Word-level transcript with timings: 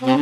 Hello, 0.00 0.14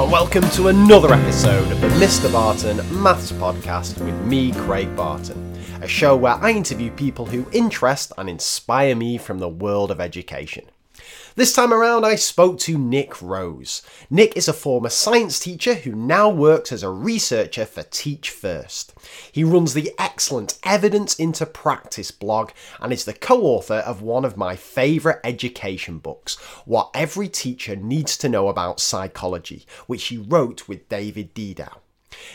and 0.00 0.12
welcome 0.12 0.48
to 0.50 0.68
another 0.68 1.12
episode 1.12 1.72
of 1.72 1.80
the 1.80 1.88
Mr. 1.88 2.32
Barton 2.32 2.76
Maths 3.02 3.32
Podcast 3.32 4.00
with 4.00 4.14
me, 4.24 4.52
Craig 4.52 4.94
Barton, 4.94 5.58
a 5.82 5.88
show 5.88 6.14
where 6.14 6.34
I 6.34 6.52
interview 6.52 6.92
people 6.92 7.26
who 7.26 7.44
interest 7.50 8.12
and 8.16 8.30
inspire 8.30 8.94
me 8.94 9.18
from 9.18 9.40
the 9.40 9.48
world 9.48 9.90
of 9.90 10.00
education. 10.00 10.66
This 11.36 11.52
time 11.52 11.72
around, 11.72 12.06
I 12.06 12.14
spoke 12.14 12.60
to 12.60 12.78
Nick 12.78 13.20
Rose. 13.20 13.82
Nick 14.08 14.36
is 14.36 14.46
a 14.46 14.52
former 14.52 14.88
science 14.88 15.40
teacher 15.40 15.74
who 15.74 15.90
now 15.90 16.28
works 16.28 16.70
as 16.70 16.84
a 16.84 16.90
researcher 16.90 17.64
for 17.64 17.82
Teach 17.82 18.30
First. 18.30 18.94
He 19.32 19.42
runs 19.42 19.74
the 19.74 19.92
excellent 19.98 20.56
Evidence 20.62 21.16
into 21.16 21.44
Practice 21.44 22.12
blog 22.12 22.52
and 22.80 22.92
is 22.92 23.04
the 23.04 23.12
co 23.12 23.42
author 23.42 23.82
of 23.84 24.00
one 24.00 24.24
of 24.24 24.36
my 24.36 24.54
favourite 24.54 25.18
education 25.24 25.98
books, 25.98 26.36
What 26.66 26.90
Every 26.94 27.26
Teacher 27.28 27.74
Needs 27.74 28.16
to 28.18 28.28
Know 28.28 28.46
About 28.46 28.78
Psychology, 28.78 29.66
which 29.88 30.04
he 30.04 30.18
wrote 30.18 30.68
with 30.68 30.88
David 30.88 31.34
Didau. 31.34 31.80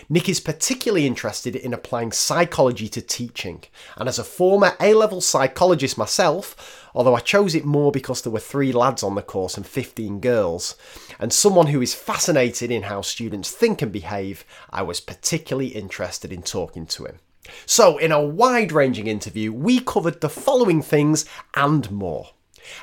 Nick 0.10 0.28
is 0.28 0.40
particularly 0.40 1.06
interested 1.06 1.56
in 1.56 1.74
applying 1.74 2.12
psychology 2.12 2.88
to 2.90 3.02
teaching, 3.02 3.64
and 3.98 4.10
as 4.10 4.20
a 4.20 4.24
former 4.24 4.76
A 4.80 4.94
level 4.94 5.22
psychologist 5.22 5.98
myself, 5.98 6.90
although 6.94 7.16
I 7.16 7.20
chose 7.20 7.56
it 7.56 7.66
more 7.66 7.92
because 7.92 8.22
there 8.22 8.32
were 8.32 8.40
three 8.40 8.72
lads 8.72 9.04
on 9.04 9.16
the 9.16 9.22
course 9.22 9.58
and 9.58 9.66
15 9.66 10.20
girls, 10.20 10.76
and 11.20 11.32
someone 11.32 11.68
who 11.68 11.82
is 11.82 11.94
fascinated 11.94 12.72
in 12.72 12.84
how 12.84 13.02
students 13.02 13.52
think 13.52 13.82
and 13.82 13.92
behave, 13.92 14.46
I 14.70 14.82
was 14.82 15.00
particularly 15.00 15.70
interested 15.70 16.32
in 16.32 16.42
talking 16.42 16.86
to 16.88 17.06
him. 17.06 17.20
So, 17.66 17.98
in 17.98 18.12
a 18.12 18.24
wide 18.24 18.72
ranging 18.72 19.08
interview, 19.08 19.52
we 19.52 19.80
covered 19.80 20.22
the 20.22 20.30
following 20.30 20.82
things 20.82 21.26
and 21.56 21.90
more. 21.90 22.32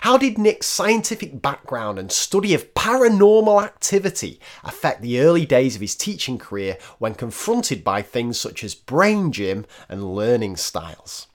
How 0.01 0.17
did 0.17 0.39
Nick's 0.39 0.67
scientific 0.67 1.41
background 1.43 1.99
and 1.99 2.11
study 2.11 2.55
of 2.55 2.75
paranormal 2.75 3.63
activity 3.63 4.41
affect 4.65 5.03
the 5.03 5.21
early 5.21 5.47
days 5.47 5.75
of 5.75 5.81
his 5.81 5.95
teaching 5.95 6.39
career 6.39 6.79
when 6.99 7.15
confronted 7.15 7.85
by 7.85 8.03
things 8.03 8.39
such 8.39 8.63
as 8.65 8.75
brain 8.75 9.33
gym 9.33 9.67
and 9.89 10.15
learning 10.15 10.57
styles? 10.57 11.27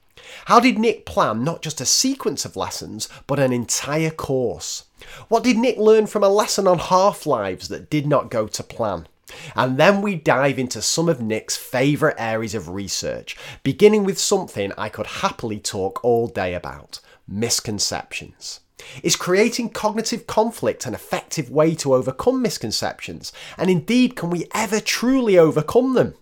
How 0.45 0.59
did 0.59 0.79
Nick 0.79 1.05
plan 1.05 1.43
not 1.43 1.61
just 1.61 1.81
a 1.81 1.85
sequence 1.85 2.45
of 2.45 2.55
lessons, 2.55 3.09
but 3.27 3.39
an 3.39 3.51
entire 3.51 4.11
course? 4.11 4.85
What 5.27 5.43
did 5.43 5.57
Nick 5.57 5.77
learn 5.77 6.07
from 6.07 6.23
a 6.23 6.29
lesson 6.29 6.67
on 6.67 6.79
half 6.79 7.25
lives 7.25 7.67
that 7.67 7.89
did 7.89 8.07
not 8.07 8.29
go 8.29 8.47
to 8.47 8.63
plan? 8.63 9.07
And 9.55 9.77
then 9.77 10.01
we 10.01 10.15
dive 10.15 10.59
into 10.59 10.81
some 10.81 11.07
of 11.09 11.21
Nick's 11.21 11.55
favourite 11.57 12.15
areas 12.17 12.53
of 12.53 12.69
research, 12.69 13.37
beginning 13.63 14.03
with 14.03 14.19
something 14.19 14.71
I 14.77 14.89
could 14.89 15.07
happily 15.07 15.59
talk 15.59 16.03
all 16.03 16.27
day 16.27 16.53
about 16.53 16.99
misconceptions. 17.31 18.59
Is 19.03 19.15
creating 19.15 19.69
cognitive 19.69 20.27
conflict 20.27 20.85
an 20.85 20.93
effective 20.93 21.49
way 21.49 21.75
to 21.75 21.93
overcome 21.93 22.41
misconceptions? 22.41 23.31
And 23.57 23.69
indeed, 23.69 24.15
can 24.15 24.29
we 24.29 24.47
ever 24.53 24.79
truly 24.79 25.37
overcome 25.37 25.93
them? 25.93 26.15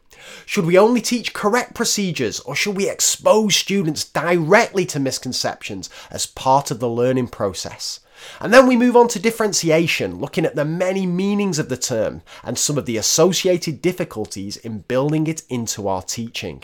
Should 0.45 0.65
we 0.65 0.77
only 0.77 1.01
teach 1.01 1.33
correct 1.33 1.73
procedures 1.73 2.39
or 2.41 2.55
should 2.55 2.75
we 2.75 2.89
expose 2.89 3.55
students 3.55 4.03
directly 4.03 4.85
to 4.87 4.99
misconceptions 4.99 5.89
as 6.11 6.25
part 6.25 6.71
of 6.71 6.79
the 6.79 6.89
learning 6.89 7.29
process? 7.29 8.01
And 8.41 8.53
then 8.53 8.67
we 8.67 8.75
move 8.75 8.97
on 8.97 9.07
to 9.09 9.19
differentiation, 9.19 10.19
looking 10.19 10.45
at 10.45 10.55
the 10.55 10.65
many 10.65 11.05
meanings 11.05 11.57
of 11.57 11.69
the 11.69 11.77
term 11.77 12.21
and 12.43 12.57
some 12.57 12.77
of 12.77 12.85
the 12.85 12.97
associated 12.97 13.81
difficulties 13.81 14.57
in 14.57 14.79
building 14.79 15.27
it 15.27 15.43
into 15.49 15.87
our 15.87 16.01
teaching. 16.01 16.63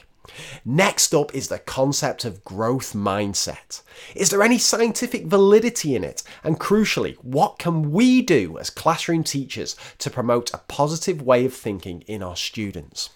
Next 0.63 1.13
up 1.13 1.33
is 1.33 1.47
the 1.47 1.59
concept 1.59 2.25
of 2.25 2.43
growth 2.43 2.93
mindset. 2.93 3.81
Is 4.15 4.29
there 4.29 4.43
any 4.43 4.57
scientific 4.57 5.25
validity 5.25 5.95
in 5.95 6.03
it? 6.03 6.23
And 6.43 6.59
crucially, 6.59 7.15
what 7.17 7.59
can 7.59 7.91
we 7.91 8.21
do 8.21 8.57
as 8.57 8.69
classroom 8.69 9.23
teachers 9.23 9.75
to 9.99 10.09
promote 10.09 10.53
a 10.53 10.59
positive 10.67 11.21
way 11.21 11.45
of 11.45 11.53
thinking 11.53 12.01
in 12.01 12.23
our 12.23 12.35
students? 12.35 13.09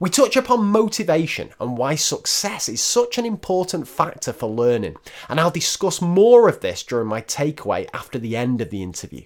We 0.00 0.10
touch 0.10 0.36
upon 0.36 0.64
motivation 0.64 1.50
and 1.60 1.76
why 1.76 1.94
success 1.94 2.68
is 2.68 2.80
such 2.80 3.18
an 3.18 3.24
important 3.24 3.86
factor 3.86 4.32
for 4.32 4.48
learning, 4.48 4.96
and 5.28 5.38
I'll 5.38 5.50
discuss 5.50 6.00
more 6.00 6.48
of 6.48 6.60
this 6.60 6.82
during 6.82 7.06
my 7.08 7.20
takeaway 7.22 7.88
after 7.94 8.18
the 8.18 8.36
end 8.36 8.60
of 8.60 8.70
the 8.70 8.82
interview. 8.82 9.22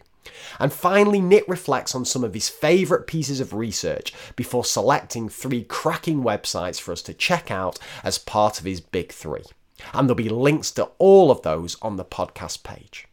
And 0.58 0.72
finally, 0.72 1.20
Nick 1.20 1.44
reflects 1.48 1.94
on 1.94 2.04
some 2.04 2.24
of 2.24 2.34
his 2.34 2.48
favourite 2.48 3.06
pieces 3.06 3.40
of 3.40 3.52
research 3.52 4.12
before 4.36 4.64
selecting 4.64 5.28
three 5.28 5.64
cracking 5.64 6.22
websites 6.22 6.80
for 6.80 6.92
us 6.92 7.02
to 7.02 7.14
check 7.14 7.50
out 7.50 7.78
as 8.02 8.18
part 8.18 8.58
of 8.58 8.64
his 8.64 8.80
big 8.80 9.12
three. 9.12 9.44
And 9.92 10.08
there'll 10.08 10.16
be 10.16 10.28
links 10.28 10.70
to 10.72 10.90
all 10.98 11.30
of 11.30 11.42
those 11.42 11.76
on 11.82 11.96
the 11.96 12.04
podcast 12.04 12.62
page. 12.62 13.06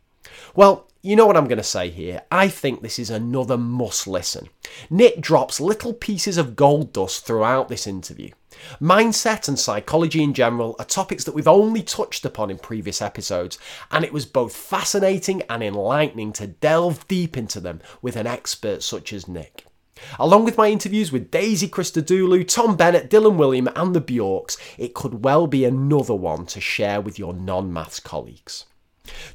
Well, 0.56 0.88
you 1.02 1.18
know 1.18 1.26
what 1.26 1.36
I'm 1.36 1.48
going 1.48 1.58
to 1.58 1.64
say 1.64 1.90
here. 1.90 2.22
I 2.32 2.48
think 2.48 2.82
this 2.82 2.98
is 2.98 3.10
another 3.10 3.58
must 3.58 4.08
listen. 4.08 4.48
Nick 4.90 5.20
drops 5.20 5.60
little 5.60 5.94
pieces 5.94 6.38
of 6.38 6.56
gold 6.56 6.94
dust 6.94 7.26
throughout 7.26 7.68
this 7.68 7.86
interview. 7.86 8.30
Mindset 8.82 9.48
and 9.48 9.58
psychology 9.58 10.22
in 10.22 10.34
general 10.34 10.76
are 10.80 10.86
topics 10.86 11.24
that 11.24 11.34
we've 11.34 11.48
only 11.48 11.84
touched 11.84 12.26
upon 12.26 12.50
in 12.50 12.58
previous 12.58 13.02
episodes, 13.02 13.58
and 13.92 14.04
it 14.04 14.14
was 14.14 14.26
both 14.26 14.56
fascinating 14.56 15.42
and 15.50 15.64
enlightening 15.64 16.34
to 16.34 16.48
delve 16.48 17.08
deep 17.08 17.38
into 17.38 17.60
them 17.60 17.82
with 18.02 18.16
an 18.16 18.28
expert 18.28 18.84
such 18.84 19.14
as 19.14 19.28
Nick. 19.28 19.66
Along 20.20 20.44
with 20.44 20.58
my 20.58 20.70
interviews 20.70 21.12
with 21.12 21.32
Daisy 21.32 21.68
Christodoulou, 21.68 22.48
Tom 22.48 22.76
Bennett, 22.76 23.10
Dylan 23.10 23.38
Wiliam, 23.38 23.72
and 23.76 23.96
the 23.96 24.02
Bjorks, 24.02 24.58
it 24.78 24.94
could 24.94 25.24
well 25.24 25.48
be 25.48 25.66
another 25.66 26.16
one 26.16 26.46
to 26.48 26.60
share 26.60 27.00
with 27.00 27.20
your 27.20 27.34
non 27.34 27.72
maths 27.72 28.00
colleagues. 28.00 28.66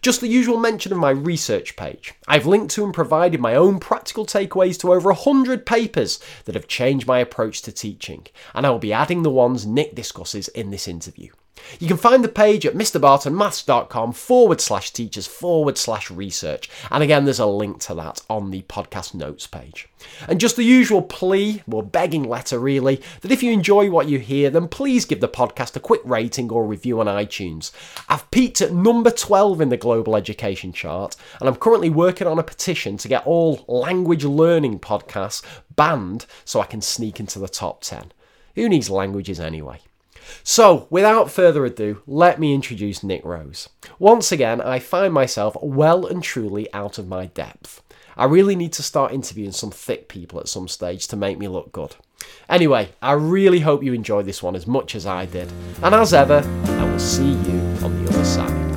Just 0.01 0.21
the 0.21 0.29
usual 0.29 0.59
mention 0.59 0.93
of 0.93 0.99
my 0.99 1.11
research 1.11 1.77
page. 1.77 2.15
I've 2.27 2.47
linked 2.47 2.73
to 2.75 2.85
and 2.85 2.95
provided 2.95 3.41
my 3.41 3.55
own 3.55 3.81
practical 3.81 4.25
takeaways 4.25 4.79
to 4.81 4.93
over 4.93 5.11
100 5.11 5.67
papers 5.67 6.21
that 6.45 6.55
have 6.55 6.69
changed 6.69 7.07
my 7.07 7.19
approach 7.19 7.63
to 7.63 7.73
teaching, 7.73 8.27
and 8.55 8.67
I 8.67 8.71
will 8.71 8.79
be 8.79 8.93
adding 8.93 9.23
the 9.23 9.31
ones 9.31 9.67
Nick 9.67 9.95
discusses 9.95 10.49
in 10.49 10.71
this 10.71 10.89
interview. 10.89 11.31
You 11.79 11.89
can 11.89 11.97
find 11.97 12.25
the 12.25 12.29
page 12.29 12.67
at 12.67 12.75
mrbartonmaths.com 12.75 14.13
forward 14.13 14.61
slash 14.61 14.93
teachers 14.93 15.27
forward 15.27 15.79
slash 15.79 16.11
research. 16.11 16.69
And 16.91 17.03
again, 17.03 17.25
there's 17.25 17.39
a 17.39 17.47
link 17.47 17.81
to 17.81 17.95
that 17.95 18.23
on 18.29 18.51
the 18.51 18.63
podcast 18.63 19.15
notes 19.15 19.47
page. 19.47 19.89
And 20.29 20.41
just 20.41 20.57
the 20.57 20.65
usual 20.65 21.03
plea, 21.03 21.63
or 21.71 21.83
begging 21.83 22.25
letter 22.25 22.59
really, 22.59 23.03
that 23.21 23.33
if 23.33 23.43
you 23.43 23.53
enjoy 23.53 23.91
what 23.91 24.09
you 24.09 24.19
hear, 24.19 24.51
then 24.51 24.69
please 24.69 25.05
give 25.05 25.21
the 25.21 25.29
podcast 25.29 25.77
a 25.77 25.81
quick 25.81 26.01
rating 26.05 26.51
or 26.51 26.67
review 26.67 27.01
on 27.01 27.07
iTunes. 27.07 27.73
I've 28.09 28.31
peaked 28.31 28.61
at 28.61 28.73
number 28.73 29.11
12 29.11 29.61
in 29.61 29.69
the 29.69 29.77
global 29.77 30.17
education 30.17 30.73
chart, 30.73 31.17
and 31.41 31.49
I'm 31.49 31.57
currently 31.57 31.91
working 31.91 32.27
on 32.27 32.39
a 32.39 32.45
petition 32.45 32.97
to 32.99 33.09
get 33.09 33.27
all 33.27 33.65
language 33.69 34.25
learning 34.25 34.81
podcasts 34.81 35.43
banned 35.75 36.27
so 36.45 36.61
I 36.61 36.67
can 36.67 36.81
sneak 36.81 37.21
into 37.21 37.39
the 37.39 37.49
top 37.49 37.83
10. 37.83 38.13
Who 38.55 38.69
needs 38.69 38.91
languages 38.91 39.39
anyway? 39.41 39.81
So, 40.43 40.87
without 40.91 41.31
further 41.31 41.65
ado, 41.65 42.03
let 42.07 42.39
me 42.39 42.55
introduce 42.55 43.03
Nick 43.03 43.25
Rose. 43.25 43.69
Once 43.99 44.33
again, 44.33 44.61
I 44.61 44.79
find 44.79 45.13
myself 45.13 45.57
well 45.63 46.07
and 46.07 46.23
truly 46.23 46.73
out 46.73 46.99
of 46.99 47.09
my 47.09 47.27
depth. 47.27 47.83
I 48.17 48.25
really 48.25 48.57
need 48.57 48.73
to 48.75 48.83
start 48.83 49.13
interviewing 49.13 49.53
some 49.53 49.71
thick 49.71 50.09
people 50.09 50.41
at 50.41 50.49
some 50.49 50.67
stage 50.67 51.07
to 51.09 51.17
make 51.17 51.39
me 51.39 51.47
look 51.47 51.71
good. 51.71 51.95
Anyway, 52.49 52.91
I 53.01 53.13
really 53.13 53.61
hope 53.61 53.83
you 53.83 53.93
enjoyed 53.93 54.27
this 54.27 54.43
one 54.43 54.57
as 54.57 54.67
much 54.67 54.95
as 54.95 55.07
I 55.07 55.27
did. 55.27 55.53
And 55.83 55.95
as 55.95 56.13
ever, 56.13 56.43
I 56.65 56.85
will 56.85 56.99
see 56.99 57.31
you 57.31 57.61
on 57.83 58.05
the 58.05 58.11
other 58.11 58.25
side. 58.25 58.68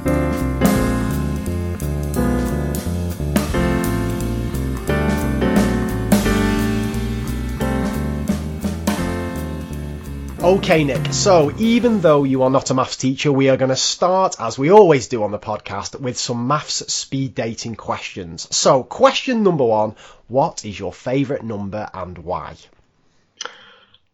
Okay, 10.43 10.83
Nick. 10.83 11.13
So, 11.13 11.51
even 11.59 12.01
though 12.01 12.23
you 12.23 12.41
are 12.41 12.49
not 12.49 12.71
a 12.71 12.73
maths 12.73 12.97
teacher, 12.97 13.31
we 13.31 13.49
are 13.49 13.57
going 13.57 13.69
to 13.69 13.75
start, 13.75 14.37
as 14.39 14.57
we 14.57 14.71
always 14.71 15.07
do 15.07 15.21
on 15.21 15.29
the 15.29 15.37
podcast, 15.37 16.01
with 16.01 16.17
some 16.17 16.47
maths 16.47 16.91
speed 16.91 17.35
dating 17.35 17.75
questions. 17.75 18.47
So, 18.49 18.81
question 18.81 19.43
number 19.43 19.63
one 19.63 19.95
What 20.27 20.65
is 20.65 20.79
your 20.79 20.93
favourite 20.93 21.43
number 21.43 21.87
and 21.93 22.17
why? 22.17 22.55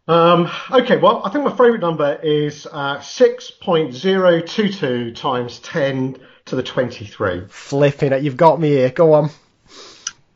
Um, 0.09 0.51
okay, 0.69 0.97
well, 0.97 1.21
I 1.23 1.29
think 1.29 1.45
my 1.45 1.51
favourite 1.51 1.79
number 1.79 2.19
is 2.21 2.67
uh, 2.69 2.97
6.022 2.97 5.15
times 5.15 5.59
10 5.59 6.17
to 6.47 6.57
the 6.57 6.63
23. 6.63 7.43
Flipping 7.47 8.11
it, 8.11 8.21
you've 8.21 8.35
got 8.35 8.59
me 8.59 8.71
here. 8.71 8.89
Go 8.89 9.13
on. 9.13 9.29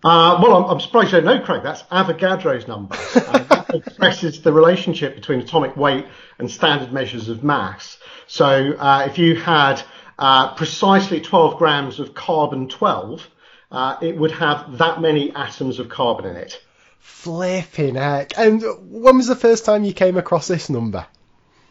Uh, 0.03 0.39
well, 0.41 0.55
I'm, 0.55 0.71
I'm, 0.71 0.79
surprised 0.79 1.13
you 1.13 1.21
don't 1.21 1.25
know, 1.25 1.45
Craig. 1.45 1.61
That's 1.63 1.83
Avogadro's 1.83 2.67
number. 2.67 2.95
Uh, 3.31 3.39
that 3.43 3.75
expresses 3.75 4.41
the 4.41 4.51
relationship 4.51 5.15
between 5.15 5.39
atomic 5.39 5.77
weight 5.77 6.05
and 6.39 6.49
standard 6.49 6.91
measures 6.91 7.29
of 7.29 7.43
mass. 7.43 7.97
So 8.27 8.73
uh, 8.73 9.05
if 9.07 9.17
you 9.17 9.35
had 9.35 9.81
uh, 10.19 10.53
precisely 10.55 11.21
12 11.21 11.57
grams 11.57 11.99
of 11.99 12.13
carbon 12.13 12.67
12, 12.67 13.27
uh, 13.71 13.97
it 14.01 14.17
would 14.17 14.31
have 14.31 14.77
that 14.79 15.01
many 15.01 15.33
atoms 15.33 15.79
of 15.79 15.87
carbon 15.87 16.25
in 16.25 16.35
it. 16.35 16.61
Flipping 16.99 17.95
heck. 17.95 18.37
And 18.37 18.63
when 18.89 19.17
was 19.17 19.27
the 19.27 19.35
first 19.35 19.65
time 19.65 19.83
you 19.83 19.93
came 19.93 20.17
across 20.17 20.47
this 20.47 20.69
number? 20.69 21.05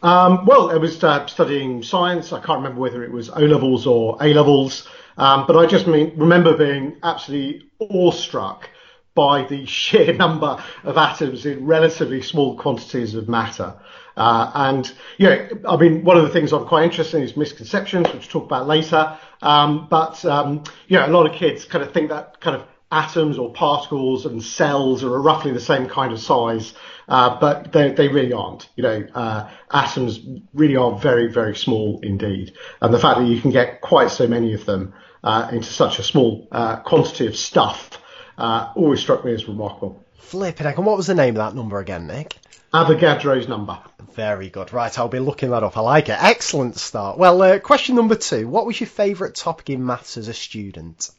Um, 0.03 0.45
well, 0.45 0.71
I 0.71 0.77
was 0.77 1.03
uh, 1.03 1.27
studying 1.27 1.83
science. 1.83 2.33
I 2.33 2.39
can't 2.39 2.59
remember 2.59 2.81
whether 2.81 3.03
it 3.03 3.11
was 3.11 3.29
O 3.29 3.41
levels 3.41 3.85
or 3.85 4.17
A 4.19 4.33
levels, 4.33 4.87
um, 5.17 5.45
but 5.47 5.57
I 5.57 5.65
just 5.65 5.87
mean, 5.87 6.13
remember 6.15 6.55
being 6.55 6.97
absolutely 7.03 7.69
awestruck 7.79 8.69
by 9.15 9.43
the 9.43 9.65
sheer 9.67 10.13
number 10.13 10.63
of 10.83 10.97
atoms 10.97 11.45
in 11.45 11.65
relatively 11.65 12.21
small 12.21 12.57
quantities 12.57 13.15
of 13.15 13.27
matter. 13.27 13.75
Uh, 14.17 14.51
and 14.53 14.93
yeah, 15.17 15.49
I 15.67 15.77
mean, 15.77 16.03
one 16.03 16.17
of 16.17 16.23
the 16.23 16.29
things 16.29 16.51
I'm 16.51 16.65
quite 16.65 16.83
interested 16.83 17.17
in 17.17 17.23
is 17.23 17.37
misconceptions, 17.37 18.07
which 18.07 18.33
we'll 18.33 18.41
talk 18.41 18.45
about 18.45 18.67
later. 18.67 19.17
Um, 19.41 19.87
but 19.89 20.23
um, 20.25 20.63
yeah, 20.87 21.07
a 21.07 21.09
lot 21.09 21.25
of 21.25 21.33
kids 21.33 21.65
kind 21.65 21.83
of 21.83 21.93
think 21.93 22.09
that 22.09 22.39
kind 22.41 22.55
of 22.55 22.63
atoms 22.91 23.37
or 23.37 23.53
particles 23.53 24.25
and 24.25 24.43
cells 24.43 25.03
are 25.03 25.21
roughly 25.21 25.51
the 25.51 25.59
same 25.59 25.87
kind 25.87 26.11
of 26.11 26.19
size, 26.19 26.73
uh, 27.07 27.39
but 27.39 27.71
they, 27.71 27.91
they 27.93 28.07
really 28.07 28.33
aren't. 28.33 28.69
You 28.75 28.83
know, 28.83 29.07
uh, 29.13 29.49
atoms 29.71 30.19
really 30.53 30.75
are 30.75 30.97
very, 30.97 31.31
very 31.31 31.55
small 31.55 31.99
indeed. 32.03 32.53
And 32.81 32.93
the 32.93 32.99
fact 32.99 33.19
that 33.19 33.25
you 33.25 33.39
can 33.39 33.51
get 33.51 33.81
quite 33.81 34.11
so 34.11 34.27
many 34.27 34.53
of 34.53 34.65
them 34.65 34.93
uh, 35.23 35.49
into 35.51 35.71
such 35.71 35.99
a 35.99 36.03
small 36.03 36.47
uh, 36.51 36.77
quantity 36.77 37.27
of 37.27 37.35
stuff 37.35 37.91
uh, 38.37 38.71
always 38.75 38.99
struck 38.99 39.23
me 39.23 39.33
as 39.33 39.47
remarkable. 39.47 40.03
Flipping 40.15 40.65
heck. 40.65 40.77
And 40.77 40.85
what 40.85 40.97
was 40.97 41.07
the 41.07 41.15
name 41.15 41.35
of 41.35 41.37
that 41.37 41.55
number 41.55 41.79
again, 41.79 42.07
Nick? 42.07 42.37
Avogadro's 42.73 43.47
number. 43.47 43.77
Very 44.13 44.49
good. 44.49 44.71
Right, 44.73 44.97
I'll 44.97 45.07
be 45.07 45.19
looking 45.19 45.49
that 45.51 45.63
up. 45.63 45.77
I 45.77 45.81
like 45.81 46.09
it. 46.09 46.17
Excellent 46.21 46.77
start. 46.77 47.17
Well, 47.17 47.41
uh, 47.41 47.59
question 47.59 47.95
number 47.95 48.15
two. 48.15 48.47
What 48.47 48.65
was 48.65 48.79
your 48.79 48.87
favourite 48.87 49.35
topic 49.35 49.69
in 49.69 49.85
maths 49.85 50.17
as 50.17 50.27
a 50.27 50.33
student? 50.33 51.09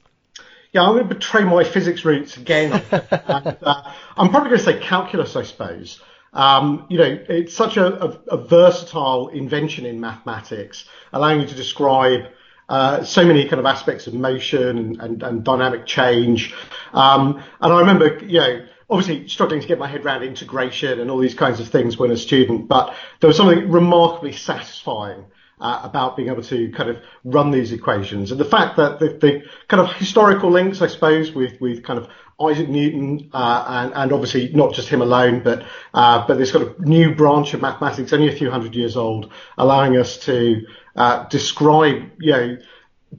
Yeah, 0.72 0.84
I'm 0.84 0.94
going 0.94 1.06
to 1.06 1.14
betray 1.14 1.44
my 1.44 1.64
physics 1.64 2.02
roots 2.02 2.38
again. 2.38 2.72
and, 2.90 3.58
uh, 3.62 3.92
I'm 4.16 4.30
probably 4.30 4.48
going 4.48 4.58
to 4.58 4.64
say 4.64 4.80
calculus, 4.80 5.36
I 5.36 5.42
suppose. 5.42 6.00
Um, 6.32 6.86
you 6.88 6.96
know, 6.96 7.18
it's 7.28 7.54
such 7.54 7.76
a, 7.76 8.02
a, 8.02 8.08
a, 8.28 8.36
versatile 8.38 9.28
invention 9.28 9.84
in 9.84 10.00
mathematics, 10.00 10.86
allowing 11.12 11.42
you 11.42 11.46
to 11.46 11.54
describe 11.54 12.24
uh, 12.70 13.04
so 13.04 13.22
many 13.26 13.46
kind 13.48 13.60
of 13.60 13.66
aspects 13.66 14.06
of 14.06 14.14
motion 14.14 14.78
and, 14.78 15.00
and, 15.02 15.22
and 15.22 15.44
dynamic 15.44 15.84
change. 15.84 16.54
Um, 16.94 17.44
and 17.60 17.72
I 17.72 17.80
remember, 17.80 18.24
you 18.24 18.40
know, 18.40 18.66
obviously 18.88 19.28
struggling 19.28 19.60
to 19.60 19.66
get 19.66 19.78
my 19.78 19.88
head 19.88 20.06
around 20.06 20.22
integration 20.22 21.00
and 21.00 21.10
all 21.10 21.18
these 21.18 21.34
kinds 21.34 21.60
of 21.60 21.68
things 21.68 21.98
when 21.98 22.10
a 22.10 22.16
student, 22.16 22.66
but 22.66 22.94
there 23.20 23.28
was 23.28 23.36
something 23.36 23.70
remarkably 23.70 24.32
satisfying 24.32 25.26
uh, 25.62 25.80
about 25.84 26.16
being 26.16 26.28
able 26.28 26.42
to 26.42 26.70
kind 26.72 26.90
of 26.90 26.98
run 27.24 27.50
these 27.52 27.72
equations. 27.72 28.32
And 28.32 28.40
the 28.40 28.44
fact 28.44 28.76
that 28.76 28.98
the, 28.98 29.08
the 29.08 29.42
kind 29.68 29.80
of 29.80 29.94
historical 29.94 30.50
links, 30.50 30.82
I 30.82 30.88
suppose, 30.88 31.32
with, 31.32 31.60
with 31.60 31.84
kind 31.84 31.98
of 31.98 32.08
Isaac 32.40 32.68
Newton, 32.68 33.30
uh, 33.32 33.64
and, 33.68 33.92
and 33.94 34.12
obviously 34.12 34.50
not 34.52 34.74
just 34.74 34.88
him 34.88 35.00
alone, 35.00 35.42
but, 35.42 35.64
uh, 35.94 36.26
but 36.26 36.36
this 36.36 36.50
kind 36.50 36.66
of 36.66 36.80
new 36.80 37.14
branch 37.14 37.54
of 37.54 37.62
mathematics, 37.62 38.12
only 38.12 38.28
a 38.28 38.36
few 38.36 38.50
hundred 38.50 38.74
years 38.74 38.96
old, 38.96 39.32
allowing 39.56 39.96
us 39.96 40.18
to, 40.24 40.66
uh, 40.96 41.26
describe, 41.28 42.10
you 42.18 42.32
know, 42.32 42.56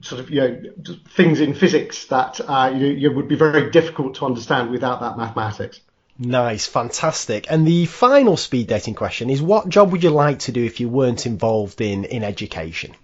sort 0.00 0.20
of 0.20 0.28
you 0.28 0.40
know 0.40 0.60
things 1.10 1.40
in 1.40 1.54
physics 1.54 2.06
that 2.06 2.40
uh, 2.40 2.72
you, 2.74 2.88
you 2.88 3.12
would 3.12 3.28
be 3.28 3.36
very 3.36 3.70
difficult 3.70 4.16
to 4.16 4.26
understand 4.26 4.70
without 4.70 5.00
that 5.00 5.16
mathematics. 5.16 5.80
Nice, 6.18 6.66
fantastic. 6.66 7.46
And 7.50 7.66
the 7.66 7.86
final 7.86 8.36
speed 8.36 8.68
dating 8.68 8.94
question 8.94 9.30
is: 9.30 9.42
What 9.42 9.68
job 9.68 9.92
would 9.92 10.04
you 10.04 10.10
like 10.10 10.40
to 10.40 10.52
do 10.52 10.64
if 10.64 10.78
you 10.78 10.88
weren't 10.88 11.26
involved 11.26 11.80
in 11.80 12.04
in 12.04 12.22
education? 12.22 12.94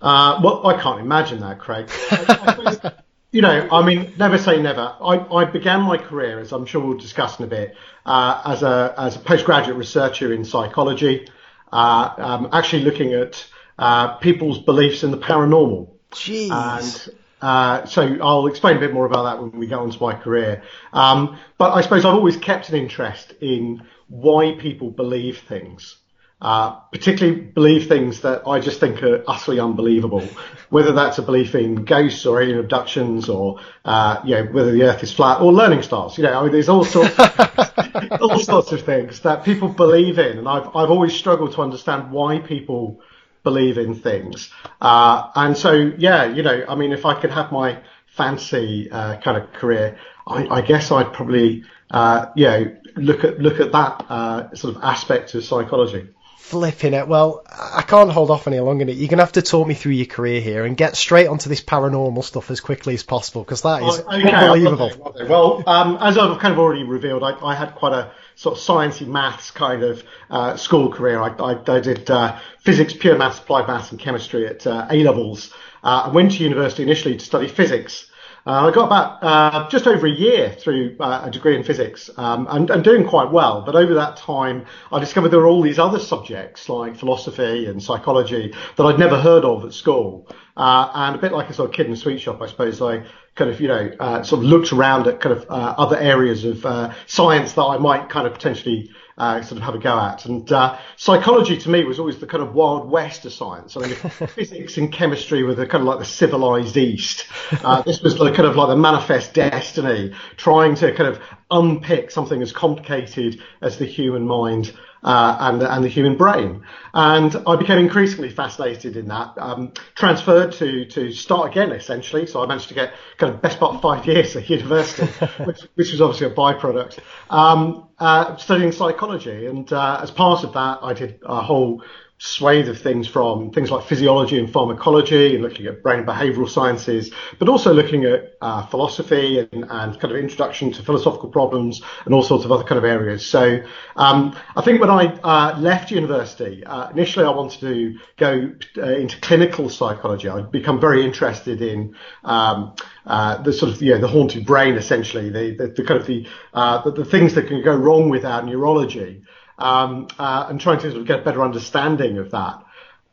Uh, 0.00 0.40
well, 0.42 0.66
I 0.66 0.80
can't 0.80 1.00
imagine 1.00 1.40
that, 1.40 1.58
Craig. 1.58 1.88
I, 2.10 2.80
I 2.84 2.92
you 3.32 3.42
know, 3.42 3.68
I 3.72 3.84
mean, 3.84 4.12
never 4.16 4.38
say 4.38 4.62
never. 4.62 4.94
I, 5.00 5.18
I, 5.34 5.44
began 5.46 5.80
my 5.80 5.96
career, 5.96 6.38
as 6.38 6.52
I'm 6.52 6.66
sure 6.66 6.80
we'll 6.80 6.98
discuss 6.98 7.40
in 7.40 7.46
a 7.46 7.48
bit, 7.48 7.74
uh, 8.06 8.40
as 8.44 8.62
a 8.62 8.94
as 8.96 9.16
a 9.16 9.18
postgraduate 9.18 9.76
researcher 9.76 10.32
in 10.32 10.44
psychology, 10.44 11.26
uh, 11.72 12.14
um, 12.16 12.48
actually 12.52 12.82
looking 12.82 13.12
at 13.12 13.44
uh, 13.76 14.14
people's 14.18 14.60
beliefs 14.60 15.02
in 15.02 15.10
the 15.10 15.18
paranormal. 15.18 15.88
Jeez. 16.12 16.50
And 16.52 17.16
uh, 17.44 17.84
so 17.84 18.16
I'll 18.22 18.46
explain 18.46 18.78
a 18.78 18.80
bit 18.80 18.94
more 18.94 19.04
about 19.04 19.24
that 19.24 19.42
when 19.42 19.50
we 19.58 19.66
go 19.66 19.80
on 19.80 19.90
to 19.90 20.02
my 20.02 20.14
career. 20.14 20.62
Um, 20.94 21.38
but 21.58 21.74
I 21.74 21.82
suppose 21.82 22.06
I've 22.06 22.14
always 22.14 22.38
kept 22.38 22.70
an 22.70 22.74
interest 22.74 23.34
in 23.38 23.82
why 24.08 24.56
people 24.58 24.90
believe 24.90 25.40
things. 25.40 25.98
Uh, 26.40 26.70
particularly 26.90 27.40
believe 27.40 27.86
things 27.86 28.22
that 28.22 28.46
I 28.46 28.60
just 28.60 28.80
think 28.80 29.02
are 29.02 29.22
utterly 29.26 29.60
unbelievable, 29.60 30.26
whether 30.70 30.92
that's 30.92 31.18
a 31.18 31.22
belief 31.22 31.54
in 31.54 31.84
ghosts 31.84 32.24
or 32.24 32.40
alien 32.40 32.60
abductions 32.60 33.28
or, 33.28 33.60
uh, 33.84 34.22
you 34.24 34.36
know, 34.36 34.44
whether 34.44 34.72
the 34.72 34.84
earth 34.84 35.02
is 35.02 35.12
flat 35.12 35.42
or 35.42 35.52
learning 35.52 35.82
styles. 35.82 36.16
You 36.16 36.24
know, 36.24 36.38
I 36.38 36.42
mean, 36.44 36.52
there's 36.52 36.70
all 36.70 36.84
sorts, 36.84 37.18
of, 37.18 37.72
all 38.22 38.38
sorts 38.38 38.72
of 38.72 38.82
things 38.86 39.20
that 39.20 39.44
people 39.44 39.68
believe 39.68 40.18
in. 40.18 40.38
And 40.38 40.48
I've, 40.48 40.68
I've 40.68 40.90
always 40.90 41.14
struggled 41.14 41.52
to 41.52 41.60
understand 41.60 42.10
why 42.10 42.38
people 42.38 43.02
believe 43.44 43.78
in 43.78 43.94
things. 43.94 44.50
Uh, 44.80 45.30
and 45.36 45.56
so, 45.56 45.72
yeah, 45.72 46.24
you 46.24 46.42
know, 46.42 46.64
I 46.68 46.74
mean, 46.74 46.92
if 46.92 47.06
I 47.06 47.20
could 47.20 47.30
have 47.30 47.52
my 47.52 47.78
fancy 48.06 48.90
uh, 48.90 49.20
kind 49.20 49.36
of 49.36 49.52
career, 49.52 49.98
I, 50.26 50.46
I 50.48 50.60
guess 50.62 50.90
I'd 50.90 51.12
probably, 51.12 51.64
uh, 51.90 52.26
you 52.34 52.46
know, 52.46 52.76
look 52.96 53.24
at 53.24 53.38
look 53.38 53.60
at 53.60 53.72
that 53.72 54.06
uh, 54.08 54.54
sort 54.54 54.76
of 54.76 54.82
aspect 54.82 55.34
of 55.34 55.44
psychology. 55.44 56.08
Flipping 56.38 56.92
it. 56.92 57.08
Well, 57.08 57.42
I 57.48 57.80
can't 57.80 58.10
hold 58.10 58.30
off 58.30 58.46
any 58.46 58.60
longer. 58.60 58.84
You're 58.84 59.08
going 59.08 59.16
to 59.18 59.24
have 59.24 59.32
to 59.32 59.42
talk 59.42 59.66
me 59.66 59.72
through 59.72 59.92
your 59.92 60.06
career 60.06 60.42
here 60.42 60.66
and 60.66 60.76
get 60.76 60.94
straight 60.94 61.26
onto 61.26 61.48
this 61.48 61.62
paranormal 61.62 62.22
stuff 62.22 62.50
as 62.50 62.60
quickly 62.60 62.92
as 62.92 63.02
possible 63.02 63.42
because 63.42 63.62
that 63.62 63.82
is 63.82 64.00
okay, 64.00 64.30
unbelievable. 64.30 65.16
Well, 65.26 65.64
um, 65.66 65.96
as 66.02 66.18
I've 66.18 66.38
kind 66.40 66.52
of 66.52 66.58
already 66.58 66.84
revealed, 66.84 67.22
I, 67.22 67.32
I, 67.42 67.54
had 67.54 67.74
quite 67.74 67.94
a 67.94 68.12
sort 68.36 68.56
of 68.56 68.62
sciencey 68.62 69.06
maths 69.06 69.50
kind 69.50 69.82
of 69.82 70.02
uh, 70.30 70.56
school 70.56 70.90
career. 70.92 71.20
I, 71.20 71.28
I, 71.28 71.76
I 71.76 71.80
did 71.80 72.10
uh, 72.10 72.38
physics, 72.60 72.92
pure 72.92 73.16
maths, 73.16 73.38
applied 73.38 73.66
maths, 73.66 73.90
and 73.90 74.00
chemistry 74.00 74.46
at 74.46 74.66
uh, 74.66 74.86
A 74.90 75.02
levels. 75.04 75.52
Uh, 75.82 76.04
I 76.06 76.08
went 76.08 76.32
to 76.32 76.42
university 76.42 76.82
initially 76.82 77.16
to 77.16 77.24
study 77.24 77.48
physics. 77.48 78.10
Uh, 78.46 78.68
I 78.68 78.72
got 78.72 78.86
about 78.86 79.22
uh, 79.22 79.68
just 79.70 79.86
over 79.86 80.06
a 80.06 80.10
year 80.10 80.50
through 80.50 80.96
uh, 81.00 81.22
a 81.24 81.30
degree 81.30 81.56
in 81.56 81.64
physics 81.64 82.10
um, 82.18 82.46
and, 82.50 82.68
and, 82.68 82.84
doing 82.84 83.06
quite 83.06 83.30
well. 83.30 83.62
But 83.62 83.74
over 83.74 83.94
that 83.94 84.18
time, 84.18 84.66
I 84.92 85.00
discovered 85.00 85.30
there 85.30 85.40
were 85.40 85.46
all 85.46 85.62
these 85.62 85.78
other 85.78 85.98
subjects 85.98 86.68
like 86.68 86.96
philosophy 86.96 87.64
and 87.64 87.82
psychology 87.82 88.52
that 88.76 88.84
I'd 88.84 88.98
never 88.98 89.18
heard 89.18 89.46
of 89.46 89.64
at 89.64 89.72
school. 89.72 90.28
Uh, 90.58 90.90
and 90.94 91.16
a 91.16 91.18
bit 91.18 91.32
like 91.32 91.48
a 91.48 91.54
sort 91.54 91.70
of 91.70 91.74
kid 91.74 91.86
in 91.86 91.92
a 91.92 91.96
sweet 91.96 92.20
shop, 92.20 92.42
I 92.42 92.46
suppose 92.46 92.82
I 92.82 93.06
kind 93.34 93.50
of, 93.50 93.62
you 93.62 93.68
know, 93.68 93.90
uh, 93.98 94.22
sort 94.22 94.42
of 94.42 94.44
looked 94.44 94.74
around 94.74 95.06
at 95.06 95.20
kind 95.20 95.38
of 95.38 95.50
uh, 95.50 95.74
other 95.78 95.96
areas 95.96 96.44
of 96.44 96.94
science 97.06 97.54
that 97.54 97.64
I 97.64 97.78
might 97.78 98.10
kind 98.10 98.26
of 98.26 98.34
potentially 98.34 98.90
uh, 99.16 99.42
sort 99.42 99.58
of 99.58 99.64
have 99.64 99.74
a 99.74 99.78
go 99.78 99.98
at. 99.98 100.24
And 100.26 100.50
uh, 100.50 100.78
psychology 100.96 101.56
to 101.58 101.70
me 101.70 101.84
was 101.84 101.98
always 101.98 102.18
the 102.18 102.26
kind 102.26 102.42
of 102.42 102.54
wild 102.54 102.90
west 102.90 103.24
of 103.24 103.32
science. 103.32 103.76
I 103.76 103.80
mean, 103.80 103.94
physics 103.94 104.76
and 104.76 104.92
chemistry 104.92 105.42
were 105.42 105.54
the 105.54 105.66
kind 105.66 105.82
of 105.82 105.88
like 105.88 105.98
the 105.98 106.04
civilized 106.04 106.76
east. 106.76 107.26
Uh, 107.62 107.82
this 107.82 108.00
was 108.00 108.16
the 108.16 108.32
kind 108.32 108.46
of 108.46 108.56
like 108.56 108.68
the 108.68 108.76
manifest 108.76 109.34
destiny, 109.34 110.12
trying 110.36 110.74
to 110.76 110.92
kind 110.94 111.08
of 111.08 111.20
unpick 111.50 112.10
something 112.10 112.42
as 112.42 112.52
complicated 112.52 113.40
as 113.60 113.78
the 113.78 113.86
human 113.86 114.26
mind 114.26 114.72
uh, 115.04 115.36
and, 115.40 115.62
and 115.62 115.84
the 115.84 115.88
human 115.88 116.16
brain. 116.16 116.64
And 116.92 117.36
I 117.46 117.56
became 117.56 117.78
increasingly 117.78 118.30
fascinated 118.30 118.96
in 118.96 119.08
that. 119.08 119.34
Um, 119.36 119.72
transferred 119.94 120.52
to, 120.54 120.86
to 120.86 121.12
start 121.12 121.50
again, 121.50 121.72
essentially. 121.72 122.26
So 122.26 122.42
I 122.42 122.46
managed 122.46 122.68
to 122.68 122.74
get 122.74 122.94
kind 123.18 123.34
of 123.34 123.42
best 123.42 123.58
part 123.58 123.74
of 123.74 123.82
five 123.82 124.06
years 124.06 124.34
at 124.36 124.48
university, 124.48 125.06
which, 125.44 125.60
which 125.74 125.92
was 125.92 126.00
obviously 126.00 126.28
a 126.28 126.30
byproduct, 126.30 126.98
um, 127.30 127.88
uh, 127.98 128.36
studying 128.36 128.72
psychology. 128.72 129.46
And 129.46 129.70
uh, 129.72 130.00
as 130.02 130.10
part 130.10 130.42
of 130.42 130.54
that, 130.54 130.78
I 130.82 130.94
did 130.94 131.20
a 131.24 131.42
whole 131.42 131.82
swathe 132.18 132.68
of 132.68 132.78
things 132.78 133.08
from 133.08 133.50
things 133.50 133.70
like 133.70 133.84
physiology 133.84 134.38
and 134.38 134.50
pharmacology 134.50 135.34
and 135.34 135.42
looking 135.42 135.66
at 135.66 135.82
brain 135.82 135.98
and 135.98 136.08
behavioral 136.08 136.48
sciences, 136.48 137.10
but 137.38 137.48
also 137.48 137.74
looking 137.74 138.04
at 138.04 138.34
uh, 138.40 138.64
philosophy 138.66 139.40
and, 139.40 139.64
and, 139.68 140.00
kind 140.00 140.12
of 140.12 140.16
introduction 140.16 140.72
to 140.72 140.82
philosophical 140.82 141.28
problems 141.28 141.82
and 142.04 142.14
all 142.14 142.22
sorts 142.22 142.44
of 142.44 142.52
other 142.52 142.62
kind 142.62 142.78
of 142.78 142.84
areas. 142.84 143.26
So 143.26 143.60
um, 143.96 144.36
I 144.56 144.62
think 144.62 144.80
when 144.80 144.90
I 144.90 145.06
uh, 145.06 145.58
left 145.58 145.90
university, 145.90 146.64
uh, 146.64 146.90
initially 146.90 147.26
I 147.26 147.30
wanted 147.30 147.60
to 147.60 147.98
go 148.16 148.52
uh, 148.78 148.82
into 148.82 149.20
clinical 149.20 149.68
psychology. 149.68 150.28
I'd 150.28 150.52
become 150.52 150.80
very 150.80 151.04
interested 151.04 151.62
in 151.62 151.96
um, 152.22 152.74
uh, 153.06 153.42
the 153.42 153.52
sort 153.52 153.72
of 153.72 153.82
you 153.82 153.94
know 153.94 154.00
the 154.00 154.08
haunted 154.08 154.46
brain, 154.46 154.76
essentially, 154.76 155.30
the, 155.30 155.56
the, 155.56 155.66
the 155.68 155.84
kind 155.84 156.00
of 156.00 156.06
the, 156.06 156.26
uh, 156.52 156.82
the, 156.82 156.92
the 156.92 157.04
things 157.04 157.34
that 157.34 157.48
can 157.48 157.62
go 157.62 157.74
wrong 157.74 158.08
with 158.08 158.24
our 158.24 158.42
neurology 158.42 159.23
um, 159.58 160.08
uh, 160.18 160.46
and 160.48 160.60
trying 160.60 160.78
to 160.80 160.90
sort 160.90 161.00
of 161.00 161.06
get 161.06 161.20
a 161.20 161.22
better 161.22 161.42
understanding 161.42 162.18
of 162.18 162.30
that. 162.32 162.64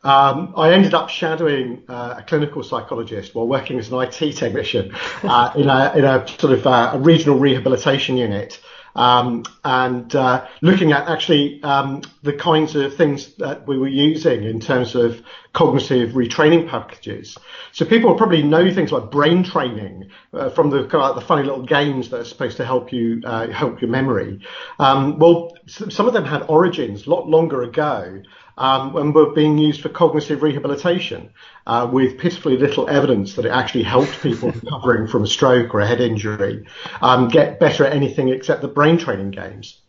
Um, 0.03 0.53
I 0.57 0.73
ended 0.73 0.95
up 0.95 1.09
shadowing 1.09 1.83
uh, 1.87 2.15
a 2.17 2.23
clinical 2.23 2.63
psychologist 2.63 3.35
while 3.35 3.47
working 3.47 3.77
as 3.77 3.91
an 3.91 4.01
IT 4.01 4.35
technician 4.35 4.95
uh, 5.21 5.51
in, 5.55 5.69
a, 5.69 5.93
in, 5.95 6.05
a, 6.05 6.27
sort 6.39 6.53
of 6.53 6.65
uh, 6.65 6.91
a 6.93 6.99
regional 6.99 7.37
rehabilitation 7.37 8.17
unit. 8.17 8.59
Um, 8.95 9.43
and 9.63 10.15
uh, 10.15 10.47
looking 10.61 10.91
at 10.91 11.07
actually 11.07 11.61
um, 11.63 12.01
the 12.23 12.33
kinds 12.33 12.75
of 12.75 12.95
things 12.95 13.35
that 13.35 13.67
we 13.67 13.77
were 13.77 13.87
using 13.87 14.43
in 14.43 14.59
terms 14.59 14.95
of 14.95 15.21
cognitive 15.53 16.11
retraining 16.11 16.69
packages. 16.69 17.37
So 17.73 17.85
people 17.85 18.15
probably 18.15 18.43
know 18.43 18.73
things 18.73 18.91
like 18.91 19.11
brain 19.11 19.43
training 19.43 20.11
uh, 20.33 20.49
from 20.49 20.69
the 20.69 20.85
kind 20.85 21.03
of 21.03 21.15
the 21.15 21.21
funny 21.21 21.43
little 21.43 21.65
games 21.65 22.09
that 22.09 22.21
are 22.21 22.25
supposed 22.25 22.57
to 22.57 22.65
help 22.65 22.93
you 22.93 23.21
uh, 23.25 23.47
help 23.47 23.81
your 23.81 23.89
memory. 23.89 24.41
Um, 24.79 25.19
well, 25.19 25.57
some 25.67 26.07
of 26.07 26.13
them 26.13 26.25
had 26.25 26.43
origins 26.43 27.05
a 27.05 27.09
lot 27.09 27.27
longer 27.27 27.63
ago 27.63 28.21
um, 28.61 28.95
and 28.95 29.15
were 29.15 29.31
being 29.31 29.57
used 29.57 29.81
for 29.81 29.89
cognitive 29.89 30.43
rehabilitation 30.43 31.31
uh, 31.65 31.89
with 31.91 32.19
pitifully 32.19 32.57
little 32.57 32.87
evidence 32.87 33.33
that 33.33 33.45
it 33.45 33.49
actually 33.49 33.83
helped 33.83 34.21
people 34.21 34.51
recovering 34.63 35.07
from 35.07 35.23
a 35.23 35.27
stroke 35.27 35.73
or 35.73 35.79
a 35.79 35.87
head 35.87 35.99
injury 35.99 36.67
um, 37.01 37.27
get 37.27 37.59
better 37.59 37.83
at 37.85 37.93
anything 37.93 38.29
except 38.29 38.61
the 38.61 38.67
brain 38.67 38.99
training 38.99 39.31
games. 39.31 39.80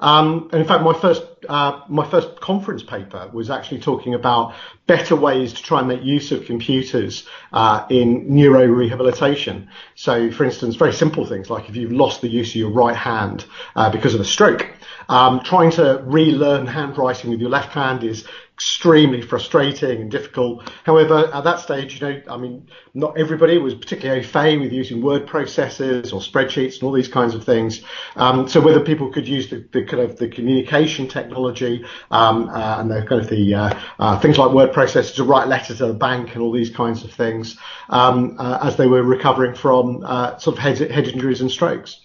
Um, 0.00 0.48
and 0.52 0.60
in 0.60 0.66
fact, 0.66 0.82
my 0.82 0.92
first 0.92 1.22
uh, 1.48 1.82
my 1.88 2.08
first 2.08 2.40
conference 2.40 2.82
paper 2.82 3.30
was 3.32 3.50
actually 3.50 3.80
talking 3.80 4.14
about 4.14 4.54
better 4.86 5.14
ways 5.14 5.52
to 5.52 5.62
try 5.62 5.78
and 5.80 5.88
make 5.88 6.02
use 6.02 6.32
of 6.32 6.44
computers 6.44 7.26
uh, 7.52 7.86
in 7.88 8.34
neuro 8.34 8.66
rehabilitation. 8.66 9.68
So, 9.94 10.30
for 10.30 10.44
instance, 10.44 10.76
very 10.76 10.92
simple 10.92 11.24
things 11.26 11.50
like 11.50 11.68
if 11.68 11.76
you've 11.76 11.92
lost 11.92 12.20
the 12.20 12.28
use 12.28 12.50
of 12.50 12.56
your 12.56 12.70
right 12.70 12.96
hand 12.96 13.44
uh, 13.74 13.90
because 13.90 14.14
of 14.14 14.20
a 14.20 14.24
stroke, 14.24 14.66
um, 15.08 15.40
trying 15.40 15.70
to 15.72 16.02
relearn 16.04 16.66
handwriting 16.66 17.30
with 17.30 17.40
your 17.40 17.50
left 17.50 17.72
hand 17.72 18.02
is 18.02 18.26
extremely 18.56 19.20
frustrating 19.20 20.00
and 20.00 20.10
difficult. 20.10 20.66
However, 20.84 21.30
at 21.34 21.44
that 21.44 21.60
stage, 21.60 22.00
you 22.00 22.08
know, 22.08 22.22
I 22.26 22.38
mean, 22.38 22.70
not 22.94 23.18
everybody 23.18 23.58
was 23.58 23.74
particularly 23.74 24.24
au 24.24 24.60
with 24.60 24.72
using 24.72 25.02
word 25.02 25.26
processors 25.26 26.10
or 26.10 26.20
spreadsheets 26.20 26.76
and 26.76 26.84
all 26.84 26.92
these 26.92 27.08
kinds 27.08 27.34
of 27.34 27.44
things. 27.44 27.82
Um, 28.16 28.48
so 28.48 28.62
whether 28.62 28.80
people 28.80 29.12
could 29.12 29.28
use 29.28 29.50
the, 29.50 29.68
the, 29.72 29.84
kind 29.84 30.02
of 30.02 30.16
the 30.16 30.28
communication 30.28 31.06
technology 31.06 31.84
um, 32.10 32.48
uh, 32.48 32.80
and 32.80 32.90
the 32.90 33.04
kind 33.04 33.20
of 33.20 33.28
the 33.28 33.54
uh, 33.54 33.80
uh, 33.98 34.18
things 34.20 34.38
like 34.38 34.52
word 34.52 34.72
processors 34.72 35.16
to 35.16 35.24
write 35.24 35.48
letters 35.48 35.76
to 35.76 35.86
the 35.88 35.92
bank 35.92 36.32
and 36.32 36.40
all 36.40 36.50
these 36.50 36.70
kinds 36.70 37.04
of 37.04 37.12
things 37.12 37.58
um, 37.90 38.36
uh, 38.38 38.60
as 38.62 38.76
they 38.76 38.86
were 38.86 39.02
recovering 39.02 39.54
from 39.54 40.02
uh, 40.02 40.38
sort 40.38 40.56
of 40.56 40.62
head, 40.62 40.78
head 40.90 41.08
injuries 41.08 41.42
and 41.42 41.50
strokes. 41.50 42.00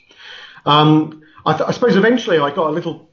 Um, 0.65 1.22
I, 1.46 1.53
th- 1.53 1.70
I 1.70 1.72
suppose 1.72 1.96
eventually 1.96 2.39
I 2.39 2.53
got 2.53 2.67
a 2.67 2.72
little 2.72 3.11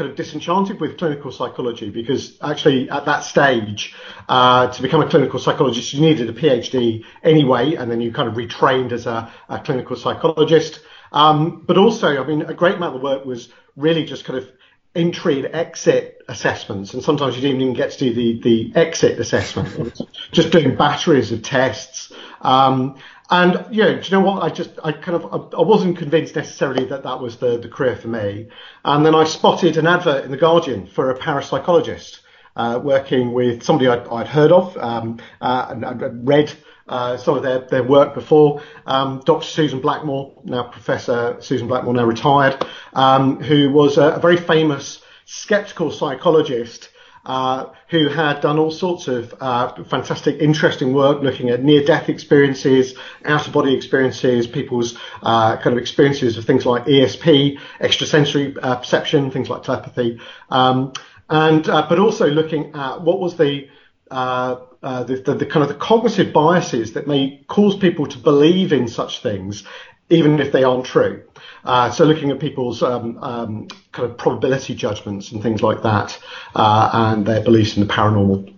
kind 0.00 0.10
of 0.10 0.16
disenchanted 0.16 0.80
with 0.80 0.96
clinical 0.96 1.30
psychology 1.30 1.90
because 1.90 2.38
actually 2.40 2.88
at 2.88 3.04
that 3.04 3.20
stage, 3.20 3.94
uh, 4.30 4.66
to 4.68 4.80
become 4.80 5.02
a 5.02 5.08
clinical 5.10 5.38
psychologist, 5.38 5.92
you 5.92 6.00
needed 6.00 6.26
a 6.30 6.32
PhD 6.32 7.04
anyway, 7.22 7.74
and 7.74 7.90
then 7.90 8.00
you 8.00 8.10
kind 8.10 8.26
of 8.26 8.34
retrained 8.34 8.92
as 8.92 9.04
a, 9.04 9.30
a 9.50 9.58
clinical 9.58 9.96
psychologist. 9.96 10.80
Um, 11.12 11.64
but 11.66 11.76
also, 11.76 12.22
I 12.22 12.26
mean, 12.26 12.40
a 12.40 12.54
great 12.54 12.76
amount 12.76 12.94
of 12.94 13.02
the 13.02 13.04
work 13.04 13.26
was 13.26 13.52
really 13.76 14.06
just 14.06 14.24
kind 14.24 14.38
of 14.38 14.48
entry 14.94 15.44
and 15.44 15.54
exit 15.54 16.22
assessments, 16.28 16.94
and 16.94 17.02
sometimes 17.02 17.36
you 17.36 17.42
didn't 17.42 17.60
even 17.60 17.74
get 17.74 17.90
to 17.90 17.98
do 17.98 18.14
the, 18.14 18.40
the 18.40 18.80
exit 18.80 19.20
assessment. 19.20 20.00
just 20.32 20.50
doing 20.50 20.76
batteries 20.76 21.30
of 21.30 21.42
tests. 21.42 22.10
Um, 22.40 22.96
and 23.30 23.64
yeah, 23.70 23.92
do 23.92 24.00
you 24.02 24.10
know 24.10 24.20
what? 24.20 24.42
I 24.42 24.50
just, 24.50 24.70
I 24.82 24.92
kind 24.92 25.22
of, 25.22 25.54
I, 25.54 25.62
wasn't 25.62 25.98
convinced 25.98 26.34
necessarily 26.34 26.86
that 26.86 27.04
that 27.04 27.20
was 27.20 27.36
the, 27.36 27.58
the 27.58 27.68
career 27.68 27.96
for 27.96 28.08
me. 28.08 28.48
And 28.84 29.06
then 29.06 29.14
I 29.14 29.24
spotted 29.24 29.76
an 29.76 29.86
advert 29.86 30.24
in 30.24 30.32
the 30.32 30.36
Guardian 30.36 30.86
for 30.86 31.10
a 31.10 31.18
parapsychologist 31.18 32.20
uh, 32.56 32.80
working 32.82 33.32
with 33.32 33.62
somebody 33.62 33.88
I'd, 33.88 34.06
I'd 34.08 34.26
heard 34.26 34.50
of 34.50 34.76
um, 34.76 35.20
uh, 35.40 35.66
and 35.70 35.84
I'd 35.84 36.26
read 36.26 36.52
uh, 36.88 37.16
some 37.16 37.36
of 37.36 37.42
their, 37.44 37.60
their 37.60 37.84
work 37.84 38.14
before. 38.14 38.62
Um, 38.84 39.22
Dr. 39.24 39.46
Susan 39.46 39.80
Blackmore, 39.80 40.40
now 40.44 40.64
Professor 40.64 41.36
Susan 41.40 41.68
Blackmore, 41.68 41.94
now 41.94 42.04
retired, 42.04 42.66
um, 42.94 43.40
who 43.40 43.70
was 43.70 43.96
a, 43.96 44.14
a 44.14 44.18
very 44.18 44.36
famous 44.36 45.00
skeptical 45.24 45.92
psychologist 45.92 46.89
uh, 47.30 47.72
who 47.90 48.08
had 48.08 48.40
done 48.40 48.58
all 48.58 48.72
sorts 48.72 49.06
of 49.06 49.32
uh, 49.40 49.84
fantastic, 49.84 50.40
interesting 50.40 50.92
work 50.92 51.22
looking 51.22 51.48
at 51.48 51.62
near-death 51.62 52.08
experiences, 52.08 52.94
out-of-body 53.24 53.72
experiences, 53.72 54.48
people's 54.48 54.98
uh, 55.22 55.56
kind 55.58 55.76
of 55.76 55.78
experiences 55.78 56.36
of 56.36 56.44
things 56.44 56.66
like 56.66 56.86
ESP, 56.86 57.56
extrasensory 57.80 58.56
uh, 58.60 58.74
perception, 58.74 59.30
things 59.30 59.48
like 59.48 59.62
telepathy, 59.62 60.18
um, 60.48 60.92
and 61.28 61.68
uh, 61.68 61.86
but 61.88 62.00
also 62.00 62.26
looking 62.26 62.74
at 62.74 63.00
what 63.00 63.20
was 63.20 63.36
the 63.36 63.68
uh, 64.10 64.56
the, 64.82 65.22
the, 65.24 65.34
the, 65.34 65.46
kind 65.46 65.62
of 65.62 65.68
the 65.68 65.76
cognitive 65.76 66.32
biases 66.32 66.94
that 66.94 67.06
may 67.06 67.44
cause 67.46 67.76
people 67.76 68.06
to 68.08 68.18
believe 68.18 68.72
in 68.72 68.88
such 68.88 69.22
things, 69.22 69.62
even 70.08 70.40
if 70.40 70.50
they 70.50 70.64
aren't 70.64 70.84
true. 70.84 71.22
Uh, 71.64 71.90
so 71.90 72.04
looking 72.04 72.30
at 72.30 72.40
people's 72.40 72.82
um, 72.82 73.18
um, 73.22 73.68
kind 73.92 74.10
of 74.10 74.16
probability 74.16 74.74
judgments 74.74 75.32
and 75.32 75.42
things 75.42 75.62
like 75.62 75.82
that, 75.82 76.18
uh, 76.54 76.90
and 76.92 77.26
their 77.26 77.42
beliefs 77.42 77.76
in 77.76 77.86
the 77.86 77.92
paranormal. 77.92 78.54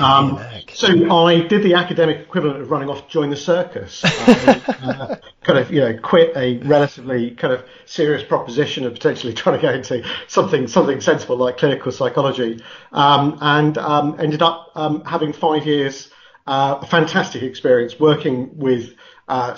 Um, 0.00 0.40
so 0.72 1.14
I 1.14 1.40
did 1.40 1.62
the 1.62 1.74
academic 1.74 2.20
equivalent 2.20 2.60
of 2.60 2.70
running 2.70 2.88
off 2.88 3.06
to 3.06 3.08
join 3.08 3.30
the 3.30 3.36
circus. 3.36 4.04
uh, 4.04 5.16
kind 5.42 5.58
of, 5.58 5.70
you 5.70 5.80
know, 5.80 5.98
quit 5.98 6.36
a 6.36 6.58
relatively 6.58 7.32
kind 7.32 7.52
of 7.52 7.64
serious 7.86 8.22
proposition 8.22 8.84
of 8.84 8.94
potentially 8.94 9.32
trying 9.34 9.56
to 9.56 9.62
go 9.62 9.72
into 9.72 10.04
something 10.26 10.66
something 10.66 11.00
sensible 11.00 11.36
like 11.36 11.58
clinical 11.58 11.92
psychology, 11.92 12.62
um, 12.92 13.38
and 13.40 13.78
um, 13.78 14.16
ended 14.18 14.42
up 14.42 14.70
um, 14.74 15.04
having 15.04 15.32
five 15.32 15.66
years, 15.66 16.10
uh, 16.46 16.78
a 16.80 16.86
fantastic 16.86 17.42
experience 17.42 17.98
working 17.98 18.56
with 18.58 18.94
uh, 19.28 19.54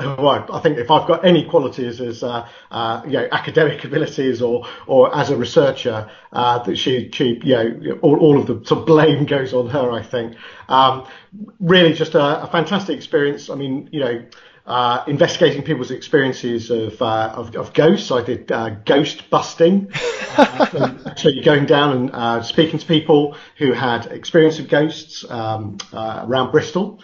I 0.00 0.60
think 0.60 0.78
if 0.78 0.90
I've 0.90 1.06
got 1.06 1.24
any 1.24 1.44
qualities 1.44 2.00
as 2.00 2.22
uh, 2.22 2.48
uh, 2.70 3.02
you 3.04 3.12
know 3.12 3.28
academic 3.30 3.84
abilities 3.90 4.42
or 4.42 4.66
or 4.86 5.14
as 5.14 5.30
a 5.30 5.36
researcher, 5.36 6.10
uh, 6.32 6.58
that 6.62 6.76
she 6.76 7.10
she 7.12 7.40
you 7.42 7.54
know 7.54 7.98
all, 8.02 8.18
all 8.18 8.40
of 8.40 8.46
the 8.46 8.64
sort 8.66 8.80
of 8.80 8.86
blame 8.86 9.26
goes 9.26 9.52
on 9.52 9.68
her. 9.68 9.90
I 9.90 10.02
think 10.02 10.36
um, 10.68 11.06
really 11.58 11.92
just 11.92 12.14
a, 12.14 12.42
a, 12.42 12.46
fantastic 12.46 12.96
experience. 12.96 13.50
I 13.50 13.54
mean, 13.54 13.88
you 13.92 14.00
know. 14.00 14.24
Uh, 14.66 15.02
investigating 15.08 15.64
people's 15.64 15.90
experiences 15.90 16.70
of, 16.70 17.00
uh, 17.02 17.32
of, 17.34 17.56
of 17.56 17.72
ghosts, 17.72 18.12
I 18.12 18.22
did 18.22 18.52
uh, 18.52 18.70
ghost 18.84 19.28
busting, 19.28 19.90
actually 20.38 21.40
going 21.40 21.66
down 21.66 22.10
and 22.12 22.44
speaking 22.44 22.78
to 22.78 22.86
people 22.86 23.36
who 23.56 23.72
had 23.72 24.06
experience 24.06 24.60
of 24.60 24.68
ghosts 24.68 25.24
um, 25.28 25.78
around 25.92 26.52
Bristol. 26.52 27.02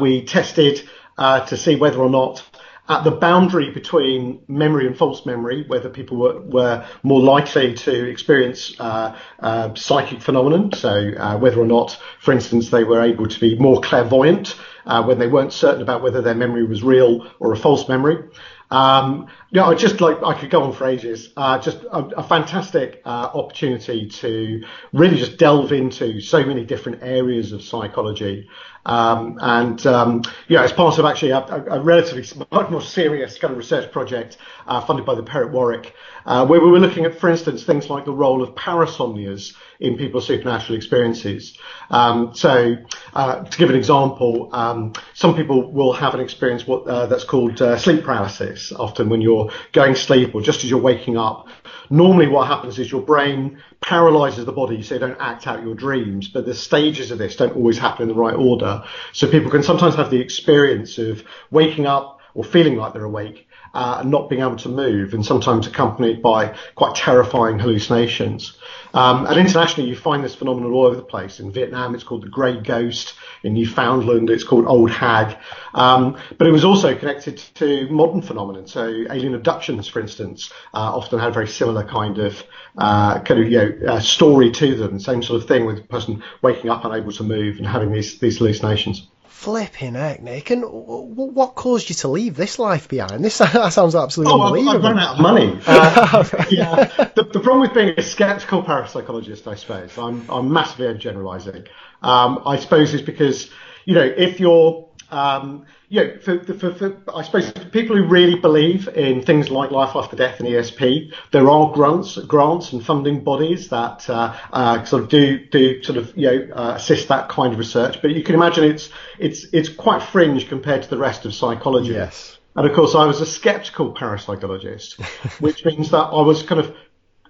we 0.00 0.24
tested 0.24 0.88
uh, 1.18 1.44
to 1.46 1.56
see 1.56 1.76
whether 1.76 1.98
or 1.98 2.10
not 2.10 2.42
at 2.88 3.02
the 3.02 3.10
boundary 3.10 3.70
between 3.70 4.42
memory 4.46 4.86
and 4.86 4.96
false 4.96 5.24
memory, 5.24 5.64
whether 5.66 5.88
people 5.88 6.18
were, 6.18 6.40
were 6.42 6.86
more 7.02 7.20
likely 7.20 7.72
to 7.72 8.08
experience 8.10 8.78
uh, 8.78 9.18
uh, 9.40 9.74
psychic 9.74 10.20
phenomenon. 10.20 10.70
So 10.72 10.90
uh, 10.90 11.38
whether 11.38 11.58
or 11.58 11.66
not, 11.66 11.98
for 12.20 12.32
instance, 12.32 12.70
they 12.70 12.84
were 12.84 13.02
able 13.02 13.26
to 13.26 13.40
be 13.40 13.58
more 13.58 13.80
clairvoyant 13.80 14.56
uh, 14.84 15.02
when 15.02 15.18
they 15.18 15.28
weren't 15.28 15.52
certain 15.52 15.80
about 15.80 16.02
whether 16.02 16.20
their 16.20 16.34
memory 16.34 16.64
was 16.66 16.82
real 16.82 17.30
or 17.40 17.52
a 17.52 17.56
false 17.56 17.88
memory. 17.88 18.28
Um, 18.70 19.28
yeah, 19.50 19.64
I 19.66 19.74
just 19.74 20.00
like 20.00 20.22
I 20.22 20.38
could 20.38 20.50
go 20.50 20.62
on 20.64 20.72
for 20.72 20.86
ages. 20.86 21.30
Uh, 21.36 21.58
just 21.58 21.78
a, 21.84 21.98
a 22.16 22.22
fantastic 22.22 23.02
uh, 23.04 23.30
opportunity 23.32 24.08
to 24.08 24.64
really 24.92 25.16
just 25.16 25.38
delve 25.38 25.72
into 25.72 26.20
so 26.20 26.44
many 26.44 26.64
different 26.64 27.02
areas 27.02 27.52
of 27.52 27.62
psychology. 27.62 28.48
Um, 28.86 29.38
and 29.40 29.86
um, 29.86 30.22
yeah, 30.48 30.62
it's 30.62 30.72
part 30.72 30.98
of 30.98 31.04
actually 31.06 31.30
a, 31.30 31.38
a, 31.38 31.80
relatively 31.80 32.46
much 32.52 32.70
more 32.70 32.82
serious 32.82 33.38
kind 33.38 33.52
of 33.52 33.58
research 33.58 33.90
project 33.90 34.36
uh, 34.66 34.80
funded 34.80 35.06
by 35.06 35.14
the 35.14 35.22
Perrott 35.22 35.52
Warrick, 35.52 35.94
uh, 36.26 36.46
where 36.46 36.60
we 36.60 36.70
were 36.70 36.80
looking 36.80 37.04
at, 37.04 37.18
for 37.18 37.30
instance, 37.30 37.64
things 37.64 37.88
like 37.88 38.04
the 38.04 38.12
role 38.12 38.42
of 38.42 38.54
parasomnias 38.54 39.54
in 39.80 39.96
people's 39.96 40.26
supernatural 40.26 40.76
experiences. 40.76 41.56
Um, 41.90 42.34
so, 42.34 42.76
uh, 43.12 43.44
to 43.44 43.58
give 43.58 43.70
an 43.70 43.76
example, 43.76 44.50
um, 44.52 44.92
some 45.14 45.34
people 45.36 45.72
will 45.72 45.92
have 45.92 46.14
an 46.14 46.20
experience 46.20 46.66
what, 46.66 46.86
uh, 46.86 47.06
that's 47.06 47.24
called 47.24 47.60
uh, 47.60 47.76
sleep 47.78 48.04
paralysis. 48.04 48.72
Often, 48.72 49.08
when 49.08 49.20
you're 49.20 49.50
going 49.72 49.94
to 49.94 50.00
sleep 50.00 50.34
or 50.34 50.42
just 50.42 50.64
as 50.64 50.70
you're 50.70 50.80
waking 50.80 51.16
up, 51.16 51.48
normally 51.90 52.26
what 52.26 52.46
happens 52.46 52.78
is 52.78 52.90
your 52.90 53.02
brain 53.02 53.62
paralyzes 53.80 54.44
the 54.44 54.52
body 54.52 54.82
so 54.82 54.94
you 54.94 55.00
don't 55.00 55.20
act 55.20 55.46
out 55.46 55.62
your 55.62 55.74
dreams. 55.74 56.28
But 56.28 56.46
the 56.46 56.54
stages 56.54 57.10
of 57.10 57.18
this 57.18 57.36
don't 57.36 57.56
always 57.56 57.78
happen 57.78 58.02
in 58.02 58.08
the 58.08 58.14
right 58.14 58.34
order. 58.34 58.84
So 59.12 59.30
people 59.30 59.50
can 59.50 59.62
sometimes 59.62 59.94
have 59.96 60.10
the 60.10 60.20
experience 60.20 60.98
of 60.98 61.24
waking 61.50 61.86
up 61.86 62.20
or 62.34 62.44
feeling 62.44 62.76
like 62.76 62.92
they're 62.92 63.04
awake 63.04 63.46
uh, 63.74 63.98
and 64.00 64.10
not 64.10 64.30
being 64.30 64.40
able 64.40 64.56
to 64.56 64.68
move, 64.68 65.12
and 65.12 65.26
sometimes 65.26 65.66
accompanied 65.66 66.22
by 66.22 66.56
quite 66.76 66.94
terrifying 66.94 67.58
hallucinations. 67.58 68.56
Um, 68.94 69.26
and 69.26 69.36
internationally, 69.36 69.90
you 69.90 69.96
find 69.96 70.22
this 70.22 70.36
phenomenon 70.36 70.72
all 70.72 70.86
over 70.86 70.94
the 70.94 71.02
place. 71.02 71.40
In 71.40 71.50
Vietnam, 71.50 71.96
it's 71.96 72.04
called 72.04 72.22
the 72.22 72.28
Grey 72.28 72.60
Ghost. 72.60 73.14
In 73.42 73.54
Newfoundland, 73.54 74.30
it's 74.30 74.44
called 74.44 74.66
Old 74.66 74.90
Hag. 74.90 75.36
Um, 75.74 76.16
but 76.38 76.46
it 76.46 76.52
was 76.52 76.64
also 76.64 76.96
connected 76.96 77.38
to 77.56 77.88
modern 77.90 78.22
phenomena. 78.22 78.66
So 78.68 78.86
alien 79.10 79.34
abductions, 79.34 79.88
for 79.88 80.00
instance, 80.00 80.52
uh, 80.72 80.94
often 80.96 81.18
had 81.18 81.30
a 81.30 81.32
very 81.32 81.48
similar 81.48 81.82
kind 81.82 82.18
of 82.18 82.42
uh, 82.78 83.20
kind 83.20 83.40
of 83.40 83.50
you 83.50 83.58
know 83.58 83.94
uh, 83.94 84.00
story 84.00 84.52
to 84.52 84.76
them. 84.76 85.00
Same 85.00 85.22
sort 85.22 85.42
of 85.42 85.48
thing 85.48 85.66
with 85.66 85.78
a 85.78 85.82
person 85.82 86.22
waking 86.42 86.70
up 86.70 86.84
unable 86.84 87.12
to 87.12 87.24
move 87.24 87.58
and 87.58 87.66
having 87.66 87.92
these 87.92 88.20
these 88.20 88.38
hallucinations. 88.38 89.08
Flipping 89.34 89.94
heck, 89.94 90.22
Nick. 90.22 90.50
And 90.50 90.62
what 90.64 91.54
caused 91.54 91.90
you 91.90 91.94
to 91.96 92.08
leave 92.08 92.34
this 92.34 92.58
life 92.58 92.88
behind? 92.88 93.22
This 93.22 93.36
that 93.38 93.74
sounds 93.74 93.94
absolutely 93.94 94.32
oh, 94.32 94.40
unbelievable. 94.40 94.76
I've 94.76 94.82
run 94.82 94.98
out 94.98 95.14
of 95.16 95.20
money. 95.20 95.60
Uh, 95.66 96.44
yeah. 96.50 96.84
The, 97.14 97.24
the, 97.24 97.40
problem 97.40 97.60
with 97.60 97.74
being 97.74 97.92
a 97.98 98.02
skeptical 98.02 98.62
parapsychologist, 98.62 99.46
I 99.46 99.56
suppose, 99.56 99.98
I'm, 99.98 100.24
I'm 100.30 100.50
massively 100.50 100.86
overgeneralizing. 100.86 101.66
Um, 102.00 102.42
I 102.46 102.56
suppose 102.56 102.94
is 102.94 103.02
because, 103.02 103.50
you 103.84 103.94
know, 103.94 104.04
if 104.04 104.40
you're 104.40 104.88
um, 105.10 105.66
know, 105.94 106.18
for, 106.18 106.38
for, 106.40 106.74
for, 106.74 106.96
I 107.14 107.22
suppose 107.22 107.50
for 107.50 107.64
people 107.66 107.96
who 107.96 108.04
really 108.04 108.38
believe 108.38 108.88
in 108.88 109.22
things 109.22 109.50
like 109.50 109.70
life 109.70 109.94
after 109.94 110.16
death 110.16 110.40
and 110.40 110.48
ESP, 110.48 111.12
there 111.32 111.48
are 111.50 111.72
grants, 111.72 112.16
grants 112.18 112.72
and 112.72 112.84
funding 112.84 113.22
bodies 113.22 113.68
that 113.68 114.08
uh, 114.08 114.36
uh, 114.52 114.84
sort 114.84 115.02
of 115.04 115.08
do 115.08 115.44
do 115.46 115.82
sort 115.82 115.98
of 115.98 116.16
you 116.16 116.26
know 116.26 116.54
uh, 116.54 116.74
assist 116.76 117.08
that 117.08 117.28
kind 117.28 117.52
of 117.52 117.58
research. 117.58 118.00
But 118.02 118.12
you 118.12 118.22
can 118.22 118.34
imagine 118.34 118.64
it's 118.64 118.90
it's 119.18 119.44
it's 119.52 119.68
quite 119.68 120.02
fringe 120.02 120.48
compared 120.48 120.82
to 120.82 120.90
the 120.90 120.98
rest 120.98 121.24
of 121.24 121.34
psychology. 121.34 121.92
Yes. 121.92 122.38
And 122.56 122.68
of 122.68 122.74
course, 122.74 122.94
I 122.94 123.04
was 123.04 123.20
a 123.20 123.26
skeptical 123.26 123.92
parapsychologist, 123.92 125.00
which 125.40 125.64
means 125.64 125.90
that 125.90 126.04
I 126.04 126.22
was 126.22 126.44
kind 126.44 126.60
of 126.60 126.76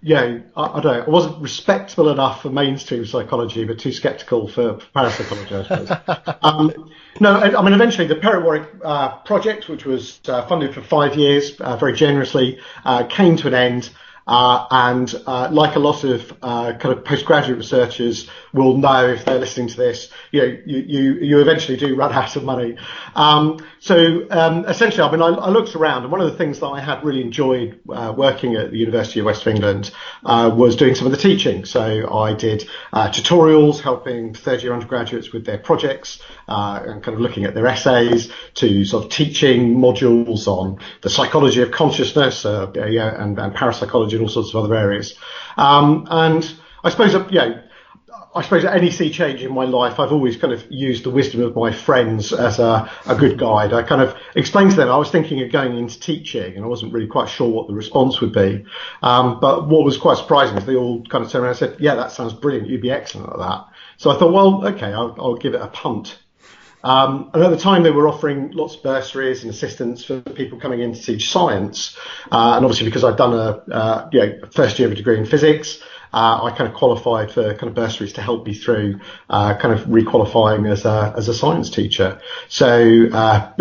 yeah, 0.04 0.38
I, 0.54 0.62
I, 0.62 0.80
don't 0.80 0.98
know. 0.98 1.04
I 1.06 1.08
wasn't 1.08 1.40
respectable 1.40 2.10
enough 2.10 2.42
for 2.42 2.50
mainstream 2.50 3.06
psychology, 3.06 3.64
but 3.64 3.78
too 3.78 3.90
sceptical 3.90 4.46
for, 4.46 4.74
parapsychology, 4.94 5.54
I 5.54 5.62
suppose. 5.62 6.36
um, 6.42 6.92
no, 7.20 7.32
I, 7.32 7.58
I, 7.58 7.62
mean, 7.62 7.72
eventually 7.72 8.06
the 8.06 8.16
Perrott 8.16 8.44
Warrick 8.44 8.68
uh, 8.84 9.16
project, 9.18 9.70
which 9.70 9.86
was 9.86 10.20
uh, 10.28 10.46
funded 10.46 10.74
for 10.74 10.82
five 10.82 11.16
years 11.16 11.58
uh, 11.58 11.78
very 11.78 11.94
generously, 11.94 12.60
uh, 12.84 13.04
came 13.04 13.36
to 13.38 13.48
an 13.48 13.54
end. 13.54 13.90
Uh, 14.26 14.66
and 14.70 15.14
uh, 15.26 15.50
like 15.52 15.76
a 15.76 15.78
lot 15.78 16.02
of 16.02 16.32
uh, 16.40 16.72
kind 16.78 16.96
of 16.96 17.04
postgraduate 17.04 17.58
researchers 17.58 18.30
will 18.54 18.78
know 18.78 19.08
if 19.08 19.24
they're 19.24 19.38
listening 19.38 19.66
to 19.68 19.76
this, 19.76 20.08
you 20.30 20.40
know, 20.40 20.58
you, 20.64 20.78
you, 20.78 21.12
you 21.14 21.40
eventually 21.40 21.76
do 21.76 21.96
run 21.96 22.12
out 22.12 22.36
of 22.36 22.44
money. 22.44 22.76
Um, 23.16 23.58
so 23.80 24.26
um, 24.30 24.64
essentially, 24.66 25.02
I 25.02 25.10
mean, 25.10 25.20
I, 25.20 25.28
I, 25.28 25.48
looked 25.50 25.74
around, 25.74 26.04
and 26.04 26.12
one 26.12 26.20
of 26.20 26.30
the 26.30 26.38
things 26.38 26.60
that 26.60 26.68
I 26.68 26.80
had 26.80 27.04
really 27.04 27.20
enjoyed 27.20 27.80
uh, 27.92 28.14
working 28.16 28.54
at 28.54 28.70
the 28.70 28.78
University 28.78 29.20
of 29.20 29.26
West 29.26 29.42
of 29.42 29.48
England 29.48 29.90
uh, 30.24 30.54
was 30.54 30.76
doing 30.76 30.94
some 30.94 31.06
of 31.06 31.10
the 31.10 31.18
teaching. 31.18 31.64
So 31.64 32.14
I 32.14 32.32
did 32.32 32.68
uh, 32.92 33.08
tutorials, 33.08 33.80
helping 33.80 34.34
third-year 34.34 34.72
undergraduates 34.72 35.32
with 35.32 35.44
their 35.44 35.58
projects, 35.58 36.20
and 36.46 37.02
kind 37.02 37.14
of 37.14 37.20
looking 37.20 37.44
at 37.44 37.54
their 37.54 37.66
essays, 37.66 38.32
to 38.54 38.84
sort 38.84 39.04
of 39.04 39.10
teaching 39.10 39.76
modules 39.76 40.46
on 40.46 40.78
the 41.02 41.10
psychology 41.10 41.60
of 41.60 41.72
consciousness, 41.72 42.44
yeah, 42.44 43.22
and, 43.22 43.38
and 43.38 43.54
parapsychology 43.54 44.16
and 44.16 44.22
all 44.22 44.28
sorts 44.28 44.54
of 44.54 44.64
other 44.64 44.74
areas. 44.74 45.16
Um, 45.56 46.06
and 46.08 46.54
I 46.84 46.90
suppose, 46.90 47.14
uh, 47.14 47.26
know, 47.30 47.62
I 48.36 48.42
suppose 48.42 48.64
at 48.64 48.74
any 48.74 48.90
sea 48.90 49.10
change 49.10 49.42
in 49.42 49.54
my 49.54 49.64
life, 49.64 50.00
I've 50.00 50.10
always 50.10 50.36
kind 50.36 50.52
of 50.52 50.66
used 50.68 51.04
the 51.04 51.10
wisdom 51.10 51.42
of 51.42 51.54
my 51.54 51.72
friends 51.72 52.32
as 52.32 52.58
a, 52.58 52.90
a 53.06 53.14
good 53.14 53.38
guide. 53.38 53.72
I 53.72 53.82
kind 53.84 54.02
of 54.02 54.16
explained 54.34 54.72
to 54.72 54.76
them 54.76 54.88
I 54.88 54.96
was 54.96 55.10
thinking 55.10 55.40
of 55.42 55.52
going 55.52 55.78
into 55.78 56.00
teaching, 56.00 56.56
and 56.56 56.64
I 56.64 56.68
wasn't 56.68 56.92
really 56.92 57.06
quite 57.06 57.28
sure 57.28 57.48
what 57.48 57.68
the 57.68 57.74
response 57.74 58.20
would 58.20 58.32
be. 58.32 58.66
Um, 59.02 59.38
but 59.40 59.68
what 59.68 59.84
was 59.84 59.96
quite 59.98 60.18
surprising 60.18 60.56
is 60.56 60.66
they 60.66 60.74
all 60.74 61.04
kind 61.04 61.24
of 61.24 61.30
turned 61.30 61.44
around 61.44 61.50
and 61.50 61.58
said, 61.58 61.76
"Yeah, 61.78 61.94
that 61.94 62.10
sounds 62.10 62.32
brilliant. 62.32 62.68
You'd 62.68 62.82
be 62.82 62.90
excellent 62.90 63.30
at 63.30 63.38
that." 63.38 63.66
So 63.98 64.10
I 64.10 64.18
thought, 64.18 64.32
well, 64.32 64.66
okay, 64.66 64.92
I'll, 64.92 65.14
I'll 65.18 65.36
give 65.36 65.54
it 65.54 65.60
a 65.60 65.68
punt. 65.68 66.18
Um, 66.82 67.30
and 67.32 67.42
at 67.42 67.48
the 67.48 67.56
time, 67.56 67.82
they 67.82 67.90
were 67.90 68.06
offering 68.06 68.50
lots 68.50 68.74
of 68.74 68.82
bursaries 68.82 69.42
and 69.42 69.50
assistance 69.50 70.04
for 70.04 70.20
people 70.20 70.60
coming 70.60 70.80
in 70.80 70.92
to 70.92 71.00
teach 71.00 71.30
science. 71.30 71.96
Uh, 72.30 72.54
and 72.56 72.64
obviously, 72.64 72.86
because 72.86 73.04
I'd 73.04 73.16
done 73.16 73.32
a 73.32 73.74
uh, 73.74 74.08
you 74.12 74.20
know, 74.20 74.40
first 74.52 74.78
year 74.78 74.88
of 74.88 74.92
a 74.92 74.94
degree 74.94 75.16
in 75.16 75.24
physics, 75.24 75.82
I 76.14 76.54
kind 76.56 76.70
of 76.70 76.74
qualified 76.74 77.30
for 77.30 77.54
kind 77.54 77.68
of 77.68 77.74
bursaries 77.74 78.12
to 78.14 78.22
help 78.22 78.46
me 78.46 78.54
through 78.54 79.00
uh, 79.28 79.56
kind 79.56 79.74
of 79.74 79.86
requalifying 79.86 80.70
as 80.70 80.84
a 80.84 81.12
as 81.16 81.28
a 81.28 81.34
science 81.34 81.70
teacher. 81.70 82.20
So 82.48 83.08
uh, 83.12 83.52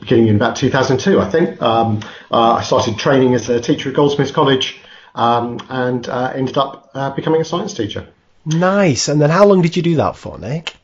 beginning 0.00 0.28
in 0.28 0.36
about 0.36 0.56
2002, 0.56 1.20
I 1.20 1.30
think 1.30 1.62
um, 1.62 2.00
uh, 2.30 2.54
I 2.54 2.62
started 2.62 2.98
training 2.98 3.34
as 3.34 3.48
a 3.48 3.60
teacher 3.60 3.90
at 3.90 3.94
Goldsmiths 3.94 4.32
College 4.32 4.80
um, 5.14 5.60
and 5.68 6.08
ended 6.08 6.58
up 6.58 7.16
becoming 7.16 7.40
a 7.40 7.44
science 7.44 7.74
teacher. 7.74 8.06
Nice. 8.44 9.08
And 9.08 9.20
then 9.20 9.30
how 9.30 9.46
long 9.46 9.62
did 9.62 9.76
you 9.76 9.82
do 9.82 9.96
that 9.96 10.16
for, 10.16 10.38
Nick? 10.38 10.74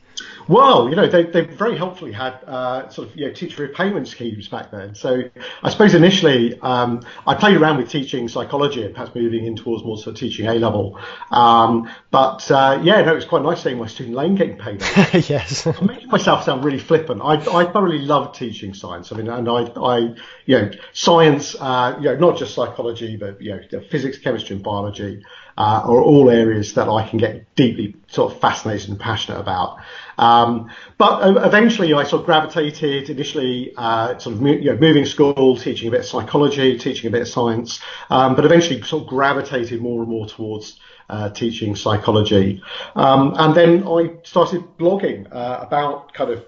Well, 0.49 0.89
you 0.89 0.95
know, 0.95 1.09
they, 1.09 1.25
they 1.25 1.41
very 1.41 1.77
helpfully 1.77 2.13
had 2.13 2.35
uh, 2.47 2.89
sort 2.89 3.09
of 3.09 3.17
you 3.17 3.27
know, 3.27 3.33
teacher 3.33 3.63
repayment 3.63 4.07
schemes 4.07 4.49
back 4.49 4.71
then. 4.71 4.95
So 4.95 5.23
I 5.63 5.71
suppose 5.71 5.95
initially 5.95 6.59
um, 6.61 7.03
I 7.27 7.35
played 7.35 7.57
around 7.57 7.79
with 7.79 7.91
teaching 7.91 8.29
psychology 8.29 8.85
and 8.85 8.95
perhaps 8.95 9.15
moving 9.15 9.45
in 9.45 9.57
towards 9.57 9.85
more 9.85 9.97
sort 9.97 10.15
of 10.15 10.21
teaching 10.21 10.47
A 10.47 10.55
level. 10.55 10.99
Um, 11.31 11.91
but 12.11 12.49
uh, 12.51 12.81
yeah, 12.83 13.03
no, 13.03 13.13
it 13.13 13.17
was 13.17 13.25
quite 13.25 13.43
nice 13.43 13.63
seeing 13.63 13.79
my 13.79 13.89
student 13.89 14.15
loan 14.15 14.37
getting 14.37 14.57
paid. 14.57 14.81
yes. 15.29 15.67
I'm 15.67 15.87
making 15.87 16.09
myself 16.09 16.45
sound 16.45 16.65
really 16.65 16.79
flippant. 16.79 17.23
I, 17.23 17.35
I 17.35 17.65
thoroughly 17.73 17.99
love 17.99 18.37
teaching 18.37 18.73
science. 18.73 19.11
I 19.11 19.17
mean, 19.17 19.29
and 19.29 19.49
I, 19.49 19.63
I 19.77 19.99
you 20.45 20.59
know, 20.59 20.71
science, 20.93 21.57
uh, 21.59 21.97
you 21.99 22.05
know, 22.05 22.17
not 22.17 22.39
just 22.39 22.55
psychology, 22.55 23.17
but 23.17 23.43
you 23.43 23.61
know, 23.71 23.81
physics, 23.91 24.19
chemistry, 24.19 24.57
and 24.57 24.65
biology 24.65 25.25
uh, 25.59 25.83
are 25.85 26.01
all 26.01 26.31
areas 26.31 26.75
that 26.75 26.89
I 26.89 27.09
can 27.09 27.19
get 27.19 27.55
deeply 27.55 27.97
sort 28.09 28.33
of 28.33 28.41
fascinated 28.41 28.91
and 28.91 29.01
passionate 29.01 29.41
about. 29.41 29.79
Um, 30.19 30.71
but 30.99 31.37
eventually 31.45 31.95
I 31.95 32.05
sort 32.05 32.21
of 32.21 32.27
gravitated 32.27 33.11
initially, 33.11 33.73
uh, 33.77 34.19
sort 34.19 34.37
of, 34.37 34.43
you 34.43 34.73
know, 34.73 34.77
moving 34.77 35.07
school, 35.07 35.57
teaching 35.57 35.89
a 35.89 35.91
bit 35.91 36.01
of 36.01 36.07
psychology, 36.07 36.79
teaching 36.79 37.09
a 37.09 37.11
bit 37.11 37.23
of 37.23 37.29
science, 37.29 37.81
um, 38.11 38.35
but 38.35 38.45
eventually 38.45 38.83
sort 38.83 39.05
of 39.05 39.09
gravitated 39.09 39.81
more 39.81 40.03
and 40.03 40.11
more 40.11 40.27
towards 40.27 40.79
uh, 41.09 41.31
teaching 41.31 41.77
psychology. 41.77 42.63
Um, 42.95 43.35
and 43.37 43.55
then 43.55 43.87
I 43.87 44.17
started 44.25 44.63
blogging 44.79 45.33
uh, 45.33 45.59
about 45.63 46.13
kind 46.13 46.31
of 46.31 46.45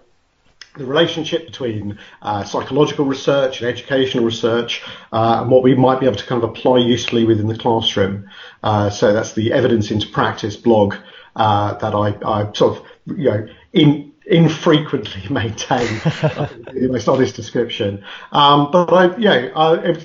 the 0.76 0.85
relationship 0.85 1.46
between 1.46 1.98
uh, 2.22 2.44
psychological 2.44 3.04
research 3.04 3.61
and 3.61 3.68
educational 3.68 4.24
research 4.24 4.83
uh, 5.12 5.40
and 5.42 5.50
what 5.50 5.62
we 5.62 5.74
might 5.74 6.00
be 6.00 6.07
able 6.07 6.16
to 6.16 6.26
kind 6.26 6.42
of 6.42 6.50
apply 6.50 6.78
usefully 6.78 7.24
within 7.24 7.48
the 7.48 7.57
classroom. 7.57 8.28
Uh, 8.62 8.90
so 8.90 9.12
that's 9.12 9.33
the 9.33 9.52
evidence 9.52 9.90
into 9.90 10.09
practice 10.09 10.57
blog 10.57 10.94
uh, 11.37 11.74
that 11.74 11.94
I, 11.94 12.16
I, 12.24 12.52
sort 12.52 12.78
of, 12.78 12.87
you 13.16 13.31
know, 13.31 13.48
in, 13.72 14.12
infrequently 14.26 15.22
maintain 15.31 15.88
in 16.74 16.92
my 16.92 17.00
honest 17.07 17.35
description. 17.35 18.04
Um, 18.33 18.70
but 18.70 18.92
I, 18.92 19.16
know, 19.16 19.52
I, 19.54 19.96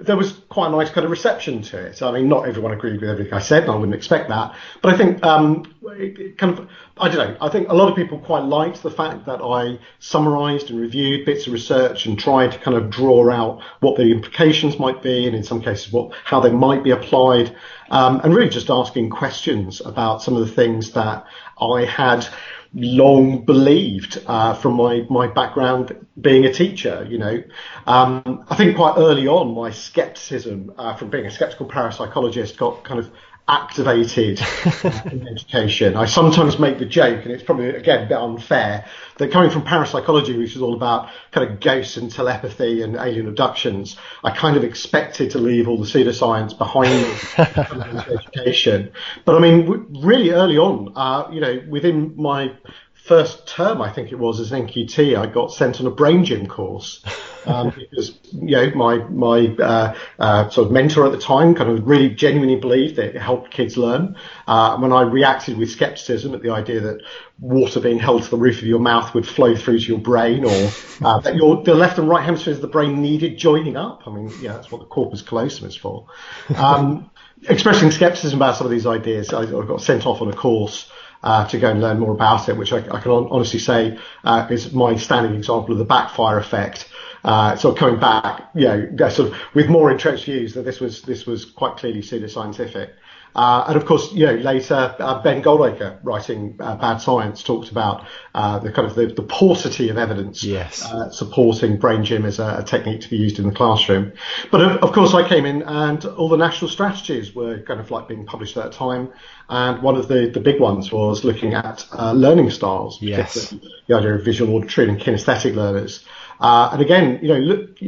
there 0.00 0.16
was 0.16 0.32
quite 0.48 0.68
a 0.68 0.70
nice 0.70 0.90
kind 0.90 1.04
of 1.04 1.10
reception 1.10 1.62
to 1.62 1.86
it. 1.86 2.02
I 2.02 2.12
mean, 2.12 2.28
not 2.28 2.48
everyone 2.48 2.72
agreed 2.72 3.00
with 3.00 3.10
everything 3.10 3.32
I 3.32 3.40
said, 3.40 3.64
and 3.64 3.72
I 3.72 3.76
wouldn't 3.76 3.94
expect 3.94 4.28
that. 4.28 4.54
But 4.82 4.94
I 4.94 4.96
think 4.96 5.24
um, 5.24 5.74
it, 5.82 6.18
it 6.18 6.38
kind 6.38 6.58
of, 6.58 6.68
I 6.96 7.08
don't 7.08 7.16
know. 7.16 7.36
I 7.40 7.48
think 7.48 7.68
a 7.68 7.74
lot 7.74 7.88
of 7.88 7.96
people 7.96 8.18
quite 8.18 8.44
liked 8.44 8.82
the 8.82 8.90
fact 8.90 9.26
that 9.26 9.40
I 9.42 9.78
summarised 9.98 10.70
and 10.70 10.80
reviewed 10.80 11.24
bits 11.24 11.46
of 11.46 11.52
research 11.52 12.06
and 12.06 12.18
tried 12.18 12.52
to 12.52 12.58
kind 12.58 12.76
of 12.76 12.90
draw 12.90 13.30
out 13.30 13.62
what 13.80 13.96
the 13.96 14.10
implications 14.10 14.78
might 14.78 15.02
be, 15.02 15.26
and 15.26 15.34
in 15.34 15.42
some 15.42 15.60
cases, 15.60 15.92
what 15.92 16.12
how 16.24 16.40
they 16.40 16.52
might 16.52 16.82
be 16.82 16.90
applied, 16.90 17.56
um, 17.90 18.20
and 18.24 18.34
really 18.34 18.50
just 18.50 18.70
asking 18.70 19.10
questions 19.10 19.80
about 19.80 20.22
some 20.22 20.36
of 20.36 20.46
the 20.46 20.52
things 20.52 20.92
that 20.92 21.24
I 21.60 21.84
had 21.84 22.26
long 22.74 23.44
believed 23.44 24.22
uh, 24.26 24.54
from 24.54 24.74
my, 24.74 25.06
my 25.08 25.26
background 25.26 26.06
being 26.20 26.44
a 26.44 26.52
teacher. 26.52 27.06
You 27.08 27.18
know, 27.18 27.42
um, 27.86 28.44
I 28.48 28.56
think 28.56 28.76
quite 28.76 28.94
early 28.96 29.26
on 29.26 29.54
my 29.54 29.70
skepticism 29.70 30.72
uh, 30.76 30.94
from 30.94 31.10
being 31.10 31.26
a 31.26 31.30
skeptical 31.30 31.66
parapsychologist 31.66 32.56
got 32.56 32.84
kind 32.84 33.00
of 33.00 33.10
activated 33.46 34.40
in 35.12 35.28
education. 35.28 35.96
I 35.96 36.06
sometimes 36.06 36.58
make 36.58 36.78
the 36.78 36.86
joke, 36.86 37.24
and 37.24 37.32
it's 37.32 37.42
probably 37.42 37.68
again 37.68 38.04
a 38.04 38.06
bit 38.06 38.16
unfair, 38.16 38.86
that 39.18 39.30
coming 39.30 39.50
from 39.50 39.62
parapsychology, 39.62 40.36
which 40.38 40.56
is 40.56 40.62
all 40.62 40.74
about 40.74 41.10
kind 41.30 41.50
of 41.50 41.60
ghosts 41.60 41.96
and 41.96 42.10
telepathy 42.10 42.82
and 42.82 42.96
alien 42.96 43.28
abductions, 43.28 43.96
I 44.22 44.30
kind 44.30 44.56
of 44.56 44.64
expected 44.64 45.32
to 45.32 45.38
leave 45.38 45.68
all 45.68 45.76
the 45.76 45.84
pseudoscience 45.84 46.56
behind 46.56 46.90
in 46.92 47.82
education. 48.18 48.92
But 49.24 49.36
I 49.36 49.40
mean, 49.40 50.00
really 50.02 50.30
early 50.30 50.56
on, 50.56 50.92
uh, 50.96 51.28
you 51.30 51.40
know, 51.40 51.62
within 51.68 52.14
my 52.16 52.56
first 53.04 53.46
term, 53.46 53.82
I 53.82 53.92
think 53.92 54.12
it 54.12 54.18
was, 54.18 54.40
as 54.40 54.50
an 54.50 54.66
NQT, 54.66 55.16
I 55.16 55.26
got 55.26 55.52
sent 55.52 55.78
on 55.78 55.86
a 55.86 55.90
brain 55.90 56.24
gym 56.24 56.46
course. 56.46 57.04
Um, 57.46 57.74
because, 57.76 58.18
you 58.32 58.56
know, 58.56 58.70
my, 58.74 58.96
my, 58.96 59.54
uh, 59.62 59.94
uh, 60.18 60.48
sort 60.48 60.68
of 60.68 60.72
mentor 60.72 61.04
at 61.04 61.12
the 61.12 61.18
time 61.18 61.54
kind 61.54 61.68
of 61.68 61.86
really 61.86 62.08
genuinely 62.08 62.56
believed 62.56 62.96
that 62.96 63.14
it 63.14 63.20
helped 63.20 63.50
kids 63.50 63.76
learn. 63.76 64.16
Uh, 64.46 64.78
when 64.78 64.94
I 64.94 65.02
reacted 65.02 65.58
with 65.58 65.70
skepticism 65.70 66.32
at 66.34 66.40
the 66.40 66.48
idea 66.48 66.80
that 66.80 67.02
water 67.38 67.80
being 67.80 67.98
held 67.98 68.22
to 68.22 68.30
the 68.30 68.38
roof 68.38 68.62
of 68.62 68.64
your 68.64 68.78
mouth 68.78 69.12
would 69.12 69.28
flow 69.28 69.54
through 69.54 69.80
to 69.80 69.84
your 69.84 69.98
brain 69.98 70.46
or, 70.46 70.70
uh, 71.04 71.20
that 71.24 71.34
your, 71.36 71.62
the 71.62 71.74
left 71.74 71.98
and 71.98 72.08
right 72.08 72.24
hemispheres 72.24 72.56
of 72.56 72.62
the 72.62 72.68
brain 72.68 73.02
needed 73.02 73.36
joining 73.36 73.76
up. 73.76 74.04
I 74.06 74.10
mean, 74.10 74.32
yeah, 74.40 74.54
that's 74.54 74.72
what 74.72 74.80
the 74.80 74.86
corpus 74.86 75.20
callosum 75.20 75.68
is 75.68 75.76
for. 75.76 76.06
Um, 76.56 77.10
expressing 77.46 77.90
skepticism 77.90 78.38
about 78.38 78.56
some 78.56 78.66
of 78.66 78.70
these 78.70 78.86
ideas, 78.86 79.34
I, 79.34 79.42
I 79.42 79.66
got 79.66 79.82
sent 79.82 80.06
off 80.06 80.22
on 80.22 80.30
a 80.30 80.34
course 80.34 80.90
uh, 81.24 81.48
to 81.48 81.58
go 81.58 81.70
and 81.70 81.80
learn 81.80 81.98
more 81.98 82.12
about 82.12 82.48
it, 82.48 82.56
which 82.56 82.72
I, 82.72 82.78
I 82.78 83.00
can 83.00 83.10
honestly 83.10 83.58
say 83.58 83.98
uh, 84.22 84.46
is 84.50 84.72
my 84.72 84.94
standing 84.96 85.34
example 85.34 85.72
of 85.72 85.78
the 85.78 85.84
backfire 85.84 86.38
effect. 86.38 86.88
uh, 87.24 87.56
coming 87.74 87.98
back, 87.98 88.50
you 88.54 88.66
know, 88.68 89.08
sort 89.08 89.30
of 89.30 89.38
with 89.54 89.68
more 89.68 89.90
entrenched 89.90 90.26
views 90.26 90.52
that 90.54 90.64
this 90.64 90.78
was 90.78 91.00
this 91.02 91.24
was 91.26 91.46
quite 91.46 91.78
clearly 91.78 92.02
pseudoscientific. 92.02 92.90
Uh, 93.34 93.64
and 93.68 93.76
of 93.76 93.84
course, 93.84 94.12
you 94.12 94.26
know, 94.26 94.34
later 94.34 94.94
uh, 94.98 95.20
Ben 95.22 95.42
Goldacre, 95.42 95.98
writing 96.04 96.56
uh, 96.60 96.76
Bad 96.76 96.98
Science, 96.98 97.42
talked 97.42 97.70
about 97.70 98.06
uh, 98.34 98.60
the 98.60 98.70
kind 98.70 98.86
of 98.86 98.94
the, 98.94 99.06
the, 99.06 99.22
paucity 99.22 99.88
of 99.88 99.98
evidence 99.98 100.44
yes. 100.44 100.84
Uh, 100.84 101.10
supporting 101.10 101.76
brain 101.76 102.04
gym 102.04 102.24
as 102.24 102.38
a, 102.38 102.58
a, 102.58 102.62
technique 102.62 103.00
to 103.00 103.10
be 103.10 103.16
used 103.16 103.40
in 103.40 103.46
the 103.46 103.54
classroom. 103.54 104.12
But 104.52 104.60
of, 104.60 104.76
of, 104.84 104.92
course, 104.92 105.14
I 105.14 105.28
came 105.28 105.46
in 105.46 105.62
and 105.62 106.04
all 106.04 106.28
the 106.28 106.36
national 106.36 106.70
strategies 106.70 107.34
were 107.34 107.60
kind 107.62 107.80
of 107.80 107.90
like 107.90 108.06
being 108.06 108.24
published 108.24 108.56
at 108.56 108.64
that 108.64 108.72
time. 108.72 109.12
And 109.48 109.82
one 109.82 109.96
of 109.96 110.06
the, 110.06 110.30
the 110.32 110.40
big 110.40 110.60
ones 110.60 110.92
was 110.92 111.24
looking 111.24 111.54
at 111.54 111.84
uh, 111.92 112.12
learning 112.12 112.50
styles, 112.50 113.02
yes. 113.02 113.50
the 113.88 113.94
idea 113.94 114.14
of 114.14 114.24
visual, 114.24 114.54
auditory, 114.54 114.88
and 114.88 115.00
kinesthetic 115.00 115.56
learners. 115.56 116.04
and 116.40 116.80
again, 116.80 117.18
you 117.20 117.28
know, 117.28 117.38
look, 117.38 117.78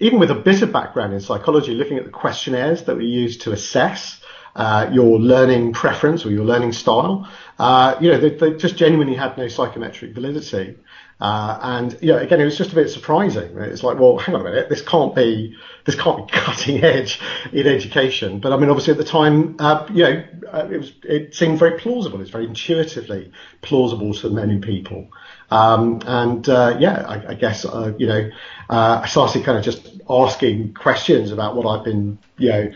even 0.00 0.18
with 0.18 0.30
a 0.30 0.34
bit 0.34 0.62
of 0.62 0.72
background 0.72 1.12
in 1.12 1.20
psychology, 1.20 1.74
looking 1.74 1.98
at 1.98 2.04
the 2.04 2.10
questionnaires 2.10 2.84
that 2.84 2.96
we 2.96 3.04
use 3.04 3.38
to 3.38 3.52
assess 3.52 4.17
uh, 4.58 4.90
your 4.92 5.20
learning 5.20 5.72
preference 5.72 6.26
or 6.26 6.30
your 6.30 6.44
learning 6.44 6.72
style. 6.72 7.28
Uh, 7.60 7.96
you 8.00 8.10
know, 8.10 8.18
they, 8.18 8.30
they, 8.30 8.54
just 8.54 8.76
genuinely 8.76 9.14
had 9.14 9.38
no 9.38 9.46
psychometric 9.46 10.12
validity. 10.12 10.76
Uh, 11.20 11.58
and 11.62 11.98
you 12.00 12.08
know, 12.08 12.18
again, 12.18 12.40
it 12.40 12.44
was 12.44 12.58
just 12.58 12.72
a 12.72 12.74
bit 12.74 12.90
surprising. 12.90 13.56
It's 13.56 13.84
like, 13.84 14.00
well, 14.00 14.18
hang 14.18 14.34
on 14.34 14.40
a 14.40 14.44
minute, 14.44 14.68
this 14.68 14.82
can't 14.82 15.14
be 15.14 15.56
this 15.84 15.94
can't 15.94 16.26
be 16.26 16.32
cutting 16.32 16.82
edge 16.82 17.20
in 17.52 17.68
education. 17.68 18.40
But 18.40 18.52
I 18.52 18.56
mean, 18.56 18.68
obviously 18.68 18.92
at 18.92 18.98
the 18.98 19.04
time, 19.04 19.54
uh, 19.60 19.86
you 19.92 20.02
know, 20.02 20.24
uh, 20.52 20.68
it 20.70 20.78
was 20.78 20.92
it 21.04 21.36
seemed 21.36 21.60
very 21.60 21.78
plausible. 21.78 22.20
It's 22.20 22.30
very 22.30 22.46
intuitively 22.46 23.30
plausible 23.62 24.12
to 24.14 24.30
many 24.30 24.58
people. 24.58 25.08
Um, 25.52 26.02
and 26.04 26.48
uh, 26.48 26.76
yeah, 26.80 27.04
I, 27.06 27.30
I 27.30 27.34
guess 27.34 27.64
you 27.96 28.06
know, 28.08 28.30
I 28.68 29.06
started 29.06 29.44
kind 29.44 29.56
of 29.56 29.64
just 29.64 29.98
asking 30.10 30.74
questions 30.74 31.30
about 31.32 31.54
what 31.54 31.66
I've 31.66 31.84
been, 31.84 32.18
you 32.38 32.48
know, 32.48 32.72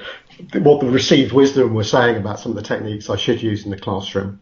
what 0.55 0.81
the 0.81 0.91
received 0.91 1.33
wisdom 1.33 1.75
was 1.75 1.91
saying 1.91 2.17
about 2.17 2.41
some 2.41 2.53
of 2.53 2.57
the 2.57 2.63
techniques 2.63 3.11
I 3.11 3.17
should 3.17 3.43
use 3.43 3.65
in 3.65 3.71
the 3.71 3.79
classroom. 3.79 4.41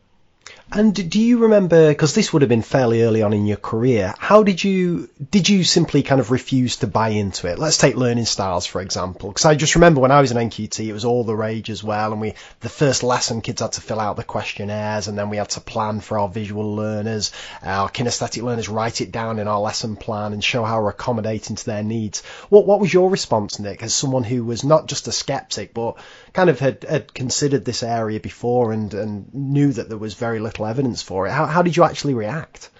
And 0.72 1.10
do 1.10 1.20
you 1.20 1.38
remember, 1.38 1.88
because 1.88 2.14
this 2.14 2.32
would 2.32 2.42
have 2.42 2.48
been 2.48 2.62
fairly 2.62 3.02
early 3.02 3.22
on 3.22 3.32
in 3.32 3.44
your 3.44 3.56
career, 3.56 4.14
how 4.18 4.44
did 4.44 4.62
you, 4.62 5.10
did 5.30 5.48
you 5.48 5.64
simply 5.64 6.04
kind 6.04 6.20
of 6.20 6.30
refuse 6.30 6.76
to 6.76 6.86
buy 6.86 7.08
into 7.08 7.48
it? 7.48 7.58
Let's 7.58 7.76
take 7.76 7.96
learning 7.96 8.26
styles, 8.26 8.66
for 8.66 8.80
example. 8.80 9.30
Because 9.30 9.46
I 9.46 9.56
just 9.56 9.74
remember 9.74 10.00
when 10.00 10.12
I 10.12 10.20
was 10.20 10.30
in 10.30 10.36
NQT, 10.36 10.86
it 10.86 10.92
was 10.92 11.04
all 11.04 11.24
the 11.24 11.34
rage 11.34 11.70
as 11.70 11.82
well. 11.82 12.12
And 12.12 12.20
we, 12.20 12.34
the 12.60 12.68
first 12.68 13.02
lesson, 13.02 13.40
kids 13.40 13.60
had 13.60 13.72
to 13.72 13.80
fill 13.80 13.98
out 13.98 14.14
the 14.14 14.22
questionnaires 14.22 15.08
and 15.08 15.18
then 15.18 15.28
we 15.28 15.38
had 15.38 15.50
to 15.50 15.60
plan 15.60 15.98
for 15.98 16.20
our 16.20 16.28
visual 16.28 16.76
learners, 16.76 17.32
our 17.64 17.88
kinesthetic 17.88 18.42
learners 18.44 18.68
write 18.68 19.00
it 19.00 19.10
down 19.10 19.40
in 19.40 19.48
our 19.48 19.60
lesson 19.60 19.96
plan 19.96 20.32
and 20.32 20.44
show 20.44 20.62
how 20.62 20.80
we're 20.80 20.90
accommodating 20.90 21.56
to 21.56 21.66
their 21.66 21.82
needs. 21.82 22.22
What, 22.48 22.64
what 22.64 22.78
was 22.78 22.94
your 22.94 23.10
response, 23.10 23.58
Nick, 23.58 23.82
as 23.82 23.92
someone 23.92 24.22
who 24.22 24.44
was 24.44 24.62
not 24.62 24.86
just 24.86 25.08
a 25.08 25.12
skeptic, 25.12 25.74
but 25.74 25.96
kind 26.32 26.50
of 26.50 26.58
had, 26.58 26.84
had 26.84 27.12
considered 27.12 27.64
this 27.64 27.82
area 27.82 28.20
before 28.20 28.72
and, 28.72 28.92
and 28.94 29.34
knew 29.34 29.72
that 29.72 29.88
there 29.88 29.98
was 29.98 30.14
very 30.14 30.38
little 30.38 30.66
evidence 30.66 31.02
for 31.02 31.26
it. 31.26 31.30
How, 31.30 31.46
how 31.46 31.62
did 31.62 31.76
you 31.76 31.84
actually 31.84 32.14
react? 32.14 32.70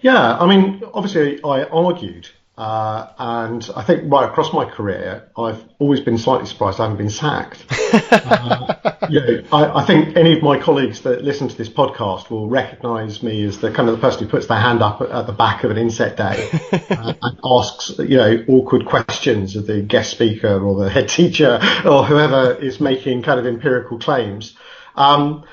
Yeah, 0.00 0.36
I 0.38 0.46
mean, 0.46 0.82
obviously, 0.92 1.42
I 1.42 1.64
argued, 1.64 2.28
uh, 2.56 3.08
and 3.18 3.68
I 3.74 3.82
think 3.82 4.12
right 4.12 4.28
across 4.28 4.52
my 4.52 4.64
career, 4.64 5.28
I've 5.36 5.64
always 5.80 5.98
been 5.98 6.18
slightly 6.18 6.46
surprised 6.46 6.78
I 6.78 6.84
haven't 6.84 6.98
been 6.98 7.10
sacked. 7.10 7.64
uh, 8.12 9.06
you 9.10 9.20
know, 9.20 9.42
I, 9.52 9.80
I, 9.80 9.84
think 9.84 10.16
any 10.16 10.36
of 10.36 10.42
my 10.42 10.60
colleagues 10.60 11.00
that 11.00 11.24
listen 11.24 11.48
to 11.48 11.56
this 11.56 11.68
podcast 11.68 12.30
will 12.30 12.48
recognise 12.48 13.24
me 13.24 13.42
as 13.44 13.58
the 13.58 13.72
kind 13.72 13.88
of 13.88 13.96
the 13.96 14.00
person 14.00 14.24
who 14.24 14.30
puts 14.30 14.46
their 14.46 14.60
hand 14.60 14.82
up 14.82 15.00
at, 15.00 15.10
at 15.10 15.26
the 15.26 15.32
back 15.32 15.64
of 15.64 15.72
an 15.72 15.78
inset 15.78 16.16
day 16.16 16.48
uh, 16.90 17.14
and 17.20 17.38
asks, 17.44 17.98
you 17.98 18.16
know, 18.16 18.44
awkward 18.46 18.86
questions 18.86 19.56
of 19.56 19.66
the 19.66 19.82
guest 19.82 20.12
speaker 20.12 20.62
or 20.62 20.76
the 20.76 20.88
head 20.88 21.08
teacher 21.08 21.58
or 21.84 22.04
whoever 22.04 22.54
is 22.54 22.78
making 22.78 23.22
kind 23.22 23.40
of 23.40 23.46
empirical 23.46 23.98
claims. 23.98 24.56
Um, 24.94 25.44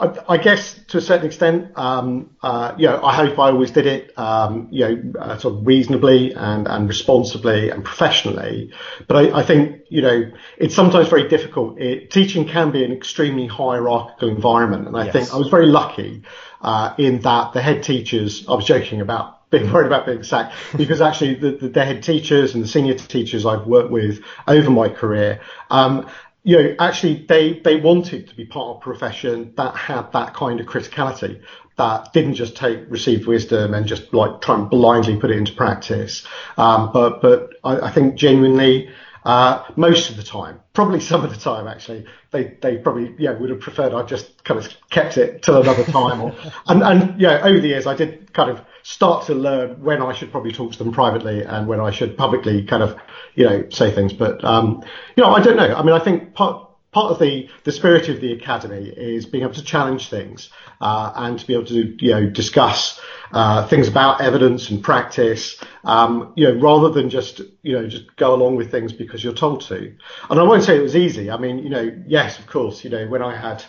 I, 0.00 0.18
I, 0.28 0.36
guess 0.38 0.74
to 0.88 0.98
a 0.98 1.00
certain 1.00 1.26
extent, 1.26 1.70
um, 1.76 2.30
uh, 2.42 2.74
you 2.76 2.88
know, 2.88 3.00
I 3.02 3.14
hope 3.14 3.38
I 3.38 3.50
always 3.50 3.70
did 3.70 3.86
it, 3.86 4.18
um, 4.18 4.66
you 4.72 4.88
know, 4.88 5.20
uh, 5.20 5.38
sort 5.38 5.54
of 5.54 5.66
reasonably 5.66 6.32
and, 6.34 6.66
and 6.66 6.88
responsibly 6.88 7.70
and 7.70 7.84
professionally. 7.84 8.72
But 9.06 9.16
I, 9.16 9.38
I 9.38 9.42
think, 9.44 9.82
you 9.90 10.02
know, 10.02 10.32
it's 10.58 10.74
sometimes 10.74 11.08
very 11.08 11.28
difficult. 11.28 11.80
It, 11.80 12.10
teaching 12.10 12.48
can 12.48 12.72
be 12.72 12.84
an 12.84 12.90
extremely 12.90 13.46
hierarchical 13.46 14.28
environment. 14.28 14.88
And 14.88 14.96
I 14.96 15.04
yes. 15.04 15.12
think 15.12 15.32
I 15.32 15.36
was 15.36 15.48
very 15.48 15.66
lucky, 15.66 16.24
uh, 16.60 16.94
in 16.98 17.20
that 17.20 17.52
the 17.52 17.62
head 17.62 17.84
teachers, 17.84 18.48
I 18.48 18.54
was 18.54 18.64
joking 18.64 19.00
about 19.00 19.34
being 19.50 19.70
worried 19.70 19.86
about 19.86 20.06
being 20.06 20.24
sacked 20.24 20.54
because 20.76 21.00
actually 21.00 21.34
the, 21.34 21.52
the, 21.52 21.68
the, 21.68 21.84
head 21.84 22.02
teachers 22.02 22.54
and 22.54 22.64
the 22.64 22.66
senior 22.66 22.94
teachers 22.94 23.46
I've 23.46 23.66
worked 23.68 23.90
with 23.90 24.24
over 24.48 24.70
my 24.70 24.88
career, 24.88 25.40
um, 25.70 26.08
you 26.44 26.62
know, 26.62 26.76
actually 26.78 27.24
they, 27.26 27.60
they 27.60 27.76
wanted 27.76 28.28
to 28.28 28.36
be 28.36 28.44
part 28.44 28.68
of 28.68 28.76
a 28.76 28.80
profession 28.80 29.54
that 29.56 29.74
had 29.74 30.12
that 30.12 30.34
kind 30.34 30.60
of 30.60 30.66
criticality, 30.66 31.42
that 31.76 32.12
didn't 32.12 32.34
just 32.34 32.54
take 32.56 32.80
received 32.88 33.26
wisdom 33.26 33.74
and 33.74 33.86
just 33.86 34.12
like 34.12 34.40
try 34.42 34.54
and 34.54 34.70
blindly 34.70 35.16
put 35.16 35.30
it 35.30 35.38
into 35.38 35.54
practice. 35.54 36.24
Um, 36.58 36.92
but, 36.92 37.22
but 37.22 37.54
I, 37.64 37.88
I 37.88 37.90
think 37.90 38.14
genuinely, 38.16 38.90
uh, 39.24 39.64
most 39.76 40.10
of 40.10 40.16
the 40.16 40.22
time, 40.22 40.60
probably 40.74 41.00
some 41.00 41.24
of 41.24 41.30
the 41.30 41.40
time 41.40 41.66
actually, 41.66 42.04
they, 42.30 42.56
they 42.60 42.76
probably, 42.76 43.14
yeah, 43.18 43.32
would 43.32 43.50
have 43.50 43.60
preferred 43.60 43.94
I 43.94 44.02
just 44.02 44.44
kind 44.44 44.60
of 44.60 44.68
kept 44.90 45.16
it 45.16 45.42
till 45.42 45.60
another 45.60 45.84
time. 45.84 46.20
Or, 46.20 46.34
and, 46.66 46.82
and 46.82 47.20
yeah, 47.20 47.40
over 47.42 47.58
the 47.58 47.68
years 47.68 47.86
I 47.86 47.94
did 47.94 48.32
kind 48.34 48.50
of 48.50 48.62
start 48.82 49.26
to 49.26 49.34
learn 49.34 49.82
when 49.82 50.02
I 50.02 50.12
should 50.12 50.30
probably 50.30 50.52
talk 50.52 50.72
to 50.72 50.78
them 50.78 50.92
privately 50.92 51.42
and 51.42 51.66
when 51.66 51.80
I 51.80 51.90
should 51.90 52.18
publicly 52.18 52.64
kind 52.64 52.82
of, 52.82 52.98
you 53.34 53.46
know, 53.46 53.68
say 53.70 53.90
things. 53.90 54.12
But, 54.12 54.44
um, 54.44 54.82
you 55.16 55.22
know, 55.22 55.30
I 55.30 55.42
don't 55.42 55.56
know. 55.56 55.74
I 55.74 55.82
mean, 55.82 55.94
I 55.94 56.00
think 56.00 56.34
part, 56.34 56.63
part 56.94 57.10
of 57.10 57.18
the, 57.18 57.50
the 57.64 57.72
spirit 57.72 58.08
of 58.08 58.20
the 58.20 58.32
academy 58.32 58.88
is 58.88 59.26
being 59.26 59.42
able 59.42 59.52
to 59.52 59.64
challenge 59.64 60.08
things 60.08 60.48
uh, 60.80 61.12
and 61.16 61.38
to 61.40 61.46
be 61.46 61.52
able 61.52 61.66
to 61.66 61.96
you 61.98 62.12
know 62.12 62.30
discuss 62.30 63.00
uh, 63.32 63.66
things 63.66 63.88
about 63.88 64.20
evidence 64.20 64.70
and 64.70 64.82
practice 64.82 65.60
um, 65.84 66.32
you 66.36 66.46
know 66.46 66.60
rather 66.60 66.88
than 66.90 67.10
just 67.10 67.40
you 67.62 67.72
know 67.72 67.88
just 67.88 68.14
go 68.16 68.32
along 68.32 68.54
with 68.54 68.70
things 68.70 68.92
because 68.92 69.22
you're 69.24 69.34
told 69.34 69.60
to 69.62 69.92
and 70.30 70.40
I 70.40 70.44
won't 70.44 70.62
say 70.62 70.78
it 70.78 70.82
was 70.82 70.94
easy 70.96 71.30
I 71.30 71.36
mean 71.36 71.58
you 71.58 71.68
know 71.68 71.92
yes 72.06 72.38
of 72.38 72.46
course 72.46 72.84
you 72.84 72.90
know 72.90 73.06
when 73.08 73.22
I 73.22 73.36
had 73.36 73.64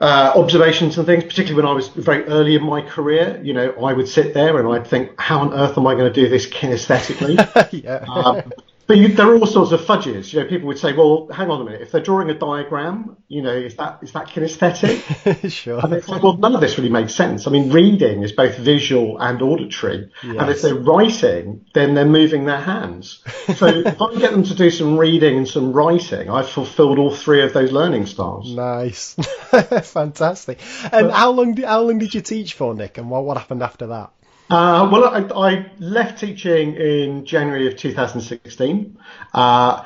uh, 0.00 0.32
observations 0.34 0.96
and 0.96 1.06
things, 1.06 1.24
particularly 1.24 1.62
when 1.62 1.70
I 1.70 1.74
was 1.74 1.88
very 1.88 2.24
early 2.24 2.54
in 2.54 2.64
my 2.64 2.80
career, 2.80 3.38
you 3.42 3.52
know, 3.52 3.72
I 3.72 3.92
would 3.92 4.08
sit 4.08 4.32
there 4.32 4.58
and 4.58 4.66
I'd 4.66 4.86
think, 4.86 5.20
how 5.20 5.40
on 5.40 5.52
earth 5.52 5.76
am 5.76 5.86
I 5.86 5.94
going 5.94 6.10
to 6.10 6.22
do 6.22 6.26
this 6.26 6.46
kinesthetically? 6.46 7.36
yeah. 7.84 8.04
Um, 8.08 8.50
but 8.90 8.98
you, 8.98 9.06
there 9.06 9.28
are 9.28 9.36
all 9.36 9.46
sorts 9.46 9.70
of 9.70 9.84
fudges. 9.84 10.32
You 10.32 10.40
know, 10.40 10.48
people 10.48 10.66
would 10.66 10.78
say, 10.78 10.92
"Well, 10.92 11.28
hang 11.32 11.48
on 11.48 11.60
a 11.60 11.64
minute. 11.64 11.80
If 11.80 11.92
they're 11.92 12.02
drawing 12.02 12.28
a 12.28 12.34
diagram, 12.34 13.18
you 13.28 13.40
know, 13.40 13.54
is 13.54 13.76
that 13.76 14.00
is 14.02 14.10
that 14.14 14.26
kinesthetic?" 14.26 15.48
sure. 15.52 15.78
And 15.78 15.92
it's 15.92 16.08
like, 16.08 16.24
well, 16.24 16.36
none 16.36 16.56
of 16.56 16.60
this 16.60 16.76
really 16.76 16.90
makes 16.90 17.14
sense. 17.14 17.46
I 17.46 17.52
mean, 17.52 17.70
reading 17.70 18.24
is 18.24 18.32
both 18.32 18.58
visual 18.58 19.16
and 19.20 19.40
auditory, 19.42 20.10
yes. 20.24 20.36
and 20.40 20.50
if 20.50 20.62
they're 20.62 20.74
writing, 20.74 21.66
then 21.72 21.94
they're 21.94 22.04
moving 22.04 22.46
their 22.46 22.60
hands. 22.60 23.22
So 23.54 23.66
if 23.86 24.02
I 24.02 24.14
get 24.16 24.32
them 24.32 24.42
to 24.42 24.56
do 24.56 24.72
some 24.72 24.98
reading 24.98 25.36
and 25.36 25.46
some 25.46 25.72
writing, 25.72 26.28
I've 26.28 26.50
fulfilled 26.50 26.98
all 26.98 27.14
three 27.14 27.44
of 27.44 27.52
those 27.52 27.70
learning 27.70 28.06
styles. 28.06 28.52
Nice, 28.52 29.14
fantastic. 29.84 30.58
And 30.82 31.06
but, 31.06 31.12
how 31.12 31.30
long? 31.30 31.56
How 31.58 31.82
long 31.82 32.00
did 32.00 32.12
you 32.12 32.22
teach 32.22 32.54
for, 32.54 32.74
Nick? 32.74 32.98
And 32.98 33.08
what 33.08 33.24
what 33.24 33.36
happened 33.36 33.62
after 33.62 33.86
that? 33.86 34.10
Uh, 34.50 34.88
well, 34.90 35.04
I, 35.04 35.48
I, 35.48 35.70
left 35.78 36.18
teaching 36.18 36.74
in 36.74 37.24
January 37.24 37.68
of 37.68 37.76
2016. 37.76 38.98
Uh, 39.32 39.84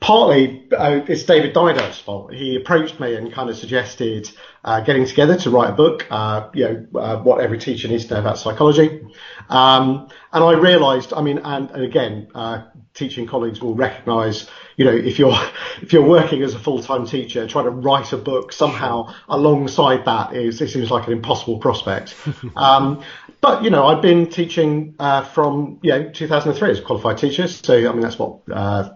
partly 0.00 0.66
uh, 0.72 1.00
it's 1.06 1.24
David 1.24 1.54
Didau's 1.54 1.98
fault. 1.98 2.32
He 2.32 2.56
approached 2.56 2.98
me 2.98 3.14
and 3.14 3.30
kind 3.32 3.50
of 3.50 3.56
suggested 3.56 4.30
uh, 4.64 4.80
getting 4.80 5.06
together 5.06 5.36
to 5.38 5.50
write 5.50 5.70
a 5.70 5.74
book, 5.74 6.06
uh, 6.10 6.48
you 6.54 6.64
know, 6.64 7.00
uh, 7.00 7.22
what 7.22 7.40
every 7.40 7.58
teacher 7.58 7.88
needs 7.88 8.06
to 8.06 8.14
know 8.14 8.20
about 8.20 8.38
psychology. 8.38 9.06
Um, 9.48 10.08
and 10.32 10.44
I 10.44 10.52
realised, 10.52 11.12
I 11.12 11.22
mean, 11.22 11.38
and, 11.38 11.70
and 11.70 11.82
again, 11.82 12.28
uh, 12.34 12.64
teaching 12.94 13.26
colleagues 13.26 13.60
will 13.60 13.74
recognise, 13.74 14.48
you 14.76 14.84
know, 14.84 14.94
if 14.94 15.18
you're 15.18 15.36
if 15.82 15.92
you're 15.92 16.06
working 16.06 16.42
as 16.42 16.54
a 16.54 16.58
full-time 16.58 17.06
teacher, 17.06 17.46
trying 17.46 17.66
to 17.66 17.70
write 17.70 18.12
a 18.12 18.18
book 18.18 18.52
somehow 18.52 19.14
alongside 19.28 20.04
that 20.04 20.34
is 20.34 20.60
it 20.60 20.68
seems 20.68 20.90
like 20.90 21.06
an 21.06 21.12
impossible 21.12 21.58
prospect. 21.58 22.14
um, 22.56 23.02
but 23.40 23.62
you 23.62 23.70
know, 23.70 23.86
I've 23.86 24.02
been 24.02 24.28
teaching 24.28 24.94
uh, 24.98 25.24
from 25.24 25.78
you 25.82 25.90
know 25.90 26.10
2003 26.10 26.70
as 26.70 26.78
a 26.78 26.82
qualified 26.82 27.18
teacher, 27.18 27.46
so 27.48 27.74
I 27.74 27.92
mean 27.92 28.00
that's 28.00 28.18
what 28.18 28.40
uh, 28.50 28.90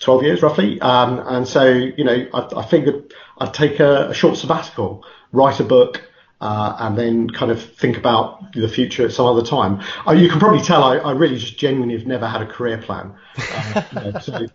12 0.00 0.22
years 0.22 0.42
roughly. 0.42 0.80
Um, 0.80 1.20
and 1.26 1.48
so 1.48 1.66
you 1.66 2.04
know, 2.04 2.26
I, 2.32 2.48
I 2.56 2.66
figured 2.66 3.14
I'd 3.38 3.54
take 3.54 3.80
a, 3.80 4.10
a, 4.10 4.14
short 4.14 4.36
sabbatical, 4.36 5.04
write 5.32 5.60
a 5.60 5.64
book, 5.64 6.02
uh, 6.40 6.76
and 6.78 6.96
then 6.98 7.30
kind 7.30 7.50
of 7.50 7.62
think 7.62 7.96
about 7.96 8.52
the 8.52 8.68
future 8.68 9.04
at 9.04 9.12
some 9.12 9.26
other 9.26 9.42
time. 9.42 9.82
Uh, 10.06 10.12
you 10.12 10.28
can 10.28 10.38
probably 10.38 10.62
tell 10.62 10.84
I, 10.84 10.96
I, 10.98 11.12
really 11.12 11.38
just 11.38 11.58
genuinely 11.58 11.96
have 11.96 12.06
never 12.06 12.28
had 12.28 12.42
a 12.42 12.46
career 12.46 12.78
plan. 12.78 13.14
Uh, 13.36 13.82
you 13.92 14.12
know, 14.12 14.20
so, 14.20 14.46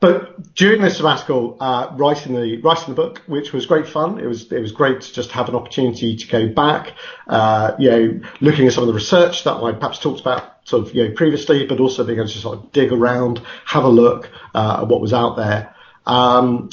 but 0.00 0.54
during 0.54 0.80
the 0.80 0.90
sabbatical, 0.90 1.56
uh, 1.58 1.88
writing 1.96 2.34
the 2.34 2.58
writing 2.58 2.94
the 2.94 2.94
book, 2.94 3.22
which 3.26 3.52
was 3.52 3.66
great 3.66 3.88
fun. 3.88 4.20
It 4.20 4.26
was 4.26 4.50
it 4.52 4.60
was 4.60 4.72
great 4.72 5.00
to 5.00 5.12
just 5.12 5.32
have 5.32 5.48
an 5.48 5.56
opportunity 5.56 6.16
to 6.16 6.26
go 6.28 6.48
back, 6.48 6.94
uh, 7.26 7.72
you 7.78 7.90
know, 7.90 8.20
looking 8.40 8.66
at 8.66 8.72
some 8.74 8.84
of 8.84 8.88
the 8.88 8.94
research 8.94 9.44
that 9.44 9.54
I 9.54 9.72
perhaps 9.72 9.98
talked 9.98 10.20
about 10.20 10.66
sort 10.68 10.86
of 10.86 10.94
you 10.94 11.08
know 11.08 11.14
previously, 11.14 11.66
but 11.66 11.80
also 11.80 12.04
being 12.04 12.18
able 12.18 12.28
to 12.28 12.38
sort 12.38 12.58
of 12.58 12.72
dig 12.72 12.92
around, 12.92 13.42
have 13.64 13.84
a 13.84 13.88
look 13.88 14.30
uh, 14.54 14.80
at 14.82 14.88
what 14.88 15.00
was 15.00 15.12
out 15.12 15.36
there. 15.36 15.74
Um, 16.06 16.70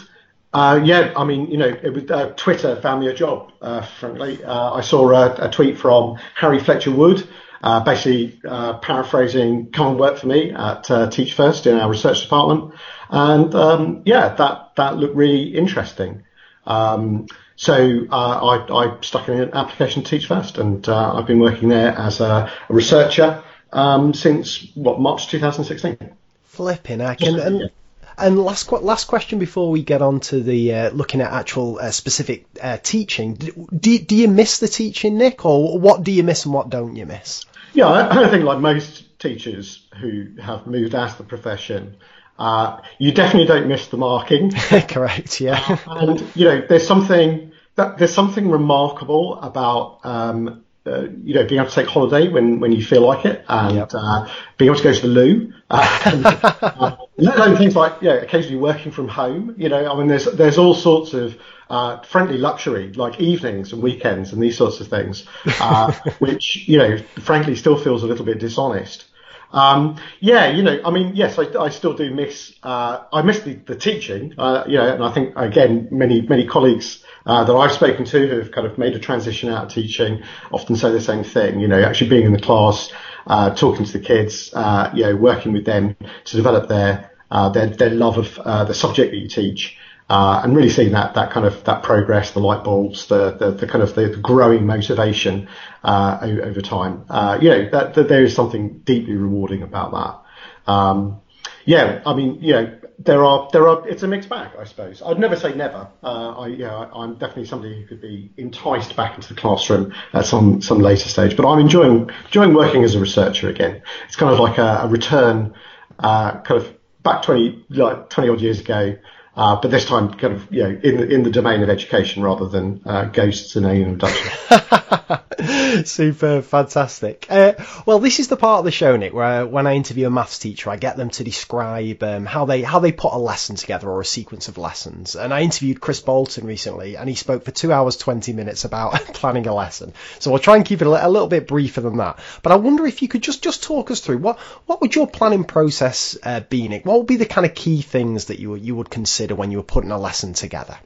uh, 0.54 0.80
yeah, 0.84 1.12
I 1.18 1.26
mean, 1.26 1.48
you 1.48 1.58
know, 1.58 1.68
it 1.68 1.94
was 1.94 2.10
uh, 2.10 2.32
Twitter 2.38 2.80
found 2.80 3.02
me 3.02 3.08
a 3.08 3.14
job. 3.14 3.52
Uh, 3.62 3.82
frankly, 3.82 4.44
uh, 4.44 4.74
I 4.74 4.82
saw 4.82 5.12
a, 5.12 5.48
a, 5.48 5.52
tweet 5.52 5.78
from 5.78 6.18
Harry 6.36 6.60
Fletcher 6.60 6.92
Wood, 6.92 7.28
uh, 7.62 7.84
basically 7.84 8.40
uh, 8.48 8.78
paraphrasing, 8.78 9.72
"Come 9.72 9.88
and 9.88 10.00
work 10.00 10.18
for 10.18 10.28
me 10.28 10.52
at 10.52 11.12
Teach 11.12 11.34
First 11.34 11.66
in 11.66 11.78
our 11.78 11.90
research 11.90 12.22
department," 12.22 12.74
and 13.10 13.54
um, 13.56 14.02
yeah, 14.06 14.36
that 14.36 14.76
that 14.76 14.98
looked 14.98 15.16
really 15.16 15.56
interesting. 15.56 16.24
Um, 16.66 17.28
so 17.58 17.74
I, 18.12 18.66
I, 18.70 18.98
stuck 19.02 19.30
in 19.30 19.40
an 19.40 19.54
application 19.54 20.04
to 20.04 20.10
Teach 20.10 20.28
First, 20.28 20.58
and 20.58 20.88
I've 20.90 21.28
been 21.28 21.40
working 21.40 21.70
there 21.70 21.92
as 21.92 22.20
a, 22.20 22.52
a 22.68 22.74
researcher 22.74 23.44
um, 23.72 24.14
since 24.14 24.68
what 24.74 25.00
March 25.00 25.28
2016. 25.28 25.98
Flipping 26.44 27.00
heck, 27.00 27.22
and, 27.22 27.38
and 27.38 27.72
and 28.18 28.40
last 28.40 28.72
last 28.72 29.06
question 29.06 29.40
before 29.40 29.70
we 29.70 29.84
get 29.84 30.02
on 30.02 30.22
to 30.22 30.42
the 30.42 30.74
uh, 30.74 30.90
looking 30.92 31.22
at 31.22 31.32
actual 31.32 31.80
uh, 31.80 31.92
specific 31.92 32.46
uh, 32.62 32.78
teaching. 32.78 33.34
Do, 33.34 34.00
do 34.00 34.16
you 34.16 34.28
miss 34.28 34.60
the 34.60 34.68
teaching, 34.68 35.18
Nick, 35.18 35.46
or 35.46 35.78
what 35.78 36.04
do 36.04 36.12
you 36.12 36.24
miss 36.24 36.46
and 36.46 36.54
what 36.54 36.70
don't 36.70 36.96
you 36.96 37.06
miss? 37.06 37.46
Yeah, 37.74 37.88
I, 37.88 38.26
I 38.26 38.30
think 38.30 38.46
like 38.46 38.60
most 38.60 39.20
teachers 39.20 39.86
who 40.00 40.28
have 40.42 40.66
moved 40.66 40.96
out 40.96 41.12
of 41.12 41.18
the 41.18 41.24
profession, 41.26 41.98
uh, 42.38 42.82
you 43.00 43.12
definitely 43.12 43.48
don't 43.48 43.68
miss 43.68 43.88
the 43.88 43.98
marking. 43.98 44.52
Correct. 44.90 45.40
Yeah. 45.42 45.80
and 45.88 46.24
you 46.36 46.46
know, 46.46 46.66
there's 46.68 46.88
something 46.88 47.52
that 47.76 47.98
there's 47.98 48.14
something 48.14 48.50
remarkable 48.50 49.40
about 49.42 50.00
um, 50.04 50.64
uh, 50.88 51.08
you 51.24 51.34
know, 51.34 51.46
being 51.48 51.60
able 51.60 51.70
to 51.70 51.76
take 51.76 51.88
holiday 51.88 52.28
when, 52.28 52.60
when 52.60 52.72
you 52.72 52.84
feel 52.84 53.02
like 53.02 53.26
it, 53.26 53.44
and 53.48 53.76
yep. 53.76 53.90
uh, 53.94 54.28
being 54.58 54.70
able 54.70 54.78
to 54.78 54.84
go 54.84 54.94
to 54.94 55.02
the 55.02 55.08
loo. 55.08 55.52
Uh, 55.68 56.96
let 57.18 57.38
alone 57.38 57.58
things 57.58 57.76
like, 57.76 58.00
you 58.04 58.10
know, 58.10 58.18
occasionally 58.20 58.58
working 58.58 58.92
from 58.92 59.08
home. 59.08 59.56
You 59.58 59.70
know, 59.70 59.92
I 59.92 59.98
mean, 59.98 60.08
there's 60.08 60.26
there's 60.26 60.60
all 60.60 60.76
sorts 60.76 61.14
of 61.16 61.40
uh, 61.72 62.02
friendly 62.02 62.38
luxury 62.38 62.92
like 62.94 63.20
evenings 63.20 63.74
and 63.74 63.82
weekends 63.82 64.32
and 64.32 64.42
these 64.42 64.58
sorts 64.58 64.80
of 64.80 64.88
things, 64.88 65.26
uh, 65.60 65.92
which 66.20 66.68
you 66.68 66.78
know, 66.78 66.98
frankly, 67.20 67.56
still 67.56 67.78
feels 67.78 68.04
a 68.04 68.06
little 68.06 68.26
bit 68.26 68.40
dishonest. 68.40 69.06
Um, 69.52 69.98
yeah, 70.20 70.50
you 70.50 70.64
know, 70.64 70.80
I 70.84 70.92
mean, 70.92 71.16
yes, 71.16 71.40
I, 71.40 71.44
I 71.60 71.70
still 71.70 71.94
do 71.94 72.14
miss, 72.14 72.54
uh, 72.64 73.04
I 73.14 73.22
miss 73.22 73.40
the, 73.40 73.54
the 73.54 73.76
teaching, 73.76 74.34
uh, 74.38 74.64
you 74.68 74.78
know, 74.78 74.94
and 74.94 75.04
I 75.04 75.12
think 75.12 75.34
again, 75.36 75.88
many, 75.92 76.22
many 76.22 76.46
colleagues, 76.46 77.04
uh, 77.26 77.44
that 77.44 77.54
I've 77.54 77.72
spoken 77.72 78.06
to 78.06 78.28
who 78.28 78.40
have 78.40 78.52
kind 78.52 78.68
of 78.68 78.78
made 78.78 78.96
a 78.96 79.00
transition 79.00 79.50
out 79.50 79.66
of 79.66 79.72
teaching 79.72 80.24
often 80.52 80.76
say 80.76 80.92
the 80.92 81.02
same 81.02 81.24
thing, 81.24 81.60
you 81.60 81.68
know, 81.68 81.82
actually 81.82 82.10
being 82.10 82.26
in 82.26 82.34
the 82.34 82.40
class, 82.40 82.92
uh, 83.28 83.56
talking 83.56 83.86
to 83.86 83.94
the 83.94 84.06
kids, 84.06 84.52
uh, 84.54 84.92
you 84.94 85.04
know, 85.04 85.16
working 85.16 85.52
with 85.52 85.66
them 85.66 85.96
to 86.26 86.36
develop 86.36 86.70
their, 86.70 87.12
uh, 87.32 87.50
their, 87.50 87.68
their 87.68 87.90
love 87.90 88.18
of, 88.18 88.36
the 88.68 88.74
subject 88.74 89.12
that 89.12 89.18
you 89.18 89.28
teach. 89.28 89.78
Uh, 90.08 90.42
and 90.44 90.56
really 90.56 90.70
seeing 90.70 90.92
that 90.92 91.16
that 91.16 91.32
kind 91.32 91.48
of 91.48 91.64
that 91.64 91.82
progress, 91.82 92.32
the 92.32 92.40
light 92.40 92.64
bulbs, 92.64 93.08
the 93.08 93.32
the, 93.32 93.52
the 93.52 93.68
kind 93.68 93.84
of 93.84 93.96
the, 93.96 94.10
growing 94.22 94.66
motivation 94.66 95.48
uh, 95.84 96.20
over 96.22 96.62
time. 96.62 97.04
Uh, 97.10 97.40
you 97.42 97.50
know 97.50 97.70
that, 97.72 97.96
that, 97.96 98.08
there 98.08 98.24
is 98.24 98.36
something 98.36 98.80
deeply 98.86 99.16
rewarding 99.16 99.64
about 99.64 99.92
that. 99.92 100.72
Um, 100.72 101.22
yeah, 101.66 102.04
I 102.06 102.14
mean, 102.14 102.38
you 102.40 102.54
know, 102.54 102.78
there 103.00 103.24
are 103.24 103.50
there 103.52 103.68
are 103.68 103.88
it's 103.88 104.04
a 104.04 104.08
mixed 104.08 104.30
bag, 104.30 104.52
I 104.60 104.64
suppose. 104.66 105.02
I'd 105.02 105.20
never 105.20 105.36
say 105.36 105.56
never. 105.56 105.90
Uh, 106.04 106.36
I 106.38 106.48
you 106.48 106.60
know, 106.60 106.90
I, 106.94 107.04
am 107.04 107.14
definitely 107.14 107.46
somebody 107.46 107.82
who 107.82 107.88
could 107.88 108.02
be 108.02 108.32
enticed 108.38 108.96
back 108.96 109.16
into 109.16 109.34
the 109.34 109.40
classroom 109.40 109.94
at 110.14 110.26
some 110.26 110.62
some 110.62 110.80
later 110.80 111.10
stage. 111.10 111.36
But 111.36 111.50
I'm 111.50 111.60
enjoying 111.60 112.12
enjoying 112.26 112.54
working 112.54 112.84
as 112.84 112.94
a 112.94 113.00
researcher 113.00 113.50
again. 113.50 113.82
It's 114.06 114.16
kind 114.16 114.32
of 114.32 114.40
like 114.40 114.60
a, 114.60 114.82
a 114.84 114.88
return, 114.88 115.56
uh, 115.98 116.42
kind 116.42 116.62
of 116.62 116.74
back 117.02 117.24
20 117.24 117.66
like 117.70 118.10
20 118.10 118.30
odd 118.30 118.42
years 118.42 118.60
ago 118.60 118.98
uh, 119.36 119.60
but 119.62 119.72
this 119.72 119.86
time 119.86 120.14
kind 120.14 120.34
of 120.34 120.54
you 120.54 120.64
know 120.64 120.80
in 120.84 120.98
the, 120.98 121.08
in 121.08 121.24
the 121.24 121.32
domain 121.32 121.62
of 121.62 121.70
education 121.70 122.24
rather 122.24 122.48
than 122.48 122.82
uh, 122.86 123.06
ghosts 123.06 123.56
and 123.56 123.66
alien 123.66 123.92
abduction. 123.92 124.32
Super 125.86 126.42
fantastic. 126.42 127.28
Uh, 127.30 127.54
well, 127.86 128.00
this 128.00 128.20
is 128.20 128.30
the 128.30 128.38
part 128.38 128.60
of 128.60 128.66
the 128.66 128.72
show, 128.72 128.96
Nick, 128.96 129.14
where 129.14 129.46
when 129.46 129.68
I 129.68 129.74
interview 129.74 130.08
a 130.08 130.10
maths 130.10 130.40
teacher, 130.40 130.70
I 130.70 130.78
get 130.78 130.96
them 130.96 131.10
to 131.12 131.24
describe 131.24 132.02
um, 132.04 132.26
how 132.26 132.46
they 132.46 132.62
how 132.62 132.80
they 132.80 132.92
put 132.92 133.14
a 133.14 133.18
lesson 133.18 133.56
together 133.58 133.90
or 133.90 134.02
a 134.02 134.06
sequence 134.06 134.48
of 134.48 134.58
lessons. 134.58 135.16
And 135.16 135.34
I 135.34 135.42
interviewed 135.42 135.82
Chris 135.82 136.00
Bolton 136.00 136.48
recently, 136.48 136.96
and 136.96 137.10
he 137.10 137.16
spoke 137.16 137.44
for 137.44 137.52
two 137.52 137.74
hours 137.74 137.98
twenty 137.98 138.32
minutes 138.32 138.64
about 138.64 138.94
planning 139.14 139.48
a 139.48 139.54
lesson. 139.54 139.94
So 140.20 140.32
I'll 140.32 140.40
try 140.40 140.56
and 140.56 140.66
keep 140.66 140.82
it 140.82 140.88
a, 140.88 141.08
a 141.08 141.10
little 141.10 141.28
bit 141.28 141.48
briefer 141.48 141.82
than 141.82 141.98
that. 141.98 142.20
But 142.42 142.54
I 142.54 142.56
wonder 142.56 142.88
if 142.88 143.02
you 143.02 143.08
could 143.08 143.24
just 143.24 143.44
just 143.44 143.64
talk 143.64 143.92
us 143.92 144.00
through 144.00 144.20
what 144.20 144.40
what 144.66 144.82
would 144.82 144.96
your 144.96 145.08
planning 145.08 145.44
process 145.44 146.18
uh, 146.24 146.40
be, 146.40 146.68
Nick? 146.68 146.86
What 146.86 147.00
would 147.00 147.08
be 147.08 147.18
the 147.18 147.26
kind 147.26 147.46
of 147.46 147.54
key 147.54 147.82
things 147.82 148.26
that 148.26 148.40
you 148.40 148.56
you 148.56 148.76
would 148.76 148.90
consider 148.90 149.25
when 149.34 149.50
you 149.50 149.58
were 149.58 149.64
putting 149.64 149.92
a 149.92 149.98
lesson 149.98 150.34
together? 150.34 150.78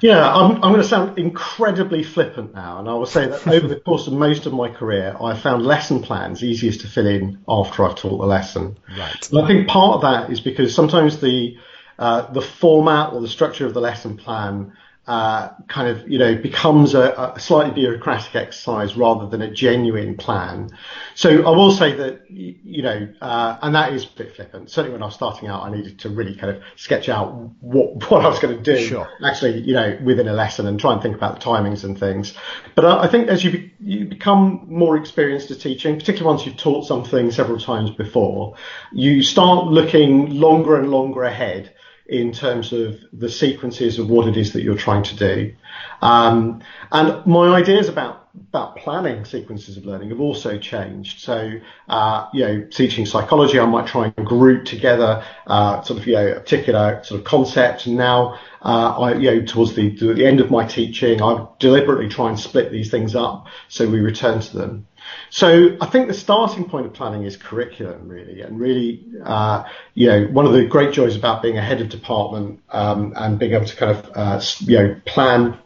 Yeah, 0.00 0.32
I'm, 0.32 0.56
I'm 0.56 0.72
going 0.72 0.82
to 0.82 0.84
sound 0.84 1.18
incredibly 1.18 2.02
flippant 2.02 2.54
now, 2.54 2.78
and 2.78 2.88
I 2.88 2.94
will 2.94 3.06
say 3.06 3.28
that 3.28 3.46
over 3.46 3.68
the 3.68 3.76
course 3.76 4.06
of 4.06 4.12
most 4.12 4.46
of 4.46 4.52
my 4.52 4.68
career, 4.68 5.16
I 5.20 5.36
found 5.36 5.64
lesson 5.64 6.02
plans 6.02 6.42
easiest 6.42 6.80
to 6.82 6.88
fill 6.88 7.06
in 7.06 7.38
after 7.48 7.84
I've 7.84 7.96
taught 7.96 8.18
the 8.18 8.26
lesson. 8.26 8.78
Right. 8.96 9.30
And 9.30 9.40
I 9.40 9.46
think 9.46 9.68
part 9.68 9.96
of 9.96 10.02
that 10.02 10.30
is 10.30 10.40
because 10.40 10.74
sometimes 10.74 11.20
the 11.20 11.56
uh, 11.98 12.32
the 12.32 12.42
format 12.42 13.12
or 13.12 13.20
the 13.20 13.28
structure 13.28 13.66
of 13.66 13.74
the 13.74 13.80
lesson 13.80 14.16
plan 14.16 14.72
uh, 15.04 15.48
kind 15.66 15.88
of, 15.88 16.08
you 16.08 16.16
know, 16.16 16.36
becomes 16.36 16.94
a, 16.94 17.32
a, 17.34 17.40
slightly 17.40 17.72
bureaucratic 17.74 18.36
exercise 18.36 18.96
rather 18.96 19.26
than 19.26 19.42
a 19.42 19.50
genuine 19.50 20.16
plan. 20.16 20.70
So 21.16 21.44
I 21.44 21.50
will 21.50 21.72
say 21.72 21.96
that, 21.96 22.30
you 22.30 22.82
know, 22.82 23.08
uh, 23.20 23.58
and 23.62 23.74
that 23.74 23.92
is 23.92 24.04
a 24.04 24.08
bit 24.16 24.36
flippant. 24.36 24.70
Certainly 24.70 24.92
when 24.92 25.02
I 25.02 25.06
was 25.06 25.14
starting 25.14 25.48
out, 25.48 25.64
I 25.64 25.72
needed 25.72 25.98
to 26.00 26.08
really 26.08 26.36
kind 26.36 26.56
of 26.56 26.62
sketch 26.76 27.08
out 27.08 27.34
what, 27.60 28.08
what 28.10 28.24
I 28.24 28.28
was 28.28 28.38
going 28.38 28.56
to 28.56 28.62
do 28.62 28.80
sure. 28.80 29.08
actually, 29.24 29.58
you 29.62 29.74
know, 29.74 29.98
within 30.04 30.28
a 30.28 30.32
lesson 30.32 30.68
and 30.68 30.78
try 30.78 30.92
and 30.92 31.02
think 31.02 31.16
about 31.16 31.40
the 31.40 31.44
timings 31.44 31.82
and 31.82 31.98
things. 31.98 32.34
But 32.76 32.84
I, 32.84 33.02
I 33.02 33.08
think 33.08 33.26
as 33.26 33.42
you, 33.42 33.50
be, 33.50 33.72
you 33.80 34.04
become 34.04 34.66
more 34.68 34.96
experienced 34.96 35.50
at 35.50 35.58
teaching, 35.58 35.98
particularly 35.98 36.32
once 36.32 36.46
you've 36.46 36.58
taught 36.58 36.86
something 36.86 37.32
several 37.32 37.58
times 37.58 37.90
before, 37.90 38.54
you 38.92 39.24
start 39.24 39.66
looking 39.66 40.30
longer 40.30 40.78
and 40.78 40.92
longer 40.92 41.24
ahead 41.24 41.74
in 42.12 42.30
terms 42.30 42.72
of 42.72 43.00
the 43.12 43.28
sequences 43.28 43.98
of 43.98 44.08
what 44.10 44.28
it 44.28 44.36
is 44.36 44.52
that 44.52 44.62
you're 44.62 44.76
trying 44.76 45.02
to 45.02 45.16
do. 45.16 45.54
Um, 46.02 46.62
and 46.90 47.24
my 47.26 47.48
ideas 47.48 47.88
about 47.88 48.18
about 48.48 48.76
planning 48.76 49.26
sequences 49.26 49.76
of 49.76 49.84
learning 49.84 50.08
have 50.08 50.20
also 50.20 50.58
changed. 50.58 51.20
So, 51.20 51.52
uh, 51.88 52.28
you 52.32 52.44
know, 52.44 52.62
teaching 52.70 53.04
psychology, 53.04 53.58
I 53.58 53.66
might 53.66 53.86
try 53.86 54.12
and 54.16 54.26
group 54.26 54.64
together 54.64 55.22
uh, 55.46 55.82
sort 55.82 56.00
of 56.00 56.06
you 56.06 56.14
know 56.14 56.32
a 56.32 56.40
particular 56.40 57.02
sort 57.04 57.20
of 57.20 57.26
concept. 57.26 57.86
And 57.86 57.96
now, 57.96 58.38
uh, 58.62 58.98
I 59.00 59.14
you 59.14 59.30
know 59.30 59.46
towards 59.46 59.74
the, 59.74 59.90
the 59.90 60.26
end 60.26 60.40
of 60.40 60.50
my 60.50 60.66
teaching, 60.66 61.22
I 61.22 61.46
deliberately 61.58 62.08
try 62.08 62.28
and 62.28 62.38
split 62.38 62.70
these 62.70 62.90
things 62.90 63.14
up 63.14 63.46
so 63.68 63.88
we 63.88 64.00
return 64.00 64.40
to 64.40 64.56
them. 64.56 64.86
So 65.30 65.76
I 65.80 65.86
think 65.86 66.08
the 66.08 66.14
starting 66.14 66.68
point 66.68 66.86
of 66.86 66.92
planning 66.92 67.24
is 67.24 67.36
curriculum, 67.36 68.08
really, 68.08 68.42
and 68.42 68.58
really, 68.58 69.04
uh, 69.24 69.64
you 69.94 70.08
know, 70.08 70.24
one 70.26 70.46
of 70.46 70.52
the 70.52 70.66
great 70.66 70.92
joys 70.92 71.16
about 71.16 71.42
being 71.42 71.58
a 71.58 71.62
head 71.62 71.80
of 71.80 71.88
department 71.88 72.60
um, 72.70 73.12
and 73.16 73.38
being 73.38 73.52
able 73.52 73.66
to 73.66 73.76
kind 73.76 73.96
of, 73.96 74.10
uh, 74.14 74.40
you 74.60 74.78
know, 74.78 75.00
plan 75.06 75.58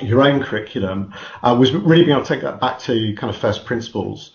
your 0.00 0.22
own 0.22 0.42
curriculum 0.42 1.14
uh, 1.42 1.56
was 1.58 1.72
really 1.72 2.04
being 2.04 2.16
able 2.16 2.26
to 2.26 2.34
take 2.34 2.42
that 2.42 2.60
back 2.60 2.78
to 2.80 3.14
kind 3.16 3.32
of 3.32 3.40
first 3.40 3.64
principles. 3.64 4.32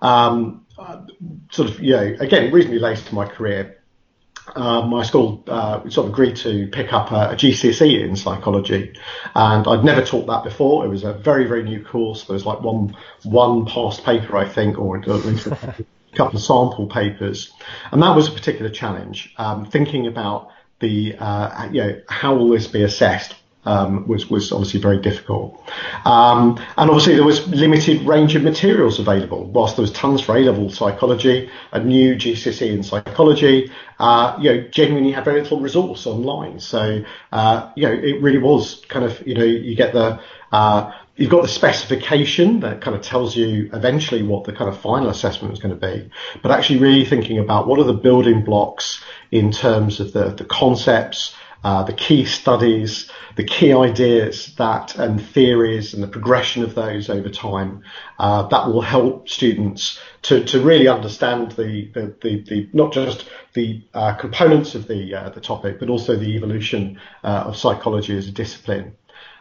Um, 0.00 0.66
uh, 0.78 1.02
sort 1.50 1.68
of, 1.68 1.80
you 1.80 1.92
know, 1.92 2.16
again, 2.20 2.52
reasonably 2.52 2.80
late 2.80 2.98
to 2.98 3.14
my 3.14 3.26
career, 3.26 3.81
uh, 4.54 4.86
my 4.86 5.02
school 5.02 5.42
uh, 5.46 5.88
sort 5.88 6.06
of 6.06 6.12
agreed 6.12 6.36
to 6.36 6.66
pick 6.68 6.92
up 6.92 7.10
a, 7.12 7.30
a, 7.30 7.34
GCSE 7.34 8.02
in 8.04 8.16
psychology, 8.16 8.94
and 9.34 9.66
I'd 9.66 9.84
never 9.84 10.04
taught 10.04 10.26
that 10.26 10.44
before. 10.44 10.84
It 10.84 10.88
was 10.88 11.04
a 11.04 11.12
very 11.12 11.46
very 11.46 11.62
new 11.62 11.82
course. 11.82 12.24
There 12.24 12.34
was 12.34 12.44
like 12.44 12.60
one 12.60 12.96
one 13.22 13.66
past 13.66 14.04
paper, 14.04 14.36
I 14.36 14.48
think, 14.48 14.78
or 14.78 14.98
at 14.98 15.06
least 15.08 15.46
a 15.46 15.76
couple 16.14 16.36
of 16.36 16.42
sample 16.42 16.86
papers, 16.86 17.52
and 17.90 18.02
that 18.02 18.14
was 18.14 18.28
a 18.28 18.32
particular 18.32 18.70
challenge. 18.70 19.32
Um, 19.38 19.64
thinking 19.64 20.06
about 20.06 20.50
the 20.80 21.16
uh, 21.18 21.68
you 21.70 21.82
know 21.82 22.00
how 22.08 22.34
will 22.34 22.48
this 22.48 22.66
be 22.66 22.82
assessed 22.82 23.34
um, 23.64 24.06
was 24.08 24.28
was 24.28 24.52
obviously 24.52 24.80
very 24.80 25.00
difficult. 25.00 25.60
Um, 26.04 26.58
and 26.76 26.90
obviously 26.90 27.14
there 27.14 27.24
was 27.24 27.46
limited 27.48 28.02
range 28.02 28.34
of 28.34 28.42
materials 28.42 28.98
available. 28.98 29.44
Whilst 29.44 29.76
there 29.76 29.82
was 29.82 29.92
tons 29.92 30.20
for 30.20 30.36
A-level 30.36 30.70
psychology, 30.70 31.50
a 31.72 31.80
new 31.80 32.14
GCSE 32.14 32.72
in 32.72 32.82
psychology, 32.82 33.70
uh, 33.98 34.36
you 34.40 34.52
know, 34.52 34.68
genuinely 34.68 35.12
had 35.12 35.24
very 35.24 35.42
little 35.42 35.60
resource 35.60 36.06
online. 36.06 36.60
So 36.60 37.04
uh, 37.30 37.70
you 37.76 37.84
know, 37.84 37.92
it 37.92 38.20
really 38.20 38.38
was 38.38 38.82
kind 38.88 39.04
of 39.04 39.26
you 39.26 39.34
know 39.34 39.44
you 39.44 39.76
get 39.76 39.92
the 39.92 40.20
uh, 40.50 40.92
you've 41.16 41.30
got 41.30 41.42
the 41.42 41.48
specification 41.48 42.60
that 42.60 42.80
kind 42.80 42.96
of 42.96 43.02
tells 43.02 43.36
you 43.36 43.70
eventually 43.72 44.22
what 44.22 44.44
the 44.44 44.52
kind 44.52 44.68
of 44.68 44.80
final 44.80 45.08
assessment 45.08 45.52
is 45.52 45.60
going 45.60 45.78
to 45.78 45.86
be, 45.86 46.10
but 46.42 46.50
actually 46.50 46.78
really 46.78 47.04
thinking 47.04 47.38
about 47.38 47.66
what 47.66 47.78
are 47.78 47.84
the 47.84 47.92
building 47.92 48.44
blocks 48.44 49.02
in 49.30 49.52
terms 49.52 50.00
of 50.00 50.12
the, 50.12 50.30
the 50.30 50.44
concepts, 50.44 51.34
uh, 51.64 51.82
the 51.84 51.92
key 51.92 52.24
studies, 52.24 53.10
the 53.36 53.44
key 53.44 53.72
ideas 53.72 54.54
that 54.56 54.96
and 54.96 55.24
theories 55.24 55.94
and 55.94 56.02
the 56.02 56.08
progression 56.08 56.62
of 56.62 56.74
those 56.74 57.08
over 57.08 57.28
time. 57.28 57.82
Uh, 58.18 58.46
that 58.48 58.66
will 58.66 58.80
help 58.80 59.28
students 59.28 59.98
to, 60.22 60.44
to 60.44 60.60
really 60.60 60.88
understand 60.88 61.52
the, 61.52 61.90
the, 61.94 62.14
the, 62.22 62.42
the 62.42 62.68
not 62.72 62.92
just 62.92 63.28
the 63.54 63.82
uh, 63.94 64.14
components 64.14 64.74
of 64.74 64.88
the 64.88 65.14
uh, 65.14 65.28
the 65.30 65.40
topic, 65.40 65.78
but 65.78 65.88
also 65.88 66.16
the 66.16 66.36
evolution 66.36 66.98
uh, 67.24 67.44
of 67.46 67.56
psychology 67.56 68.16
as 68.16 68.26
a 68.26 68.32
discipline. 68.32 68.96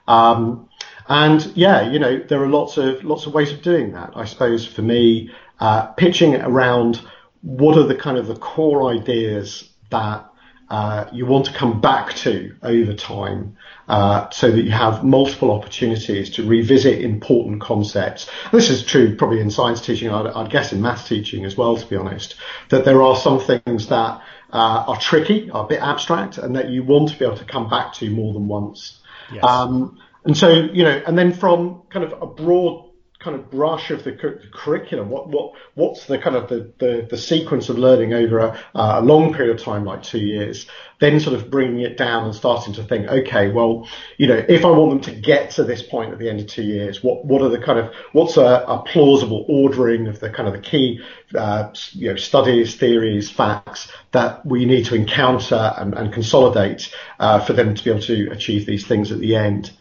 Um, 0.07 0.69
and 1.07 1.51
yeah, 1.55 1.89
you 1.89 1.99
know, 1.99 2.19
there 2.19 2.41
are 2.41 2.49
lots 2.49 2.77
of 2.77 3.03
lots 3.03 3.25
of 3.25 3.33
ways 3.33 3.51
of 3.51 3.61
doing 3.61 3.93
that. 3.93 4.11
I 4.15 4.25
suppose 4.25 4.65
for 4.65 4.81
me, 4.81 5.31
uh, 5.59 5.87
pitching 5.87 6.35
around 6.35 7.01
what 7.41 7.77
are 7.77 7.87
the 7.87 7.95
kind 7.95 8.17
of 8.17 8.27
the 8.27 8.35
core 8.35 8.91
ideas 8.91 9.69
that 9.89 10.30
uh, 10.71 11.09
you 11.11 11.25
want 11.25 11.47
to 11.47 11.51
come 11.51 11.81
back 11.81 12.13
to 12.13 12.55
over 12.63 12.93
time 12.93 13.57
uh, 13.89 14.29
so 14.29 14.49
that 14.49 14.61
you 14.61 14.71
have 14.71 15.03
multiple 15.03 15.51
opportunities 15.51 16.29
to 16.29 16.47
revisit 16.47 17.01
important 17.01 17.59
concepts. 17.59 18.29
This 18.53 18.69
is 18.69 18.81
true 18.81 19.17
probably 19.17 19.41
in 19.41 19.51
science 19.51 19.85
teaching, 19.85 20.09
I'd, 20.09 20.27
I'd 20.27 20.49
guess 20.49 20.71
in 20.71 20.81
math 20.81 21.09
teaching 21.09 21.43
as 21.43 21.57
well, 21.57 21.75
to 21.75 21.85
be 21.85 21.97
honest, 21.97 22.35
that 22.69 22.85
there 22.85 23.01
are 23.01 23.17
some 23.17 23.41
things 23.41 23.87
that 23.87 24.21
uh, 24.53 24.85
are 24.87 24.97
tricky, 24.97 25.51
are 25.51 25.65
a 25.65 25.67
bit 25.67 25.81
abstract, 25.81 26.37
and 26.37 26.55
that 26.55 26.69
you 26.69 26.83
want 26.83 27.09
to 27.09 27.19
be 27.19 27.25
able 27.25 27.35
to 27.35 27.43
come 27.43 27.69
back 27.69 27.91
to 27.95 28.09
more 28.09 28.31
than 28.31 28.47
once. 28.47 29.01
Yes. 29.33 29.43
Um, 29.43 29.99
and 30.23 30.37
so, 30.37 30.47
you 30.47 30.85
know, 30.85 31.01
and 31.05 31.17
then 31.17 31.33
from 31.33 31.81
kind 31.89 32.05
of 32.05 32.21
a 32.21 32.27
broad 32.27 32.90
kind 33.21 33.35
of 33.35 33.51
brush 33.51 33.91
of 33.91 34.03
the, 34.03 34.11
cu- 34.13 34.39
curriculum, 34.51 35.09
what 35.09 35.29
what 35.29 35.53
what's 35.75 36.05
the 36.05 36.17
kind 36.17 36.35
of 36.35 36.49
the, 36.49 36.71
the, 36.79 37.07
the 37.09 37.17
sequence 37.17 37.69
of 37.69 37.77
learning 37.77 38.13
over 38.13 38.39
a, 38.39 38.59
a, 38.73 39.01
long 39.01 39.33
period 39.33 39.55
of 39.55 39.63
time, 39.63 39.85
like 39.85 40.01
two 40.01 40.19
years, 40.19 40.65
then 40.99 41.19
sort 41.19 41.35
of 41.35 41.49
bringing 41.51 41.81
it 41.81 41.97
down 41.97 42.25
and 42.25 42.35
starting 42.35 42.73
to 42.73 42.83
think, 42.83 43.07
okay, 43.07 43.51
well, 43.51 43.87
you 44.17 44.27
know, 44.27 44.43
if 44.49 44.65
I 44.65 44.69
want 44.69 45.03
them 45.03 45.13
to 45.13 45.21
get 45.21 45.51
to 45.51 45.63
this 45.63 45.83
point 45.83 46.11
at 46.11 46.19
the 46.19 46.29
end 46.29 46.39
of 46.39 46.47
two 46.47 46.63
years, 46.63 47.03
what 47.03 47.23
what 47.23 47.41
are 47.41 47.49
the 47.49 47.59
kind 47.59 47.77
of 47.77 47.93
what's 48.11 48.37
a, 48.37 48.65
a 48.67 48.83
plausible 48.87 49.45
ordering 49.47 50.07
of 50.07 50.19
the 50.19 50.29
kind 50.29 50.47
of 50.47 50.53
the 50.53 50.61
key, 50.61 50.99
uh, 51.35 51.71
you 51.91 52.09
know, 52.09 52.15
studies, 52.15 52.75
theories, 52.75 53.29
facts 53.29 53.91
that 54.11 54.43
we 54.45 54.65
need 54.65 54.85
to 54.85 54.95
encounter 54.95 55.73
and, 55.77 55.93
and 55.93 56.11
consolidate 56.11 56.93
uh, 57.19 57.39
for 57.39 57.53
them 57.53 57.75
to 57.75 57.83
be 57.83 57.89
able 57.91 58.01
to 58.01 58.29
achieve 58.31 58.65
these 58.65 58.85
things 58.87 59.11
at 59.11 59.19
the 59.19 59.35
end. 59.35 59.71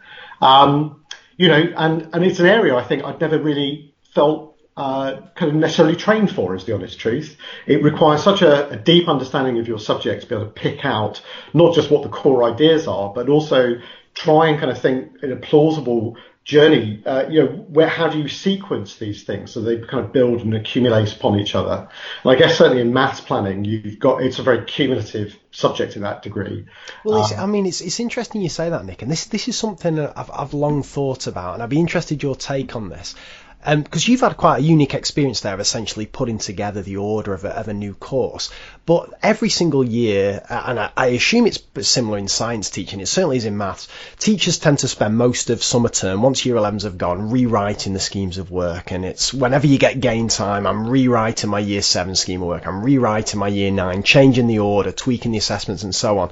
Um, 0.42 0.99
you 1.40 1.48
know, 1.48 1.72
and, 1.74 2.10
and 2.12 2.22
it's 2.22 2.38
an 2.38 2.44
area 2.44 2.76
I 2.76 2.84
think 2.84 3.02
I'd 3.02 3.18
never 3.18 3.38
really 3.38 3.94
felt 4.14 4.58
uh, 4.76 5.22
kind 5.34 5.50
of 5.50 5.56
necessarily 5.56 5.96
trained 5.96 6.30
for, 6.30 6.54
is 6.54 6.66
the 6.66 6.74
honest 6.74 7.00
truth. 7.00 7.38
It 7.66 7.82
requires 7.82 8.22
such 8.22 8.42
a, 8.42 8.68
a, 8.68 8.76
deep 8.76 9.08
understanding 9.08 9.58
of 9.58 9.66
your 9.66 9.78
subject 9.78 10.20
to 10.20 10.28
be 10.28 10.34
able 10.34 10.44
to 10.44 10.52
pick 10.52 10.84
out 10.84 11.22
not 11.54 11.74
just 11.74 11.90
what 11.90 12.02
the 12.02 12.10
core 12.10 12.44
ideas 12.44 12.86
are, 12.86 13.10
but 13.14 13.30
also 13.30 13.76
try 14.12 14.50
and 14.50 14.60
kind 14.60 14.70
of 14.70 14.82
think 14.82 15.12
in 15.22 15.32
a 15.32 15.36
plausible 15.36 16.18
journey, 16.50 17.00
uh, 17.06 17.26
you 17.30 17.42
know, 17.42 17.46
where 17.46 17.86
how 17.86 18.08
do 18.08 18.18
you 18.18 18.28
sequence 18.28 18.96
these 18.96 19.22
things 19.22 19.52
so 19.52 19.62
they 19.62 19.78
kind 19.78 20.04
of 20.04 20.12
build 20.12 20.40
and 20.40 20.54
accumulate 20.54 21.12
upon 21.12 21.38
each 21.38 21.54
other? 21.54 21.88
And 22.24 22.32
I 22.32 22.34
guess 22.34 22.58
certainly 22.58 22.82
in 22.82 22.92
maths 22.92 23.20
planning, 23.20 23.64
you've 23.64 24.00
got 24.00 24.22
it's 24.22 24.40
a 24.40 24.42
very 24.42 24.64
cumulative 24.64 25.38
subject 25.52 25.92
to 25.92 26.00
that 26.00 26.22
degree. 26.22 26.66
Well, 27.04 27.22
um, 27.22 27.38
I 27.38 27.46
mean, 27.46 27.66
it's 27.66 27.80
it's 27.80 28.00
interesting 28.00 28.42
you 28.42 28.48
say 28.48 28.68
that, 28.68 28.84
Nick, 28.84 29.02
and 29.02 29.10
this 29.10 29.26
this 29.26 29.46
is 29.46 29.56
something 29.56 29.94
that 29.94 30.12
I've 30.16 30.30
I've 30.30 30.52
long 30.52 30.82
thought 30.82 31.28
about, 31.28 31.54
and 31.54 31.62
I'd 31.62 31.70
be 31.70 31.78
interested 31.78 32.22
your 32.22 32.34
take 32.34 32.74
on 32.74 32.88
this 32.88 33.14
because 33.62 34.08
um, 34.08 34.10
you've 34.10 34.20
had 34.20 34.38
quite 34.38 34.58
a 34.58 34.62
unique 34.62 34.94
experience 34.94 35.40
there 35.40 35.60
essentially 35.60 36.06
putting 36.06 36.38
together 36.38 36.80
the 36.80 36.96
order 36.96 37.34
of 37.34 37.44
a, 37.44 37.50
of 37.50 37.68
a 37.68 37.74
new 37.74 37.92
course. 37.92 38.50
But 38.86 39.12
every 39.22 39.50
single 39.50 39.84
year, 39.84 40.42
and 40.48 40.80
I, 40.80 40.90
I, 40.96 41.06
assume 41.08 41.46
it's 41.46 41.62
similar 41.82 42.16
in 42.16 42.28
science 42.28 42.70
teaching, 42.70 43.00
it 43.00 43.06
certainly 43.06 43.36
is 43.36 43.44
in 43.44 43.58
maths, 43.58 43.88
teachers 44.18 44.58
tend 44.58 44.78
to 44.78 44.88
spend 44.88 45.16
most 45.16 45.50
of 45.50 45.62
summer 45.62 45.90
term, 45.90 46.22
once 46.22 46.46
year 46.46 46.56
11s 46.56 46.84
have 46.84 46.96
gone, 46.96 47.30
rewriting 47.30 47.92
the 47.92 48.00
schemes 48.00 48.38
of 48.38 48.50
work. 48.50 48.92
And 48.92 49.04
it's 49.04 49.34
whenever 49.34 49.66
you 49.66 49.78
get 49.78 50.00
gain 50.00 50.28
time, 50.28 50.66
I'm 50.66 50.88
rewriting 50.88 51.50
my 51.50 51.60
year 51.60 51.82
7 51.82 52.14
scheme 52.14 52.40
of 52.40 52.48
work, 52.48 52.66
I'm 52.66 52.82
rewriting 52.82 53.38
my 53.38 53.48
year 53.48 53.70
9, 53.70 54.02
changing 54.04 54.46
the 54.46 54.60
order, 54.60 54.90
tweaking 54.90 55.32
the 55.32 55.38
assessments, 55.38 55.82
and 55.82 55.94
so 55.94 56.18
on 56.18 56.30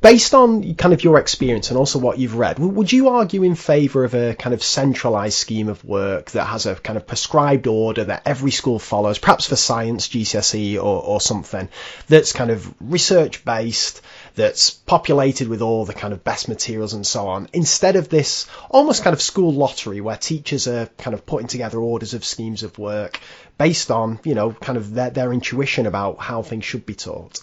based 0.00 0.34
on 0.34 0.74
kind 0.74 0.92
of 0.92 1.04
your 1.04 1.18
experience 1.18 1.70
and 1.70 1.78
also 1.78 2.00
what 2.00 2.18
you've 2.18 2.34
read, 2.34 2.58
would 2.58 2.92
you 2.92 3.08
argue 3.08 3.44
in 3.44 3.54
favour 3.54 4.04
of 4.04 4.14
a 4.14 4.34
kind 4.34 4.52
of 4.52 4.62
centralised 4.62 5.38
scheme 5.38 5.68
of 5.68 5.84
work 5.84 6.32
that 6.32 6.44
has 6.44 6.66
a 6.66 6.74
kind 6.74 6.96
of 6.96 7.06
prescribed 7.06 7.68
order 7.68 8.02
that 8.04 8.22
every 8.26 8.50
school 8.50 8.80
follows, 8.80 9.18
perhaps 9.18 9.46
for 9.46 9.54
science, 9.54 10.08
GCSE, 10.08 10.76
or, 10.76 11.02
or 11.02 11.20
something, 11.20 11.68
that's 12.08 12.32
kind 12.32 12.50
of 12.50 12.74
research 12.80 13.44
based, 13.44 14.02
that's 14.34 14.70
populated 14.70 15.46
with 15.46 15.62
all 15.62 15.84
the 15.84 15.94
kind 15.94 16.12
of 16.12 16.24
best 16.24 16.48
materials 16.48 16.92
and 16.92 17.06
so 17.06 17.28
on, 17.28 17.48
instead 17.52 17.94
of 17.94 18.08
this 18.08 18.46
almost 18.70 19.04
kind 19.04 19.14
of 19.14 19.22
school 19.22 19.52
lottery 19.52 20.00
where 20.00 20.16
teachers 20.16 20.66
are 20.66 20.86
kind 20.98 21.14
of 21.14 21.24
putting 21.24 21.46
together 21.46 21.78
orders 21.78 22.12
of 22.12 22.24
schemes 22.24 22.64
of 22.64 22.76
work 22.76 23.20
based 23.56 23.92
on, 23.92 24.18
you 24.24 24.34
know, 24.34 24.50
kind 24.50 24.76
of 24.76 24.94
their, 24.94 25.10
their 25.10 25.32
intuition 25.32 25.86
about 25.86 26.18
how 26.18 26.42
things 26.42 26.64
should 26.64 26.84
be 26.84 26.94
taught? 26.94 27.40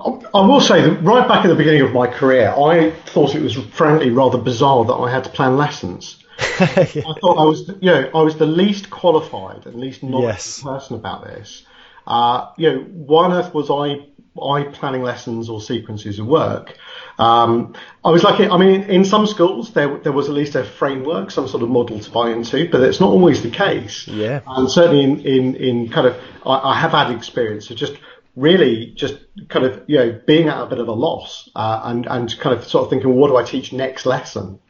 I 0.00 0.46
will 0.46 0.60
say 0.60 0.82
that 0.82 1.02
right 1.02 1.26
back 1.26 1.44
at 1.44 1.48
the 1.48 1.56
beginning 1.56 1.82
of 1.82 1.92
my 1.92 2.06
career, 2.06 2.50
I 2.50 2.92
thought 3.06 3.34
it 3.34 3.42
was 3.42 3.56
frankly 3.56 4.10
rather 4.10 4.38
bizarre 4.38 4.84
that 4.84 4.94
I 4.94 5.10
had 5.10 5.24
to 5.24 5.30
plan 5.30 5.56
lessons. 5.56 6.22
yeah. 6.60 6.76
I 6.78 6.92
thought 6.92 7.36
I 7.36 7.44
was, 7.44 7.68
you 7.80 7.90
know, 7.90 8.10
I 8.14 8.22
was 8.22 8.36
the 8.36 8.46
least 8.46 8.90
qualified 8.90 9.66
and 9.66 9.74
least 9.74 10.04
knowledgeable 10.04 10.28
yes. 10.28 10.62
person 10.62 10.96
about 10.96 11.24
this. 11.24 11.64
Uh, 12.06 12.52
you 12.56 12.70
know, 12.70 12.78
why 12.82 13.24
on 13.24 13.32
earth 13.32 13.52
was 13.52 13.70
I 13.70 14.06
I 14.40 14.62
planning 14.62 15.02
lessons 15.02 15.48
or 15.48 15.60
sequences 15.60 16.20
of 16.20 16.26
work? 16.26 16.76
Um, 17.18 17.74
I 18.04 18.10
was 18.10 18.22
lucky. 18.22 18.48
I 18.48 18.56
mean, 18.56 18.84
in 18.84 19.04
some 19.04 19.26
schools 19.26 19.72
there 19.72 19.98
there 19.98 20.12
was 20.12 20.28
at 20.28 20.34
least 20.34 20.54
a 20.54 20.62
framework, 20.62 21.32
some 21.32 21.48
sort 21.48 21.64
of 21.64 21.70
model 21.70 21.98
to 21.98 22.10
buy 22.10 22.30
into, 22.30 22.68
but 22.70 22.82
it's 22.82 23.00
not 23.00 23.08
always 23.08 23.42
the 23.42 23.50
case. 23.50 24.06
Yeah. 24.06 24.40
And 24.46 24.70
certainly 24.70 25.02
in 25.02 25.20
in, 25.22 25.56
in 25.56 25.88
kind 25.88 26.06
of, 26.06 26.16
I, 26.46 26.70
I 26.70 26.74
have 26.78 26.92
had 26.92 27.10
experience 27.10 27.68
of 27.70 27.76
just 27.76 27.94
really 28.38 28.92
just 28.94 29.18
kind 29.48 29.66
of 29.66 29.82
you 29.86 29.98
know 29.98 30.20
being 30.26 30.48
at 30.48 30.60
a 30.60 30.66
bit 30.66 30.78
of 30.78 30.88
a 30.88 30.92
loss 30.92 31.50
uh, 31.54 31.80
and 31.84 32.06
and 32.06 32.38
kind 32.38 32.56
of 32.56 32.64
sort 32.64 32.84
of 32.84 32.90
thinking, 32.90 33.14
what 33.14 33.28
do 33.28 33.36
I 33.36 33.42
teach 33.42 33.72
next 33.72 34.06
lesson? 34.06 34.60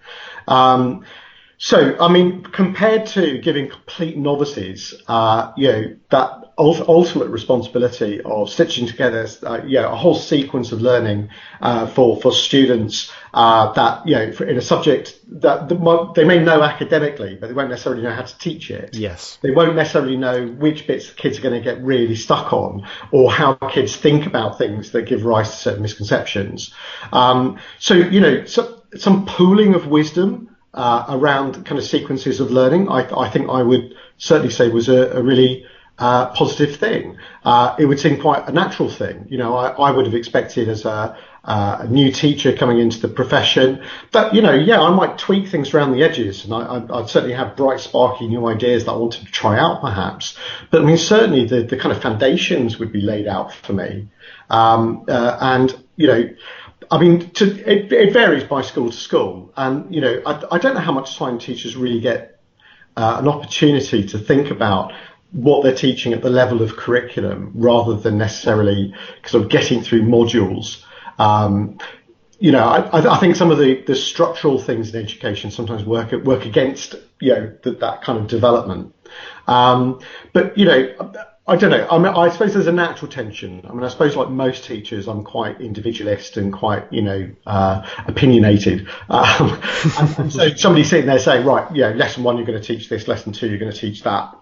Um, 0.47 1.05
so, 1.61 1.97
I 1.99 2.07
mean, 2.07 2.45
compared 2.45 3.07
to 3.09 3.39
giving 3.39 3.69
complete 3.69 4.17
novices, 4.17 4.95
uh, 5.09 5.53
you 5.57 5.73
know, 5.73 5.97
that 6.11 6.45
ultimate 6.57 7.29
responsibility 7.29 8.21
of 8.21 8.49
stitching 8.49 8.87
together, 8.87 9.29
uh, 9.45 9.61
you 9.65 9.81
know, 9.81 9.91
a 9.91 9.97
whole 9.97 10.15
sequence 10.15 10.71
of 10.71 10.81
learning 10.81 11.31
uh, 11.61 11.89
for 11.89 12.21
for 12.21 12.33
students 12.33 13.13
uh, 13.39 13.73
that 13.75 14.05
you 14.05 14.17
know 14.17 14.33
in 14.49 14.57
a 14.57 14.61
subject 14.61 15.17
that 15.41 15.69
the, 15.69 16.13
they 16.17 16.25
may 16.25 16.43
know 16.43 16.61
academically, 16.61 17.37
but 17.37 17.47
they 17.47 17.53
won't 17.53 17.71
necessarily 17.71 18.03
know 18.03 18.13
how 18.13 18.23
to 18.23 18.39
teach 18.39 18.69
it. 18.69 18.97
Yes, 18.97 19.39
they 19.43 19.53
won't 19.53 19.77
necessarily 19.77 20.17
know 20.17 20.49
which 20.49 20.89
bits 20.89 21.13
kids 21.13 21.39
are 21.39 21.43
going 21.43 21.55
to 21.55 21.61
get 21.61 21.81
really 21.81 22.17
stuck 22.17 22.53
on, 22.53 22.85
or 23.13 23.31
how 23.31 23.55
kids 23.55 23.95
think 23.95 24.27
about 24.27 24.59
things 24.59 24.91
that 24.91 25.03
give 25.03 25.25
rise 25.25 25.51
to 25.51 25.57
certain 25.57 25.83
misconceptions. 25.83 26.75
Um, 27.13 27.61
so, 27.79 27.95
you 27.95 28.19
know, 28.19 28.45
so, 28.45 28.83
some 28.97 29.25
pooling 29.25 29.77
of 29.77 29.87
wisdom 29.87 30.57
uh, 30.75 31.05
around 31.09 31.65
kind 31.65 31.79
of 31.79 31.85
sequences 31.85 32.41
of 32.41 32.51
learning, 32.51 32.89
I, 32.89 33.09
I, 33.17 33.31
think 33.31 33.49
I 33.51 33.63
would 33.63 33.95
certainly 34.17 34.51
say 34.51 34.69
was 34.69 34.89
a, 34.89 35.13
a 35.13 35.23
really 35.23 35.65
uh, 35.99 36.31
positive 36.31 36.75
thing. 36.75 37.19
Uh, 37.45 37.77
it 37.79 37.87
would 37.87 38.01
seem 38.01 38.21
quite 38.21 38.49
a 38.49 38.53
natural 38.53 38.91
thing. 38.91 39.27
You 39.31 39.39
know, 39.39 39.55
I, 39.55 39.69
I 39.71 39.91
would 39.93 40.07
have 40.07 40.15
expected 40.15 40.69
as 40.69 40.85
a, 40.85 41.17
uh, 41.45 41.79
a, 41.81 41.87
new 41.89 42.13
teacher 42.13 42.53
coming 42.55 42.79
into 42.79 43.01
the 43.01 43.09
profession 43.09 43.83
that, 44.13 44.35
you 44.35 44.43
know, 44.43 44.53
yeah, 44.53 44.81
I 44.81 44.91
might 44.91 45.19
tweak 45.19 45.49
things 45.49 45.73
around 45.73 45.93
the 45.93 46.03
edges 46.03 46.45
and 46.45 46.53
I, 46.53 46.79
would 46.79 47.09
certainly 47.09 47.35
have 47.35 47.57
bright, 47.57 47.81
sparky 47.81 48.27
new 48.27 48.47
ideas 48.47 48.85
that 48.85 48.93
I 48.93 48.97
wanted 48.97 49.27
to 49.27 49.33
try 49.33 49.59
out 49.59 49.81
perhaps. 49.81 50.37
But 50.71 50.83
I 50.83 50.85
mean, 50.85 50.99
certainly 50.99 51.47
the, 51.47 51.63
the 51.63 51.77
kind 51.77 51.95
of 51.95 52.03
foundations 52.03 52.79
would 52.79 52.93
be 52.93 53.01
laid 53.01 53.27
out 53.27 53.53
for 53.53 53.73
me. 53.73 54.09
Um, 54.51 55.05
uh, 55.09 55.39
and, 55.41 55.85
you 55.97 56.07
know, 56.07 56.29
I 56.91 56.99
mean, 56.99 57.31
to, 57.33 57.45
it, 57.71 57.93
it, 57.93 58.13
varies 58.13 58.45
by 58.45 58.63
school 58.63 58.91
to 58.91 58.97
school, 58.97 59.53
and 59.57 59.95
you 59.95 60.01
know, 60.01 60.23
I, 60.25 60.43
I 60.53 60.59
don't 60.59 60.75
know 60.75 60.81
how 60.81 60.93
much 60.93 61.17
time 61.17 61.39
teachers 61.39 61.77
really 61.77 62.01
get 62.01 62.41
uh, 62.97 63.17
an 63.21 63.29
opportunity 63.29 64.07
to 64.09 64.19
think 64.19 64.51
about 64.51 64.93
what 65.33 65.63
they're 65.63 65.75
teaching 65.75 66.15
at 66.15 66.23
the 66.23 66.31
level 66.31 66.63
of 66.63 66.77
curriculum, 66.77 67.53
rather 67.55 67.95
than 67.95 68.17
necessarily 68.17 68.95
sort 69.27 69.45
of 69.45 69.51
getting 69.51 69.83
through 69.83 70.03
modules. 70.03 70.83
Um, 71.19 71.79
you 72.39 72.53
know, 72.53 72.65
I, 72.65 73.15
I 73.15 73.19
think 73.19 73.35
some 73.35 73.51
of 73.51 73.59
the, 73.59 73.83
the 73.83 73.97
structural 73.97 74.61
things 74.61 74.95
in 74.95 75.03
education 75.03 75.51
sometimes 75.51 75.85
work 75.85 76.13
work 76.13 76.45
against 76.47 76.95
you 77.21 77.35
know 77.35 77.53
that, 77.63 77.81
that 77.81 78.03
kind 78.03 78.19
of 78.19 78.29
development. 78.29 78.95
Um, 79.49 80.01
but 80.33 80.57
you 80.57 80.65
know, 80.65 81.13
I 81.49 81.57
don't 81.57 81.71
know. 81.71 81.87
I 81.91 81.99
mean, 81.99 82.15
I 82.15 82.29
suppose 82.29 82.55
there's 82.55 82.69
a 82.69 82.73
natural 82.73 83.11
tension. 83.11 83.63
I 83.69 83.73
mean, 83.73 83.83
I 83.83 83.89
suppose 83.89 84.15
like 84.15 84.29
most 84.29 84.65
teachers, 84.65 85.09
I'm 85.09 85.25
quite 85.25 85.61
individualist 85.61 86.37
and 86.37 86.53
quite 86.53 86.93
you 86.93 87.03
know 87.03 87.31
uh, 87.47 87.87
opinionated. 88.07 88.89
Um, 89.11 89.61
and, 89.99 90.19
and 90.19 90.33
so 90.33 90.49
somebody 90.57 90.85
sitting 90.85 91.07
there 91.07 91.19
saying, 91.19 91.45
right, 91.45 91.75
yeah, 91.75 91.89
lesson 91.89 92.23
one 92.23 92.37
you're 92.37 92.47
going 92.47 92.61
to 92.61 92.65
teach 92.65 92.89
this, 92.89 93.09
lesson 93.09 93.33
two 93.33 93.49
you're 93.49 93.59
going 93.59 93.73
to 93.73 93.79
teach 93.79 94.03
that 94.03 94.37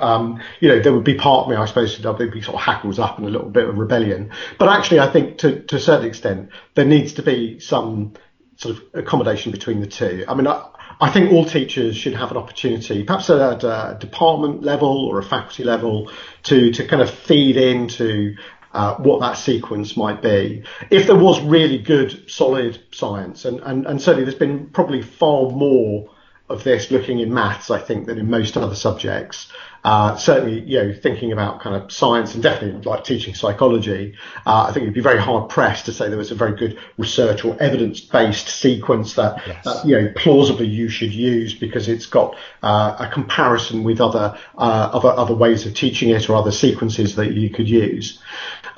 um, 0.00 0.40
you 0.60 0.68
know, 0.68 0.80
there 0.80 0.92
would 0.92 1.04
be 1.04 1.14
part 1.14 1.44
of 1.44 1.50
me, 1.50 1.56
I 1.56 1.66
suppose, 1.66 1.98
there'd 1.98 2.32
be 2.32 2.42
sort 2.42 2.56
of 2.56 2.60
hackles 2.60 2.98
up 2.98 3.18
and 3.18 3.26
a 3.26 3.30
little 3.30 3.50
bit 3.50 3.68
of 3.68 3.78
rebellion. 3.78 4.32
But 4.58 4.68
actually, 4.68 5.00
I 5.00 5.10
think 5.12 5.38
to, 5.38 5.62
to 5.62 5.76
a 5.76 5.80
certain 5.80 6.06
extent, 6.06 6.50
there 6.74 6.84
needs 6.84 7.14
to 7.14 7.22
be 7.22 7.60
some 7.60 8.14
sort 8.56 8.76
of 8.76 8.82
accommodation 8.94 9.52
between 9.52 9.80
the 9.80 9.86
two. 9.86 10.24
I 10.26 10.34
mean, 10.34 10.46
I, 10.46 10.68
I 11.00 11.10
think 11.10 11.32
all 11.32 11.44
teachers 11.44 11.96
should 11.96 12.14
have 12.14 12.30
an 12.30 12.36
opportunity, 12.36 13.04
perhaps 13.04 13.30
at 13.30 13.62
a 13.62 13.96
department 14.00 14.62
level 14.62 15.06
or 15.06 15.18
a 15.18 15.22
faculty 15.22 15.64
level, 15.64 16.10
to, 16.44 16.72
to 16.72 16.86
kind 16.86 17.02
of 17.02 17.10
feed 17.10 17.56
into 17.56 18.36
uh, 18.72 18.96
what 18.96 19.20
that 19.20 19.34
sequence 19.34 19.96
might 19.96 20.20
be. 20.22 20.64
If 20.90 21.06
there 21.06 21.16
was 21.16 21.40
really 21.40 21.78
good, 21.78 22.30
solid 22.30 22.82
science, 22.90 23.44
and, 23.44 23.60
and, 23.60 23.86
and 23.86 24.02
certainly 24.02 24.24
there's 24.24 24.38
been 24.38 24.70
probably 24.70 25.02
far 25.02 25.50
more 25.50 26.10
of 26.48 26.64
this 26.64 26.90
looking 26.90 27.20
in 27.20 27.32
maths, 27.32 27.70
I 27.70 27.78
think, 27.78 28.06
than 28.06 28.18
in 28.18 28.30
most 28.30 28.56
other 28.56 28.74
subjects. 28.74 29.52
Uh, 29.84 30.16
certainly, 30.16 30.60
you 30.60 30.82
know, 30.82 30.92
thinking 30.92 31.32
about 31.32 31.60
kind 31.60 31.76
of 31.76 31.90
science 31.92 32.34
and 32.34 32.42
definitely 32.42 32.80
like 32.82 33.04
teaching 33.04 33.34
psychology, 33.34 34.14
uh, 34.44 34.66
I 34.68 34.72
think 34.72 34.84
you'd 34.84 34.94
be 34.94 35.00
very 35.00 35.20
hard 35.20 35.48
pressed 35.48 35.86
to 35.86 35.92
say 35.92 36.08
there 36.08 36.18
was 36.18 36.30
a 36.30 36.34
very 36.34 36.56
good 36.56 36.78
research 36.96 37.44
or 37.44 37.56
evidence 37.60 38.00
based 38.00 38.48
sequence 38.48 39.14
that, 39.14 39.40
yes. 39.46 39.64
that, 39.64 39.86
you 39.86 40.00
know, 40.00 40.12
plausibly 40.16 40.66
you 40.66 40.88
should 40.88 41.12
use 41.12 41.54
because 41.54 41.88
it's 41.88 42.06
got 42.06 42.36
uh, 42.62 42.96
a 42.98 43.08
comparison 43.08 43.84
with 43.84 44.00
other, 44.00 44.36
uh, 44.56 44.90
other, 44.92 45.10
other 45.10 45.34
ways 45.34 45.64
of 45.64 45.74
teaching 45.74 46.10
it 46.10 46.28
or 46.28 46.34
other 46.34 46.52
sequences 46.52 47.14
that 47.16 47.32
you 47.32 47.50
could 47.50 47.68
use. 47.68 48.20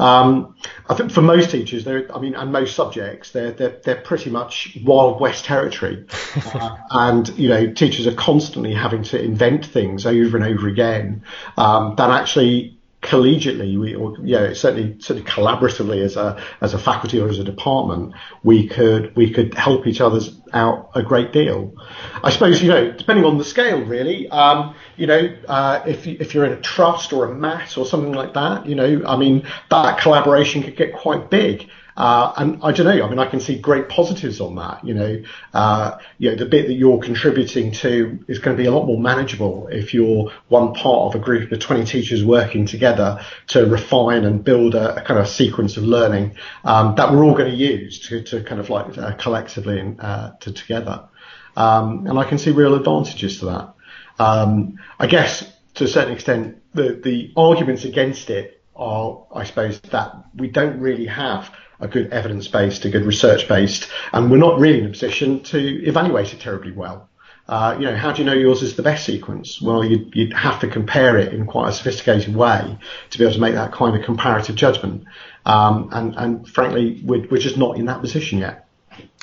Um, 0.00 0.56
I 0.88 0.94
think 0.94 1.12
for 1.12 1.20
most 1.20 1.50
teachers, 1.50 1.86
I 1.86 2.18
mean, 2.18 2.34
and 2.34 2.50
most 2.50 2.74
subjects, 2.74 3.32
they're, 3.32 3.52
they're, 3.52 3.80
they're 3.84 4.00
pretty 4.00 4.30
much 4.30 4.78
Wild 4.82 5.20
West 5.20 5.44
territory. 5.44 6.06
Uh, 6.54 6.76
and, 6.90 7.28
you 7.38 7.48
know, 7.48 7.72
teachers 7.72 8.06
are 8.06 8.14
constantly 8.14 8.72
having 8.72 9.02
to 9.02 9.20
invent 9.20 9.66
things 9.66 10.06
over 10.06 10.36
and 10.36 10.46
over 10.46 10.68
again 10.68 11.22
um, 11.56 11.94
that 11.96 12.08
actually 12.08 12.79
collegiately, 13.02 13.78
we, 13.78 13.94
or, 13.94 14.16
yeah, 14.22 14.52
certainly, 14.52 14.96
certainly 15.00 15.28
collaboratively 15.28 16.02
as 16.04 16.16
a, 16.16 16.42
as 16.60 16.74
a 16.74 16.78
faculty 16.78 17.18
or 17.18 17.28
as 17.28 17.38
a 17.38 17.44
department, 17.44 18.14
we 18.42 18.68
could, 18.68 19.16
we 19.16 19.30
could 19.30 19.54
help 19.54 19.86
each 19.86 20.00
other 20.00 20.20
out 20.52 20.90
a 20.94 21.02
great 21.02 21.32
deal. 21.32 21.74
I 22.22 22.30
suppose, 22.30 22.62
you 22.62 22.68
know, 22.68 22.92
depending 22.92 23.24
on 23.24 23.38
the 23.38 23.44
scale, 23.44 23.82
really, 23.82 24.28
um, 24.28 24.74
you 24.96 25.06
know, 25.06 25.34
uh, 25.48 25.82
if, 25.86 26.06
you, 26.06 26.16
if 26.20 26.34
you're 26.34 26.44
in 26.44 26.52
a 26.52 26.60
trust 26.60 27.12
or 27.12 27.24
a 27.24 27.34
MAT 27.34 27.78
or 27.78 27.86
something 27.86 28.12
like 28.12 28.34
that, 28.34 28.66
you 28.66 28.74
know, 28.74 29.02
I 29.06 29.16
mean, 29.16 29.46
that 29.70 30.00
collaboration 30.00 30.62
could 30.62 30.76
get 30.76 30.92
quite 30.92 31.30
big. 31.30 31.68
Uh, 32.00 32.32
and 32.38 32.60
I 32.62 32.72
don't 32.72 32.86
know. 32.86 33.04
I 33.04 33.10
mean, 33.10 33.18
I 33.18 33.26
can 33.26 33.40
see 33.40 33.58
great 33.58 33.90
positives 33.90 34.40
on 34.40 34.54
that. 34.54 34.82
You 34.82 34.94
know, 34.94 35.22
uh, 35.52 35.98
you 36.16 36.30
know, 36.30 36.36
the 36.36 36.46
bit 36.46 36.68
that 36.68 36.72
you're 36.72 36.98
contributing 36.98 37.72
to 37.72 38.18
is 38.26 38.38
going 38.38 38.56
to 38.56 38.62
be 38.62 38.66
a 38.66 38.72
lot 38.72 38.86
more 38.86 38.98
manageable 38.98 39.68
if 39.70 39.92
you're 39.92 40.32
one 40.48 40.72
part 40.72 41.14
of 41.14 41.20
a 41.20 41.22
group 41.22 41.52
of 41.52 41.58
20 41.58 41.84
teachers 41.84 42.24
working 42.24 42.64
together 42.64 43.22
to 43.48 43.66
refine 43.66 44.24
and 44.24 44.42
build 44.42 44.74
a, 44.74 44.96
a 44.96 45.02
kind 45.02 45.20
of 45.20 45.28
sequence 45.28 45.76
of 45.76 45.82
learning 45.82 46.36
um, 46.64 46.94
that 46.94 47.12
we're 47.12 47.22
all 47.22 47.34
going 47.34 47.50
to 47.50 47.56
use 47.56 47.98
to, 48.08 48.22
to 48.22 48.42
kind 48.44 48.62
of 48.62 48.70
like 48.70 48.96
uh, 48.96 49.12
collectively 49.16 49.78
and 49.78 50.00
uh, 50.00 50.32
to 50.40 50.52
together. 50.52 51.06
Um, 51.54 52.06
and 52.06 52.18
I 52.18 52.24
can 52.24 52.38
see 52.38 52.50
real 52.50 52.76
advantages 52.76 53.40
to 53.40 53.44
that. 53.44 53.74
Um, 54.18 54.78
I 54.98 55.06
guess 55.06 55.52
to 55.74 55.84
a 55.84 55.88
certain 55.88 56.14
extent, 56.14 56.62
the 56.72 56.94
the 56.94 57.34
arguments 57.36 57.84
against 57.84 58.30
it 58.30 58.62
are, 58.74 59.26
I 59.34 59.44
suppose, 59.44 59.78
that 59.82 60.14
we 60.34 60.48
don't 60.48 60.80
really 60.80 61.06
have 61.06 61.54
a 61.80 61.88
good 61.88 62.12
evidence 62.12 62.48
based, 62.48 62.84
a 62.84 62.90
good 62.90 63.04
research 63.04 63.48
based, 63.48 63.88
and 64.12 64.30
we're 64.30 64.38
not 64.38 64.58
really 64.58 64.80
in 64.80 64.86
a 64.86 64.90
position 64.90 65.42
to 65.44 65.58
evaluate 65.86 66.32
it 66.32 66.40
terribly 66.40 66.72
well. 66.72 67.08
Uh, 67.48 67.76
you 67.80 67.86
know, 67.86 67.96
how 67.96 68.12
do 68.12 68.22
you 68.22 68.24
know 68.24 68.32
yours 68.32 68.62
is 68.62 68.76
the 68.76 68.82
best 68.82 69.04
sequence? 69.04 69.60
Well, 69.60 69.84
you'd, 69.84 70.14
you'd, 70.14 70.32
have 70.32 70.60
to 70.60 70.68
compare 70.68 71.18
it 71.18 71.34
in 71.34 71.46
quite 71.46 71.70
a 71.70 71.72
sophisticated 71.72 72.36
way 72.36 72.78
to 73.10 73.18
be 73.18 73.24
able 73.24 73.34
to 73.34 73.40
make 73.40 73.54
that 73.54 73.72
kind 73.72 73.96
of 73.96 74.04
comparative 74.04 74.54
judgment. 74.54 75.04
Um, 75.44 75.88
and, 75.90 76.14
and 76.14 76.48
frankly, 76.48 77.00
we're, 77.04 77.26
we're 77.28 77.40
just 77.40 77.58
not 77.58 77.76
in 77.76 77.86
that 77.86 78.02
position 78.02 78.38
yet. 78.38 78.68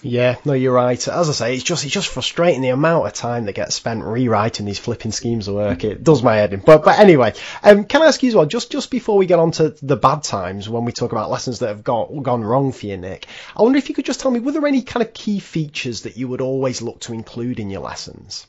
Yeah, 0.03 0.36
no, 0.45 0.53
you're 0.53 0.73
right. 0.73 1.07
As 1.07 1.30
I 1.30 1.32
say, 1.32 1.55
it's 1.55 1.63
just 1.63 1.84
it's 1.84 1.93
just 1.93 2.07
frustrating 2.09 2.61
the 2.61 2.69
amount 2.69 3.07
of 3.07 3.13
time 3.13 3.45
that 3.45 3.53
gets 3.53 3.75
spent 3.75 4.03
rewriting 4.03 4.65
these 4.65 4.78
flipping 4.78 5.11
schemes 5.11 5.47
of 5.47 5.55
work. 5.55 5.84
It 5.84 6.03
does 6.03 6.21
my 6.21 6.36
head 6.36 6.53
in. 6.53 6.59
But 6.59 6.84
but 6.84 6.99
anyway, 6.99 7.34
um, 7.63 7.86
can 7.86 8.03
I 8.03 8.05
ask 8.05 8.21
you 8.21 8.30
as 8.30 8.36
well, 8.36 8.45
just 8.45 8.71
just 8.71 8.91
before 8.91 9.17
we 9.17 9.25
get 9.25 9.39
on 9.39 9.51
to 9.51 9.69
the 9.82 9.97
bad 9.97 10.23
times 10.23 10.69
when 10.69 10.86
we 10.86 10.91
talk 10.91 11.11
about 11.11 11.32
lessons 11.32 11.59
that 11.59 11.69
have 11.69 11.84
gone 11.84 12.21
gone 12.21 12.43
wrong 12.43 12.71
for 12.71 12.86
you, 12.86 12.97
Nick, 12.97 13.25
I 13.55 13.63
wonder 13.63 13.80
if 13.80 13.89
you 13.89 13.95
could 13.95 14.05
just 14.05 14.19
tell 14.19 14.30
me, 14.30 14.39
were 14.39 14.51
there 14.51 14.67
any 14.67 14.84
kind 14.84 15.03
of 15.05 15.13
key 15.13 15.39
features 15.39 16.01
that 16.01 16.15
you 16.15 16.28
would 16.28 16.41
always 16.41 16.82
look 16.82 16.99
to 17.01 17.13
include 17.13 17.59
in 17.59 17.69
your 17.69 17.82
lessons? 17.82 18.45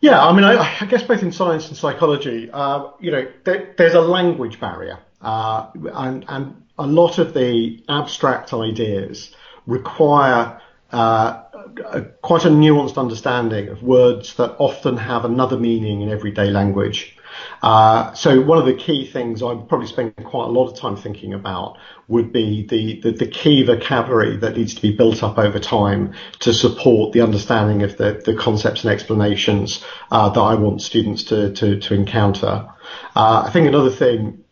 Yeah, 0.00 0.20
I 0.20 0.32
mean, 0.32 0.42
I, 0.42 0.78
I 0.80 0.86
guess 0.86 1.04
both 1.04 1.22
in 1.22 1.30
science 1.30 1.68
and 1.68 1.76
psychology, 1.76 2.50
uh, 2.52 2.88
you 2.98 3.12
know, 3.12 3.28
there, 3.44 3.72
there's 3.78 3.94
a 3.94 4.00
language 4.00 4.58
barrier, 4.58 4.98
uh, 5.20 5.68
and 5.94 6.24
and 6.26 6.61
a 6.78 6.86
lot 6.86 7.18
of 7.18 7.34
the 7.34 7.82
abstract 7.88 8.52
ideas 8.52 9.34
require 9.66 10.60
uh, 10.92 11.42
a, 11.86 12.02
quite 12.22 12.44
a 12.44 12.48
nuanced 12.48 12.98
understanding 12.98 13.68
of 13.68 13.82
words 13.82 14.34
that 14.34 14.56
often 14.58 14.96
have 14.96 15.24
another 15.24 15.58
meaning 15.58 16.02
in 16.02 16.10
everyday 16.10 16.50
language. 16.50 17.16
Uh, 17.62 18.12
so 18.12 18.42
one 18.42 18.58
of 18.58 18.66
the 18.66 18.74
key 18.74 19.06
things 19.06 19.42
I 19.42 19.54
probably 19.54 19.86
spend 19.86 20.14
quite 20.16 20.44
a 20.44 20.50
lot 20.50 20.70
of 20.70 20.78
time 20.78 20.96
thinking 20.96 21.32
about 21.32 21.78
would 22.08 22.30
be 22.30 22.66
the, 22.66 23.00
the, 23.00 23.12
the, 23.12 23.26
key 23.26 23.62
vocabulary 23.62 24.36
that 24.36 24.56
needs 24.56 24.74
to 24.74 24.82
be 24.82 24.94
built 24.94 25.22
up 25.22 25.38
over 25.38 25.58
time 25.58 26.12
to 26.40 26.52
support 26.52 27.12
the 27.12 27.22
understanding 27.22 27.82
of 27.82 27.96
the, 27.96 28.20
the 28.24 28.34
concepts 28.34 28.84
and 28.84 28.92
explanations 28.92 29.82
uh, 30.10 30.28
that 30.28 30.40
I 30.40 30.56
want 30.56 30.82
students 30.82 31.24
to, 31.24 31.52
to, 31.54 31.80
to 31.80 31.94
encounter. 31.94 32.68
Uh, 33.16 33.44
I 33.46 33.50
think 33.50 33.66
another 33.66 33.90
thing 33.90 34.44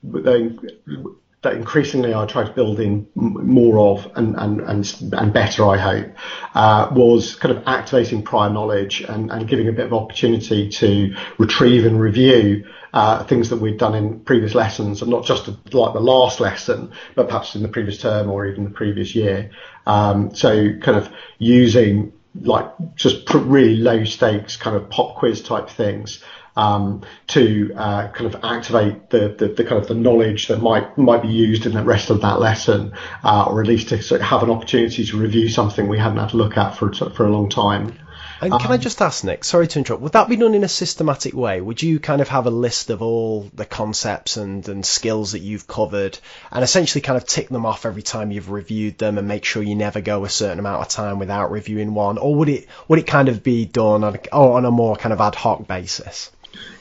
that 1.43 1.55
increasingly 1.55 2.15
I 2.15 2.27
try 2.27 2.45
to 2.45 2.53
build 2.53 2.81
in 2.81 3.07
more 3.15 3.79
of 3.79 4.11
and 4.15 4.37
and 4.37 4.61
and, 4.61 5.15
and 5.15 5.33
better, 5.33 5.67
I 5.67 5.79
hope, 5.79 6.15
uh, 6.55 6.89
was 6.93 7.35
kind 7.35 7.57
of 7.57 7.63
activating 7.67 8.23
prior 8.23 8.51
knowledge 8.51 9.01
and, 9.01 9.31
and 9.31 9.49
giving 9.49 9.69
a 9.69 9.73
bit 9.73 9.87
of 9.87 9.95
opportunity 9.95 10.69
to 10.69 11.17
retrieve 11.39 11.87
and 11.87 11.99
review 11.99 12.67
uh, 12.93 13.25
things 13.25 13.49
that 13.51 13.57
we'd 13.57 13.79
done 13.79 13.95
in 13.95 14.21
previous 14.21 14.55
lessons, 14.55 15.01
and 15.01 15.11
not 15.11 15.25
just 15.25 15.49
like 15.73 15.93
the 15.95 16.01
last 16.01 16.41
lesson, 16.41 16.93
but 17.15 17.29
perhaps 17.29 17.55
in 17.55 17.63
the 17.63 17.69
previous 17.69 17.99
term 17.99 18.31
or 18.31 18.47
even 18.47 18.65
the 18.65 18.71
previous 18.71 19.15
year. 19.15 19.51
Um, 19.87 20.35
so 20.35 20.75
kind 20.79 20.99
of 20.99 21.09
using 21.39 22.13
like 22.35 22.71
just 22.95 23.33
really 23.35 23.77
low 23.77 24.05
stakes 24.05 24.57
kind 24.57 24.77
of 24.77 24.89
pop 24.89 25.17
quiz 25.17 25.43
type 25.43 25.69
things 25.69 26.23
um, 26.57 27.03
to 27.29 27.73
uh, 27.77 28.09
kind 28.09 28.35
of 28.35 28.45
activate 28.45 29.11
the, 29.11 29.35
the, 29.39 29.49
the, 29.49 29.65
kind 29.65 29.81
of 29.81 29.89
the 29.89 29.95
knowledge 29.95 30.49
that 30.49 30.61
might 30.61 30.97
might 30.99 31.23
be 31.23 31.29
used 31.29 31.67
in 31.67 31.73
the 31.73 31.83
rest 31.83 32.11
of 32.11 32.23
that 32.23 32.41
lesson, 32.41 32.93
uh, 33.25 33.47
or 33.49 33.61
at 33.61 33.67
least 33.67 33.89
to 33.91 34.03
sort 34.03 34.21
of 34.21 34.27
have 34.27 34.43
an 34.43 34.51
opportunity 34.51 35.05
to 35.05 35.17
review 35.17 35.49
something 35.49 35.89
we 35.89 35.99
hadn't 35.99 36.19
had 36.19 36.31
to 36.31 36.37
look 36.37 36.57
at 36.57 36.77
for 36.77 36.93
for 36.93 37.27
a 37.27 37.31
long 37.31 37.49
time. 37.49 37.99
And 38.43 38.53
can 38.53 38.67
um, 38.69 38.73
I 38.73 38.79
just 38.79 39.03
ask, 39.03 39.23
Nick? 39.23 39.45
Sorry 39.45 39.67
to 39.69 39.79
interrupt. 39.79 40.03
Would 40.03 40.13
that 40.13 40.29
be 40.29 40.37
done 40.37 40.55
in 40.55 40.65
a 40.65 40.69
systematic 40.69 41.35
way? 41.35 41.61
Would 41.61 41.83
you 41.83 42.01
kind 42.01 42.23
of 42.23 42.29
have 42.29 42.47
a 42.47 42.51
list 42.51 42.89
of 42.89 43.03
all 43.03 43.51
the 43.53 43.67
concepts 43.67 44.39
and, 44.39 44.67
and 44.67 44.85
skills 44.85 45.33
that 45.33 45.41
you've 45.41 45.67
covered, 45.67 46.19
and 46.51 46.65
essentially 46.65 47.03
kind 47.03 47.19
of 47.19 47.27
tick 47.27 47.51
them 47.51 47.67
off 47.67 47.85
every 47.85 48.03
time 48.03 48.31
you've 48.31 48.51
reviewed 48.51 48.97
them, 48.97 49.19
and 49.19 49.29
make 49.29 49.45
sure 49.45 49.63
you 49.63 49.75
never 49.75 50.01
go 50.01 50.25
a 50.25 50.31
certain 50.31 50.59
amount 50.59 50.81
of 50.81 50.89
time 50.89 51.19
without 51.19 51.51
reviewing 51.51 51.93
one, 51.93 52.17
or 52.17 52.35
would 52.37 52.49
it 52.49 52.67
would 52.89 52.99
it 52.99 53.07
kind 53.07 53.29
of 53.29 53.43
be 53.43 53.67
done 53.67 54.05
on 54.05 54.17
a, 54.17 54.35
on 54.35 54.65
a 54.65 54.71
more 54.71 54.97
kind 54.97 55.13
of 55.13 55.21
ad 55.21 55.35
hoc 55.35 55.67
basis? 55.67 56.31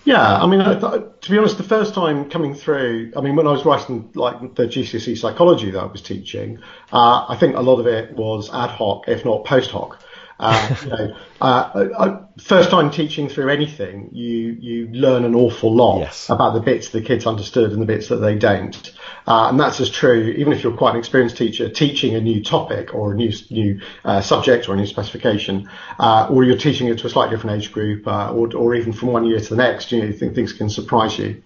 Yeah, 0.09 0.41
I 0.41 0.47
mean, 0.47 0.59
I, 0.59 0.73
to 0.73 1.29
be 1.29 1.37
honest, 1.37 1.59
the 1.59 1.63
first 1.63 1.93
time 1.93 2.31
coming 2.31 2.55
through, 2.55 3.11
I 3.15 3.21
mean, 3.21 3.35
when 3.35 3.45
I 3.45 3.51
was 3.51 3.63
writing 3.63 4.09
like 4.15 4.55
the 4.55 4.63
GCSE 4.63 5.15
psychology 5.15 5.69
that 5.69 5.79
I 5.79 5.85
was 5.85 6.01
teaching, 6.01 6.57
uh, 6.91 7.27
I 7.29 7.37
think 7.39 7.55
a 7.55 7.61
lot 7.61 7.79
of 7.79 7.85
it 7.85 8.15
was 8.15 8.51
ad 8.51 8.71
hoc, 8.71 9.07
if 9.07 9.23
not 9.23 9.45
post 9.45 9.69
hoc. 9.69 10.01
Uh, 10.39 10.75
you 10.81 10.89
know, 10.89 11.17
uh, 11.41 12.21
first 12.39 12.69
time 12.69 12.91
teaching 12.91 13.29
through 13.29 13.49
anything, 13.49 14.09
you 14.11 14.57
you 14.59 14.87
learn 14.87 15.25
an 15.25 15.35
awful 15.35 15.73
lot 15.73 15.99
yes. 15.99 16.29
about 16.29 16.53
the 16.53 16.59
bits 16.59 16.89
the 16.89 17.01
kids 17.01 17.25
understood 17.25 17.71
and 17.71 17.81
the 17.81 17.85
bits 17.85 18.07
that 18.07 18.17
they 18.17 18.35
don't. 18.35 18.91
Uh, 19.27 19.49
and 19.49 19.59
that's 19.59 19.79
as 19.79 19.89
true, 19.89 20.33
even 20.37 20.51
if 20.51 20.63
you're 20.63 20.75
quite 20.75 20.91
an 20.91 20.97
experienced 20.97 21.37
teacher, 21.37 21.69
teaching 21.69 22.15
a 22.15 22.21
new 22.21 22.43
topic 22.43 22.95
or 22.95 23.13
a 23.13 23.15
new 23.15 23.31
new 23.49 23.79
uh, 24.03 24.21
subject 24.21 24.67
or 24.67 24.73
a 24.73 24.77
new 24.77 24.87
specification, 24.87 25.69
uh, 25.99 26.27
or 26.31 26.43
you're 26.43 26.57
teaching 26.57 26.87
it 26.87 26.97
to 26.97 27.07
a 27.07 27.09
slightly 27.09 27.35
different 27.35 27.61
age 27.61 27.71
group, 27.71 28.07
uh, 28.07 28.33
or, 28.33 28.55
or 28.55 28.75
even 28.75 28.91
from 28.91 29.09
one 29.09 29.25
year 29.25 29.39
to 29.39 29.49
the 29.49 29.55
next, 29.55 29.91
you 29.91 30.01
know, 30.01 30.11
think 30.11 30.35
things 30.35 30.53
can 30.53 30.69
surprise 30.69 31.17
you. 31.17 31.41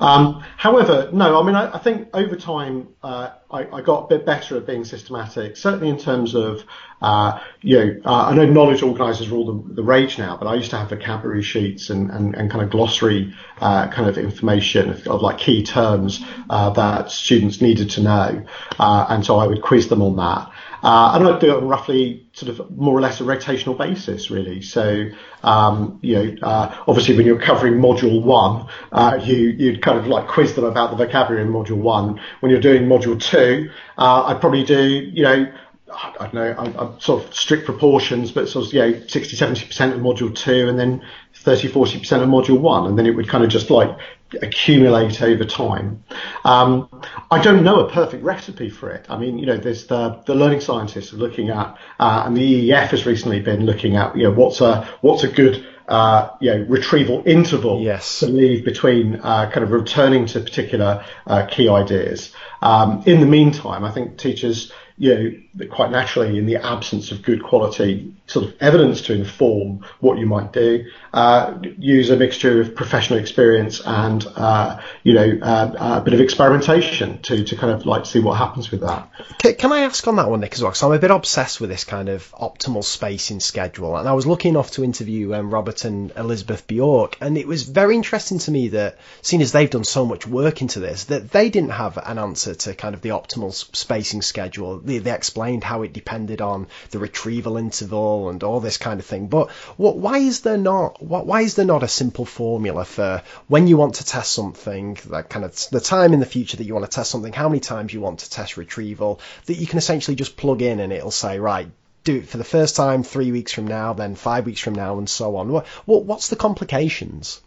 Um, 0.00 0.44
however, 0.56 1.10
no, 1.12 1.40
I 1.40 1.44
mean, 1.44 1.54
I, 1.54 1.74
I 1.74 1.78
think 1.78 2.08
over 2.14 2.36
time, 2.36 2.88
uh, 3.02 3.30
I, 3.50 3.66
I, 3.72 3.80
got 3.80 4.04
a 4.04 4.06
bit 4.08 4.26
better 4.26 4.56
at 4.56 4.66
being 4.66 4.84
systematic, 4.84 5.56
certainly 5.56 5.88
in 5.88 5.98
terms 5.98 6.34
of, 6.34 6.64
uh, 7.00 7.40
you 7.62 7.78
know, 7.78 8.00
uh, 8.04 8.26
I 8.26 8.34
know 8.34 8.44
knowledge 8.46 8.82
organisers 8.82 9.30
are 9.30 9.34
all 9.34 9.46
the, 9.46 9.74
the, 9.74 9.82
rage 9.82 10.18
now, 10.18 10.36
but 10.38 10.46
I 10.46 10.54
used 10.54 10.70
to 10.70 10.76
have 10.76 10.90
vocabulary 10.90 11.42
sheets 11.42 11.90
and, 11.90 12.10
and, 12.10 12.34
and 12.34 12.50
kind 12.50 12.62
of 12.64 12.70
glossary 12.70 13.34
uh, 13.60 13.88
kind 13.88 14.08
of 14.08 14.18
information 14.18 14.90
of, 14.90 15.22
like 15.22 15.38
key 15.38 15.64
terms 15.64 16.24
uh, 16.48 16.70
that 16.70 17.10
students 17.10 17.60
needed 17.60 17.90
to 17.90 18.02
know. 18.02 18.46
Uh, 18.78 19.06
and 19.08 19.24
so 19.24 19.36
I 19.36 19.46
would 19.46 19.62
quiz 19.62 19.88
them 19.88 20.02
on 20.02 20.16
that. 20.16 20.50
Uh, 20.80 21.12
and 21.14 21.26
I'd 21.26 21.40
do 21.40 21.50
it 21.50 21.56
on 21.56 21.66
roughly 21.66 22.28
sort 22.34 22.50
of 22.56 22.70
more 22.70 22.96
or 22.96 23.00
less 23.00 23.20
a 23.20 23.24
rotational 23.24 23.76
basis, 23.76 24.30
really. 24.30 24.62
So, 24.62 25.08
um, 25.42 25.98
you 26.02 26.14
know, 26.14 26.36
uh, 26.40 26.84
obviously 26.86 27.16
when 27.16 27.26
you're 27.26 27.40
covering 27.40 27.74
module 27.74 28.22
one, 28.22 28.68
uh, 28.92 29.18
you, 29.20 29.36
you'd 29.36 29.82
kind 29.82 29.98
of 29.98 30.06
like 30.06 30.28
quiz 30.28 30.54
them 30.54 30.64
about 30.64 30.90
the 30.90 31.04
vocabulary 31.04 31.42
in 31.42 31.52
module 31.52 31.78
one. 31.78 32.20
When 32.40 32.50
you're 32.50 32.60
doing 32.60 32.84
module 32.84 33.20
two, 33.20 33.70
I'd 33.96 34.40
probably 34.40 34.62
do, 34.62 35.10
you 35.12 35.24
know, 35.24 35.52
I 35.90 36.12
don't 36.18 36.34
know, 36.34 36.54
I'm, 36.58 36.76
I'm, 36.76 37.00
sort 37.00 37.24
of 37.24 37.34
strict 37.34 37.64
proportions, 37.64 38.30
but 38.30 38.48
sort 38.48 38.66
of, 38.66 38.72
you 38.72 38.80
know, 38.80 39.06
60, 39.06 39.36
70% 39.36 39.94
of 39.94 40.00
module 40.00 40.34
two 40.34 40.68
and 40.68 40.78
then 40.78 41.02
30, 41.34 41.68
40% 41.68 42.22
of 42.22 42.28
module 42.28 42.60
one. 42.60 42.86
And 42.86 42.98
then 42.98 43.06
it 43.06 43.14
would 43.14 43.28
kind 43.28 43.44
of 43.44 43.50
just 43.50 43.70
like 43.70 43.96
accumulate 44.42 45.22
over 45.22 45.44
time. 45.44 46.04
Um, 46.44 46.88
I 47.30 47.40
don't 47.40 47.64
know 47.64 47.80
a 47.80 47.90
perfect 47.90 48.22
recipe 48.22 48.68
for 48.68 48.90
it. 48.90 49.06
I 49.08 49.16
mean, 49.16 49.38
you 49.38 49.46
know, 49.46 49.56
there's 49.56 49.86
the, 49.86 50.22
the 50.26 50.34
learning 50.34 50.60
scientists 50.60 51.12
are 51.12 51.16
looking 51.16 51.48
at, 51.48 51.78
uh, 51.98 52.24
and 52.26 52.36
the 52.36 52.70
EEF 52.70 52.88
has 52.88 53.06
recently 53.06 53.40
been 53.40 53.64
looking 53.64 53.96
at, 53.96 54.16
you 54.16 54.24
know, 54.24 54.32
what's 54.32 54.60
a, 54.60 54.84
what's 55.00 55.24
a 55.24 55.28
good, 55.28 55.66
uh, 55.88 56.30
you 56.40 56.50
know, 56.50 56.66
retrieval 56.68 57.22
interval 57.24 57.80
yes. 57.80 58.20
to 58.20 58.26
leave 58.26 58.64
between 58.64 59.16
uh, 59.16 59.50
kind 59.50 59.64
of 59.64 59.70
returning 59.70 60.26
to 60.26 60.40
particular 60.40 61.04
uh, 61.26 61.46
key 61.46 61.68
ideas. 61.68 62.34
Um, 62.60 63.02
in 63.06 63.20
the 63.20 63.26
meantime, 63.26 63.84
I 63.84 63.90
think 63.90 64.18
teachers, 64.18 64.72
you 64.98 65.14
know, 65.14 65.30
quite 65.70 65.90
naturally, 65.90 66.38
in 66.38 66.46
the 66.46 66.56
absence 66.56 67.10
of 67.12 67.22
good 67.22 67.42
quality 67.42 68.14
sort 68.26 68.46
of 68.46 68.54
evidence 68.60 69.02
to 69.02 69.14
inform 69.14 69.84
what 70.00 70.18
you 70.18 70.26
might 70.26 70.52
do, 70.52 70.84
uh, 71.14 71.58
use 71.78 72.10
a 72.10 72.16
mixture 72.16 72.60
of 72.60 72.74
professional 72.74 73.18
experience 73.18 73.80
and, 73.84 74.26
uh, 74.36 74.80
you 75.02 75.14
know, 75.14 75.38
uh, 75.42 75.98
a 75.98 76.00
bit 76.02 76.12
of 76.12 76.20
experimentation 76.20 77.20
to, 77.22 77.42
to 77.42 77.56
kind 77.56 77.72
of 77.72 77.86
like 77.86 78.04
see 78.04 78.20
what 78.20 78.36
happens 78.36 78.70
with 78.70 78.82
that. 78.82 79.08
Can, 79.38 79.54
can 79.54 79.72
I 79.72 79.80
ask 79.80 80.06
on 80.06 80.16
that 80.16 80.28
one, 80.28 80.40
Nick, 80.40 80.52
as 80.52 80.62
well? 80.62 80.70
Because 80.70 80.82
I'm 80.82 80.92
a 80.92 80.98
bit 80.98 81.10
obsessed 81.10 81.60
with 81.60 81.70
this 81.70 81.84
kind 81.84 82.10
of 82.10 82.30
optimal 82.32 82.84
spacing 82.84 83.40
schedule. 83.40 83.96
And 83.96 84.06
I 84.06 84.12
was 84.12 84.26
lucky 84.26 84.50
enough 84.50 84.72
to 84.72 84.84
interview 84.84 85.34
um, 85.34 85.50
Robert 85.50 85.84
and 85.86 86.12
Elizabeth 86.16 86.66
Bjork, 86.66 87.16
and 87.20 87.38
it 87.38 87.48
was 87.48 87.62
very 87.62 87.96
interesting 87.96 88.38
to 88.40 88.50
me 88.50 88.68
that, 88.68 88.98
seeing 89.22 89.40
as 89.40 89.52
they've 89.52 89.70
done 89.70 89.84
so 89.84 90.04
much 90.04 90.26
work 90.26 90.60
into 90.60 90.80
this, 90.80 91.04
that 91.04 91.30
they 91.30 91.48
didn't 91.48 91.70
have 91.70 91.96
an 91.96 92.18
answer 92.18 92.54
to 92.54 92.74
kind 92.74 92.94
of 92.94 93.00
the 93.00 93.10
optimal 93.10 93.54
spacing 93.74 94.20
schedule. 94.20 94.78
They 94.78 94.98
explained 95.10 95.47
how 95.64 95.82
it 95.82 95.92
depended 95.92 96.40
on 96.40 96.66
the 96.90 96.98
retrieval 96.98 97.56
interval 97.56 98.28
and 98.28 98.42
all 98.42 98.60
this 98.60 98.76
kind 98.78 99.00
of 99.00 99.06
thing. 99.06 99.28
But 99.28 99.50
what, 99.76 99.96
why 99.96 100.18
is 100.18 100.40
there 100.40 100.58
not 100.58 101.02
why 101.02 101.40
is 101.42 101.54
there 101.54 101.64
not 101.64 101.82
a 101.82 101.88
simple 101.88 102.24
formula 102.24 102.84
for 102.84 103.22
when 103.48 103.66
you 103.66 103.76
want 103.76 103.96
to 103.96 104.04
test 104.04 104.32
something, 104.32 104.98
that 105.10 105.28
kind 105.28 105.44
of 105.44 105.54
the 105.70 105.80
time 105.80 106.12
in 106.12 106.20
the 106.20 106.26
future 106.26 106.56
that 106.56 106.64
you 106.64 106.74
want 106.74 106.84
to 106.84 106.94
test 106.94 107.10
something, 107.10 107.32
how 107.32 107.48
many 107.48 107.60
times 107.60 107.92
you 107.92 108.00
want 108.00 108.20
to 108.20 108.30
test 108.30 108.56
retrieval, 108.56 109.20
that 109.46 109.54
you 109.54 109.66
can 109.66 109.78
essentially 109.78 110.14
just 110.14 110.36
plug 110.36 110.62
in 110.62 110.80
and 110.80 110.92
it'll 110.92 111.10
say, 111.10 111.38
right, 111.38 111.68
do 112.04 112.16
it 112.16 112.28
for 112.28 112.38
the 112.38 112.44
first 112.44 112.76
time 112.76 113.02
three 113.02 113.32
weeks 113.32 113.52
from 113.52 113.66
now, 113.66 113.92
then 113.92 114.14
five 114.14 114.46
weeks 114.46 114.60
from 114.60 114.74
now, 114.74 114.98
and 114.98 115.10
so 115.10 115.36
on. 115.36 115.52
What, 115.52 115.66
what 115.84 116.04
what's 116.04 116.28
the 116.28 116.36
complications? 116.36 117.40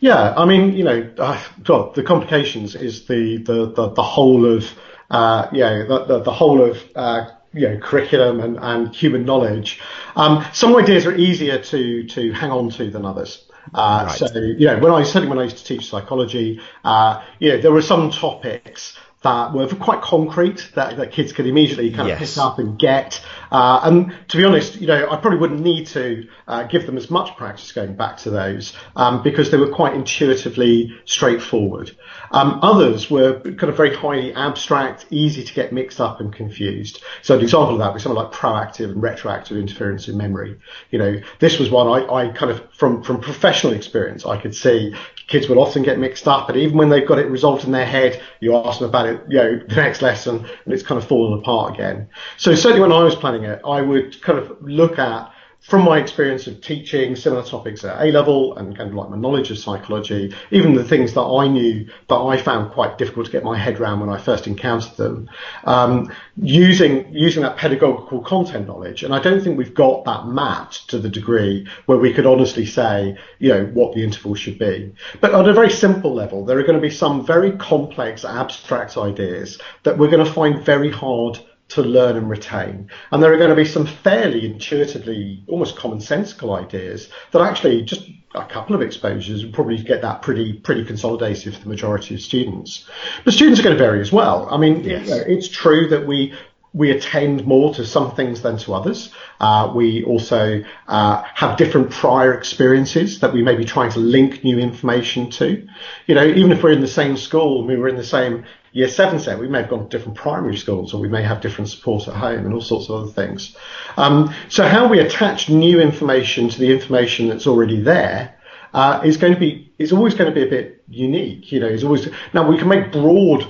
Yeah, 0.00 0.34
I 0.34 0.46
mean, 0.46 0.72
you 0.72 0.84
know, 0.84 1.10
uh, 1.18 1.42
well, 1.68 1.92
the 1.94 2.02
complications 2.02 2.74
is 2.74 3.06
the 3.06 3.38
the 3.38 3.66
the, 3.66 3.88
the 3.90 4.02
whole 4.02 4.46
of 4.46 4.64
uh, 5.10 5.48
yeah, 5.52 5.84
the, 5.84 6.04
the, 6.04 6.22
the 6.22 6.32
whole 6.32 6.62
of 6.62 6.78
uh, 6.94 7.30
you 7.52 7.68
know, 7.68 7.78
curriculum 7.78 8.40
and, 8.40 8.58
and 8.60 8.94
human 8.94 9.24
knowledge. 9.24 9.80
Um, 10.16 10.44
some 10.52 10.76
ideas 10.76 11.06
are 11.06 11.14
easier 11.14 11.58
to 11.58 12.06
to 12.06 12.32
hang 12.32 12.50
on 12.50 12.70
to 12.70 12.90
than 12.90 13.04
others. 13.04 13.44
Uh, 13.74 14.04
right. 14.06 14.18
So 14.18 14.38
you 14.38 14.66
know, 14.66 14.78
when 14.78 14.92
I 14.92 15.02
certainly 15.02 15.28
when 15.28 15.38
I 15.38 15.44
used 15.44 15.58
to 15.58 15.64
teach 15.64 15.90
psychology, 15.90 16.60
uh, 16.84 17.22
you 17.38 17.50
know, 17.50 17.60
there 17.60 17.72
were 17.72 17.82
some 17.82 18.10
topics 18.10 18.96
that 19.22 19.52
were 19.52 19.66
quite 19.68 20.00
concrete 20.00 20.70
that, 20.74 20.96
that 20.96 21.12
kids 21.12 21.32
could 21.32 21.46
immediately 21.46 21.90
kind 21.90 22.10
of 22.10 22.18
yes. 22.18 22.34
pick 22.34 22.42
up 22.42 22.58
and 22.58 22.78
get. 22.78 23.22
Uh, 23.50 23.80
and 23.82 24.14
to 24.28 24.38
be 24.38 24.44
honest, 24.44 24.80
you 24.80 24.86
know, 24.86 25.10
I 25.10 25.16
probably 25.16 25.38
wouldn't 25.38 25.60
need 25.60 25.88
to 25.88 26.26
uh, 26.48 26.62
give 26.64 26.86
them 26.86 26.96
as 26.96 27.10
much 27.10 27.36
practice 27.36 27.70
going 27.72 27.96
back 27.96 28.16
to 28.18 28.30
those 28.30 28.74
um, 28.96 29.22
because 29.22 29.50
they 29.50 29.58
were 29.58 29.68
quite 29.68 29.92
intuitively 29.94 30.98
straightforward. 31.04 31.94
Um, 32.30 32.60
others 32.62 33.10
were 33.10 33.40
kind 33.40 33.64
of 33.64 33.76
very 33.76 33.94
highly 33.94 34.32
abstract, 34.32 35.04
easy 35.10 35.44
to 35.44 35.52
get 35.52 35.70
mixed 35.70 36.00
up 36.00 36.20
and 36.20 36.32
confused. 36.32 37.02
So 37.20 37.36
an 37.36 37.42
example 37.42 37.74
of 37.74 37.80
that 37.80 37.92
was 37.92 38.02
something 38.02 38.22
like 38.22 38.32
proactive 38.32 38.90
and 38.90 39.02
retroactive 39.02 39.58
interference 39.58 40.08
in 40.08 40.16
memory. 40.16 40.58
You 40.90 40.98
know, 40.98 41.20
this 41.40 41.58
was 41.58 41.68
one 41.68 41.88
I, 41.88 42.06
I 42.06 42.28
kind 42.28 42.50
of, 42.50 42.66
from, 42.72 43.02
from 43.02 43.20
professional 43.20 43.74
experience, 43.74 44.24
I 44.24 44.40
could 44.40 44.54
see 44.54 44.94
kids 45.30 45.48
will 45.48 45.60
often 45.60 45.82
get 45.82 45.98
mixed 45.98 46.28
up, 46.28 46.48
and 46.48 46.58
even 46.58 46.76
when 46.76 46.90
they've 46.90 47.06
got 47.06 47.18
it 47.18 47.26
resolved 47.30 47.64
in 47.64 47.70
their 47.70 47.86
head, 47.86 48.20
you 48.40 48.54
ask 48.54 48.80
them 48.80 48.88
about 48.88 49.06
it, 49.06 49.22
you 49.28 49.36
know, 49.36 49.60
the 49.66 49.76
next 49.76 50.02
lesson, 50.02 50.44
and 50.64 50.74
it's 50.74 50.82
kind 50.82 51.00
of 51.00 51.08
fallen 51.08 51.38
apart 51.38 51.72
again. 51.72 52.08
So 52.36 52.54
certainly 52.54 52.82
when 52.82 52.92
I 52.92 53.04
was 53.04 53.14
planning 53.14 53.44
it, 53.44 53.60
I 53.64 53.80
would 53.80 54.20
kind 54.20 54.38
of 54.38 54.60
look 54.60 54.98
at 54.98 55.32
from 55.60 55.84
my 55.84 55.98
experience 55.98 56.46
of 56.46 56.60
teaching 56.62 57.14
similar 57.14 57.42
topics 57.42 57.84
at 57.84 58.00
A 58.00 58.10
level 58.10 58.56
and 58.56 58.76
kind 58.76 58.88
of 58.88 58.94
like 58.94 59.10
my 59.10 59.16
knowledge 59.16 59.50
of 59.50 59.58
psychology, 59.58 60.34
even 60.50 60.74
the 60.74 60.84
things 60.84 61.12
that 61.12 61.20
I 61.20 61.48
knew 61.48 61.86
that 62.08 62.16
I 62.16 62.38
found 62.38 62.72
quite 62.72 62.96
difficult 62.96 63.26
to 63.26 63.32
get 63.32 63.44
my 63.44 63.58
head 63.58 63.78
around 63.78 64.00
when 64.00 64.08
I 64.08 64.18
first 64.18 64.46
encountered 64.46 64.96
them, 64.96 65.28
um, 65.64 66.12
using 66.36 67.12
using 67.12 67.42
that 67.42 67.58
pedagogical 67.58 68.22
content 68.22 68.66
knowledge. 68.66 69.02
And 69.02 69.14
I 69.14 69.20
don't 69.20 69.42
think 69.42 69.58
we've 69.58 69.74
got 69.74 70.04
that 70.06 70.26
mapped 70.26 70.88
to 70.90 70.98
the 70.98 71.10
degree 71.10 71.68
where 71.84 71.98
we 71.98 72.14
could 72.14 72.26
honestly 72.26 72.64
say, 72.64 73.18
you 73.38 73.50
know, 73.50 73.66
what 73.66 73.94
the 73.94 74.02
interval 74.02 74.34
should 74.34 74.58
be. 74.58 74.94
But 75.20 75.34
on 75.34 75.46
a 75.46 75.52
very 75.52 75.70
simple 75.70 76.14
level, 76.14 76.46
there 76.46 76.58
are 76.58 76.62
going 76.62 76.80
to 76.80 76.80
be 76.80 76.90
some 76.90 77.26
very 77.26 77.52
complex 77.52 78.24
abstract 78.24 78.96
ideas 78.96 79.58
that 79.82 79.98
we're 79.98 80.10
going 80.10 80.24
to 80.24 80.32
find 80.32 80.64
very 80.64 80.90
hard 80.90 81.38
to 81.70 81.82
learn 81.82 82.16
and 82.16 82.28
retain. 82.28 82.90
And 83.10 83.22
there 83.22 83.32
are 83.32 83.36
going 83.36 83.50
to 83.50 83.56
be 83.56 83.64
some 83.64 83.86
fairly 83.86 84.44
intuitively, 84.44 85.42
almost 85.46 85.76
commonsensical 85.76 86.58
ideas 86.58 87.08
that 87.32 87.42
actually 87.42 87.82
just 87.82 88.08
a 88.34 88.44
couple 88.44 88.76
of 88.76 88.82
exposures 88.82 89.44
will 89.44 89.52
probably 89.52 89.78
get 89.82 90.02
that 90.02 90.22
pretty 90.22 90.52
pretty 90.52 90.84
consolidated 90.84 91.54
for 91.54 91.60
the 91.60 91.68
majority 91.68 92.14
of 92.14 92.20
students. 92.20 92.88
But 93.24 93.34
students 93.34 93.60
are 93.60 93.64
going 93.64 93.76
to 93.76 93.82
vary 93.82 94.00
as 94.00 94.12
well. 94.12 94.48
I 94.50 94.56
mean, 94.56 94.84
yes. 94.84 95.08
it's 95.08 95.48
true 95.48 95.88
that 95.88 96.06
we 96.06 96.34
we 96.72 96.90
attend 96.92 97.46
more 97.46 97.74
to 97.74 97.84
some 97.84 98.14
things 98.14 98.42
than 98.42 98.56
to 98.58 98.74
others. 98.74 99.12
Uh, 99.40 99.72
we 99.74 100.04
also 100.04 100.62
uh, 100.86 101.22
have 101.34 101.56
different 101.58 101.90
prior 101.90 102.32
experiences 102.32 103.20
that 103.20 103.32
we 103.32 103.42
may 103.42 103.56
be 103.56 103.64
trying 103.64 103.90
to 103.90 103.98
link 103.98 104.44
new 104.44 104.58
information 104.58 105.30
to. 105.30 105.66
You 106.06 106.14
know, 106.14 106.24
even 106.24 106.52
if 106.52 106.62
we're 106.62 106.70
in 106.70 106.80
the 106.80 106.86
same 106.86 107.16
school, 107.16 107.66
we 107.66 107.76
were 107.76 107.88
in 107.88 107.96
the 107.96 108.04
same 108.04 108.44
year 108.72 108.88
seven 108.88 109.18
set, 109.18 109.38
we 109.38 109.48
may 109.48 109.60
have 109.62 109.70
gone 109.70 109.88
to 109.88 109.96
different 109.96 110.16
primary 110.16 110.56
schools 110.56 110.94
or 110.94 111.00
we 111.00 111.08
may 111.08 111.22
have 111.22 111.40
different 111.40 111.68
support 111.68 112.08
at 112.08 112.14
home 112.14 112.44
and 112.44 112.54
all 112.54 112.60
sorts 112.60 112.88
of 112.88 113.02
other 113.02 113.12
things. 113.12 113.56
Um, 113.96 114.34
so 114.48 114.66
how 114.66 114.88
we 114.88 115.00
attach 115.00 115.48
new 115.48 115.80
information 115.80 116.48
to 116.48 116.58
the 116.58 116.72
information 116.72 117.28
that's 117.28 117.46
already 117.46 117.80
there 117.80 118.36
uh, 118.72 119.00
is 119.04 119.16
going 119.16 119.34
to 119.34 119.40
be, 119.40 119.72
is 119.78 119.92
always 119.92 120.14
going 120.14 120.32
to 120.32 120.34
be 120.34 120.46
a 120.46 120.50
bit 120.50 120.84
unique. 120.88 121.50
You 121.52 121.60
know, 121.60 121.66
is 121.66 121.84
always, 121.84 122.08
now 122.32 122.48
we 122.48 122.58
can 122.58 122.68
make 122.68 122.92
broad 122.92 123.46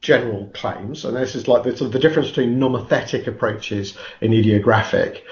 general 0.00 0.46
claims, 0.54 1.04
and 1.04 1.14
this 1.14 1.34
is 1.34 1.46
like 1.46 1.62
the, 1.62 1.76
sort 1.76 1.88
of 1.88 1.92
the 1.92 1.98
difference 1.98 2.28
between 2.28 2.58
nomothetic 2.58 3.26
approaches 3.26 3.96
and 4.22 4.32
idiographic. 4.32 5.22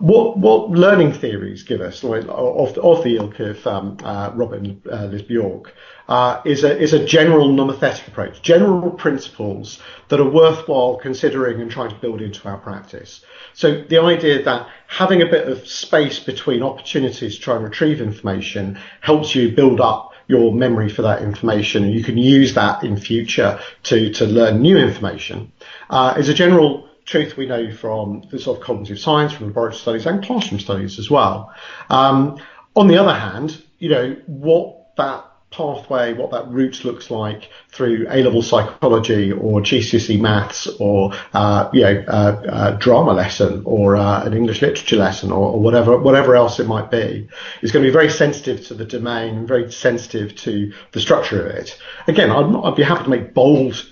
What 0.00 0.38
what 0.38 0.70
learning 0.70 1.14
theories 1.14 1.62
give 1.62 1.80
us, 1.80 2.04
like 2.04 2.24
of, 2.28 2.76
of 2.78 3.04
the 3.04 3.16
ilk 3.16 3.40
of 3.40 3.66
um, 3.66 3.96
uh, 4.04 4.30
Robin 4.34 4.82
uh, 4.90 5.06
Liz 5.06 5.22
Bjork, 5.22 5.74
uh, 6.08 6.40
is 6.44 6.64
a 6.64 6.78
is 6.78 6.94
a 6.94 7.04
general 7.04 7.48
nomothetic 7.48 8.08
approach, 8.08 8.40
general 8.42 8.90
principles 8.90 9.78
that 10.08 10.20
are 10.20 10.28
worthwhile 10.28 10.96
considering 10.96 11.60
and 11.60 11.70
trying 11.70 11.90
to 11.90 11.96
build 11.96 12.22
into 12.22 12.48
our 12.48 12.56
practice. 12.56 13.24
So 13.52 13.82
the 13.82 13.98
idea 13.98 14.42
that 14.42 14.68
having 14.86 15.20
a 15.20 15.26
bit 15.26 15.48
of 15.48 15.68
space 15.68 16.18
between 16.18 16.62
opportunities 16.62 17.36
to 17.36 17.40
try 17.40 17.56
and 17.56 17.64
retrieve 17.64 18.00
information 18.00 18.78
helps 19.00 19.34
you 19.34 19.52
build 19.52 19.80
up 19.80 20.12
your 20.28 20.54
memory 20.54 20.88
for 20.88 21.02
that 21.02 21.22
information, 21.22 21.84
and 21.84 21.92
you 21.92 22.04
can 22.04 22.18
use 22.18 22.54
that 22.54 22.84
in 22.84 22.96
future 22.96 23.60
to 23.84 24.10
to 24.14 24.24
learn 24.26 24.62
new 24.62 24.78
information. 24.78 25.52
Uh, 25.90 26.14
is 26.18 26.28
a 26.28 26.34
general 26.34 26.88
truth 27.04 27.36
we 27.36 27.46
know 27.46 27.72
from 27.72 28.22
the 28.30 28.38
sort 28.38 28.58
of 28.58 28.64
cognitive 28.64 28.98
science, 28.98 29.32
from 29.32 29.48
laboratory 29.48 29.74
studies 29.74 30.06
and 30.06 30.24
classroom 30.24 30.60
studies 30.60 30.98
as 30.98 31.10
well. 31.10 31.52
Um, 31.88 32.38
on 32.76 32.86
the 32.86 32.98
other 32.98 33.14
hand, 33.14 33.62
you 33.78 33.88
know, 33.88 34.16
what 34.26 34.96
that 34.96 35.27
pathway, 35.50 36.12
what 36.12 36.30
that 36.30 36.48
route 36.48 36.84
looks 36.84 37.10
like 37.10 37.48
through 37.70 38.06
A-level 38.10 38.42
psychology 38.42 39.32
or 39.32 39.60
GCSE 39.60 40.20
maths 40.20 40.66
or 40.78 41.12
uh, 41.32 41.70
you 41.72 41.82
know 41.82 42.04
uh, 42.06 42.42
uh, 42.48 42.70
drama 42.72 43.12
lesson 43.12 43.62
or 43.64 43.96
uh, 43.96 44.24
an 44.24 44.34
English 44.34 44.60
literature 44.60 44.96
lesson 44.96 45.32
or, 45.32 45.52
or, 45.52 45.60
whatever 45.60 45.96
whatever 45.98 46.36
else 46.36 46.60
it 46.60 46.66
might 46.66 46.90
be 46.90 47.28
is 47.62 47.72
going 47.72 47.82
to 47.82 47.88
be 47.88 47.92
very 47.92 48.10
sensitive 48.10 48.66
to 48.66 48.74
the 48.74 48.84
domain, 48.84 49.46
very 49.46 49.70
sensitive 49.72 50.34
to 50.36 50.72
the 50.92 51.00
structure 51.00 51.46
of 51.46 51.54
it. 51.54 51.78
Again, 52.06 52.30
I'd, 52.30 52.54
I'd 52.64 52.76
be 52.76 52.82
happy 52.82 53.04
to 53.04 53.10
make 53.10 53.34
bold 53.34 53.86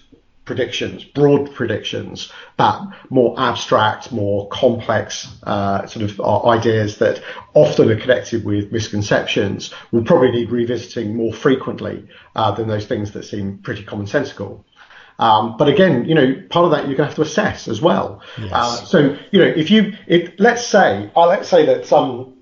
predictions, 0.47 1.05
broad 1.05 1.53
predictions, 1.55 2.33
but 2.57 2.81
more 3.11 3.35
abstract, 3.39 4.11
more 4.13 4.49
complex 4.49 5.29
uh, 5.43 5.87
sort 5.87 6.11
of 6.11 6.21
uh, 6.21 6.47
ideas 6.47 6.99
that 6.99 7.23
often 7.53 7.91
are 7.91 8.01
connected 8.01 8.45
with 8.45 8.73
misconceptions 8.73 9.75
will 9.93 10.05
probably 10.05 10.31
need 10.31 10.51
revisiting 10.51 11.15
more 11.15 11.35
frequently 11.35 12.09
uh, 12.35 12.53
than 12.53 12.69
those 12.69 12.87
things 12.87 13.13
that 13.13 13.25
seem 13.25 13.59
pretty 13.59 13.85
commonsensical. 13.85 14.65
Um, 15.19 15.57
but 15.57 15.69
again, 15.69 16.05
you 16.05 16.15
know, 16.15 16.43
part 16.49 16.67
of 16.67 16.71
that 16.71 16.87
you're 16.87 16.97
going 16.97 17.09
to 17.09 17.15
have 17.15 17.17
to 17.17 17.23
assess 17.23 17.69
as 17.69 17.83
well. 17.83 18.23
Yes. 18.39 18.53
Uh, 18.53 18.77
so, 18.85 19.19
you 19.33 19.41
know, 19.41 19.47
if 19.47 19.71
you, 19.71 19.95
if 20.07 20.35
let's 20.39 20.65
say, 20.67 21.11
uh, 21.17 21.27
let's 21.27 21.49
say 21.49 21.67
that 21.67 21.87
some 21.87 22.37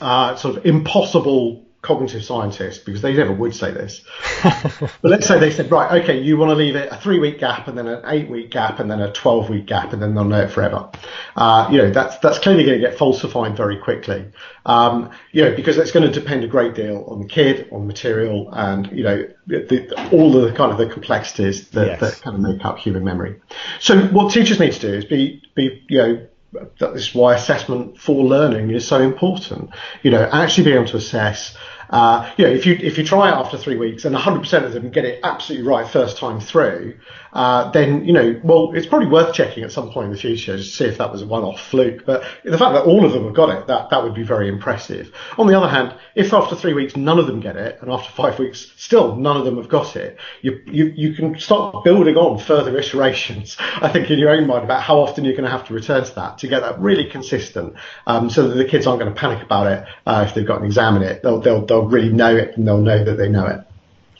uh, 0.00 0.34
sort 0.36 0.56
of 0.56 0.64
impossible 0.64 1.67
cognitive 1.80 2.24
scientists, 2.24 2.78
because 2.78 3.02
they 3.02 3.14
never 3.14 3.32
would 3.32 3.54
say 3.54 3.70
this. 3.70 4.02
but 4.42 4.90
let's 5.02 5.26
say 5.26 5.38
they 5.38 5.50
said, 5.50 5.70
right, 5.70 6.02
okay, 6.02 6.20
you 6.20 6.36
want 6.36 6.50
to 6.50 6.56
leave 6.56 6.74
it 6.74 6.92
a 6.92 6.96
three 6.96 7.20
week 7.20 7.38
gap 7.38 7.68
and 7.68 7.78
then 7.78 7.86
an 7.86 8.02
eight 8.06 8.28
week 8.28 8.50
gap 8.50 8.80
and 8.80 8.90
then 8.90 9.00
a 9.00 9.12
12 9.12 9.48
week 9.48 9.66
gap 9.66 9.92
and 9.92 10.02
then 10.02 10.14
they'll 10.14 10.24
know 10.24 10.42
it 10.42 10.50
forever. 10.50 10.90
Uh, 11.36 11.68
you 11.70 11.78
know, 11.78 11.90
that's, 11.90 12.18
that's 12.18 12.38
clearly 12.40 12.64
going 12.64 12.80
to 12.80 12.86
get 12.86 12.98
falsified 12.98 13.56
very 13.56 13.78
quickly. 13.78 14.26
Um, 14.66 15.10
you 15.30 15.44
know, 15.44 15.54
because 15.54 15.78
it's 15.78 15.92
going 15.92 16.10
to 16.10 16.12
depend 16.12 16.42
a 16.42 16.48
great 16.48 16.74
deal 16.74 17.04
on 17.08 17.20
the 17.20 17.28
kid, 17.28 17.68
on 17.70 17.82
the 17.82 17.86
material 17.86 18.50
and, 18.52 18.90
you 18.90 19.04
know, 19.04 19.28
the, 19.46 20.10
all 20.12 20.32
the 20.32 20.52
kind 20.52 20.72
of 20.72 20.78
the 20.78 20.88
complexities 20.88 21.68
that, 21.70 21.86
yes. 21.86 22.00
that 22.00 22.20
kind 22.22 22.34
of 22.34 22.42
make 22.42 22.64
up 22.64 22.78
human 22.78 23.04
memory. 23.04 23.40
So 23.78 24.00
what 24.08 24.32
teachers 24.32 24.58
need 24.58 24.72
to 24.72 24.80
do 24.80 24.94
is 24.94 25.04
be, 25.04 25.42
be, 25.54 25.84
you 25.88 25.98
know, 25.98 26.26
that 26.52 26.94
is 26.94 27.14
why 27.14 27.34
assessment 27.34 27.98
for 27.98 28.24
learning 28.24 28.70
is 28.70 28.86
so 28.86 29.00
important. 29.00 29.70
You 30.02 30.10
know, 30.10 30.28
actually 30.32 30.64
being 30.64 30.76
able 30.76 30.88
to 30.88 30.96
assess 30.96 31.56
uh, 31.90 32.30
you 32.36 32.44
know, 32.44 32.50
if 32.50 32.66
you 32.66 32.74
if 32.74 32.98
you 32.98 33.04
try 33.04 33.28
it 33.28 33.32
after 33.32 33.56
three 33.56 33.76
weeks 33.76 34.04
and 34.04 34.14
100% 34.14 34.64
of 34.64 34.72
them 34.72 34.90
get 34.90 35.04
it 35.04 35.20
absolutely 35.22 35.66
right 35.66 35.88
first 35.88 36.18
time 36.18 36.38
through, 36.38 36.98
uh, 37.38 37.70
then 37.70 38.04
you 38.04 38.12
know, 38.12 38.40
well, 38.42 38.72
it's 38.74 38.88
probably 38.88 39.06
worth 39.06 39.32
checking 39.32 39.62
at 39.62 39.70
some 39.70 39.92
point 39.92 40.06
in 40.06 40.12
the 40.12 40.18
future 40.18 40.56
to 40.56 40.62
see 40.62 40.86
if 40.86 40.98
that 40.98 41.12
was 41.12 41.22
a 41.22 41.26
one-off 41.26 41.60
fluke. 41.60 42.04
But 42.04 42.24
the 42.44 42.58
fact 42.58 42.74
that 42.74 42.82
all 42.82 43.04
of 43.04 43.12
them 43.12 43.26
have 43.26 43.34
got 43.34 43.50
it, 43.50 43.68
that 43.68 43.90
that 43.90 44.02
would 44.02 44.14
be 44.14 44.24
very 44.24 44.48
impressive. 44.48 45.14
On 45.38 45.46
the 45.46 45.56
other 45.56 45.68
hand, 45.68 45.94
if 46.16 46.32
after 46.32 46.56
three 46.56 46.74
weeks 46.74 46.96
none 46.96 47.16
of 47.16 47.28
them 47.28 47.38
get 47.38 47.56
it, 47.56 47.78
and 47.80 47.92
after 47.92 48.10
five 48.10 48.40
weeks 48.40 48.72
still 48.76 49.14
none 49.14 49.36
of 49.36 49.44
them 49.44 49.56
have 49.56 49.68
got 49.68 49.94
it, 49.94 50.18
you 50.42 50.60
you 50.66 50.86
you 50.96 51.14
can 51.14 51.38
start 51.38 51.84
building 51.84 52.16
on 52.16 52.40
further 52.40 52.76
iterations. 52.76 53.56
I 53.60 53.88
think 53.88 54.10
in 54.10 54.18
your 54.18 54.30
own 54.30 54.48
mind 54.48 54.64
about 54.64 54.82
how 54.82 54.98
often 54.98 55.24
you're 55.24 55.36
going 55.36 55.44
to 55.44 55.56
have 55.56 55.68
to 55.68 55.74
return 55.74 56.04
to 56.04 56.14
that 56.16 56.38
to 56.38 56.48
get 56.48 56.62
that 56.62 56.80
really 56.80 57.08
consistent, 57.08 57.74
um, 58.08 58.30
so 58.30 58.48
that 58.48 58.54
the 58.56 58.64
kids 58.64 58.84
aren't 58.88 58.98
going 58.98 59.14
to 59.14 59.20
panic 59.20 59.44
about 59.44 59.68
it 59.68 59.84
uh, 60.06 60.24
if 60.26 60.34
they've 60.34 60.44
got 60.44 60.58
an 60.58 60.66
exam 60.66 60.96
in 60.96 61.02
it. 61.04 61.22
They'll 61.22 61.40
they'll 61.40 61.64
they'll 61.64 61.78
they'll 61.82 61.88
really 61.88 62.12
know 62.12 62.34
it 62.36 62.56
and 62.56 62.66
they'll 62.66 62.82
know 62.82 63.04
that 63.04 63.16
they 63.16 63.28
know 63.28 63.46
it. 63.46 63.67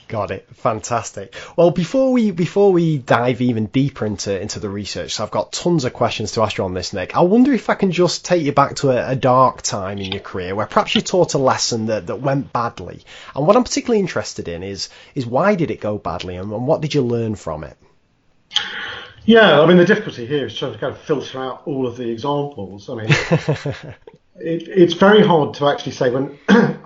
Got 0.09 0.31
it. 0.31 0.49
Fantastic. 0.55 1.35
Well, 1.55 1.71
before 1.71 2.13
we 2.13 2.31
before 2.31 2.73
we 2.73 2.97
dive 2.97 3.43
even 3.43 3.67
deeper 3.67 4.07
into 4.07 4.41
into 4.41 4.59
the 4.59 4.71
research, 4.71 5.13
so 5.13 5.23
I've 5.23 5.31
got 5.31 5.53
tons 5.53 5.85
of 5.85 5.93
questions 5.93 6.33
to 6.33 6.43
ask 6.43 6.57
you 6.57 6.65
on 6.65 6.73
this, 6.73 6.95
Nick. 6.95 7.15
I 7.15 7.21
wonder 7.21 7.53
if 7.53 7.69
I 7.69 7.75
can 7.75 7.93
just 7.93 8.25
take 8.25 8.43
you 8.43 8.53
back 8.53 8.77
to 8.77 8.91
a, 8.91 9.11
a, 9.11 9.17
dark 9.17 9.61
time 9.61 9.99
in 9.99 10.11
your 10.11 10.23
career 10.23 10.55
where 10.55 10.65
perhaps 10.65 10.95
you 10.95 11.03
taught 11.03 11.35
a 11.35 11.39
lesson 11.39 11.87
that, 11.87 12.07
that 12.07 12.23
went 12.23 12.55
badly. 12.55 13.05
And 13.37 13.47
what 13.47 13.55
I'm 13.55 13.65
particularly 13.65 14.01
interested 14.01 14.49
in 14.49 14.63
is 14.63 14.89
is 15.15 15.27
why 15.27 15.57
did 15.57 15.71
it 15.71 15.81
go 15.83 15.99
badly 15.99 16.37
and, 16.37 16.51
and 16.51 16.67
what 16.67 16.81
did 16.81 16.95
you 16.95 17.03
learn 17.03 17.35
from 17.35 17.63
it? 17.65 17.77
Yeah, 19.27 19.61
I 19.61 19.67
mean 19.67 19.77
the 19.77 19.85
difficulty 19.85 20.25
here 20.25 20.47
is 20.47 20.57
trying 20.57 20.73
to 20.73 20.79
kind 20.79 20.95
of 20.95 21.03
filter 21.03 21.39
out 21.39 21.65
all 21.67 21.87
of 21.87 21.99
the 21.99 22.09
examples. 22.09 22.89
I 22.89 22.95
mean, 22.95 23.09
it, 24.41 24.69
it's 24.69 24.95
very 24.95 25.23
hard 25.23 25.53
to 25.57 25.69
actually 25.69 25.93
say 25.93 26.09
when 26.09 26.39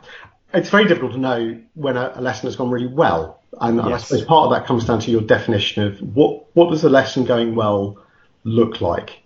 it's 0.55 0.71
very 0.71 0.87
difficult 0.87 1.13
to 1.13 1.19
know 1.19 1.61
when 1.75 1.97
a, 1.97 2.13
a 2.17 2.21
lesson 2.21 2.47
has 2.47 2.57
gone 2.57 2.71
really 2.71 2.93
well. 2.93 3.43
And, 3.61 3.77
yes. 3.77 3.85
and, 3.85 3.95
I 3.95 3.99
suppose 3.99 4.25
part 4.25 4.47
of 4.47 4.53
that 4.53 4.67
comes 4.67 4.85
down 4.85 5.01
to 5.01 5.11
your 5.11 5.23
definition 5.23 5.85
of 5.85 6.01
what, 6.01 6.47
what 6.55 6.71
does 6.71 6.85
a 6.85 6.91
lesson 6.91 7.25
going 7.25 7.55
well 7.55 7.99
look 8.45 8.81
like? 8.81 9.23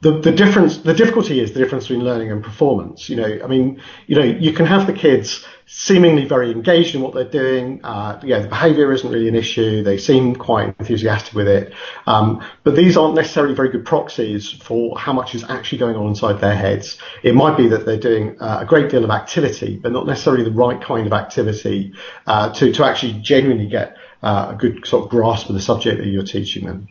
The, 0.00 0.18
the 0.20 0.32
difference, 0.32 0.78
the 0.78 0.92
difficulty 0.92 1.40
is 1.40 1.52
the 1.52 1.60
difference 1.60 1.84
between 1.84 2.04
learning 2.04 2.30
and 2.30 2.44
performance. 2.44 3.08
You 3.08 3.16
know, 3.16 3.40
I 3.42 3.46
mean, 3.46 3.80
you 4.06 4.16
know, 4.16 4.22
you 4.22 4.52
can 4.52 4.66
have 4.66 4.86
the 4.86 4.92
kids 4.92 5.44
seemingly 5.66 6.26
very 6.26 6.50
engaged 6.50 6.94
in 6.94 7.00
what 7.00 7.14
they're 7.14 7.24
doing. 7.24 7.80
Uh, 7.84 8.20
yeah, 8.22 8.38
the 8.40 8.48
behaviour 8.48 8.92
isn't 8.92 9.10
really 9.10 9.28
an 9.28 9.34
issue. 9.34 9.82
They 9.82 9.96
seem 9.96 10.36
quite 10.36 10.74
enthusiastic 10.78 11.34
with 11.34 11.48
it. 11.48 11.72
Um, 12.06 12.44
but 12.64 12.76
these 12.76 12.96
aren't 12.96 13.14
necessarily 13.14 13.54
very 13.54 13.70
good 13.70 13.84
proxies 13.84 14.50
for 14.50 14.98
how 14.98 15.12
much 15.12 15.34
is 15.34 15.44
actually 15.44 15.78
going 15.78 15.96
on 15.96 16.08
inside 16.08 16.40
their 16.40 16.54
heads. 16.54 16.98
It 17.22 17.34
might 17.34 17.56
be 17.56 17.68
that 17.68 17.86
they're 17.86 17.98
doing 17.98 18.36
uh, 18.40 18.58
a 18.60 18.66
great 18.66 18.90
deal 18.90 19.04
of 19.04 19.10
activity, 19.10 19.78
but 19.82 19.92
not 19.92 20.06
necessarily 20.06 20.44
the 20.44 20.52
right 20.52 20.80
kind 20.80 21.06
of 21.06 21.12
activity 21.12 21.94
uh, 22.26 22.52
to, 22.54 22.72
to 22.72 22.84
actually 22.84 23.14
genuinely 23.20 23.66
get 23.66 23.96
uh, 24.22 24.52
a 24.52 24.54
good 24.54 24.86
sort 24.86 25.04
of 25.04 25.10
grasp 25.10 25.48
of 25.48 25.54
the 25.54 25.62
subject 25.62 25.98
that 25.98 26.06
you're 26.06 26.24
teaching 26.24 26.66
them. 26.66 26.88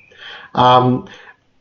Um, 0.56 1.08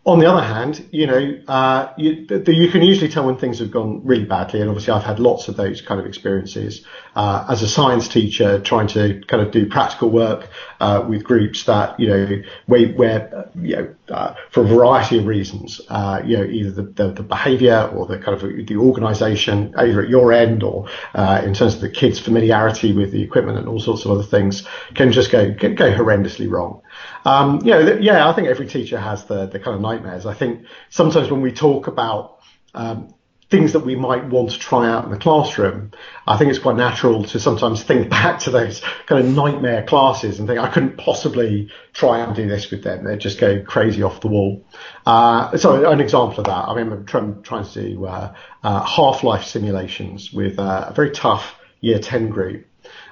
on 0.05 0.19
the 0.19 0.27
other 0.27 0.43
hand, 0.43 0.85
you 0.91 1.07
know, 1.07 1.41
uh, 1.47 1.93
you, 1.97 2.27
you, 2.49 2.69
can 2.73 2.83
usually 2.83 3.09
tell 3.09 3.25
when 3.25 3.37
things 3.37 3.61
have 3.61 3.71
gone 3.71 4.05
really 4.05 4.25
badly, 4.25 4.61
and 4.61 4.69
obviously 4.69 4.93
I've 4.93 5.05
had 5.05 5.21
lots 5.21 5.47
of 5.47 5.57
those 5.57 5.81
kind 5.81 6.01
of 6.01 6.07
experiences 6.07 6.85
uh, 7.15 7.47
as 7.49 7.63
a 7.63 7.69
science 7.69 8.09
teacher, 8.09 8.59
trying 8.59 8.89
to 8.89 9.23
kind 9.29 9.41
of 9.41 9.53
do 9.53 9.67
practical 9.67 10.11
work 10.11 10.49
uh, 10.81 11.05
with 11.09 11.23
groups 11.23 11.63
that 11.65 12.01
you 12.01 12.09
know 12.09 12.43
where, 12.67 12.89
where 12.89 13.51
you 13.55 13.77
know 13.77 13.95
uh, 14.09 14.35
for 14.51 14.65
a 14.65 14.67
variety 14.67 15.19
of 15.19 15.27
reasons, 15.27 15.81
uh, 15.89 16.21
you 16.25 16.37
know, 16.37 16.45
either 16.45 16.73
the, 16.73 16.83
the, 16.83 17.13
the 17.13 17.23
behaviour 17.23 17.89
or 17.95 18.05
the 18.07 18.19
kind 18.19 18.35
of 18.35 18.67
the 18.67 18.77
organisation, 18.77 19.73
either 19.79 20.03
at 20.03 20.09
your 20.09 20.33
end 20.33 20.65
or 20.65 20.89
uh, 21.15 21.43
in 21.45 21.55
terms 21.55 21.77
of 21.77 21.81
the 21.81 21.89
kids' 21.89 22.19
familiarity 22.19 22.93
with 22.93 23.13
the 23.13 23.23
equipment 23.23 23.57
and 23.57 23.69
all 23.69 23.79
sorts 23.79 24.05
of 24.05 24.11
other 24.11 24.25
things, 24.25 24.67
can 24.95 25.13
just 25.13 25.31
go 25.31 25.53
go 25.53 25.93
horrendously 25.93 26.51
wrong. 26.51 26.83
Um, 27.25 27.61
you 27.65 27.71
know, 27.71 27.99
yeah, 28.01 28.29
I 28.29 28.33
think 28.33 28.49
every 28.49 28.67
teacher 28.67 28.99
has 28.99 29.25
the, 29.25 29.47
the 29.47 29.59
kind 29.59 29.75
of 29.75 29.81
nightmares. 29.81 30.27
I 30.27 30.35
think 30.35 30.67
sometimes 30.91 31.31
when 31.31 31.41
we 31.41 31.53
talk 31.53 31.87
about 31.87 32.39
um, 32.75 33.15
things 33.53 33.75
that 33.75 33.81
we 33.81 33.95
might 33.95 34.25
want 34.27 34.51
to 34.51 34.59
try 34.59 34.89
out 34.89 35.05
in 35.05 35.11
the 35.11 35.19
classroom, 35.19 35.93
I 36.27 36.39
think 36.39 36.49
it's 36.51 36.59
quite 36.59 36.77
natural 36.77 37.23
to 37.25 37.39
sometimes 37.39 37.83
think 37.83 38.09
back 38.23 38.41
to 38.41 38.51
those 38.51 38.81
kind 39.07 39.25
of 39.25 39.33
nightmare 39.33 39.85
classes 39.85 40.39
and 40.39 40.49
think 40.49 40.59
I 40.59 40.69
couldn't 40.71 40.97
possibly 40.97 41.71
try 41.93 42.21
and 42.21 42.35
do 42.35 42.49
this 42.49 42.71
with 42.71 42.83
them. 42.83 43.05
They'd 43.05 43.21
just 43.21 43.39
go 43.39 43.63
crazy 43.63 44.03
off 44.03 44.23
the 44.23 44.29
wall. 44.29 44.65
Uh, 45.05 45.55
so 45.59 45.89
an 45.89 46.01
example 46.01 46.41
of 46.41 46.47
that, 46.47 46.69
I 46.69 46.75
remember 46.75 47.05
trying, 47.05 47.43
trying 47.43 47.67
to 47.67 47.91
do 47.91 48.07
uh, 48.07 48.35
uh, 48.65 48.85
half-life 48.87 49.45
simulations 49.45 50.33
with 50.33 50.59
uh, 50.59 50.87
a 50.89 50.95
very 50.95 51.11
tough 51.11 51.55
year 51.83 51.99
10 51.99 52.31
group. 52.31 52.67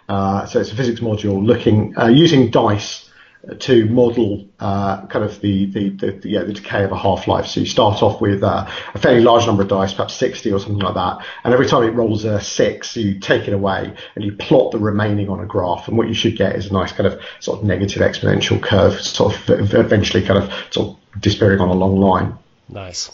Uh, 0.09 0.47
so 0.47 0.59
it's 0.59 0.72
a 0.72 0.74
physics 0.74 1.01
module 1.01 1.45
looking, 1.45 1.97
uh, 1.99 2.07
using 2.07 2.51
dice 2.51 3.10
to 3.59 3.86
model 3.86 4.47
uh, 4.59 5.07
kind 5.07 5.24
of 5.24 5.41
the 5.41 5.66
the, 5.66 5.91
the, 5.91 6.11
the, 6.12 6.28
yeah, 6.28 6.43
the 6.43 6.53
decay 6.53 6.84
of 6.84 6.93
a 6.93 6.99
half-life. 6.99 7.47
So 7.47 7.61
you 7.61 7.66
start 7.66 8.03
off 8.03 8.20
with 8.20 8.43
uh, 8.43 8.70
a 8.95 8.99
fairly 8.99 9.22
large 9.22 9.47
number 9.47 9.62
of 9.62 9.68
dice, 9.68 9.95
perhaps 9.95 10.14
60 10.14 10.53
or 10.53 10.61
something 10.61 10.78
like 10.78 10.95
that, 10.95 11.24
and 11.45 11.55
every 11.55 11.66
time 11.66 11.84
it 11.84 11.91
rolls 11.91 12.24
a 12.24 12.41
six, 12.41 12.97
you 12.97 13.18
take 13.18 13.49
it 13.49 13.55
away 13.55 13.95
and 14.14 14.24
you 14.24 14.32
plot 14.32 14.72
the 14.72 14.78
remaining 14.78 15.28
on 15.28 15.41
a 15.41 15.47
graph, 15.47 15.88
and 15.88 15.97
what 15.97 16.09
you 16.09 16.14
should 16.14 16.36
get 16.36 16.57
is 16.57 16.70
a 16.70 16.72
nice 16.72 16.93
kind 16.93 17.07
of 17.07 17.20
sort 17.41 17.59
of 17.59 17.64
negative 17.64 18.03
exponential 18.03 18.62
curve, 18.62 19.01
sort 19.01 19.34
of 19.34 19.72
eventually 19.72 20.22
kind 20.22 20.43
of 20.43 20.53
sort 20.70 20.88
of 20.91 21.20
disappearing 21.20 21.61
on 21.61 21.68
a 21.68 21.74
long 21.74 21.97
line. 21.97 22.36
Nice. 22.68 23.11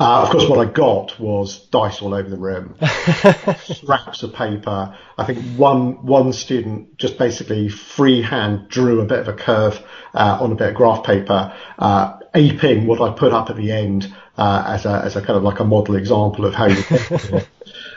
Uh, 0.00 0.22
of 0.22 0.30
course, 0.30 0.48
what 0.48 0.58
I 0.58 0.70
got 0.70 1.18
was 1.20 1.66
dice 1.66 2.02
all 2.02 2.14
over 2.14 2.28
the 2.28 2.36
room, 2.36 2.74
scraps 3.64 4.22
of 4.22 4.32
paper. 4.34 4.96
I 5.16 5.24
think 5.24 5.38
one 5.56 6.04
one 6.04 6.32
student 6.32 6.98
just 6.98 7.18
basically 7.18 7.68
freehand 7.68 8.68
drew 8.68 9.00
a 9.00 9.04
bit 9.04 9.20
of 9.20 9.28
a 9.28 9.32
curve 9.32 9.80
uh, 10.12 10.38
on 10.40 10.52
a 10.52 10.54
bit 10.54 10.70
of 10.70 10.74
graph 10.74 11.04
paper, 11.04 11.54
uh, 11.78 12.18
aping 12.34 12.86
what 12.86 13.00
I 13.00 13.12
put 13.12 13.32
up 13.32 13.50
at 13.50 13.56
the 13.56 13.70
end 13.70 14.12
uh, 14.36 14.64
as 14.66 14.84
a 14.84 15.02
as 15.04 15.16
a 15.16 15.20
kind 15.20 15.36
of 15.36 15.42
like 15.42 15.60
a 15.60 15.64
model 15.64 15.96
example 15.96 16.44
of 16.44 16.54
how 16.54 16.66
you. 16.66 17.40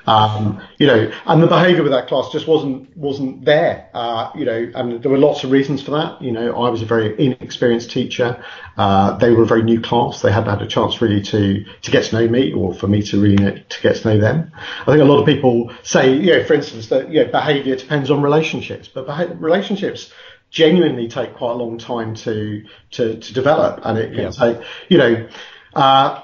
Um, 0.07 0.61
you 0.77 0.87
know, 0.87 1.11
and 1.25 1.43
the 1.43 1.47
behaviour 1.47 1.83
with 1.83 1.91
that 1.91 2.07
class 2.07 2.31
just 2.31 2.47
wasn't 2.47 2.95
wasn't 2.95 3.45
there. 3.45 3.89
Uh, 3.93 4.31
you 4.35 4.45
know, 4.45 4.71
and 4.73 5.03
there 5.03 5.11
were 5.11 5.17
lots 5.17 5.43
of 5.43 5.51
reasons 5.51 5.81
for 5.81 5.91
that. 5.91 6.21
You 6.21 6.31
know, 6.31 6.55
I 6.55 6.69
was 6.69 6.81
a 6.81 6.85
very 6.85 7.13
inexperienced 7.23 7.91
teacher. 7.91 8.43
Uh, 8.77 9.17
they 9.17 9.31
were 9.31 9.43
a 9.43 9.45
very 9.45 9.63
new 9.63 9.81
class. 9.81 10.21
They 10.21 10.31
hadn't 10.31 10.49
had 10.49 10.61
a 10.61 10.67
chance 10.67 11.01
really 11.01 11.21
to 11.23 11.63
to 11.63 11.91
get 11.91 12.05
to 12.05 12.15
know 12.15 12.27
me, 12.27 12.53
or 12.53 12.73
for 12.73 12.87
me 12.87 13.01
to 13.03 13.21
really 13.21 13.35
know, 13.35 13.51
to 13.51 13.81
get 13.81 13.97
to 13.97 14.07
know 14.07 14.19
them. 14.19 14.51
I 14.81 14.85
think 14.85 15.01
a 15.01 15.05
lot 15.05 15.19
of 15.19 15.25
people 15.25 15.71
say, 15.83 16.13
you 16.13 16.37
know, 16.37 16.43
for 16.43 16.53
instance, 16.53 16.87
that 16.87 17.11
you 17.11 17.25
know, 17.25 17.31
behaviour 17.31 17.75
depends 17.75 18.09
on 18.09 18.21
relationships, 18.21 18.87
but 18.87 19.05
beha- 19.05 19.35
relationships 19.35 20.11
genuinely 20.49 21.09
take 21.09 21.35
quite 21.35 21.51
a 21.51 21.55
long 21.55 21.77
time 21.77 22.15
to 22.15 22.63
to, 22.91 23.19
to 23.19 23.33
develop, 23.33 23.81
and 23.83 23.97
it 23.97 24.13
can 24.13 24.23
yeah. 24.23 24.29
take, 24.29 24.57
you 24.87 24.97
know 24.97 25.27
uh, 25.77 26.21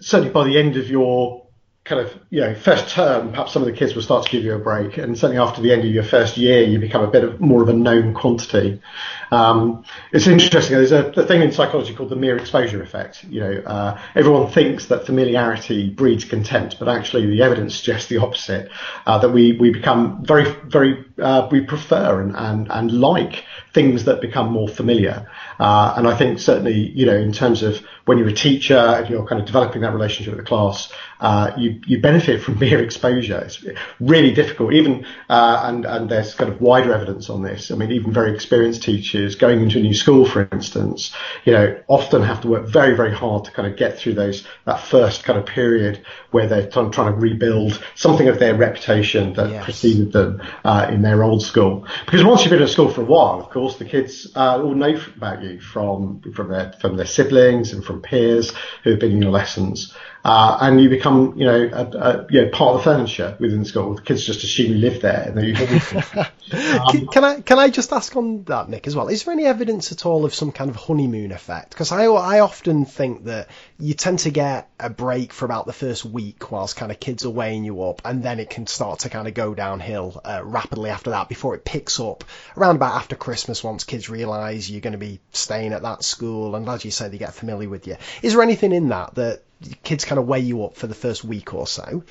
certainly 0.00 0.32
by 0.32 0.44
the 0.44 0.58
end 0.58 0.76
of 0.76 0.88
your 0.88 1.45
kind 1.86 2.00
of 2.00 2.12
you 2.30 2.40
know 2.40 2.54
first 2.54 2.88
term, 2.88 3.30
perhaps 3.30 3.52
some 3.52 3.62
of 3.62 3.66
the 3.66 3.72
kids 3.72 3.94
will 3.94 4.02
start 4.02 4.24
to 4.24 4.30
give 4.30 4.42
you 4.42 4.54
a 4.54 4.58
break, 4.58 4.98
and 4.98 5.16
certainly 5.16 5.40
after 5.40 5.62
the 5.62 5.72
end 5.72 5.82
of 5.84 5.90
your 5.90 6.02
first 6.02 6.36
year, 6.36 6.62
you 6.62 6.80
become 6.80 7.02
a 7.02 7.06
bit 7.06 7.22
of 7.22 7.40
more 7.40 7.62
of 7.62 7.68
a 7.68 7.72
known 7.72 8.12
quantity. 8.12 8.82
Um, 9.30 9.84
it's 10.12 10.26
interesting. 10.26 10.76
There's 10.76 10.92
a, 10.92 11.06
a, 11.10 11.26
thing 11.26 11.42
in 11.42 11.52
psychology 11.52 11.94
called 11.94 12.10
the 12.10 12.16
mere 12.16 12.36
exposure 12.36 12.82
effect. 12.82 13.24
You 13.24 13.40
know, 13.40 13.62
uh, 13.64 14.00
everyone 14.16 14.50
thinks 14.50 14.86
that 14.86 15.06
familiarity 15.06 15.88
breeds 15.88 16.24
contempt, 16.24 16.78
but 16.78 16.88
actually 16.88 17.26
the 17.26 17.42
evidence 17.42 17.76
suggests 17.76 18.08
the 18.08 18.18
opposite. 18.18 18.70
Uh, 19.06 19.18
that 19.18 19.30
we 19.30 19.52
we 19.52 19.70
become 19.70 20.24
very 20.24 20.52
very 20.64 21.04
uh, 21.22 21.48
we 21.52 21.60
prefer 21.60 22.20
and, 22.20 22.34
and 22.36 22.70
and 22.70 23.00
like 23.00 23.44
things 23.72 24.04
that 24.06 24.20
become 24.20 24.50
more 24.50 24.68
familiar. 24.68 25.30
Uh, 25.60 25.94
and 25.96 26.08
I 26.08 26.16
think 26.16 26.40
certainly 26.40 26.90
you 26.90 27.06
know 27.06 27.16
in 27.16 27.32
terms 27.32 27.62
of 27.62 27.80
when 28.06 28.18
you're 28.18 28.28
a 28.28 28.32
teacher 28.32 28.76
and 28.76 29.08
you're 29.10 29.26
kind 29.26 29.40
of 29.40 29.46
developing 29.46 29.82
that 29.82 29.92
relationship 29.92 30.34
with 30.34 30.44
the 30.44 30.48
class, 30.48 30.92
uh, 31.20 31.52
you 31.56 31.80
you 31.86 32.00
benefit 32.00 32.40
from 32.42 32.58
mere 32.60 32.82
exposure. 32.82 33.38
It's 33.38 33.64
really 34.00 34.32
difficult, 34.32 34.72
even 34.72 35.04
uh, 35.28 35.62
and 35.64 35.84
and 35.84 36.08
there's 36.08 36.34
kind 36.34 36.50
of 36.50 36.60
wider 36.60 36.94
evidence 36.94 37.28
on 37.28 37.42
this. 37.42 37.70
I 37.70 37.74
mean, 37.74 37.90
even 37.90 38.12
very 38.12 38.32
experienced 38.32 38.82
teachers 38.82 39.34
going 39.34 39.60
into 39.60 39.78
a 39.78 39.82
new 39.82 39.94
school, 39.94 40.24
for 40.24 40.48
instance, 40.52 41.12
you 41.44 41.52
know, 41.52 41.80
often 41.88 42.22
have 42.22 42.40
to 42.42 42.48
work 42.48 42.66
very 42.66 42.96
very 42.96 43.12
hard 43.12 43.44
to 43.44 43.50
kind 43.50 43.70
of 43.70 43.76
get 43.76 43.98
through 43.98 44.14
those 44.14 44.46
that 44.64 44.80
first 44.80 45.24
kind 45.24 45.38
of 45.38 45.46
period 45.46 46.04
where 46.30 46.46
they're 46.46 46.68
trying, 46.68 46.90
trying 46.92 47.12
to 47.12 47.18
rebuild 47.18 47.82
something 47.94 48.28
of 48.28 48.38
their 48.38 48.54
reputation 48.54 49.32
that 49.34 49.50
yes. 49.50 49.64
preceded 49.64 50.12
them 50.12 50.40
uh, 50.64 50.86
in 50.90 51.02
their 51.02 51.22
old 51.24 51.42
school. 51.42 51.86
Because 52.04 52.22
once 52.22 52.42
you've 52.42 52.50
been 52.50 52.62
at 52.62 52.68
school 52.68 52.90
for 52.90 53.00
a 53.00 53.04
while, 53.04 53.40
of 53.40 53.50
course, 53.50 53.76
the 53.76 53.84
kids 53.84 54.30
uh, 54.36 54.62
all 54.62 54.74
know 54.74 54.96
about 55.16 55.42
you 55.42 55.60
from 55.60 56.20
from 56.32 56.50
their 56.50 56.72
from 56.80 56.96
their 56.96 57.06
siblings 57.06 57.72
and 57.72 57.84
from 57.84 57.95
from 57.96 58.02
peers 58.02 58.52
who 58.82 58.90
have 58.90 58.98
been 58.98 59.12
in 59.12 59.22
your 59.22 59.30
lessons. 59.30 59.92
Uh, 60.26 60.58
and 60.60 60.80
you 60.80 60.88
become, 60.88 61.34
you 61.36 61.44
know, 61.44 61.70
a, 61.72 61.84
a, 61.84 62.26
you 62.30 62.42
know, 62.42 62.50
part 62.50 62.74
of 62.74 62.80
the 62.80 62.82
furniture 62.82 63.36
within 63.38 63.60
the 63.60 63.64
school. 63.64 63.94
The 63.94 64.02
kids 64.02 64.26
just 64.26 64.42
assume 64.42 64.72
you 64.72 64.78
live 64.78 65.00
there. 65.00 65.32
And 65.32 65.56
um, 66.52 67.06
can 67.06 67.22
I 67.22 67.40
can 67.42 67.60
I 67.60 67.68
just 67.68 67.92
ask 67.92 68.16
on 68.16 68.42
that, 68.44 68.68
Nick, 68.68 68.88
as 68.88 68.96
well? 68.96 69.06
Is 69.06 69.22
there 69.22 69.32
any 69.32 69.44
evidence 69.44 69.92
at 69.92 70.04
all 70.04 70.24
of 70.24 70.34
some 70.34 70.50
kind 70.50 70.68
of 70.68 70.74
honeymoon 70.74 71.30
effect? 71.30 71.70
Because 71.70 71.92
I 71.92 72.06
I 72.06 72.40
often 72.40 72.86
think 72.86 73.26
that 73.26 73.46
you 73.78 73.94
tend 73.94 74.18
to 74.20 74.30
get 74.30 74.68
a 74.80 74.90
break 74.90 75.32
for 75.32 75.44
about 75.44 75.66
the 75.66 75.72
first 75.72 76.04
week 76.04 76.50
whilst 76.50 76.74
kind 76.74 76.90
of 76.90 76.98
kids 76.98 77.24
are 77.24 77.30
weighing 77.30 77.62
you 77.62 77.84
up, 77.84 78.02
and 78.04 78.20
then 78.20 78.40
it 78.40 78.50
can 78.50 78.66
start 78.66 78.98
to 79.00 79.08
kind 79.08 79.28
of 79.28 79.34
go 79.34 79.54
downhill 79.54 80.20
uh, 80.24 80.40
rapidly 80.42 80.90
after 80.90 81.10
that 81.10 81.28
before 81.28 81.54
it 81.54 81.64
picks 81.64 82.00
up 82.00 82.24
around 82.56 82.74
about 82.74 82.96
after 82.96 83.14
Christmas 83.14 83.62
once 83.62 83.84
kids 83.84 84.10
realise 84.10 84.68
you're 84.68 84.80
going 84.80 84.90
to 84.90 84.98
be 84.98 85.20
staying 85.30 85.72
at 85.72 85.82
that 85.82 86.02
school, 86.02 86.56
and 86.56 86.68
as 86.68 86.84
you 86.84 86.90
say, 86.90 87.08
they 87.08 87.16
get 87.16 87.32
familiar 87.32 87.68
with 87.68 87.86
you. 87.86 87.96
Is 88.22 88.32
there 88.32 88.42
anything 88.42 88.72
in 88.72 88.88
that 88.88 89.14
that 89.14 89.42
kids 89.82 90.04
kind 90.04 90.18
of 90.18 90.26
weigh 90.26 90.40
you 90.40 90.64
up 90.64 90.76
for 90.76 90.86
the 90.86 90.94
first 90.94 91.24
week 91.24 91.54
or 91.54 91.66
so. 91.66 92.02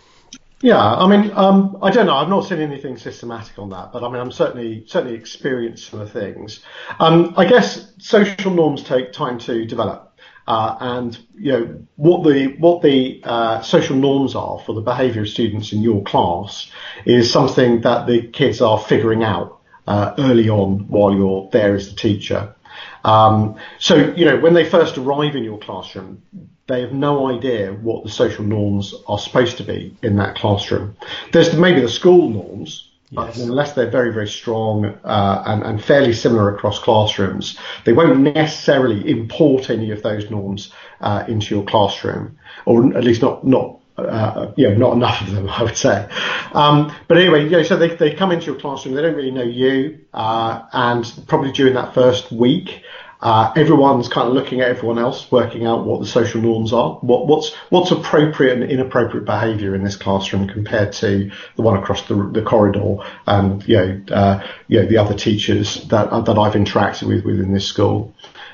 Yeah, 0.62 0.82
I 0.82 1.08
mean, 1.08 1.32
um, 1.36 1.78
I 1.82 1.92
don't 1.92 2.06
know. 2.06 2.16
I've 2.16 2.30
not 2.30 2.46
seen 2.46 2.60
anything 2.60 2.98
systematic 2.98 3.60
on 3.60 3.70
that, 3.70 3.92
but 3.92 4.04
I 4.04 4.08
mean, 4.08 4.22
I'm 4.22 4.32
certainly 4.32 4.86
certainly 4.88 5.16
experienced 5.16 5.90
some 5.90 6.00
of 6.00 6.12
the 6.12 6.20
things. 6.20 6.62
Um, 7.00 7.34
I 7.38 7.46
guess 7.46 7.92
social 8.00 8.52
norms 8.52 8.84
take 8.84 9.12
time 9.12 9.38
to 9.40 9.66
develop, 9.66 10.18
uh, 10.48 10.78
and 10.80 11.18
you 11.36 11.52
know 11.52 11.86
what 11.98 12.24
the 12.24 12.56
what 12.58 12.82
the 12.82 13.22
uh, 13.26 13.62
social 13.62 13.98
norms 13.98 14.34
are 14.34 14.60
for 14.60 14.74
the 14.74 14.82
behaviour 14.82 15.24
of 15.24 15.30
students 15.30 15.74
in 15.74 15.82
your 15.82 16.04
class 16.04 16.72
is 17.06 17.32
something 17.32 17.82
that 17.82 18.08
the 18.08 18.28
kids 18.30 18.62
are 18.62 18.80
figuring 18.80 19.24
out 19.24 19.60
uh, 19.88 20.16
early 20.18 20.50
on 20.50 20.88
while 20.88 21.14
you're 21.14 21.50
there 21.52 21.76
as 21.76 21.90
the 21.90 21.96
teacher. 21.96 22.56
Um, 23.04 23.58
so 23.78 23.96
you 24.16 24.24
know 24.24 24.40
when 24.40 24.54
they 24.54 24.68
first 24.68 24.98
arrive 24.98 25.36
in 25.36 25.44
your 25.44 25.60
classroom, 25.60 26.24
they 26.68 26.82
have 26.82 26.94
no 26.94 27.28
idea 27.28 27.72
what 27.74 28.04
the 28.04 28.10
social 28.10 28.44
norms 28.44 28.94
are 29.08 29.20
supposed 29.20 29.58
to 29.58 29.64
be 29.64 29.96
in 30.02 30.16
that 30.18 30.36
classroom. 30.36 30.96
There's 31.32 31.56
maybe 31.56 31.82
the 31.82 31.90
school 31.90 32.30
norms, 32.30 32.90
yes. 33.12 33.38
unless 33.38 33.74
they're 33.74 33.90
very, 33.90 34.12
very 34.12 34.28
strong 34.28 34.86
uh, 35.04 35.44
and, 35.46 35.64
and, 35.64 35.84
fairly 35.84 36.12
similar 36.12 36.56
across 36.56 36.80
classrooms, 36.80 37.58
they 37.86 37.94
won't 37.94 38.20
necessarily 38.20 39.08
import 39.08 39.70
any 39.70 39.92
of 39.92 40.02
those 40.02 40.32
norms 40.32 40.72
uh, 41.02 41.24
into 41.28 41.54
your 41.54 41.64
classroom, 41.66 42.38
or 42.66 42.98
at 42.98 43.04
least 43.04 43.22
not 43.22 43.46
not. 43.46 43.80
Uh, 43.98 44.52
you 44.58 44.68
know, 44.68 44.76
not 44.76 44.92
enough 44.92 45.22
of 45.22 45.32
them, 45.32 45.48
I 45.50 45.64
would 45.64 45.78
say. 45.78 46.06
Um, 46.52 46.94
but 47.08 47.16
anyway, 47.16 47.46
you 47.46 47.52
know, 47.52 47.64
so 47.64 47.78
they, 47.78 47.96
they 47.96 48.14
come 48.14 48.34
into 48.34 48.48
your 48.48 48.60
classroom, 48.60 48.94
they 48.94 49.02
don't 49.02 49.16
really 49.16 49.32
know 49.32 49.42
you, 49.42 50.00
uh, 50.14 50.64
and 50.74 51.10
probably 51.28 51.54
during 51.54 51.76
that 51.76 51.94
first 51.94 52.30
week, 52.30 52.84
uh, 53.26 53.52
everyone's 53.56 54.08
kind 54.08 54.28
of 54.28 54.36
looking 54.36 54.62
at 54.62 54.68
everyone 54.68 55.00
else, 55.00 55.32
working 55.32 55.66
out 55.66 55.84
what 55.84 56.00
the 56.00 56.06
social 56.06 56.40
norms 56.40 56.72
are, 56.72 56.94
what, 57.02 57.26
what's 57.26 57.56
what's 57.72 57.90
appropriate 57.90 58.54
and 58.54 58.70
inappropriate 58.70 59.26
behaviour 59.26 59.74
in 59.74 59.84
this 59.84 59.96
classroom 59.96 60.48
compared 60.48 60.94
to 60.94 61.32
the 61.56 61.62
one 61.64 61.76
across 61.76 62.04
the, 62.04 62.14
the 62.32 62.44
corridor, 62.44 62.98
and 63.26 63.68
you 63.68 63.78
know, 63.78 64.02
uh, 64.12 64.48
you 64.68 64.80
know 64.80 64.86
the 64.88 64.98
other 64.98 65.16
teachers 65.16 65.88
that 65.88 66.12
that 66.12 66.38
I've 66.38 66.54
interacted 66.54 67.08
with 67.08 67.26
within 67.26 67.52
this 67.52 67.66
school. 67.66 68.14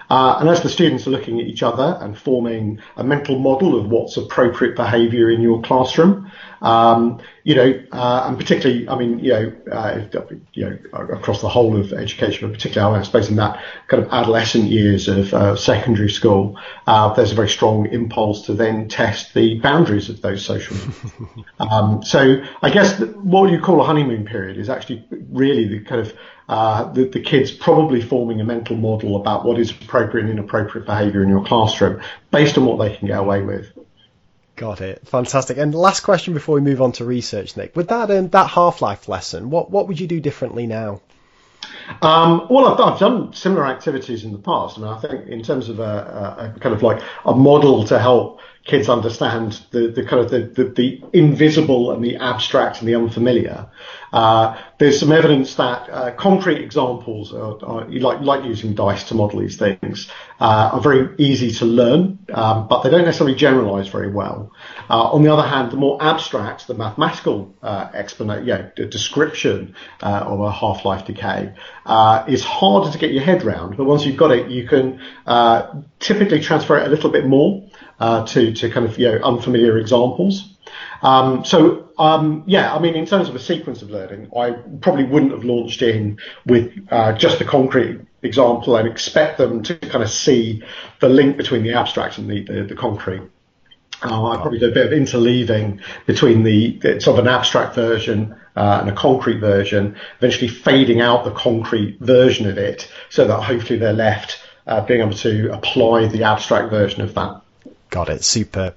Uh, 0.10 0.38
and 0.40 0.50
as 0.50 0.62
the 0.62 0.70
students 0.70 1.06
are 1.06 1.10
looking 1.10 1.42
at 1.42 1.48
each 1.48 1.64
other 1.64 1.98
and 2.00 2.18
forming 2.18 2.80
a 2.96 3.04
mental 3.04 3.40
model 3.40 3.78
of 3.78 3.90
what's 3.90 4.16
appropriate 4.16 4.78
behaviour 4.78 5.30
in 5.30 5.42
your 5.42 5.62
classroom, 5.62 6.32
um, 6.62 7.20
you 7.44 7.56
know, 7.56 7.84
uh, 7.92 8.26
and 8.28 8.38
particularly, 8.38 8.88
I 8.88 8.96
mean, 8.96 9.20
you 9.20 9.32
know, 9.32 9.54
uh, 9.72 10.06
you 10.54 10.70
know, 10.70 10.78
across 10.94 11.42
the 11.42 11.50
whole 11.50 11.76
of 11.76 11.92
education, 11.92 12.48
but 12.48 12.56
particularly, 12.56 13.00
I 13.00 13.04
suppose, 13.04 13.30
in 13.30 13.38
that 13.38 13.64
kind 13.88 14.04
of 14.04 14.12
adolescent 14.12 14.66
years 14.66 15.08
of 15.08 15.34
uh, 15.34 15.56
secondary 15.56 16.10
school, 16.10 16.60
uh, 16.86 17.14
there's 17.14 17.32
a 17.32 17.36
very 17.36 17.50
strong 17.50 17.88
impulse 17.88 18.46
to 18.46 18.54
then 18.54 18.88
test 18.88 19.34
the 19.34 19.60
boundaries 19.60 20.10
of 20.10 20.22
those 20.22 20.46
social. 20.46 20.78
um, 21.60 22.04
so, 22.04 22.44
I 22.62 22.70
guess 22.70 23.00
what 23.00 23.52
you 23.52 23.60
call 23.60 23.82
a 23.82 23.84
honeymoon 23.84 24.26
period 24.26 24.58
is 24.58 24.70
actually 24.70 25.04
really 25.32 25.68
the 25.68 25.80
kind 25.80 26.02
of 26.02 26.14
uh, 26.48 26.92
the, 26.92 27.06
the 27.06 27.22
kids 27.22 27.50
probably 27.50 28.02
forming 28.02 28.42
a 28.42 28.44
mental 28.44 28.76
model 28.76 29.16
about 29.16 29.46
what 29.46 29.58
is 29.58 29.72
appropriate 29.72 30.26
and 30.26 30.38
inappropriate 30.38 30.86
behaviour 30.86 31.24
in 31.24 31.30
your 31.30 31.46
classroom 31.46 32.02
based 32.30 32.58
on 32.58 32.66
what 32.66 32.78
they 32.78 32.96
can 32.96 33.08
get 33.08 33.18
away 33.18 33.42
with. 33.42 33.72
Got 34.62 34.80
it. 34.82 35.08
Fantastic. 35.08 35.58
And 35.58 35.74
last 35.74 36.02
question 36.02 36.36
before 36.36 36.54
we 36.54 36.62
move 36.62 36.84
on 36.84 36.92
to 36.94 37.04
research, 37.04 37.58
Nick. 37.58 37.76
With 37.76 37.88
that 37.88 38.12
um, 38.12 38.28
that 38.28 38.48
Half 38.48 38.84
Life 38.84 39.10
lesson, 39.10 39.50
what 39.50 39.72
what 39.72 39.88
would 39.88 40.00
you 40.00 40.06
do 40.06 40.20
differently 40.20 40.68
now? 40.68 41.02
Um, 42.04 42.46
well, 42.48 42.68
I've, 42.68 42.80
I've, 42.80 43.00
done 43.00 43.34
similar 43.34 43.66
activities 43.66 44.24
in 44.24 44.32
the 44.32 44.38
past. 44.38 44.78
I 44.78 44.82
mean, 44.82 44.92
I 44.92 45.00
think 45.00 45.28
in 45.30 45.42
terms 45.42 45.68
of 45.68 45.80
a, 45.80 46.54
a, 46.56 46.60
kind 46.60 46.76
of 46.76 46.84
like 46.84 47.02
a 47.26 47.34
model 47.34 47.86
to 47.86 47.98
help 47.98 48.40
kids 48.64 48.90
understand 48.90 49.60
the, 49.72 49.88
the 49.88 50.04
kind 50.04 50.24
of 50.24 50.30
the, 50.30 50.42
the, 50.42 50.70
the, 50.70 51.04
invisible 51.14 51.92
and 51.92 52.04
the 52.04 52.16
abstract 52.18 52.80
and 52.80 52.88
the 52.88 52.94
unfamiliar. 52.94 53.68
Uh, 54.14 54.56
there's 54.78 55.00
some 55.00 55.12
evidence 55.12 55.56
that 55.56 55.90
uh, 55.90 56.12
concrete 56.12 56.62
examples, 56.62 57.34
are, 57.34 57.58
are, 57.66 57.90
like, 57.90 58.22
like 58.22 58.44
using 58.44 58.76
dice 58.76 59.06
to 59.06 59.16
model 59.16 59.40
these 59.40 59.58
things, 59.58 60.12
uh, 60.40 60.70
are 60.74 60.80
very 60.80 61.16
easy 61.18 61.52
to 61.52 61.66
learn, 61.66 62.20
um, 62.34 62.68
but 62.68 62.84
they 62.84 62.90
don't 62.90 63.06
necessarily 63.06 63.36
generalize 63.36 63.88
very 63.88 64.12
well. 64.12 64.52
Uh, 64.90 65.12
on 65.12 65.24
the 65.24 65.34
other 65.34 65.48
hand, 65.48 65.72
the 65.72 65.78
more 65.78 65.98
abstract, 66.02 66.68
the 66.68 66.76
mathematical 66.76 67.56
uh, 67.64 67.90
explanation, 67.96 68.46
yeah, 68.46 68.70
the 68.78 68.86
description 68.86 69.76
uh, 70.04 70.24
of 70.28 70.40
a 70.40 70.52
half-life 70.52 71.06
decay 71.06 71.52
is 72.28 72.44
harder 72.44 72.92
to 72.92 72.98
get 73.00 73.12
your 73.12 73.24
head 73.24 73.44
around. 73.44 73.76
But 73.76 73.86
once 73.86 74.06
you've 74.06 74.18
got 74.18 74.32
it, 74.32 74.52
you 74.52 74.68
can 74.68 75.02
typically 76.00 76.42
transfer 76.42 76.78
it 76.78 76.86
a 76.86 76.90
little 76.90 77.10
bit 77.10 77.26
more 77.26 77.71
uh, 78.02 78.26
to 78.26 78.52
to 78.52 78.70
kind 78.70 78.86
of 78.86 78.98
you 78.98 79.08
know 79.08 79.20
unfamiliar 79.24 79.78
examples. 79.78 80.50
Um, 81.04 81.46
so 81.46 81.90
um, 82.00 82.44
yeah, 82.48 82.76
I 82.76 82.80
mean, 82.80 82.96
in 82.96 83.06
terms 83.06 83.30
of 83.30 83.36
a 83.36 83.40
sequence 83.40 83.84
of 83.84 83.92
learning, 83.92 84.32
I 84.36 84.52
probably 84.82 85.04
wouldn't 85.04 85.32
have 85.32 85.44
launched 85.44 85.84
in 85.84 86.18
with 86.46 86.74
uh, 86.90 87.14
just 87.14 87.40
a 87.42 87.46
concrete 87.46 88.02
example 88.24 88.76
and 88.76 88.88
expect 88.88 89.38
them 89.38 89.62
to 89.64 89.76
kind 89.76 90.04
of 90.04 90.10
see 90.10 90.64
the 91.00 91.10
link 91.10 91.38
between 91.38 91.64
the 91.64 91.74
abstract 91.74 92.18
and 92.18 92.30
the, 92.30 92.44
the, 92.44 92.64
the 92.64 92.76
concrete. 92.76 93.22
Uh, 94.04 94.32
I 94.32 94.38
probably 94.38 94.58
do 94.58 94.70
a 94.70 94.72
bit 94.72 94.88
of 94.88 94.94
interleaving 94.94 95.82
between 96.08 96.42
the, 96.42 96.78
the 96.80 97.00
sort 97.00 97.20
of 97.20 97.26
an 97.26 97.32
abstract 97.32 97.76
version 97.76 98.36
uh, 98.56 98.80
and 98.82 98.90
a 98.90 98.96
concrete 98.96 99.40
version, 99.40 99.96
eventually 100.18 100.48
fading 100.48 101.02
out 101.02 101.24
the 101.24 101.32
concrete 101.32 102.00
version 102.00 102.50
of 102.50 102.58
it 102.58 102.92
so 103.10 103.28
that 103.28 103.42
hopefully 103.42 103.78
they're 103.78 103.94
left 103.94 104.40
uh, 104.66 104.82
being 104.82 105.02
able 105.02 105.14
to 105.14 105.54
apply 105.54 106.08
the 106.08 106.24
abstract 106.24 106.72
version 106.72 107.02
of 107.02 107.14
that 107.14 107.42
Got 107.92 108.10
it. 108.10 108.24
Super. 108.24 108.74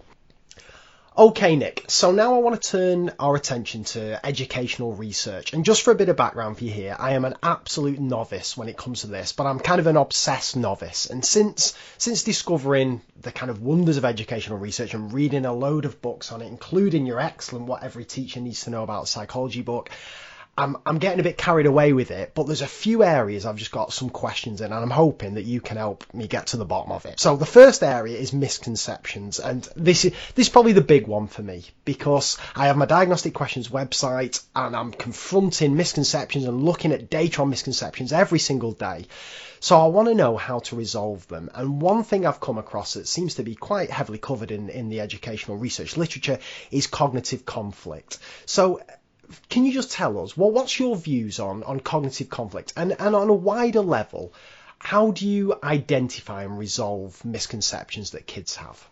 Okay, 1.17 1.55
Nick. 1.55 1.85
So 1.87 2.11
now 2.11 2.35
I 2.35 2.39
want 2.39 2.61
to 2.61 2.69
turn 2.69 3.12
our 3.21 3.37
attention 3.37 3.85
to 3.85 4.27
educational 4.27 4.93
research. 4.93 5.53
And 5.53 5.65
just 5.65 5.83
for 5.83 5.93
a 5.93 5.95
bit 5.95 6.09
of 6.09 6.17
background 6.17 6.59
for 6.59 6.65
you 6.65 6.73
here, 6.73 6.97
I 6.99 7.12
am 7.12 7.25
an 7.25 7.37
absolute 7.41 8.01
novice 8.01 8.57
when 8.57 8.69
it 8.69 8.77
comes 8.77 9.03
to 9.03 9.07
this, 9.07 9.31
but 9.31 9.47
I'm 9.47 9.61
kind 9.61 9.79
of 9.79 9.87
an 9.87 9.97
obsessed 9.97 10.57
novice. 10.57 11.07
And 11.07 11.25
since 11.25 11.75
since 11.97 12.25
discovering 12.25 13.03
the 13.21 13.31
kind 13.31 13.51
of 13.51 13.62
wonders 13.62 13.99
of 13.99 14.05
educational 14.05 14.59
research 14.59 14.95
and 14.95 15.12
reading 15.12 15.47
a 15.47 15.53
load 15.53 15.85
of 15.85 16.03
books 16.03 16.33
on 16.33 16.43
it, 16.43 16.49
including 16.49 17.07
your 17.07 17.21
excellent 17.21 17.67
What 17.67 17.85
Every 17.85 18.05
Teacher 18.05 18.41
Needs 18.41 18.65
to 18.65 18.71
Know 18.71 18.83
About 18.83 19.07
Psychology 19.07 19.62
book, 19.62 19.91
I'm, 20.57 20.77
I'm 20.87 20.99
getting 20.99 21.19
a 21.19 21.25
bit 21.25 21.37
carried 21.37 21.67
away 21.67 21.93
with 21.93 22.13
it, 22.13 22.33
but 22.35 22.47
there's 22.47 22.63
a 22.63 22.67
few 22.67 23.03
areas 23.03 23.45
I've 23.45 23.57
just 23.57 23.73
got 23.73 23.93
some 23.93 24.09
questions 24.09 24.61
in, 24.61 24.67
and 24.67 24.75
I'm 24.75 24.91
hoping 24.91 25.35
that 25.35 25.45
you 25.45 25.61
can 25.61 25.77
help 25.77 26.05
me 26.15 26.29
get 26.29 26.49
to 26.49 26.57
the 26.57 26.65
bottom 26.65 26.93
of 26.93 27.07
it. 27.07 27.19
So 27.19 27.37
the 27.37 27.47
first 27.47 27.83
area 27.83 28.17
is 28.17 28.33
misconceptions, 28.33 29.41
and 29.41 29.69
this 29.75 30.05
is 30.05 30.13
this 30.35 30.47
is 30.47 30.49
probably 30.49 30.73
the 30.73 30.81
big 30.81 31.09
one 31.09 31.27
for 31.27 31.43
me 31.43 31.65
because 31.85 32.39
I 32.55 32.69
have 32.69 32.77
my 32.77 32.87
diagnostic 32.87 33.35
questions 33.35 33.69
website, 33.69 34.45
and 34.55 34.77
I'm 34.77 34.93
confronting 34.93 35.77
misconceptions 35.77 36.45
and 36.45 36.63
looking 36.63 36.93
at 36.93 37.11
data 37.11 37.43
on 37.43 37.51
misconceptions 37.51 38.13
every 38.13 38.39
single 38.39 38.73
day. 38.73 39.07
So 39.59 39.81
I 39.81 39.87
want 39.87 40.09
to 40.09 40.15
know 40.15 40.37
how 40.37 40.59
to 40.59 40.77
resolve 40.77 41.27
them. 41.29 41.51
And 41.55 41.81
one 41.81 42.05
thing 42.05 42.27
I've 42.27 42.39
come 42.39 42.59
across 42.59 42.95
that 42.95 43.09
seems 43.09 43.37
to 43.37 43.43
be 43.43 43.55
quite 43.55 43.91
heavily 43.91 44.19
covered 44.19 44.51
in, 44.51 44.69
in 44.69 44.91
the 44.91 45.01
educational 45.01 45.57
research 45.57 45.97
literature 45.97 46.39
is 46.71 46.87
cognitive 46.87 47.47
conflict. 47.47 48.19
So 48.45 48.83
can 49.49 49.64
you 49.64 49.72
just 49.72 49.93
tell 49.93 50.22
us, 50.22 50.37
well, 50.37 50.51
what's 50.51 50.79
your 50.79 50.97
views 50.97 51.41
on, 51.41 51.62
on 51.64 51.81
cognitive 51.81 52.29
conflict? 52.29 52.72
And, 52.77 52.93
and 52.99 53.14
on 53.14 53.29
a 53.29 53.35
wider 53.35 53.81
level, 53.81 54.33
how 54.79 55.12
do 55.12 55.27
you 55.27 55.59
identify 55.62 56.45
and 56.45 56.59
resolve 56.59 57.25
misconceptions 57.25 58.11
that 58.11 58.27
kids 58.27 58.57
have? 58.57 58.87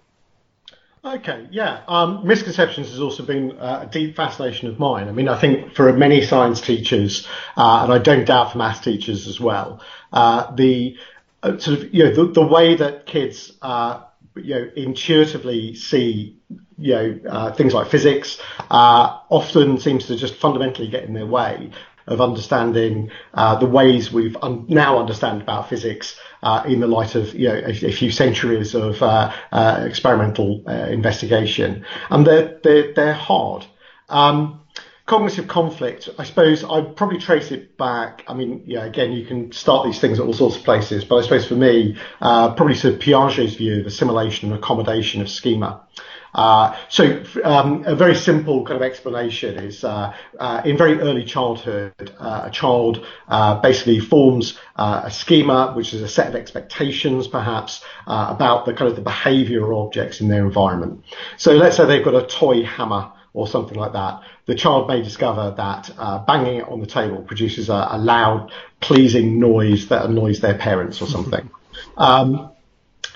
Okay, 1.04 1.48
yeah. 1.50 1.82
Um, 1.88 2.26
misconceptions 2.26 2.90
has 2.90 3.00
also 3.00 3.24
been 3.24 3.58
uh, 3.58 3.80
a 3.82 3.86
deep 3.86 4.14
fascination 4.14 4.68
of 4.68 4.78
mine. 4.78 5.08
I 5.08 5.12
mean, 5.12 5.28
I 5.28 5.36
think 5.36 5.74
for 5.74 5.92
many 5.92 6.24
science 6.24 6.60
teachers, 6.60 7.26
uh, 7.56 7.80
and 7.82 7.92
I 7.92 7.98
don't 7.98 8.24
doubt 8.24 8.52
for 8.52 8.58
maths 8.58 8.80
teachers 8.80 9.26
as 9.26 9.40
well, 9.40 9.80
uh, 10.12 10.54
the 10.54 10.96
uh, 11.42 11.58
sort 11.58 11.78
of 11.80 11.92
you 11.92 12.04
know 12.04 12.14
the, 12.14 12.32
the 12.32 12.46
way 12.46 12.76
that 12.76 13.06
kids 13.06 13.52
uh, 13.62 14.02
you 14.36 14.54
know 14.54 14.70
intuitively 14.76 15.74
see 15.74 16.40
you 16.82 16.94
know, 16.94 17.20
uh, 17.28 17.52
things 17.52 17.72
like 17.72 17.88
physics 17.88 18.38
uh, 18.70 19.18
often 19.28 19.78
seems 19.78 20.06
to 20.06 20.16
just 20.16 20.34
fundamentally 20.34 20.88
get 20.88 21.04
in 21.04 21.14
their 21.14 21.26
way 21.26 21.70
of 22.06 22.20
understanding 22.20 23.10
uh, 23.34 23.56
the 23.58 23.66
ways 23.66 24.12
we've 24.12 24.36
un- 24.42 24.66
now 24.68 24.98
understand 24.98 25.40
about 25.40 25.68
physics 25.68 26.18
uh, 26.42 26.64
in 26.66 26.80
the 26.80 26.86
light 26.86 27.14
of 27.14 27.32
you 27.34 27.48
know 27.48 27.54
a, 27.54 27.70
a 27.70 27.92
few 27.92 28.10
centuries 28.10 28.74
of 28.74 29.00
uh, 29.02 29.32
uh, 29.52 29.84
experimental 29.86 30.68
investigation, 30.68 31.84
and 32.10 32.26
they're 32.26 32.58
they're, 32.62 32.92
they're 32.94 33.14
hard. 33.14 33.64
Um, 34.08 34.60
cognitive 35.06 35.46
conflict, 35.46 36.08
I 36.18 36.24
suppose 36.24 36.64
I'd 36.64 36.96
probably 36.96 37.18
trace 37.18 37.50
it 37.52 37.76
back. 37.76 38.24
I 38.28 38.34
mean, 38.34 38.64
yeah, 38.66 38.84
again, 38.84 39.12
you 39.12 39.24
can 39.24 39.52
start 39.52 39.86
these 39.86 40.00
things 40.00 40.18
at 40.18 40.26
all 40.26 40.32
sorts 40.32 40.56
of 40.56 40.64
places, 40.64 41.04
but 41.04 41.16
I 41.16 41.22
suppose 41.22 41.46
for 41.46 41.54
me, 41.54 41.96
probably 42.20 42.74
to 42.76 42.92
Piaget's 42.96 43.54
view 43.54 43.80
of 43.80 43.86
assimilation 43.86 44.50
and 44.50 44.58
accommodation 44.58 45.20
of 45.20 45.28
schema. 45.28 45.86
Uh, 46.34 46.76
so 46.88 47.22
um, 47.44 47.84
a 47.84 47.94
very 47.94 48.14
simple 48.14 48.64
kind 48.64 48.76
of 48.76 48.82
explanation 48.82 49.58
is 49.58 49.84
uh, 49.84 50.14
uh, 50.38 50.62
in 50.64 50.76
very 50.76 50.98
early 51.00 51.24
childhood, 51.24 51.92
uh, 52.18 52.42
a 52.44 52.50
child 52.50 53.06
uh, 53.28 53.60
basically 53.60 54.00
forms 54.00 54.58
uh, 54.76 55.02
a 55.04 55.10
schema, 55.10 55.72
which 55.74 55.92
is 55.92 56.00
a 56.00 56.08
set 56.08 56.28
of 56.28 56.34
expectations, 56.34 57.28
perhaps, 57.28 57.84
about 58.06 58.64
the 58.64 58.72
kind 58.72 58.90
of 58.90 58.96
the 58.96 59.02
behaviour 59.02 59.70
of 59.70 59.78
objects 59.78 60.20
in 60.20 60.28
their 60.28 60.44
environment. 60.44 61.04
So 61.36 61.52
let's 61.52 61.76
say 61.76 61.86
they've 61.86 62.04
got 62.04 62.14
a 62.14 62.26
toy 62.26 62.62
hammer 62.62 63.12
or 63.34 63.46
something 63.46 63.76
like 63.76 63.92
that. 63.92 64.22
The 64.46 64.54
child 64.54 64.88
may 64.88 65.02
discover 65.02 65.54
that 65.56 65.90
banging 66.26 66.56
it 66.56 66.68
on 66.68 66.80
the 66.80 66.86
table 66.86 67.22
produces 67.22 67.68
a, 67.68 67.88
a 67.92 67.98
loud, 67.98 68.52
pleasing 68.80 69.38
noise 69.38 69.88
that 69.88 70.04
annoys 70.06 70.40
their 70.40 70.56
parents 70.56 71.02
or 71.02 71.06
something. 71.06 71.50
Um, 71.96 72.51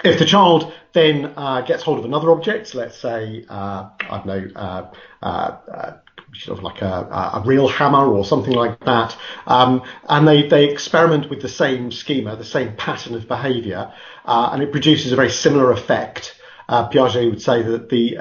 if 0.04 0.18
the 0.18 0.24
child 0.24 0.72
then 0.92 1.32
uh, 1.36 1.60
gets 1.62 1.82
hold 1.82 1.98
of 1.98 2.04
another 2.04 2.30
object, 2.30 2.74
let's 2.74 2.98
say, 2.98 3.44
uh, 3.48 3.90
I 4.00 4.16
don't 4.18 4.26
know, 4.26 4.48
uh, 4.56 4.90
uh, 5.22 5.26
uh, 5.26 5.96
sort 6.34 6.58
of 6.58 6.64
like 6.64 6.82
a, 6.82 7.32
a, 7.34 7.42
real 7.44 7.68
hammer 7.68 8.06
or 8.06 8.24
something 8.24 8.52
like 8.52 8.80
that, 8.80 9.16
um, 9.46 9.82
and 10.08 10.26
they, 10.26 10.48
they 10.48 10.70
experiment 10.70 11.30
with 11.30 11.40
the 11.40 11.48
same 11.48 11.90
schema, 11.92 12.36
the 12.36 12.44
same 12.44 12.74
pattern 12.76 13.14
of 13.14 13.28
behavior, 13.28 13.92
uh, 14.24 14.50
and 14.52 14.62
it 14.62 14.72
produces 14.72 15.12
a 15.12 15.16
very 15.16 15.30
similar 15.30 15.70
effect. 15.70 16.34
Piaget 16.68 17.30
would 17.30 17.40
say 17.40 17.62
that 17.62 17.90
the, 17.90 18.16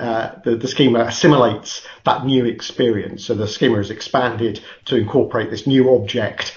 the, 0.46 0.56
the 0.56 0.68
schema 0.68 1.00
assimilates 1.00 1.86
that 2.04 2.26
new 2.26 2.46
experience, 2.46 3.26
so 3.26 3.34
the 3.34 3.48
schema 3.48 3.80
is 3.80 3.90
expanded 3.90 4.62
to 4.86 4.96
incorporate 4.96 5.50
this 5.50 5.66
new 5.66 5.96
object 5.96 6.56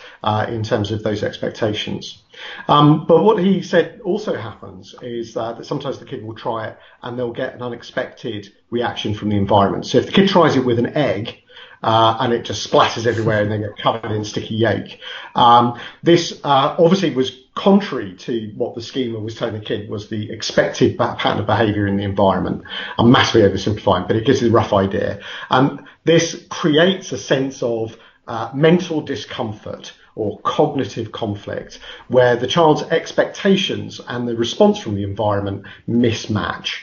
in 0.48 0.62
terms 0.62 0.90
of 0.90 1.02
those 1.02 1.22
expectations. 1.22 2.22
Um, 2.68 3.06
but 3.06 3.22
what 3.22 3.42
he 3.42 3.62
said 3.62 4.00
also 4.04 4.36
happens 4.36 4.94
is 5.02 5.36
uh, 5.36 5.52
that 5.54 5.66
sometimes 5.66 5.98
the 5.98 6.04
kid 6.04 6.24
will 6.24 6.34
try 6.34 6.68
it 6.68 6.78
and 7.02 7.18
they'll 7.18 7.32
get 7.32 7.54
an 7.54 7.62
unexpected 7.62 8.52
reaction 8.70 9.14
from 9.14 9.30
the 9.30 9.36
environment. 9.36 9.86
So 9.86 9.98
if 9.98 10.06
the 10.06 10.12
kid 10.12 10.28
tries 10.28 10.56
it 10.56 10.64
with 10.64 10.78
an 10.78 10.96
egg, 10.96 11.38
uh, 11.82 12.16
and 12.20 12.32
it 12.32 12.44
just 12.44 12.68
splatters 12.68 13.06
everywhere 13.06 13.42
and 13.42 13.52
they 13.52 13.58
get 13.58 13.76
covered 13.78 14.10
in 14.10 14.24
sticky 14.24 14.56
yolk. 14.56 14.88
Um, 15.34 15.80
this 16.02 16.40
uh, 16.42 16.74
obviously 16.78 17.14
was 17.14 17.44
contrary 17.54 18.14
to 18.14 18.52
what 18.56 18.74
the 18.74 18.82
schema 18.82 19.18
was 19.18 19.34
telling 19.34 19.54
the 19.54 19.64
kid 19.64 19.88
was 19.88 20.08
the 20.08 20.30
expected 20.30 20.96
pattern 20.98 21.38
of 21.38 21.46
behaviour 21.46 21.86
in 21.86 21.96
the 21.96 22.04
environment. 22.04 22.62
I'm 22.98 23.10
massively 23.10 23.48
oversimplifying, 23.48 24.06
but 24.06 24.16
it 24.16 24.24
gives 24.24 24.42
you 24.42 24.48
a 24.48 24.52
rough 24.52 24.72
idea. 24.72 25.20
And 25.50 25.80
this 26.04 26.46
creates 26.48 27.12
a 27.12 27.18
sense 27.18 27.62
of 27.62 27.96
uh, 28.26 28.50
mental 28.54 29.00
discomfort 29.00 29.92
or 30.18 30.38
cognitive 30.40 31.12
conflict 31.12 31.78
where 32.08 32.36
the 32.36 32.46
child's 32.46 32.82
expectations 32.82 34.00
and 34.08 34.26
the 34.26 34.36
response 34.36 34.78
from 34.78 34.94
the 34.94 35.04
environment 35.04 35.64
mismatch. 35.88 36.74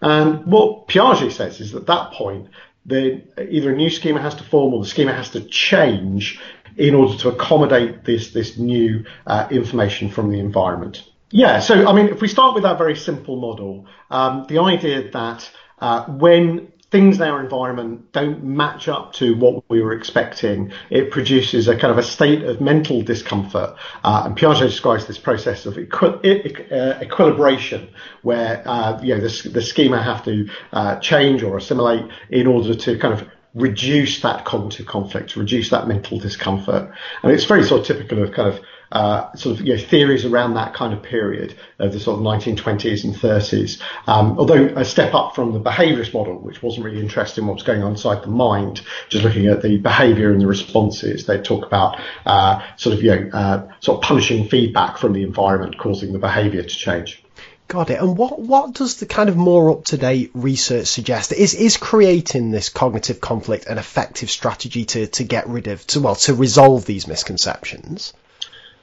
And 0.00 0.46
what 0.46 0.86
Piaget 0.86 1.32
says 1.32 1.60
is 1.60 1.72
that 1.72 1.80
at 1.80 1.86
that 1.86 2.12
point, 2.12 2.48
the, 2.86 3.22
either 3.38 3.72
a 3.72 3.76
new 3.76 3.90
schema 3.90 4.20
has 4.20 4.36
to 4.36 4.44
form 4.44 4.72
or 4.72 4.82
the 4.82 4.88
schema 4.88 5.12
has 5.12 5.30
to 5.30 5.40
change 5.40 6.40
in 6.76 6.94
order 6.94 7.16
to 7.18 7.28
accommodate 7.28 8.04
this, 8.04 8.30
this 8.30 8.56
new 8.56 9.04
uh, 9.26 9.48
information 9.50 10.08
from 10.08 10.30
the 10.30 10.38
environment. 10.38 11.02
Yeah, 11.30 11.58
so 11.58 11.86
I 11.86 11.92
mean, 11.92 12.08
if 12.08 12.22
we 12.22 12.28
start 12.28 12.54
with 12.54 12.62
that 12.62 12.78
very 12.78 12.96
simple 12.96 13.36
model, 13.36 13.86
um, 14.10 14.46
the 14.48 14.58
idea 14.58 15.10
that 15.10 15.50
uh, 15.80 16.04
when 16.06 16.72
things 16.90 17.16
in 17.16 17.22
our 17.22 17.40
environment 17.40 18.12
don't 18.12 18.42
match 18.42 18.88
up 18.88 19.12
to 19.14 19.34
what 19.36 19.62
we 19.68 19.82
were 19.82 19.92
expecting, 19.92 20.72
it 20.90 21.10
produces 21.10 21.68
a 21.68 21.76
kind 21.76 21.90
of 21.90 21.98
a 21.98 22.02
state 22.02 22.42
of 22.42 22.60
mental 22.60 23.02
discomfort. 23.02 23.76
Uh, 24.02 24.22
and 24.24 24.36
Piaget 24.36 24.68
describes 24.68 25.06
this 25.06 25.18
process 25.18 25.66
of 25.66 25.76
equi- 25.76 26.70
uh, 26.72 26.98
equilibration, 27.00 27.88
where 28.22 28.62
uh, 28.66 29.00
you 29.02 29.14
know 29.14 29.20
the, 29.20 29.48
the, 29.50 29.62
schema 29.62 30.02
have 30.02 30.24
to 30.24 30.48
uh, 30.72 30.96
change 31.00 31.42
or 31.42 31.58
assimilate 31.58 32.10
in 32.30 32.46
order 32.46 32.74
to 32.74 32.98
kind 32.98 33.12
of 33.12 33.28
reduce 33.54 34.20
that 34.22 34.44
cognitive 34.44 34.86
conflict, 34.86 35.36
reduce 35.36 35.70
that 35.70 35.88
mental 35.88 36.18
discomfort. 36.18 36.90
And 37.22 37.32
it's 37.32 37.44
very 37.44 37.64
sort 37.64 37.82
of 37.82 37.86
typical 37.86 38.22
of 38.22 38.32
kind 38.32 38.48
of 38.48 38.60
uh, 38.92 39.34
sort 39.34 39.58
of 39.58 39.66
you 39.66 39.76
know, 39.76 39.82
theories 39.82 40.24
around 40.24 40.54
that 40.54 40.74
kind 40.74 40.92
of 40.92 41.02
period 41.02 41.56
of 41.78 41.92
the 41.92 42.00
sort 42.00 42.18
of 42.18 42.24
1920s 42.24 43.04
and 43.04 43.14
30s. 43.14 43.80
Um, 44.06 44.38
although 44.38 44.66
a 44.76 44.84
step 44.84 45.14
up 45.14 45.34
from 45.34 45.52
the 45.52 45.60
behaviourist 45.60 46.14
model, 46.14 46.38
which 46.38 46.62
wasn't 46.62 46.84
really 46.84 47.00
interested 47.00 47.40
in 47.40 47.46
what 47.46 47.54
was 47.54 47.62
going 47.62 47.82
on 47.82 47.92
inside 47.92 48.22
the 48.22 48.28
mind, 48.28 48.80
just 49.08 49.24
looking 49.24 49.46
at 49.46 49.62
the 49.62 49.76
behaviour 49.78 50.30
and 50.30 50.40
the 50.40 50.46
responses. 50.46 51.26
They 51.26 51.38
talk 51.40 51.66
about 51.66 52.00
uh, 52.24 52.62
sort 52.76 52.96
of 52.96 53.02
you 53.02 53.10
know 53.10 53.30
uh, 53.32 53.72
sort 53.80 53.98
of 53.98 54.02
punishing 54.02 54.48
feedback 54.48 54.98
from 54.98 55.12
the 55.12 55.22
environment 55.22 55.78
causing 55.78 56.12
the 56.12 56.18
behaviour 56.18 56.62
to 56.62 56.68
change. 56.68 57.22
Got 57.68 57.90
it. 57.90 58.00
And 58.00 58.16
what, 58.16 58.40
what 58.40 58.72
does 58.72 58.96
the 58.96 59.04
kind 59.04 59.28
of 59.28 59.36
more 59.36 59.70
up 59.70 59.84
to 59.86 59.98
date 59.98 60.30
research 60.32 60.86
suggest? 60.86 61.32
Is 61.32 61.52
is 61.52 61.76
creating 61.76 62.50
this 62.50 62.70
cognitive 62.70 63.20
conflict 63.20 63.66
an 63.66 63.76
effective 63.76 64.30
strategy 64.30 64.86
to, 64.86 65.06
to 65.08 65.24
get 65.24 65.46
rid 65.46 65.68
of 65.68 65.86
to 65.88 66.00
well 66.00 66.14
to 66.14 66.34
resolve 66.34 66.86
these 66.86 67.06
misconceptions? 67.06 68.14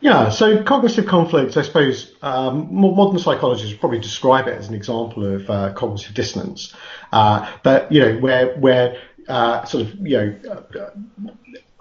Yeah, 0.05 0.29
so 0.29 0.61
cognitive 0.61 1.07
conflict, 1.07 1.57
I 1.57 1.63
suppose, 1.63 2.13
um, 2.21 2.67
modern 2.71 3.17
psychologists 3.17 3.71
would 3.71 3.79
probably 3.79 3.97
describe 3.97 4.47
it 4.47 4.55
as 4.55 4.69
an 4.69 4.75
example 4.75 5.25
of 5.25 5.49
uh, 5.49 5.73
cognitive 5.73 6.13
dissonance. 6.13 6.75
Uh, 7.11 7.51
but 7.63 7.91
you 7.91 8.01
know, 8.01 8.15
where 8.19 8.55
where 8.55 9.01
uh, 9.27 9.65
sort 9.65 9.87
of 9.87 9.95
you 9.95 10.15
know 10.15 10.39
uh, 10.79 10.91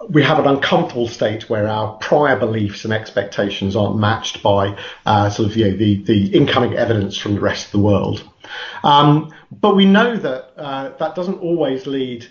we 0.09 0.23
have 0.23 0.39
an 0.39 0.47
uncomfortable 0.47 1.07
state 1.07 1.51
where 1.51 1.67
our 1.67 1.97
prior 1.97 2.35
beliefs 2.35 2.83
and 2.83 2.91
expectations 2.95 3.75
aren't 3.75 3.99
matched 3.99 4.41
by 4.41 4.75
uh, 5.05 5.29
sort 5.29 5.47
of 5.47 5.55
you 5.55 5.69
know 5.69 5.77
the 5.77 6.03
the 6.05 6.35
incoming 6.35 6.73
evidence 6.73 7.15
from 7.15 7.35
the 7.35 7.41
rest 7.41 7.67
of 7.67 7.71
the 7.73 7.79
world. 7.79 8.27
Um, 8.83 9.35
but 9.51 9.75
we 9.75 9.85
know 9.85 10.17
that 10.17 10.51
uh, 10.57 10.97
that 10.97 11.13
doesn't 11.13 11.41
always 11.41 11.85
lead 11.85 12.27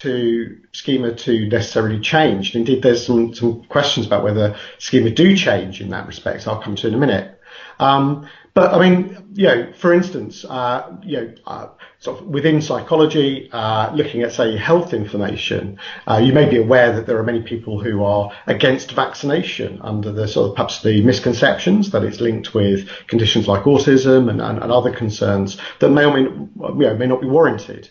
to 0.00 0.58
schema 0.72 1.14
to 1.14 1.48
necessarily 1.48 2.00
change. 2.00 2.54
indeed, 2.54 2.82
there's 2.82 3.06
some, 3.06 3.34
some 3.34 3.64
questions 3.64 4.06
about 4.06 4.24
whether 4.24 4.56
schema 4.78 5.10
do 5.10 5.36
change 5.36 5.80
in 5.80 5.90
that 5.90 6.06
respect. 6.06 6.46
I'll 6.46 6.62
come 6.62 6.76
to 6.76 6.88
in 6.88 6.94
a 6.94 6.98
minute. 6.98 7.40
Um, 7.78 8.28
but 8.54 8.72
I 8.72 8.78
mean, 8.78 9.32
you 9.34 9.48
know, 9.48 9.72
for 9.72 9.92
instance, 9.92 10.44
uh, 10.44 10.96
you 11.02 11.16
know, 11.16 11.34
uh, 11.44 11.68
sort 11.98 12.20
of 12.20 12.26
within 12.28 12.62
psychology, 12.62 13.50
uh, 13.50 13.92
looking 13.94 14.22
at 14.22 14.32
say 14.32 14.56
health 14.56 14.94
information, 14.94 15.80
uh, 16.06 16.20
you 16.22 16.32
may 16.32 16.48
be 16.48 16.58
aware 16.58 16.92
that 16.92 17.06
there 17.06 17.18
are 17.18 17.24
many 17.24 17.42
people 17.42 17.82
who 17.82 18.04
are 18.04 18.30
against 18.46 18.92
vaccination 18.92 19.80
under 19.82 20.12
the 20.12 20.28
sort 20.28 20.50
of 20.50 20.54
perhaps 20.54 20.82
the 20.82 21.02
misconceptions 21.02 21.90
that 21.90 22.04
it's 22.04 22.20
linked 22.20 22.54
with 22.54 22.88
conditions 23.08 23.48
like 23.48 23.64
autism 23.64 24.30
and, 24.30 24.40
and, 24.40 24.62
and 24.62 24.70
other 24.70 24.92
concerns 24.92 25.58
that 25.80 25.88
may 25.88 26.04
or 26.04 26.14
may, 26.14 26.22
you 26.22 26.86
know, 26.86 26.96
may 26.96 27.06
not 27.08 27.20
be 27.20 27.26
warranted. 27.26 27.90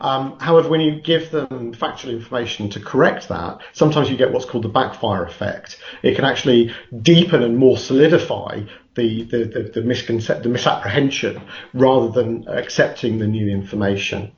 Um, 0.00 0.38
however, 0.38 0.68
when 0.68 0.80
you 0.80 1.00
give 1.00 1.30
them 1.30 1.72
factual 1.72 2.12
information 2.12 2.70
to 2.70 2.80
correct 2.80 3.28
that, 3.28 3.58
sometimes 3.72 4.10
you 4.10 4.16
get 4.16 4.32
what's 4.32 4.46
called 4.46 4.64
the 4.64 4.68
backfire 4.68 5.24
effect. 5.24 5.78
It 6.02 6.14
can 6.14 6.24
actually 6.24 6.74
deepen 7.02 7.42
and 7.42 7.58
more 7.58 7.76
solidify 7.76 8.62
the, 8.94 9.22
the, 9.24 9.44
the, 9.44 9.80
the, 9.80 10.48
misapprehension 10.48 11.42
rather 11.74 12.08
than 12.10 12.48
accepting 12.48 13.18
the 13.18 13.26
new 13.26 13.48
information. 13.48 14.32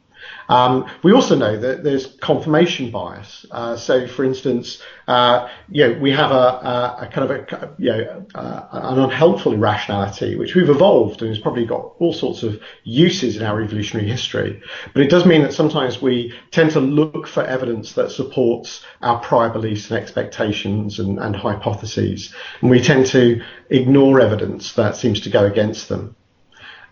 Um, 0.48 0.86
we 1.02 1.12
also 1.12 1.36
know 1.36 1.56
that 1.56 1.84
there's 1.84 2.06
confirmation 2.06 2.90
bias. 2.90 3.46
Uh, 3.50 3.76
so, 3.76 4.06
for 4.06 4.24
instance, 4.24 4.82
uh, 5.08 5.48
you 5.70 5.88
know, 5.88 5.98
we 5.98 6.10
have 6.12 6.30
a, 6.30 6.34
a, 6.34 6.96
a 7.02 7.06
kind 7.12 7.30
of 7.30 7.30
a, 7.30 7.74
you 7.78 7.90
know, 7.90 8.26
uh, 8.34 8.68
an 8.72 8.98
unhelpful 8.98 9.52
irrationality, 9.52 10.36
which 10.36 10.54
we've 10.54 10.68
evolved 10.68 11.22
and 11.22 11.30
has 11.30 11.38
probably 11.38 11.66
got 11.66 11.92
all 11.98 12.12
sorts 12.12 12.42
of 12.42 12.60
uses 12.84 13.36
in 13.36 13.42
our 13.42 13.60
evolutionary 13.62 14.08
history. 14.08 14.62
But 14.92 15.02
it 15.02 15.10
does 15.10 15.26
mean 15.26 15.42
that 15.42 15.54
sometimes 15.54 16.00
we 16.00 16.34
tend 16.50 16.70
to 16.72 16.80
look 16.80 17.26
for 17.26 17.42
evidence 17.42 17.92
that 17.94 18.10
supports 18.10 18.84
our 19.00 19.18
prior 19.20 19.50
beliefs 19.50 19.90
and 19.90 19.98
expectations 19.98 20.98
and, 20.98 21.18
and 21.18 21.34
hypotheses. 21.34 22.34
And 22.60 22.70
we 22.70 22.80
tend 22.80 23.06
to 23.06 23.42
ignore 23.70 24.20
evidence 24.20 24.74
that 24.74 24.96
seems 24.96 25.20
to 25.22 25.30
go 25.30 25.44
against 25.46 25.88
them. 25.88 26.16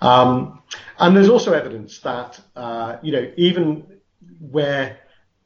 Um, 0.01 0.63
and 0.99 1.17
there's 1.17 1.29
also 1.29 1.53
evidence 1.53 1.99
that, 2.01 2.41
uh, 2.57 2.99
you 3.03 3.13
know, 3.13 3.31
even 3.37 3.87
where 4.39 4.99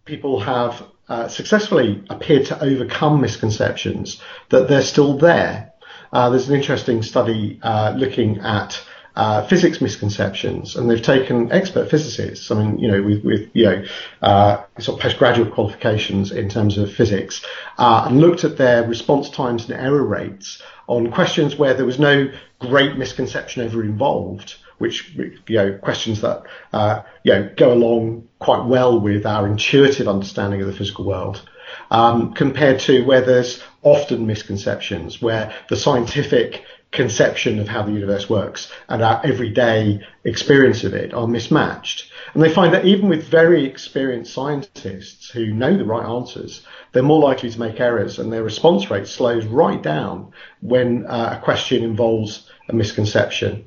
people 0.05 0.41
have 0.41 0.83
uh, 1.09 1.29
successfully 1.29 2.05
appeared 2.11 2.47
to 2.47 2.63
overcome 2.63 3.21
misconceptions, 3.21 4.21
that 4.51 4.69
they're 4.69 4.83
still 4.83 5.19
there. 5.19 5.73
Uh, 6.13 6.31
there's 6.31 6.49
an 6.49 6.55
interesting 6.55 7.03
study 7.03 7.59
uh, 7.63 7.93
looking 7.97 8.39
at 8.39 8.81
uh, 9.17 9.47
physics 9.47 9.81
misconceptions, 9.81 10.75
and 10.75 10.91
they've 10.91 11.03
taken 11.03 11.53
expert 11.53 11.89
physicists, 11.89 12.51
I 12.51 12.63
mean, 12.63 12.79
you 12.79 12.89
know, 12.89 13.03
with, 13.03 13.25
with 13.25 13.51
you 13.53 13.65
know, 13.65 13.85
uh, 14.23 14.65
sort 14.81 14.99
of 14.99 15.03
postgraduate 15.03 15.53
qualifications 15.53 16.33
in 16.33 16.49
terms 16.49 16.79
of 16.79 16.93
physics, 16.93 17.45
uh, 17.79 18.07
and 18.09 18.21
looked 18.21 18.45
at 18.45 18.57
their 18.57 18.87
response 18.87 19.31
times 19.31 19.69
and 19.69 19.79
error 19.79 20.03
rates 20.03 20.61
on 20.89 21.13
questions 21.13 21.57
where 21.57 21.75
there 21.75 21.87
was 21.87 21.99
no 21.99 22.29
great 22.67 22.97
misconception 22.97 23.63
ever 23.63 23.83
involved, 23.83 24.57
which 24.79 25.15
you 25.15 25.57
know 25.57 25.79
questions 25.79 26.21
that 26.21 26.43
uh, 26.73 27.03
you 27.23 27.33
know 27.33 27.51
go 27.57 27.73
along 27.73 28.29
quite 28.39 28.65
well 28.65 29.01
with 29.01 29.27
our 29.27 29.47
intuitive 29.47 30.09
understanding 30.09 30.61
of 30.61 30.67
the 30.67 30.73
physical 30.73 31.05
world. 31.05 31.49
Um, 31.91 32.35
compared 32.35 32.81
to 32.81 33.05
where 33.05 33.21
there's 33.21 33.63
often 33.83 34.27
misconceptions, 34.27 35.21
where 35.21 35.53
the 35.69 35.77
scientific 35.77 36.65
conception 36.95 37.59
of 37.59 37.69
how 37.69 37.83
the 37.83 37.93
universe 37.93 38.31
works 38.31 38.71
and 38.89 39.03
our 39.03 39.21
everyday 39.27 40.01
experience 40.23 40.85
of 40.85 40.95
it 40.95 41.13
are 41.13 41.27
mismatched. 41.27 42.11
And 42.33 42.43
they 42.43 42.53
find 42.53 42.73
that 42.73 42.87
even 42.87 43.09
with 43.09 43.25
very 43.25 43.65
experienced 43.65 44.33
scientists 44.33 45.29
who 45.29 45.53
know 45.53 45.77
the 45.77 45.85
right 45.85 46.07
answers, 46.07 46.63
they're 46.93 47.03
more 47.03 47.21
likely 47.21 47.51
to 47.51 47.61
make 47.61 47.81
errors 47.81 48.19
and 48.19 48.33
their 48.33 48.45
response 48.45 48.91
rate 48.91 49.09
slows 49.09 49.45
right 49.45 49.83
down 49.83 50.33
when 50.61 51.05
uh, 51.07 51.39
a 51.39 51.45
question 51.45 51.83
involves 51.83 52.49
a 52.69 52.73
misconception. 52.75 53.67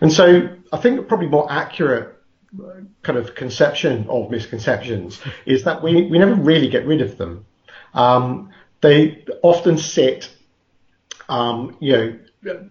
And 0.00 0.12
so 0.12 0.48
I 0.72 0.76
think 0.76 1.08
probably 1.08 1.28
more 1.28 1.50
accurate 1.50 2.16
uh, 2.58 2.82
kind 3.02 3.18
of 3.18 3.34
conception 3.34 4.06
of 4.08 4.30
misconceptions 4.30 5.20
is 5.46 5.64
that 5.64 5.82
we, 5.82 6.02
we 6.02 6.18
never 6.18 6.34
really 6.34 6.68
get 6.68 6.86
rid 6.86 7.00
of 7.02 7.18
them. 7.18 7.44
Um, 7.94 8.50
they 8.80 9.24
often 9.42 9.78
sit, 9.78 10.30
um, 11.28 11.76
you 11.80 11.92
know, 11.92 12.18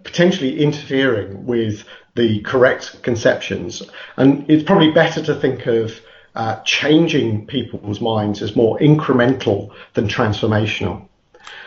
potentially 0.03 0.59
interfering 0.59 1.45
with 1.45 1.83
the 2.15 2.41
correct 2.41 3.01
conceptions. 3.01 3.81
And 4.17 4.49
it's 4.49 4.63
probably 4.63 4.91
better 4.91 5.23
to 5.23 5.35
think 5.35 5.65
of 5.65 5.99
uh, 6.35 6.61
changing 6.61 7.47
people's 7.47 7.99
minds 7.99 8.41
as 8.41 8.55
more 8.55 8.77
incremental 8.79 9.71
than 9.93 10.07
transformational. 10.07 11.07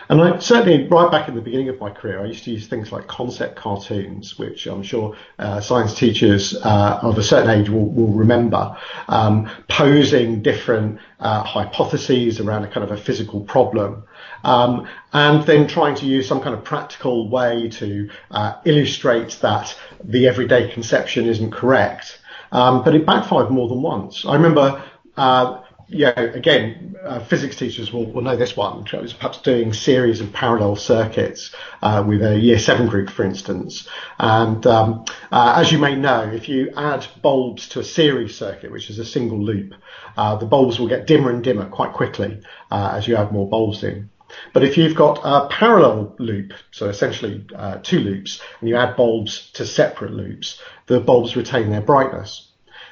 And 0.09 0.21
I, 0.21 0.39
certainly, 0.39 0.87
right 0.87 1.11
back 1.11 1.29
in 1.29 1.35
the 1.35 1.41
beginning 1.41 1.69
of 1.69 1.81
my 1.81 1.91
career, 1.91 2.23
I 2.23 2.27
used 2.27 2.45
to 2.45 2.53
use 2.53 2.69
things 2.69 2.93
like 2.93 3.09
concept 3.09 3.57
cartoons, 3.57 4.39
which 4.39 4.67
I'm 4.67 4.83
sure 4.83 5.17
uh, 5.39 5.61
science 5.61 5.95
teachers 5.95 6.55
uh, 6.63 7.01
of 7.03 7.19
a 7.19 7.23
certain 7.23 7.51
age 7.51 7.69
will, 7.69 7.89
will 7.89 8.13
remember, 8.13 8.77
um, 9.09 9.51
posing 9.69 10.43
different 10.43 11.01
uh, 11.19 11.43
hypotheses 11.43 12.39
around 12.39 12.65
a 12.65 12.69
kind 12.69 12.85
of 12.85 12.93
a 12.93 12.97
physical 12.97 13.41
problem. 13.41 14.05
Um, 14.45 14.87
and 15.13 15.43
then 15.45 15.67
trying 15.67 15.97
to 15.97 16.07
use 16.07 16.29
some 16.29 16.41
kind 16.41 16.55
of 16.55 16.63
practical 16.63 17.29
way 17.29 17.69
to 17.71 18.11
uh, 18.31 18.61
illustrate 18.65 19.39
that 19.41 19.77
the 20.05 20.29
everyday 20.29 20.71
conception 20.71 21.27
isn't 21.27 21.51
correct. 21.51 22.21
Um, 22.53 22.85
but 22.85 22.95
it 22.95 23.05
backfired 23.05 23.51
more 23.51 23.69
than 23.69 23.83
once. 23.83 24.25
I 24.25 24.35
remember 24.35 24.85
uh, 25.17 25.63
yeah, 25.89 26.19
again, 26.19 26.97
uh, 27.03 27.21
physics 27.21 27.57
teachers 27.57 27.93
will, 27.93 28.11
will 28.11 28.23
know 28.23 28.37
this 28.37 28.57
one. 28.57 28.85
Was 28.93 29.13
perhaps 29.13 29.41
doing 29.43 29.73
series 29.73 30.21
of 30.21 30.33
parallel 30.33 30.75
circuits 30.75 31.55
uh, 31.81 32.03
with 32.07 32.23
a 32.23 32.37
year 32.37 32.59
seven 32.59 32.89
group, 32.89 33.09
for 33.09 33.25
instance. 33.25 33.89
And 34.19 34.67
um, 34.67 35.05
uh, 35.31 35.55
as 35.57 35.71
you 35.71 35.79
may 35.79 35.95
know, 35.95 36.23
if 36.23 36.49
you 36.49 36.73
add 36.77 37.07
bulbs 37.23 37.69
to 37.71 37.81
a 37.81 37.85
series 37.85 38.37
circuit, 38.37 38.73
which 38.73 38.91
is 38.91 38.99
a 38.99 39.05
single 39.05 39.41
loop, 39.41 39.75
uh, 40.17 40.35
the 40.37 40.47
bulbs 40.47 40.81
will 40.81 40.89
get 40.89 41.07
dimmer 41.07 41.31
and 41.31 41.45
dimmer 41.45 41.69
quite 41.69 41.93
quickly 41.93 42.41
uh, 42.71 42.93
as 42.95 43.07
you 43.07 43.15
add 43.15 43.31
more 43.31 43.49
bulbs 43.49 43.85
in. 43.85 44.11
But 44.53 44.65
if 44.65 44.77
you've 44.77 44.97
got 44.97 45.21
a 45.23 45.47
parallel 45.49 46.17
loop, 46.19 46.53
so 46.73 46.89
essentially 46.89 47.47
uh, 47.55 47.79
two 47.83 48.01
loops, 48.01 48.43
and 48.61 48.69
you 48.69 48.75
add 48.75 48.97
bulbs 48.97 49.53
to 49.53 49.65
separate 49.65 50.11
loops, 50.11 50.61
the 50.87 50.99
bulbs 50.99 51.37
retain 51.37 51.71
their 51.71 51.81
brightness. 51.81 52.51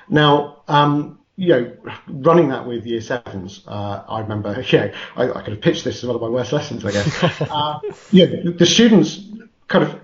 Now, 0.08 0.62
um, 0.68 1.18
you 1.36 1.48
know, 1.48 1.76
running 2.08 2.48
that 2.48 2.66
with 2.66 2.86
year 2.86 3.00
sevens, 3.00 3.62
uh, 3.66 4.04
I 4.08 4.20
remember, 4.20 4.60
yeah, 4.70 4.94
I, 5.16 5.30
I, 5.30 5.42
could 5.42 5.54
have 5.54 5.60
pitched 5.60 5.84
this 5.84 5.98
as 5.98 6.06
one 6.06 6.16
of 6.16 6.22
my 6.22 6.28
worst 6.28 6.52
lessons, 6.52 6.84
I 6.84 6.92
guess. 6.92 7.22
uh, 7.40 7.80
yeah, 8.10 8.26
the, 8.26 8.54
the 8.58 8.66
students 8.66 9.20
kind 9.68 9.84
of, 9.84 10.00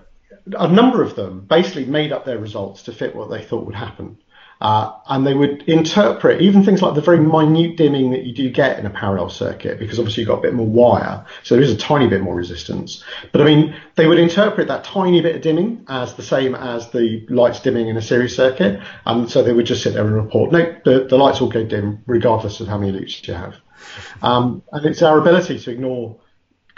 a 0.57 0.67
number 0.67 1.03
of 1.03 1.15
them 1.15 1.41
basically 1.41 1.85
made 1.85 2.11
up 2.11 2.25
their 2.25 2.39
results 2.39 2.83
to 2.83 2.91
fit 2.91 3.15
what 3.15 3.29
they 3.29 3.43
thought 3.43 3.65
would 3.65 3.75
happen. 3.75 4.17
Uh, 4.61 4.93
and 5.07 5.25
they 5.25 5.33
would 5.33 5.63
interpret 5.63 6.39
even 6.39 6.63
things 6.63 6.83
like 6.83 6.93
the 6.93 7.01
very 7.01 7.19
minute 7.19 7.77
dimming 7.77 8.11
that 8.11 8.23
you 8.23 8.31
do 8.31 8.47
get 8.51 8.77
in 8.77 8.85
a 8.85 8.91
parallel 8.91 9.27
circuit, 9.27 9.79
because 9.79 9.97
obviously 9.97 10.21
you've 10.21 10.27
got 10.27 10.37
a 10.37 10.41
bit 10.41 10.53
more 10.53 10.67
wire, 10.67 11.25
so 11.41 11.55
there 11.55 11.63
is 11.63 11.71
a 11.71 11.77
tiny 11.77 12.07
bit 12.07 12.21
more 12.21 12.35
resistance. 12.35 13.03
But 13.31 13.41
I 13.41 13.45
mean, 13.45 13.75
they 13.95 14.05
would 14.05 14.19
interpret 14.19 14.67
that 14.67 14.83
tiny 14.83 15.19
bit 15.21 15.35
of 15.35 15.41
dimming 15.41 15.83
as 15.89 16.13
the 16.13 16.21
same 16.21 16.53
as 16.53 16.91
the 16.91 17.25
lights 17.29 17.59
dimming 17.61 17.87
in 17.87 17.97
a 17.97 18.03
series 18.03 18.35
circuit, 18.35 18.79
and 19.03 19.27
so 19.27 19.41
they 19.41 19.51
would 19.51 19.65
just 19.65 19.81
sit 19.81 19.95
there 19.95 20.05
and 20.05 20.13
report, 20.13 20.51
no, 20.51 20.75
the, 20.85 21.07
the 21.09 21.17
lights 21.17 21.41
all 21.41 21.49
go 21.49 21.65
dim 21.65 22.03
regardless 22.05 22.59
of 22.59 22.67
how 22.67 22.77
many 22.77 22.91
loops 22.91 23.27
you 23.27 23.33
have. 23.33 23.55
Um, 24.21 24.61
and 24.71 24.85
it's 24.85 25.01
our 25.01 25.17
ability 25.17 25.57
to 25.57 25.71
ignore 25.71 26.20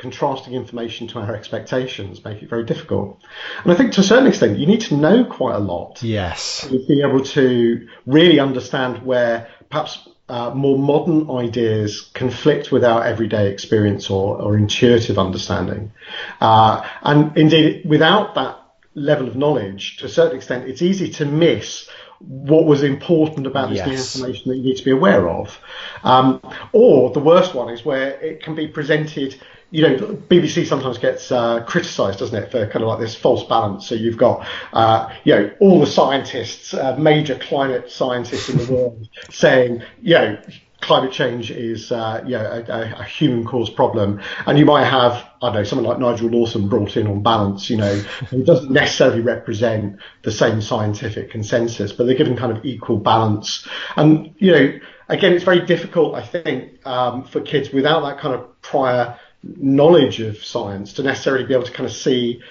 contrasting 0.04 0.54
information 0.54 1.08
to 1.08 1.18
our 1.20 1.34
expectations 1.34 2.24
make 2.26 2.44
it 2.44 2.50
very 2.50 2.66
difficult. 2.66 3.20
And 3.64 3.72
I 3.72 3.76
think 3.76 3.94
to 3.94 4.02
a 4.02 4.04
certain 4.04 4.28
extent, 4.28 4.60
you 4.60 4.68
need 4.68 4.82
to 4.82 4.96
know 4.96 5.24
quite 5.24 5.56
a 5.56 5.60
lot. 5.60 6.04
Yes. 6.04 6.68
To 6.68 6.86
be 6.86 7.02
able 7.02 7.24
to 7.38 7.88
really 8.06 8.40
understand 8.40 9.04
where 9.04 9.48
perhaps 9.70 10.08
uh, 10.28 10.52
more 10.54 10.78
modern 10.78 11.32
ideas 11.32 12.02
conflict 12.14 12.70
with 12.70 12.84
our 12.84 13.02
everyday 13.04 13.50
experience 13.50 14.10
or, 14.10 14.42
or 14.42 14.58
intuitive 14.58 15.18
understanding. 15.18 15.94
Uh, 16.42 16.86
and 17.02 17.38
indeed, 17.38 17.86
without 17.86 18.36
that 18.36 18.60
level 18.96 19.28
of 19.30 19.38
knowledge, 19.38 19.98
to 19.98 20.06
a 20.06 20.10
certain 20.10 20.36
extent, 20.36 20.68
it's 20.70 20.82
easy 20.82 21.10
to 21.12 21.26
miss 21.26 21.90
what 22.20 22.66
was 22.66 22.84
important 22.84 23.48
about 23.48 23.70
this 23.70 23.80
yes. 23.80 23.88
new 23.88 23.94
information 23.94 24.50
that 24.50 24.58
you 24.58 24.64
need 24.64 24.78
to 24.78 24.86
be 24.86 24.92
aware 24.92 25.30
of. 25.30 25.60
Um, 26.04 26.42
or 26.72 27.12
the 27.12 27.20
worst 27.20 27.54
one 27.54 27.70
is 27.70 27.86
where 27.86 28.12
it 28.22 28.44
can 28.44 28.56
be 28.56 28.68
presented 28.68 29.40
you 29.74 29.82
know, 29.82 29.96
BBC 30.30 30.68
sometimes 30.68 31.00
gets 31.00 31.32
uh, 31.32 31.64
criticised, 31.64 32.20
doesn't 32.20 32.44
it, 32.44 32.52
for 32.52 32.68
kind 32.68 32.84
of 32.84 32.90
like 32.90 33.00
this 33.00 33.16
false 33.16 33.44
balance. 33.44 33.88
So 33.88 33.96
you've 33.96 34.18
got, 34.18 34.48
uh, 34.72 35.12
you 35.24 35.34
know, 35.34 35.52
all 35.60 35.80
the 35.80 35.88
scientists, 35.88 36.76
uh, 36.76 36.96
major 36.98 37.40
climate 37.40 37.90
scientists 37.92 38.50
in 38.50 38.60
the 38.60 38.72
world 38.72 39.10
saying, 39.32 39.82
you 40.00 40.14
know, 40.14 40.38
climate 40.80 41.12
change 41.12 41.50
is, 41.50 41.92
uh, 41.92 42.22
you 42.24 42.34
know, 42.34 42.64
a, 42.68 43.00
a 43.00 43.04
human-caused 43.04 43.76
problem, 43.76 44.22
and 44.46 44.60
you 44.60 44.66
might 44.66 44.86
have, 44.86 45.14
I 45.42 45.48
don't 45.48 45.56
know, 45.56 45.64
someone 45.64 45.88
like 45.88 45.98
Nigel 45.98 46.30
Lawson 46.30 46.70
brought 46.70 46.96
in 46.96 47.08
on 47.08 47.24
balance, 47.24 47.68
you 47.68 47.78
know, 47.78 47.96
who 48.30 48.44
doesn't 48.44 48.70
necessarily 48.70 49.22
represent 49.22 49.98
the 50.22 50.32
same 50.32 50.62
scientific 50.62 51.32
consensus, 51.32 51.92
but 51.92 52.06
they're 52.06 52.16
given 52.16 52.38
kind 52.38 52.56
of 52.56 52.64
equal 52.64 52.98
balance, 52.98 53.68
and 53.96 54.36
you 54.38 54.52
know, 54.52 54.80
again, 55.10 55.34
it's 55.34 55.44
very 55.44 55.66
difficult, 55.66 56.14
I 56.14 56.22
think, 56.22 56.86
um, 56.86 57.24
for 57.24 57.42
kids 57.42 57.72
without 57.72 58.02
that 58.02 58.20
kind 58.20 58.36
of 58.36 58.62
prior 58.62 59.18
knowledge 59.44 60.22
of 60.22 60.44
science 60.44 60.94
to 60.94 61.04
necessarily 61.04 61.46
be 61.46 61.54
able 61.54 61.66
to 61.66 61.72
kind 61.72 61.88
of 61.88 61.96
see, 61.96 62.42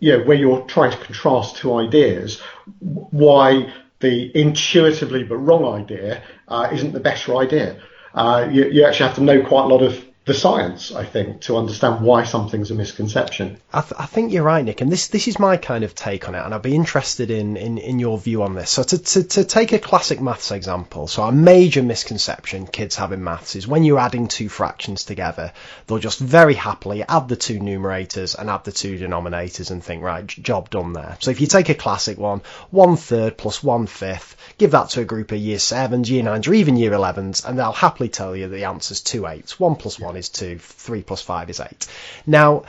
you 0.00 0.18
know, 0.18 0.24
where 0.24 0.36
you're 0.36 0.62
trying 0.62 0.90
to 0.90 0.98
contrast 0.98 1.56
two 1.56 1.74
ideas, 1.74 2.40
why 2.80 3.72
the 4.00 4.36
intuitively 4.38 5.22
but 5.22 5.36
wrong 5.36 5.64
idea 5.64 6.22
uh, 6.48 6.68
isn't 6.72 6.92
the 6.92 7.00
better 7.00 7.36
idea. 7.36 7.80
Uh, 8.12 8.48
you, 8.50 8.64
you, 8.64 8.84
actually 8.84 9.06
have 9.06 9.14
to 9.14 9.22
know 9.22 9.42
quite 9.42 9.64
a 9.64 9.68
lot 9.68 9.82
of 9.82 10.04
the 10.24 10.34
science, 10.34 10.92
I 10.92 11.04
think, 11.04 11.40
to 11.42 11.56
understand 11.56 12.04
why 12.04 12.22
something's 12.22 12.70
a 12.70 12.76
misconception. 12.76 13.58
I, 13.72 13.80
th- 13.80 13.94
I, 13.98 14.06
think 14.06 14.32
you're 14.32 14.44
right, 14.44 14.64
Nick, 14.64 14.80
and 14.80 14.92
this 14.92 15.08
this 15.08 15.26
is 15.26 15.40
my 15.40 15.56
kind 15.56 15.82
of 15.82 15.96
take 15.96 16.28
on 16.28 16.36
it, 16.36 16.44
and 16.44 16.54
I'd 16.54 16.62
be 16.62 16.76
interested 16.76 17.32
in, 17.32 17.56
in, 17.56 17.76
in 17.78 17.98
your 17.98 18.18
view 18.18 18.44
on 18.44 18.54
this. 18.54 18.70
So 18.70 18.84
to, 18.84 18.98
to, 18.98 19.24
to 19.24 19.44
take 19.44 19.72
a 19.72 19.80
classic 19.80 20.20
maths 20.20 20.52
example, 20.52 21.08
so 21.08 21.24
a 21.24 21.32
major 21.32 21.82
misconception 21.82 22.68
kids 22.68 22.94
have 22.96 23.10
in 23.10 23.24
maths 23.24 23.56
is 23.56 23.66
when 23.66 23.82
you're 23.82 23.98
adding 23.98 24.28
two 24.28 24.48
fractions 24.48 25.04
together, 25.04 25.52
they'll 25.86 25.98
just 25.98 26.20
very 26.20 26.54
happily 26.54 27.02
add 27.02 27.26
the 27.26 27.34
two 27.34 27.58
numerators 27.58 28.38
and 28.38 28.48
add 28.48 28.62
the 28.62 28.70
two 28.70 28.96
denominators 28.96 29.72
and 29.72 29.82
think, 29.82 30.04
right, 30.04 30.24
job 30.24 30.70
done 30.70 30.92
there. 30.92 31.16
So 31.18 31.32
if 31.32 31.40
you 31.40 31.48
take 31.48 31.68
a 31.68 31.74
classic 31.74 32.16
one, 32.16 32.42
one 32.70 32.94
third 32.94 33.36
plus 33.36 33.60
one 33.60 33.88
fifth, 33.88 34.36
give 34.56 34.70
that 34.70 34.90
to 34.90 35.00
a 35.00 35.04
group 35.04 35.32
of 35.32 35.38
year 35.38 35.58
sevens, 35.58 36.08
year 36.08 36.22
nines, 36.22 36.46
or 36.46 36.54
even 36.54 36.76
year 36.76 36.92
elevens, 36.92 37.44
and 37.44 37.58
they'll 37.58 37.72
happily 37.72 38.08
tell 38.08 38.36
you 38.36 38.46
the 38.46 38.66
answer's 38.66 39.00
two 39.00 39.26
eighths. 39.26 39.58
One 39.58 39.74
plus 39.74 39.98
one 39.98 40.11
is 40.16 40.28
two, 40.28 40.58
three 40.58 41.02
plus 41.02 41.22
five 41.22 41.50
is 41.50 41.60
eight. 41.60 41.86
Now, 42.26 42.64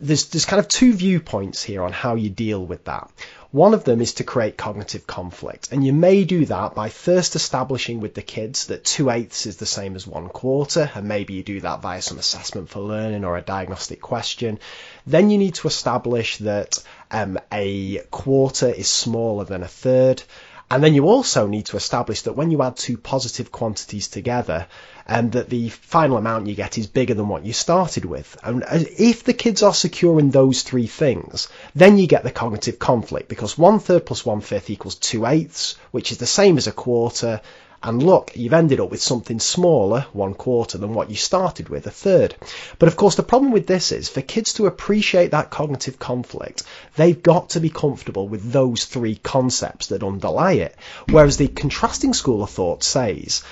there's 0.00 0.26
there's 0.26 0.44
kind 0.44 0.60
of 0.60 0.68
two 0.68 0.92
viewpoints 0.92 1.62
here 1.62 1.82
on 1.82 1.92
how 1.92 2.16
you 2.16 2.28
deal 2.28 2.64
with 2.64 2.84
that. 2.84 3.10
One 3.52 3.74
of 3.74 3.84
them 3.84 4.00
is 4.00 4.14
to 4.14 4.24
create 4.24 4.56
cognitive 4.56 5.06
conflict, 5.06 5.72
and 5.72 5.84
you 5.84 5.92
may 5.92 6.24
do 6.24 6.46
that 6.46 6.74
by 6.74 6.88
first 6.88 7.36
establishing 7.36 8.00
with 8.00 8.14
the 8.14 8.22
kids 8.22 8.66
that 8.68 8.82
two 8.82 9.10
eighths 9.10 9.44
is 9.44 9.58
the 9.58 9.66
same 9.66 9.94
as 9.94 10.06
one 10.06 10.30
quarter, 10.30 10.90
and 10.94 11.06
maybe 11.06 11.34
you 11.34 11.42
do 11.42 11.60
that 11.60 11.82
via 11.82 12.00
some 12.00 12.18
assessment 12.18 12.70
for 12.70 12.80
learning 12.80 13.24
or 13.24 13.36
a 13.36 13.42
diagnostic 13.42 14.00
question. 14.00 14.58
Then 15.06 15.28
you 15.28 15.36
need 15.36 15.54
to 15.56 15.68
establish 15.68 16.38
that 16.38 16.82
um, 17.10 17.38
a 17.52 17.98
quarter 18.10 18.70
is 18.70 18.88
smaller 18.88 19.44
than 19.44 19.62
a 19.62 19.68
third. 19.68 20.22
And 20.70 20.82
then 20.82 20.94
you 20.94 21.06
also 21.08 21.46
need 21.46 21.66
to 21.66 21.76
establish 21.76 22.22
that 22.22 22.32
when 22.32 22.50
you 22.50 22.62
add 22.62 22.76
two 22.76 22.96
positive 22.96 23.52
quantities 23.52 24.08
together, 24.08 24.66
and 25.06 25.32
that 25.32 25.50
the 25.50 25.68
final 25.68 26.16
amount 26.16 26.46
you 26.46 26.54
get 26.54 26.78
is 26.78 26.86
bigger 26.86 27.14
than 27.14 27.28
what 27.28 27.44
you 27.44 27.52
started 27.52 28.04
with. 28.04 28.36
And 28.42 28.62
uh, 28.62 28.84
if 28.98 29.24
the 29.24 29.34
kids 29.34 29.62
are 29.62 29.74
secure 29.74 30.18
in 30.18 30.30
those 30.30 30.62
three 30.62 30.86
things, 30.86 31.48
then 31.74 31.98
you 31.98 32.06
get 32.06 32.22
the 32.22 32.30
cognitive 32.30 32.78
conflict 32.78 33.28
because 33.28 33.58
one 33.58 33.78
third 33.78 34.06
plus 34.06 34.24
one 34.24 34.40
fifth 34.40 34.70
equals 34.70 34.94
two 34.94 35.26
eighths, 35.26 35.76
which 35.90 36.12
is 36.12 36.18
the 36.18 36.26
same 36.26 36.56
as 36.56 36.66
a 36.66 36.72
quarter, 36.72 37.40
and 37.84 38.00
look, 38.00 38.36
you've 38.36 38.52
ended 38.52 38.78
up 38.78 38.92
with 38.92 39.02
something 39.02 39.40
smaller, 39.40 40.06
one 40.12 40.34
quarter, 40.34 40.78
than 40.78 40.94
what 40.94 41.10
you 41.10 41.16
started 41.16 41.68
with, 41.68 41.86
a 41.88 41.90
third. 41.90 42.36
But 42.78 42.88
of 42.88 42.96
course, 42.96 43.16
the 43.16 43.24
problem 43.24 43.50
with 43.50 43.66
this 43.66 43.90
is 43.90 44.08
for 44.08 44.20
kids 44.20 44.52
to 44.54 44.66
appreciate 44.66 45.32
that 45.32 45.50
cognitive 45.50 45.98
conflict, 45.98 46.62
they've 46.94 47.20
got 47.20 47.50
to 47.50 47.60
be 47.60 47.70
comfortable 47.70 48.28
with 48.28 48.52
those 48.52 48.84
three 48.84 49.16
concepts 49.16 49.88
that 49.88 50.04
underlie 50.04 50.52
it. 50.52 50.76
Whereas 51.08 51.38
the 51.38 51.48
contrasting 51.48 52.14
school 52.14 52.44
of 52.44 52.50
thought 52.50 52.84
says 52.84 53.42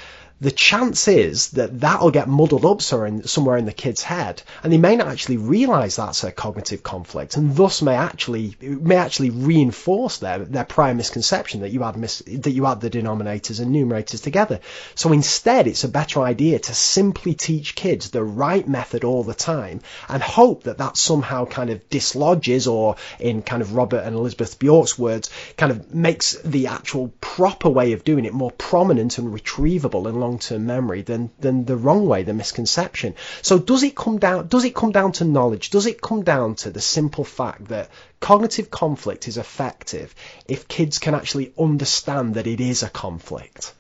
the 0.41 0.51
chance 0.51 1.07
is 1.07 1.51
that 1.51 1.81
that'll 1.81 2.11
get 2.11 2.29
muddled 2.29 2.65
up 2.65 2.81
somewhere 2.81 3.59
in 3.59 3.67
the 3.67 3.73
kid's 3.73 4.03
head, 4.03 4.43
and 4.63 4.73
they 4.73 4.79
may 4.79 4.97
not 4.97 5.09
actually 5.09 5.37
realise 5.37 5.97
that's 5.97 6.25
a 6.25 6.33
cognitive 6.33 6.83
conflict, 6.83 7.37
and 7.37 7.55
thus 7.55 7.83
may 7.83 7.95
actually 7.95 8.57
may 8.61 8.97
actually 8.97 9.31
reinforce 9.31 10.17
their 10.17 10.39
their 10.39 10.65
prior 10.65 10.95
misconception 10.95 11.61
that 11.61 11.73
you 11.73 11.85
add 11.85 11.97
mis, 11.97 12.23
that 12.27 12.53
you 12.53 12.65
had 12.65 12.81
the 12.81 12.89
denominators 12.89 13.61
and 13.61 13.75
numerators 13.75 14.23
together. 14.23 14.61
So 14.95 15.13
instead, 15.13 15.67
it's 15.67 15.85
a 15.85 15.89
better 15.89 16.23
idea 16.23 16.59
to 16.59 16.75
simply 16.75 17.35
teach 17.35 17.75
kids 17.75 18.11
the 18.11 18.25
right 18.25 18.67
method 18.67 19.05
all 19.05 19.25
the 19.25 19.35
time, 19.35 19.81
and 20.09 20.23
hope 20.23 20.63
that 20.63 20.79
that 20.79 20.97
somehow 20.97 21.45
kind 21.45 21.69
of 21.69 21.87
dislodges, 21.91 22.67
or 22.67 22.97
in 23.19 23.43
kind 23.43 23.61
of 23.61 23.75
Robert 23.75 24.05
and 24.05 24.17
Elizabeth 24.17 24.59
Bjork's 24.59 24.99
words, 24.99 25.31
kind 25.59 25.71
of 25.71 25.95
makes 25.95 26.33
the 26.43 26.69
actual 26.69 27.13
proper 27.21 27.69
way 27.69 27.93
of 27.93 28.05
doing 28.05 28.25
it 28.25 28.33
more 28.33 28.53
prominent 28.53 29.19
and 29.19 29.35
retrievable 29.35 30.09
and 30.09 30.30
long-term 30.31 30.67
memory 30.67 31.03
than 31.03 31.31
than 31.41 31.65
the 31.65 31.77
wrong 31.77 32.07
way, 32.07 32.23
the 32.23 32.33
misconception. 32.33 33.15
So 33.43 33.59
does 33.59 33.83
it 33.83 33.97
come 33.97 34.19
down 34.19 34.49
does 34.49 34.65
it 34.65 34.75
come 34.75 34.93
down 34.93 35.13
to 35.13 35.25
knowledge? 35.25 35.71
Does 35.71 35.87
it 35.87 36.01
come 36.01 36.23
down 36.23 36.55
to 36.57 36.71
the 36.71 36.81
simple 36.81 37.25
fact 37.25 37.69
that 37.69 37.91
cognitive 38.21 38.71
conflict 38.71 39.29
is 39.29 39.37
effective 39.37 40.15
if 40.47 40.69
kids 40.69 40.99
can 40.99 41.15
actually 41.15 41.53
understand 41.59 42.35
that 42.35 42.47
it 42.47 42.61
is 42.61 42.83
a 42.83 42.89
conflict? 42.89 43.75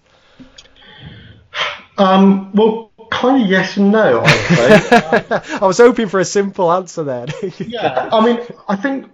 Um, 1.98 2.52
well, 2.52 2.90
kind 3.10 3.42
of 3.42 3.48
yes 3.48 3.76
and 3.76 3.92
no. 3.92 4.22
I, 4.24 5.58
I 5.62 5.66
was 5.66 5.78
hoping 5.78 6.08
for 6.08 6.18
a 6.18 6.24
simple 6.24 6.72
answer 6.72 7.04
there. 7.04 7.26
yeah, 7.58 8.08
I 8.10 8.24
mean, 8.24 8.40
I 8.68 8.76
think 8.76 9.10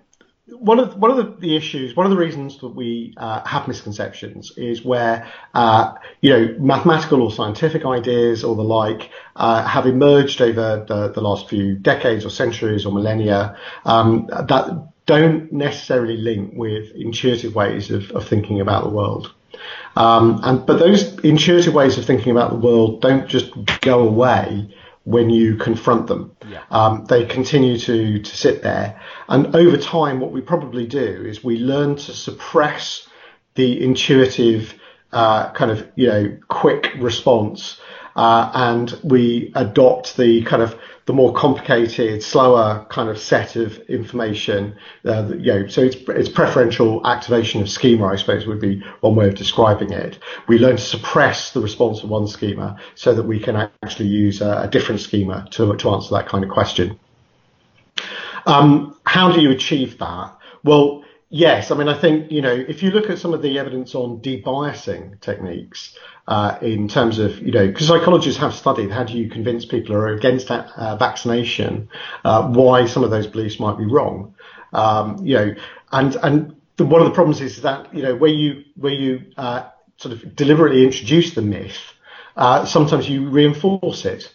one 0.49 0.79
of 0.79 0.97
one 0.97 1.11
of 1.11 1.17
the, 1.17 1.41
the, 1.41 1.57
issues, 1.57 1.97
one 1.97 2.07
of 2.07 2.11
the 2.11 2.17
reasons 2.17 2.59
that 2.59 2.69
we 2.69 3.15
uh, 3.17 3.47
have 3.47 3.67
misconceptions 3.67 4.53
is 4.57 4.85
where 4.85 5.31
uh, 5.55 5.95
you 6.21 6.31
know 6.31 6.57
mathematical 6.59 7.23
or 7.23 7.33
scientific 7.33 7.85
ideas 7.85 8.45
or 8.45 8.55
the 8.55 8.63
like 8.63 9.11
uh, 9.35 9.67
have 9.67 9.87
emerged 9.87 10.41
over 10.41 10.85
the, 10.87 11.09
the, 11.09 11.21
last 11.21 11.49
few 11.49 11.75
decades 11.75 12.25
or 12.25 12.31
centuries 12.31 12.87
or 12.87 12.93
millennia 12.93 13.57
um, 13.85 14.27
that 14.29 14.89
don't 15.07 15.53
necessarily 15.53 16.17
link 16.17 16.53
with 16.55 16.93
intuitive 16.95 17.55
ways 17.55 17.91
of, 17.91 18.11
of 18.13 18.27
thinking 18.29 18.61
about 18.61 18.85
the 18.85 18.91
world. 18.91 19.33
Um, 19.97 20.41
and 20.45 20.65
but 20.65 20.79
those 20.79 21.19
intuitive 21.21 21.75
ways 21.75 21.99
of 21.99 22.05
thinking 22.05 22.31
about 22.31 22.51
the 22.51 22.59
world 22.59 23.01
don't 23.01 23.27
just 23.27 23.51
go 23.81 24.07
away 24.07 24.69
when 25.07 25.31
you 25.31 25.55
confront 25.55 26.09
them. 26.09 26.37
Yeah. 26.51 26.65
Um, 26.69 27.05
they 27.05 27.25
continue 27.27 27.79
to, 27.79 28.19
to 28.19 28.37
sit 28.37 28.65
there. 28.65 29.01
And 29.29 29.55
over 29.55 29.77
time, 29.77 30.19
what 30.19 30.33
we 30.33 30.41
probably 30.41 30.85
do 30.89 31.25
is 31.25 31.45
we 31.45 31.59
learn 31.59 31.95
to 31.95 32.13
suppress 32.13 33.09
the 33.55 33.85
intuitive, 33.85 34.75
uh, 35.13 35.53
kind 35.53 35.71
of, 35.71 35.89
you 35.95 36.09
know, 36.09 36.37
quick 36.49 36.93
response. 36.99 37.81
Uh, 38.17 38.51
and 38.55 38.99
we 39.05 39.53
adopt 39.55 40.17
the 40.17 40.43
kind 40.45 40.63
of 40.63 40.75
the 41.05 41.13
more 41.13 41.33
complicated, 41.33 42.21
slower 42.23 42.85
kind 42.89 43.09
of 43.09 43.19
set 43.19 43.55
of 43.55 43.79
information. 43.89 44.77
Uh, 45.05 45.29
you 45.39 45.53
know, 45.53 45.67
so 45.69 45.83
it's, 45.83 45.97
it's 46.09 46.29
preferential 46.29 47.07
activation 47.07 47.63
of 47.63 47.71
schema, 47.71 48.07
I 48.07 48.17
suppose 48.17 48.45
would 48.47 48.61
be 48.61 48.83
one 49.01 49.15
way 49.15 49.29
of 49.29 49.37
describing 49.37 49.93
it. 49.93 50.19
We 50.49 50.59
learn 50.59 50.77
to 50.77 50.83
suppress 50.83 51.53
the 51.53 51.61
response 51.61 52.03
of 52.03 52.11
one 52.11 52.27
schema 52.27 52.81
so 52.97 53.15
that 53.15 53.23
we 53.23 53.39
can 53.39 53.55
actually 53.85 54.09
use 54.09 54.41
a, 54.41 54.63
a 54.63 54.69
different 54.69 55.01
schema 55.01 55.47
to, 55.53 55.77
to 55.77 55.91
answer 55.91 56.15
that 56.15 56.29
kind 56.29 56.43
of 56.43 56.51
question. 56.51 56.99
Um, 58.47 58.99
how 59.05 59.31
do 59.31 59.41
you 59.41 59.53
achieve 59.53 59.99
that? 59.99 60.37
Well, 60.65 61.05
yes. 61.29 61.71
I 61.71 61.77
mean, 61.77 61.89
I 61.89 61.99
think, 61.99 62.31
you 62.31 62.43
know, 62.43 62.53
if 62.53 62.83
you 62.83 62.91
look 62.91 63.11
at 63.11 63.19
some 63.19 63.35
of 63.35 63.43
the 63.43 63.59
evidence 63.59 63.95
on 63.95 64.21
debiasing 64.21 65.21
techniques, 65.21 65.97
uh, 66.29 66.59
in 66.61 66.89
terms 66.89 67.19
of, 67.19 67.39
you 67.39 67.53
know, 67.53 67.67
because 67.67 67.87
psychologists 67.87 68.41
have 68.41 68.55
studied 68.55 68.91
how 68.91 69.05
do 69.05 69.17
you 69.17 69.31
convince 69.31 69.65
people 69.65 69.95
who 69.95 70.01
are 70.01 70.09
against 70.09 70.51
uh, 70.51 70.97
vaccination 70.97 71.89
uh, 72.25 72.49
why 72.49 72.87
some 72.87 73.05
of 73.05 73.11
those 73.11 73.27
beliefs 73.27 73.61
might 73.61 73.79
be 73.79 73.87
wrong. 73.87 74.35
Um, 74.73 75.25
you 75.25 75.35
know, 75.35 75.55
and 75.93 76.17
and 76.17 76.57
the, 76.77 76.85
one 76.85 77.01
of 77.01 77.07
the 77.07 77.15
problems 77.15 77.41
is 77.41 77.63
that 77.63 77.95
you 77.95 78.03
know 78.03 78.17
where 78.17 78.31
you 78.31 78.65
where 78.75 78.93
you 78.93 79.33
uh, 79.37 79.69
sort 79.99 80.15
of 80.15 80.35
deliberately 80.35 80.85
introduce 80.85 81.35
the 81.35 81.43
myth, 81.43 81.79
uh, 82.37 82.65
sometimes 82.65 83.09
you 83.09 83.29
reinforce 83.29 84.05
it. 84.05 84.33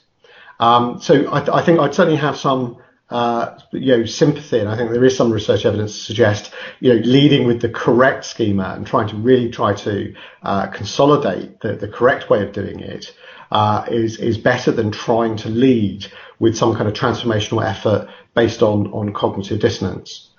Um, 0.59 1.01
so 1.01 1.31
I, 1.33 1.39
th- 1.39 1.49
I 1.49 1.61
think 1.63 1.79
I'd 1.79 1.93
certainly 1.93 2.19
have 2.19 2.37
some 2.37 2.77
uh, 3.11 3.59
you 3.71 3.97
know, 3.97 4.05
sympathy, 4.05 4.59
and 4.59 4.69
I 4.69 4.77
think 4.77 4.91
there 4.91 5.03
is 5.03 5.17
some 5.17 5.31
research 5.31 5.65
evidence 5.65 5.97
to 5.97 6.03
suggest, 6.05 6.53
you 6.79 6.93
know, 6.93 7.01
leading 7.01 7.45
with 7.45 7.61
the 7.61 7.69
correct 7.69 8.23
schema 8.23 8.73
and 8.75 8.87
trying 8.87 9.09
to 9.09 9.17
really 9.17 9.51
try 9.51 9.73
to 9.73 10.15
uh, 10.43 10.67
consolidate 10.67 11.59
the, 11.59 11.75
the 11.75 11.89
correct 11.89 12.29
way 12.29 12.41
of 12.41 12.53
doing 12.53 12.79
it 12.79 13.13
uh, 13.51 13.85
is 13.91 14.17
is 14.17 14.37
better 14.37 14.71
than 14.71 14.91
trying 14.91 15.35
to 15.37 15.49
lead 15.49 16.07
with 16.39 16.55
some 16.57 16.73
kind 16.73 16.87
of 16.87 16.93
transformational 16.93 17.63
effort 17.63 18.07
based 18.33 18.63
on 18.63 18.87
on 18.93 19.11
cognitive 19.11 19.59
dissonance. 19.59 20.29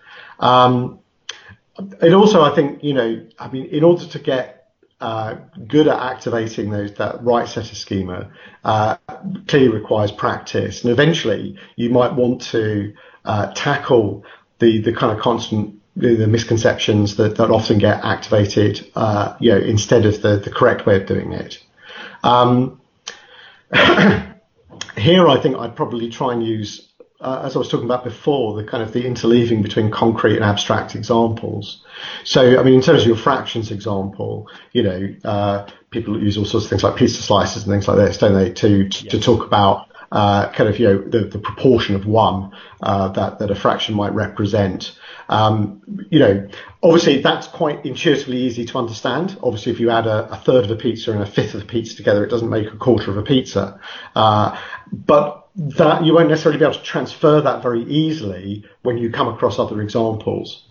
Um, 0.41 1.01
it 2.01 2.13
also, 2.15 2.43
I 2.43 2.55
think, 2.55 2.83
you 2.83 2.95
know, 2.95 3.27
I 3.39 3.49
mean, 3.49 3.67
in 3.67 3.85
order 3.85 4.07
to 4.07 4.19
get 4.19 4.62
uh, 5.03 5.37
good 5.67 5.89
at 5.89 5.99
activating 5.99 6.71
those 6.71 6.95
that 6.95 7.23
right 7.23 7.49
set 7.49 7.71
of 7.71 7.77
schema 7.77 8.31
uh, 8.65 8.97
clearly 9.49 9.69
requires 9.69 10.13
practice, 10.13 10.83
and 10.83 10.93
eventually 10.93 11.59
you 11.77 11.91
might 11.91 12.15
want 12.15 12.41
to 12.43 12.95
uh, 13.25 13.53
tackle 13.55 14.25
the 14.61 14.81
the 14.81 14.93
kind 14.93 15.17
of 15.17 15.23
constant 15.23 15.81
the, 15.97 16.27
misconceptions 16.27 17.17
that, 17.17 17.37
that 17.37 17.51
often 17.51 17.79
get 17.79 18.03
activated, 18.05 18.91
uh, 18.95 19.37
you 19.41 19.51
know, 19.51 19.59
instead 19.59 20.07
of 20.07 20.23
the, 20.23 20.37
the 20.37 20.51
correct 20.51 20.87
way 20.87 20.97
of 20.97 21.07
doing 21.07 21.33
it. 21.33 21.63
Um, 22.23 22.81
here, 24.97 25.29
I 25.29 25.39
think 25.41 25.57
I'd 25.57 25.77
probably 25.77 26.09
try 26.11 26.33
and 26.33 26.47
use 26.47 26.92
uh, 27.23 27.43
as 27.45 27.55
I 27.55 27.61
was 27.61 27.69
talking 27.69 27.87
about 27.87 28.05
before, 28.05 28.61
the 28.61 28.65
kind 28.65 28.83
of 28.83 28.93
the 28.93 29.05
interleaving 29.05 29.63
between 29.63 29.91
concrete 29.91 30.37
and 30.37 30.45
abstract 30.45 30.95
examples. 30.97 31.83
So, 32.25 32.59
I 32.59 32.63
mean, 32.65 32.75
in 32.75 32.83
terms 32.83 33.03
of 33.03 33.09
your 33.09 33.17
fractions 33.17 33.71
example, 33.71 34.49
you 34.73 34.83
know, 34.83 35.15
uh, 35.25 35.67
people 35.91 36.21
use 36.21 36.37
all 36.37 36.45
sorts 36.45 36.67
of 36.67 36.71
things 36.71 36.83
like 36.83 36.97
pizza 36.97 37.23
slices 37.23 37.63
and 37.65 37.73
things 37.73 37.87
like 37.87 37.97
this, 37.97 38.19
don't 38.19 38.35
they, 38.35 38.53
to 38.53 38.89
to, 38.89 39.09
to 39.11 39.21
talk 39.21 39.47
about 39.47 39.89
uh, 40.11 40.51
kind 40.53 40.69
of 40.69 40.79
you 40.79 40.87
know 40.87 40.99
the, 40.99 41.21
the 41.21 41.39
proportion 41.39 41.95
of 41.95 42.07
one 42.07 42.53
uh, 42.83 43.09
that 43.09 43.39
that 43.39 43.51
a 43.51 43.55
fraction 43.55 43.95
might 43.95 44.13
represent. 44.13 44.99
Um, 45.29 45.81
you 46.11 46.19
know, 46.19 46.49
obviously 46.83 47.23
that's 47.23 47.47
quite 47.47 47.87
intuitively 47.87 48.39
easy 48.39 48.67
to 48.67 48.79
understand. 48.79 49.39
Obviously, 49.43 49.73
if 49.73 49.81
you 49.81 49.91
add 49.91 50.07
a, 50.07 50.31
a, 50.31 50.37
third 50.37 50.65
of 50.65 50.71
a 50.71 50.77
pizza 50.77 51.13
and 51.13 51.23
a 51.23 51.27
fifth 51.27 51.55
of 51.55 51.63
a 51.63 51.65
pizza 51.65 51.97
together, 51.97 52.25
it 52.25 52.29
doesn't 52.29 52.51
make 52.51 52.67
a 52.67 52.77
quarter 52.77 53.11
of 53.11 53.17
a 53.17 53.23
pizza. 53.23 53.81
Uh, 54.15 54.59
but 54.93 55.42
that 55.55 56.05
you 56.05 56.15
won't 56.15 56.29
necessarily 56.29 56.59
be 56.59 56.65
able 56.65 56.75
to 56.75 56.83
transfer 56.83 57.41
that 57.41 57.63
very 57.63 57.83
easily 57.85 58.65
when 58.83 58.97
you 58.97 59.11
come 59.11 59.29
across 59.29 59.59
other 59.59 59.83
examples. 59.83 60.65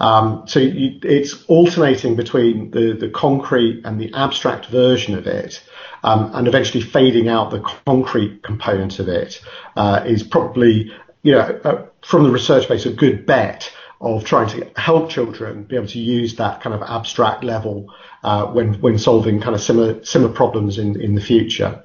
Um, 0.00 0.44
so 0.46 0.60
you, 0.60 0.98
it's 1.02 1.44
alternating 1.44 2.16
between 2.16 2.70
the, 2.70 2.92
the 2.92 3.08
concrete 3.10 3.82
and 3.84 4.00
the 4.00 4.12
abstract 4.14 4.66
version 4.66 5.16
of 5.16 5.26
it, 5.26 5.62
um, 6.02 6.30
and 6.34 6.48
eventually 6.48 6.82
fading 6.82 7.28
out 7.28 7.50
the 7.50 7.60
concrete 7.60 8.42
component 8.42 8.98
of 8.98 9.08
it 9.08 9.40
uh, 9.76 10.02
is 10.04 10.22
probably, 10.22 10.92
you 11.22 11.32
know, 11.32 11.60
uh, 11.64 11.86
from 12.02 12.24
the 12.24 12.30
research 12.30 12.68
base, 12.68 12.86
a 12.86 12.92
good 12.92 13.26
bet 13.26 13.72
of 14.00 14.24
trying 14.24 14.48
to 14.48 14.70
help 14.76 15.10
children 15.10 15.64
be 15.64 15.76
able 15.76 15.86
to 15.86 15.98
use 15.98 16.36
that 16.36 16.60
kind 16.60 16.74
of 16.74 16.82
abstract 16.82 17.42
level 17.42 17.92
uh, 18.22 18.46
when 18.46 18.74
when 18.80 18.98
solving 18.98 19.40
kind 19.40 19.54
of 19.54 19.62
similar 19.62 20.04
similar 20.04 20.32
problems 20.32 20.78
in 20.78 21.00
in 21.00 21.14
the 21.14 21.20
future. 21.20 21.82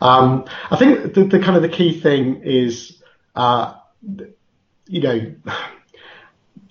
Um, 0.00 0.46
I 0.70 0.76
think 0.76 1.14
the, 1.14 1.24
the, 1.24 1.38
kind 1.38 1.56
of 1.56 1.62
the 1.62 1.68
key 1.68 2.00
thing 2.00 2.42
is, 2.42 3.02
uh, 3.34 3.74
you 4.86 5.00
know 5.00 5.34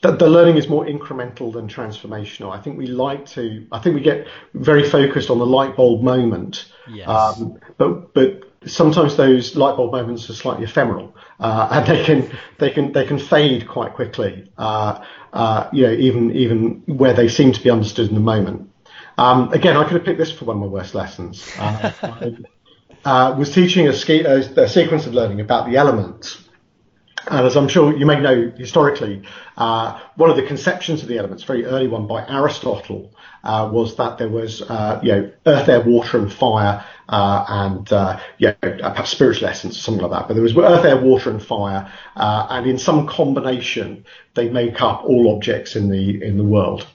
the, 0.02 0.12
the, 0.12 0.30
learning 0.30 0.58
is 0.58 0.68
more 0.68 0.86
incremental 0.86 1.52
than 1.52 1.68
transformational. 1.68 2.52
I 2.52 2.62
think 2.62 2.78
we 2.78 2.88
like 2.88 3.26
to, 3.28 3.68
I 3.72 3.80
think 3.80 3.96
we 3.96 4.02
get 4.02 4.28
very 4.54 4.88
focused 4.88 5.30
on 5.30 5.40
the 5.40 5.46
light 5.46 5.76
bulb 5.76 6.04
moment. 6.04 6.72
Yes. 6.90 7.08
Um, 7.08 7.60
but, 7.78 8.14
but 8.14 8.44
sometimes 8.66 9.18
those 9.18 9.56
light 9.56 9.76
bulb 9.76 9.92
moments 9.92 10.30
are 10.30 10.34
slightly 10.34 10.64
ephemeral, 10.64 11.16
uh, 11.40 11.68
and 11.72 11.88
they 11.88 12.04
can, 12.04 12.32
they 12.60 12.70
can, 12.70 12.92
they 12.94 13.06
can 13.06 13.20
fade 13.20 13.68
quite 13.68 13.94
quickly. 13.94 14.50
Uh, 14.58 15.04
uh, 15.34 15.70
you 15.74 15.86
know, 15.86 15.94
even, 15.94 16.32
even 16.32 16.84
where 16.86 17.14
they 17.14 17.28
seem 17.28 17.52
to 17.52 17.62
be 17.62 17.70
understood 17.70 18.08
in 18.08 18.16
the 18.16 18.22
moment. 18.22 18.72
Um, 19.18 19.52
again, 19.52 19.76
I 19.76 19.84
could 19.84 19.94
have 19.94 20.06
picked 20.06 20.18
this 20.18 20.32
for 20.32 20.46
one 20.46 20.56
of 20.56 20.62
my 20.62 20.68
worst 20.68 20.96
lessons. 20.96 21.52
Uh, 21.60 21.92
I 22.04 22.38
uh, 23.06 23.36
was 23.38 23.54
teaching 23.54 23.88
a, 23.88 23.92
a, 23.92 24.64
a 24.64 24.70
sequence 24.70 25.06
of 25.06 25.14
learning 25.14 25.42
about 25.42 25.70
the 25.70 25.78
elements 25.78 26.50
and 27.30 27.46
as 27.46 27.56
I'm 27.56 27.68
sure 27.68 27.96
you 27.96 28.06
may 28.06 28.20
know 28.20 28.52
historically, 28.58 29.24
uh, 29.58 30.00
one 30.16 30.30
of 30.30 30.36
the 30.36 30.44
conceptions 30.44 31.02
of 31.02 31.08
the 31.08 31.18
elements, 31.18 31.44
very 31.44 31.66
early 31.66 31.88
one 31.88 32.08
by 32.08 32.26
Aristotle, 32.28 33.14
uh, 33.44 33.70
was 33.72 33.96
that 33.98 34.18
there 34.18 34.30
was, 34.30 34.62
uh, 34.62 35.00
you 35.04 35.12
know, 35.12 35.32
earth, 35.46 35.70
air, 35.70 35.82
water, 35.82 36.18
and 36.18 36.32
fire, 36.32 36.84
uh, 37.08 37.46
and 37.48 37.92
uh, 37.94 38.20
yeah, 38.38 38.54
perhaps 38.54 39.12
spiritual 39.12 39.48
essence 39.48 39.78
or 39.78 39.82
something 39.82 40.04
like 40.04 40.12
that. 40.12 40.28
But 40.28 40.34
there 40.34 40.44
was 40.44 40.58
earth, 40.58 40.86
air, 40.86 40.98
water, 40.98 41.30
and 41.30 41.42
fire, 41.42 41.92
and 42.16 42.68
in 42.68 42.78
some 42.78 43.08
combination, 43.08 44.06
they 44.34 44.50
make 44.50 44.82
up 44.82 45.04
all 45.04 45.36
objects 45.36 45.76
in 45.76 45.90
the 45.90 46.24
in 46.24 46.38
the 46.38 46.44
world. 46.44 46.88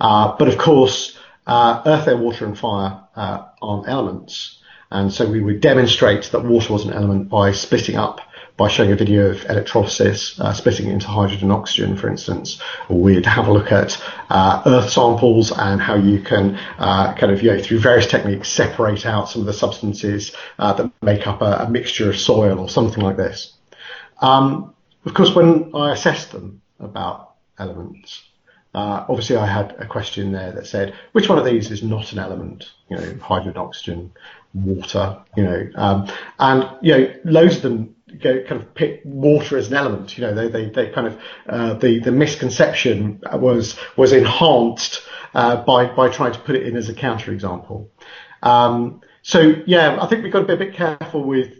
but 0.00 0.48
of 0.48 0.58
course, 0.58 1.18
earth, 1.46 2.08
air, 2.08 2.16
water, 2.16 2.46
and 2.46 2.58
fire 2.58 3.02
aren't 3.14 3.88
elements, 3.88 4.57
and 4.90 5.12
so 5.12 5.30
we 5.30 5.40
would 5.40 5.60
demonstrate 5.60 6.24
that 6.32 6.44
water 6.44 6.72
was 6.72 6.84
an 6.84 6.92
element 6.92 7.28
by 7.28 7.52
splitting 7.52 7.96
up 7.96 8.20
by 8.58 8.66
showing 8.66 8.90
a 8.90 8.96
video 8.96 9.30
of 9.30 9.44
electrolysis, 9.44 10.38
uh, 10.40 10.52
splitting 10.52 10.88
it 10.88 10.92
into 10.92 11.06
hydrogen 11.06 11.44
and 11.44 11.52
oxygen, 11.52 11.96
for 11.96 12.08
instance. 12.08 12.60
We'd 12.90 13.24
have 13.24 13.46
a 13.46 13.52
look 13.52 13.70
at 13.70 14.02
uh, 14.28 14.62
earth 14.66 14.90
samples 14.90 15.52
and 15.56 15.80
how 15.80 15.94
you 15.94 16.20
can 16.20 16.56
uh, 16.76 17.14
kind 17.14 17.32
of, 17.32 17.40
you 17.40 17.52
know, 17.52 17.62
through 17.62 17.78
various 17.78 18.08
techniques, 18.08 18.48
separate 18.48 19.06
out 19.06 19.30
some 19.30 19.42
of 19.42 19.46
the 19.46 19.52
substances 19.52 20.34
uh, 20.58 20.72
that 20.72 20.90
make 21.02 21.28
up 21.28 21.40
a, 21.40 21.66
a, 21.66 21.70
mixture 21.70 22.10
of 22.10 22.18
soil 22.18 22.58
or 22.58 22.68
something 22.68 23.02
like 23.02 23.16
this. 23.16 23.54
Um, 24.20 24.74
of 25.04 25.14
course, 25.14 25.32
when 25.32 25.70
I 25.72 25.92
assessed 25.92 26.32
them 26.32 26.60
about 26.80 27.34
elements, 27.60 28.24
uh, 28.74 29.06
obviously, 29.08 29.36
I 29.36 29.46
had 29.46 29.76
a 29.78 29.86
question 29.86 30.32
there 30.32 30.52
that 30.52 30.66
said, 30.66 30.94
which 31.12 31.28
one 31.28 31.38
of 31.38 31.44
these 31.44 31.70
is 31.70 31.82
not 31.82 32.12
an 32.12 32.18
element? 32.18 32.70
You 32.90 32.96
know, 32.96 33.14
hydrogen, 33.22 33.56
oxygen, 33.56 34.12
water, 34.54 35.18
you 35.36 35.44
know, 35.44 35.68
um, 35.74 36.08
and, 36.38 36.68
you 36.82 36.96
know, 36.96 37.14
loads 37.24 37.56
of 37.56 37.62
them 37.62 37.94
go 38.20 38.42
kind 38.44 38.62
of 38.62 38.74
pick 38.74 39.02
water 39.04 39.58
as 39.58 39.68
an 39.68 39.74
element. 39.74 40.16
You 40.16 40.24
know, 40.24 40.34
they 40.34 40.48
they, 40.48 40.70
they 40.70 40.90
kind 40.90 41.06
of 41.06 41.18
uh, 41.48 41.74
the 41.74 42.00
the 42.00 42.12
misconception 42.12 43.20
was 43.34 43.78
was 43.96 44.12
enhanced 44.12 45.02
uh, 45.34 45.64
by 45.64 45.86
by 45.86 46.08
trying 46.08 46.32
to 46.32 46.38
put 46.40 46.56
it 46.56 46.66
in 46.66 46.76
as 46.76 46.88
a 46.88 46.94
counterexample. 46.94 47.88
Um, 48.42 49.00
so 49.22 49.54
yeah, 49.66 49.98
I 50.00 50.06
think 50.06 50.22
we've 50.22 50.32
got 50.32 50.40
to 50.40 50.46
be 50.46 50.54
a 50.54 50.56
bit 50.56 50.74
careful 50.74 51.24
with 51.24 51.52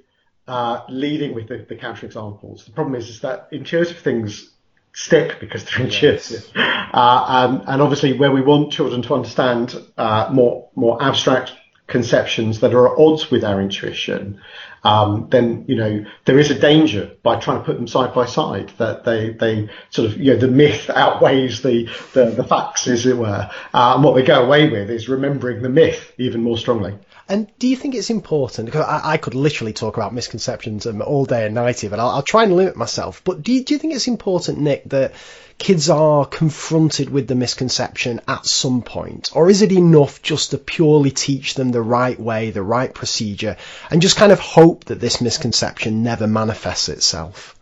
uh, 0.47 0.83
leading 0.89 1.35
with 1.35 1.49
the, 1.49 1.67
the 1.69 1.77
counterexamples. 1.77 2.65
The 2.65 2.73
problem 2.73 2.95
is 2.95 3.09
is 3.09 3.21
that 3.21 3.49
intuitive 3.53 3.99
things 3.99 4.51
stick 4.95 5.39
because 5.41 5.65
they're 5.65 5.85
intuitive, 5.85 6.51
yes. 6.57 6.89
uh, 6.95 7.25
and, 7.29 7.63
and 7.69 7.83
obviously 7.83 8.15
where 8.15 8.33
we 8.33 8.41
want 8.41 8.73
children 8.73 9.03
to 9.03 9.15
understand 9.15 9.77
uh, 9.97 10.31
more 10.33 10.71
more 10.75 11.03
abstract 11.03 11.53
conceptions 11.89 12.61
that 12.61 12.75
are 12.75 12.87
at 12.93 12.99
odds 12.99 13.31
with 13.31 13.43
our 13.43 13.61
intuition, 13.61 14.41
um, 14.85 15.29
then 15.31 15.65
you 15.69 15.77
know 15.77 16.05
there 16.25 16.39
is 16.39 16.51
a 16.51 16.59
danger 16.59 17.13
by 17.23 17.39
trying 17.39 17.59
to 17.59 17.65
put 17.65 17.77
them 17.77 17.89
side 17.89 18.15
by 18.15 18.27
side 18.27 18.71
that 18.79 19.05
they 19.05 19.31
they 19.31 19.69
sort 19.91 20.11
of 20.11 20.19
you 20.19 20.35
know 20.35 20.39
the 20.39 20.49
myth 20.49 20.91
outweighs 20.95 21.63
the 21.63 21.89
the, 22.13 22.27
the 22.27 22.45
facts 22.45 22.87
as 22.89 23.07
it 23.07 23.17
were, 23.17 23.51
uh, 23.75 23.93
and 23.95 24.05
what 24.05 24.15
they 24.15 24.23
go 24.23 24.45
away 24.45 24.69
with 24.69 24.91
is 24.91 25.09
remembering 25.09 25.63
the 25.63 25.69
myth 25.69 26.13
even 26.19 26.43
more 26.43 26.59
strongly. 26.59 26.95
And 27.31 27.47
do 27.59 27.69
you 27.69 27.77
think 27.77 27.95
it's 27.95 28.09
important? 28.09 28.67
Because 28.67 28.87
I, 28.87 29.13
I 29.13 29.17
could 29.19 29.35
literally 29.35 29.75
talk 29.75 29.99
about 29.99 30.15
misconceptions 30.15 30.87
um, 30.87 31.03
all 31.03 31.27
day 31.27 31.45
and 31.45 31.55
night 31.55 31.85
but 31.91 32.01
I'll, 32.01 32.09
I'll 32.09 32.23
try 32.23 32.45
and 32.45 32.57
limit 32.57 32.75
myself. 32.75 33.23
But 33.23 33.43
do 33.43 33.53
you, 33.53 33.65
do 33.65 33.75
you 33.75 33.79
think 33.79 33.95
it's 33.95 34.09
important, 34.09 34.59
Nick, 34.59 34.85
that 34.89 35.13
kids 35.59 35.91
are 35.91 36.25
confronted 36.25 37.11
with 37.11 37.27
the 37.27 37.35
misconception 37.35 38.23
at 38.27 38.47
some 38.47 38.81
point? 38.81 39.29
Or 39.35 39.51
is 39.51 39.61
it 39.61 39.73
enough 39.73 40.23
just 40.23 40.53
to 40.53 40.59
purely 40.59 41.11
teach 41.11 41.55
them 41.55 41.71
the 41.71 41.83
right 41.83 42.19
way, 42.19 42.51
the 42.51 42.63
right 42.63 42.95
procedure, 42.95 43.57
and 43.91 44.01
just 44.01 44.17
kind 44.17 44.33
of 44.33 44.41
hope 44.69 44.85
that 44.85 45.01
this 45.01 45.23
misconception 45.23 46.03
never 46.03 46.27
manifests 46.27 46.91
itself? 46.91 47.59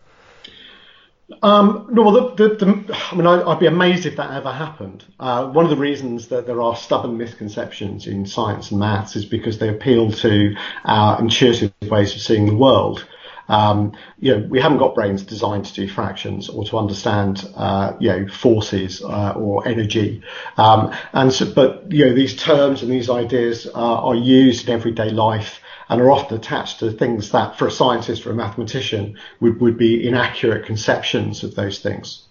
Um, 1.41 1.87
no, 1.89 2.01
well, 2.01 2.35
the, 2.35 2.49
the, 2.49 2.55
the, 2.55 2.97
I 3.11 3.15
mean, 3.15 3.25
I, 3.25 3.47
would 3.47 3.59
be 3.59 3.65
amazed 3.65 4.05
if 4.05 4.17
that 4.17 4.31
ever 4.33 4.51
happened. 4.51 5.05
Uh, 5.17 5.47
one 5.47 5.63
of 5.63 5.69
the 5.69 5.77
reasons 5.77 6.27
that 6.27 6.45
there 6.45 6.61
are 6.61 6.75
stubborn 6.75 7.17
misconceptions 7.17 8.07
in 8.07 8.25
science 8.25 8.71
and 8.71 8.79
maths 8.81 9.15
is 9.15 9.23
because 9.23 9.57
they 9.57 9.69
appeal 9.69 10.11
to 10.11 10.55
our 10.83 11.19
intuitive 11.21 11.71
ways 11.83 12.13
of 12.13 12.21
seeing 12.21 12.45
the 12.45 12.55
world. 12.55 13.07
Um, 13.47 13.93
you 14.19 14.35
know, 14.35 14.45
we 14.49 14.59
haven't 14.59 14.79
got 14.79 14.93
brains 14.93 15.23
designed 15.23 15.63
to 15.65 15.73
do 15.73 15.87
fractions 15.87 16.49
or 16.49 16.65
to 16.65 16.77
understand, 16.77 17.49
uh, 17.55 17.93
you 18.01 18.09
know, 18.09 18.27
forces 18.27 19.01
uh, 19.01 19.31
or 19.31 19.65
energy. 19.65 20.23
Um, 20.57 20.93
and 21.13 21.31
so, 21.31 21.53
but 21.53 21.89
you 21.89 22.05
know, 22.05 22.13
these 22.13 22.35
terms 22.35 22.83
and 22.83 22.91
these 22.91 23.09
ideas 23.09 23.65
are 23.67 24.15
used 24.15 24.67
in 24.67 24.73
everyday 24.73 25.11
life 25.11 25.61
and 25.89 26.01
are 26.01 26.11
often 26.11 26.37
attached 26.37 26.79
to 26.79 26.91
things 26.91 27.31
that, 27.31 27.57
for 27.57 27.67
a 27.67 27.71
scientist 27.71 28.25
or 28.25 28.31
a 28.31 28.35
mathematician, 28.35 29.17
would, 29.39 29.61
would 29.61 29.77
be 29.77 30.07
inaccurate 30.07 30.65
conceptions 30.65 31.43
of 31.43 31.55
those 31.55 31.79
things. 31.79 32.23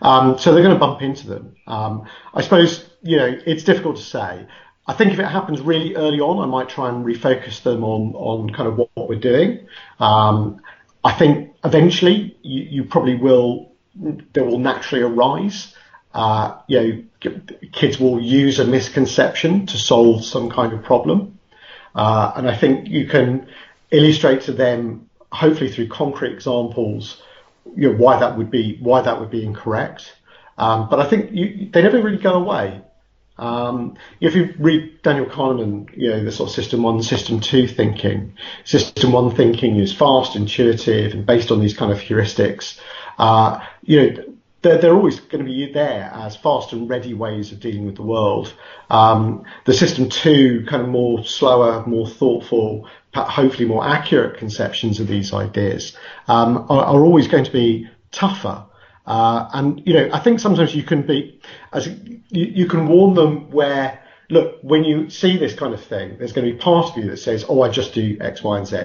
Um, 0.00 0.38
so 0.38 0.52
they're 0.52 0.62
going 0.62 0.74
to 0.74 0.80
bump 0.80 1.02
into 1.02 1.26
them. 1.26 1.56
Um, 1.66 2.06
I 2.32 2.42
suppose, 2.42 2.88
you 3.02 3.16
know, 3.16 3.38
it's 3.46 3.64
difficult 3.64 3.96
to 3.96 4.02
say. 4.02 4.46
I 4.86 4.92
think 4.92 5.12
if 5.12 5.18
it 5.18 5.26
happens 5.26 5.60
really 5.60 5.96
early 5.96 6.20
on, 6.20 6.46
I 6.46 6.50
might 6.50 6.68
try 6.68 6.88
and 6.90 7.04
refocus 7.04 7.62
them 7.62 7.84
on, 7.84 8.14
on 8.14 8.50
kind 8.50 8.68
of 8.68 8.76
what, 8.76 8.90
what 8.94 9.08
we're 9.08 9.18
doing. 9.18 9.66
Um, 9.98 10.60
I 11.02 11.12
think 11.12 11.54
eventually 11.64 12.36
you, 12.42 12.62
you, 12.62 12.84
probably 12.84 13.14
will, 13.14 13.72
there 13.94 14.44
will 14.44 14.58
naturally 14.58 15.02
arise. 15.02 15.74
Uh, 16.12 16.58
you 16.68 16.80
know, 17.22 17.32
kids 17.72 17.98
will 17.98 18.20
use 18.20 18.58
a 18.58 18.64
misconception 18.64 19.66
to 19.66 19.78
solve 19.78 20.24
some 20.24 20.50
kind 20.50 20.72
of 20.72 20.82
problem. 20.82 21.33
Uh, 21.94 22.32
and 22.36 22.48
I 22.48 22.56
think 22.56 22.88
you 22.88 23.06
can 23.06 23.46
illustrate 23.90 24.42
to 24.42 24.52
them, 24.52 25.08
hopefully 25.30 25.70
through 25.70 25.88
concrete 25.88 26.32
examples, 26.32 27.22
you 27.76 27.90
know, 27.90 27.96
why 27.96 28.18
that 28.18 28.36
would 28.36 28.50
be, 28.50 28.76
why 28.80 29.00
that 29.02 29.20
would 29.20 29.30
be 29.30 29.44
incorrect. 29.44 30.14
Um, 30.58 30.88
but 30.88 31.00
I 31.00 31.08
think 31.08 31.32
you, 31.32 31.68
they 31.72 31.82
never 31.82 32.00
really 32.00 32.18
go 32.18 32.34
away. 32.34 32.80
Um, 33.36 33.96
if 34.20 34.36
you 34.36 34.54
read 34.58 35.02
Daniel 35.02 35.26
Kahneman, 35.26 35.90
you 35.96 36.10
know, 36.10 36.22
the 36.22 36.30
sort 36.30 36.50
of 36.50 36.54
system 36.54 36.82
one, 36.82 37.02
system 37.02 37.40
two 37.40 37.66
thinking, 37.66 38.34
system 38.64 39.12
one 39.12 39.34
thinking 39.34 39.76
is 39.76 39.92
fast, 39.92 40.36
intuitive, 40.36 41.12
and 41.12 41.26
based 41.26 41.50
on 41.50 41.60
these 41.60 41.76
kind 41.76 41.90
of 41.90 41.98
heuristics. 41.98 42.78
Uh, 43.18 43.60
you 43.82 44.00
know, 44.00 44.33
they're, 44.64 44.78
they're 44.78 44.94
always 44.94 45.20
going 45.20 45.44
to 45.44 45.48
be 45.48 45.70
there 45.72 46.10
as 46.12 46.34
fast 46.34 46.72
and 46.72 46.88
ready 46.88 47.14
ways 47.14 47.52
of 47.52 47.60
dealing 47.60 47.86
with 47.86 47.94
the 47.94 48.02
world. 48.02 48.52
Um, 48.90 49.44
the 49.66 49.74
system 49.74 50.08
two, 50.08 50.66
kind 50.68 50.82
of 50.82 50.88
more 50.88 51.24
slower, 51.24 51.86
more 51.86 52.08
thoughtful, 52.08 52.88
hopefully 53.14 53.66
more 53.66 53.86
accurate 53.86 54.38
conceptions 54.38 54.98
of 54.98 55.06
these 55.06 55.32
ideas, 55.32 55.96
um, 56.26 56.66
are, 56.68 56.84
are 56.84 57.04
always 57.04 57.28
going 57.28 57.44
to 57.44 57.52
be 57.52 57.88
tougher. 58.10 58.64
Uh, 59.06 59.48
and 59.52 59.82
you 59.86 59.92
know, 59.92 60.08
I 60.12 60.18
think 60.18 60.40
sometimes 60.40 60.74
you 60.74 60.82
can 60.82 61.02
be, 61.02 61.40
as 61.72 61.86
you, 61.86 62.22
you 62.30 62.66
can 62.66 62.88
warn 62.88 63.14
them 63.14 63.50
where, 63.50 64.02
look, 64.30 64.58
when 64.62 64.82
you 64.84 65.10
see 65.10 65.36
this 65.36 65.54
kind 65.54 65.74
of 65.74 65.84
thing, 65.84 66.16
there's 66.18 66.32
going 66.32 66.46
to 66.46 66.52
be 66.52 66.58
part 66.58 66.90
of 66.90 66.96
you 66.96 67.10
that 67.10 67.18
says, 67.18 67.44
oh, 67.48 67.60
I 67.60 67.68
just 67.68 67.92
do 67.92 68.16
X, 68.20 68.42
Y, 68.42 68.58
and 68.58 68.66
Z. 68.66 68.84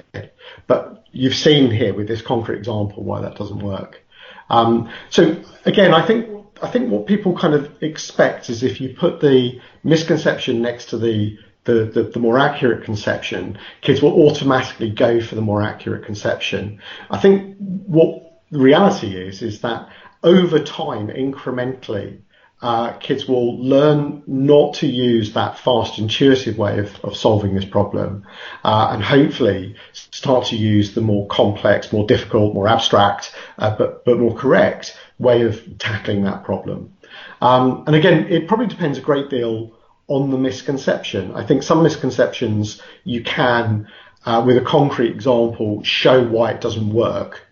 But 0.66 1.06
you've 1.10 1.34
seen 1.34 1.70
here 1.70 1.94
with 1.94 2.06
this 2.06 2.20
concrete 2.20 2.58
example 2.58 3.02
why 3.02 3.22
that 3.22 3.36
doesn't 3.36 3.60
work. 3.60 4.04
Um, 4.50 4.90
so 5.08 5.42
again, 5.64 5.94
I 5.94 6.06
think 6.06 6.28
I 6.62 6.68
think 6.68 6.90
what 6.90 7.06
people 7.06 7.36
kind 7.36 7.54
of 7.54 7.82
expect 7.82 8.50
is 8.50 8.62
if 8.62 8.80
you 8.80 8.94
put 8.94 9.20
the 9.20 9.60
misconception 9.82 10.60
next 10.60 10.90
to 10.90 10.98
the 10.98 11.38
the 11.64 11.84
the, 11.84 12.02
the, 12.04 12.18
more 12.18 12.38
accurate 12.38 12.84
conception, 12.84 13.58
kids 13.80 14.02
will 14.02 14.28
automatically 14.28 14.90
go 14.90 15.20
for 15.20 15.34
the 15.34 15.42
more 15.42 15.62
accurate 15.62 16.04
conception. 16.04 16.80
I 17.10 17.18
think 17.18 17.56
what 17.58 18.42
the 18.50 18.58
reality 18.58 19.14
is, 19.16 19.42
is 19.42 19.60
that 19.60 19.88
over 20.22 20.58
time, 20.58 21.08
incrementally, 21.08 22.20
uh, 22.62 22.92
kids 22.94 23.26
will 23.26 23.58
learn 23.58 24.22
not 24.26 24.74
to 24.74 24.86
use 24.86 25.32
that 25.32 25.58
fast, 25.58 25.98
intuitive 25.98 26.58
way 26.58 26.78
of, 26.78 27.02
of 27.02 27.16
solving 27.16 27.54
this 27.54 27.64
problem, 27.64 28.26
uh, 28.64 28.88
and 28.92 29.02
hopefully 29.02 29.74
start 29.92 30.46
to 30.46 30.56
use 30.56 30.94
the 30.94 31.00
more 31.00 31.26
complex, 31.28 31.92
more 31.92 32.06
difficult, 32.06 32.54
more 32.54 32.68
abstract, 32.68 33.34
uh, 33.58 33.74
but 33.76 34.04
but 34.04 34.18
more 34.18 34.36
correct 34.36 34.96
way 35.18 35.42
of 35.42 35.78
tackling 35.78 36.24
that 36.24 36.44
problem. 36.44 36.92
Um, 37.40 37.84
and 37.86 37.96
again, 37.96 38.26
it 38.28 38.46
probably 38.46 38.66
depends 38.66 38.98
a 38.98 39.02
great 39.02 39.30
deal 39.30 39.72
on 40.06 40.30
the 40.30 40.38
misconception. 40.38 41.32
I 41.34 41.46
think 41.46 41.62
some 41.62 41.82
misconceptions 41.82 42.82
you 43.04 43.22
can, 43.22 43.88
uh, 44.26 44.42
with 44.44 44.58
a 44.58 44.62
concrete 44.62 45.12
example, 45.12 45.82
show 45.82 46.22
why 46.22 46.50
it 46.50 46.60
doesn't 46.60 46.92
work. 46.92 47.46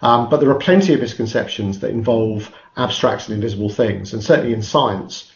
Um, 0.00 0.28
but 0.28 0.40
there 0.40 0.50
are 0.50 0.58
plenty 0.58 0.94
of 0.94 1.00
misconceptions 1.00 1.78
that 1.80 1.90
involve 1.90 2.52
abstract 2.76 3.26
and 3.26 3.34
invisible 3.34 3.68
things. 3.68 4.12
And 4.12 4.22
certainly 4.22 4.52
in 4.52 4.62
science, 4.62 5.30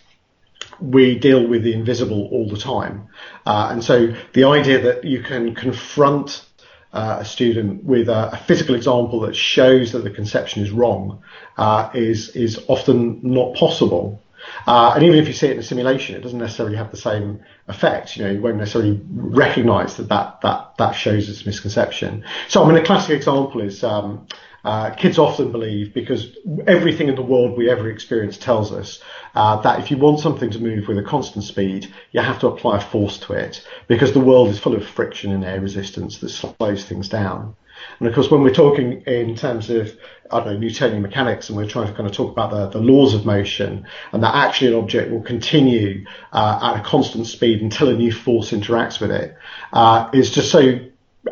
we 0.80 1.18
deal 1.18 1.46
with 1.46 1.62
the 1.62 1.72
invisible 1.72 2.28
all 2.32 2.48
the 2.48 2.56
time. 2.56 3.08
Uh, 3.44 3.68
and 3.72 3.82
so 3.82 4.14
the 4.32 4.44
idea 4.44 4.80
that 4.82 5.04
you 5.04 5.22
can 5.22 5.54
confront 5.54 6.44
uh, 6.92 7.18
a 7.20 7.24
student 7.24 7.84
with 7.84 8.08
a, 8.08 8.30
a, 8.32 8.36
physical 8.36 8.74
example 8.74 9.20
that 9.20 9.36
shows 9.36 9.92
that 9.92 9.98
the 9.98 10.10
conception 10.10 10.62
is 10.62 10.70
wrong 10.70 11.22
uh, 11.58 11.90
is 11.94 12.30
is 12.30 12.64
often 12.68 13.20
not 13.22 13.54
possible. 13.54 14.22
Uh, 14.66 14.92
and 14.94 15.04
even 15.04 15.18
if 15.18 15.26
you 15.26 15.34
see 15.34 15.48
it 15.48 15.52
in 15.52 15.58
a 15.58 15.62
simulation, 15.62 16.14
it 16.14 16.22
doesn't 16.22 16.38
necessarily 16.38 16.76
have 16.76 16.90
the 16.90 16.96
same 16.96 17.40
effect. 17.68 18.16
You 18.16 18.24
know, 18.24 18.30
you 18.30 18.40
won't 18.40 18.56
necessarily 18.56 19.00
recognise 19.10 19.96
that, 19.96 20.08
that 20.08 20.40
that 20.42 20.76
that 20.78 20.92
shows 20.92 21.28
its 21.28 21.44
misconception. 21.44 22.24
So, 22.48 22.62
I 22.62 22.68
mean, 22.68 22.76
a 22.76 22.84
classic 22.84 23.16
example 23.16 23.60
is 23.60 23.82
um, 23.84 24.26
uh, 24.66 24.90
kids 24.90 25.16
often 25.16 25.52
believe, 25.52 25.94
because 25.94 26.36
everything 26.66 27.08
in 27.08 27.14
the 27.14 27.22
world 27.22 27.56
we 27.56 27.70
ever 27.70 27.88
experience 27.88 28.36
tells 28.36 28.72
us 28.72 29.00
uh, 29.36 29.56
that 29.62 29.78
if 29.78 29.92
you 29.92 29.96
want 29.96 30.18
something 30.18 30.50
to 30.50 30.58
move 30.58 30.88
with 30.88 30.98
a 30.98 31.04
constant 31.04 31.44
speed, 31.44 31.86
you 32.10 32.20
have 32.20 32.40
to 32.40 32.48
apply 32.48 32.78
a 32.78 32.80
force 32.80 33.16
to 33.18 33.32
it, 33.32 33.64
because 33.86 34.12
the 34.12 34.18
world 34.18 34.48
is 34.48 34.58
full 34.58 34.74
of 34.74 34.84
friction 34.84 35.30
and 35.30 35.44
air 35.44 35.60
resistance 35.60 36.18
that 36.18 36.30
slows 36.30 36.84
things 36.84 37.08
down. 37.08 37.54
And 38.00 38.08
of 38.08 38.14
course, 38.14 38.28
when 38.28 38.42
we're 38.42 38.52
talking 38.52 39.02
in 39.02 39.36
terms 39.36 39.70
of, 39.70 39.96
I 40.32 40.38
don't 40.40 40.54
know, 40.54 40.58
Newtonian 40.58 41.02
mechanics, 41.02 41.48
and 41.48 41.56
we're 41.56 41.68
trying 41.68 41.86
to 41.86 41.92
kind 41.92 42.08
of 42.08 42.16
talk 42.16 42.32
about 42.32 42.50
the, 42.50 42.66
the 42.76 42.84
laws 42.84 43.14
of 43.14 43.24
motion, 43.24 43.86
and 44.10 44.22
that 44.24 44.34
actually 44.34 44.72
an 44.72 44.82
object 44.82 45.12
will 45.12 45.22
continue 45.22 46.06
uh, 46.32 46.58
at 46.60 46.80
a 46.80 46.82
constant 46.82 47.28
speed 47.28 47.62
until 47.62 47.88
a 47.88 47.94
new 47.94 48.10
force 48.10 48.50
interacts 48.50 49.00
with 49.00 49.12
it, 49.12 49.36
uh, 49.72 50.10
is 50.12 50.32
just 50.32 50.50
so 50.50 50.80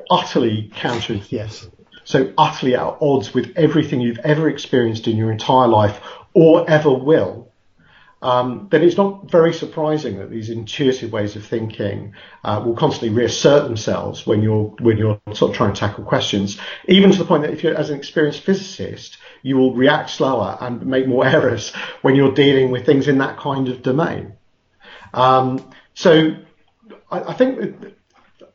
utterly 0.09 0.70
counterintuitive. 0.73 1.32
Yes 1.32 1.69
so 2.05 2.32
utterly 2.39 2.74
at 2.74 2.97
odds 3.01 3.35
with 3.35 3.52
everything 3.56 4.01
you've 4.01 4.18
ever 4.18 4.48
experienced 4.48 5.09
in 5.09 5.16
your 5.16 5.32
entire 5.32 5.68
life 5.68 6.01
or 6.35 6.68
ever 6.68 6.93
will, 6.93 7.44
um, 8.24 8.68
then 8.70 8.82
it's 8.82 8.97
not 8.97 9.31
very 9.31 9.52
surprising 9.52 10.18
that 10.18 10.31
these 10.31 10.48
intuitive 10.48 11.12
ways 11.12 11.36
of 11.36 11.44
thinking 11.44 12.14
uh, 12.43 12.62
will 12.64 12.74
constantly 12.74 13.10
reassert 13.10 13.64
themselves 13.64 14.26
when 14.26 14.43
you're 14.43 14.74
when 14.81 14.97
you're 14.97 15.20
sort 15.35 15.51
of 15.51 15.56
trying 15.59 15.74
to 15.74 15.78
tackle 15.78 16.05
questions. 16.05 16.59
Even 16.89 17.12
to 17.12 17.18
the 17.18 17.26
point 17.26 17.43
that 17.43 17.52
if 17.52 17.62
you're 17.62 17.76
as 17.76 17.90
an 17.90 17.98
experienced 17.98 18.40
physicist, 18.40 19.18
you 19.43 19.59
will 19.59 19.74
react 19.74 20.09
slower 20.09 20.56
and 20.59 20.86
make 20.86 21.06
more 21.06 21.26
errors 21.36 21.74
when 22.01 22.16
you're 22.16 22.32
dealing 22.32 22.70
with 22.70 22.86
things 22.86 23.09
in 23.09 23.18
that 23.18 23.36
kind 23.36 23.68
of 23.68 23.82
domain. 23.82 24.32
Um, 25.12 25.70
so 25.93 26.35
I, 27.10 27.20
I 27.20 27.35
think. 27.35 27.94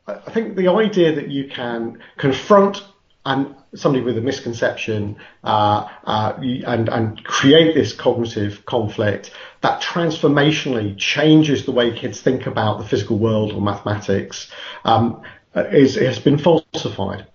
I 0.06 0.32
think 0.32 0.56
the 0.56 0.66
idea 0.66 1.14
that 1.14 1.28
you 1.28 1.46
can 1.46 2.00
confront 2.16 2.82
and 3.24 3.54
somebody 3.74 4.04
with 4.04 4.16
a 4.16 4.20
misconception 4.20 5.16
uh, 5.44 5.88
uh, 6.04 6.38
and, 6.40 6.88
and 6.88 7.22
create 7.24 7.74
this 7.74 7.92
cognitive 7.92 8.64
conflict 8.64 9.30
that 9.60 9.82
transformationally 9.82 10.96
changes 10.96 11.66
the 11.66 11.72
way 11.72 11.96
kids 11.96 12.20
think 12.20 12.46
about 12.46 12.78
the 12.78 12.84
physical 12.84 13.18
world 13.18 13.52
or 13.52 13.60
mathematics 13.60 14.50
um, 14.84 15.22
is, 15.54 15.96
has 15.96 16.18
been 16.18 16.38
falsified. 16.38 17.26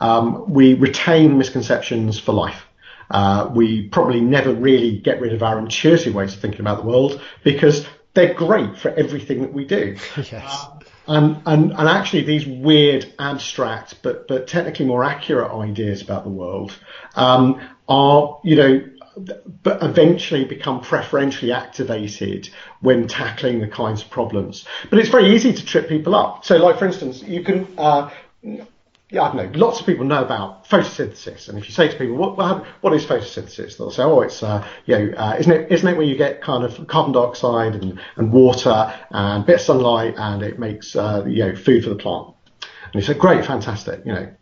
Um, 0.00 0.52
we 0.52 0.74
retain 0.74 1.38
misconceptions 1.38 2.18
for 2.18 2.32
life. 2.32 2.64
Uh, 3.10 3.50
we 3.54 3.88
probably 3.88 4.20
never 4.20 4.52
really 4.52 4.98
get 4.98 5.20
rid 5.20 5.32
of 5.32 5.42
our 5.42 5.58
intuitive 5.58 6.14
ways 6.14 6.34
of 6.34 6.40
thinking 6.40 6.60
about 6.60 6.78
the 6.78 6.88
world 6.88 7.20
because 7.44 7.86
they're 8.14 8.34
great 8.34 8.78
for 8.78 8.90
everything 8.90 9.42
that 9.42 9.52
we 9.52 9.64
do. 9.64 9.96
Yes. 10.16 10.66
And, 11.06 11.42
and, 11.46 11.72
and 11.72 11.88
actually 11.88 12.22
these 12.22 12.46
weird, 12.46 13.12
abstract, 13.18 14.02
but, 14.02 14.28
but 14.28 14.46
technically 14.46 14.86
more 14.86 15.04
accurate 15.04 15.50
ideas 15.50 16.02
about 16.02 16.24
the 16.24 16.30
world 16.30 16.78
um, 17.16 17.60
are, 17.88 18.40
you 18.44 18.56
know, 18.56 18.84
but 19.62 19.82
eventually 19.82 20.44
become 20.44 20.80
preferentially 20.80 21.52
activated 21.52 22.48
when 22.80 23.06
tackling 23.06 23.60
the 23.60 23.68
kinds 23.68 24.02
of 24.02 24.10
problems. 24.10 24.66
But 24.90 24.98
it's 24.98 25.10
very 25.10 25.34
easy 25.34 25.52
to 25.52 25.64
trip 25.64 25.88
people 25.88 26.14
up. 26.14 26.44
So, 26.44 26.56
like 26.56 26.78
for 26.78 26.86
instance, 26.86 27.22
you 27.22 27.42
can 27.42 27.66
uh, 27.76 28.10
yeah, 29.12 29.24
I 29.24 29.34
don't 29.34 29.52
know. 29.52 29.58
Lots 29.58 29.78
of 29.78 29.84
people 29.84 30.06
know 30.06 30.24
about 30.24 30.66
photosynthesis, 30.66 31.50
and 31.50 31.58
if 31.58 31.68
you 31.68 31.74
say 31.74 31.86
to 31.86 31.96
people, 31.96 32.16
"What 32.16 32.38
what 32.80 32.94
is 32.94 33.04
photosynthesis?" 33.04 33.76
They'll 33.76 33.90
say, 33.90 34.02
"Oh, 34.02 34.22
it's 34.22 34.42
uh, 34.42 34.66
you 34.86 34.98
know, 34.98 35.14
uh, 35.18 35.36
isn't 35.38 35.52
it 35.52 35.70
isn't 35.70 35.86
it 35.86 35.98
where 35.98 36.06
you 36.06 36.16
get 36.16 36.40
kind 36.40 36.64
of 36.64 36.86
carbon 36.86 37.12
dioxide 37.12 37.74
and, 37.74 38.00
and 38.16 38.32
water 38.32 38.92
and 39.10 39.42
a 39.42 39.46
bit 39.46 39.56
of 39.56 39.60
sunlight, 39.60 40.14
and 40.16 40.42
it 40.42 40.58
makes 40.58 40.96
uh, 40.96 41.24
you 41.26 41.44
know 41.44 41.54
food 41.54 41.84
for 41.84 41.90
the 41.90 41.96
plant?" 41.96 42.28
And 42.62 42.94
you 42.94 43.02
say, 43.02 43.12
"Great, 43.12 43.44
fantastic," 43.44 44.00
you 44.06 44.14
know. 44.14 44.32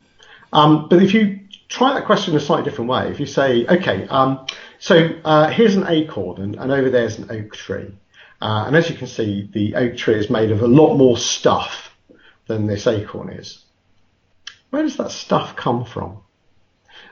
Um, 0.52 0.88
but 0.88 1.02
if 1.02 1.14
you 1.14 1.40
try 1.68 1.92
that 1.94 2.06
question 2.06 2.34
in 2.34 2.38
a 2.38 2.40
slightly 2.40 2.64
different 2.64 2.90
way, 2.90 3.10
if 3.10 3.18
you 3.18 3.26
say, 3.26 3.66
"Okay, 3.66 4.06
um, 4.06 4.46
so 4.78 5.10
uh, 5.24 5.48
here's 5.48 5.74
an 5.74 5.88
acorn, 5.88 6.40
and, 6.40 6.54
and 6.54 6.70
over 6.70 6.90
there's 6.90 7.18
an 7.18 7.28
oak 7.28 7.56
tree," 7.56 7.92
uh, 8.40 8.64
and 8.68 8.76
as 8.76 8.88
you 8.88 8.94
can 8.94 9.08
see, 9.08 9.50
the 9.52 9.74
oak 9.74 9.96
tree 9.96 10.14
is 10.14 10.30
made 10.30 10.52
of 10.52 10.62
a 10.62 10.68
lot 10.68 10.94
more 10.94 11.18
stuff 11.18 11.92
than 12.46 12.68
this 12.68 12.86
acorn 12.86 13.30
is 13.30 13.64
where 14.70 14.82
does 14.82 14.96
that 14.96 15.10
stuff 15.10 15.56
come 15.56 15.84
from? 15.84 16.18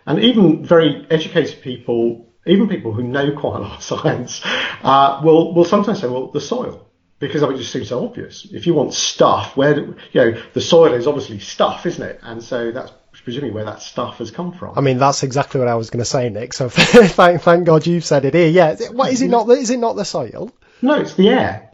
And 0.06 0.20
even 0.20 0.64
very 0.64 1.06
educated 1.10 1.60
people, 1.62 2.28
even 2.46 2.68
people 2.68 2.92
who 2.92 3.02
know 3.02 3.32
quite 3.32 3.56
a 3.56 3.60
lot 3.60 3.76
of 3.76 3.82
science, 4.00 4.40
uh, 4.82 5.20
will 5.22 5.54
will 5.54 5.64
sometimes 5.64 6.00
say, 6.00 6.08
well, 6.08 6.28
the 6.28 6.40
soil. 6.40 6.86
Because 7.20 7.42
mean, 7.42 7.54
it 7.54 7.58
just 7.58 7.72
seems 7.72 7.88
so 7.88 8.04
obvious. 8.04 8.46
If 8.52 8.68
you 8.68 8.74
want 8.74 8.94
stuff, 8.94 9.56
where 9.56 9.74
do, 9.74 9.96
you 10.12 10.20
know 10.20 10.42
the 10.52 10.60
soil 10.60 10.94
is 10.94 11.08
obviously 11.08 11.40
stuff, 11.40 11.84
isn't 11.84 12.02
it? 12.02 12.20
And 12.22 12.40
so 12.40 12.70
that's 12.70 12.92
presumably 13.24 13.50
where 13.50 13.64
that 13.64 13.82
stuff 13.82 14.18
has 14.18 14.30
come 14.30 14.52
from. 14.52 14.78
I 14.78 14.80
mean, 14.80 14.98
that's 14.98 15.24
exactly 15.24 15.58
what 15.58 15.68
I 15.68 15.74
was 15.74 15.90
going 15.90 15.98
to 15.98 16.04
say, 16.04 16.28
Nick. 16.28 16.52
So 16.52 16.68
thank, 16.70 17.42
thank 17.42 17.66
God 17.66 17.86
you've 17.86 18.04
said 18.04 18.24
it 18.24 18.34
here. 18.34 18.48
Yeah, 18.48 18.76
what 18.92 19.12
is 19.12 19.20
it 19.20 19.28
not? 19.28 19.48
The, 19.48 19.54
is 19.54 19.70
it 19.70 19.78
not 19.78 19.96
the 19.96 20.04
soil? 20.04 20.52
No, 20.80 20.94
it's 20.94 21.14
the 21.14 21.28
air. 21.30 21.72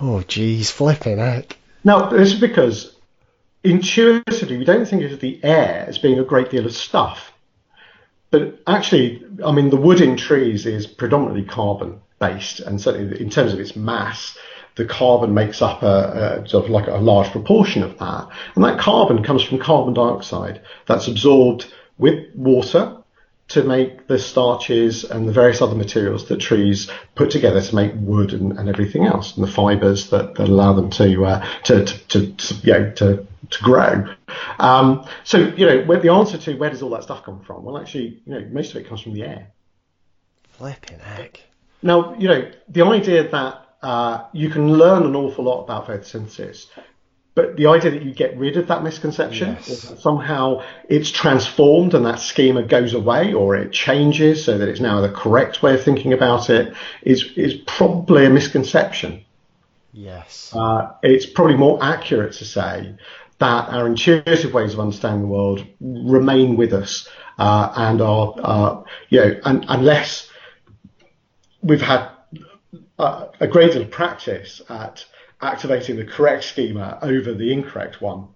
Oh, 0.00 0.22
geez, 0.22 0.70
flipping 0.70 1.18
heck. 1.18 1.56
Now, 1.82 2.08
this 2.08 2.32
is 2.32 2.40
because 2.40 2.93
intuitively, 3.64 4.58
we 4.58 4.64
don't 4.64 4.86
think 4.86 5.02
of 5.10 5.20
the 5.20 5.40
air 5.42 5.84
as 5.88 5.98
being 5.98 6.18
a 6.18 6.24
great 6.24 6.50
deal 6.50 6.66
of 6.66 6.72
stuff. 6.72 7.32
But 8.30 8.60
actually, 8.66 9.24
I 9.44 9.52
mean, 9.52 9.70
the 9.70 9.76
wood 9.76 10.00
in 10.00 10.16
trees 10.16 10.66
is 10.66 10.86
predominantly 10.86 11.44
carbon 11.44 12.00
based, 12.18 12.60
and 12.60 12.80
certainly 12.80 13.20
in 13.20 13.30
terms 13.30 13.52
of 13.52 13.60
its 13.60 13.74
mass, 13.74 14.36
the 14.76 14.84
carbon 14.84 15.34
makes 15.34 15.62
up 15.62 15.82
a, 15.82 16.42
a, 16.42 16.48
sort 16.48 16.64
of 16.64 16.70
like 16.70 16.88
a 16.88 16.96
large 16.96 17.30
proportion 17.30 17.82
of 17.82 17.96
that. 17.98 18.28
And 18.54 18.64
that 18.64 18.78
carbon 18.78 19.22
comes 19.22 19.42
from 19.42 19.58
carbon 19.58 19.94
dioxide 19.94 20.62
that's 20.86 21.06
absorbed 21.06 21.72
with 21.96 22.34
water 22.34 23.03
to 23.48 23.62
make 23.62 24.06
the 24.06 24.18
starches 24.18 25.04
and 25.04 25.28
the 25.28 25.32
various 25.32 25.60
other 25.60 25.74
materials 25.74 26.28
that 26.28 26.38
trees 26.38 26.90
put 27.14 27.30
together 27.30 27.60
to 27.60 27.74
make 27.74 27.92
wood 27.94 28.32
and, 28.32 28.58
and 28.58 28.68
everything 28.68 29.04
else, 29.04 29.36
and 29.36 29.46
the 29.46 29.50
fibres 29.50 30.10
that, 30.10 30.34
that 30.34 30.48
allow 30.48 30.72
them 30.72 30.90
to, 30.90 31.24
uh, 31.24 31.46
to, 31.64 31.84
to, 31.84 31.98
to, 32.06 32.32
to, 32.32 32.54
you 32.54 32.72
know, 32.72 32.90
to, 32.92 33.26
to 33.50 33.62
grow. 33.62 34.14
Um, 34.58 35.06
so, 35.24 35.38
you 35.38 35.66
know, 35.66 36.00
the 36.00 36.10
answer 36.10 36.38
to 36.38 36.56
where 36.56 36.70
does 36.70 36.82
all 36.82 36.90
that 36.90 37.02
stuff 37.02 37.22
come 37.22 37.40
from? 37.40 37.64
Well, 37.64 37.78
actually, 37.78 38.22
you 38.24 38.32
know, 38.32 38.48
most 38.50 38.70
of 38.70 38.76
it 38.76 38.88
comes 38.88 39.02
from 39.02 39.12
the 39.12 39.24
air. 39.24 39.52
Flipping 40.50 40.98
heck. 40.98 41.40
Now, 41.82 42.14
you 42.14 42.28
know, 42.28 42.50
the 42.68 42.82
idea 42.82 43.28
that 43.28 43.76
uh, 43.82 44.24
you 44.32 44.48
can 44.48 44.72
learn 44.72 45.02
an 45.02 45.14
awful 45.14 45.44
lot 45.44 45.64
about 45.64 45.86
photosynthesis 45.86 46.68
but 47.34 47.56
the 47.56 47.66
idea 47.66 47.90
that 47.90 48.02
you 48.02 48.14
get 48.14 48.36
rid 48.36 48.56
of 48.56 48.68
that 48.68 48.84
misconception, 48.84 49.54
yes. 49.54 50.00
somehow 50.00 50.62
it's 50.88 51.10
transformed 51.10 51.94
and 51.94 52.06
that 52.06 52.20
schema 52.20 52.62
goes 52.62 52.94
away 52.94 53.32
or 53.32 53.56
it 53.56 53.72
changes 53.72 54.44
so 54.44 54.56
that 54.56 54.68
it's 54.68 54.80
now 54.80 55.00
the 55.00 55.10
correct 55.10 55.60
way 55.60 55.74
of 55.74 55.82
thinking 55.82 56.12
about 56.12 56.48
it, 56.48 56.74
is, 57.02 57.24
is 57.36 57.54
probably 57.66 58.24
a 58.24 58.30
misconception. 58.30 59.24
Yes. 59.92 60.52
Uh, 60.54 60.92
it's 61.02 61.26
probably 61.26 61.56
more 61.56 61.82
accurate 61.82 62.34
to 62.34 62.44
say 62.44 62.94
that 63.38 63.68
our 63.68 63.86
intuitive 63.86 64.54
ways 64.54 64.74
of 64.74 64.80
understanding 64.80 65.22
the 65.22 65.28
world 65.28 65.66
remain 65.80 66.56
with 66.56 66.72
us 66.72 67.08
uh, 67.38 67.72
and 67.74 68.00
are, 68.00 68.34
uh, 68.38 68.82
you 69.08 69.20
know, 69.20 69.40
un- 69.42 69.64
unless 69.68 70.30
we've 71.62 71.80
had 71.80 72.10
a 72.98 73.48
great 73.48 73.72
deal 73.72 73.82
of 73.82 73.90
practice 73.90 74.62
at 74.68 75.04
activating 75.44 75.96
the 75.96 76.04
correct 76.04 76.44
schema 76.44 76.98
over 77.02 77.34
the 77.34 77.52
incorrect 77.52 78.00
one, 78.00 78.28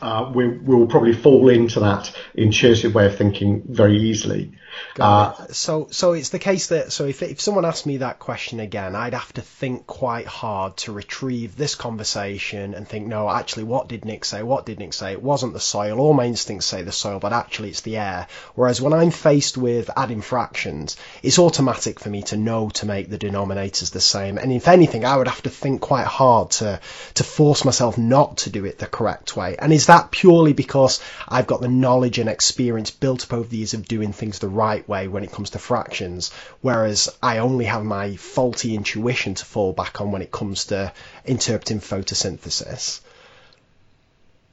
uh, 0.00 0.30
we 0.34 0.48
will 0.48 0.86
probably 0.86 1.12
fall 1.12 1.48
into 1.48 1.80
that 1.80 2.14
intuitive 2.34 2.94
way 2.94 3.06
of 3.06 3.16
thinking 3.16 3.62
very 3.66 3.98
easily. 3.98 4.52
Uh, 4.98 5.46
so, 5.48 5.88
so 5.90 6.12
it's 6.12 6.30
the 6.30 6.38
case 6.38 6.68
that 6.68 6.92
so 6.92 7.04
if 7.06 7.22
if 7.22 7.40
someone 7.40 7.64
asked 7.64 7.86
me 7.86 7.98
that 7.98 8.18
question 8.18 8.60
again, 8.60 8.94
I'd 8.94 9.14
have 9.14 9.32
to 9.34 9.40
think 9.40 9.86
quite 9.86 10.26
hard 10.26 10.76
to 10.78 10.92
retrieve 10.92 11.56
this 11.56 11.74
conversation 11.74 12.74
and 12.74 12.86
think, 12.86 13.06
no, 13.06 13.28
actually, 13.28 13.64
what 13.64 13.88
did 13.88 14.04
Nick 14.04 14.24
say? 14.24 14.42
What 14.42 14.66
did 14.66 14.78
Nick 14.78 14.92
say? 14.92 15.12
It 15.12 15.22
wasn't 15.22 15.52
the 15.52 15.60
soil. 15.60 15.98
All 15.98 16.14
my 16.14 16.26
instincts 16.26 16.66
say 16.66 16.82
the 16.82 16.92
soil, 16.92 17.18
but 17.18 17.32
actually, 17.32 17.70
it's 17.70 17.82
the 17.82 17.96
air. 17.96 18.26
Whereas 18.54 18.80
when 18.80 18.92
I'm 18.92 19.10
faced 19.10 19.56
with 19.56 19.90
adding 19.96 20.22
fractions, 20.22 20.96
it's 21.22 21.38
automatic 21.38 22.00
for 22.00 22.08
me 22.08 22.22
to 22.24 22.36
know 22.36 22.70
to 22.70 22.86
make 22.86 23.10
the 23.10 23.18
denominators 23.18 23.90
the 23.90 24.00
same. 24.00 24.38
And 24.38 24.52
if 24.52 24.68
anything, 24.68 25.04
I 25.04 25.16
would 25.16 25.28
have 25.28 25.42
to 25.42 25.50
think 25.50 25.80
quite 25.80 26.06
hard 26.06 26.50
to 26.52 26.80
to 27.14 27.24
force 27.24 27.64
myself 27.64 27.98
not 27.98 28.38
to 28.38 28.50
do 28.50 28.64
it 28.64 28.78
the 28.78 28.86
correct 28.86 29.36
way. 29.36 29.56
And 29.58 29.72
is 29.72 29.83
that 29.86 30.10
purely 30.10 30.52
because 30.52 31.00
I've 31.28 31.46
got 31.46 31.60
the 31.60 31.68
knowledge 31.68 32.18
and 32.18 32.28
experience 32.28 32.90
built 32.90 33.24
up 33.24 33.32
over 33.32 33.48
the 33.48 33.58
years 33.58 33.74
of 33.74 33.88
doing 33.88 34.12
things 34.12 34.38
the 34.38 34.48
right 34.48 34.64
right 34.64 34.88
way 34.88 35.08
when 35.08 35.24
it 35.24 35.32
comes 35.32 35.50
to 35.50 35.58
fractions, 35.58 36.30
whereas 36.60 37.08
I 37.22 37.38
only 37.38 37.66
have 37.66 37.84
my 37.84 38.16
faulty 38.16 38.74
intuition 38.74 39.34
to 39.34 39.44
fall 39.44 39.72
back 39.72 40.00
on 40.00 40.10
when 40.10 40.22
it 40.22 40.32
comes 40.32 40.66
to 40.66 40.92
interpreting 41.24 41.80
photosynthesis. 41.80 43.00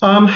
Um, 0.02 0.30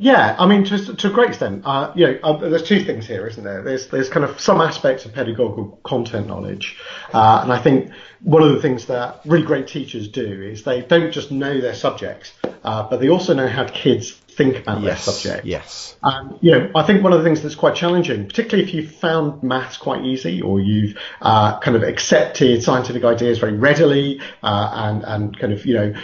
yeah, 0.00 0.36
I 0.38 0.46
mean, 0.46 0.62
to, 0.66 0.94
to 0.94 1.08
a 1.08 1.10
great 1.10 1.30
extent, 1.30 1.62
uh, 1.66 1.92
you 1.96 2.06
know, 2.06 2.18
uh, 2.22 2.36
there's 2.36 2.62
two 2.62 2.84
things 2.84 3.04
here, 3.04 3.26
isn't 3.26 3.42
there? 3.42 3.62
There's 3.62 3.88
there's 3.88 4.08
kind 4.08 4.24
of 4.24 4.38
some 4.38 4.60
aspects 4.60 5.04
of 5.04 5.12
pedagogical 5.12 5.80
content 5.82 6.28
knowledge, 6.28 6.78
uh, 7.12 7.40
and 7.42 7.52
I 7.52 7.58
think 7.58 7.90
one 8.20 8.44
of 8.44 8.52
the 8.52 8.62
things 8.62 8.86
that 8.86 9.20
really 9.24 9.44
great 9.44 9.66
teachers 9.66 10.06
do 10.06 10.42
is 10.42 10.62
they 10.62 10.82
don't 10.82 11.10
just 11.10 11.32
know 11.32 11.60
their 11.60 11.74
subjects, 11.74 12.32
uh, 12.62 12.88
but 12.88 13.00
they 13.00 13.08
also 13.08 13.34
know 13.34 13.48
how 13.48 13.66
kids 13.66 14.12
think 14.38 14.58
about 14.58 14.80
yes, 14.82 15.04
their 15.04 15.14
subject. 15.14 15.46
Yes. 15.46 15.96
Um, 16.00 16.38
you 16.40 16.52
know, 16.52 16.70
I 16.76 16.84
think 16.84 17.02
one 17.02 17.12
of 17.12 17.18
the 17.18 17.24
things 17.24 17.42
that's 17.42 17.56
quite 17.56 17.74
challenging, 17.74 18.28
particularly 18.28 18.68
if 18.68 18.72
you've 18.72 18.94
found 18.94 19.42
maths 19.42 19.76
quite 19.76 20.04
easy 20.04 20.40
or 20.40 20.60
you've 20.60 20.96
uh, 21.20 21.58
kind 21.58 21.76
of 21.76 21.82
accepted 21.82 22.62
scientific 22.62 23.02
ideas 23.02 23.38
very 23.38 23.54
readily 23.54 24.20
uh, 24.44 24.70
and 24.72 25.02
and 25.02 25.38
kind 25.38 25.52
of 25.52 25.66
you 25.66 25.74
know 25.74 25.94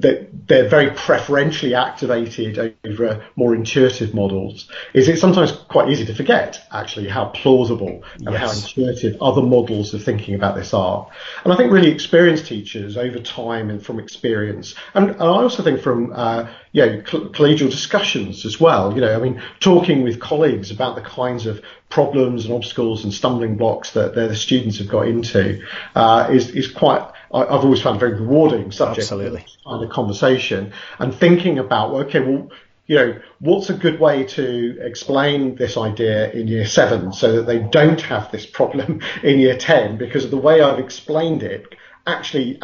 that 0.00 0.48
they're 0.48 0.68
very 0.68 0.90
preferentially 0.90 1.74
activated 1.74 2.76
over 2.84 3.24
more 3.36 3.54
intuitive 3.54 4.14
models, 4.14 4.68
is 4.94 5.08
it 5.08 5.18
sometimes 5.18 5.52
quite 5.52 5.88
easy 5.88 6.04
to 6.06 6.14
forget 6.14 6.58
actually 6.72 7.08
how 7.08 7.26
plausible 7.26 8.02
and 8.14 8.30
yes. 8.30 8.40
how 8.40 8.50
intuitive 8.50 9.20
other 9.22 9.42
models 9.42 9.94
of 9.94 10.02
thinking 10.02 10.34
about 10.34 10.56
this 10.56 10.74
are. 10.74 11.08
And 11.44 11.52
I 11.52 11.56
think 11.56 11.72
really 11.72 11.90
experienced 11.90 12.46
teachers 12.46 12.96
over 12.96 13.18
time 13.18 13.70
and 13.70 13.84
from 13.84 13.98
experience, 13.98 14.74
and, 14.94 15.10
and 15.10 15.22
I 15.22 15.26
also 15.26 15.62
think 15.62 15.80
from 15.80 16.12
uh, 16.14 16.50
you 16.72 16.86
know, 16.86 17.02
collegial 17.02 17.70
discussions 17.70 18.44
as 18.44 18.60
well. 18.60 18.94
You 18.94 19.00
know, 19.00 19.14
I 19.14 19.18
mean, 19.18 19.42
talking 19.58 20.02
with 20.02 20.20
colleagues 20.20 20.70
about 20.70 20.94
the 20.94 21.02
kinds 21.02 21.46
of 21.46 21.62
problems 21.88 22.44
and 22.44 22.54
obstacles 22.54 23.02
and 23.02 23.12
stumbling 23.12 23.56
blocks 23.56 23.90
that 23.92 24.14
the 24.14 24.36
students 24.36 24.78
have 24.78 24.88
got 24.88 25.08
into 25.08 25.62
uh, 25.94 26.28
is 26.30 26.50
is 26.50 26.68
quite. 26.68 27.10
I've 27.32 27.64
always 27.64 27.80
found 27.80 28.00
very 28.00 28.14
rewarding 28.14 28.72
subject. 28.72 29.04
Absolutely. 29.04 29.46
Kind 29.64 29.84
of 29.84 29.90
conversation 29.90 30.72
and 30.98 31.14
thinking 31.14 31.58
about 31.58 31.92
okay, 32.06 32.20
well. 32.20 32.50
You 32.86 32.96
know, 32.96 33.20
what's 33.38 33.70
a 33.70 33.74
good 33.74 34.00
way 34.00 34.24
to 34.24 34.76
explain 34.80 35.54
this 35.54 35.76
idea 35.76 36.28
in 36.32 36.48
year 36.48 36.66
seven 36.66 37.12
so 37.12 37.36
that 37.36 37.46
they 37.46 37.60
don't 37.60 38.00
have 38.00 38.32
this 38.32 38.46
problem 38.46 39.00
in 39.22 39.38
year 39.38 39.56
10 39.56 39.96
because 39.96 40.24
of 40.24 40.32
the 40.32 40.36
way 40.36 40.60
I've 40.60 40.80
explained 40.80 41.44
it 41.44 41.72
actually 42.04 42.58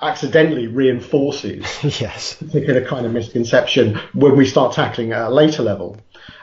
accidentally 0.00 0.68
reinforces 0.68 1.64
yes. 2.00 2.40
a 2.40 2.44
particular 2.44 2.84
kind 2.84 3.04
of 3.04 3.12
misconception 3.12 3.96
when 4.12 4.36
we 4.36 4.46
start 4.46 4.74
tackling 4.74 5.12
at 5.12 5.22
a 5.22 5.30
later 5.30 5.62
level. 5.62 5.96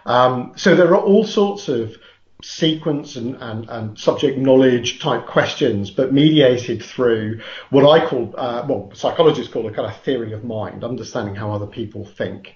Um, 0.06 0.53
so 0.56 0.76
there 0.76 0.94
are 0.94 1.02
all 1.02 1.23
sorts 1.23 1.69
of 1.69 1.98
sequence 2.45 3.15
and, 3.15 3.35
and, 3.41 3.67
and, 3.69 3.99
subject 3.99 4.38
knowledge 4.38 4.99
type 4.99 5.26
questions, 5.26 5.89
but 5.89 6.13
mediated 6.13 6.84
through 6.84 7.41
what 7.72 7.89
I 7.89 8.07
call, 8.07 8.35
uh, 8.38 8.63
well, 8.69 8.91
psychologists 8.93 9.51
call 9.51 9.67
a 9.67 9.73
kind 9.73 9.88
of 9.88 9.99
theory 10.01 10.31
of 10.31 10.43
mind, 10.43 10.84
understanding 10.84 11.34
how 11.34 11.51
other 11.51 11.65
people 11.65 12.05
think. 12.05 12.55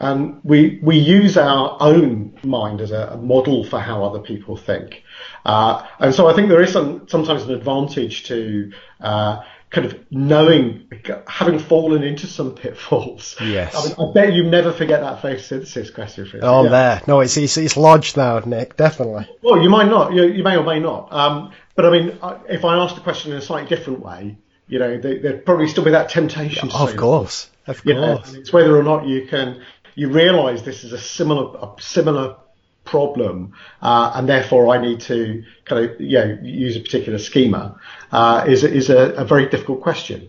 And 0.00 0.40
we, 0.42 0.80
we 0.82 0.98
use 0.98 1.36
our 1.36 1.76
own 1.78 2.36
mind 2.42 2.80
as 2.80 2.90
a, 2.90 3.10
a 3.12 3.16
model 3.16 3.62
for 3.62 3.78
how 3.78 4.02
other 4.02 4.18
people 4.18 4.56
think. 4.56 5.04
Uh, 5.44 5.86
and 6.00 6.12
so 6.12 6.26
I 6.26 6.34
think 6.34 6.48
there 6.48 6.60
is 6.60 6.72
some, 6.72 7.06
sometimes 7.06 7.44
an 7.44 7.52
advantage 7.52 8.24
to 8.24 8.72
uh, 9.00 9.42
kind 9.72 9.86
of 9.86 9.98
knowing, 10.10 10.86
having 11.26 11.58
fallen 11.58 12.02
into 12.02 12.26
some 12.26 12.54
pitfalls. 12.54 13.36
Yes. 13.40 13.74
I, 13.74 13.88
mean, 13.88 14.10
I 14.10 14.12
bet 14.12 14.34
you 14.34 14.44
never 14.44 14.70
forget 14.70 15.00
that 15.00 15.22
photosynthesis 15.22 15.92
question. 15.94 16.26
For 16.26 16.38
oh, 16.42 16.64
yeah. 16.64 16.70
there. 16.70 17.02
No, 17.08 17.20
it's, 17.20 17.36
it's, 17.38 17.56
it's 17.56 17.76
lodged 17.76 18.18
now, 18.18 18.38
Nick, 18.40 18.76
definitely. 18.76 19.26
Well, 19.42 19.62
you 19.62 19.70
might 19.70 19.88
not. 19.88 20.12
You, 20.12 20.24
you 20.24 20.44
may 20.44 20.56
or 20.56 20.64
may 20.64 20.78
not. 20.78 21.10
Um, 21.10 21.52
but 21.74 21.86
I 21.86 21.90
mean, 21.90 22.18
if 22.50 22.66
I 22.66 22.76
ask 22.76 22.94
the 22.94 23.00
question 23.00 23.32
in 23.32 23.38
a 23.38 23.40
slightly 23.40 23.74
different 23.74 24.00
way, 24.00 24.36
you 24.68 24.78
know, 24.78 24.98
there, 24.98 25.20
would 25.22 25.46
probably 25.46 25.68
still 25.68 25.84
be 25.84 25.92
that 25.92 26.10
temptation. 26.10 26.68
Yeah, 26.68 26.82
of 26.82 26.96
course. 26.96 27.50
Of 27.66 27.82
course. 27.82 27.86
You 27.86 27.94
know, 27.94 28.22
it's 28.26 28.52
whether 28.52 28.76
or 28.76 28.82
not 28.82 29.06
you 29.06 29.26
can, 29.26 29.62
you 29.94 30.10
realise 30.10 30.62
this 30.62 30.84
is 30.84 30.92
a 30.92 30.98
similar, 30.98 31.56
a 31.56 31.80
similar 31.80 32.36
problem, 32.84 33.52
uh, 33.80 34.12
and 34.14 34.28
therefore 34.28 34.68
I 34.68 34.80
need 34.80 35.00
to 35.02 35.44
kind 35.64 35.84
of 35.84 36.00
you 36.00 36.18
know, 36.18 36.38
use 36.42 36.76
a 36.76 36.80
particular 36.80 37.18
schema, 37.18 37.78
uh, 38.10 38.44
is 38.46 38.64
is 38.64 38.90
a, 38.90 39.12
a, 39.14 39.24
very 39.24 39.48
difficult 39.48 39.80
question. 39.80 40.28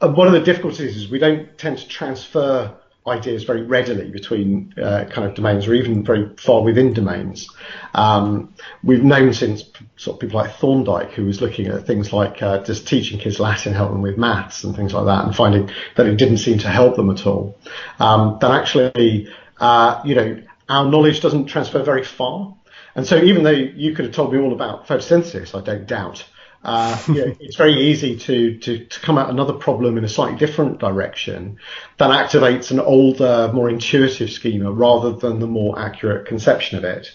And 0.00 0.16
one 0.16 0.26
of 0.26 0.32
the 0.32 0.40
difficulties 0.40 0.96
is 0.96 1.08
we 1.08 1.18
don't 1.18 1.56
tend 1.58 1.78
to 1.78 1.88
transfer 1.88 2.74
ideas 3.06 3.42
very 3.44 3.62
readily 3.62 4.10
between 4.10 4.72
uh, 4.80 5.04
kind 5.10 5.26
of 5.26 5.34
domains 5.34 5.66
or 5.66 5.74
even 5.74 6.04
very 6.04 6.30
far 6.36 6.62
within 6.62 6.92
domains. 6.92 7.48
Um, 7.94 8.54
we've 8.84 9.02
known 9.02 9.34
since 9.34 9.64
sort 9.96 10.16
of 10.16 10.20
people 10.20 10.40
like 10.40 10.54
Thorndike, 10.56 11.12
who 11.12 11.24
was 11.26 11.40
looking 11.40 11.66
at 11.66 11.86
things 11.86 12.12
like 12.12 12.42
uh, 12.42 12.62
just 12.62 12.86
teaching 12.86 13.18
kids 13.18 13.40
Latin, 13.40 13.74
helping 13.74 13.94
them 13.94 14.02
with 14.02 14.18
maths 14.18 14.62
and 14.62 14.76
things 14.76 14.94
like 14.94 15.06
that, 15.06 15.24
and 15.24 15.34
finding 15.34 15.70
that 15.96 16.06
it 16.06 16.16
didn't 16.16 16.38
seem 16.38 16.58
to 16.58 16.68
help 16.68 16.96
them 16.96 17.10
at 17.10 17.26
all. 17.26 17.58
Um, 17.98 18.38
that 18.40 18.52
actually, 18.52 19.28
uh, 19.58 20.00
you 20.04 20.14
know, 20.14 20.42
our 20.68 20.88
knowledge 20.90 21.20
doesn't 21.20 21.46
transfer 21.46 21.82
very 21.82 22.04
far. 22.04 22.54
And 22.94 23.06
so 23.06 23.22
even 23.22 23.42
though 23.42 23.50
you 23.50 23.94
could 23.94 24.04
have 24.06 24.14
told 24.14 24.32
me 24.32 24.38
all 24.38 24.52
about 24.52 24.86
photosynthesis, 24.86 25.58
I 25.58 25.64
don't 25.64 25.86
doubt, 25.86 26.24
uh, 26.64 26.96
you 27.08 27.14
know, 27.14 27.36
it's 27.40 27.56
very 27.56 27.74
easy 27.74 28.16
to, 28.16 28.58
to, 28.58 28.84
to 28.84 29.00
come 29.00 29.18
at 29.18 29.30
another 29.30 29.54
problem 29.54 29.98
in 29.98 30.04
a 30.04 30.08
slightly 30.08 30.38
different 30.38 30.78
direction 30.78 31.58
that 31.98 32.10
activates 32.10 32.70
an 32.70 32.80
older, 32.80 33.50
more 33.52 33.68
intuitive 33.68 34.30
schema 34.30 34.70
rather 34.70 35.12
than 35.12 35.40
the 35.40 35.46
more 35.46 35.78
accurate 35.78 36.26
conception 36.26 36.78
of 36.78 36.84
it. 36.84 37.10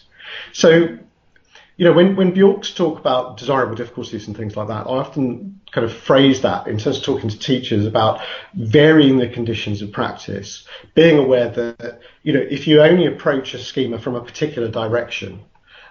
So 0.52 0.98
you 1.78 1.86
know, 1.86 1.94
when, 1.94 2.16
when 2.16 2.32
Bjorks 2.32 2.72
talk 2.74 3.00
about 3.00 3.38
desirable 3.38 3.76
difficulties 3.76 4.28
and 4.28 4.36
things 4.36 4.58
like 4.58 4.68
that, 4.68 4.88
I 4.88 4.90
often 4.90 5.62
kind 5.72 5.86
of 5.86 5.94
phrase 5.94 6.42
that 6.42 6.68
in 6.68 6.80
terms 6.80 6.98
of 6.98 7.04
talking 7.04 7.30
to 7.30 7.38
teachers 7.38 7.86
about 7.86 8.22
varying 8.56 9.18
the 9.18 9.30
conditions 9.30 9.84
of 9.84 9.92
practice, 9.92 10.68
being 10.96 11.20
aware 11.20 11.50
that, 11.50 12.02
you 12.24 12.34
know, 12.34 12.40
if 12.40 12.68
you 12.68 12.82
only 12.82 13.06
approach 13.06 13.54
a 13.54 13.60
schema 13.60 14.00
from 14.00 14.16
a 14.16 14.24
particular 14.24 14.70
direction, 14.70 15.42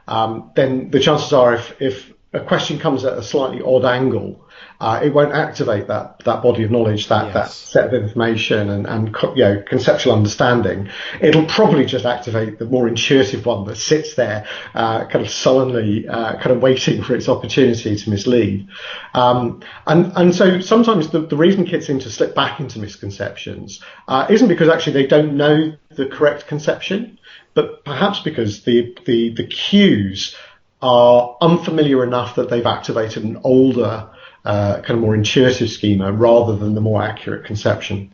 um, 0.09 0.51
then 0.57 0.91
the 0.91 0.99
chances 0.99 1.33
are 1.33 1.55
if, 1.55 1.81
if 1.81 2.13
a 2.33 2.41
question 2.41 2.81
comes 2.81 3.05
at 3.05 3.17
a 3.17 3.23
slightly 3.23 3.63
odd 3.63 3.85
angle, 3.85 4.46
uh, 4.81 5.01
it 5.03 5.13
won't 5.13 5.33
activate 5.33 5.89
that 5.89 6.19
that 6.21 6.43
body 6.43 6.65
of 6.65 6.71
knowledge, 6.71 7.09
that, 7.09 7.27
yes. 7.27 7.35
that 7.35 7.51
set 7.51 7.87
of 7.87 7.95
information 7.95 8.69
and, 8.69 8.87
and 8.87 9.17
you 9.35 9.45
know, 9.45 9.63
conceptual 9.67 10.13
understanding. 10.13 10.89
It'll 11.21 11.47
probably 11.47 11.87
just 11.87 12.05
activate 12.05 12.59
the 12.59 12.67
more 12.67 12.89
intuitive 12.89 13.47
one 13.47 13.65
that 13.67 13.77
sits 13.77 14.15
there, 14.15 14.47
uh, 14.75 15.07
kind 15.07 15.25
of 15.25 15.31
sullenly, 15.31 16.07
uh, 16.09 16.35
kind 16.35 16.51
of 16.51 16.63
waiting 16.63 17.03
for 17.03 17.15
its 17.15 17.29
opportunity 17.29 17.97
to 17.97 18.11
mislead. 18.11 18.69
Um, 19.15 19.63
and 19.87 20.13
and 20.17 20.35
so 20.35 20.61
sometimes 20.61 21.11
the, 21.11 21.21
the 21.21 21.37
reason 21.37 21.65
kids 21.65 21.87
seem 21.87 21.99
to 22.01 22.11
slip 22.11 22.35
back 22.35 22.61
into 22.61 22.79
misconceptions 22.79 23.83
uh, 24.09 24.27
isn't 24.29 24.49
because 24.49 24.69
actually 24.69 24.95
they 24.95 25.07
don't 25.07 25.37
know 25.37 25.73
the 25.91 26.07
correct 26.07 26.47
conception, 26.47 27.19
but 27.55 27.85
perhaps 27.85 28.21
because 28.21 28.65
the 28.65 28.97
the 29.07 29.35
the 29.35 29.47
cues 29.47 30.37
are 30.83 31.37
unfamiliar 31.41 32.05
enough 32.05 32.35
that 32.37 32.51
they've 32.51 32.67
activated 32.67 33.25
an 33.25 33.39
older 33.43 34.11
uh, 34.47 34.81
kind 34.81 34.93
of 34.93 35.01
more 35.01 35.15
intuitive 35.15 35.69
schema 35.69 36.13
rather 36.13 36.57
than 36.57 36.75
the 36.75 36.81
more 36.81 37.03
accurate 37.03 37.45
conception. 37.45 38.13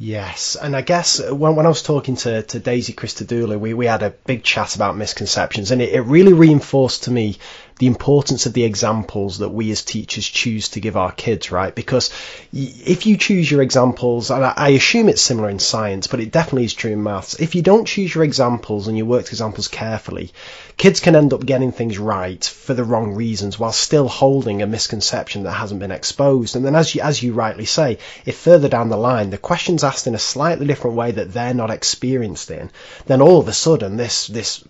Yes, 0.00 0.56
and 0.56 0.76
I 0.76 0.82
guess 0.82 1.20
when, 1.20 1.56
when 1.56 1.66
I 1.66 1.68
was 1.68 1.82
talking 1.82 2.14
to, 2.16 2.42
to 2.42 2.60
Daisy 2.60 2.92
Christodoulou, 2.92 3.58
we, 3.58 3.74
we 3.74 3.86
had 3.86 4.04
a 4.04 4.10
big 4.10 4.44
chat 4.44 4.76
about 4.76 4.96
misconceptions, 4.96 5.72
and 5.72 5.82
it, 5.82 5.92
it 5.92 6.02
really 6.02 6.32
reinforced 6.32 7.04
to 7.04 7.10
me 7.10 7.38
the 7.78 7.86
importance 7.86 8.46
of 8.46 8.52
the 8.52 8.64
examples 8.64 9.38
that 9.38 9.50
we 9.50 9.70
as 9.70 9.82
teachers 9.82 10.26
choose 10.26 10.70
to 10.70 10.80
give 10.80 10.96
our 10.96 11.12
kids, 11.12 11.52
right? 11.52 11.74
Because 11.74 12.10
if 12.52 13.06
you 13.06 13.16
choose 13.16 13.50
your 13.50 13.62
examples, 13.62 14.30
and 14.30 14.44
I 14.44 14.70
assume 14.70 15.08
it's 15.08 15.22
similar 15.22 15.48
in 15.48 15.58
science, 15.58 16.06
but 16.06 16.20
it 16.20 16.32
definitely 16.32 16.64
is 16.64 16.74
true 16.74 16.92
in 16.92 17.02
maths. 17.02 17.34
If 17.34 17.54
you 17.54 17.62
don't 17.62 17.86
choose 17.86 18.14
your 18.14 18.24
examples 18.24 18.88
and 18.88 18.96
you 18.96 19.06
work 19.06 19.28
examples 19.28 19.68
carefully, 19.68 20.32
kids 20.76 21.00
can 21.00 21.14
end 21.14 21.32
up 21.32 21.46
getting 21.46 21.72
things 21.72 21.98
right 21.98 22.44
for 22.44 22.74
the 22.74 22.84
wrong 22.84 23.14
reasons 23.14 23.58
while 23.58 23.72
still 23.72 24.08
holding 24.08 24.60
a 24.62 24.66
misconception 24.66 25.44
that 25.44 25.52
hasn't 25.52 25.80
been 25.80 25.92
exposed. 25.92 26.56
And 26.56 26.64
then, 26.64 26.74
as 26.74 26.94
you 26.94 27.02
as 27.02 27.22
you 27.22 27.32
rightly 27.32 27.64
say, 27.64 27.98
if 28.26 28.36
further 28.36 28.68
down 28.68 28.88
the 28.88 28.96
line 28.96 29.30
the 29.30 29.38
question's 29.38 29.84
asked 29.84 30.06
in 30.06 30.14
a 30.14 30.18
slightly 30.18 30.66
different 30.66 30.96
way 30.96 31.12
that 31.12 31.32
they're 31.32 31.54
not 31.54 31.70
experienced 31.70 32.50
in, 32.50 32.70
then 33.06 33.22
all 33.22 33.38
of 33.38 33.48
a 33.48 33.52
sudden 33.52 33.96
this 33.96 34.26
this 34.26 34.64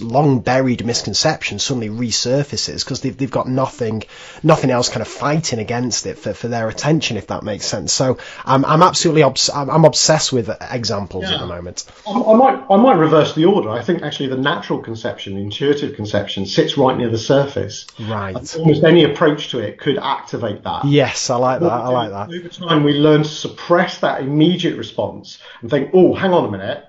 long 0.00 0.40
buried 0.40 0.84
misconception 0.84 1.58
suddenly 1.58 1.88
resurfaces 1.88 2.84
because 2.84 3.00
they've, 3.00 3.16
they've 3.16 3.30
got 3.30 3.48
nothing 3.48 4.02
nothing 4.42 4.70
else 4.70 4.88
kind 4.88 5.02
of 5.02 5.08
fighting 5.08 5.58
against 5.58 6.06
it 6.06 6.18
for, 6.18 6.32
for 6.34 6.48
their 6.48 6.68
attention 6.68 7.16
if 7.16 7.28
that 7.28 7.42
makes 7.42 7.66
sense. 7.66 7.92
So 7.92 8.18
I'm, 8.44 8.64
I'm 8.64 8.82
absolutely 8.82 9.22
obs- 9.22 9.50
I'm 9.50 9.84
obsessed 9.84 10.32
with 10.32 10.50
examples 10.70 11.24
yeah. 11.24 11.34
at 11.34 11.40
the 11.40 11.46
moment. 11.46 11.84
I, 12.06 12.12
I, 12.12 12.34
might 12.34 12.64
I 12.70 12.76
might 12.76 12.98
reverse 12.98 13.34
the 13.34 13.44
order. 13.44 13.70
I 13.70 13.82
think 13.82 14.02
actually 14.02 14.28
the 14.28 14.36
natural 14.36 14.80
conception 14.80 15.34
the 15.34 15.42
intuitive 15.42 15.96
conception 15.96 16.46
sits 16.46 16.76
right 16.76 16.96
near 16.96 17.10
the 17.10 17.18
surface. 17.18 17.86
Right. 17.98 18.34
Almost 18.56 18.84
any 18.84 19.04
approach 19.04 19.50
to 19.50 19.58
it 19.58 19.78
could 19.78 19.98
activate 19.98 20.62
that. 20.64 20.84
Yes 20.84 21.30
I 21.30 21.36
like 21.36 21.60
that 21.60 21.70
I 21.70 21.88
like 21.88 22.10
that. 22.10 22.34
Over 22.34 22.48
time 22.48 22.84
we 22.84 22.94
learn 22.94 23.22
to 23.22 23.28
suppress 23.28 23.98
that 23.98 24.20
immediate 24.20 24.76
response 24.76 25.38
and 25.60 25.70
think 25.70 25.90
oh 25.92 26.14
hang 26.14 26.32
on 26.32 26.46
a 26.46 26.50
minute 26.50 26.84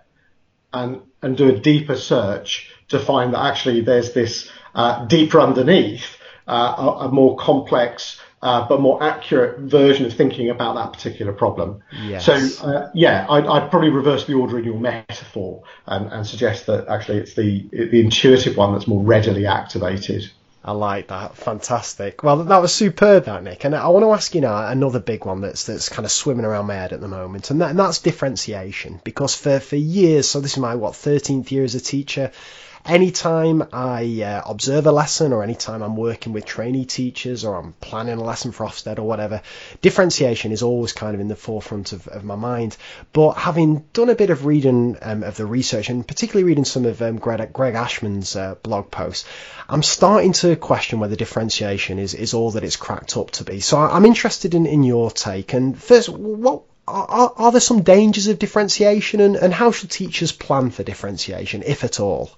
and 0.75 1.01
and 1.21 1.35
do 1.35 1.49
a 1.49 1.57
deeper 1.57 1.95
search 1.95 2.69
to 2.89 2.99
find 2.99 3.33
that 3.33 3.43
actually 3.43 3.81
there's 3.81 4.13
this 4.13 4.51
uh, 4.75 5.05
deeper 5.05 5.39
underneath, 5.39 6.17
uh, 6.47 6.75
a, 6.77 7.05
a, 7.05 7.11
more 7.11 7.35
complex 7.37 8.19
uh, 8.43 8.67
but 8.67 8.79
more 8.79 9.01
accurate 9.01 9.59
version 9.59 10.05
of 10.05 10.13
thinking 10.13 10.51
about 10.51 10.75
that 10.75 10.93
particular 10.93 11.33
problem. 11.33 11.81
Yes. 12.03 12.25
So 12.25 12.33
uh, 12.67 12.91
yeah, 12.93 13.25
I'd, 13.27 13.47
I'd, 13.47 13.71
probably 13.71 13.89
reverse 13.89 14.25
the 14.25 14.33
order 14.33 14.59
in 14.59 14.65
your 14.65 14.79
metaphor 14.79 15.63
and, 15.87 16.11
and 16.11 16.27
suggest 16.27 16.67
that 16.67 16.87
actually 16.87 17.19
it's 17.19 17.33
the 17.33 17.67
the 17.71 17.99
intuitive 17.99 18.55
one 18.55 18.73
that's 18.73 18.87
more 18.87 19.01
readily 19.01 19.47
activated. 19.47 20.29
I 20.67 20.71
like 20.71 21.09
that. 21.09 21.37
Fantastic. 21.37 22.23
Well, 22.23 22.37
that 22.43 22.57
was 22.57 22.73
superb, 22.73 23.25
that 23.25 23.43
Nick. 23.43 23.65
And 23.65 23.75
I 23.75 23.87
want 23.89 24.03
to 24.03 24.11
ask 24.11 24.33
you 24.33 24.41
now 24.41 24.67
another 24.67 24.99
big 24.99 25.23
one 25.23 25.41
that's 25.41 25.65
that's 25.65 25.89
kind 25.89 26.07
of 26.07 26.11
swimming 26.11 26.43
around 26.43 26.65
my 26.65 26.73
head 26.73 26.91
at 26.91 27.01
the 27.01 27.07
moment, 27.07 27.51
and, 27.51 27.61
that, 27.61 27.69
and 27.69 27.77
that's 27.79 27.99
differentiation. 27.99 28.99
Because 29.03 29.35
for 29.35 29.59
for 29.59 29.75
years, 29.75 30.27
so 30.27 30.39
this 30.39 30.53
is 30.53 30.57
my 30.57 30.73
what 30.73 30.93
13th 30.93 31.51
year 31.51 31.63
as 31.63 31.75
a 31.75 31.79
teacher, 31.79 32.31
anytime 32.85 33.67
I 33.73 34.21
uh, 34.21 34.41
observe 34.45 34.85
a 34.85 34.91
lesson 34.91 35.33
or 35.33 35.43
anytime 35.43 35.81
I'm 35.81 35.95
working 35.95 36.33
with 36.33 36.45
trainee 36.45 36.85
teachers 36.85 37.43
or 37.43 37.55
I'm 37.55 37.73
planning 37.73 38.17
a 38.17 38.23
lesson 38.23 38.51
for 38.51 38.65
Ofsted 38.65 38.99
or 38.99 39.03
whatever, 39.03 39.41
differentiation 39.81 40.51
is 40.51 40.61
always 40.61 40.93
kind 40.93 41.15
of 41.15 41.21
in 41.21 41.27
the 41.27 41.35
forefront 41.35 41.93
of, 41.93 42.07
of 42.07 42.23
my 42.23 42.35
mind. 42.35 42.77
But 43.11 43.33
having 43.33 43.85
done 43.93 44.09
a 44.09 44.15
bit 44.15 44.29
of 44.29 44.45
reading 44.45 44.97
um, 45.01 45.23
of 45.23 45.35
the 45.35 45.45
research 45.45 45.89
and 45.89 46.07
particularly 46.07 46.43
reading 46.43 46.65
some 46.65 46.85
of 46.85 47.01
um, 47.01 47.17
Greg, 47.17 47.51
Greg, 47.51 47.73
Ashman's 47.73 48.35
uh, 48.35 48.55
blog 48.55 48.91
posts, 48.91 49.27
I'm 49.67 49.83
starting 49.83 50.33
to 50.33 50.55
question 50.55 50.99
whether 50.99 51.15
differentiation 51.15 51.97
is, 51.99 52.13
is 52.13 52.33
all 52.33 52.51
that 52.51 52.63
it's 52.63 52.75
cracked 52.75 53.17
up 53.17 53.31
to 53.31 53.43
be. 53.43 53.59
So 53.59 53.77
I'm 53.77 54.05
interested 54.05 54.53
in, 54.53 54.65
in 54.65 54.83
your 54.83 55.09
take. 55.09 55.53
And 55.53 55.81
first, 55.81 56.09
what 56.09 56.63
are, 56.87 57.33
are, 57.35 57.51
there 57.51 57.61
some 57.61 57.81
dangers 57.81 58.27
of 58.27 58.37
differentiation 58.37 59.19
and, 59.19 59.35
and 59.35 59.51
how 59.51 59.71
should 59.71 59.89
teachers 59.89 60.31
plan 60.31 60.69
for 60.69 60.83
differentiation, 60.83 61.63
if 61.65 61.83
at 61.83 61.99
all? 61.99 62.29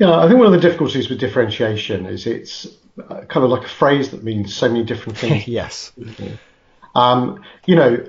Yeah, 0.00 0.18
I 0.18 0.26
think 0.28 0.38
one 0.38 0.46
of 0.46 0.52
the 0.52 0.66
difficulties 0.66 1.10
with 1.10 1.20
differentiation 1.20 2.06
is 2.06 2.26
it's 2.26 2.66
uh, 2.98 3.20
kind 3.26 3.44
of 3.44 3.50
like 3.50 3.64
a 3.64 3.68
phrase 3.68 4.12
that 4.12 4.24
means 4.24 4.54
so 4.54 4.66
many 4.66 4.82
different 4.82 5.18
things. 5.18 5.46
yes. 5.48 5.92
Um, 6.94 7.44
you 7.66 7.76
know, 7.76 8.06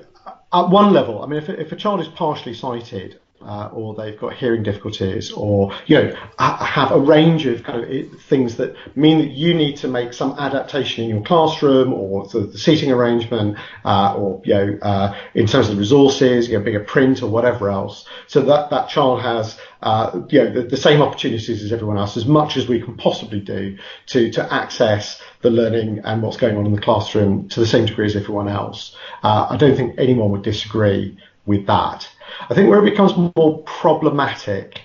at 0.54 0.70
one 0.70 0.94
level, 0.94 1.22
I 1.22 1.26
mean, 1.26 1.42
if, 1.42 1.50
if 1.50 1.70
a 1.70 1.76
child 1.76 2.00
is 2.00 2.08
partially 2.08 2.54
sighted, 2.54 3.20
uh, 3.44 3.70
or 3.72 3.94
they've 3.94 4.18
got 4.18 4.34
hearing 4.34 4.62
difficulties, 4.62 5.32
or 5.32 5.72
you 5.86 5.96
know 5.96 6.16
have 6.38 6.92
a 6.92 6.98
range 6.98 7.46
of 7.46 7.62
kind 7.62 7.84
of 7.84 8.20
things 8.22 8.56
that 8.56 8.74
mean 8.96 9.18
that 9.18 9.30
you 9.30 9.54
need 9.54 9.76
to 9.76 9.88
make 9.88 10.12
some 10.12 10.38
adaptation 10.38 11.04
in 11.04 11.10
your 11.10 11.22
classroom, 11.22 11.92
or 11.92 12.26
the, 12.28 12.40
the 12.40 12.58
seating 12.58 12.90
arrangement, 12.90 13.56
uh, 13.84 14.14
or 14.16 14.40
you 14.44 14.54
know 14.54 14.78
uh, 14.82 15.16
in 15.34 15.46
terms 15.46 15.68
of 15.68 15.74
the 15.74 15.80
resources, 15.80 16.48
you 16.48 16.58
know, 16.58 16.64
bigger 16.64 16.84
print 16.84 17.22
or 17.22 17.28
whatever 17.28 17.70
else, 17.70 18.06
so 18.26 18.40
that 18.42 18.70
that 18.70 18.88
child 18.88 19.22
has 19.22 19.58
uh, 19.82 20.20
you 20.28 20.42
know 20.42 20.52
the, 20.52 20.62
the, 20.62 20.76
same 20.76 21.02
opportunities 21.02 21.62
as 21.62 21.72
everyone 21.72 21.98
else, 21.98 22.16
as 22.16 22.26
much 22.26 22.56
as 22.56 22.68
we 22.68 22.80
can 22.80 22.96
possibly 22.96 23.40
do 23.40 23.76
to 24.06 24.30
to 24.30 24.52
access 24.52 25.20
the 25.40 25.50
learning 25.50 26.00
and 26.04 26.22
what's 26.22 26.36
going 26.36 26.56
on 26.56 26.66
in 26.66 26.72
the 26.72 26.80
classroom 26.80 27.48
to 27.48 27.60
the 27.60 27.66
same 27.66 27.86
degree 27.86 28.06
as 28.06 28.16
everyone 28.16 28.48
else. 28.48 28.96
Uh, 29.22 29.46
I 29.50 29.56
don't 29.56 29.76
think 29.76 29.96
anyone 29.98 30.30
would 30.30 30.42
disagree 30.42 31.16
with 31.46 31.66
that. 31.66 32.08
I 32.48 32.54
think 32.54 32.68
where 32.68 32.84
it 32.84 32.90
becomes 32.90 33.12
more 33.36 33.62
problematic 33.64 34.80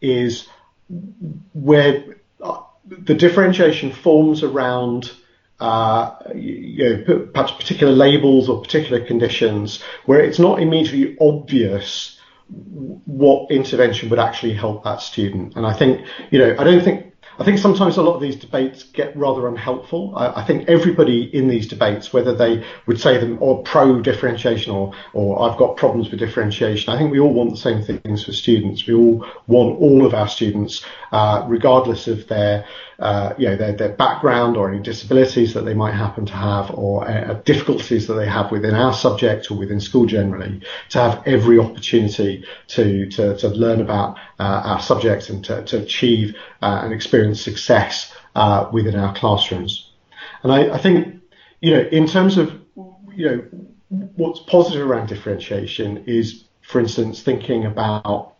is 0.00 0.46
where 1.52 2.16
uh, 2.40 2.60
the 2.86 3.14
differentiation 3.14 3.92
forms 3.92 4.42
around 4.42 5.12
uh, 5.60 6.16
you 6.34 7.06
know, 7.06 7.26
perhaps 7.32 7.52
particular 7.52 7.92
labels 7.92 8.48
or 8.48 8.60
particular 8.60 9.04
conditions 9.04 9.80
where 10.06 10.20
it's 10.20 10.40
not 10.40 10.60
immediately 10.60 11.16
obvious 11.20 12.18
what 13.06 13.50
intervention 13.50 14.10
would 14.10 14.18
actually 14.18 14.54
help 14.54 14.82
that 14.82 15.00
student. 15.00 15.54
And 15.54 15.64
I 15.64 15.72
think, 15.72 16.04
you 16.32 16.40
know, 16.40 16.56
I 16.58 16.64
don't 16.64 16.82
think 16.82 17.11
I 17.38 17.44
think 17.44 17.58
sometimes 17.58 17.96
a 17.96 18.02
lot 18.02 18.14
of 18.14 18.20
these 18.20 18.36
debates 18.36 18.82
get 18.82 19.16
rather 19.16 19.48
unhelpful. 19.48 20.14
I, 20.16 20.40
I, 20.40 20.44
think 20.44 20.68
everybody 20.68 21.34
in 21.34 21.48
these 21.48 21.66
debates, 21.66 22.12
whether 22.12 22.34
they 22.34 22.64
would 22.86 23.00
say 23.00 23.16
them 23.18 23.38
or 23.40 23.62
pro 23.62 24.00
differentiation 24.00 24.72
or, 24.72 24.92
or 25.14 25.42
I've 25.42 25.56
got 25.56 25.78
problems 25.78 26.10
with 26.10 26.20
differentiation, 26.20 26.92
I 26.92 26.98
think 26.98 27.10
we 27.10 27.20
all 27.20 27.32
want 27.32 27.50
the 27.50 27.56
same 27.56 27.82
things 27.82 28.24
for 28.24 28.32
students. 28.32 28.86
We 28.86 28.94
all 28.94 29.26
want 29.46 29.80
all 29.80 30.04
of 30.04 30.12
our 30.12 30.28
students, 30.28 30.84
uh, 31.10 31.44
regardless 31.48 32.06
of 32.06 32.28
their 32.28 32.66
uh, 33.02 33.34
you 33.36 33.48
know, 33.48 33.56
their, 33.56 33.72
their 33.72 33.88
background 33.88 34.56
or 34.56 34.70
any 34.70 34.80
disabilities 34.80 35.54
that 35.54 35.64
they 35.64 35.74
might 35.74 35.92
happen 35.92 36.24
to 36.24 36.32
have 36.32 36.70
or 36.70 37.06
uh, 37.08 37.34
difficulties 37.44 38.06
that 38.06 38.14
they 38.14 38.28
have 38.28 38.52
within 38.52 38.76
our 38.76 38.94
subject 38.94 39.50
or 39.50 39.58
within 39.58 39.80
school 39.80 40.06
generally, 40.06 40.62
to 40.88 40.98
have 41.00 41.22
every 41.26 41.58
opportunity 41.58 42.44
to, 42.68 43.10
to, 43.10 43.36
to 43.36 43.48
learn 43.48 43.80
about 43.80 44.16
uh, 44.38 44.62
our 44.64 44.80
subject 44.80 45.30
and 45.30 45.44
to, 45.44 45.64
to 45.64 45.82
achieve 45.82 46.36
uh, 46.62 46.82
and 46.84 46.92
experience 46.92 47.40
success 47.40 48.14
uh, 48.36 48.70
within 48.72 48.94
our 48.94 49.12
classrooms. 49.16 49.90
And 50.44 50.52
I, 50.52 50.74
I 50.74 50.78
think, 50.78 51.22
you 51.60 51.72
know, 51.72 51.80
in 51.80 52.06
terms 52.06 52.38
of, 52.38 52.52
you 53.16 53.26
know, 53.28 53.44
what's 54.14 54.38
positive 54.38 54.88
around 54.88 55.08
differentiation 55.08 56.04
is, 56.06 56.44
for 56.60 56.78
instance, 56.78 57.20
thinking 57.20 57.66
about 57.66 58.34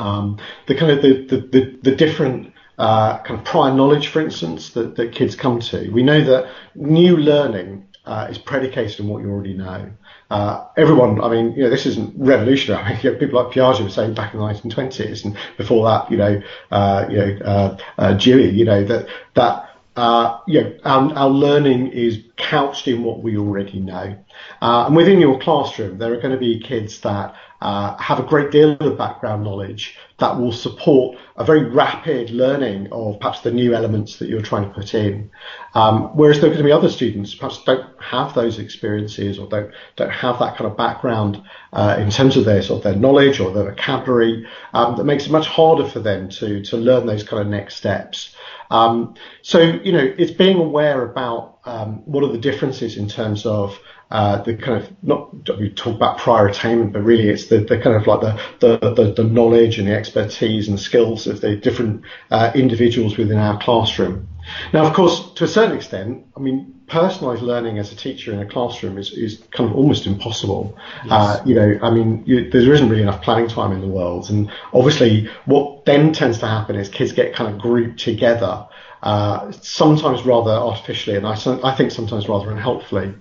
um, 0.00 0.38
the 0.66 0.74
kind 0.74 0.90
of 0.90 1.00
the, 1.00 1.24
the, 1.26 1.36
the, 1.36 1.78
the 1.82 1.96
different 1.96 2.54
uh, 2.78 3.18
kind 3.18 3.38
of 3.40 3.44
prior 3.44 3.74
knowledge, 3.74 4.08
for 4.08 4.20
instance, 4.20 4.70
that, 4.70 4.96
that 4.96 5.12
kids 5.12 5.34
come 5.34 5.60
to. 5.60 5.90
We 5.90 6.02
know 6.02 6.22
that 6.24 6.50
new 6.74 7.16
learning 7.16 7.86
uh, 8.04 8.28
is 8.30 8.38
predicated 8.38 9.00
on 9.00 9.08
what 9.08 9.22
you 9.22 9.30
already 9.30 9.54
know. 9.54 9.90
Uh, 10.30 10.66
everyone, 10.76 11.20
I 11.20 11.28
mean, 11.28 11.52
you 11.52 11.64
know, 11.64 11.70
this 11.70 11.86
isn't 11.86 12.14
revolutionary. 12.16 12.82
I 12.84 12.88
mean, 12.90 13.00
you 13.02 13.12
know, 13.12 13.18
people 13.18 13.42
like 13.42 13.52
Piaget 13.52 13.82
were 13.82 13.90
saying 13.90 14.14
back 14.14 14.32
in 14.32 14.40
the 14.40 14.46
1920s, 14.46 15.24
and 15.24 15.36
before 15.56 15.84
that, 15.86 16.10
you 16.10 16.16
know, 16.16 16.42
uh, 16.70 17.06
you 17.10 17.16
know, 17.16 17.38
uh, 17.44 17.78
uh, 17.98 18.12
Dewey, 18.14 18.50
you 18.50 18.64
know, 18.64 18.84
that 18.84 19.08
that 19.34 19.68
uh, 19.96 20.38
you 20.46 20.62
know, 20.62 20.76
our, 20.84 21.12
our, 21.14 21.28
learning 21.28 21.88
is 21.88 22.22
couched 22.36 22.86
in 22.86 23.02
what 23.02 23.20
we 23.20 23.36
already 23.36 23.80
know. 23.80 24.16
Uh, 24.62 24.84
and 24.86 24.94
within 24.94 25.20
your 25.20 25.40
classroom, 25.40 25.98
there 25.98 26.12
are 26.12 26.20
going 26.20 26.30
to 26.30 26.38
be 26.38 26.60
kids 26.60 27.00
that 27.00 27.34
uh, 27.60 27.96
have 27.96 28.20
a 28.20 28.22
great 28.22 28.50
deal 28.50 28.72
of 28.72 28.98
background 28.98 29.42
knowledge 29.42 29.96
that 30.18 30.38
will 30.38 30.52
support 30.52 31.16
a 31.36 31.44
very 31.44 31.64
rapid 31.70 32.30
learning 32.30 32.88
of 32.92 33.18
perhaps 33.20 33.40
the 33.40 33.50
new 33.50 33.74
elements 33.74 34.18
that 34.18 34.28
you're 34.28 34.42
trying 34.42 34.68
to 34.68 34.74
put 34.74 34.94
in. 34.94 35.30
Um, 35.74 36.16
whereas 36.16 36.40
there 36.40 36.50
are 36.50 36.54
going 36.54 36.64
to 36.64 36.64
be 36.64 36.72
other 36.72 36.88
students 36.88 37.34
perhaps 37.34 37.62
don't 37.64 37.86
have 38.00 38.34
those 38.34 38.58
experiences 38.58 39.38
or 39.38 39.48
don't 39.48 39.72
don't 39.96 40.10
have 40.10 40.38
that 40.40 40.56
kind 40.56 40.70
of 40.70 40.76
background 40.76 41.42
uh, 41.72 41.96
in 41.98 42.10
terms 42.10 42.36
of 42.36 42.44
their 42.44 42.62
sort 42.62 42.78
of 42.78 42.84
their 42.84 43.00
knowledge 43.00 43.40
or 43.40 43.52
their 43.52 43.64
vocabulary 43.64 44.46
um, 44.72 44.96
that 44.96 45.04
makes 45.04 45.26
it 45.26 45.32
much 45.32 45.46
harder 45.46 45.88
for 45.88 46.00
them 46.00 46.28
to 46.28 46.62
to 46.64 46.76
learn 46.76 47.06
those 47.06 47.22
kind 47.22 47.42
of 47.42 47.48
next 47.48 47.76
steps. 47.76 48.34
Um, 48.70 49.14
so 49.42 49.60
you 49.60 49.92
know, 49.92 50.14
it's 50.18 50.32
being 50.32 50.58
aware 50.58 51.02
about 51.02 51.58
um, 51.64 52.02
what 52.06 52.24
are 52.24 52.32
the 52.32 52.38
differences 52.38 52.96
in 52.96 53.08
terms 53.08 53.46
of 53.46 53.78
uh, 54.10 54.42
the 54.42 54.56
kind 54.56 54.82
of 54.82 54.90
not 55.02 55.58
we 55.58 55.70
talk 55.70 55.94
about 55.94 56.18
prior 56.18 56.48
attainment, 56.48 56.92
but 56.92 57.02
really 57.02 57.28
it's 57.28 57.46
the, 57.48 57.58
the 57.58 57.78
kind 57.78 57.96
of 57.96 58.06
like 58.06 58.20
the, 58.20 58.40
the, 58.60 58.94
the, 58.94 59.12
the 59.12 59.24
knowledge 59.24 59.78
and 59.78 59.88
the 59.88 59.94
expertise 59.94 60.68
and 60.68 60.80
skills 60.80 61.26
of 61.26 61.40
the 61.40 61.56
different 61.56 62.02
uh, 62.30 62.50
individuals 62.54 63.18
within 63.18 63.38
our 63.38 63.58
classroom. 63.60 64.28
Now, 64.72 64.86
of 64.86 64.94
course, 64.94 65.30
to 65.34 65.44
a 65.44 65.48
certain 65.48 65.76
extent, 65.76 66.26
I 66.34 66.40
mean, 66.40 66.80
personalised 66.86 67.42
learning 67.42 67.78
as 67.78 67.92
a 67.92 67.96
teacher 67.96 68.32
in 68.32 68.40
a 68.40 68.46
classroom 68.46 68.96
is, 68.96 69.12
is 69.12 69.42
kind 69.50 69.68
of 69.68 69.76
almost 69.76 70.06
impossible. 70.06 70.78
Yes. 71.04 71.12
Uh, 71.12 71.42
you 71.44 71.54
know, 71.54 71.78
I 71.82 71.90
mean, 71.90 72.22
you, 72.26 72.50
there 72.50 72.72
isn't 72.72 72.88
really 72.88 73.02
enough 73.02 73.20
planning 73.20 73.48
time 73.48 73.72
in 73.72 73.82
the 73.82 73.88
world, 73.88 74.30
and 74.30 74.50
obviously, 74.72 75.28
what 75.44 75.84
then 75.84 76.14
tends 76.14 76.38
to 76.38 76.46
happen 76.46 76.76
is 76.76 76.88
kids 76.88 77.12
get 77.12 77.34
kind 77.34 77.52
of 77.54 77.60
grouped 77.60 78.00
together 78.00 78.68
uh, 79.02 79.52
sometimes 79.52 80.24
rather 80.24 80.50
artificially, 80.50 81.16
and 81.16 81.26
I, 81.26 81.36
I 81.62 81.74
think 81.74 81.90
sometimes 81.90 82.28
rather 82.28 82.50
unhelpfully. 82.50 83.14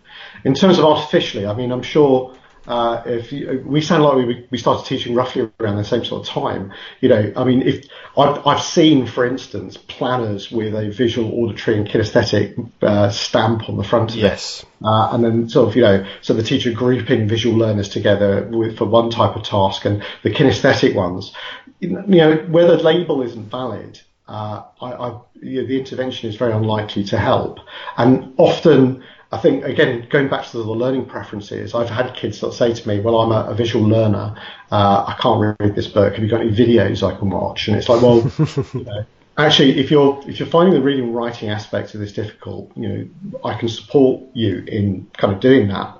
In 0.43 0.53
terms 0.53 0.80
of 0.80 0.85
artificially, 0.85 1.45
I 1.45 1.53
mean, 1.53 1.72
I'm 1.72 1.84
sure 1.84 2.35
uh, 2.68 3.01
if 3.05 3.31
you, 3.31 3.64
we 3.65 3.81
sound 3.81 4.03
like 4.03 4.15
we, 4.18 4.45
we 4.51 4.57
started 4.57 4.85
teaching 4.85 5.15
roughly 5.15 5.49
around 5.59 5.77
the 5.77 5.85
same 5.85 6.03
sort 6.03 6.27
of 6.27 6.34
time, 6.34 6.73
you 6.99 7.07
know, 7.07 7.31
I 7.35 7.45
mean, 7.45 7.61
if 7.61 7.85
I've, 8.18 8.45
I've 8.45 8.61
seen, 8.61 9.07
for 9.07 9.26
instance, 9.26 9.77
planners 9.77 10.51
with 10.51 10.76
a 10.76 10.89
visual, 10.89 11.31
auditory, 11.31 11.77
and 11.77 11.88
kinesthetic 11.88 12.69
uh, 12.81 13.09
stamp 13.09 13.69
on 13.69 13.77
the 13.77 13.85
front 13.85 14.11
of 14.11 14.18
yes. 14.18 14.64
it, 14.64 14.85
uh, 14.85 15.09
and 15.14 15.23
then 15.23 15.49
sort 15.49 15.69
of, 15.69 15.76
you 15.77 15.81
know, 15.81 16.05
so 16.22 16.34
the 16.34 16.43
teacher 16.43 16.72
grouping 16.73 17.27
visual 17.27 17.57
learners 17.57 17.88
together 17.88 18.43
with, 18.51 18.77
for 18.77 18.85
one 18.85 19.09
type 19.09 19.38
of 19.38 19.43
task, 19.43 19.85
and 19.85 20.03
the 20.23 20.30
kinesthetic 20.30 20.93
ones, 20.93 21.31
you 21.80 21.89
know, 21.89 22.35
where 22.49 22.68
the 22.68 22.77
label 22.77 23.22
isn't 23.22 23.49
valid. 23.49 24.01
Uh, 24.27 24.64
I, 24.81 24.91
I, 24.91 25.19
you 25.41 25.61
know, 25.61 25.68
the 25.69 25.80
intervention 25.80 26.30
is 26.30 26.35
very 26.35 26.51
unlikely 26.51 27.05
to 27.05 27.18
help, 27.18 27.59
and 27.95 28.34
often 28.38 29.05
I 29.31 29.37
think 29.37 29.65
again 29.65 30.07
going 30.09 30.29
back 30.29 30.45
to 30.47 30.57
the 30.57 30.63
learning 30.63 31.05
preferences, 31.05 31.75
I've 31.75 31.89
had 31.89 32.13
kids 32.15 32.39
that 32.41 32.53
say 32.53 32.73
to 32.73 32.87
me, 32.87 33.01
"Well, 33.01 33.19
I'm 33.19 33.31
a, 33.31 33.51
a 33.51 33.55
visual 33.55 33.85
learner. 33.85 34.35
Uh, 34.71 35.05
I 35.07 35.17
can't 35.19 35.57
read 35.59 35.75
this 35.75 35.87
book. 35.87 36.13
Have 36.13 36.23
you 36.23 36.29
got 36.29 36.41
any 36.41 36.51
videos 36.51 37.03
I 37.03 37.17
can 37.17 37.29
watch?" 37.29 37.67
And 37.67 37.75
it's 37.75 37.89
like, 37.89 38.01
well, 38.01 38.19
you 38.73 38.85
know, 38.85 39.05
actually, 39.37 39.79
if 39.79 39.91
you're 39.91 40.23
if 40.27 40.39
you're 40.39 40.47
finding 40.47 40.73
the 40.73 40.81
reading 40.81 41.05
and 41.05 41.15
writing 41.15 41.49
aspects 41.49 41.93
of 41.93 41.99
this 41.99 42.13
difficult, 42.13 42.71
you 42.77 42.87
know, 42.87 43.39
I 43.43 43.57
can 43.57 43.67
support 43.67 44.23
you 44.33 44.63
in 44.65 45.07
kind 45.17 45.33
of 45.33 45.41
doing 45.41 45.67
that, 45.67 45.99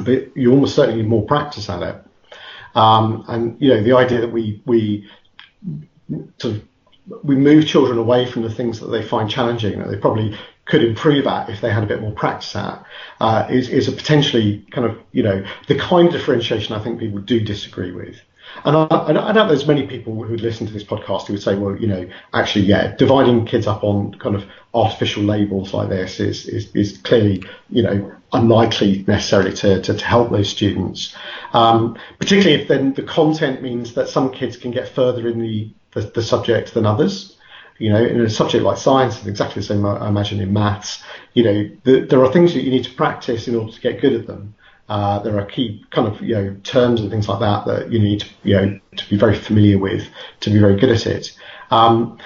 but 0.00 0.36
you 0.36 0.50
almost 0.50 0.74
certainly 0.74 1.02
need 1.02 1.08
more 1.08 1.24
practice 1.24 1.68
at 1.68 1.82
it. 1.82 2.04
Um, 2.74 3.24
and 3.28 3.56
you 3.60 3.68
know, 3.68 3.82
the 3.84 3.92
idea 3.92 4.20
that 4.20 4.32
we 4.32 4.62
we 4.66 5.08
sort 6.38 6.56
of 6.56 6.62
we 7.22 7.36
move 7.36 7.66
children 7.66 7.98
away 7.98 8.26
from 8.26 8.42
the 8.42 8.50
things 8.50 8.80
that 8.80 8.88
they 8.88 9.02
find 9.02 9.30
challenging 9.30 9.78
that 9.78 9.88
they 9.88 9.96
probably 9.96 10.36
could 10.68 10.84
improve 10.84 11.26
at 11.26 11.48
if 11.48 11.60
they 11.60 11.70
had 11.70 11.82
a 11.82 11.86
bit 11.86 12.00
more 12.00 12.12
practice 12.12 12.54
at 12.54 12.84
uh, 13.20 13.46
is, 13.50 13.68
is 13.70 13.88
a 13.88 13.92
potentially 13.92 14.64
kind 14.70 14.86
of, 14.86 14.98
you 15.12 15.22
know, 15.22 15.44
the 15.66 15.76
kind 15.76 16.08
of 16.08 16.12
differentiation 16.12 16.74
I 16.74 16.84
think 16.84 17.00
people 17.00 17.20
do 17.20 17.40
disagree 17.40 17.90
with. 17.90 18.20
And 18.64 18.76
I, 18.76 18.86
I 18.86 19.32
know 19.32 19.46
there's 19.46 19.66
many 19.66 19.86
people 19.86 20.22
who 20.22 20.36
listen 20.36 20.66
to 20.66 20.72
this 20.72 20.84
podcast 20.84 21.26
who 21.26 21.34
would 21.34 21.42
say, 21.42 21.54
well, 21.54 21.76
you 21.76 21.86
know, 21.86 22.08
actually, 22.32 22.66
yeah, 22.66 22.94
dividing 22.96 23.46
kids 23.46 23.66
up 23.66 23.82
on 23.82 24.14
kind 24.14 24.36
of 24.36 24.44
artificial 24.74 25.22
labels 25.22 25.72
like 25.72 25.88
this 25.88 26.20
is, 26.20 26.46
is, 26.46 26.74
is 26.74 26.98
clearly, 26.98 27.44
you 27.70 27.82
know, 27.82 28.12
unlikely 28.32 29.04
necessarily 29.06 29.54
to, 29.54 29.80
to, 29.82 29.94
to 29.94 30.04
help 30.04 30.30
those 30.30 30.50
students. 30.50 31.14
Um, 31.54 31.98
particularly 32.18 32.62
if 32.62 32.68
then 32.68 32.92
the 32.92 33.02
content 33.02 33.62
means 33.62 33.94
that 33.94 34.08
some 34.08 34.32
kids 34.32 34.56
can 34.56 34.70
get 34.70 34.88
further 34.88 35.28
in 35.28 35.40
the, 35.40 35.70
the, 35.92 36.02
the 36.02 36.22
subject 36.22 36.74
than 36.74 36.84
others 36.84 37.37
you 37.78 37.90
know, 37.90 38.04
in 38.04 38.20
a 38.20 38.30
subject 38.30 38.64
like 38.64 38.78
science, 38.78 39.18
it's 39.18 39.26
exactly 39.26 39.60
the 39.60 39.66
same, 39.66 39.86
I 39.86 40.08
imagine, 40.08 40.40
in 40.40 40.52
maths. 40.52 41.02
You 41.32 41.44
know, 41.44 41.70
the, 41.84 42.00
there 42.00 42.24
are 42.24 42.32
things 42.32 42.54
that 42.54 42.62
you 42.62 42.70
need 42.70 42.84
to 42.84 42.94
practice 42.94 43.48
in 43.48 43.54
order 43.54 43.72
to 43.72 43.80
get 43.80 44.00
good 44.00 44.14
at 44.14 44.26
them. 44.26 44.54
Uh, 44.88 45.18
there 45.20 45.38
are 45.38 45.44
key 45.44 45.84
kind 45.90 46.08
of, 46.08 46.20
you 46.22 46.34
know, 46.34 46.56
terms 46.64 47.00
and 47.00 47.10
things 47.10 47.28
like 47.28 47.40
that 47.40 47.66
that 47.66 47.92
you 47.92 47.98
need 47.98 48.20
to, 48.20 48.26
you 48.42 48.56
know, 48.56 48.80
to 48.96 49.08
be 49.10 49.16
very 49.16 49.34
familiar 49.34 49.78
with 49.78 50.08
to 50.40 50.50
be 50.50 50.58
very 50.58 50.76
good 50.76 50.90
at 50.90 51.06
it. 51.06 51.36
Um, 51.70 52.18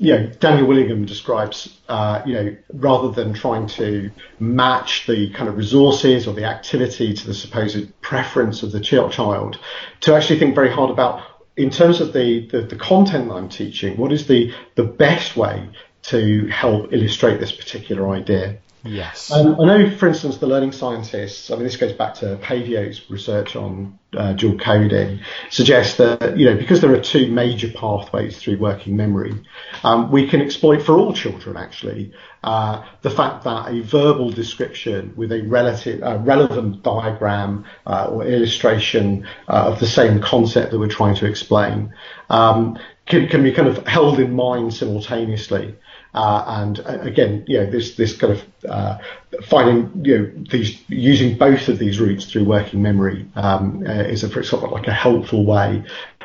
you 0.00 0.12
know, 0.12 0.26
Daniel 0.26 0.66
Willingham 0.66 1.06
describes, 1.06 1.76
uh, 1.88 2.22
you 2.24 2.34
know, 2.34 2.56
rather 2.72 3.10
than 3.10 3.34
trying 3.34 3.66
to 3.66 4.10
match 4.38 5.06
the 5.06 5.30
kind 5.30 5.48
of 5.48 5.56
resources 5.56 6.28
or 6.28 6.34
the 6.34 6.44
activity 6.44 7.14
to 7.14 7.26
the 7.26 7.34
supposed 7.34 8.00
preference 8.00 8.62
of 8.62 8.70
the 8.70 8.80
child, 8.80 9.58
to 10.00 10.14
actually 10.14 10.38
think 10.38 10.54
very 10.54 10.70
hard 10.70 10.90
about 10.90 11.22
in 11.58 11.70
terms 11.70 12.00
of 12.00 12.12
the, 12.12 12.46
the, 12.46 12.60
the 12.62 12.76
content 12.76 13.28
that 13.28 13.34
I'm 13.34 13.48
teaching, 13.48 13.96
what 13.96 14.12
is 14.12 14.28
the, 14.28 14.54
the 14.76 14.84
best 14.84 15.36
way 15.36 15.68
to 16.02 16.46
help 16.46 16.92
illustrate 16.92 17.40
this 17.40 17.52
particular 17.52 18.08
idea? 18.10 18.58
Yes. 18.84 19.32
Um, 19.32 19.60
I 19.60 19.64
know, 19.64 19.90
for 19.96 20.06
instance, 20.06 20.38
the 20.38 20.46
learning 20.46 20.72
scientists, 20.72 21.50
I 21.50 21.56
mean, 21.56 21.64
this 21.64 21.76
goes 21.76 21.92
back 21.92 22.14
to 22.14 22.36
Paivio's 22.36 23.10
research 23.10 23.56
on 23.56 23.98
uh, 24.16 24.34
dual 24.34 24.56
coding, 24.56 25.20
suggests 25.50 25.96
that, 25.98 26.38
you 26.38 26.46
know, 26.46 26.56
because 26.56 26.80
there 26.80 26.92
are 26.92 27.00
two 27.00 27.30
major 27.30 27.70
pathways 27.72 28.38
through 28.38 28.58
working 28.58 28.96
memory, 28.96 29.34
um, 29.82 30.10
we 30.12 30.28
can 30.28 30.40
exploit 30.40 30.82
for 30.82 30.96
all 30.96 31.12
children, 31.12 31.56
actually, 31.56 32.12
uh, 32.44 32.84
the 33.02 33.10
fact 33.10 33.44
that 33.44 33.68
a 33.68 33.80
verbal 33.80 34.30
description 34.30 35.12
with 35.16 35.32
a 35.32 35.42
relative, 35.42 36.02
uh, 36.02 36.18
relevant 36.18 36.82
diagram 36.82 37.64
uh, 37.84 38.06
or 38.06 38.24
illustration 38.24 39.26
uh, 39.48 39.72
of 39.72 39.80
the 39.80 39.86
same 39.86 40.20
concept 40.20 40.70
that 40.70 40.78
we're 40.78 40.88
trying 40.88 41.16
to 41.16 41.26
explain 41.26 41.92
um, 42.30 42.78
can, 43.06 43.26
can 43.28 43.42
be 43.42 43.52
kind 43.52 43.68
of 43.68 43.86
held 43.86 44.20
in 44.20 44.34
mind 44.34 44.72
simultaneously. 44.72 45.74
Uh, 46.14 46.44
and 46.46 46.80
uh, 46.80 46.98
again, 47.02 47.44
you 47.46 47.58
know, 47.58 47.66
this 47.70 47.96
this 47.96 48.16
kind 48.16 48.32
of 48.32 48.44
uh, 48.68 48.98
finding 49.42 50.04
you 50.04 50.18
know 50.18 50.44
these 50.50 50.82
using 50.88 51.36
both 51.36 51.68
of 51.68 51.78
these 51.78 52.00
routes 52.00 52.24
through 52.30 52.44
working 52.44 52.82
memory 52.82 53.26
um, 53.36 53.84
uh, 53.86 53.92
is 53.92 54.24
a 54.24 54.44
sort 54.44 54.64
of 54.64 54.70
like 54.70 54.86
a 54.86 54.92
helpful 54.92 55.44
way 55.44 55.84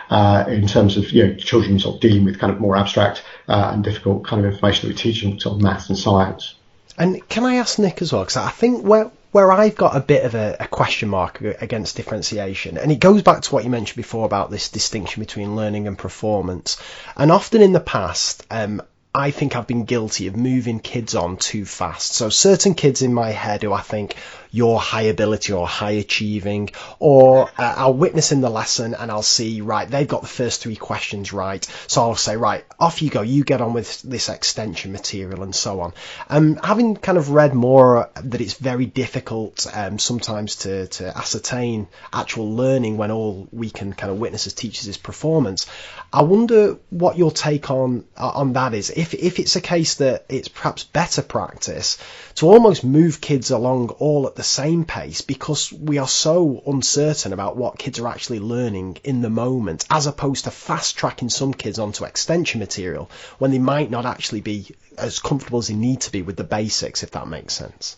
uh, 0.09 0.45
in 0.47 0.67
terms 0.67 0.97
of 0.97 1.11
you 1.11 1.27
know 1.27 1.35
children 1.35 1.79
sort 1.79 1.95
of 1.95 2.01
dealing 2.01 2.23
with 2.23 2.39
kind 2.39 2.53
of 2.53 2.59
more 2.59 2.77
abstract 2.77 3.23
uh, 3.47 3.71
and 3.73 3.83
difficult 3.83 4.25
kind 4.25 4.45
of 4.45 4.51
information 4.53 4.87
that 4.87 4.95
we're 4.95 4.97
teaching 4.97 5.39
sort 5.39 5.55
of 5.55 5.61
maths 5.61 5.89
and 5.89 5.97
science. 5.97 6.55
And 6.97 7.27
can 7.27 7.43
I 7.43 7.55
ask 7.55 7.79
Nick 7.79 8.01
as 8.01 8.13
well? 8.13 8.21
Because 8.21 8.37
I 8.37 8.49
think 8.51 8.85
where 8.85 9.11
where 9.31 9.51
I've 9.51 9.75
got 9.75 9.97
a 9.97 9.99
bit 9.99 10.25
of 10.25 10.35
a, 10.35 10.55
a, 10.59 10.67
question 10.67 11.09
mark 11.09 11.41
against 11.41 11.97
differentiation, 11.97 12.77
and 12.77 12.91
it 12.91 12.99
goes 12.99 13.23
back 13.23 13.41
to 13.41 13.53
what 13.53 13.63
you 13.63 13.71
mentioned 13.71 13.97
before 13.97 14.25
about 14.25 14.51
this 14.51 14.69
distinction 14.69 15.21
between 15.21 15.55
learning 15.55 15.87
and 15.87 15.97
performance. 15.97 16.79
And 17.17 17.31
often 17.31 17.63
in 17.63 17.73
the 17.73 17.79
past, 17.79 18.45
um, 18.51 18.83
I 19.15 19.29
think 19.29 19.55
I've 19.55 19.67
been 19.67 19.85
guilty 19.85 20.25
of 20.25 20.35
moving 20.35 20.79
kids 20.79 21.13
on 21.13 21.37
too 21.37 21.65
fast. 21.65 22.13
So 22.13 22.29
certain 22.29 22.73
kids 22.73 23.03
in 23.03 23.13
my 23.13 23.29
head 23.29 23.61
who 23.61 23.71
I 23.71 23.81
think 23.81 24.15
you're 24.53 24.77
high 24.77 25.01
ability 25.01 25.51
or 25.51 25.67
high 25.67 25.97
achieving, 26.05 26.69
or 26.99 27.49
uh, 27.57 27.73
I'll 27.77 27.93
witness 27.95 28.31
in 28.31 28.41
the 28.41 28.51
lesson 28.51 28.93
and 28.93 29.09
I'll 29.09 29.23
see, 29.23 29.61
right, 29.61 29.89
they've 29.89 30.07
got 30.07 30.21
the 30.21 30.27
first 30.27 30.61
three 30.61 30.75
questions 30.75 31.33
right. 31.33 31.65
So 31.87 32.03
I'll 32.03 32.15
say, 32.15 32.37
right, 32.37 32.63
off 32.79 33.01
you 33.01 33.09
go, 33.09 33.23
you 33.23 33.43
get 33.43 33.61
on 33.61 33.73
with 33.73 34.03
this 34.03 34.29
extension 34.29 34.91
material 34.91 35.41
and 35.41 35.55
so 35.55 35.81
on. 35.81 35.93
Um, 36.29 36.57
having 36.57 36.95
kind 36.95 37.17
of 37.17 37.31
read 37.31 37.55
more 37.55 38.11
that 38.13 38.41
it's 38.41 38.53
very 38.53 38.85
difficult 38.85 39.65
um, 39.73 39.97
sometimes 39.97 40.57
to, 40.57 40.85
to 40.85 41.17
ascertain 41.17 41.87
actual 42.13 42.55
learning 42.55 42.97
when 42.97 43.09
all 43.09 43.47
we 43.51 43.71
can 43.71 43.93
kind 43.93 44.11
of 44.11 44.19
witness 44.19 44.45
as 44.45 44.53
teachers 44.53 44.87
is 44.87 44.97
performance. 44.97 45.65
I 46.13 46.21
wonder 46.21 46.77
what 46.91 47.17
your 47.17 47.31
take 47.31 47.71
on 47.71 48.05
on 48.15 48.53
that 48.53 48.75
is. 48.75 48.91
If 48.91 49.15
if 49.15 49.39
it's 49.39 49.55
a 49.55 49.61
case 49.61 49.95
that 49.95 50.25
it's 50.29 50.47
perhaps 50.47 50.83
better 50.83 51.23
practice 51.23 51.97
to 52.35 52.47
almost 52.47 52.83
move 52.83 53.19
kids 53.19 53.49
along 53.49 53.89
all 53.97 54.27
at 54.27 54.35
the 54.35 54.42
same 54.43 54.85
pace 54.85 55.21
because 55.21 55.71
we 55.71 55.97
are 55.97 56.07
so 56.07 56.61
uncertain 56.65 57.33
about 57.33 57.57
what 57.57 57.77
kids 57.77 57.99
are 57.99 58.07
actually 58.07 58.39
learning 58.39 58.97
in 59.03 59.21
the 59.21 59.29
moment, 59.29 59.85
as 59.89 60.07
opposed 60.07 60.45
to 60.45 60.51
fast 60.51 60.97
tracking 60.97 61.29
some 61.29 61.53
kids 61.53 61.79
onto 61.79 62.05
extension 62.05 62.59
material 62.59 63.09
when 63.39 63.51
they 63.51 63.59
might 63.59 63.89
not 63.89 64.05
actually 64.05 64.41
be 64.41 64.67
as 64.97 65.19
comfortable 65.19 65.59
as 65.59 65.67
they 65.67 65.75
need 65.75 66.01
to 66.01 66.11
be 66.11 66.21
with 66.21 66.35
the 66.35 66.43
basics, 66.43 67.03
if 67.03 67.11
that 67.11 67.27
makes 67.27 67.53
sense. 67.53 67.97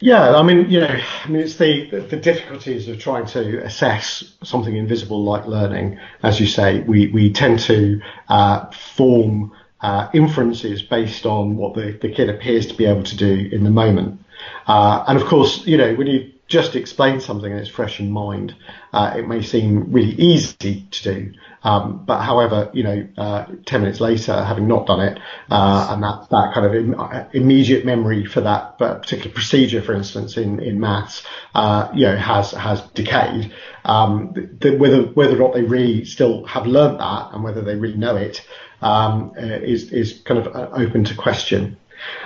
Yeah, 0.00 0.36
I 0.36 0.44
mean, 0.44 0.70
you 0.70 0.80
know, 0.80 1.00
I 1.24 1.28
mean, 1.28 1.42
it's 1.42 1.56
the 1.56 1.90
the 1.90 2.16
difficulties 2.16 2.86
of 2.86 3.00
trying 3.00 3.26
to 3.28 3.64
assess 3.64 4.22
something 4.44 4.76
invisible 4.76 5.24
like 5.24 5.46
learning. 5.46 5.98
As 6.22 6.38
you 6.38 6.46
say, 6.46 6.80
we 6.80 7.08
we 7.08 7.32
tend 7.32 7.58
to 7.60 8.00
uh, 8.28 8.70
form 8.94 9.52
uh, 9.80 10.08
inferences 10.12 10.82
based 10.82 11.26
on 11.26 11.56
what 11.56 11.74
the, 11.74 11.98
the 12.00 12.12
kid 12.12 12.28
appears 12.28 12.66
to 12.68 12.74
be 12.74 12.86
able 12.86 13.02
to 13.04 13.16
do 13.16 13.48
in 13.50 13.64
the 13.64 13.70
moment. 13.70 14.20
Uh, 14.66 15.04
and 15.06 15.20
of 15.20 15.26
course, 15.26 15.66
you 15.66 15.76
know, 15.76 15.94
when 15.94 16.06
you 16.06 16.32
just 16.48 16.76
explain 16.76 17.20
something 17.20 17.52
and 17.52 17.60
it's 17.60 17.68
fresh 17.68 18.00
in 18.00 18.10
mind, 18.10 18.54
uh, 18.92 19.14
it 19.16 19.28
may 19.28 19.42
seem 19.42 19.92
really 19.92 20.14
easy 20.14 20.86
to 20.90 21.02
do. 21.02 21.32
Um, 21.62 22.04
but 22.06 22.22
however, 22.22 22.70
you 22.72 22.82
know, 22.84 23.08
uh, 23.18 23.46
10 23.66 23.82
minutes 23.82 24.00
later, 24.00 24.42
having 24.44 24.66
not 24.66 24.86
done 24.86 25.00
it, 25.00 25.18
uh, 25.50 25.88
and 25.90 26.02
that, 26.02 26.28
that 26.30 26.54
kind 26.54 26.66
of 26.66 26.74
Im- 26.74 26.98
uh, 26.98 27.24
immediate 27.34 27.84
memory 27.84 28.24
for 28.24 28.40
that 28.40 28.78
particular 28.78 29.30
procedure, 29.30 29.82
for 29.82 29.92
instance, 29.92 30.38
in, 30.38 30.60
in 30.60 30.80
maths, 30.80 31.22
uh, 31.54 31.90
you 31.94 32.06
know, 32.06 32.16
has, 32.16 32.52
has 32.52 32.80
decayed. 32.92 33.52
Um, 33.84 34.32
the, 34.60 34.76
whether, 34.76 35.02
whether 35.02 35.36
or 35.36 35.48
not 35.48 35.54
they 35.54 35.62
really 35.62 36.04
still 36.06 36.44
have 36.46 36.66
learned 36.66 37.00
that 37.00 37.30
and 37.32 37.44
whether 37.44 37.60
they 37.60 37.76
really 37.76 37.98
know 37.98 38.16
it, 38.16 38.46
um, 38.80 39.32
uh, 39.36 39.42
is, 39.42 39.92
is 39.92 40.20
kind 40.24 40.46
of 40.46 40.56
open 40.72 41.04
to 41.04 41.14
question. 41.14 41.76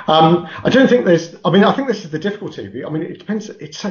Um, 0.07 0.49
I 0.65 0.71
don't 0.71 0.89
think 0.89 1.05
there's. 1.05 1.35
I 1.45 1.51
mean, 1.51 1.65
I 1.65 1.73
think 1.73 1.89
this 1.89 2.05
is 2.05 2.11
the 2.11 2.19
difficulty. 2.19 2.85
I 2.85 2.89
mean, 2.91 3.03
it 3.03 3.19
depends. 3.19 3.49
It's 3.49 3.79
so. 3.79 3.91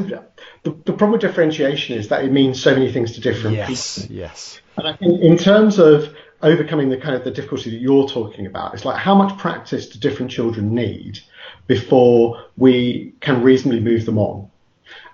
The, 0.63 0.71
the 0.71 0.93
problem 0.93 1.11
with 1.11 1.21
differentiation 1.21 1.97
is 1.97 2.09
that 2.09 2.23
it 2.23 2.31
means 2.31 2.61
so 2.61 2.73
many 2.73 2.91
things 2.91 3.13
to 3.13 3.21
different 3.21 3.55
yes, 3.55 3.99
people. 3.99 4.15
Yes. 4.15 4.61
And 4.77 4.87
I 4.87 4.93
think 4.93 5.21
in 5.21 5.37
terms 5.37 5.79
of 5.79 6.15
overcoming 6.41 6.89
the 6.89 6.97
kind 6.97 7.15
of 7.15 7.23
the 7.23 7.31
difficulty 7.31 7.69
that 7.71 7.77
you're 7.77 8.07
talking 8.07 8.45
about, 8.45 8.73
it's 8.73 8.85
like 8.85 8.97
how 8.97 9.15
much 9.15 9.37
practice 9.37 9.89
do 9.89 9.99
different 9.99 10.31
children 10.31 10.73
need 10.73 11.19
before 11.67 12.45
we 12.57 13.13
can 13.21 13.43
reasonably 13.43 13.79
move 13.79 14.05
them 14.05 14.17
on. 14.17 14.49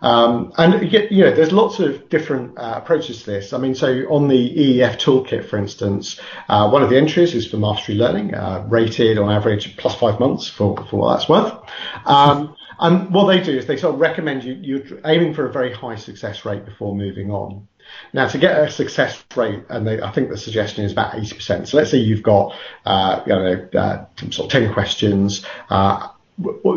Um, 0.01 0.53
and 0.57 0.91
you 0.91 1.23
know, 1.23 1.33
there's 1.33 1.51
lots 1.51 1.79
of 1.79 2.09
different 2.09 2.57
uh, 2.57 2.75
approaches 2.77 3.23
to 3.23 3.31
this. 3.31 3.53
I 3.53 3.57
mean, 3.57 3.75
so 3.75 3.87
on 4.09 4.27
the 4.27 4.35
EEF 4.55 4.97
toolkit, 4.97 5.45
for 5.45 5.57
instance, 5.57 6.19
uh, 6.49 6.69
one 6.69 6.83
of 6.83 6.89
the 6.89 6.97
entries 6.97 7.33
is 7.33 7.47
for 7.47 7.57
mastery 7.57 7.95
learning, 7.95 8.33
uh, 8.33 8.65
rated 8.67 9.17
on 9.17 9.31
average 9.31 9.77
plus 9.77 9.95
five 9.95 10.19
months 10.19 10.47
for, 10.47 10.75
for 10.89 10.97
what 10.97 11.17
that's 11.17 11.29
worth. 11.29 11.53
Um, 12.05 12.55
and 12.79 13.11
what 13.11 13.25
they 13.25 13.41
do 13.41 13.57
is 13.57 13.65
they 13.65 13.77
sort 13.77 13.95
of 13.95 13.99
recommend 13.99 14.43
you, 14.43 14.53
you're 14.53 14.99
aiming 15.05 15.33
for 15.33 15.47
a 15.47 15.51
very 15.51 15.73
high 15.73 15.95
success 15.95 16.45
rate 16.45 16.65
before 16.65 16.95
moving 16.95 17.31
on. 17.31 17.67
Now, 18.13 18.27
to 18.27 18.37
get 18.37 18.59
a 18.59 18.69
success 18.69 19.23
rate, 19.35 19.63
and 19.69 19.87
they, 19.87 20.01
I 20.01 20.11
think 20.11 20.29
the 20.29 20.37
suggestion 20.37 20.83
is 20.83 20.91
about 20.91 21.13
80%. 21.13 21.67
So 21.67 21.77
let's 21.77 21.89
say 21.89 21.97
you've 21.97 22.23
got, 22.23 22.53
uh, 22.85 23.21
you 23.25 23.33
know, 23.33 23.69
uh, 23.73 24.05
sort 24.29 24.47
of 24.47 24.51
10 24.51 24.73
questions, 24.73 25.45
uh, 25.69 26.09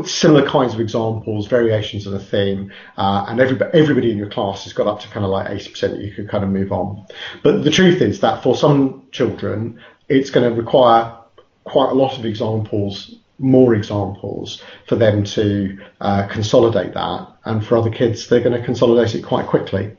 similar 0.05 0.49
kinds 0.49 0.75
of 0.75 0.81
examples, 0.81 1.47
variations 1.47 2.07
of 2.07 2.13
the 2.13 2.21
theme, 2.21 2.73
uh, 2.97 3.27
and 3.29 3.41
everybody, 3.41 3.71
everybody 3.79 4.11
in 4.11 4.17
your 4.17 4.31
class 4.31 4.65
has 4.65 4.73
got 4.73 4.87
up 4.87 5.01
to 5.01 5.09
kind 5.09 5.25
of 5.25 5.31
like 5.31 5.49
80% 5.49 5.81
that 5.81 6.01
you 6.01 6.13
can 6.13 6.27
kind 6.27 6.45
of 6.45 6.51
move 6.51 6.73
on. 6.73 7.07
But 7.43 7.65
the 7.65 7.71
truth 7.71 8.01
is 8.01 8.21
that 8.21 8.43
for 8.43 8.57
some 8.57 9.07
children, 9.13 9.81
it's 10.09 10.31
going 10.31 10.49
to 10.49 10.57
require 10.57 11.17
quite 11.65 11.91
a 11.91 11.95
lot 11.95 12.19
of 12.19 12.25
examples, 12.25 13.17
more 13.39 13.75
examples 13.75 14.63
for 14.89 14.97
them 14.97 15.25
to 15.25 15.79
uh, 16.01 16.27
consolidate 16.29 16.95
that. 16.95 17.29
And 17.45 17.65
for 17.65 17.77
other 17.77 17.91
kids, 17.91 18.29
they're 18.29 18.43
going 18.43 18.59
to 18.59 18.65
consolidate 18.65 19.15
it 19.15 19.23
quite 19.23 19.47
quickly. 19.47 19.97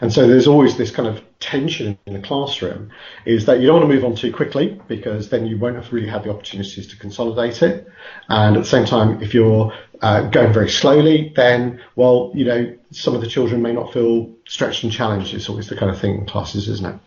And 0.00 0.12
so 0.12 0.26
there's 0.26 0.46
always 0.46 0.76
this 0.76 0.90
kind 0.90 1.08
of 1.08 1.22
tension 1.40 1.98
in 2.06 2.14
the 2.14 2.20
classroom 2.20 2.90
is 3.24 3.46
that 3.46 3.60
you 3.60 3.66
don't 3.66 3.80
want 3.80 3.88
to 3.88 3.94
move 3.94 4.04
on 4.04 4.14
too 4.14 4.32
quickly 4.32 4.80
because 4.88 5.28
then 5.28 5.46
you 5.46 5.58
won't 5.58 5.76
have 5.76 5.92
really 5.92 6.08
had 6.08 6.24
the 6.24 6.30
opportunities 6.30 6.86
to 6.88 6.96
consolidate 6.96 7.62
it. 7.62 7.88
And 8.28 8.56
at 8.56 8.62
the 8.62 8.68
same 8.68 8.86
time, 8.86 9.22
if 9.22 9.34
you're 9.34 9.72
uh, 10.00 10.22
going 10.28 10.52
very 10.52 10.70
slowly, 10.70 11.32
then, 11.36 11.82
well, 11.96 12.32
you 12.34 12.44
know, 12.44 12.76
some 12.90 13.14
of 13.14 13.20
the 13.20 13.26
children 13.26 13.62
may 13.62 13.72
not 13.72 13.92
feel 13.92 14.30
stretched 14.46 14.84
and 14.84 14.92
challenged. 14.92 15.34
It's 15.34 15.48
always 15.48 15.68
the 15.68 15.76
kind 15.76 15.90
of 15.90 16.00
thing 16.00 16.14
in 16.14 16.26
classes, 16.26 16.68
isn't 16.68 16.86
it? 16.86 17.00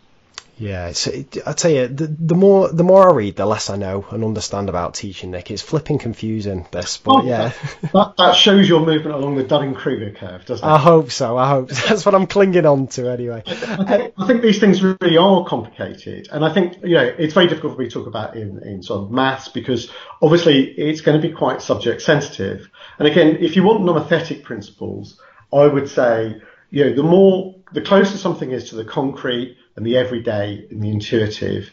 Yeah, 0.58 0.88
it, 0.88 1.36
I 1.46 1.52
tell 1.52 1.70
you, 1.70 1.86
the, 1.86 2.08
the 2.08 2.34
more 2.34 2.68
the 2.68 2.82
more 2.82 3.08
I 3.08 3.14
read, 3.14 3.36
the 3.36 3.46
less 3.46 3.70
I 3.70 3.76
know 3.76 4.04
and 4.10 4.24
understand 4.24 4.68
about 4.68 4.94
teaching. 4.94 5.30
Nick, 5.30 5.52
it's 5.52 5.62
flipping 5.62 5.98
confusing. 5.98 6.66
This, 6.72 6.96
but 6.96 7.12
oh, 7.12 7.24
yeah, 7.24 7.52
that, 7.92 8.14
that, 8.18 8.34
shows 8.34 8.68
your 8.68 8.80
movement 8.80 9.14
along 9.14 9.36
the 9.36 9.44
Dunning-Kruger 9.44 10.12
curve, 10.18 10.44
doesn't 10.46 10.66
it? 10.66 10.70
I 10.70 10.78
hope 10.78 11.12
so. 11.12 11.38
I 11.38 11.48
hope 11.48 11.68
that's 11.88 12.04
what 12.04 12.16
I'm 12.16 12.26
clinging 12.26 12.66
on 12.66 12.88
to 12.88 13.08
anyway. 13.08 13.44
I 13.46 13.84
think, 13.84 14.14
I 14.18 14.26
think, 14.26 14.42
these 14.42 14.58
things 14.58 14.82
really 14.82 15.16
are 15.16 15.44
complicated, 15.44 16.28
and 16.32 16.44
I 16.44 16.52
think 16.52 16.78
you 16.82 16.94
know 16.94 17.04
it's 17.04 17.34
very 17.34 17.46
difficult 17.46 17.74
for 17.76 17.82
me 17.82 17.88
to 17.88 17.94
talk 17.94 18.08
about 18.08 18.36
in 18.36 18.60
in 18.64 18.82
sort 18.82 19.02
of 19.02 19.10
maths 19.12 19.48
because 19.48 19.90
obviously 20.20 20.64
it's 20.64 21.02
going 21.02 21.20
to 21.20 21.26
be 21.26 21.32
quite 21.32 21.62
subject 21.62 22.02
sensitive. 22.02 22.68
And 22.98 23.06
again, 23.06 23.36
if 23.40 23.54
you 23.54 23.62
want 23.62 23.82
nomothetic 23.82 24.42
principles, 24.42 25.20
I 25.52 25.68
would 25.68 25.88
say 25.88 26.40
you 26.70 26.84
know 26.84 26.94
the 26.94 27.04
more 27.04 27.54
the 27.72 27.82
closer 27.82 28.16
something 28.16 28.50
is 28.50 28.70
to 28.70 28.76
the 28.76 28.84
concrete 28.84 29.57
and 29.78 29.86
the 29.86 29.96
everyday 29.96 30.66
and 30.70 30.82
the 30.82 30.90
intuitive, 30.90 31.70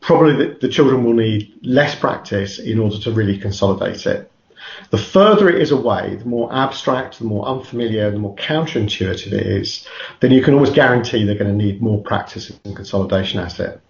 probably 0.00 0.36
the, 0.36 0.58
the 0.60 0.68
children 0.68 1.02
will 1.02 1.12
need 1.12 1.58
less 1.62 1.94
practice 1.96 2.60
in 2.60 2.78
order 2.78 2.98
to 3.00 3.10
really 3.10 3.36
consolidate 3.36 4.06
it. 4.06 4.30
The 4.90 4.98
further 4.98 5.48
it 5.48 5.60
is 5.60 5.72
away, 5.72 6.14
the 6.16 6.24
more 6.24 6.54
abstract, 6.54 7.18
the 7.18 7.24
more 7.24 7.44
unfamiliar, 7.44 8.12
the 8.12 8.18
more 8.20 8.36
counterintuitive 8.36 9.32
it 9.32 9.46
is, 9.46 9.86
then 10.20 10.30
you 10.30 10.40
can 10.40 10.54
always 10.54 10.70
guarantee 10.70 11.24
they're 11.24 11.34
going 11.34 11.50
to 11.50 11.64
need 11.64 11.82
more 11.82 12.00
practice 12.00 12.52
and 12.64 12.76
consolidation 12.76 13.40
at 13.40 13.58
it. 13.58 13.80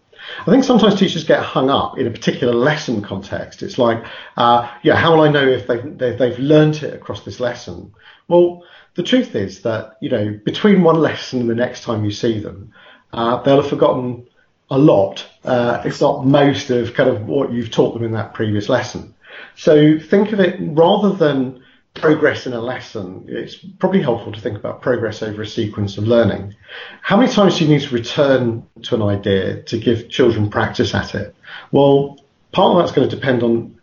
I 0.41 0.45
think 0.47 0.65
sometimes 0.65 0.99
teachers 0.99 1.25
get 1.25 1.43
hung 1.43 1.69
up 1.69 1.99
in 1.99 2.07
a 2.07 2.11
particular 2.11 2.55
lesson 2.55 3.03
context. 3.03 3.63
It's 3.63 3.77
like, 3.77 4.03
uh, 4.39 4.73
yeah, 4.83 4.97
how 4.97 5.15
will 5.15 5.25
I 5.25 5.31
know 5.31 5.47
if 5.47 5.67
they've, 5.67 5.99
they've, 5.99 6.17
they've 6.17 6.39
learned 6.39 6.77
it 6.83 6.95
across 6.95 7.23
this 7.23 7.39
lesson? 7.39 7.93
Well, 8.29 8.65
the 8.95 9.03
truth 9.03 9.35
is 9.35 9.63
that, 9.63 9.97
you 10.01 10.11
know, 10.11 10.41
between 10.45 10.83
one 10.83 11.01
lesson 11.01 11.41
and 11.41 11.51
the 11.51 11.55
next 11.55 11.83
time 11.83 12.05
you 12.05 12.11
see 12.11 12.39
them, 12.41 12.73
uh, 13.13 13.43
they'll 13.43 13.61
have 13.61 13.71
forgotten 13.71 14.27
a 14.71 14.79
lot, 14.79 15.27
uh, 15.45 15.83
if 15.85 16.01
not 16.01 16.25
most 16.25 16.71
of 16.71 16.95
kind 16.95 17.11
of 17.11 17.27
what 17.27 17.53
you've 17.53 17.71
taught 17.71 17.95
them 17.95 18.05
in 18.05 18.13
that 18.13 18.33
previous 18.35 18.69
lesson. 18.69 19.15
So 19.55 19.99
think 19.99 20.33
of 20.33 20.41
it 20.41 20.57
rather 20.61 21.13
than 21.13 21.63
progress 21.95 22.47
in 22.47 22.55
a 22.55 22.61
lesson, 22.61 23.27
it's 23.29 23.57
probably 23.57 24.01
helpful 24.01 24.33
to 24.33 24.41
think 24.41 24.57
about 24.57 24.81
progress 24.81 25.23
over 25.23 25.43
a 25.43 25.47
sequence 25.47 25.99
of 25.99 26.05
learning. 26.05 26.55
How 27.03 27.19
many 27.19 27.31
times 27.31 27.59
do 27.59 27.65
you 27.65 27.71
need 27.71 27.83
to 27.83 27.95
return 27.95 28.67
to 28.85 28.95
an 28.95 29.03
idea 29.03 29.63
to 29.65 29.79
give 29.79 30.09
children 30.09 30.49
practice 30.49 30.95
at 30.95 31.15
it? 31.15 31.35
Well, 31.71 32.19
part 32.53 32.73
of 32.73 32.79
that's 32.79 32.93
going 32.93 33.09
to 33.09 33.15
depend 33.15 33.43
on 33.43 33.79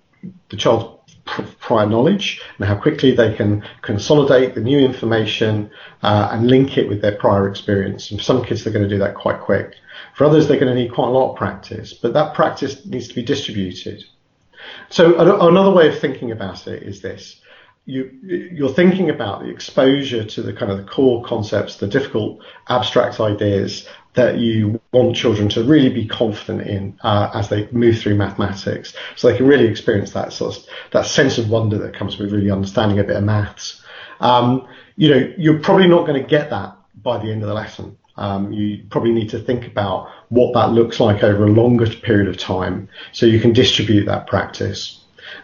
the 0.50 0.58
child's 0.58 0.99
prior 1.60 1.86
knowledge 1.86 2.42
and 2.58 2.68
how 2.68 2.76
quickly 2.76 3.16
they 3.16 3.34
can 3.36 3.64
consolidate 3.82 4.56
the 4.56 4.62
new 4.62 4.80
information 4.80 5.70
uh, 6.04 6.30
and 6.32 6.48
link 6.48 6.78
it 6.78 6.88
with 6.88 7.02
their 7.02 7.16
prior 7.16 7.48
experience. 7.48 8.12
And 8.12 8.20
for 8.20 8.24
some 8.24 8.44
kids, 8.44 8.64
they're 8.64 8.74
going 8.74 8.88
to 8.88 8.90
do 8.90 9.00
that 9.00 9.16
quite 9.16 9.40
quick. 9.40 9.76
For 10.16 10.26
others, 10.26 10.48
they're 10.48 10.60
going 10.60 10.74
to 10.74 10.80
need 10.80 10.94
quite 10.94 11.08
a 11.08 11.12
lot 11.12 11.32
of 11.32 11.38
practice, 11.38 11.94
but 11.94 12.14
that 12.14 12.34
practice 12.34 12.86
needs 12.86 13.08
to 13.10 13.16
be 13.16 13.24
distributed. 13.24 14.04
So 14.90 15.18
another 15.48 15.72
way 15.72 15.88
of 15.88 16.00
thinking 16.00 16.32
about 16.32 16.68
it 16.68 16.84
is 16.84 17.02
this. 17.02 17.42
You, 17.86 18.12
you're 18.24 18.74
thinking 18.74 19.10
about 19.10 19.42
the 19.42 19.50
exposure 19.50 20.24
to 20.24 20.42
the 20.42 20.54
kind 20.54 20.72
of 20.72 20.78
the 20.78 20.84
core 20.84 21.24
concepts, 21.24 21.78
the 21.78 21.88
difficult 21.88 22.40
abstract 22.68 23.20
ideas 23.20 23.88
that 24.14 24.38
you 24.38 24.82
want 24.92 25.16
children 25.16 25.50
to 25.50 25.64
really 25.64 25.90
be 25.90 26.08
confident 26.08 26.68
in 26.68 27.00
uh, 27.04 27.30
as 27.34 27.50
they 27.50 27.70
move 27.72 28.00
through 28.00 28.16
mathematics, 28.16 28.94
so 29.16 29.30
they 29.30 29.38
can 29.38 29.48
really 29.48 29.68
experience 29.68 30.12
that 30.12 30.34
sort 30.34 30.58
of 30.58 30.64
that 30.92 31.06
sense 31.06 31.38
of 31.38 31.50
wonder 31.50 31.78
that 31.78 31.94
comes 31.94 32.18
with 32.18 32.32
really 32.32 32.52
understanding 32.52 33.00
a 33.00 33.04
bit 33.04 33.16
of 33.16 33.24
maths. 33.24 33.84
Um, 34.20 34.68
you 34.96 35.10
know, 35.10 35.34
you're 35.38 35.60
probably 35.60 35.88
not 35.88 36.06
going 36.06 36.22
to 36.22 36.28
get 36.28 36.50
that 36.50 36.76
by 37.02 37.18
the 37.18 37.32
end 37.32 37.44
of 37.44 37.48
the 37.48 37.54
lesson. 37.54 37.98
Um, 38.18 38.52
you 38.52 38.84
probably 38.90 39.14
need 39.14 39.30
to 39.30 39.40
think 39.40 39.66
about 39.66 40.10
what 40.28 40.54
that 40.54 40.72
looks 40.72 41.00
like 41.00 41.24
over 41.24 41.46
a 41.46 41.52
longer 41.52 41.88
period 41.88 42.28
of 42.28 42.38
time, 42.38 42.90
so 43.14 43.26
you 43.26 43.40
can 43.40 43.54
distribute 43.54 44.06
that 44.06 44.28
practice. 44.28 44.99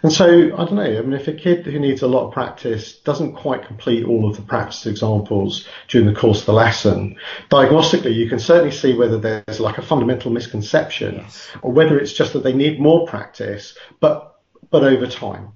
And 0.06 0.14
so, 0.14 0.27
I 0.27 0.65
don't 0.65 0.76
know, 0.76 0.84
I 0.84 1.02
mean, 1.02 1.14
if 1.14 1.27
a 1.27 1.34
kid 1.34 1.65
who 1.65 1.80
needs 1.80 2.03
a 2.03 2.07
lot 2.07 2.27
of 2.27 2.32
practice 2.32 2.94
doesn't 2.99 3.34
quite 3.34 3.65
complete 3.65 4.06
all 4.06 4.30
of 4.30 4.36
the 4.36 4.44
practice 4.44 4.86
examples 4.86 5.68
during 5.88 6.06
the 6.06 6.14
course 6.14 6.41
of 6.41 6.45
the 6.45 6.53
lesson, 6.53 7.15
diagnostically, 7.49 8.14
you 8.14 8.30
can 8.30 8.38
certainly 8.38 8.69
see 8.69 8.94
whether 8.94 9.18
there's 9.18 9.60
like 9.60 9.80
a 9.80 9.82
fundamental 9.82 10.30
misconception 10.30 11.15
yes. 11.15 11.49
or 11.64 11.72
whether 11.72 11.98
it's 11.98 12.14
just 12.14 12.34
that 12.34 12.44
they 12.44 12.53
need 12.53 12.80
more 12.80 13.07
practice, 13.07 13.76
but, 13.99 14.40
but 14.69 14.84
over 14.84 15.07
time. 15.07 15.53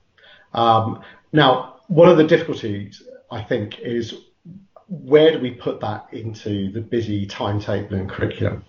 Um, 0.52 1.04
now, 1.32 1.76
one 1.86 2.10
of 2.10 2.18
the 2.18 2.26
difficulties, 2.26 3.04
I 3.30 3.44
think, 3.44 3.78
is 3.78 4.16
where 4.88 5.32
do 5.32 5.38
we 5.38 5.52
put 5.52 5.82
that 5.82 6.08
into 6.12 6.72
the 6.72 6.82
busy 6.82 7.28
timetable 7.28 7.98
and 7.98 8.10
curriculum? 8.10 8.66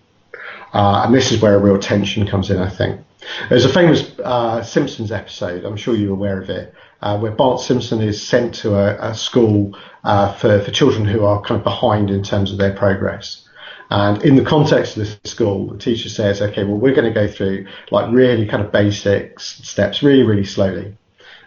Uh, 0.73 1.05
and 1.05 1.15
this 1.15 1.31
is 1.31 1.41
where 1.41 1.55
a 1.55 1.59
real 1.59 1.79
tension 1.79 2.27
comes 2.27 2.51
in, 2.51 2.59
I 2.59 2.69
think. 2.69 3.01
There's 3.49 3.65
a 3.65 3.69
famous 3.69 4.17
uh, 4.19 4.63
Simpsons 4.63 5.11
episode, 5.11 5.63
I'm 5.65 5.77
sure 5.77 5.95
you're 5.95 6.13
aware 6.13 6.41
of 6.41 6.49
it, 6.49 6.73
uh, 7.01 7.19
where 7.19 7.31
Bart 7.31 7.59
Simpson 7.59 8.01
is 8.01 8.25
sent 8.25 8.55
to 8.55 8.75
a, 8.75 9.11
a 9.11 9.15
school 9.15 9.77
uh, 10.03 10.33
for, 10.33 10.59
for 10.61 10.71
children 10.71 11.05
who 11.05 11.23
are 11.25 11.41
kind 11.41 11.59
of 11.59 11.63
behind 11.63 12.09
in 12.09 12.23
terms 12.23 12.51
of 12.51 12.57
their 12.57 12.73
progress. 12.73 13.47
And 13.89 14.23
in 14.23 14.35
the 14.37 14.43
context 14.43 14.95
of 14.95 15.05
this 15.05 15.19
school, 15.25 15.67
the 15.67 15.77
teacher 15.77 16.07
says, 16.07 16.41
okay, 16.41 16.63
well, 16.63 16.77
we're 16.77 16.95
going 16.95 17.13
to 17.13 17.19
go 17.19 17.27
through 17.27 17.67
like 17.91 18.11
really 18.11 18.47
kind 18.47 18.63
of 18.63 18.71
basic 18.71 19.39
steps 19.39 20.01
really, 20.01 20.23
really 20.23 20.45
slowly. 20.45 20.97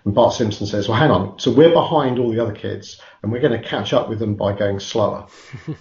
And 0.05 0.14
Bart 0.14 0.34
Simpson 0.34 0.66
says, 0.66 0.86
well, 0.86 0.98
hang 0.98 1.10
on. 1.10 1.38
So 1.38 1.51
we're 1.51 1.72
behind 1.72 2.18
all 2.18 2.30
the 2.30 2.40
other 2.40 2.52
kids 2.52 3.01
and 3.22 3.32
we're 3.32 3.40
going 3.40 3.59
to 3.59 3.66
catch 3.66 3.94
up 3.94 4.10
with 4.10 4.18
them 4.18 4.34
by 4.34 4.52
going 4.52 4.78
slower. 4.78 5.26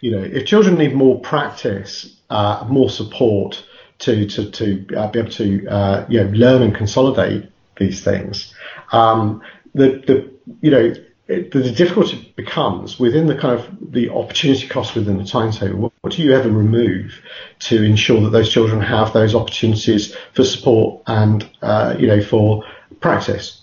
you 0.00 0.12
know, 0.12 0.22
if 0.22 0.46
children 0.46 0.76
need 0.76 0.94
more 0.94 1.20
practice, 1.20 2.20
uh, 2.30 2.64
more 2.70 2.88
support, 2.88 3.66
to 4.00 4.26
to 4.26 4.50
to 4.50 4.86
uh, 4.96 5.10
be 5.10 5.18
able 5.18 5.30
to 5.30 5.66
uh, 5.68 6.06
you 6.08 6.24
know 6.24 6.30
learn 6.30 6.62
and 6.62 6.74
consolidate 6.74 7.50
these 7.78 8.02
things. 8.02 8.52
Um, 8.92 9.42
the 9.74 10.02
the 10.06 10.30
you 10.60 10.70
know 10.70 10.94
it, 11.28 11.52
the 11.52 11.70
difficulty 11.70 12.32
becomes 12.36 12.98
within 12.98 13.26
the 13.26 13.36
kind 13.36 13.58
of 13.58 13.92
the 13.92 14.10
opportunity 14.10 14.66
cost 14.66 14.96
within 14.96 15.16
the 15.16 15.24
timetable. 15.24 15.78
What, 15.78 15.92
what 16.00 16.12
do 16.12 16.22
you 16.22 16.34
ever 16.34 16.50
remove 16.50 17.20
to 17.60 17.82
ensure 17.82 18.20
that 18.22 18.30
those 18.30 18.50
children 18.50 18.80
have 18.80 19.12
those 19.12 19.34
opportunities 19.34 20.16
for 20.34 20.44
support 20.44 21.02
and 21.06 21.48
uh, 21.62 21.94
you 21.98 22.08
know 22.08 22.20
for 22.20 22.64
practice? 23.00 23.59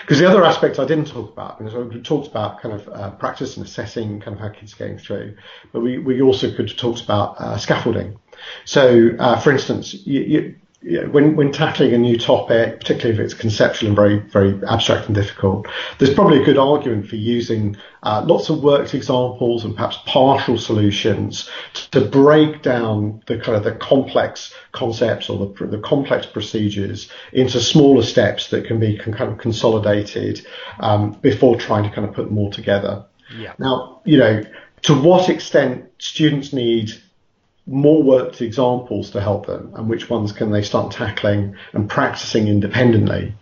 Because 0.00 0.18
the 0.18 0.28
other 0.28 0.44
aspect 0.44 0.78
I 0.78 0.84
didn't 0.84 1.06
talk 1.06 1.32
about, 1.32 1.58
because 1.58 1.74
we 1.74 2.00
talked 2.02 2.28
about 2.28 2.60
kind 2.60 2.74
of 2.74 2.88
uh, 2.88 3.10
practice 3.12 3.56
and 3.56 3.66
assessing 3.66 4.20
kind 4.20 4.34
of 4.34 4.40
how 4.40 4.48
kids 4.48 4.74
are 4.74 4.78
going 4.78 4.98
through, 4.98 5.36
but 5.72 5.80
we, 5.80 5.98
we 5.98 6.22
also 6.22 6.54
could 6.54 6.68
have 6.68 6.78
talked 6.78 7.02
about 7.02 7.40
uh, 7.40 7.56
scaffolding. 7.58 8.18
So, 8.64 9.10
uh, 9.18 9.38
for 9.38 9.50
instance, 9.52 9.94
you, 10.06 10.20
you, 10.20 10.56
you 10.82 11.00
know, 11.00 11.08
when, 11.10 11.36
when 11.36 11.52
tackling 11.52 11.92
a 11.92 11.98
new 11.98 12.16
topic, 12.16 12.80
particularly 12.80 13.18
if 13.18 13.24
it's 13.24 13.34
conceptual 13.34 13.88
and 13.88 13.96
very, 13.96 14.18
very 14.18 14.58
abstract 14.66 15.06
and 15.06 15.14
difficult, 15.14 15.66
there's 15.98 16.14
probably 16.14 16.40
a 16.40 16.44
good 16.44 16.56
argument 16.56 17.06
for 17.06 17.16
using 17.16 17.76
uh, 18.02 18.24
lots 18.26 18.48
of 18.48 18.62
worked 18.62 18.94
examples 18.94 19.62
and 19.64 19.74
perhaps 19.74 19.98
partial 20.06 20.56
solutions 20.56 21.50
to, 21.90 22.00
break 22.00 22.62
down 22.62 23.22
the 23.26 23.38
kind 23.38 23.56
of 23.56 23.62
the 23.62 23.72
complex 23.72 24.54
concepts 24.72 25.28
or 25.28 25.38
the, 25.46 25.66
the 25.66 25.78
complex 25.78 26.24
procedures 26.24 27.10
into 27.32 27.60
smaller 27.60 28.02
steps 28.02 28.48
that 28.48 28.64
can 28.64 28.80
be 28.80 28.96
con- 28.96 29.12
kind 29.12 29.30
of 29.30 29.38
consolidated 29.38 30.44
um, 30.80 31.12
before 31.20 31.56
trying 31.56 31.84
to 31.84 31.94
kind 31.94 32.08
of 32.08 32.14
put 32.14 32.26
them 32.26 32.38
all 32.38 32.50
together. 32.50 33.04
Yeah. 33.38 33.52
Now, 33.58 34.00
you 34.04 34.16
know, 34.16 34.42
to 34.82 34.94
what 34.94 35.28
extent 35.28 35.90
students 35.98 36.52
need 36.54 36.90
more 37.70 38.02
worked 38.02 38.42
examples 38.42 39.10
to 39.10 39.20
help 39.20 39.46
them 39.46 39.72
and 39.76 39.88
which 39.88 40.10
ones 40.10 40.32
can 40.32 40.50
they 40.50 40.60
start 40.60 40.92
tackling 40.92 41.54
and 41.72 41.88
practicing 41.88 42.48
independently 42.48 43.32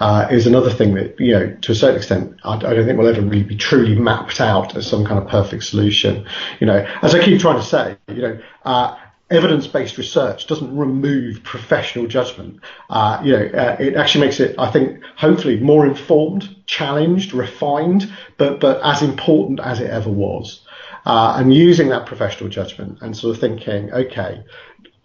uh, 0.00 0.26
is 0.30 0.46
another 0.46 0.70
thing 0.70 0.94
that, 0.94 1.20
you 1.20 1.32
know, 1.32 1.54
to 1.60 1.72
a 1.72 1.74
certain 1.74 1.96
extent, 1.96 2.40
I, 2.44 2.54
I, 2.54 2.58
don't 2.58 2.86
think 2.86 2.98
will 2.98 3.06
ever 3.06 3.20
really 3.20 3.42
be 3.42 3.56
truly 3.56 3.94
mapped 3.94 4.40
out 4.40 4.74
as 4.74 4.86
some 4.86 5.04
kind 5.04 5.22
of 5.22 5.28
perfect 5.28 5.64
solution. 5.64 6.26
You 6.60 6.66
know, 6.66 6.86
as 7.02 7.14
I 7.14 7.22
keep 7.22 7.40
trying 7.40 7.58
to 7.58 7.62
say, 7.62 7.96
you 8.08 8.22
know, 8.22 8.40
uh, 8.64 8.96
evidence-based 9.30 9.98
research 9.98 10.46
doesn't 10.46 10.74
remove 10.74 11.42
professional 11.42 12.06
judgment. 12.06 12.60
Uh, 12.88 13.20
you 13.22 13.32
know, 13.32 13.46
uh, 13.46 13.76
it 13.78 13.96
actually 13.96 14.26
makes 14.26 14.40
it, 14.40 14.54
I 14.58 14.70
think, 14.70 15.02
hopefully 15.16 15.60
more 15.60 15.86
informed, 15.86 16.56
challenged, 16.66 17.34
refined, 17.34 18.12
but 18.38 18.60
but 18.60 18.80
as 18.82 19.02
important 19.02 19.60
as 19.60 19.80
it 19.80 19.90
ever 19.90 20.10
was 20.10 20.63
uh, 21.04 21.36
and 21.38 21.52
using 21.52 21.88
that 21.88 22.06
professional 22.06 22.48
judgment 22.48 22.98
and 23.02 23.16
sort 23.16 23.34
of 23.34 23.40
thinking, 23.40 23.92
okay, 23.92 24.44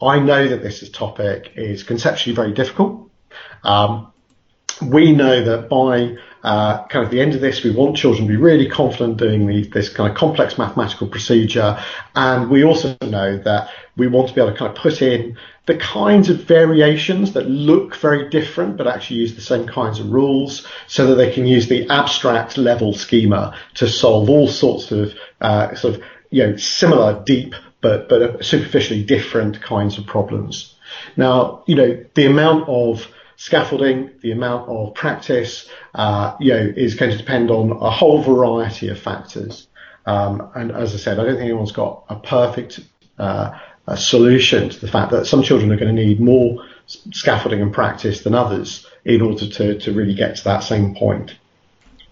I 0.02 0.20
know 0.20 0.48
that 0.48 0.64
this 0.64 0.82
is 0.82 0.90
topic 0.90 1.52
is 1.56 1.84
conceptually 1.84 2.36
very 2.36 2.54
difficult. 2.54 3.12
Um, 3.64 4.14
we 4.82 5.12
know 5.12 5.44
that 5.44 5.70
by 5.70 6.16
uh, 6.44 6.86
kind 6.88 7.06
of 7.06 7.12
the 7.12 7.22
end 7.22 7.36
of 7.36 7.42
this, 7.42 7.64
we 7.64 7.72
want 7.72 7.98
children 7.98 8.28
to 8.28 8.30
be 8.30 8.38
really 8.38 8.70
confident 8.70 9.18
doing 9.18 9.46
the, 9.46 9.68
this 9.68 9.90
kind 9.90 10.10
of 10.10 10.18
complex 10.18 10.58
mathematical 10.58 11.08
procedure. 11.08 11.78
And 12.16 12.50
we 12.50 12.64
also 12.64 12.96
know 13.02 13.38
that 13.38 13.70
we 13.98 14.08
want 14.08 14.30
to 14.30 14.34
be 14.34 14.42
able 14.42 14.54
to 14.54 14.58
kind 14.58 14.72
of 14.76 14.82
put 14.82 15.02
in 15.02 15.38
the 15.66 15.76
kinds 15.78 16.30
of 16.30 16.46
variations 16.46 17.34
that 17.34 17.48
look 17.48 17.96
very 17.96 18.30
different, 18.30 18.78
but 18.78 18.88
actually 18.88 19.18
use 19.18 19.36
the 19.36 19.42
same 19.42 19.68
kinds 19.68 20.00
of 20.00 20.10
rules 20.10 20.66
so 20.88 21.08
that 21.08 21.16
they 21.16 21.32
can 21.32 21.46
use 21.46 21.68
the 21.68 21.88
abstract 21.90 22.58
level 22.58 22.94
schema 22.94 23.56
to 23.76 23.88
solve 23.88 24.30
all 24.30 24.48
sorts 24.48 24.92
of 24.92 25.14
uh, 25.42 25.76
sort 25.76 25.96
of, 25.96 26.04
you 26.32 26.46
know, 26.46 26.56
similar, 26.56 27.22
deep, 27.26 27.54
but, 27.82 28.10
but 28.10 28.44
superficially 28.44 29.04
different 29.04 29.62
kinds 29.62 29.98
of 29.98 30.06
problems. 30.06 30.76
Now, 31.18 31.64
you 31.68 31.76
know, 31.76 32.04
the 32.16 32.26
amount 32.26 32.68
of 32.68 33.08
scaffolding, 33.40 34.12
the 34.22 34.32
amount 34.32 34.68
of 34.68 34.94
practice, 34.94 35.70
uh, 35.96 36.36
you 36.42 36.52
know, 36.52 36.74
is 36.76 36.96
going 36.96 37.10
to 37.10 37.18
depend 37.18 37.50
on 37.50 37.72
a 37.72 37.90
whole 37.90 38.22
variety 38.22 38.90
of 38.90 39.00
factors. 39.00 39.70
Um, 40.06 40.52
and 40.56 40.74
as 40.74 40.94
I 40.94 40.98
said, 40.98 41.20
I 41.20 41.24
don't 41.24 41.36
think 41.36 41.46
anyone's 41.46 41.72
got 41.72 42.04
a 42.10 42.18
perfect 42.18 42.82
uh, 43.18 43.58
a 43.88 43.96
solution 43.96 44.70
to 44.70 44.80
the 44.80 44.90
fact 44.90 45.12
that 45.12 45.26
some 45.26 45.42
children 45.42 45.72
are 45.72 45.78
going 45.78 45.96
to 45.96 46.04
need 46.06 46.20
more 46.20 46.66
scaffolding 47.12 47.62
and 47.62 47.74
practice 47.74 48.24
than 48.24 48.36
others 48.36 48.86
in 49.06 49.22
order 49.22 49.48
to, 49.48 49.80
to 49.80 49.94
really 49.94 50.14
get 50.14 50.36
to 50.36 50.44
that 50.44 50.60
same 50.60 50.94
point. 50.94 51.36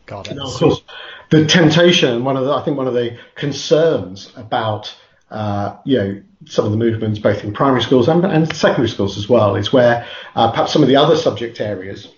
Got 0.06 0.32
it. 0.32 0.36
Now, 0.36 0.48
of 0.48 0.54
course, 0.54 0.82
the 1.30 1.46
temptation, 1.46 2.24
one 2.24 2.38
of 2.38 2.46
the, 2.46 2.54
I 2.54 2.64
think 2.64 2.78
one 2.78 2.88
of 2.88 2.94
the 2.94 3.18
concerns 3.36 4.32
about 4.38 4.96
uh, 5.30 5.78
you 5.86 5.98
know, 5.98 6.22
some 6.46 6.66
of 6.66 6.72
the 6.72 6.78
movements 6.78 7.20
both 7.20 7.44
in 7.44 7.54
primary 7.54 7.82
schools 7.82 8.08
and, 8.08 8.24
and 8.26 8.56
secondary 8.56 8.90
schools 8.90 9.18
as 9.18 9.28
well 9.28 9.56
is 9.56 9.74
where 9.74 10.06
uh, 10.36 10.52
perhaps 10.52 10.72
some 10.72 10.82
of 10.82 10.88
the 10.88 10.96
other 10.96 11.18
subject 11.18 11.60
areas 11.60 12.14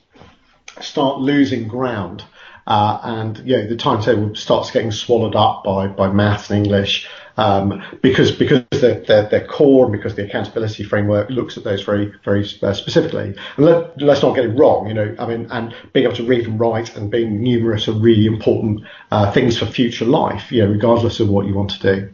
start 0.81 1.19
losing 1.19 1.67
ground. 1.67 2.23
Uh, 2.67 2.99
and 3.03 3.39
you 3.39 3.57
know 3.57 3.67
the 3.67 3.75
timetable 3.75 4.35
starts 4.35 4.69
getting 4.69 4.91
swallowed 4.91 5.35
up 5.35 5.63
by 5.63 5.87
by 5.87 6.07
maths 6.07 6.51
and 6.51 6.63
English 6.63 7.07
um, 7.39 7.81
because 8.01 8.31
because 8.31 8.63
they're, 8.69 8.99
they're, 8.99 9.27
they're, 9.29 9.47
core 9.47 9.85
and 9.85 9.93
because 9.93 10.13
the 10.15 10.25
accountability 10.25 10.83
framework 10.83 11.29
looks 11.29 11.57
at 11.57 11.63
those 11.63 11.81
very 11.81 12.13
very 12.25 12.45
uh, 12.61 12.73
specifically. 12.73 13.33
And 13.57 13.65
let, 13.65 14.01
us 14.03 14.21
not 14.21 14.35
get 14.35 14.45
it 14.45 14.49
wrong, 14.49 14.87
you 14.87 14.93
know. 14.93 15.15
I 15.17 15.25
mean, 15.25 15.47
and 15.49 15.73
being 15.93 16.05
able 16.05 16.17
to 16.17 16.25
read 16.25 16.45
and 16.45 16.59
write 16.59 16.95
and 16.95 17.09
being 17.09 17.41
numerous 17.41 17.87
are 17.87 17.93
really 17.93 18.25
important 18.25 18.81
uh, 19.09 19.31
things 19.31 19.57
for 19.57 19.65
future 19.65 20.05
life, 20.05 20.51
you 20.51 20.63
know, 20.63 20.71
regardless 20.71 21.21
of 21.21 21.29
what 21.29 21.45
you 21.47 21.53
want 21.53 21.71
to 21.71 21.79
do. 21.79 22.13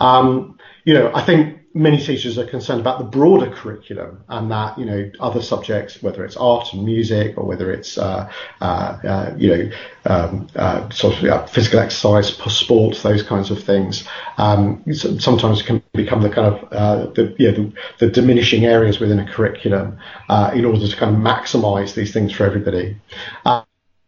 Um, 0.00 0.58
you 0.84 0.94
know, 0.94 1.12
I 1.14 1.22
think 1.22 1.60
many 1.72 1.98
teachers 1.98 2.36
are 2.36 2.46
concerned 2.46 2.80
about 2.80 2.98
the 2.98 3.04
broader 3.04 3.48
curriculum 3.48 4.24
and 4.28 4.50
that 4.50 4.76
you 4.78 4.84
know 4.84 5.10
other 5.20 5.40
subjects, 5.40 6.02
whether 6.02 6.24
it's 6.24 6.36
art 6.36 6.72
and 6.72 6.84
music 6.84 7.38
or 7.38 7.44
whether 7.44 7.70
it's 7.70 7.96
uh, 7.96 8.30
uh, 8.60 8.64
uh, 8.64 9.34
you 9.36 9.48
know 9.48 9.70
um, 10.06 10.48
uh, 10.56 10.88
sort 10.90 11.22
of 11.22 11.50
physical 11.50 11.78
exercise, 11.78 12.28
sports, 12.28 13.02
those 13.02 13.22
kinds 13.22 13.50
of 13.50 13.62
things, 13.62 14.04
um, 14.38 14.82
sometimes 14.92 15.62
can 15.62 15.82
become 15.92 16.22
the 16.22 16.30
kind 16.30 16.54
of 16.54 16.72
uh, 16.72 17.06
the, 17.12 17.34
yeah, 17.38 17.52
the, 17.52 17.72
the, 17.98 18.10
diminishing 18.10 18.64
areas 18.64 18.98
within 18.98 19.18
a 19.20 19.32
curriculum 19.32 19.98
uh, 20.28 20.50
in 20.54 20.64
order 20.64 20.86
to 20.86 20.96
kind 20.96 21.14
of 21.14 21.22
maximise 21.22 21.94
these 21.94 22.12
things 22.12 22.32
for 22.32 22.44
everybody. 22.44 22.96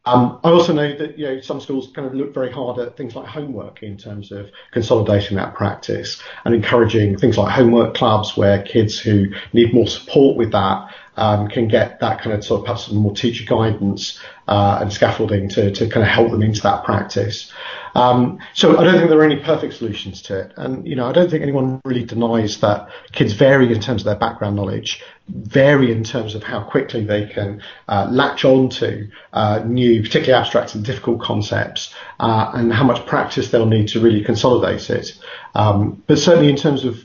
I 0.04 0.38
also 0.42 0.72
know 0.72 0.96
that 0.96 1.16
you 1.16 1.26
know 1.26 1.40
some 1.40 1.60
schools 1.60 1.92
kind 1.94 2.08
of 2.08 2.14
look 2.14 2.34
very 2.34 2.50
hard 2.50 2.80
at 2.80 2.96
things 2.96 3.14
like 3.14 3.26
homework 3.26 3.84
in 3.84 3.96
terms 3.96 4.32
of 4.32 4.50
consolidating 4.72 5.36
that 5.36 5.54
practice 5.54 6.20
and 6.44 6.54
encouraging 6.54 7.18
things 7.18 7.38
like 7.38 7.52
homework 7.52 7.94
clubs 7.94 8.36
where 8.36 8.62
kids 8.62 8.98
who 8.98 9.26
need 9.52 9.72
more 9.72 9.86
support 9.86 10.36
with 10.36 10.50
that 10.50 10.92
um, 11.16 11.46
can 11.46 11.68
get 11.68 12.00
that 12.00 12.20
kind 12.20 12.34
of 12.34 12.44
sort 12.44 12.60
of 12.60 12.64
perhaps 12.64 12.86
some 12.86 12.96
more 12.96 13.14
teacher 13.14 13.44
guidance 13.44 14.18
uh, 14.48 14.78
and 14.80 14.92
scaffolding 14.92 15.48
to, 15.50 15.70
to 15.70 15.88
kind 15.88 16.02
of 16.04 16.08
help 16.08 16.32
them 16.32 16.42
into 16.42 16.62
that 16.62 16.82
practice. 16.84 17.52
Um, 17.94 18.38
so 18.54 18.78
I 18.78 18.84
don't 18.84 18.96
think 18.96 19.10
there 19.10 19.18
are 19.18 19.24
any 19.24 19.40
perfect 19.40 19.74
solutions 19.74 20.22
to 20.22 20.40
it. 20.40 20.52
And, 20.56 20.86
you 20.86 20.96
know, 20.96 21.06
I 21.06 21.12
don't 21.12 21.30
think 21.30 21.42
anyone 21.42 21.80
really 21.84 22.04
denies 22.04 22.60
that 22.60 22.88
kids 23.12 23.32
vary 23.32 23.72
in 23.72 23.80
terms 23.80 24.02
of 24.02 24.06
their 24.06 24.16
background 24.16 24.56
knowledge, 24.56 25.02
vary 25.28 25.92
in 25.92 26.02
terms 26.02 26.34
of 26.34 26.42
how 26.42 26.62
quickly 26.62 27.04
they 27.04 27.26
can 27.26 27.62
uh, 27.88 28.08
latch 28.10 28.44
on 28.44 28.68
to 28.70 29.08
uh, 29.32 29.62
new, 29.64 30.02
particularly 30.02 30.40
abstract 30.40 30.74
and 30.74 30.84
difficult 30.84 31.20
concepts, 31.20 31.94
uh, 32.20 32.50
and 32.54 32.72
how 32.72 32.84
much 32.84 33.04
practice 33.06 33.50
they'll 33.50 33.66
need 33.66 33.88
to 33.88 34.00
really 34.00 34.24
consolidate 34.24 34.88
it. 34.90 35.18
Um, 35.54 36.02
but 36.06 36.18
certainly 36.18 36.48
in 36.48 36.56
terms 36.56 36.84
of 36.84 36.98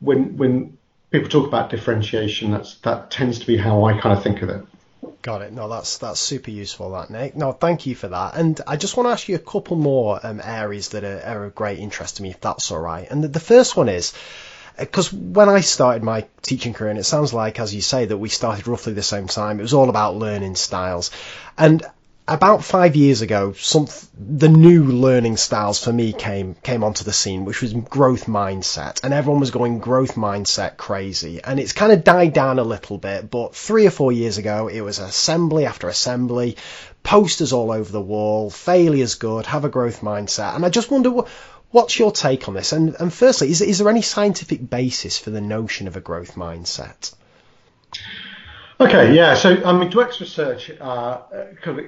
when, 0.00 0.36
when 0.36 0.76
people 1.10 1.28
talk 1.28 1.46
about 1.46 1.70
differentiation, 1.70 2.50
that's, 2.50 2.76
that 2.78 3.10
tends 3.10 3.38
to 3.38 3.46
be 3.46 3.56
how 3.56 3.84
I 3.84 4.00
kind 4.00 4.16
of 4.16 4.22
think 4.24 4.42
of 4.42 4.48
it. 4.48 4.64
Got 5.22 5.42
it. 5.42 5.52
No, 5.52 5.68
that's 5.68 5.98
that's 5.98 6.18
super 6.18 6.50
useful, 6.50 6.90
that 6.92 7.08
Nick. 7.08 7.36
No, 7.36 7.52
thank 7.52 7.86
you 7.86 7.94
for 7.94 8.08
that. 8.08 8.34
And 8.34 8.60
I 8.66 8.76
just 8.76 8.96
want 8.96 9.06
to 9.06 9.12
ask 9.12 9.28
you 9.28 9.36
a 9.36 9.38
couple 9.38 9.76
more 9.76 10.18
um, 10.20 10.40
areas 10.42 10.88
that 10.90 11.04
are, 11.04 11.20
are, 11.20 11.44
of 11.44 11.54
great 11.54 11.78
interest 11.78 12.16
to 12.16 12.24
me, 12.24 12.30
if 12.30 12.40
that's 12.40 12.72
all 12.72 12.80
right. 12.80 13.08
And 13.08 13.22
the, 13.22 13.28
the 13.28 13.40
first 13.40 13.76
one 13.76 13.88
is 13.88 14.12
because 14.76 15.12
when 15.12 15.48
I 15.48 15.60
started 15.60 16.02
my 16.02 16.26
teaching 16.42 16.74
career, 16.74 16.90
and 16.90 16.98
it 16.98 17.04
sounds 17.04 17.32
like, 17.32 17.60
as 17.60 17.72
you 17.72 17.82
say, 17.82 18.06
that 18.06 18.16
we 18.16 18.30
started 18.30 18.66
roughly 18.66 18.94
the 18.94 19.02
same 19.02 19.28
time, 19.28 19.60
it 19.60 19.62
was 19.62 19.74
all 19.74 19.90
about 19.90 20.16
learning 20.16 20.56
styles. 20.56 21.12
And 21.56 21.84
about 22.28 22.62
five 22.64 22.94
years 22.94 23.20
ago, 23.20 23.52
some 23.52 23.88
the 24.16 24.48
new 24.48 24.84
learning 24.84 25.36
styles 25.36 25.82
for 25.82 25.92
me 25.92 26.12
came 26.12 26.54
came 26.62 26.84
onto 26.84 27.04
the 27.04 27.12
scene, 27.12 27.44
which 27.44 27.60
was 27.60 27.72
growth 27.72 28.26
mindset, 28.26 29.02
and 29.02 29.12
everyone 29.12 29.40
was 29.40 29.50
going 29.50 29.80
growth 29.80 30.14
mindset 30.14 30.76
crazy, 30.76 31.42
and 31.42 31.58
it's 31.58 31.72
kind 31.72 31.92
of 31.92 32.04
died 32.04 32.32
down 32.32 32.58
a 32.58 32.64
little 32.64 32.96
bit. 32.96 33.30
But 33.30 33.56
three 33.56 33.86
or 33.86 33.90
four 33.90 34.12
years 34.12 34.38
ago, 34.38 34.68
it 34.68 34.80
was 34.80 34.98
assembly 34.98 35.66
after 35.66 35.88
assembly, 35.88 36.56
posters 37.02 37.52
all 37.52 37.72
over 37.72 37.90
the 37.90 38.00
wall, 38.00 38.50
failure's 38.50 39.16
good, 39.16 39.46
have 39.46 39.64
a 39.64 39.68
growth 39.68 40.00
mindset, 40.00 40.54
and 40.54 40.64
I 40.64 40.68
just 40.68 40.90
wonder 40.90 41.10
what. 41.10 41.28
What's 41.72 41.98
your 41.98 42.12
take 42.12 42.48
on 42.48 42.54
this? 42.54 42.74
And, 42.74 42.94
and 43.00 43.10
firstly, 43.10 43.50
is, 43.50 43.62
is 43.62 43.78
there 43.78 43.88
any 43.88 44.02
scientific 44.02 44.68
basis 44.68 45.16
for 45.16 45.30
the 45.30 45.40
notion 45.40 45.88
of 45.88 45.96
a 45.96 46.02
growth 46.02 46.34
mindset? 46.34 47.14
Okay, 48.82 49.14
yeah. 49.14 49.34
So, 49.34 49.62
I 49.64 49.72
mean, 49.78 49.92
Dweck's 49.92 50.20
research 50.20 50.68
uh, 50.80 51.20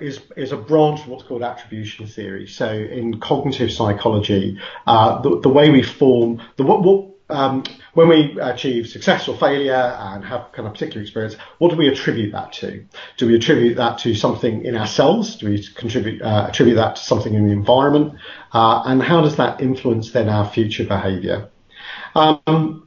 is 0.00 0.20
is 0.36 0.52
a 0.52 0.56
branch 0.56 1.00
of 1.00 1.08
what's 1.08 1.24
called 1.24 1.42
attribution 1.42 2.06
theory. 2.06 2.46
So, 2.46 2.70
in 2.70 3.18
cognitive 3.18 3.72
psychology, 3.72 4.60
uh, 4.86 5.20
the, 5.20 5.40
the 5.40 5.48
way 5.48 5.70
we 5.70 5.82
form 5.82 6.40
the 6.56 6.62
what, 6.62 6.82
what 6.84 7.10
um, 7.30 7.64
when 7.94 8.08
we 8.08 8.38
achieve 8.40 8.86
success 8.86 9.26
or 9.26 9.36
failure 9.36 9.74
and 9.74 10.24
have 10.24 10.52
kind 10.52 10.68
of 10.68 10.74
particular 10.74 11.02
experience, 11.02 11.34
what 11.58 11.70
do 11.70 11.76
we 11.76 11.88
attribute 11.88 12.30
that 12.30 12.52
to? 12.54 12.84
Do 13.16 13.26
we 13.26 13.34
attribute 13.34 13.76
that 13.76 13.98
to 13.98 14.14
something 14.14 14.64
in 14.64 14.76
ourselves? 14.76 15.34
Do 15.34 15.50
we 15.50 15.66
contribute 15.74 16.22
uh, 16.22 16.46
attribute 16.48 16.76
that 16.76 16.94
to 16.94 17.02
something 17.02 17.34
in 17.34 17.44
the 17.46 17.52
environment? 17.52 18.20
Uh, 18.52 18.84
and 18.86 19.02
how 19.02 19.20
does 19.20 19.34
that 19.36 19.60
influence 19.60 20.12
then 20.12 20.28
our 20.28 20.48
future 20.48 20.84
behaviour? 20.84 21.48
Um, 22.14 22.83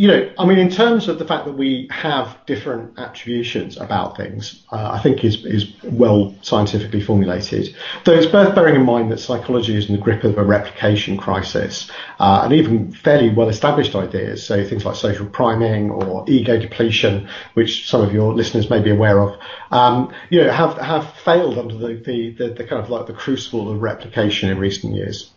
you 0.00 0.08
know, 0.08 0.32
I 0.38 0.46
mean, 0.46 0.58
in 0.58 0.70
terms 0.70 1.08
of 1.08 1.18
the 1.18 1.26
fact 1.26 1.44
that 1.44 1.58
we 1.58 1.86
have 1.90 2.38
different 2.46 2.98
attributions 2.98 3.76
about 3.76 4.16
things, 4.16 4.64
uh, 4.72 4.92
I 4.92 4.98
think 4.98 5.22
is 5.22 5.44
is 5.44 5.74
well 5.84 6.34
scientifically 6.40 7.02
formulated. 7.02 7.76
Though 8.04 8.14
it's 8.14 8.32
worth 8.32 8.54
bearing 8.54 8.76
in 8.76 8.86
mind 8.86 9.12
that 9.12 9.20
psychology 9.20 9.76
is 9.76 9.90
in 9.90 9.96
the 9.96 10.00
grip 10.00 10.24
of 10.24 10.38
a 10.38 10.42
replication 10.42 11.18
crisis, 11.18 11.90
uh, 12.18 12.40
and 12.44 12.54
even 12.54 12.92
fairly 12.92 13.28
well 13.28 13.50
established 13.50 13.94
ideas, 13.94 14.42
so 14.42 14.64
things 14.64 14.86
like 14.86 14.96
social 14.96 15.26
priming 15.26 15.90
or 15.90 16.24
ego 16.26 16.58
depletion, 16.58 17.28
which 17.52 17.86
some 17.86 18.00
of 18.00 18.10
your 18.10 18.32
listeners 18.32 18.70
may 18.70 18.80
be 18.80 18.90
aware 18.90 19.20
of, 19.20 19.38
um, 19.70 20.14
you 20.30 20.42
know, 20.42 20.50
have 20.50 20.78
have 20.78 21.12
failed 21.12 21.58
under 21.58 21.76
the, 21.76 22.02
the, 22.06 22.30
the, 22.38 22.54
the 22.54 22.64
kind 22.64 22.82
of 22.82 22.88
like 22.88 23.06
the 23.06 23.12
crucible 23.12 23.70
of 23.70 23.82
replication 23.82 24.48
in 24.48 24.56
recent 24.56 24.94
years. 24.94 25.30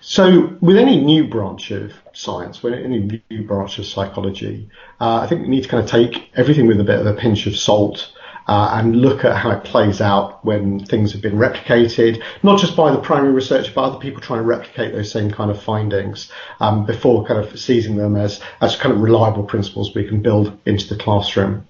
So, 0.00 0.56
with 0.60 0.76
any 0.76 1.00
new 1.00 1.28
branch 1.28 1.70
of 1.70 1.92
science, 2.12 2.62
with 2.62 2.74
any 2.74 3.22
new 3.30 3.42
branch 3.46 3.78
of 3.78 3.86
psychology, 3.86 4.68
uh, 5.00 5.20
I 5.20 5.26
think 5.26 5.42
we 5.42 5.48
need 5.48 5.62
to 5.62 5.68
kind 5.68 5.82
of 5.82 5.90
take 5.90 6.30
everything 6.34 6.66
with 6.66 6.80
a 6.80 6.84
bit 6.84 6.98
of 6.98 7.06
a 7.06 7.14
pinch 7.14 7.46
of 7.46 7.56
salt 7.56 8.12
uh, 8.48 8.70
and 8.74 8.96
look 8.96 9.24
at 9.24 9.36
how 9.36 9.50
it 9.50 9.62
plays 9.62 10.00
out 10.00 10.44
when 10.44 10.84
things 10.86 11.12
have 11.12 11.20
been 11.20 11.34
replicated, 11.34 12.22
not 12.42 12.58
just 12.58 12.74
by 12.74 12.90
the 12.90 12.98
primary 12.98 13.32
researcher, 13.32 13.70
but 13.74 13.84
other 13.84 13.98
people 13.98 14.20
trying 14.20 14.40
to 14.40 14.44
replicate 14.44 14.92
those 14.92 15.12
same 15.12 15.30
kind 15.30 15.50
of 15.50 15.62
findings 15.62 16.32
um, 16.60 16.86
before 16.86 17.26
kind 17.26 17.38
of 17.38 17.58
seizing 17.58 17.96
them 17.96 18.16
as, 18.16 18.40
as 18.62 18.74
kind 18.74 18.94
of 18.94 19.00
reliable 19.02 19.42
principles 19.42 19.94
we 19.94 20.08
can 20.08 20.22
build 20.22 20.58
into 20.64 20.88
the 20.88 20.96
classroom. 20.96 21.66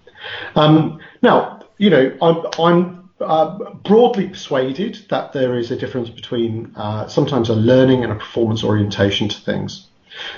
Um, 0.55 1.01
now, 1.21 1.67
you 1.79 1.91
know, 1.91 2.17
I'm, 2.23 2.47
I'm 2.59 2.98
broadly 3.19 4.29
persuaded 4.29 4.99
that 5.11 5.33
there 5.33 5.57
is 5.59 5.71
a 5.71 5.77
difference 5.77 6.09
between 6.09 6.73
uh, 6.77 7.09
sometimes 7.09 7.49
a 7.49 7.55
learning 7.55 8.05
and 8.05 8.13
a 8.13 8.17
performance 8.17 8.63
orientation 8.63 9.29
to 9.29 9.41
things. 9.41 9.87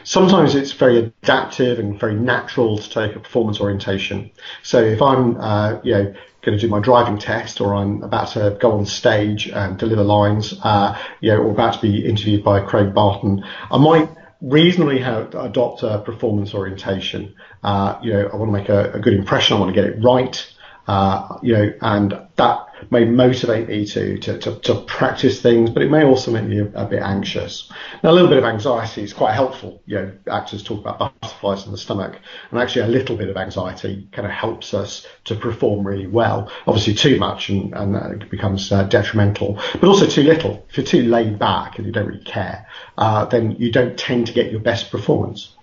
Sometimes 0.05 0.55
it's 0.55 0.73
very 0.73 0.99
adaptive 0.99 1.79
and 1.79 1.99
very 1.99 2.15
natural 2.15 2.79
to 2.79 2.91
take 2.91 3.17
a 3.17 3.21
performance 3.21 3.61
orientation. 3.61 4.31
So 4.63 4.83
if 4.83 5.01
I'm, 5.01 5.37
uh, 5.41 5.81
you 5.83 5.93
know, 5.93 6.15
going 6.43 6.59
to 6.59 6.61
do 6.61 6.69
my 6.69 6.81
driving 6.81 7.19
test 7.19 7.61
or 7.61 7.75
I'm 7.75 8.03
about 8.03 8.29
to 8.29 8.57
go 8.61 8.73
on 8.73 8.87
stage 8.87 9.49
and 9.49 9.79
deliver 9.79 10.03
lines, 10.03 10.55
uh, 10.63 10.99
you 11.21 11.33
know, 11.33 11.39
or 11.39 11.51
about 11.51 11.75
to 11.75 11.81
be 11.81 12.07
interviewed 12.07 12.43
by 12.43 12.61
Craig 12.61 12.95
Barton, 12.95 13.45
I 13.71 13.79
might 13.79 14.09
reasonably 14.41 15.01
have, 15.01 15.35
adopt 15.35 15.83
a 15.83 15.99
performance 15.99 16.55
orientation. 16.55 17.35
Uh, 17.63 17.99
you 18.03 18.13
know, 18.13 18.31
I 18.33 18.37
want 18.37 18.49
to 18.49 18.59
make 18.59 18.69
a, 18.71 18.93
a, 18.93 18.99
good 18.99 19.13
impression. 19.13 19.57
I 19.57 19.61
want 19.61 19.75
to 19.75 19.81
get 19.81 19.91
it 19.91 20.03
right. 20.03 20.55
Uh, 20.89 21.39
you 21.43 21.53
know, 21.53 21.73
and 21.83 22.19
that 22.37 22.70
may 22.91 23.05
motivate 23.05 23.69
me 23.69 23.85
to, 23.87 24.19
to, 24.19 24.39
to, 24.39 24.59
to, 24.61 24.81
practice 24.83 25.41
things, 25.41 25.71
but 25.71 25.83
it 25.83 25.91
may 25.91 26.05
also 26.05 26.31
make 26.31 26.45
me 26.45 26.61
a, 26.61 26.87
bit 26.87 27.03
anxious. 27.03 27.71
Now, 28.03 28.11
a 28.11 28.13
little 28.13 28.29
bit 28.29 28.39
of 28.39 28.45
anxiety 28.45 29.03
is 29.03 29.13
quite 29.13 29.35
helpful. 29.35 29.83
You 29.87 29.97
know, 29.97 30.13
actors 30.31 30.63
talk 30.63 30.81
about 30.81 30.99
butterflies 31.21 31.67
in 31.67 31.73
the 31.73 31.79
stomach, 31.79 32.19
and 32.51 32.61
actually 32.61 32.83
a 32.83 32.89
little 32.89 33.17
bit 33.17 33.29
of 33.29 33.37
anxiety 33.37 34.09
kind 34.13 34.27
of 34.27 34.33
helps 34.33 34.75
us 34.75 35.07
to 35.25 35.35
perform 35.35 35.87
really 35.87 36.07
well. 36.07 36.51
Obviously, 36.67 36.95
too 36.95 37.19
much 37.19 37.51
and, 37.51 37.75
and 37.75 38.23
it 38.23 38.31
becomes 38.31 38.73
uh, 38.73 38.85
detrimental, 38.85 39.61
but 39.75 39.85
also 39.85 40.07
too 40.07 40.23
little. 40.23 40.67
If 40.69 40.77
you're 40.77 40.87
too 40.87 41.03
laid 41.03 41.39
back 41.39 41.79
and 41.79 41.87
you 41.87 41.93
don't 41.93 42.07
really 42.07 42.25
care, 42.25 42.67
uh, 42.99 43.25
then 43.27 43.53
you 43.53 43.71
don't 43.71 43.99
tend 43.99 44.27
to 44.29 44.33
get 44.33 44.51
your 44.51 44.61
best 44.61 44.91
performance. 44.91 45.55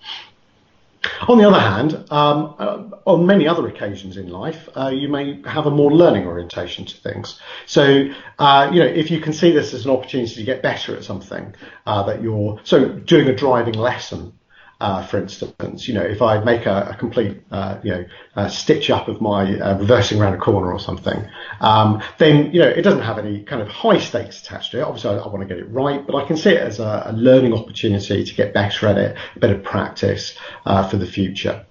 On 1.28 1.38
the 1.38 1.48
other 1.48 1.60
hand, 1.60 1.94
um, 2.12 2.56
uh, 2.58 2.84
on 3.06 3.26
many 3.26 3.48
other 3.48 3.68
occasions 3.68 4.18
in 4.18 4.30
life, 4.30 4.70
uh, 4.76 4.90
you 4.90 5.10
may 5.10 5.42
have 5.44 5.66
a 5.66 5.72
more 5.72 5.92
learning 5.92 6.26
orientation 6.26 6.86
to 6.86 6.98
things. 6.98 7.40
So, 7.66 8.10
uh, 8.40 8.70
you 8.74 8.80
know, 8.80 8.86
if 8.88 9.12
you 9.12 9.20
can 9.20 9.34
see 9.34 9.52
this 9.52 9.74
as 9.74 9.86
an 9.86 9.92
opportunity 9.92 10.36
to 10.36 10.44
get 10.44 10.62
better 10.62 10.96
at 10.96 11.04
something 11.04 11.56
uh, 11.86 12.04
that 12.04 12.22
you're, 12.22 12.60
so 12.64 12.90
doing 12.90 13.28
a 13.28 13.36
driving 13.36 13.76
lesson 13.76 14.37
uh, 14.80 15.04
for 15.04 15.18
instance, 15.18 15.88
you 15.88 15.94
know, 15.94 16.04
if 16.04 16.22
I 16.22 16.44
make 16.44 16.66
a, 16.68 16.90
a 16.92 16.96
complete, 16.96 17.42
uh, 17.52 17.80
you 17.84 17.92
know, 18.36 18.48
stitch 18.48 18.90
up 18.90 19.08
of 19.08 19.22
my 19.22 19.60
uh, 19.60 19.78
reversing 19.78 20.22
around 20.22 20.36
a 20.36 20.38
corner 20.38 20.72
or 20.72 20.80
something, 20.80 21.28
um, 21.62 22.04
then, 22.20 22.54
you 22.54 22.60
know, 22.62 22.68
it 22.68 22.84
doesn't 22.84 23.02
have 23.02 23.18
any 23.18 23.44
kind 23.44 23.62
of 23.62 23.68
high 23.68 23.98
stakes 23.98 24.42
attached 24.42 24.72
to 24.72 24.80
it. 24.80 24.84
Obviously, 24.84 25.12
I, 25.12 25.18
I 25.18 25.28
want 25.28 25.42
to 25.42 25.48
get 25.48 25.58
it 25.58 25.70
right, 25.70 26.06
but 26.06 26.16
I 26.16 26.26
can 26.28 26.38
see 26.38 26.52
it 26.52 26.62
as 26.62 26.80
a, 26.80 27.04
a 27.08 27.14
learning 27.14 27.54
opportunity 27.54 28.24
to 28.24 28.34
get 28.36 28.54
better 28.54 28.88
at 28.88 28.98
it, 28.98 29.18
better 29.38 29.58
practice 29.58 30.38
uh, 30.66 30.88
for 30.88 30.98
the 30.98 31.08
future. 31.08 31.66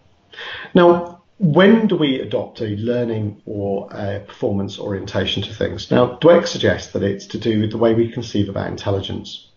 Now, 0.74 1.22
when 1.38 1.86
do 1.86 1.96
we 1.96 2.20
adopt 2.20 2.60
a 2.60 2.68
learning 2.76 3.42
or 3.44 3.88
a 3.92 4.20
performance 4.20 4.78
orientation 4.78 5.42
to 5.44 5.54
things? 5.54 5.90
Now, 5.90 6.16
Dweck 6.16 6.46
suggests 6.46 6.92
that 6.92 7.02
it's 7.02 7.26
to 7.26 7.38
do 7.38 7.60
with 7.60 7.70
the 7.70 7.78
way 7.78 7.94
we 7.94 8.10
conceive 8.10 8.48
about 8.48 8.68
intelligence. 8.68 9.50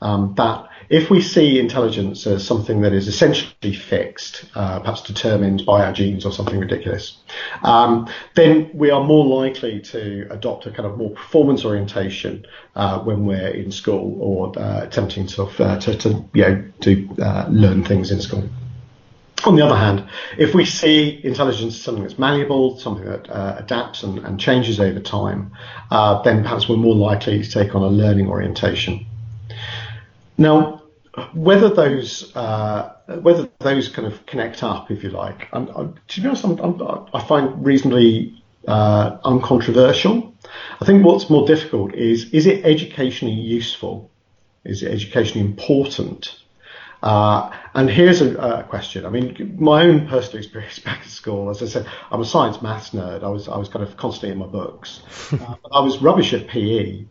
Um, 0.00 0.34
that 0.36 0.68
if 0.90 1.10
we 1.10 1.20
see 1.20 1.58
intelligence 1.58 2.26
as 2.26 2.46
something 2.46 2.80
that 2.80 2.92
is 2.92 3.08
essentially 3.08 3.74
fixed, 3.74 4.44
uh, 4.54 4.80
perhaps 4.80 5.02
determined 5.02 5.64
by 5.66 5.84
our 5.84 5.92
genes 5.92 6.24
or 6.24 6.32
something 6.32 6.58
ridiculous, 6.58 7.18
um, 7.62 8.08
then 8.34 8.70
we 8.72 8.90
are 8.90 9.04
more 9.04 9.26
likely 9.26 9.80
to 9.80 10.26
adopt 10.30 10.66
a 10.66 10.70
kind 10.70 10.86
of 10.86 10.96
more 10.96 11.10
performance 11.10 11.64
orientation 11.64 12.46
uh, 12.74 12.98
when 13.00 13.26
we're 13.26 13.48
in 13.48 13.70
school 13.70 14.16
or 14.20 14.58
uh, 14.58 14.84
attempting 14.84 15.26
to, 15.26 15.42
uh, 15.42 15.78
to, 15.78 15.96
to, 15.96 16.24
you 16.32 16.42
know, 16.42 16.64
to 16.80 17.08
uh, 17.20 17.46
learn 17.50 17.84
things 17.84 18.10
in 18.10 18.20
school. 18.20 18.48
On 19.44 19.54
the 19.54 19.64
other 19.64 19.76
hand, 19.76 20.04
if 20.36 20.52
we 20.52 20.64
see 20.64 21.20
intelligence 21.22 21.74
as 21.74 21.82
something 21.82 22.02
that's 22.02 22.18
malleable, 22.18 22.78
something 22.78 23.04
that 23.04 23.30
uh, 23.30 23.56
adapts 23.58 24.02
and, 24.02 24.18
and, 24.18 24.40
changes 24.40 24.80
over 24.80 24.98
time, 24.98 25.52
uh, 25.92 26.20
then 26.22 26.42
perhaps 26.42 26.68
we're 26.68 26.76
more 26.76 26.96
likely 26.96 27.40
to 27.42 27.48
take 27.48 27.74
on 27.76 27.82
a 27.82 27.88
learning 27.88 28.28
orientation. 28.28 29.06
Now, 30.36 30.77
whether 31.34 31.68
those 31.68 32.34
uh, 32.36 32.94
whether 33.20 33.48
those 33.60 33.88
kind 33.88 34.06
of 34.06 34.24
connect 34.26 34.62
up, 34.62 34.90
if 34.90 35.02
you 35.02 35.10
like, 35.10 35.48
I'm, 35.52 35.68
I'm, 35.68 35.94
to 36.08 36.20
be 36.20 36.26
honest, 36.28 36.44
I'm, 36.44 37.06
i 37.14 37.24
find 37.24 37.64
reasonably 37.64 38.42
uh, 38.66 39.18
uncontroversial. 39.24 40.34
I 40.80 40.84
think 40.84 41.04
what's 41.04 41.30
more 41.30 41.46
difficult 41.46 41.94
is 41.94 42.30
is 42.30 42.46
it 42.46 42.64
educationally 42.64 43.34
useful? 43.34 44.10
Is 44.64 44.82
it 44.82 44.92
educationally 44.92 45.46
important? 45.46 46.38
Uh, 47.02 47.50
and 47.74 47.88
here's 47.88 48.20
a, 48.20 48.36
a, 48.38 48.64
question. 48.64 49.06
I 49.06 49.08
mean, 49.08 49.56
my 49.58 49.84
own 49.84 50.08
personal 50.08 50.38
experience 50.38 50.78
back 50.88 51.00
at 51.02 51.06
school, 51.06 51.48
as 51.48 51.62
I 51.62 51.66
said, 51.66 51.86
I'm 52.10 52.20
a 52.20 52.24
science 52.24 52.60
maths 52.60 52.90
nerd. 52.90 53.22
I 53.22 53.28
was 53.28 53.48
I 53.48 53.56
was 53.56 53.68
kind 53.68 53.84
of 53.84 53.96
constantly 53.96 54.30
in 54.32 54.38
my 54.38 54.46
books. 54.46 55.02
uh, 55.32 55.54
I 55.72 55.80
was 55.80 56.02
rubbish 56.02 56.32
at 56.32 56.48
PE. 56.48 57.04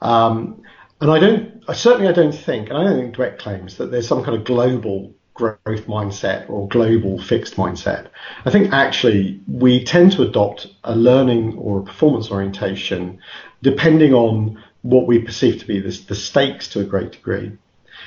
Um, 0.00 0.62
and 1.02 1.10
I 1.10 1.18
don't, 1.18 1.64
I 1.66 1.72
certainly 1.72 2.06
I 2.06 2.12
don't 2.12 2.32
think, 2.32 2.68
and 2.68 2.78
I 2.78 2.84
don't 2.84 2.96
think 2.96 3.16
Dweck 3.16 3.36
claims 3.36 3.76
that 3.78 3.90
there's 3.90 4.06
some 4.06 4.22
kind 4.22 4.36
of 4.36 4.44
global 4.44 5.12
growth 5.34 5.86
mindset 5.88 6.48
or 6.48 6.68
global 6.68 7.20
fixed 7.20 7.56
mindset. 7.56 8.06
I 8.44 8.50
think 8.50 8.72
actually 8.72 9.40
we 9.48 9.82
tend 9.82 10.12
to 10.12 10.22
adopt 10.22 10.68
a 10.84 10.94
learning 10.94 11.58
or 11.58 11.80
a 11.80 11.82
performance 11.82 12.30
orientation 12.30 13.18
depending 13.62 14.14
on 14.14 14.62
what 14.82 15.08
we 15.08 15.18
perceive 15.18 15.58
to 15.58 15.66
be 15.66 15.80
the, 15.80 15.90
the 16.06 16.14
stakes 16.14 16.68
to 16.68 16.80
a 16.80 16.84
great 16.84 17.10
degree. 17.10 17.58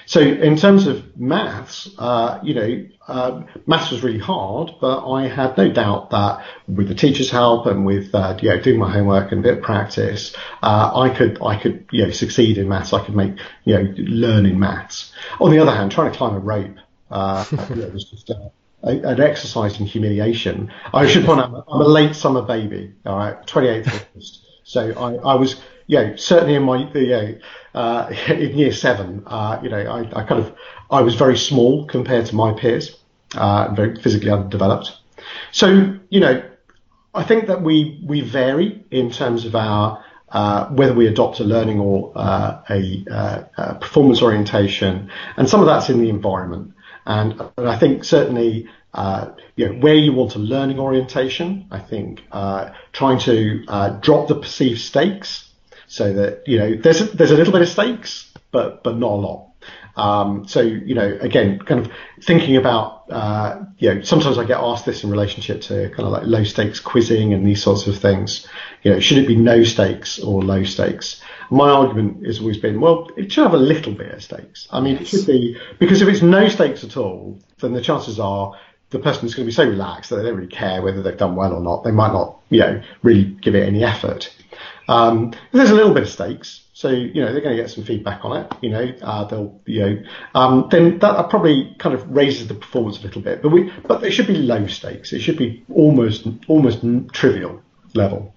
So 0.05 0.19
in 0.21 0.55
terms 0.55 0.87
of 0.87 1.17
maths, 1.17 1.89
uh, 1.97 2.39
you 2.43 2.53
know, 2.53 2.85
uh, 3.07 3.43
maths 3.65 3.91
was 3.91 4.03
really 4.03 4.19
hard, 4.19 4.71
but 4.79 5.11
I 5.11 5.27
had 5.27 5.57
no 5.57 5.71
doubt 5.71 6.11
that 6.11 6.45
with 6.67 6.87
the 6.87 6.95
teacher's 6.95 7.29
help 7.29 7.65
and 7.65 7.85
with 7.85 8.13
uh, 8.13 8.37
you 8.41 8.49
know 8.49 8.59
doing 8.59 8.79
my 8.79 8.91
homework 8.91 9.31
and 9.31 9.39
a 9.39 9.43
bit 9.43 9.57
of 9.57 9.63
practice, 9.63 10.35
uh, 10.63 10.91
I 10.93 11.09
could 11.09 11.41
I 11.41 11.59
could 11.59 11.87
you 11.91 12.05
know 12.05 12.11
succeed 12.11 12.57
in 12.57 12.67
maths. 12.67 12.93
I 12.93 13.03
could 13.03 13.15
make 13.15 13.37
you 13.63 13.75
know 13.75 13.93
learn 13.97 14.45
in 14.45 14.59
maths. 14.59 15.11
On 15.39 15.51
the 15.51 15.59
other 15.59 15.71
hand, 15.71 15.91
trying 15.91 16.11
to 16.11 16.17
climb 16.17 16.35
a 16.35 16.39
rope 16.39 16.75
uh, 17.11 17.45
you 17.69 17.75
know, 17.75 17.87
was 17.89 18.05
just 18.05 18.29
uh, 18.31 18.49
an 18.83 19.19
exercise 19.21 19.79
in 19.79 19.85
humiliation. 19.85 20.71
I 20.93 21.07
should 21.07 21.25
point 21.25 21.41
out 21.41 21.65
I'm 21.71 21.81
a 21.81 21.87
late 21.87 22.15
summer 22.15 22.41
baby. 22.41 22.93
All 23.05 23.17
right, 23.17 23.45
28th 23.47 23.87
August. 23.87 24.41
So 24.63 24.93
I, 24.93 25.33
I 25.33 25.35
was 25.35 25.61
you 25.87 25.97
know, 25.97 26.15
certainly 26.15 26.55
in 26.55 26.63
my, 26.63 26.89
you 26.93 27.07
know, 27.07 27.35
uh, 27.73 28.09
in 28.29 28.57
year 28.57 28.71
seven, 28.71 29.23
uh, 29.27 29.59
you 29.61 29.69
know, 29.69 29.79
I, 29.79 30.19
I, 30.19 30.23
kind 30.23 30.41
of, 30.41 30.55
I 30.89 31.01
was 31.01 31.15
very 31.15 31.37
small 31.37 31.85
compared 31.85 32.25
to 32.27 32.35
my 32.35 32.53
peers, 32.53 32.97
uh, 33.35 33.73
very 33.73 33.95
physically 33.95 34.31
underdeveloped. 34.31 34.97
So, 35.51 35.97
you 36.09 36.19
know, 36.19 36.43
I 37.13 37.23
think 37.23 37.47
that 37.47 37.61
we, 37.61 38.01
we 38.05 38.21
vary 38.21 38.83
in 38.91 39.11
terms 39.11 39.45
of 39.45 39.55
our, 39.55 40.03
uh, 40.29 40.67
whether 40.67 40.93
we 40.93 41.07
adopt 41.07 41.39
a 41.39 41.43
learning 41.43 41.79
or 41.79 42.11
uh, 42.15 42.61
a, 42.69 43.05
uh, 43.09 43.43
a, 43.57 43.75
performance 43.75 44.21
orientation, 44.21 45.09
and 45.37 45.47
some 45.47 45.61
of 45.61 45.67
that's 45.67 45.89
in 45.89 46.01
the 46.01 46.09
environment. 46.09 46.73
And, 47.05 47.39
and 47.57 47.69
I 47.69 47.77
think 47.77 48.03
certainly 48.03 48.67
uh, 48.93 49.31
you 49.55 49.67
know, 49.67 49.79
where 49.79 49.93
you 49.93 50.13
want 50.13 50.35
a 50.35 50.39
learning 50.39 50.79
orientation, 50.79 51.67
I 51.69 51.79
think 51.79 52.23
uh, 52.31 52.71
trying 52.91 53.19
to 53.19 53.63
uh, 53.67 53.89
drop 53.99 54.27
the 54.27 54.35
perceived 54.35 54.79
stakes 54.79 55.44
so 55.87 56.13
that 56.13 56.47
you 56.47 56.57
know 56.57 56.75
there's 56.75 57.01
a, 57.01 57.05
there's 57.05 57.31
a 57.31 57.37
little 57.37 57.53
bit 57.53 57.61
of 57.61 57.69
stakes, 57.69 58.31
but 58.51 58.83
but 58.83 58.97
not 58.97 59.11
a 59.11 59.15
lot. 59.15 59.51
Um, 59.97 60.47
so, 60.47 60.61
you 60.61 60.93
know, 60.93 61.17
again, 61.21 61.59
kind 61.59 61.85
of 61.85 61.91
thinking 62.21 62.57
about, 62.57 63.05
uh, 63.09 63.63
you 63.77 63.93
know, 63.93 64.01
sometimes 64.01 64.37
I 64.37 64.43
get 64.43 64.59
asked 64.59 64.85
this 64.85 65.03
in 65.03 65.09
relationship 65.09 65.61
to 65.61 65.89
kind 65.89 66.01
of 66.01 66.11
like 66.11 66.23
low 66.25 66.43
stakes 66.43 66.79
quizzing 66.79 67.33
and 67.33 67.47
these 67.47 67.63
sorts 67.63 67.87
of 67.87 67.97
things. 67.97 68.45
You 68.83 68.91
know, 68.91 68.99
should 68.99 69.19
it 69.19 69.27
be 69.27 69.37
no 69.37 69.63
stakes 69.63 70.19
or 70.19 70.41
low 70.41 70.63
stakes? 70.63 71.21
My 71.49 71.69
argument 71.69 72.25
has 72.25 72.39
always 72.39 72.57
been, 72.57 72.81
well, 72.81 73.09
it 73.15 73.31
should 73.31 73.43
have 73.43 73.53
a 73.53 73.57
little 73.57 73.93
bit 73.93 74.11
of 74.11 74.23
stakes. 74.23 74.67
I 74.69 74.81
mean, 74.81 74.97
yes. 74.97 75.01
it 75.01 75.07
should 75.07 75.27
be, 75.27 75.57
because 75.79 76.01
if 76.01 76.09
it's 76.09 76.21
no 76.21 76.49
stakes 76.49 76.83
at 76.83 76.97
all, 76.97 77.39
then 77.59 77.73
the 77.73 77.81
chances 77.81 78.19
are 78.19 78.53
the 78.89 78.99
person 78.99 79.25
is 79.25 79.33
going 79.33 79.45
to 79.45 79.49
be 79.49 79.55
so 79.55 79.65
relaxed 79.65 80.09
that 80.09 80.17
they 80.17 80.23
don't 80.23 80.35
really 80.35 80.47
care 80.47 80.81
whether 80.81 81.01
they've 81.01 81.17
done 81.17 81.35
well 81.35 81.53
or 81.53 81.61
not. 81.61 81.83
They 81.83 81.91
might 81.91 82.11
not, 82.11 82.39
you 82.49 82.59
know, 82.59 82.81
really 83.01 83.23
give 83.23 83.55
it 83.55 83.67
any 83.67 83.83
effort. 83.83 84.34
Um, 84.87 85.33
there's 85.51 85.71
a 85.71 85.75
little 85.75 85.93
bit 85.93 86.03
of 86.03 86.09
stakes, 86.09 86.65
so 86.73 86.89
you 86.89 87.21
know 87.21 87.31
they're 87.31 87.41
going 87.41 87.55
to 87.55 87.61
get 87.61 87.71
some 87.71 87.83
feedback 87.83 88.23
on 88.23 88.37
it. 88.41 88.53
You 88.61 88.69
know, 88.69 88.93
uh, 89.01 89.25
they'll, 89.25 89.59
you 89.65 89.79
know, 89.79 90.03
um, 90.35 90.67
then 90.71 90.99
that 90.99 91.29
probably 91.29 91.75
kind 91.79 91.95
of 91.95 92.09
raises 92.09 92.47
the 92.47 92.53
performance 92.53 92.99
a 92.99 93.01
little 93.01 93.21
bit. 93.21 93.41
But 93.41 93.49
we, 93.49 93.71
but 93.87 94.01
they 94.01 94.11
should 94.11 94.27
be 94.27 94.35
low 94.35 94.67
stakes. 94.67 95.13
It 95.13 95.19
should 95.19 95.37
be 95.37 95.63
almost, 95.73 96.27
almost 96.47 96.83
trivial 97.13 97.61
level. 97.93 98.33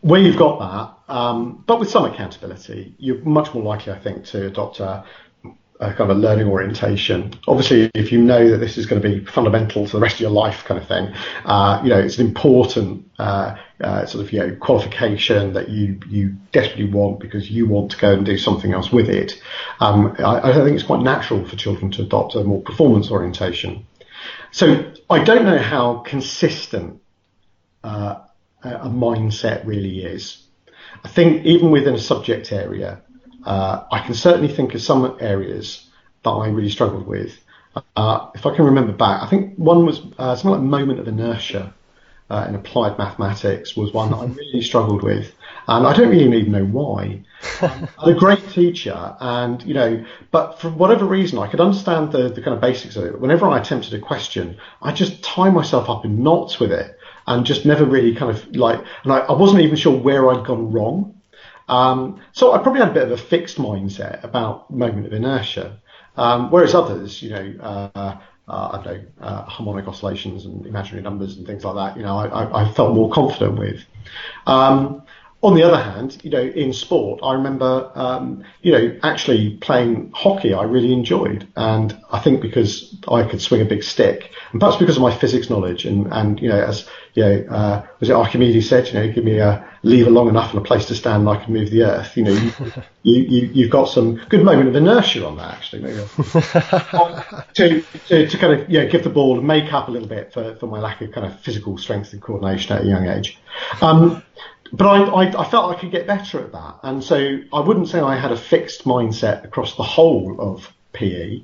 Where 0.00 0.20
you've 0.20 0.36
got 0.36 0.58
that, 0.58 1.14
um, 1.14 1.62
but 1.66 1.78
with 1.78 1.88
some 1.90 2.04
accountability, 2.04 2.94
you're 2.98 3.22
much 3.22 3.54
more 3.54 3.62
likely, 3.62 3.92
I 3.92 3.98
think, 4.00 4.24
to 4.26 4.46
adopt 4.46 4.80
a 4.80 5.04
a 5.82 5.88
kind 5.88 6.10
of 6.10 6.16
a 6.16 6.20
learning 6.20 6.46
orientation. 6.46 7.34
Obviously, 7.48 7.90
if 7.94 8.12
you 8.12 8.22
know 8.22 8.50
that 8.50 8.58
this 8.58 8.78
is 8.78 8.86
going 8.86 9.02
to 9.02 9.08
be 9.08 9.24
fundamental 9.24 9.84
to 9.84 9.92
the 9.92 9.98
rest 9.98 10.14
of 10.14 10.20
your 10.20 10.30
life, 10.30 10.64
kind 10.64 10.80
of 10.80 10.86
thing, 10.86 11.12
uh, 11.44 11.80
you 11.82 11.90
know, 11.90 11.98
it's 11.98 12.18
an 12.18 12.26
important 12.26 13.10
uh, 13.18 13.56
uh, 13.82 14.06
sort 14.06 14.24
of 14.24 14.32
you 14.32 14.38
know 14.38 14.56
qualification 14.56 15.52
that 15.54 15.68
you 15.68 15.98
you 16.08 16.36
desperately 16.52 16.88
want 16.88 17.20
because 17.20 17.50
you 17.50 17.66
want 17.66 17.90
to 17.90 17.98
go 17.98 18.12
and 18.12 18.24
do 18.24 18.38
something 18.38 18.72
else 18.72 18.92
with 18.92 19.08
it. 19.08 19.42
Um, 19.80 20.14
I, 20.18 20.50
I 20.50 20.54
think 20.54 20.74
it's 20.74 20.84
quite 20.84 21.02
natural 21.02 21.46
for 21.46 21.56
children 21.56 21.90
to 21.92 22.02
adopt 22.02 22.34
a 22.34 22.44
more 22.44 22.62
performance 22.62 23.10
orientation. 23.10 23.86
So 24.52 24.92
I 25.10 25.24
don't 25.24 25.44
know 25.44 25.58
how 25.58 25.98
consistent 25.98 27.00
uh, 27.82 28.20
a 28.62 28.88
mindset 28.88 29.66
really 29.66 30.04
is. 30.04 30.42
I 31.04 31.08
think 31.08 31.44
even 31.44 31.70
within 31.70 31.94
a 31.94 31.98
subject 31.98 32.52
area, 32.52 33.02
uh, 33.44 33.84
I 33.90 34.00
can 34.00 34.14
certainly 34.14 34.54
think 34.54 34.74
of 34.74 34.82
some 34.82 35.16
areas 35.20 35.88
that 36.22 36.30
I 36.30 36.48
really 36.48 36.70
struggled 36.70 37.06
with. 37.06 37.36
Uh, 37.96 38.30
if 38.34 38.46
I 38.46 38.54
can 38.54 38.66
remember 38.66 38.92
back, 38.92 39.22
I 39.22 39.26
think 39.26 39.56
one 39.56 39.86
was 39.86 40.00
uh, 40.18 40.36
something 40.36 40.50
like 40.50 40.60
moment 40.60 41.00
of 41.00 41.08
inertia 41.08 41.74
uh, 42.32 42.46
in 42.48 42.54
applied 42.54 42.96
mathematics 42.96 43.76
was 43.76 43.92
one 43.92 44.10
that 44.10 44.16
I 44.16 44.24
really 44.24 44.62
struggled 44.70 45.02
with, 45.02 45.34
and 45.68 45.86
I 45.86 45.94
don't 45.94 46.08
really 46.08 46.40
even 46.40 46.52
know 46.52 46.64
why. 46.64 47.20
Um, 47.60 47.88
a 47.98 48.14
great 48.14 48.50
teacher, 48.50 49.16
and 49.20 49.62
you 49.64 49.74
know, 49.74 50.04
but 50.30 50.60
for 50.60 50.70
whatever 50.70 51.04
reason, 51.04 51.38
I 51.40 51.48
could 51.48 51.60
understand 51.60 52.12
the, 52.12 52.28
the 52.28 52.40
kind 52.40 52.54
of 52.54 52.60
basics 52.60 52.94
of 52.96 53.04
it. 53.04 53.20
Whenever 53.20 53.48
I 53.48 53.58
attempted 53.58 53.94
a 53.94 53.98
question, 53.98 54.58
I 54.80 54.92
just 54.92 55.22
tie 55.24 55.50
myself 55.50 55.88
up 55.88 56.04
in 56.04 56.22
knots 56.22 56.60
with 56.60 56.72
it, 56.72 56.96
and 57.26 57.44
just 57.44 57.66
never 57.66 57.84
really 57.84 58.14
kind 58.14 58.30
of 58.30 58.56
like, 58.56 58.80
and 59.02 59.12
I, 59.12 59.18
I 59.18 59.32
wasn't 59.32 59.62
even 59.62 59.76
sure 59.76 59.96
where 59.96 60.30
I'd 60.30 60.46
gone 60.46 60.72
wrong. 60.72 61.20
Um, 61.68 62.20
so 62.32 62.52
I 62.52 62.58
probably 62.58 62.80
had 62.80 62.90
a 62.90 62.94
bit 62.94 63.04
of 63.04 63.12
a 63.12 63.16
fixed 63.16 63.58
mindset 63.58 64.22
about 64.22 64.70
moment 64.70 65.06
of 65.06 65.12
inertia, 65.12 65.80
um, 66.16 66.50
whereas 66.50 66.74
others, 66.74 67.22
you 67.22 67.30
know, 67.30 67.54
uh, 67.60 67.90
uh, 67.94 68.18
I 68.56 68.82
don't 68.84 69.02
know, 69.20 69.26
uh, 69.26 69.44
harmonic 69.44 69.88
oscillations 69.88 70.44
and 70.44 70.66
imaginary 70.66 71.02
numbers 71.02 71.36
and 71.36 71.46
things 71.46 71.64
like 71.64 71.74
that, 71.76 71.96
you 71.96 72.04
know, 72.04 72.16
I, 72.16 72.62
I 72.62 72.72
felt 72.72 72.94
more 72.94 73.10
confident 73.10 73.58
with. 73.58 73.84
Um, 74.46 75.02
on 75.42 75.54
the 75.54 75.64
other 75.64 75.82
hand, 75.82 76.18
you 76.22 76.30
know, 76.30 76.40
in 76.40 76.72
sport, 76.72 77.18
I 77.22 77.34
remember, 77.34 77.90
um, 77.96 78.44
you 78.62 78.70
know, 78.70 78.96
actually 79.02 79.56
playing 79.56 80.12
hockey, 80.14 80.54
I 80.54 80.62
really 80.62 80.92
enjoyed. 80.92 81.48
And 81.56 81.98
I 82.12 82.20
think 82.20 82.40
because 82.40 82.96
I 83.08 83.24
could 83.24 83.42
swing 83.42 83.60
a 83.60 83.64
big 83.64 83.82
stick, 83.82 84.30
and 84.52 84.60
perhaps 84.60 84.78
because 84.78 84.96
of 84.96 85.02
my 85.02 85.12
physics 85.12 85.50
knowledge, 85.50 85.84
and, 85.84 86.06
and 86.12 86.40
you 86.40 86.48
know, 86.48 86.62
as, 86.62 86.88
you 87.14 87.24
know, 87.24 87.44
uh, 87.50 87.86
was 87.98 88.08
it 88.08 88.12
Archimedes 88.12 88.68
said, 88.68 88.86
you 88.86 88.94
know, 88.94 89.10
give 89.10 89.24
me 89.24 89.38
a 89.38 89.68
lever 89.82 90.10
long 90.10 90.28
enough 90.28 90.50
and 90.50 90.60
a 90.60 90.64
place 90.64 90.86
to 90.86 90.94
stand 90.94 91.26
and 91.26 91.28
I 91.28 91.42
can 91.42 91.52
move 91.52 91.70
the 91.70 91.82
earth. 91.82 92.16
You 92.16 92.24
know, 92.24 92.32
you, 92.32 92.52
you, 93.02 93.22
you, 93.22 93.50
you've 93.52 93.70
got 93.70 93.86
some 93.86 94.16
good 94.28 94.44
moment 94.44 94.68
of 94.68 94.76
inertia 94.76 95.26
on 95.26 95.36
that, 95.36 95.54
actually. 95.54 95.82
Maybe. 95.82 95.96
to, 97.54 97.82
to, 98.08 98.28
to 98.28 98.38
kind 98.38 98.60
of, 98.60 98.70
yeah, 98.70 98.84
give 98.84 99.04
the 99.04 99.10
ball 99.10 99.38
and 99.38 99.46
make 99.46 99.72
up 99.72 99.88
a 99.88 99.90
little 99.90 100.08
bit 100.08 100.32
for, 100.32 100.54
for 100.56 100.66
my 100.66 100.78
lack 100.78 101.00
of 101.00 101.12
kind 101.12 101.26
of 101.26 101.40
physical 101.40 101.76
strength 101.78 102.12
and 102.12 102.22
coordination 102.22 102.76
at 102.76 102.84
a 102.84 102.86
young 102.86 103.06
age. 103.08 103.38
Um, 103.80 104.22
but 104.72 104.86
I, 104.86 105.02
I, 105.02 105.40
I, 105.40 105.50
felt 105.50 105.76
I 105.76 105.78
could 105.78 105.90
get 105.90 106.06
better 106.06 106.40
at 106.40 106.52
that. 106.52 106.78
And 106.82 107.04
so 107.04 107.40
I 107.52 107.60
wouldn't 107.60 107.88
say 107.88 108.00
I 108.00 108.16
had 108.16 108.32
a 108.32 108.36
fixed 108.36 108.84
mindset 108.84 109.44
across 109.44 109.76
the 109.76 109.82
whole 109.82 110.40
of 110.40 110.72
PE. 110.92 111.42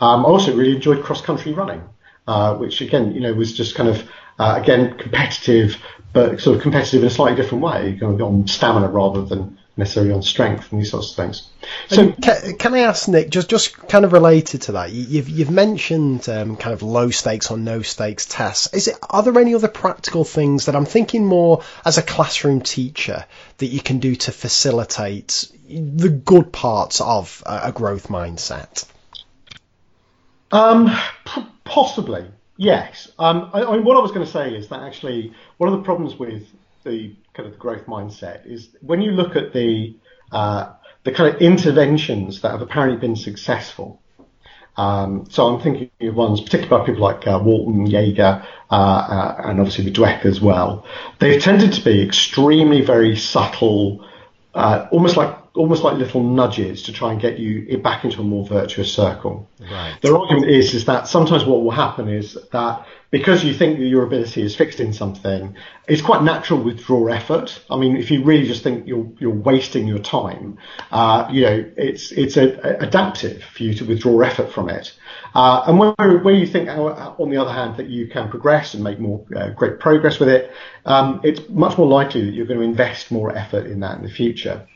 Um, 0.00 0.26
I 0.26 0.28
also 0.28 0.54
really 0.54 0.74
enjoyed 0.74 1.02
cross 1.02 1.22
country 1.22 1.52
running, 1.52 1.82
uh, 2.26 2.56
which 2.56 2.80
again, 2.80 3.14
you 3.14 3.20
know, 3.20 3.32
was 3.32 3.56
just 3.56 3.74
kind 3.74 3.88
of, 3.88 4.08
uh, 4.38 4.58
again, 4.60 4.98
competitive, 4.98 5.82
but 6.16 6.40
sort 6.40 6.56
of 6.56 6.62
competitive 6.62 7.02
in 7.02 7.08
a 7.08 7.10
slightly 7.10 7.36
different 7.36 7.62
way, 7.62 7.92
going 7.92 8.20
on 8.22 8.48
stamina 8.48 8.88
rather 8.88 9.22
than 9.22 9.58
necessarily 9.76 10.12
on 10.12 10.22
strength 10.22 10.72
and 10.72 10.80
these 10.80 10.90
sorts 10.90 11.10
of 11.10 11.16
things. 11.16 11.50
So, 11.88 12.10
can, 12.12 12.56
can, 12.56 12.74
I 12.74 12.78
ask 12.78 13.06
Nick, 13.06 13.28
just 13.28 13.50
just 13.50 13.76
kind 13.76 14.06
of 14.06 14.14
related 14.14 14.62
to 14.62 14.72
that, 14.72 14.92
you've 14.92 15.28
you've 15.28 15.50
mentioned 15.50 16.26
um, 16.30 16.56
kind 16.56 16.72
of 16.72 16.82
low 16.82 17.10
stakes 17.10 17.50
or 17.50 17.58
no 17.58 17.82
stakes 17.82 18.24
tests. 18.24 18.72
Is 18.72 18.88
it 18.88 18.96
are 19.10 19.22
there 19.22 19.38
any 19.38 19.54
other 19.54 19.68
practical 19.68 20.24
things 20.24 20.66
that 20.66 20.74
I'm 20.74 20.86
thinking 20.86 21.26
more 21.26 21.62
as 21.84 21.98
a 21.98 22.02
classroom 22.02 22.62
teacher 22.62 23.26
that 23.58 23.66
you 23.66 23.80
can 23.80 23.98
do 23.98 24.16
to 24.16 24.32
facilitate 24.32 25.52
the 25.68 26.08
good 26.08 26.50
parts 26.50 27.02
of 27.02 27.42
a, 27.44 27.60
a 27.64 27.72
growth 27.72 28.08
mindset? 28.08 28.86
Um, 30.50 30.90
p- 31.26 31.46
possibly. 31.64 32.24
Yes. 32.56 33.12
Um, 33.18 33.50
I, 33.52 33.64
I 33.64 33.72
mean, 33.76 33.84
what 33.84 33.96
I 33.96 34.00
was 34.00 34.12
going 34.12 34.24
to 34.24 34.32
say 34.32 34.54
is 34.54 34.68
that 34.68 34.80
actually 34.80 35.34
one 35.58 35.72
of 35.72 35.78
the 35.78 35.84
problems 35.84 36.18
with 36.18 36.44
the 36.84 37.14
kind 37.34 37.46
of 37.46 37.52
the 37.52 37.58
growth 37.58 37.86
mindset 37.86 38.46
is 38.46 38.68
when 38.80 39.00
you 39.00 39.12
look 39.12 39.36
at 39.36 39.52
the 39.52 39.96
uh, 40.32 40.72
the 41.04 41.12
kind 41.12 41.34
of 41.34 41.40
interventions 41.40 42.40
that 42.40 42.50
have 42.50 42.62
apparently 42.62 42.98
been 42.98 43.16
successful. 43.16 44.00
Um, 44.76 45.26
so 45.30 45.46
I'm 45.46 45.62
thinking 45.62 45.90
of 46.00 46.14
ones, 46.14 46.40
particularly 46.40 46.68
by 46.68 46.84
people 46.84 47.02
like 47.02 47.26
uh, 47.26 47.40
Walton, 47.42 47.86
Yeager, 47.86 48.44
uh, 48.70 48.74
uh, 48.74 49.40
and 49.44 49.58
obviously 49.58 49.84
the 49.84 49.92
Dweck 49.92 50.26
as 50.26 50.40
well. 50.40 50.84
They've 51.18 51.40
tended 51.40 51.72
to 51.74 51.80
be 51.84 52.02
extremely 52.02 52.82
very 52.82 53.16
subtle, 53.16 54.06
uh, 54.54 54.86
almost 54.90 55.16
like 55.16 55.45
almost 55.56 55.82
like 55.82 55.96
little 55.96 56.22
nudges 56.22 56.84
to 56.84 56.92
try 56.92 57.12
and 57.12 57.20
get 57.20 57.38
you 57.38 57.78
back 57.78 58.04
into 58.04 58.20
a 58.20 58.24
more 58.24 58.46
virtuous 58.46 58.92
circle. 58.92 59.48
Right. 59.60 59.96
Their 60.02 60.16
argument 60.16 60.50
is 60.50 60.74
is 60.74 60.84
that 60.86 61.08
sometimes 61.08 61.44
what 61.44 61.62
will 61.62 61.70
happen 61.70 62.08
is 62.08 62.38
that 62.52 62.86
because 63.10 63.44
you 63.44 63.54
think 63.54 63.78
that 63.78 63.84
your 63.86 64.02
ability 64.02 64.42
is 64.42 64.56
fixed 64.56 64.80
in 64.80 64.92
something, 64.92 65.54
it's 65.86 66.02
quite 66.02 66.22
natural 66.22 66.58
to 66.58 66.64
withdraw 66.66 67.06
effort. 67.06 67.62
I 67.70 67.76
mean, 67.76 67.96
if 67.96 68.10
you 68.10 68.24
really 68.24 68.46
just 68.46 68.62
think 68.62 68.86
you're 68.86 69.08
you're 69.18 69.30
wasting 69.30 69.86
your 69.86 70.00
time, 70.00 70.58
uh, 70.90 71.28
you 71.30 71.42
know, 71.42 71.64
it's 71.76 72.12
it's 72.12 72.36
a, 72.36 72.58
a 72.66 72.86
adaptive 72.86 73.42
for 73.42 73.62
you 73.62 73.74
to 73.74 73.84
withdraw 73.84 74.20
effort 74.20 74.52
from 74.52 74.68
it. 74.68 74.92
Uh, 75.34 75.64
and 75.66 75.78
where, 75.78 76.18
where 76.18 76.34
you 76.34 76.46
think, 76.46 76.68
uh, 76.68 77.14
on 77.18 77.30
the 77.30 77.36
other 77.36 77.52
hand, 77.52 77.76
that 77.76 77.88
you 77.88 78.06
can 78.08 78.28
progress 78.30 78.74
and 78.74 78.82
make 78.82 78.98
more 78.98 79.24
uh, 79.36 79.50
great 79.50 79.78
progress 79.78 80.18
with 80.18 80.28
it, 80.30 80.50
um, 80.86 81.20
it's 81.24 81.46
much 81.48 81.76
more 81.76 81.86
likely 81.86 82.24
that 82.24 82.32
you're 82.32 82.46
going 82.46 82.58
to 82.58 82.64
invest 82.64 83.10
more 83.10 83.36
effort 83.36 83.66
in 83.66 83.80
that 83.80 83.98
in 83.98 84.02
the 84.02 84.10
future. 84.10 84.66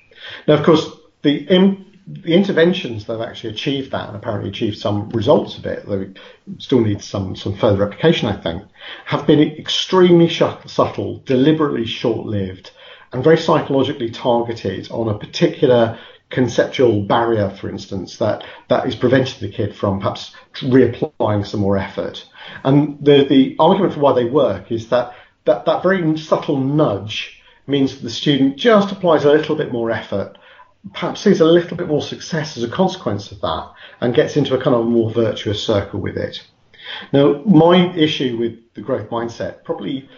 Now, 0.46 0.54
of 0.54 0.64
course, 0.64 0.90
the, 1.22 1.48
in, 1.48 1.86
the 2.06 2.34
interventions 2.34 3.06
that 3.06 3.18
have 3.18 3.28
actually 3.28 3.50
achieved 3.50 3.92
that 3.92 4.08
and 4.08 4.16
apparently 4.16 4.50
achieved 4.50 4.78
some 4.78 5.10
results 5.10 5.58
of 5.58 5.66
it, 5.66 5.86
though 5.86 6.00
it 6.00 6.18
still 6.58 6.80
needs 6.80 7.04
some, 7.04 7.36
some 7.36 7.56
further 7.56 7.84
application, 7.84 8.28
I 8.28 8.40
think, 8.40 8.62
have 9.04 9.26
been 9.26 9.40
extremely 9.40 10.28
subtle, 10.28 11.22
deliberately 11.24 11.86
short-lived, 11.86 12.72
and 13.12 13.24
very 13.24 13.36
psychologically 13.36 14.10
targeted 14.10 14.90
on 14.90 15.08
a 15.08 15.18
particular 15.18 15.98
conceptual 16.30 17.02
barrier, 17.02 17.50
for 17.50 17.68
instance, 17.68 18.18
that, 18.18 18.44
that 18.68 18.86
is 18.86 18.94
preventing 18.94 19.40
the 19.40 19.54
kid 19.54 19.74
from 19.74 19.98
perhaps 19.98 20.32
reapplying 20.54 21.44
some 21.44 21.60
more 21.60 21.76
effort. 21.76 22.24
And 22.64 23.04
the, 23.04 23.24
the 23.24 23.56
argument 23.58 23.94
for 23.94 24.00
why 24.00 24.12
they 24.12 24.24
work 24.24 24.70
is 24.70 24.88
that 24.90 25.14
that, 25.44 25.64
that 25.64 25.82
very 25.82 26.16
subtle 26.18 26.58
nudge 26.58 27.39
means 27.70 27.94
that 27.94 28.02
the 28.02 28.10
student 28.10 28.56
just 28.56 28.92
applies 28.92 29.24
a 29.24 29.32
little 29.32 29.56
bit 29.56 29.72
more 29.72 29.90
effort, 29.90 30.36
perhaps 30.92 31.20
sees 31.20 31.40
a 31.40 31.44
little 31.44 31.76
bit 31.76 31.88
more 31.88 32.02
success 32.02 32.56
as 32.56 32.62
a 32.62 32.68
consequence 32.68 33.32
of 33.32 33.40
that, 33.40 33.72
and 34.00 34.14
gets 34.14 34.36
into 34.36 34.54
a 34.54 34.62
kind 34.62 34.76
of 34.76 34.86
more 34.86 35.10
virtuous 35.10 35.62
circle 35.62 36.00
with 36.00 36.16
it. 36.16 36.42
Now, 37.12 37.42
my 37.44 37.94
issue 37.94 38.36
with 38.38 38.74
the 38.74 38.80
growth 38.80 39.10
mindset 39.10 39.64
probably 39.64 40.08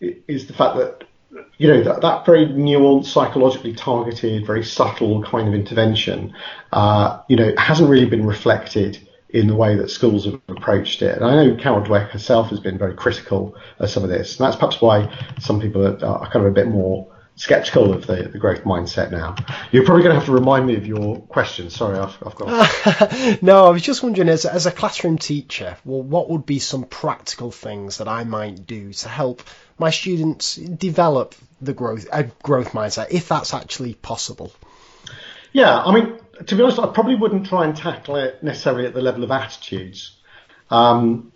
is 0.00 0.46
the 0.46 0.52
fact 0.52 0.76
that 0.76 1.04
you 1.58 1.68
know 1.68 1.82
that, 1.84 2.00
that 2.00 2.26
very 2.26 2.46
nuanced, 2.46 3.06
psychologically 3.06 3.72
targeted, 3.72 4.46
very 4.46 4.64
subtle 4.64 5.22
kind 5.22 5.48
of 5.48 5.54
intervention, 5.54 6.34
uh, 6.72 7.20
you 7.28 7.36
know, 7.36 7.52
hasn't 7.56 7.88
really 7.88 8.06
been 8.06 8.26
reflected 8.26 9.06
in 9.32 9.46
the 9.46 9.54
way 9.54 9.76
that 9.76 9.90
schools 9.90 10.24
have 10.24 10.40
approached 10.48 11.02
it. 11.02 11.16
And 11.16 11.24
I 11.24 11.44
know 11.44 11.56
Carol 11.56 11.82
Dweck 11.82 12.10
herself 12.10 12.50
has 12.50 12.60
been 12.60 12.78
very 12.78 12.94
critical 12.94 13.56
of 13.78 13.90
some 13.90 14.02
of 14.02 14.10
this, 14.10 14.38
and 14.38 14.46
that's 14.46 14.56
perhaps 14.56 14.80
why 14.80 15.14
some 15.40 15.60
people 15.60 15.86
are, 15.86 16.04
are 16.04 16.30
kind 16.30 16.44
of 16.44 16.52
a 16.52 16.54
bit 16.54 16.68
more 16.68 17.10
skeptical 17.40 17.94
of 17.94 18.06
the, 18.06 18.24
the 18.24 18.38
growth 18.38 18.64
mindset 18.64 19.10
now. 19.10 19.34
You're 19.72 19.84
probably 19.84 20.02
going 20.02 20.14
to 20.14 20.18
have 20.18 20.26
to 20.26 20.32
remind 20.32 20.66
me 20.66 20.76
of 20.76 20.86
your 20.86 21.20
question. 21.20 21.70
Sorry, 21.70 21.98
I've, 21.98 22.16
I've 22.24 22.34
got. 22.34 23.42
no, 23.42 23.64
I 23.64 23.70
was 23.70 23.80
just 23.80 24.02
wondering, 24.02 24.28
as, 24.28 24.44
as 24.44 24.66
a 24.66 24.70
classroom 24.70 25.16
teacher, 25.16 25.76
well, 25.84 26.02
what 26.02 26.28
would 26.28 26.44
be 26.44 26.58
some 26.58 26.84
practical 26.84 27.50
things 27.50 27.98
that 27.98 28.08
I 28.08 28.24
might 28.24 28.66
do 28.66 28.92
to 28.92 29.08
help 29.08 29.42
my 29.78 29.90
students 29.90 30.56
develop 30.56 31.34
the 31.62 31.72
growth 31.72 32.06
a 32.12 32.24
growth 32.42 32.72
mindset, 32.72 33.08
if 33.10 33.28
that's 33.28 33.54
actually 33.54 33.94
possible? 33.94 34.52
Yeah, 35.52 35.78
I 35.78 35.94
mean, 35.94 36.18
to 36.46 36.54
be 36.54 36.62
honest, 36.62 36.78
I 36.78 36.86
probably 36.86 37.16
wouldn't 37.16 37.46
try 37.46 37.64
and 37.64 37.76
tackle 37.76 38.16
it 38.16 38.42
necessarily 38.42 38.86
at 38.86 38.94
the 38.94 39.02
level 39.02 39.24
of 39.24 39.30
attitudes. 39.30 40.16
Um, 40.70 41.32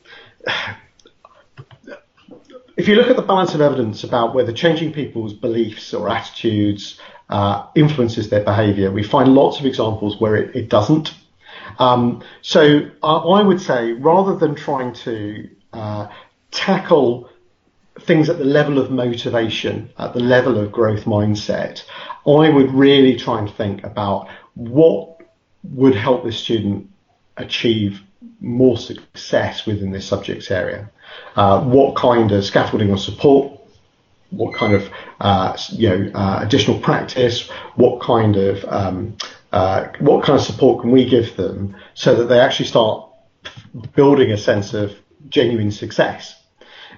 if 2.77 2.89
you 2.89 2.97
look 2.97 3.09
at 3.09 3.17
the 3.17 3.23
balance 3.23 3.55
of 3.55 3.61
evidence 3.61 4.05
about 4.05 4.35
whether 4.35 4.53
changing 4.53 4.93
people's 4.93 5.33
beliefs 5.33 5.95
or 5.95 6.09
attitudes 6.09 6.99
uh, 7.29 7.67
influences 7.75 8.31
their 8.31 8.43
behaviour, 8.43 8.91
we 8.91 9.03
find 9.03 9.35
lots 9.35 9.61
of 9.61 9.67
examples 9.67 10.21
where 10.21 10.37
it, 10.37 10.57
it 10.57 10.69
doesn't. 10.69 11.15
Um, 11.79 12.23
so 12.43 12.91
uh, 13.03 13.29
I 13.29 13.43
would 13.43 13.61
say 13.61 13.93
rather 13.93 14.37
than 14.37 14.55
trying 14.55 14.93
to 14.95 15.49
uh, 15.73 16.09
tackle 16.51 17.29
things 18.01 18.29
at 18.29 18.39
the 18.39 18.45
level 18.45 18.79
of 18.79 18.91
motivation, 18.91 19.91
at 19.99 20.15
the 20.15 20.21
level 20.21 20.59
of 20.59 20.73
growth 20.73 21.05
mindset, 21.05 21.85
I 22.27 22.49
would 22.51 22.73
really 22.73 23.17
try 23.17 23.39
and 23.39 23.51
think 23.51 23.85
about 23.85 24.29
what 24.55 25.21
would 25.63 25.95
help 25.95 26.25
the 26.25 26.33
student 26.33 26.91
achieve 27.37 28.01
more 28.41 28.77
success 28.77 29.67
within 29.67 29.91
this 29.91 30.07
subject 30.07 30.51
area. 30.51 30.91
Uh, 31.37 31.61
what 31.63 31.97
kind 31.97 32.33
of 32.33 32.45
scaffolding 32.45 32.91
or 32.91 32.99
support, 32.99 33.59
what 34.31 34.55
kind 34.55 34.75
of 34.75 34.89
uh, 35.21 35.57
you 35.71 35.89
know 35.89 36.11
uh, 36.15 36.39
additional 36.43 36.79
practice, 36.79 37.49
what 37.77 38.01
kind 38.01 38.37
of 38.37 38.65
um, 38.67 39.17
uh, 39.53 39.89
what 40.01 40.25
kind 40.25 40.39
of 40.39 40.45
support 40.45 40.83
can 40.83 40.91
we 40.91 41.09
give 41.09 41.37
them 41.37 41.77
so 41.95 42.15
that 42.17 42.25
they 42.25 42.41
actually 42.41 42.67
start 42.67 43.09
building 43.95 44.33
a 44.33 44.37
sense 44.37 44.75
of 44.75 44.93
genuine 45.29 45.71
success 45.71 46.41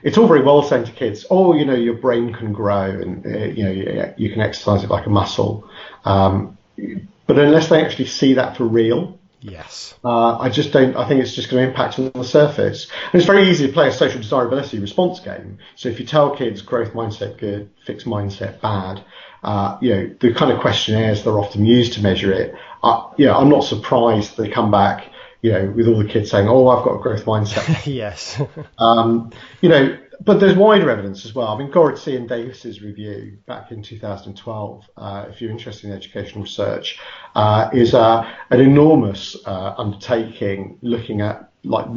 it's 0.02 0.18
all 0.18 0.26
very 0.26 0.42
well 0.42 0.62
saying 0.62 0.84
to 0.84 0.92
kids, 0.92 1.26
oh, 1.30 1.54
you 1.54 1.64
know, 1.64 1.74
your 1.74 1.94
brain 1.94 2.32
can 2.32 2.52
grow 2.52 2.84
and, 2.84 3.26
uh, 3.26 3.30
you 3.46 3.64
know, 3.64 3.70
you, 3.70 4.14
you, 4.16 4.30
can 4.30 4.40
exercise 4.40 4.84
it 4.84 4.90
like 4.90 5.06
a 5.06 5.10
muscle. 5.10 5.68
Um, 6.04 6.56
but 7.26 7.38
unless 7.38 7.68
they 7.68 7.84
actually 7.84 8.06
see 8.06 8.34
that 8.34 8.56
for 8.56 8.64
real, 8.64 9.18
yes, 9.40 9.94
uh, 10.04 10.38
I 10.38 10.48
just 10.48 10.72
don't, 10.72 10.96
I 10.96 11.08
think 11.08 11.22
it's 11.22 11.34
just 11.34 11.50
going 11.50 11.62
to 11.62 11.68
impact 11.68 11.98
on 11.98 12.10
the 12.12 12.24
surface. 12.24 12.88
And 13.12 13.14
it's 13.14 13.26
very 13.26 13.48
easy 13.48 13.66
to 13.66 13.72
play 13.72 13.88
a 13.88 13.92
social 13.92 14.20
desirability 14.20 14.78
response 14.78 15.20
game. 15.20 15.58
So 15.74 15.88
if 15.88 16.00
you 16.00 16.06
tell 16.06 16.36
kids 16.36 16.62
growth 16.62 16.92
mindset 16.92 17.38
good, 17.38 17.70
fixed 17.84 18.06
mindset 18.06 18.60
bad, 18.60 19.04
uh, 19.42 19.78
you 19.80 19.94
know, 19.94 20.14
the 20.20 20.34
kind 20.34 20.50
of 20.52 20.60
questionnaires 20.60 21.22
that 21.22 21.30
are 21.30 21.38
often 21.38 21.64
used 21.64 21.94
to 21.94 22.02
measure 22.02 22.32
it, 22.32 22.54
uh, 22.82 23.08
you 23.16 23.26
know, 23.26 23.36
I'm 23.36 23.48
not 23.48 23.64
surprised 23.64 24.36
they 24.36 24.48
come 24.48 24.70
back 24.70 25.10
you 25.42 25.52
know, 25.52 25.70
with 25.76 25.86
all 25.86 25.98
the 25.98 26.08
kids 26.08 26.30
saying, 26.30 26.48
"Oh, 26.48 26.66
I've 26.68 26.84
got 26.84 26.94
a 26.94 27.02
growth 27.02 27.24
mindset." 27.24 27.86
yes. 27.94 28.40
um, 28.78 29.30
you 29.60 29.68
know, 29.68 29.96
but 30.24 30.40
there's 30.40 30.56
wider 30.56 30.90
evidence 30.90 31.24
as 31.24 31.34
well. 31.34 31.48
I 31.48 31.58
mean, 31.58 31.70
Gorodtzy 31.70 32.16
and 32.16 32.28
Davis's 32.28 32.82
review 32.82 33.38
back 33.46 33.70
in 33.72 33.82
2012, 33.82 34.84
uh, 34.96 35.26
if 35.28 35.40
you're 35.40 35.50
interested 35.50 35.90
in 35.90 35.96
educational 35.96 36.42
research, 36.44 36.98
uh, 37.34 37.70
is 37.72 37.94
uh, 37.94 38.28
an 38.50 38.60
enormous 38.60 39.36
uh, 39.46 39.74
undertaking 39.76 40.78
looking 40.82 41.20
at 41.20 41.50
like 41.64 41.92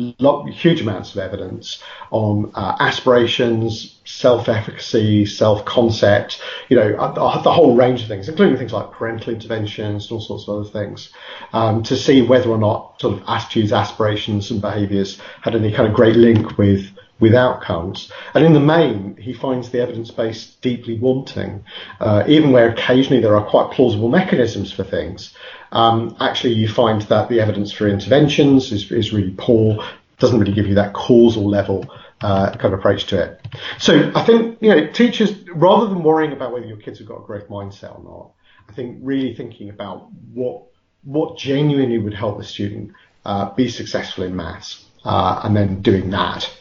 huge 0.50 0.82
amounts 0.82 1.12
of 1.14 1.20
evidence 1.20 1.84
on 2.10 2.52
uh, 2.56 2.76
aspirations, 2.80 4.00
self-efficacy, 4.04 5.28
self-concept, 5.28 6.42
you 6.70 6.76
know, 6.76 6.90
the 7.14 7.52
whole 7.52 7.76
range 7.76 8.02
of 8.02 8.08
things, 8.08 8.28
including 8.28 8.58
things 8.58 8.74
like 8.74 8.92
parental 8.92 9.32
interventions 9.32 10.06
and 10.06 10.12
all 10.12 10.22
sorts 10.22 10.48
of 10.48 10.56
other 10.56 10.70
things, 10.70 11.12
um, 11.54 11.84
to 11.84 11.96
see 11.96 12.24
whether 12.24 12.50
or 12.50 12.58
not 12.58 13.00
sort 13.00 13.14
of 13.14 13.24
attitudes, 13.28 13.72
aspirations, 13.72 14.50
and 14.50 14.60
behaviours 14.60 15.20
had 15.44 15.56
any 15.56 15.72
kind 15.72 15.88
of 15.88 15.94
great 15.94 16.16
link 16.16 16.58
with 16.58 16.90
with 17.20 17.36
outcomes. 17.36 18.12
And 18.34 18.46
in 18.46 18.54
the 18.54 18.60
main, 18.60 19.18
he 19.18 19.34
finds 19.34 19.70
the 19.70 19.82
evidence 19.82 20.12
base 20.12 20.56
deeply 20.62 20.98
wanting, 20.98 21.64
uh, 22.00 22.24
even 22.28 22.52
where 22.52 22.70
occasionally 22.70 23.22
there 23.22 23.36
are 23.36 23.46
quite 23.46 23.72
plausible 23.72 24.10
mechanisms 24.10 24.72
for 24.72 24.84
things. 24.84 25.36
Um, 25.72 26.16
actually, 26.20 26.54
you 26.54 26.68
find 26.68 27.02
that 27.04 27.30
the 27.30 27.42
evidence 27.42 27.72
for 27.72 27.88
interventions 27.88 28.72
is, 28.72 28.92
is 28.92 29.14
really 29.14 29.36
poor, 29.38 29.84
doesn't 30.18 30.40
really 30.40 30.54
give 30.54 30.68
you 30.68 30.76
that 30.76 30.94
causal 30.94 31.48
level 31.48 31.86
uh, 32.22 32.52
kind 32.52 32.74
of 32.74 32.80
approach 32.80 33.06
to 33.08 33.24
it. 33.24 33.48
So 33.78 34.12
I 34.16 34.26
think, 34.26 34.58
you 34.62 34.70
know, 34.70 34.88
teachers, 34.88 35.34
rather 35.50 35.88
than 35.88 36.04
worrying 36.04 36.34
about 36.34 36.52
whether 36.52 36.66
your 36.66 36.78
kids 36.78 37.00
have 37.00 37.08
got 37.08 37.22
a 37.22 37.26
growth 37.26 37.48
mindset 37.48 37.98
or 37.98 38.04
not, 38.04 38.32
I 38.70 38.74
think 38.74 39.00
really 39.02 39.34
thinking 39.34 39.70
about 39.70 40.10
what 40.34 40.64
what 41.04 41.38
genuinely 41.38 41.98
would 41.98 42.14
help 42.14 42.38
the 42.38 42.44
student 42.44 42.92
uh, 43.26 43.54
be 43.56 43.70
successful 43.70 44.26
in 44.26 44.36
maths, 44.36 44.86
uh, 45.06 45.42
and 45.44 45.56
then 45.56 45.82
doing 45.82 46.10
that. 46.10 46.52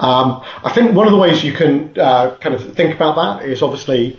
Um, 0.00 0.42
I 0.62 0.72
think 0.72 0.94
one 0.94 1.06
of 1.06 1.12
the 1.12 1.18
ways 1.18 1.44
you 1.44 1.52
can 1.52 1.98
uh, 1.98 2.36
kind 2.36 2.54
of 2.54 2.74
think 2.74 2.94
about 2.94 3.16
that 3.16 3.48
is 3.48 3.62
obviously 3.62 4.18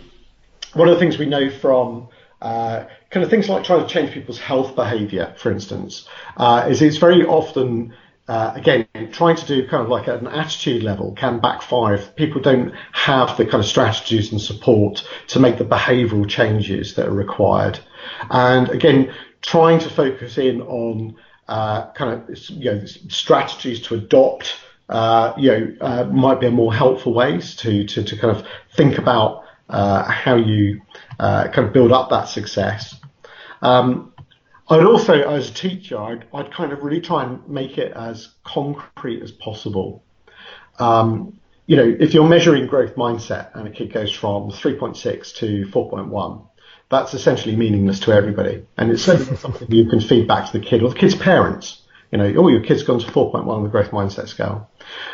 one 0.74 0.88
of 0.88 0.94
the 0.94 1.00
things 1.00 1.18
we 1.18 1.26
know 1.26 1.50
from 1.50 2.08
uh, 2.42 2.84
kind 3.10 3.24
of 3.24 3.30
things 3.30 3.48
like 3.48 3.64
trying 3.64 3.86
to 3.86 3.92
change 3.92 4.12
people's 4.12 4.38
health 4.38 4.74
behavior, 4.74 5.34
for 5.38 5.50
instance, 5.50 6.08
uh, 6.36 6.66
is 6.68 6.82
it's 6.82 6.98
very 6.98 7.24
often 7.24 7.94
uh, 8.28 8.52
again, 8.56 8.86
trying 9.12 9.36
to 9.36 9.46
do 9.46 9.68
kind 9.68 9.82
of 9.82 9.88
like 9.88 10.08
an 10.08 10.26
attitude 10.26 10.82
level 10.82 11.12
can 11.12 11.38
backfire 11.38 11.94
if 11.94 12.16
people 12.16 12.40
don't 12.40 12.74
have 12.92 13.36
the 13.36 13.44
kind 13.44 13.62
of 13.62 13.66
strategies 13.66 14.32
and 14.32 14.40
support 14.40 15.06
to 15.28 15.38
make 15.38 15.58
the 15.58 15.64
behavioural 15.64 16.28
changes 16.28 16.94
that 16.94 17.06
are 17.06 17.14
required. 17.14 17.78
And 18.30 18.68
again, 18.68 19.14
trying 19.42 19.78
to 19.78 19.90
focus 19.90 20.38
in 20.38 20.60
on 20.62 21.16
uh, 21.46 21.92
kind 21.92 22.28
of 22.28 22.38
you 22.50 22.72
know 22.72 22.84
strategies 22.84 23.80
to 23.82 23.94
adopt, 23.94 24.56
uh, 24.88 25.32
you 25.36 25.50
know, 25.50 25.76
uh, 25.80 26.04
might 26.04 26.40
be 26.40 26.46
a 26.46 26.50
more 26.50 26.72
helpful 26.72 27.12
ways 27.12 27.56
to 27.56 27.84
to 27.86 28.04
to 28.04 28.16
kind 28.16 28.36
of 28.36 28.46
think 28.74 28.98
about 28.98 29.44
uh, 29.68 30.04
how 30.04 30.36
you 30.36 30.82
uh, 31.18 31.48
kind 31.48 31.66
of 31.66 31.72
build 31.72 31.92
up 31.92 32.10
that 32.10 32.28
success. 32.28 32.94
Um, 33.62 34.12
I'd 34.68 34.84
also, 34.84 35.14
as 35.14 35.50
a 35.50 35.54
teacher, 35.54 35.98
I'd, 35.98 36.24
I'd, 36.34 36.52
kind 36.52 36.72
of 36.72 36.82
really 36.82 37.00
try 37.00 37.24
and 37.24 37.48
make 37.48 37.78
it 37.78 37.92
as 37.92 38.30
concrete 38.42 39.22
as 39.22 39.30
possible. 39.30 40.02
Um, 40.78 41.38
you 41.66 41.76
know, 41.76 41.96
if 41.98 42.14
you're 42.14 42.28
measuring 42.28 42.66
growth 42.66 42.96
mindset 42.96 43.54
and 43.54 43.68
a 43.68 43.70
kid 43.70 43.92
goes 43.92 44.12
from 44.12 44.50
3.6 44.50 45.34
to 45.36 45.66
4.1, 45.66 46.46
that's 46.88 47.14
essentially 47.14 47.56
meaningless 47.56 48.00
to 48.00 48.12
everybody. 48.12 48.66
And 48.76 48.90
it's 48.90 49.02
certainly 49.02 49.36
something 49.36 49.70
you 49.70 49.86
can 49.86 50.00
feed 50.00 50.26
back 50.28 50.50
to 50.50 50.58
the 50.58 50.64
kid 50.64 50.82
or 50.82 50.90
the 50.90 50.96
kid's 50.96 51.14
parents. 51.14 51.82
You 52.12 52.18
know, 52.18 52.34
oh, 52.36 52.48
your 52.48 52.60
kid's 52.60 52.82
gone 52.82 53.00
to 53.00 53.06
4.1 53.06 53.46
on 53.46 53.62
the 53.64 53.68
growth 53.68 53.90
mindset 53.90 54.28
scale. 54.28 54.70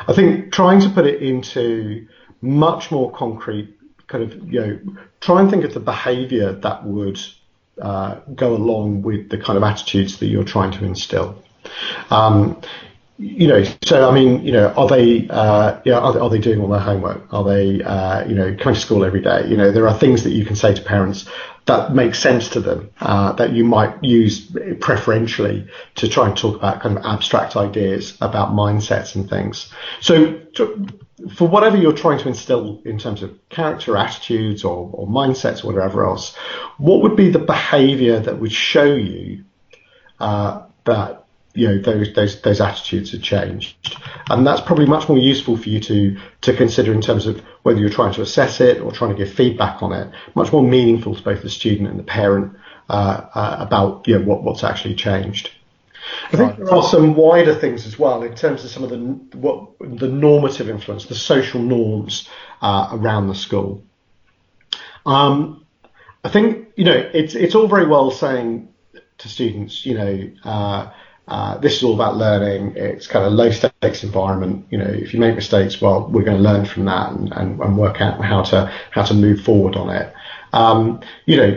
I 0.06 0.12
think 0.12 0.52
trying 0.52 0.80
to 0.80 0.90
put 0.90 1.06
it 1.06 1.22
into 1.22 2.06
much 2.40 2.90
more 2.90 3.10
concrete 3.12 3.78
kind 4.08 4.24
of, 4.24 4.52
you 4.52 4.60
know, 4.60 4.78
try 5.20 5.40
and 5.40 5.50
think 5.50 5.64
of 5.64 5.72
the 5.72 5.80
behavior 5.80 6.52
that 6.52 6.84
would 6.84 7.18
uh, 7.80 8.16
go 8.34 8.54
along 8.54 9.02
with 9.02 9.30
the 9.30 9.38
kind 9.38 9.56
of 9.56 9.62
attitudes 9.62 10.18
that 10.18 10.26
you're 10.26 10.44
trying 10.44 10.72
to 10.72 10.84
instill. 10.84 11.42
Um, 12.10 12.60
you 13.18 13.46
know, 13.46 13.62
so 13.84 14.08
I 14.08 14.14
mean, 14.14 14.44
you 14.44 14.52
know, 14.52 14.68
are 14.68 14.88
they, 14.88 15.28
uh, 15.28 15.80
yeah, 15.84 15.98
are, 15.98 16.18
are, 16.18 16.30
they 16.30 16.38
doing 16.38 16.60
all 16.60 16.68
their 16.68 16.80
homework? 16.80 17.32
Are 17.32 17.44
they, 17.44 17.82
uh, 17.82 18.26
you 18.26 18.34
know, 18.34 18.56
coming 18.56 18.74
to 18.74 18.80
school 18.80 19.04
every 19.04 19.20
day? 19.20 19.46
You 19.48 19.56
know, 19.56 19.70
there 19.70 19.86
are 19.86 19.96
things 19.96 20.24
that 20.24 20.30
you 20.30 20.44
can 20.44 20.56
say 20.56 20.74
to 20.74 20.82
parents 20.82 21.28
that 21.66 21.94
make 21.94 22.14
sense 22.14 22.48
to 22.50 22.60
them 22.60 22.90
uh, 23.00 23.32
that 23.32 23.52
you 23.52 23.64
might 23.64 24.02
use 24.02 24.50
preferentially 24.80 25.68
to 25.96 26.08
try 26.08 26.26
and 26.26 26.36
talk 26.36 26.56
about 26.56 26.80
kind 26.80 26.98
of 26.98 27.04
abstract 27.04 27.54
ideas 27.54 28.16
about 28.20 28.50
mindsets 28.50 29.14
and 29.14 29.28
things. 29.28 29.72
So, 30.00 30.38
to, 30.54 30.86
for 31.36 31.46
whatever 31.46 31.76
you're 31.76 31.92
trying 31.92 32.18
to 32.18 32.28
instill 32.28 32.82
in 32.84 32.98
terms 32.98 33.22
of 33.22 33.38
character, 33.48 33.96
attitudes, 33.96 34.64
or, 34.64 34.90
or 34.92 35.06
mindsets, 35.06 35.62
or 35.62 35.72
whatever 35.72 36.04
else, 36.04 36.34
what 36.78 37.02
would 37.02 37.16
be 37.16 37.30
the 37.30 37.38
behaviour 37.38 38.18
that 38.18 38.40
would 38.40 38.52
show 38.52 38.94
you 38.94 39.44
uh, 40.18 40.62
that 40.84 41.21
you 41.54 41.68
know 41.68 41.78
those 41.78 42.12
those 42.14 42.40
those 42.42 42.60
attitudes 42.60 43.12
have 43.12 43.22
changed, 43.22 43.96
and 44.30 44.46
that's 44.46 44.60
probably 44.60 44.86
much 44.86 45.08
more 45.08 45.18
useful 45.18 45.56
for 45.56 45.68
you 45.68 45.80
to 45.80 46.16
to 46.42 46.56
consider 46.56 46.92
in 46.92 47.00
terms 47.00 47.26
of 47.26 47.40
whether 47.62 47.78
you're 47.78 47.90
trying 47.90 48.14
to 48.14 48.22
assess 48.22 48.60
it 48.60 48.80
or 48.80 48.92
trying 48.92 49.10
to 49.10 49.16
give 49.16 49.32
feedback 49.32 49.82
on 49.82 49.92
it. 49.92 50.12
Much 50.34 50.52
more 50.52 50.62
meaningful 50.62 51.14
to 51.14 51.22
both 51.22 51.42
the 51.42 51.50
student 51.50 51.88
and 51.88 51.98
the 51.98 52.04
parent 52.04 52.56
uh, 52.88 53.26
uh, 53.34 53.56
about 53.60 54.06
you 54.08 54.18
know 54.18 54.24
what 54.24 54.42
what's 54.42 54.64
actually 54.64 54.94
changed. 54.94 55.50
I 56.32 56.36
think 56.36 56.56
there 56.56 56.74
are 56.74 56.82
some 56.82 57.14
wider 57.14 57.54
things 57.54 57.86
as 57.86 57.98
well 57.98 58.22
in 58.22 58.34
terms 58.34 58.64
of 58.64 58.70
some 58.70 58.82
of 58.82 58.90
the 58.90 58.98
what 59.36 59.70
the 59.80 60.08
normative 60.08 60.68
influence, 60.68 61.06
the 61.06 61.14
social 61.14 61.60
norms 61.60 62.28
uh, 62.60 62.88
around 62.92 63.28
the 63.28 63.34
school. 63.34 63.82
Um, 65.04 65.66
I 66.24 66.28
think 66.28 66.68
you 66.76 66.84
know 66.84 67.10
it's 67.12 67.34
it's 67.34 67.54
all 67.54 67.68
very 67.68 67.86
well 67.86 68.10
saying 68.10 68.68
to 69.22 69.28
students, 69.28 69.86
you 69.86 69.94
know, 69.94 70.30
uh, 70.44 70.90
uh, 71.32 71.56
this 71.62 71.74
is 71.76 71.82
all 71.82 71.94
about 71.94 72.16
learning. 72.16 72.74
It's 72.76 73.06
kind 73.06 73.24
of 73.24 73.32
low 73.32 73.50
stakes 73.50 74.04
environment. 74.04 74.66
You 74.70 74.78
know, 74.78 74.90
if 75.04 75.14
you 75.14 75.20
make 75.20 75.34
mistakes, 75.34 75.80
well, 75.80 75.98
we're 76.12 76.28
going 76.28 76.36
to 76.42 76.48
learn 76.50 76.64
from 76.66 76.84
that 76.84 77.12
and, 77.12 77.32
and, 77.32 77.48
and 77.64 77.78
work 77.78 78.00
out 78.02 78.22
how 78.32 78.42
to 78.50 78.58
how 78.90 79.02
to 79.10 79.14
move 79.14 79.40
forward 79.40 79.74
on 79.76 79.88
it. 80.00 80.12
um, 80.52 81.00
you 81.26 81.36
know, 81.36 81.50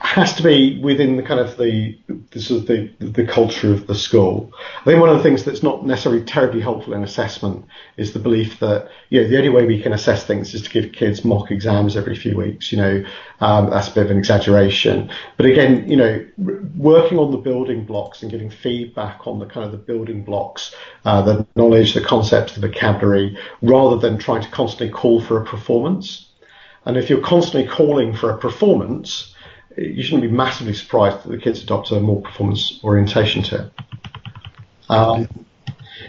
has 0.00 0.34
to 0.34 0.42
be 0.42 0.78
within 0.80 1.16
the 1.16 1.22
kind 1.22 1.40
of 1.40 1.56
the, 1.56 1.98
sort 2.36 2.60
of 2.60 2.66
the, 2.66 2.90
the 3.00 3.26
culture 3.26 3.72
of 3.72 3.86
the 3.86 3.94
school. 3.94 4.52
I 4.80 4.84
think 4.84 5.00
one 5.00 5.08
of 5.08 5.16
the 5.16 5.22
things 5.22 5.44
that's 5.44 5.62
not 5.62 5.86
necessarily 5.86 6.22
terribly 6.22 6.60
helpful 6.60 6.92
in 6.92 7.02
assessment 7.02 7.64
is 7.96 8.12
the 8.12 8.18
belief 8.18 8.58
that 8.60 8.90
you 9.08 9.22
know 9.22 9.28
the 9.28 9.38
only 9.38 9.48
way 9.48 9.64
we 9.64 9.80
can 9.80 9.94
assess 9.94 10.24
things 10.24 10.54
is 10.54 10.62
to 10.62 10.70
give 10.70 10.92
kids 10.92 11.24
mock 11.24 11.50
exams 11.50 11.96
every 11.96 12.14
few 12.14 12.36
weeks. 12.36 12.72
You 12.72 12.78
know, 12.78 13.04
um, 13.40 13.70
that's 13.70 13.88
a 13.88 13.92
bit 13.92 14.04
of 14.04 14.10
an 14.10 14.18
exaggeration. 14.18 15.10
But 15.38 15.46
again, 15.46 15.88
you 15.88 15.96
know, 15.96 16.26
working 16.76 17.18
on 17.18 17.30
the 17.30 17.38
building 17.38 17.84
blocks 17.86 18.22
and 18.22 18.30
giving 18.30 18.50
feedback 18.50 19.26
on 19.26 19.38
the 19.38 19.46
kind 19.46 19.64
of 19.64 19.72
the 19.72 19.78
building 19.78 20.24
blocks, 20.24 20.74
uh, 21.06 21.22
the 21.22 21.46
knowledge, 21.56 21.94
the 21.94 22.02
concepts, 22.02 22.54
the 22.54 22.60
vocabulary, 22.60 23.38
rather 23.62 23.96
than 23.96 24.18
trying 24.18 24.42
to 24.42 24.50
constantly 24.50 24.90
call 24.90 25.22
for 25.22 25.40
a 25.40 25.44
performance. 25.44 26.28
And 26.84 26.96
if 26.96 27.08
you're 27.08 27.20
constantly 27.20 27.68
calling 27.68 28.14
for 28.14 28.30
a 28.30 28.38
performance, 28.38 29.34
you 29.76 30.02
shouldn't 30.02 30.22
be 30.22 30.28
massively 30.28 30.74
surprised 30.74 31.24
that 31.24 31.30
the 31.30 31.38
kids 31.38 31.62
adopt 31.62 31.90
a 31.90 32.00
more 32.00 32.22
performance 32.22 32.80
orientation 32.82 33.42
to 33.44 33.66
it. 33.66 33.72
Um, 34.88 35.28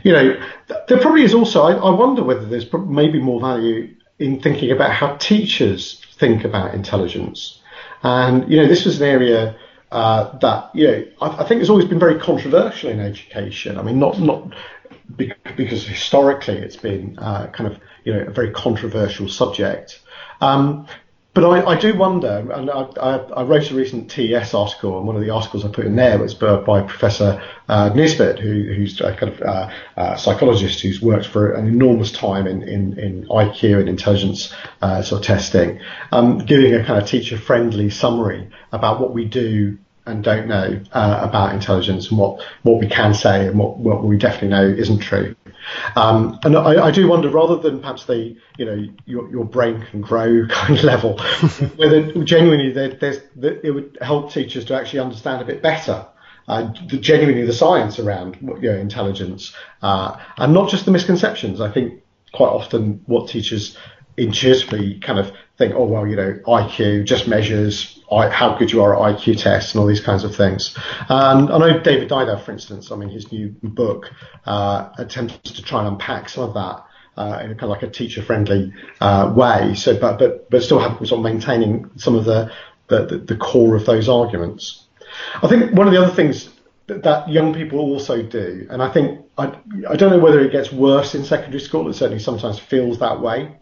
you 0.03 0.11
know, 0.11 0.39
there 0.87 0.99
probably 0.99 1.23
is 1.23 1.33
also, 1.33 1.63
I, 1.63 1.73
I 1.73 1.89
wonder 1.91 2.23
whether 2.23 2.45
there's 2.45 2.71
maybe 2.73 3.19
more 3.19 3.39
value 3.39 3.95
in 4.19 4.41
thinking 4.41 4.71
about 4.71 4.91
how 4.91 5.15
teachers 5.15 6.05
think 6.17 6.43
about 6.43 6.73
intelligence. 6.73 7.61
And, 8.03 8.49
you 8.51 8.57
know, 8.57 8.67
this 8.67 8.85
was 8.85 9.01
an 9.01 9.07
area 9.07 9.57
uh, 9.91 10.37
that, 10.39 10.69
you 10.73 10.87
know, 10.87 11.05
I, 11.21 11.43
I, 11.43 11.47
think 11.47 11.59
has 11.59 11.69
always 11.69 11.85
been 11.85 11.99
very 11.99 12.19
controversial 12.19 12.89
in 12.89 12.99
education. 12.99 13.77
I 13.77 13.83
mean, 13.83 13.99
not, 13.99 14.19
not 14.19 14.53
because 15.15 15.87
historically 15.87 16.57
it's 16.57 16.75
been 16.75 17.17
uh, 17.19 17.47
kind 17.47 17.71
of, 17.71 17.79
you 18.03 18.13
know, 18.13 18.21
a 18.21 18.31
very 18.31 18.51
controversial 18.51 19.29
subject. 19.29 20.01
Um, 20.41 20.87
but 21.37 21.45
I, 21.45 21.73
I, 21.73 21.79
do 21.79 21.95
wonder, 21.95 22.51
and 22.51 22.67
I, 22.71 22.81
I, 23.35 23.43
wrote 23.43 23.69
a 23.69 23.75
recent 23.75 24.09
TES 24.09 24.55
article, 24.55 24.97
and 24.97 25.05
one 25.05 25.15
of 25.15 25.21
the 25.21 25.29
articles 25.29 25.63
I 25.63 25.67
put 25.67 25.85
in 25.85 25.95
there 25.95 26.17
was 26.17 26.33
by, 26.33 26.81
Professor 26.81 27.39
uh, 27.69 27.91
Nisbett, 27.91 28.39
who, 28.39 28.63
who's 28.73 28.99
a 29.01 29.15
kind 29.15 29.33
of 29.33 29.41
uh, 29.43 29.69
uh, 29.97 30.15
psychologist 30.15 30.81
who's 30.81 30.99
worked 30.99 31.27
for 31.27 31.53
an 31.53 31.67
enormous 31.67 32.11
time 32.11 32.47
in, 32.47 32.63
in, 32.63 32.97
in 32.97 33.27
IQ 33.27 33.81
and 33.81 33.87
intelligence 33.87 34.51
uh, 34.81 35.03
sort 35.03 35.21
of 35.21 35.27
testing, 35.27 35.79
um, 36.11 36.39
giving 36.39 36.73
a 36.73 36.83
kind 36.83 36.99
of 36.99 37.07
teacher-friendly 37.07 37.91
summary 37.91 38.49
about 38.71 38.99
what 38.99 39.13
we 39.13 39.25
do 39.25 39.77
and 40.07 40.23
don't 40.23 40.47
know 40.47 40.81
uh, 40.91 41.19
about 41.21 41.53
intelligence 41.53 42.09
and 42.09 42.17
what, 42.17 42.43
what 42.63 42.79
we 42.79 42.87
can 42.87 43.13
say 43.13 43.45
and 43.45 43.59
what, 43.59 43.77
what 43.77 44.03
we 44.03 44.17
definitely 44.17 44.47
know 44.47 44.65
isn't 44.65 44.99
true. 44.99 45.35
Um, 45.95 46.39
and 46.43 46.55
I, 46.55 46.87
I, 46.87 46.91
do 46.91 47.07
wonder, 47.07 47.29
rather 47.29 47.57
than 47.57 47.79
perhaps 47.79 48.05
the, 48.05 48.35
you 48.57 48.65
know, 48.65 48.85
your, 49.05 49.29
your 49.29 49.45
brain 49.45 49.85
can 49.89 50.01
grow 50.01 50.47
kind 50.49 50.77
of 50.77 50.83
level, 50.83 51.17
whether 51.75 52.11
genuinely 52.23 52.71
there, 52.71 52.89
there's, 52.89 53.19
it 53.41 53.73
would 53.73 53.97
help 54.01 54.31
teachers 54.31 54.65
to 54.65 54.75
actually 54.75 54.99
understand 54.99 55.41
a 55.41 55.45
bit 55.45 55.61
better 55.61 56.05
uh, 56.47 56.71
the, 56.89 56.97
genuinely 56.97 57.45
the 57.45 57.53
science 57.53 57.99
around 57.99 58.37
you 58.41 58.71
know, 58.71 58.77
intelligence 58.77 59.53
uh, 59.81 60.17
and 60.37 60.53
not 60.53 60.69
just 60.69 60.85
the 60.85 60.91
misconceptions. 60.91 61.59
I 61.59 61.69
think 61.69 62.01
quite 62.33 62.49
often 62.49 63.01
what 63.05 63.29
teachers 63.29 63.77
intuitively 64.15 64.99
kind 64.99 65.19
of 65.19 65.31
think, 65.57 65.73
oh 65.75 65.85
well, 65.85 66.07
you 66.07 66.15
know, 66.15 66.39
IQ 66.47 67.05
just 67.05 67.27
measures 67.27 67.96
how 68.09 68.57
good 68.57 68.71
you 68.71 68.81
are 68.81 68.95
at 68.95 69.17
IQ 69.17 69.41
tests 69.41 69.73
and 69.73 69.81
all 69.81 69.87
these 69.87 70.01
kinds 70.01 70.23
of 70.23 70.35
things. 70.35 70.75
And 71.09 71.49
I 71.49 71.57
know 71.57 71.79
David 71.79 72.09
Didau, 72.09 72.41
for 72.43 72.51
instance, 72.51 72.91
I 72.91 72.95
mean, 72.95 73.09
his 73.09 73.31
new 73.31 73.55
book 73.61 74.11
uh, 74.45 74.89
attempts 74.97 75.51
to 75.51 75.61
try 75.61 75.79
and 75.79 75.89
unpack 75.89 76.29
some 76.29 76.43
of 76.43 76.53
that. 76.53 76.83
Uh, 77.17 77.41
in 77.43 77.49
a 77.49 77.55
kind 77.55 77.63
of 77.63 77.69
like 77.69 77.81
a 77.81 77.89
teacher-friendly 77.89 78.71
uh, 79.01 79.33
way, 79.35 79.73
so 79.73 79.99
but 79.99 80.19
but 80.19 80.47
but 80.51 80.61
still 80.61 80.77
have 80.77 80.95
sort 80.99 81.13
of 81.13 81.21
maintaining 81.21 81.89
some 81.95 82.13
of 82.13 82.25
the, 82.25 82.51
the 82.89 83.23
the 83.27 83.35
core 83.35 83.75
of 83.75 83.87
those 83.87 84.07
arguments. 84.07 84.85
I 85.41 85.47
think 85.47 85.73
one 85.73 85.87
of 85.87 85.93
the 85.93 85.99
other 85.99 86.13
things 86.13 86.51
that, 86.85 87.27
young 87.27 87.55
people 87.55 87.79
also 87.79 88.21
do, 88.21 88.67
and 88.69 88.83
I 88.83 88.89
think 88.91 89.25
I 89.35 89.57
I 89.89 89.95
don't 89.95 90.11
know 90.11 90.19
whether 90.19 90.39
it 90.41 90.51
gets 90.51 90.71
worse 90.71 91.15
in 91.15 91.23
secondary 91.23 91.59
school. 91.59 91.89
It 91.89 91.95
certainly 91.95 92.21
sometimes 92.21 92.59
feels 92.59 92.99
that 92.99 93.19
way. 93.19 93.57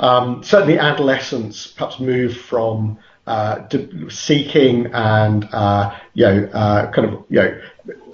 Um, 0.00 0.42
certainly, 0.42 0.78
adolescents 0.78 1.66
perhaps 1.66 2.00
move 2.00 2.36
from 2.36 2.98
seeking 4.10 4.86
and 4.92 5.48
uh, 5.52 5.94
you 6.12 6.24
know 6.24 6.44
uh, 6.52 6.90
kind 6.92 7.08
of 7.08 7.24
you 7.30 7.40
know 7.40 7.60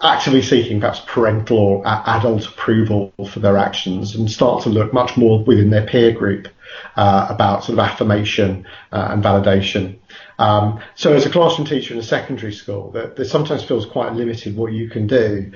actively 0.02 0.42
seeking 0.42 0.80
perhaps 0.80 1.00
parental 1.06 1.58
or 1.58 1.86
adult 1.86 2.46
approval 2.46 3.12
for 3.28 3.40
their 3.40 3.56
actions 3.56 4.14
and 4.14 4.30
start 4.30 4.62
to 4.62 4.68
look 4.68 4.92
much 4.92 5.16
more 5.16 5.42
within 5.44 5.70
their 5.70 5.86
peer 5.86 6.12
group 6.12 6.48
uh, 6.96 7.26
about 7.28 7.64
sort 7.64 7.78
of 7.78 7.84
affirmation 7.84 8.66
uh, 8.92 9.08
and 9.10 9.22
validation. 9.22 9.98
Um, 10.38 10.80
so 10.94 11.12
as 11.12 11.26
a 11.26 11.30
classroom 11.30 11.66
teacher 11.66 11.92
in 11.92 12.00
a 12.00 12.04
secondary 12.04 12.52
school, 12.52 12.90
there 12.92 13.24
sometimes 13.24 13.62
feels 13.62 13.86
quite 13.86 14.14
limited 14.14 14.56
what 14.56 14.72
you 14.72 14.88
can 14.88 15.06
do, 15.06 15.52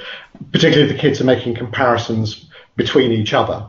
particularly 0.53 0.91
if 0.91 0.97
the 0.97 1.01
kids 1.01 1.21
are 1.21 1.25
making 1.25 1.55
comparisons 1.55 2.51
between 2.77 3.13
each 3.13 3.33
other. 3.33 3.67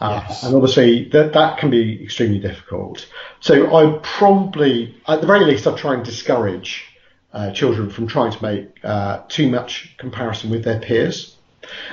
Uh, 0.00 0.24
yes. 0.26 0.42
And 0.44 0.54
obviously 0.54 1.08
that, 1.10 1.32
that 1.32 1.58
can 1.58 1.70
be 1.70 2.02
extremely 2.02 2.38
difficult. 2.38 3.06
So 3.40 3.74
I 3.74 3.98
probably, 4.02 4.96
at 5.06 5.20
the 5.20 5.26
very 5.26 5.44
least, 5.44 5.66
I 5.66 5.76
try 5.76 5.94
and 5.94 6.04
discourage 6.04 6.84
uh, 7.32 7.50
children 7.52 7.90
from 7.90 8.06
trying 8.06 8.32
to 8.32 8.42
make 8.42 8.84
uh, 8.84 9.22
too 9.28 9.50
much 9.50 9.96
comparison 9.98 10.50
with 10.50 10.64
their 10.64 10.80
peers. 10.80 11.36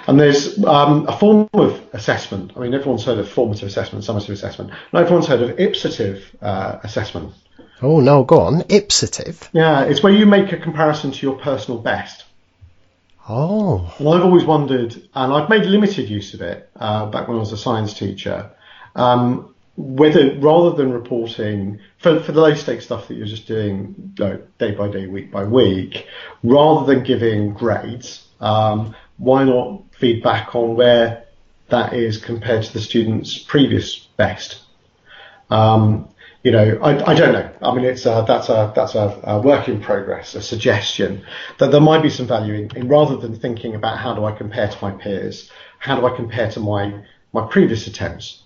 And 0.08 0.20
there's 0.20 0.64
um, 0.64 1.08
a 1.08 1.18
form 1.18 1.50
of 1.54 1.82
assessment. 1.94 2.54
I 2.56 2.60
mean, 2.60 2.74
everyone's 2.74 3.04
heard 3.04 3.18
of 3.18 3.28
formative 3.28 3.68
assessment, 3.68 4.06
summative 4.06 4.30
assessment. 4.30 4.72
Not 4.94 5.04
everyone's 5.04 5.28
heard 5.28 5.42
of 5.42 5.58
ipsative 5.58 6.22
uh, 6.42 6.80
assessment. 6.84 7.34
Oh 7.82 8.00
no, 8.00 8.24
go 8.24 8.40
on. 8.40 8.62
Ipsative. 8.62 9.50
Yeah, 9.52 9.84
it's 9.84 10.02
where 10.02 10.14
you 10.14 10.26
make 10.26 10.54
a 10.54 10.58
comparison 10.58 11.12
to 11.12 11.26
your 11.26 11.38
personal 11.38 11.80
best. 11.80 12.25
Oh. 13.28 13.94
And 13.98 14.08
I've 14.08 14.24
always 14.24 14.46
wondered, 14.46 14.96
and 15.14 15.34
I've 15.34 15.50
made 15.50 15.66
limited 15.66 16.10
use 16.10 16.34
of 16.34 16.42
it 16.42 16.70
uh, 16.76 17.08
back 17.08 17.28
when 17.28 17.38
I 17.38 17.40
was 17.40 17.52
a 17.52 17.58
science 17.58 17.94
teacher, 17.94 18.52
um, 18.96 19.56
whether 19.76 20.36
rather 20.40 20.76
than 20.76 20.92
reporting 20.92 21.80
for, 21.98 22.20
for 22.22 22.32
the 22.32 22.40
low 22.42 22.54
stakes 22.54 22.86
stuff 22.86 23.08
that 23.08 23.16
you're 23.16 23.26
just 23.26 23.48
doing 23.48 24.14
day 24.16 24.72
by 24.72 24.90
day, 24.90 25.08
week 25.08 25.32
by 25.32 25.44
week, 25.44 26.08
rather 26.44 26.86
than 26.86 27.04
giving 27.04 27.54
grades, 27.54 28.28
um, 28.40 28.96
why 29.18 29.44
not 29.44 29.82
feedback 29.98 30.56
on 30.56 30.76
where 30.76 31.26
that 31.70 31.94
is 31.94 32.18
compared 32.18 32.64
to 32.64 32.74
the 32.74 32.82
student's 32.82 33.38
previous 33.38 33.98
best? 33.98 34.62
Um, 35.50 36.10
you 36.46 36.52
know, 36.52 36.78
I, 36.80 37.12
I 37.12 37.16
don't 37.16 37.34
know. 37.34 37.52
I 37.64 37.74
mean, 37.74 37.86
it's 37.86 38.06
a, 38.06 38.24
that's 38.28 38.50
a 38.50 38.72
that's 38.76 38.94
a, 38.94 39.20
a, 39.24 39.42
work 39.42 39.68
in 39.68 39.82
progress, 39.82 40.36
a 40.36 40.44
suggestion 40.44 41.26
that 41.58 41.72
there 41.72 41.82
might 41.82 42.04
be 42.04 42.12
some 42.12 42.28
value 42.28 42.54
in, 42.54 42.78
in, 42.78 42.88
rather 42.88 43.18
than 43.18 43.36
thinking 43.36 43.74
about 43.74 43.98
how 43.98 44.14
do 44.14 44.26
I 44.26 44.32
compare 44.32 44.68
to 44.68 44.78
my 44.80 44.92
peers, 44.92 45.50
how 45.80 46.00
do 46.00 46.06
I 46.06 46.16
compare 46.16 46.52
to 46.52 46.60
my 46.60 47.02
my 47.34 47.48
previous 47.48 47.88
attempts, 47.88 48.44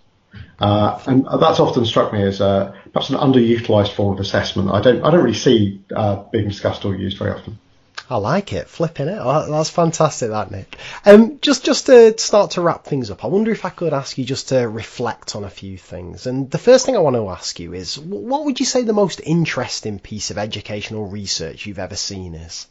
uh, 0.60 0.98
and 1.08 1.28
that's 1.42 1.60
often 1.60 1.86
struck 1.86 2.14
me 2.14 2.24
as 2.24 2.38
perhaps 2.38 3.10
an 3.10 3.18
underutilized 3.18 3.92
form 3.92 4.14
of 4.14 4.22
assessment. 4.22 4.72
I 4.72 4.80
don't 4.80 5.04
I 5.04 5.12
don't 5.12 5.22
really 5.22 5.34
see 5.34 5.84
uh, 5.94 6.24
being 6.32 6.48
discussed 6.48 6.86
or 6.86 6.96
used 6.96 7.18
very 7.18 7.32
often. 7.32 7.60
I 8.12 8.18
like 8.18 8.54
it, 8.54 8.68
flipping 8.68 9.08
it. 9.08 9.20
Oh, 9.22 9.52
that's 9.52 9.70
fantastic, 9.70 10.32
that 10.32 10.50
Nick. 10.50 10.76
Um, 11.06 11.40
just 11.42 11.64
just 11.64 11.86
to 11.86 12.18
start 12.18 12.52
to 12.52 12.62
wrap 12.62 12.86
things 12.86 13.12
up, 13.12 13.24
I 13.24 13.28
wonder 13.28 13.52
if 13.52 13.66
I 13.66 13.70
could 13.70 13.94
ask 13.94 14.18
you 14.18 14.26
just 14.26 14.50
to 14.50 14.68
reflect 14.68 15.36
on 15.36 15.44
a 15.44 15.50
few 15.50 15.78
things. 15.78 16.26
And 16.26 16.50
the 16.50 16.58
first 16.58 16.88
thing 16.88 16.96
I 16.96 17.00
want 17.00 17.16
to 17.18 17.30
ask 17.30 17.60
you 17.60 17.74
is, 17.74 18.00
what 18.00 18.46
would 18.46 18.60
you 18.60 18.66
say 18.66 18.82
the 18.82 18.94
most 18.94 19.22
interesting 19.24 20.00
piece 20.00 20.32
of 20.32 20.40
educational 20.40 21.06
research 21.06 21.68
you've 21.68 21.78
ever 21.78 21.96
seen 21.96 22.34
is? 22.34 22.66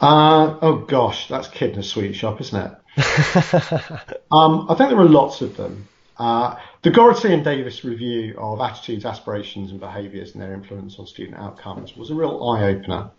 Uh, 0.00 0.58
oh 0.60 0.84
gosh, 0.88 1.28
that's 1.28 1.46
kid 1.46 1.78
a 1.78 1.82
sweet 1.84 2.14
shop, 2.14 2.40
isn't 2.40 2.60
it? 2.60 2.72
um, 4.32 4.66
I 4.68 4.74
think 4.74 4.90
there 4.90 4.98
are 4.98 5.04
lots 5.04 5.42
of 5.42 5.56
them. 5.56 5.86
Uh, 6.18 6.56
the 6.82 6.90
Goretzky 6.90 7.30
and 7.30 7.44
Davis 7.44 7.84
review 7.84 8.34
of 8.36 8.60
attitudes, 8.60 9.04
aspirations, 9.04 9.70
and 9.70 9.78
behaviours 9.78 10.32
and 10.32 10.42
their 10.42 10.54
influence 10.54 10.98
on 10.98 11.06
student 11.06 11.38
outcomes 11.38 11.96
was 11.96 12.10
a 12.10 12.14
real 12.14 12.50
eye 12.50 12.64
opener. 12.64 13.10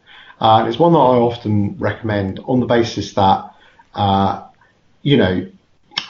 Uh, 0.43 0.65
it's 0.67 0.77
one 0.77 0.91
that 0.91 0.99
I 0.99 1.15
often 1.15 1.77
recommend 1.77 2.41
on 2.45 2.59
the 2.59 2.65
basis 2.65 3.13
that, 3.13 3.55
uh, 3.95 4.45
you 5.01 5.15
know, 5.15 5.49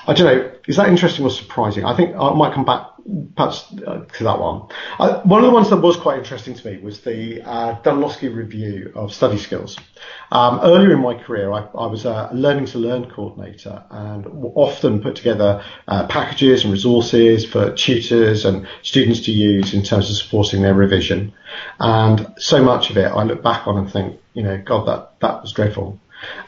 I 0.07 0.13
don't 0.13 0.25
know, 0.25 0.51
is 0.67 0.77
that 0.77 0.89
interesting 0.89 1.23
or 1.23 1.29
surprising? 1.29 1.85
I 1.85 1.95
think 1.95 2.15
I 2.15 2.33
might 2.33 2.51
come 2.51 2.65
back 2.65 2.87
perhaps 3.35 3.65
uh, 3.85 4.05
to 4.05 4.23
that 4.23 4.39
one. 4.39 4.67
Uh, 4.97 5.21
one 5.21 5.43
of 5.43 5.45
the 5.45 5.53
ones 5.53 5.69
that 5.69 5.77
was 5.77 5.97
quite 5.97 6.19
interesting 6.19 6.53
to 6.53 6.71
me 6.71 6.77
was 6.77 7.01
the 7.01 7.41
uh, 7.41 7.75
Dunlosky 7.81 8.33
review 8.33 8.91
of 8.95 9.13
study 9.13 9.37
skills. 9.37 9.77
Um, 10.31 10.59
earlier 10.63 10.93
in 10.93 11.01
my 11.01 11.15
career, 11.15 11.51
I, 11.51 11.67
I, 11.77 11.87
was 11.87 12.05
a 12.05 12.29
learning 12.33 12.67
to 12.67 12.79
learn 12.79 13.09
coordinator 13.09 13.83
and 13.89 14.25
often 14.55 15.01
put 15.01 15.15
together 15.15 15.63
uh, 15.87 16.07
packages 16.07 16.63
and 16.63 16.71
resources 16.71 17.45
for 17.45 17.73
tutors 17.73 18.45
and 18.45 18.67
students 18.81 19.21
to 19.21 19.31
use 19.31 19.73
in 19.73 19.83
terms 19.83 20.09
of 20.09 20.15
supporting 20.15 20.61
their 20.61 20.73
revision. 20.73 21.33
And 21.79 22.33
so 22.37 22.63
much 22.63 22.89
of 22.89 22.97
it, 22.97 23.07
I 23.07 23.23
look 23.23 23.43
back 23.43 23.67
on 23.67 23.77
and 23.77 23.91
think, 23.91 24.19
you 24.33 24.43
know, 24.43 24.57
God, 24.57 24.87
that 24.87 25.19
that 25.19 25.41
was 25.41 25.51
dreadful. 25.51 25.99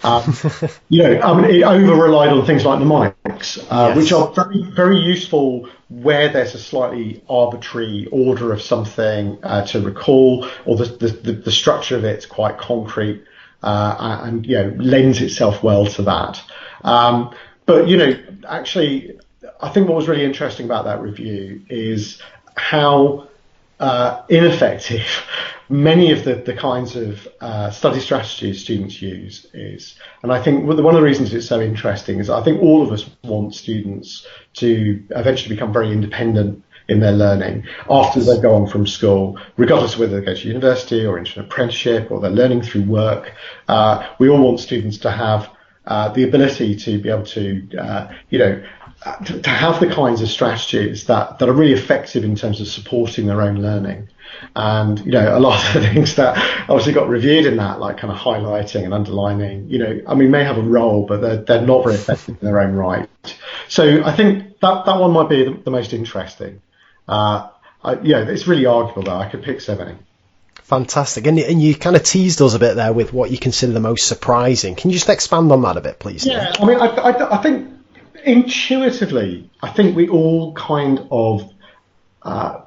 Um, 0.03 0.33
you 0.89 1.03
know, 1.03 1.21
I 1.21 1.33
mean, 1.39 1.51
it 1.51 1.63
over 1.63 1.95
relied 1.95 2.29
on 2.29 2.45
things 2.45 2.65
like 2.65 2.79
mnemonics, 2.79 3.57
uh, 3.69 3.93
yes. 3.93 3.97
which 3.97 4.13
are 4.13 4.31
very, 4.33 4.63
very 4.63 4.99
useful 4.99 5.69
where 5.89 6.31
there's 6.31 6.55
a 6.55 6.59
slightly 6.59 7.23
arbitrary 7.29 8.07
order 8.11 8.51
of 8.51 8.61
something 8.61 9.37
uh, 9.43 9.65
to 9.67 9.81
recall, 9.81 10.49
or 10.65 10.77
the, 10.77 10.85
the, 10.85 11.31
the, 11.33 11.51
structure 11.51 11.95
of 11.95 12.03
it's 12.03 12.25
quite 12.25 12.57
concrete 12.57 13.23
uh, 13.61 14.21
and 14.23 14.45
you 14.45 14.55
know 14.55 14.75
lends 14.77 15.21
itself 15.21 15.61
well 15.61 15.85
to 15.85 16.01
that. 16.03 16.41
Um, 16.83 17.35
but 17.65 17.87
you 17.87 17.97
know, 17.97 18.13
actually, 18.47 19.19
I 19.61 19.69
think 19.69 19.87
what 19.87 19.95
was 19.95 20.07
really 20.07 20.25
interesting 20.25 20.65
about 20.65 20.85
that 20.85 21.01
review 21.01 21.61
is 21.69 22.21
how 22.55 23.27
uh, 23.79 24.23
ineffective 24.29 25.05
many 25.69 26.11
of 26.11 26.23
the, 26.23 26.35
the 26.35 26.53
kinds 26.53 26.95
of 26.95 27.27
uh, 27.41 27.69
study 27.71 27.99
strategies 27.99 28.61
students 28.61 29.01
use 29.01 29.45
is. 29.53 29.95
And 30.21 30.31
I 30.31 30.41
think 30.41 30.65
one 30.65 30.79
of 30.79 30.93
the 30.93 31.01
reasons 31.01 31.33
it's 31.33 31.47
so 31.47 31.61
interesting 31.61 32.19
is 32.19 32.29
I 32.29 32.43
think 32.43 32.61
all 32.61 32.81
of 32.81 32.91
us 32.91 33.09
want 33.23 33.55
students 33.55 34.25
to 34.55 35.03
eventually 35.11 35.55
become 35.55 35.73
very 35.73 35.91
independent 35.91 36.63
in 36.87 36.99
their 36.99 37.11
learning 37.11 37.65
after 37.89 38.19
they 38.19 38.39
go 38.39 38.53
on 38.53 38.67
from 38.67 38.85
school, 38.85 39.39
regardless 39.57 39.95
of 39.95 40.01
whether 40.01 40.19
they 40.19 40.25
go 40.25 40.35
to 40.35 40.47
university 40.47 41.03
or 41.03 41.17
into 41.17 41.39
an 41.39 41.45
apprenticeship 41.45 42.11
or 42.11 42.19
they're 42.19 42.29
learning 42.29 42.61
through 42.61 42.83
work. 42.83 43.33
Uh, 43.67 44.07
we 44.19 44.29
all 44.29 44.41
want 44.43 44.59
students 44.59 44.99
to 44.99 45.09
have 45.09 45.49
uh, 45.87 46.09
the 46.09 46.23
ability 46.23 46.75
to 46.75 46.99
be 46.99 47.09
able 47.09 47.25
to, 47.25 47.67
uh, 47.79 48.11
you 48.29 48.39
know, 48.39 48.63
to, 49.25 49.41
to, 49.41 49.49
have 49.49 49.79
the 49.79 49.87
kinds 49.87 50.21
of 50.21 50.29
strategies 50.29 51.05
that, 51.05 51.37
that 51.37 51.47
are 51.47 51.53
really 51.53 51.73
effective 51.73 52.23
in 52.23 52.35
terms 52.35 52.59
of 52.59 52.67
supporting 52.67 53.27
their 53.27 53.41
own 53.41 53.61
learning. 53.61 54.09
And, 54.55 54.99
you 55.05 55.11
know, 55.11 55.37
a 55.37 55.39
lot 55.39 55.63
of 55.63 55.73
the 55.81 55.87
things 55.93 56.15
that 56.15 56.37
obviously 56.69 56.93
got 56.93 57.07
reviewed 57.07 57.45
in 57.45 57.57
that, 57.57 57.79
like 57.79 57.97
kind 57.97 58.11
of 58.11 58.17
highlighting 58.17 58.83
and 58.83 58.93
underlining, 58.93 59.69
you 59.69 59.79
know, 59.79 60.01
I 60.07 60.15
mean, 60.15 60.31
may 60.31 60.43
have 60.43 60.57
a 60.57 60.61
role, 60.61 61.05
but 61.05 61.21
they're, 61.21 61.37
they're 61.37 61.61
not 61.61 61.83
very 61.83 61.95
effective 61.95 62.37
in 62.41 62.45
their 62.45 62.59
own 62.59 62.73
right. 62.73 63.07
So 63.67 64.03
I 64.03 64.15
think 64.15 64.59
that, 64.59 64.85
that 64.85 64.99
one 64.99 65.11
might 65.11 65.29
be 65.29 65.43
the, 65.45 65.61
the 65.63 65.71
most 65.71 65.93
interesting. 65.93 66.61
Uh, 67.07 67.49
I, 67.83 67.99
yeah, 68.01 68.27
it's 68.27 68.47
really 68.47 68.65
arguable 68.65 69.03
though. 69.03 69.17
I 69.17 69.29
could 69.29 69.43
pick 69.43 69.61
so 69.61 69.75
many. 69.75 69.95
Fantastic. 70.63 71.27
And, 71.27 71.37
and 71.37 71.61
you 71.61 71.75
kind 71.75 71.95
of 71.95 72.01
teased 72.01 72.41
us 72.41 72.55
a 72.55 72.59
bit 72.59 72.75
there 72.75 72.91
with 72.91 73.13
what 73.13 73.29
you 73.29 73.37
consider 73.37 73.73
the 73.73 73.79
most 73.79 74.07
surprising. 74.07 74.73
Can 74.73 74.89
you 74.89 74.95
just 74.95 75.09
expand 75.09 75.51
on 75.51 75.61
that 75.61 75.77
a 75.77 75.81
bit, 75.81 75.99
please? 75.99 76.25
Yeah, 76.25 76.51
I 76.59 76.65
mean, 76.65 76.79
I, 76.79 76.87
I, 76.87 77.39
I 77.39 77.43
think 77.43 77.74
intuitively, 78.25 79.49
I 79.61 79.69
think 79.69 79.95
we 79.95 80.07
all 80.07 80.53
kind 80.53 81.07
of, 81.11 81.51
uh, 82.21 82.61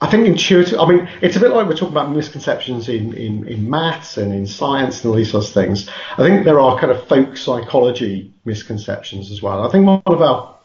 I 0.00 0.10
think 0.10 0.26
intuitive. 0.26 0.78
I 0.78 0.88
mean, 0.88 1.08
it's 1.22 1.36
a 1.36 1.40
bit 1.40 1.50
like 1.50 1.66
we're 1.66 1.74
talking 1.76 1.88
about 1.94 2.10
misconceptions 2.10 2.88
in, 2.88 3.14
in, 3.14 3.46
in 3.46 3.70
maths 3.70 4.16
and 4.18 4.32
in 4.32 4.46
science 4.46 5.02
and 5.02 5.10
all 5.10 5.16
these 5.16 5.30
sorts 5.30 5.48
of 5.48 5.54
things. 5.54 5.88
I 6.12 6.22
think 6.22 6.44
there 6.44 6.60
are 6.60 6.78
kind 6.78 6.92
of 6.92 7.08
folk 7.08 7.36
psychology 7.36 8.34
misconceptions 8.44 9.30
as 9.30 9.40
well. 9.40 9.66
I 9.66 9.70
think 9.70 9.86
one 9.86 10.02
of 10.06 10.20
our 10.20 10.56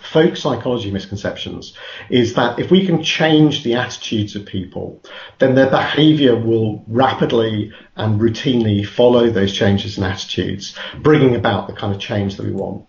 folk 0.00 0.36
psychology 0.36 0.90
misconceptions 0.90 1.74
is 2.08 2.34
that 2.34 2.58
if 2.58 2.70
we 2.70 2.86
can 2.86 3.02
change 3.02 3.62
the 3.62 3.74
attitudes 3.74 4.36
of 4.36 4.46
people, 4.46 5.02
then 5.38 5.54
their 5.54 5.70
behavior 5.70 6.36
will 6.36 6.84
rapidly 6.86 7.72
and 7.96 8.20
routinely 8.20 8.86
follow 8.86 9.30
those 9.30 9.52
changes 9.52 9.98
in 9.98 10.04
attitudes, 10.04 10.74
bringing 11.00 11.34
about 11.34 11.66
the 11.66 11.72
kind 11.72 11.94
of 11.94 12.00
change 12.00 12.36
that 12.36 12.46
we 12.46 12.52
want. 12.52 12.87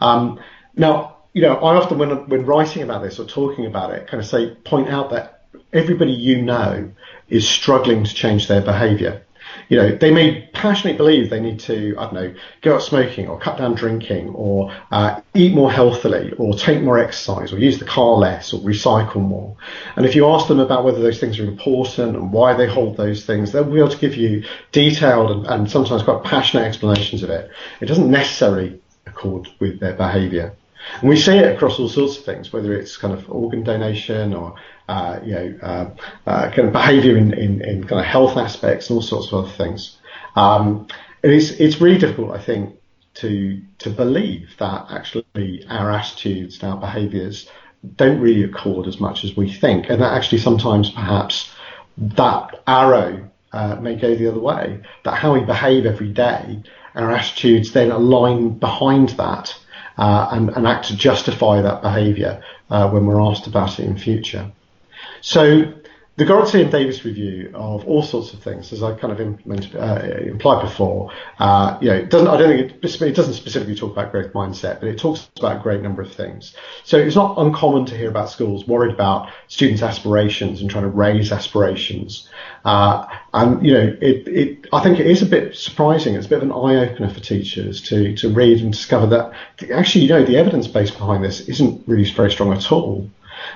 Um, 0.00 0.40
now, 0.74 1.16
you 1.32 1.42
know, 1.42 1.56
I 1.56 1.76
often, 1.76 1.98
when, 1.98 2.28
when 2.28 2.46
writing 2.46 2.82
about 2.82 3.02
this 3.02 3.18
or 3.18 3.26
talking 3.26 3.66
about 3.66 3.92
it, 3.92 4.06
kind 4.06 4.22
of 4.22 4.28
say, 4.28 4.54
point 4.64 4.88
out 4.88 5.10
that 5.10 5.44
everybody 5.72 6.12
you 6.12 6.42
know 6.42 6.90
is 7.28 7.48
struggling 7.48 8.04
to 8.04 8.14
change 8.14 8.48
their 8.48 8.62
behavior 8.62 9.22
you 9.68 9.76
know, 9.76 9.96
they 9.96 10.10
may 10.12 10.48
passionately 10.52 10.96
believe 10.96 11.30
they 11.30 11.40
need 11.40 11.60
to, 11.60 11.96
I 11.98 12.04
don't 12.04 12.14
know, 12.14 12.34
go 12.62 12.74
out 12.74 12.82
smoking 12.82 13.28
or 13.28 13.38
cut 13.38 13.58
down 13.58 13.74
drinking 13.74 14.30
or 14.30 14.72
uh, 14.90 15.20
eat 15.34 15.54
more 15.54 15.70
healthily 15.70 16.32
or 16.38 16.54
take 16.54 16.82
more 16.82 16.98
exercise 16.98 17.52
or 17.52 17.58
use 17.58 17.78
the 17.78 17.84
car 17.84 18.16
less 18.16 18.52
or 18.52 18.60
recycle 18.60 19.16
more. 19.16 19.56
And 19.96 20.06
if 20.06 20.14
you 20.14 20.26
ask 20.28 20.48
them 20.48 20.60
about 20.60 20.84
whether 20.84 21.00
those 21.00 21.18
things 21.18 21.38
are 21.38 21.44
important 21.44 22.16
and 22.16 22.32
why 22.32 22.54
they 22.54 22.68
hold 22.68 22.96
those 22.96 23.24
things, 23.24 23.52
they'll 23.52 23.64
be 23.64 23.78
able 23.78 23.88
to 23.88 23.98
give 23.98 24.16
you 24.16 24.44
detailed 24.72 25.30
and, 25.30 25.46
and 25.46 25.70
sometimes 25.70 26.02
quite 26.02 26.22
passionate 26.24 26.64
explanations 26.64 27.22
of 27.22 27.30
it. 27.30 27.50
It 27.80 27.86
doesn't 27.86 28.10
necessarily 28.10 28.80
accord 29.06 29.48
with 29.58 29.80
their 29.80 29.94
behavior. 29.94 30.54
And 31.00 31.08
we 31.08 31.16
see 31.16 31.36
it 31.36 31.54
across 31.54 31.78
all 31.78 31.88
sorts 31.88 32.18
of 32.18 32.24
things, 32.24 32.52
whether 32.52 32.72
it's 32.74 32.96
kind 32.96 33.12
of 33.12 33.28
organ 33.30 33.64
donation 33.64 34.34
or 34.34 34.54
uh, 34.88 35.18
you 35.24 35.34
know, 35.34 35.58
uh, 35.62 35.90
uh, 36.26 36.50
kind 36.50 36.68
of 36.68 36.72
behaviour 36.72 37.16
in, 37.16 37.32
in, 37.34 37.60
in, 37.62 37.84
kind 37.84 38.00
of 38.00 38.06
health 38.06 38.36
aspects 38.36 38.88
and 38.88 38.96
all 38.96 39.02
sorts 39.02 39.28
of 39.28 39.44
other 39.44 39.50
things. 39.50 39.98
Um, 40.36 40.86
it's 41.22 41.50
it's 41.52 41.80
really 41.80 41.98
difficult, 41.98 42.30
I 42.32 42.42
think, 42.42 42.76
to 43.14 43.60
to 43.78 43.90
believe 43.90 44.54
that 44.58 44.86
actually 44.90 45.64
our 45.68 45.90
attitudes 45.90 46.62
and 46.62 46.72
our 46.72 46.78
behaviours 46.78 47.48
don't 47.96 48.20
really 48.20 48.44
accord 48.44 48.86
as 48.86 49.00
much 49.00 49.24
as 49.24 49.36
we 49.36 49.52
think, 49.52 49.90
and 49.90 50.00
that 50.00 50.12
actually 50.12 50.38
sometimes 50.38 50.90
perhaps 50.90 51.52
that 51.98 52.62
arrow 52.66 53.28
uh, 53.52 53.76
may 53.76 53.96
go 53.96 54.14
the 54.14 54.28
other 54.30 54.40
way. 54.40 54.82
That 55.04 55.14
how 55.14 55.34
we 55.34 55.40
behave 55.40 55.86
every 55.86 56.12
day, 56.12 56.62
our 56.96 57.12
attitudes 57.12 57.72
then 57.72 57.90
align 57.90 58.58
behind 58.58 59.10
that 59.10 59.56
uh, 59.98 60.28
and, 60.32 60.50
and 60.50 60.66
act 60.66 60.88
to 60.88 60.96
justify 60.96 61.62
that 61.62 61.82
behaviour 61.82 62.42
uh, 62.70 62.88
when 62.90 63.06
we're 63.06 63.20
asked 63.20 63.46
about 63.46 63.78
it 63.78 63.84
in 63.84 63.96
future. 63.96 64.50
So 65.20 65.72
the 66.16 66.24
Gorard, 66.24 66.48
See 66.48 66.62
and 66.62 66.70
Davies 66.70 67.04
review 67.04 67.50
of 67.52 67.86
all 67.86 68.02
sorts 68.02 68.32
of 68.32 68.40
things, 68.40 68.72
as 68.72 68.82
I 68.82 68.94
kind 68.94 69.12
of 69.12 69.20
uh, 69.20 70.06
implied 70.22 70.62
before, 70.62 71.12
uh, 71.38 71.76
you 71.82 71.90
know, 71.90 71.96
it 71.96 72.08
doesn't, 72.08 72.26
I 72.26 72.38
don't 72.38 72.56
think 72.56 72.82
it, 72.82 73.02
it, 73.02 73.14
doesn't 73.14 73.34
specifically 73.34 73.74
talk 73.74 73.92
about 73.92 74.12
growth 74.12 74.32
mindset, 74.32 74.80
but 74.80 74.88
it 74.88 74.98
talks 74.98 75.28
about 75.36 75.58
a 75.58 75.62
great 75.62 75.82
number 75.82 76.00
of 76.00 76.10
things. 76.10 76.56
So 76.84 76.96
it's 76.96 77.16
not 77.16 77.36
uncommon 77.36 77.84
to 77.86 77.96
hear 77.96 78.08
about 78.08 78.30
schools 78.30 78.66
worried 78.66 78.94
about 78.94 79.30
students' 79.48 79.82
aspirations 79.82 80.62
and 80.62 80.70
trying 80.70 80.84
to 80.84 80.90
raise 80.90 81.32
aspirations. 81.32 82.30
Uh, 82.64 83.06
and, 83.34 83.64
you 83.64 83.74
know, 83.74 83.96
it, 84.00 84.26
it, 84.26 84.66
I 84.72 84.82
think 84.82 84.98
it 84.98 85.06
is 85.06 85.20
a 85.20 85.26
bit 85.26 85.54
surprising. 85.54 86.14
It's 86.14 86.24
a 86.24 86.30
bit 86.30 86.38
of 86.38 86.44
an 86.44 86.52
eye 86.52 86.76
opener 86.76 87.12
for 87.12 87.20
teachers 87.20 87.82
to, 87.88 88.16
to 88.16 88.30
read 88.30 88.62
and 88.62 88.72
discover 88.72 89.06
that 89.08 89.32
actually, 89.70 90.06
you 90.06 90.08
know, 90.08 90.24
the 90.24 90.38
evidence 90.38 90.66
base 90.66 90.90
behind 90.90 91.22
this 91.22 91.40
isn't 91.40 91.86
really 91.86 92.10
very 92.10 92.30
strong 92.30 92.54
at 92.54 92.72
all. 92.72 93.10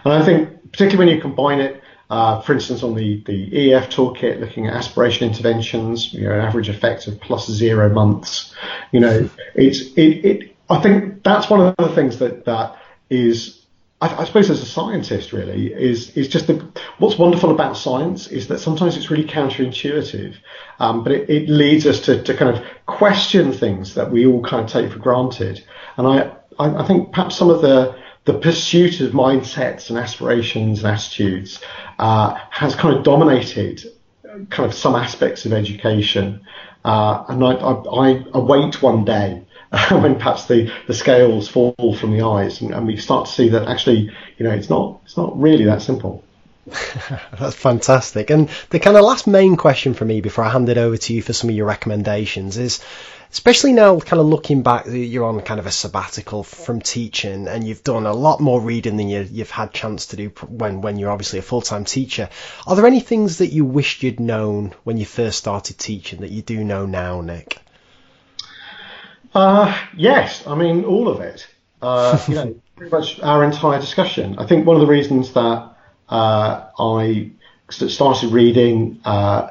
And 0.04 0.12
I 0.12 0.22
think 0.22 0.72
particularly 0.72 1.06
when 1.06 1.16
you 1.16 1.22
combine 1.22 1.60
it, 1.60 1.82
uh, 2.10 2.40
for 2.40 2.52
instance, 2.52 2.82
on 2.82 2.94
the, 2.94 3.22
the 3.24 3.48
EEF 3.50 3.86
toolkit, 3.86 4.40
looking 4.40 4.66
at 4.66 4.74
aspiration 4.74 5.28
interventions, 5.28 6.12
you 6.12 6.24
know, 6.24 6.34
an 6.34 6.40
average 6.40 6.68
effect 6.68 7.06
of 7.06 7.20
plus 7.20 7.48
zero 7.48 7.88
months, 7.88 8.52
you 8.90 8.98
know, 8.98 9.30
it's, 9.54 9.80
it, 9.92 10.24
it, 10.24 10.56
I 10.68 10.80
think 10.82 11.22
that's 11.22 11.48
one 11.48 11.60
of 11.60 11.76
the 11.78 11.94
things 11.94 12.18
that, 12.18 12.44
that 12.46 12.76
is, 13.10 13.64
I, 14.00 14.22
I 14.22 14.24
suppose 14.24 14.50
as 14.50 14.60
a 14.60 14.66
scientist 14.66 15.32
really, 15.32 15.72
is, 15.72 16.16
is 16.16 16.26
just 16.26 16.48
the, 16.48 16.68
what's 16.98 17.16
wonderful 17.16 17.52
about 17.52 17.76
science 17.76 18.26
is 18.26 18.48
that 18.48 18.58
sometimes 18.58 18.96
it's 18.96 19.08
really 19.08 19.24
counterintuitive, 19.24 20.34
um, 20.80 21.04
but 21.04 21.12
it, 21.12 21.30
it 21.30 21.48
leads 21.48 21.86
us 21.86 22.00
to, 22.00 22.20
to 22.24 22.36
kind 22.36 22.56
of 22.56 22.64
question 22.86 23.52
things 23.52 23.94
that 23.94 24.10
we 24.10 24.26
all 24.26 24.42
kind 24.42 24.64
of 24.64 24.70
take 24.70 24.90
for 24.90 24.98
granted. 24.98 25.64
And 25.96 26.08
I, 26.08 26.32
I, 26.58 26.82
I 26.82 26.86
think 26.88 27.12
perhaps 27.12 27.36
some 27.36 27.50
of 27.50 27.62
the, 27.62 27.96
the 28.24 28.34
pursuit 28.34 29.00
of 29.00 29.12
mindsets 29.12 29.88
and 29.88 29.98
aspirations 29.98 30.84
and 30.84 30.92
attitudes 30.92 31.60
uh, 31.98 32.38
has 32.50 32.74
kind 32.74 32.96
of 32.96 33.02
dominated 33.02 33.84
kind 34.50 34.70
of 34.70 34.74
some 34.74 34.94
aspects 34.94 35.44
of 35.44 35.52
education. 35.52 36.40
Uh, 36.84 37.24
and 37.28 37.44
I, 37.44 37.52
I, 37.52 37.72
I, 37.72 38.24
await 38.32 38.82
one 38.82 39.04
day 39.04 39.42
when 39.90 40.16
perhaps 40.16 40.46
the, 40.46 40.72
the 40.86 40.94
scales 40.94 41.48
fall 41.48 41.96
from 41.98 42.16
the 42.16 42.24
eyes 42.24 42.60
and, 42.60 42.72
and, 42.72 42.86
we 42.86 42.96
start 42.96 43.26
to 43.26 43.32
see 43.32 43.50
that 43.50 43.68
actually, 43.68 44.10
you 44.38 44.44
know, 44.44 44.50
it's 44.50 44.70
not 44.70 45.00
it's 45.04 45.16
not 45.16 45.38
really 45.38 45.64
that 45.64 45.82
simple. 45.82 46.24
That's 47.38 47.54
fantastic. 47.54 48.30
And 48.30 48.48
the 48.70 48.78
kind 48.78 48.96
of 48.96 49.04
last 49.04 49.26
main 49.26 49.56
question 49.56 49.92
for 49.94 50.04
me 50.04 50.20
before 50.20 50.44
I 50.44 50.50
hand 50.50 50.68
it 50.68 50.78
over 50.78 50.96
to 50.96 51.14
you 51.14 51.22
for 51.22 51.32
some 51.32 51.50
of 51.50 51.56
your 51.56 51.66
recommendations 51.66 52.56
is 52.56 52.80
especially 53.32 53.72
now 53.72 53.98
kind 54.00 54.20
of 54.20 54.26
looking 54.26 54.62
back 54.62 54.86
you're 54.86 55.24
on 55.24 55.40
kind 55.42 55.60
of 55.60 55.66
a 55.66 55.70
sabbatical 55.70 56.42
from 56.42 56.80
teaching 56.80 57.46
and 57.46 57.66
you've 57.66 57.84
done 57.84 58.06
a 58.06 58.12
lot 58.12 58.40
more 58.40 58.60
reading 58.60 58.96
than 58.96 59.08
you, 59.08 59.24
have 59.38 59.50
had 59.50 59.72
chance 59.72 60.06
to 60.06 60.16
do 60.16 60.28
when, 60.48 60.80
when 60.80 60.98
you're 60.98 61.10
obviously 61.10 61.38
a 61.38 61.42
full-time 61.42 61.84
teacher. 61.84 62.28
Are 62.66 62.74
there 62.76 62.86
any 62.86 63.00
things 63.00 63.38
that 63.38 63.48
you 63.48 63.64
wished 63.64 64.02
you'd 64.02 64.20
known 64.20 64.74
when 64.84 64.96
you 64.96 65.06
first 65.06 65.38
started 65.38 65.78
teaching 65.78 66.20
that 66.20 66.30
you 66.30 66.42
do 66.42 66.64
know 66.64 66.86
now 66.86 67.20
nick? 67.20 67.58
Uh, 69.32 69.78
yes 69.96 70.46
i 70.46 70.54
mean 70.54 70.84
all 70.84 71.08
of 71.08 71.20
it. 71.20 71.46
Uh, 71.80 72.18
you 72.28 72.34
know 72.34 72.60
pretty 72.76 72.90
much 72.90 73.20
our 73.20 73.44
entire 73.44 73.78
discussion. 73.80 74.38
I 74.38 74.46
think 74.46 74.66
one 74.66 74.76
of 74.76 74.80
the 74.80 74.88
reasons 74.88 75.32
that 75.34 75.76
uh, 76.08 76.66
i 76.78 77.30
started 77.68 78.32
reading 78.32 79.00
uh, 79.04 79.50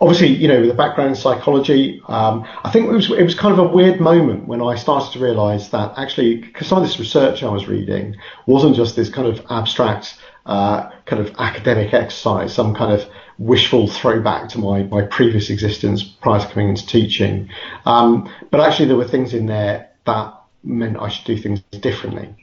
obviously, 0.00 0.28
you 0.28 0.48
know, 0.48 0.60
with 0.60 0.70
a 0.70 0.74
background 0.74 1.10
in 1.10 1.16
psychology, 1.16 2.00
um, 2.06 2.46
I 2.62 2.70
think 2.70 2.86
it 2.86 2.92
was 2.92 3.10
it 3.10 3.22
was 3.22 3.34
kind 3.34 3.52
of 3.52 3.58
a 3.58 3.68
weird 3.68 4.00
moment 4.00 4.46
when 4.46 4.62
I 4.62 4.76
started 4.76 5.12
to 5.12 5.18
realise 5.18 5.68
that 5.68 5.94
actually, 5.96 6.36
because 6.36 6.66
some 6.66 6.78
of 6.78 6.84
this 6.84 6.98
research 6.98 7.42
I 7.42 7.50
was 7.50 7.66
reading 7.66 8.16
wasn't 8.46 8.76
just 8.76 8.96
this 8.96 9.08
kind 9.08 9.26
of 9.26 9.44
abstract, 9.50 10.16
uh, 10.46 10.90
kind 11.06 11.26
of 11.26 11.34
academic 11.38 11.92
exercise, 11.92 12.54
some 12.54 12.74
kind 12.74 12.92
of 12.92 13.08
wishful 13.38 13.88
throwback 13.88 14.48
to 14.50 14.58
my, 14.58 14.84
my 14.84 15.02
previous 15.02 15.50
existence 15.50 16.02
prior 16.04 16.40
to 16.40 16.46
coming 16.46 16.68
into 16.68 16.86
teaching. 16.86 17.50
Um, 17.84 18.30
but 18.50 18.60
actually, 18.60 18.86
there 18.86 18.96
were 18.96 19.08
things 19.08 19.34
in 19.34 19.46
there 19.46 19.90
that 20.06 20.34
meant 20.62 20.98
I 20.98 21.08
should 21.08 21.26
do 21.26 21.36
things 21.36 21.60
differently. 21.80 22.34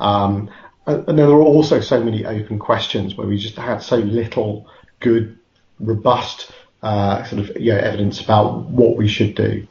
Um, 0.00 0.50
and 0.86 1.18
there 1.18 1.26
were 1.26 1.42
also 1.42 1.80
so 1.80 2.02
many 2.02 2.24
open 2.24 2.58
questions 2.58 3.14
where 3.14 3.26
we 3.26 3.36
just 3.36 3.56
had 3.56 3.82
so 3.82 3.96
little 3.96 4.68
good, 5.00 5.38
robust 5.80 6.50
uh, 6.82 7.24
sort 7.24 7.42
of 7.42 7.56
you 7.60 7.72
know, 7.72 7.78
evidence 7.78 8.20
about 8.20 8.64
what 8.66 8.96
we 8.96 9.08
should 9.08 9.34
do. 9.34 9.66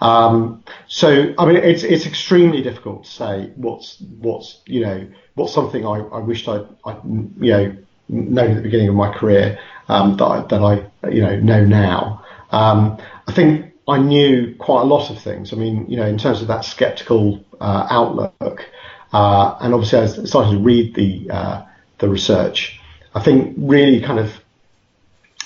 Um, 0.00 0.62
so 0.88 1.34
I 1.38 1.46
mean, 1.46 1.56
it's 1.56 1.82
it's 1.82 2.06
extremely 2.06 2.62
difficult 2.62 3.04
to 3.04 3.10
say 3.10 3.52
what's 3.56 4.00
what's 4.20 4.60
you 4.66 4.80
know 4.80 5.06
what's 5.34 5.54
something 5.54 5.86
I, 5.86 6.00
I 6.00 6.18
wished 6.18 6.48
I 6.48 6.64
I 6.84 6.96
you 7.04 7.52
know 7.52 7.76
known 8.08 8.50
at 8.50 8.56
the 8.56 8.62
beginning 8.62 8.88
of 8.88 8.94
my 8.94 9.12
career 9.12 9.58
um, 9.88 10.16
that 10.16 10.24
I, 10.24 10.40
that 10.42 10.60
I 10.60 11.08
you 11.08 11.22
know 11.22 11.38
know 11.38 11.64
now. 11.64 12.24
Um, 12.50 12.98
I 13.26 13.32
think 13.32 13.72
I 13.88 13.98
knew 13.98 14.54
quite 14.58 14.82
a 14.82 14.84
lot 14.84 15.10
of 15.10 15.20
things. 15.20 15.52
I 15.52 15.56
mean, 15.56 15.86
you 15.88 15.96
know, 15.96 16.06
in 16.06 16.18
terms 16.18 16.42
of 16.42 16.48
that 16.48 16.64
skeptical 16.64 17.44
uh, 17.60 17.86
outlook, 17.90 18.68
uh, 19.12 19.56
and 19.60 19.74
obviously 19.74 19.98
I 20.00 20.06
started 20.24 20.52
to 20.52 20.58
read 20.58 20.94
the 20.94 21.30
uh, 21.30 21.62
the 21.98 22.08
research. 22.08 22.80
I 23.14 23.20
think 23.20 23.54
really 23.58 24.00
kind 24.00 24.18
of 24.18 24.41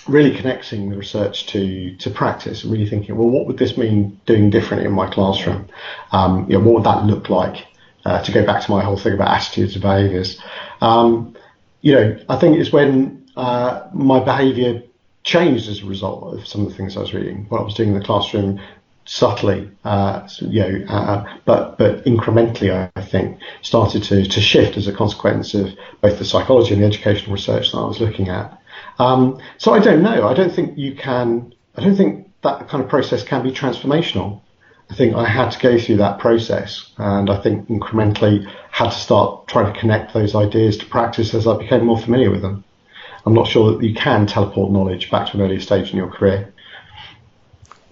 really 0.08 0.36
connecting 0.36 0.90
the 0.90 0.96
research 0.96 1.46
to 1.46 1.96
to 1.96 2.10
practice 2.10 2.62
and 2.62 2.72
really 2.72 2.88
thinking, 2.88 3.16
well, 3.16 3.28
what 3.28 3.46
would 3.46 3.58
this 3.58 3.76
mean 3.76 4.20
doing 4.26 4.50
differently 4.50 4.86
in 4.86 4.92
my 4.92 5.08
classroom? 5.08 5.68
Um, 6.12 6.46
you 6.48 6.58
know, 6.58 6.64
what 6.64 6.74
would 6.74 6.84
that 6.84 7.04
look 7.04 7.28
like? 7.28 7.66
Uh, 8.04 8.22
to 8.22 8.30
go 8.30 8.46
back 8.46 8.62
to 8.62 8.70
my 8.70 8.84
whole 8.84 8.96
thing 8.96 9.14
about 9.14 9.28
attitudes 9.36 9.74
and 9.74 9.82
behaviours, 9.82 10.40
um, 10.80 11.36
you 11.80 11.92
know, 11.92 12.16
I 12.28 12.36
think 12.36 12.56
it's 12.56 12.70
when 12.70 13.26
uh, 13.36 13.88
my 13.92 14.20
behaviour 14.20 14.84
changed 15.24 15.68
as 15.68 15.82
a 15.82 15.86
result 15.86 16.34
of 16.34 16.46
some 16.46 16.62
of 16.62 16.68
the 16.68 16.74
things 16.76 16.96
I 16.96 17.00
was 17.00 17.12
reading. 17.12 17.46
What 17.48 17.60
I 17.60 17.64
was 17.64 17.74
doing 17.74 17.88
in 17.88 17.98
the 17.98 18.04
classroom 18.04 18.60
subtly, 19.06 19.70
uh, 19.84 20.28
you 20.40 20.60
know, 20.60 20.84
uh, 20.88 21.38
but 21.44 21.78
but 21.78 22.04
incrementally, 22.04 22.72
I, 22.72 22.90
I, 22.96 23.02
think 23.02 23.38
started 23.62 24.02
to 24.04 24.24
to 24.24 24.40
shift 24.40 24.76
as 24.76 24.86
a 24.86 24.92
consequence 24.92 25.54
of 25.54 25.70
both 26.00 26.18
the 26.18 26.24
psychology 26.24 26.74
and 26.74 26.82
the 26.82 26.86
educational 26.86 27.32
research 27.32 27.72
that 27.72 27.78
I 27.78 27.84
was 27.86 28.00
looking 28.00 28.28
at. 28.28 28.60
Um, 28.98 29.40
so 29.58 29.74
I 29.74 29.80
don't 29.80 30.02
know. 30.02 30.26
I 30.26 30.34
don't 30.34 30.52
think 30.52 30.78
you 30.78 30.94
can. 30.94 31.54
I 31.76 31.82
don't 31.82 31.96
think 31.96 32.30
that 32.42 32.68
kind 32.68 32.82
of 32.82 32.88
process 32.88 33.22
can 33.22 33.42
be 33.42 33.50
transformational. 33.50 34.40
I 34.90 34.94
think 34.94 35.16
I 35.16 35.28
had 35.28 35.50
to 35.50 35.58
go 35.58 35.78
through 35.78 35.96
that 35.96 36.20
process, 36.20 36.92
and 36.96 37.28
I 37.28 37.42
think 37.42 37.68
incrementally 37.68 38.48
had 38.70 38.90
to 38.90 38.96
start 38.96 39.48
trying 39.48 39.72
to 39.72 39.78
connect 39.78 40.14
those 40.14 40.34
ideas 40.34 40.78
to 40.78 40.86
practice 40.86 41.34
as 41.34 41.46
I 41.46 41.56
became 41.56 41.84
more 41.84 41.98
familiar 41.98 42.30
with 42.30 42.42
them. 42.42 42.64
I'm 43.24 43.34
not 43.34 43.48
sure 43.48 43.72
that 43.72 43.82
you 43.84 43.94
can 43.94 44.26
teleport 44.26 44.70
knowledge 44.70 45.10
back 45.10 45.28
to 45.28 45.36
an 45.36 45.42
earlier 45.42 45.60
stage 45.60 45.90
in 45.90 45.96
your 45.96 46.08
career. 46.08 46.54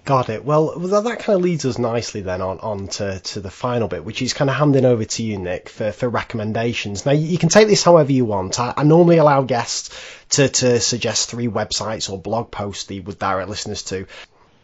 Got 0.05 0.29
it. 0.29 0.45
Well, 0.45 0.77
that 0.77 1.19
kind 1.19 1.35
of 1.35 1.41
leads 1.41 1.65
us 1.65 1.79
nicely 1.79 2.21
then 2.21 2.39
on, 2.39 2.59
on 2.59 2.87
to, 2.89 3.19
to 3.19 3.39
the 3.39 3.49
final 3.49 3.87
bit, 3.87 4.05
which 4.05 4.21
is 4.21 4.35
kind 4.35 4.51
of 4.51 4.55
handing 4.55 4.85
over 4.85 5.03
to 5.03 5.23
you, 5.23 5.39
Nick, 5.39 5.67
for, 5.67 5.91
for 5.91 6.07
recommendations. 6.07 7.07
Now, 7.07 7.13
you 7.13 7.39
can 7.39 7.49
take 7.49 7.67
this 7.67 7.83
however 7.83 8.11
you 8.11 8.23
want. 8.23 8.59
I, 8.59 8.75
I 8.77 8.83
normally 8.83 9.17
allow 9.17 9.41
guests 9.41 9.89
to, 10.29 10.47
to 10.47 10.79
suggest 10.79 11.31
three 11.31 11.47
websites 11.47 12.11
or 12.11 12.19
blog 12.19 12.51
posts 12.51 12.83
they 12.83 12.99
would 12.99 13.17
direct 13.17 13.49
listeners 13.49 13.81
to. 13.85 14.05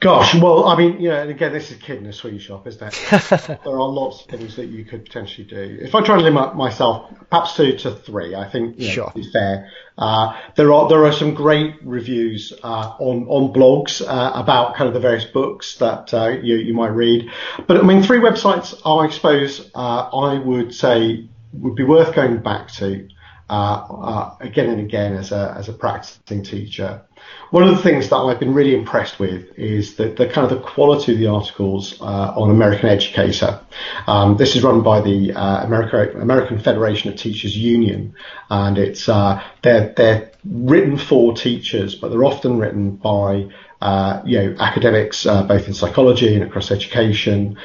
Gosh, 0.02 0.34
well, 0.34 0.66
I 0.66 0.76
mean, 0.76 1.00
you 1.00 1.10
know, 1.10 1.22
and 1.22 1.30
again, 1.30 1.54
this 1.54 1.70
is 1.70 1.78
kid 1.78 2.00
in 2.00 2.08
a 2.08 2.12
sweet 2.12 2.40
shop, 2.42 2.66
isn't 2.66 2.82
it? 2.82 3.48
there 3.64 3.80
are 3.80 3.88
lots 3.88 4.22
of 4.22 4.32
things 4.32 4.56
that 4.56 4.66
you 4.66 4.84
could 4.84 5.06
potentially 5.06 5.46
do. 5.46 5.78
If 5.80 5.94
I 5.94 6.04
try 6.04 6.18
to 6.18 6.24
limit 6.24 6.56
myself, 6.56 7.14
perhaps 7.30 7.56
two 7.56 7.78
to 7.78 7.92
three, 7.92 8.34
I 8.34 8.50
think 8.50 8.80
you 8.80 8.88
know, 8.88 8.94
sure. 8.94 9.14
is 9.16 9.32
fair. 9.32 9.70
Uh, 10.00 10.36
there 10.56 10.74
are 10.74 10.90
there 10.90 11.06
are 11.06 11.14
some 11.14 11.36
great 11.36 11.76
reviews 11.84 12.52
uh, 12.64 12.96
on 12.98 13.28
on 13.28 13.54
blogs 13.54 14.02
uh, 14.02 14.32
about 14.34 14.76
kind 14.76 14.88
of 14.88 14.96
the 14.96 15.00
various 15.00 15.26
books 15.26 15.78
that 15.78 16.12
uh, 16.16 16.30
you 16.30 16.56
you 16.56 16.74
might 16.74 16.88
read. 16.88 17.30
But 17.68 17.78
I 17.78 17.84
mean, 17.84 18.02
three 18.02 18.20
websites, 18.20 18.74
I 18.84 19.08
suppose, 19.12 19.70
uh, 19.76 19.78
I 19.78 20.40
would 20.40 20.74
say 20.74 21.30
would 21.54 21.76
be 21.76 21.84
worth 21.84 22.16
going 22.16 22.42
back 22.42 22.70
to 22.72 23.08
uh, 23.52 24.36
again 24.40 24.70
and 24.70 24.80
again 24.80 25.14
as 25.14 25.32
a 25.32 25.54
as 25.58 25.68
a 25.68 25.74
practicing 25.74 26.44
teacher. 26.44 27.02
One 27.52 27.64
of 27.64 27.76
the 27.76 27.84
things 27.84 28.10
that 28.10 28.16
I've 28.16 28.40
been 28.40 28.54
really 28.54 28.74
impressed 28.74 29.20
with 29.20 29.58
is 29.60 29.96
the, 29.96 30.08
the 30.08 30.28
kind 30.28 30.50
of 30.50 30.58
the 30.58 30.66
quality 30.66 31.14
of 31.14 31.20
the 31.20 31.28
articles 31.28 32.02
uh, 32.02 32.34
on 32.36 32.50
American 32.50 32.90
Educator. 32.90 33.60
Um, 34.08 34.38
this 34.38 34.56
is 34.56 34.64
run 34.64 34.82
by 34.82 35.02
the 35.02 35.34
uh, 35.34 35.66
America, 35.66 36.18
American 36.18 36.60
Federation 36.60 37.12
of 37.12 37.18
Teachers 37.18 37.56
Union, 37.56 38.16
and 38.50 38.78
it's 38.78 39.10
uh, 39.10 39.44
they're 39.62 39.94
they're 39.98 40.32
written 40.46 40.98
for 40.98 41.34
teachers, 41.34 41.94
but 41.94 42.10
they're 42.10 42.24
often 42.24 42.58
written 42.58 42.96
by 42.96 43.50
uh, 43.82 44.22
you 44.26 44.38
know 44.40 44.56
academics 44.60 45.26
uh, 45.26 45.44
both 45.44 45.68
in 45.68 45.74
psychology 45.74 46.34
and 46.34 46.44
across 46.44 46.72
education. 46.72 47.58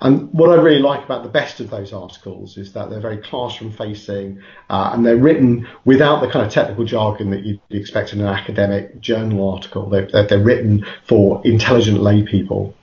And 0.00 0.32
what 0.32 0.50
I 0.50 0.60
really 0.62 0.80
like 0.80 1.04
about 1.04 1.22
the 1.22 1.28
best 1.28 1.60
of 1.60 1.70
those 1.70 1.92
articles 1.92 2.56
is 2.56 2.72
that 2.74 2.90
they're 2.90 3.00
very 3.00 3.18
classroom 3.18 3.72
facing 3.72 4.42
uh, 4.68 4.90
and 4.92 5.04
they're 5.04 5.16
written 5.16 5.66
without 5.84 6.20
the 6.20 6.28
kind 6.28 6.44
of 6.44 6.52
technical 6.52 6.84
jargon 6.84 7.30
that 7.30 7.44
you'd 7.44 7.60
expect 7.70 8.12
in 8.12 8.20
an 8.20 8.26
academic 8.26 9.00
journal 9.00 9.48
article. 9.48 9.88
They're, 9.88 10.06
they're, 10.06 10.26
they're 10.26 10.42
written 10.42 10.86
for 11.04 11.40
intelligent 11.44 12.00
lay 12.00 12.22
people. 12.22 12.74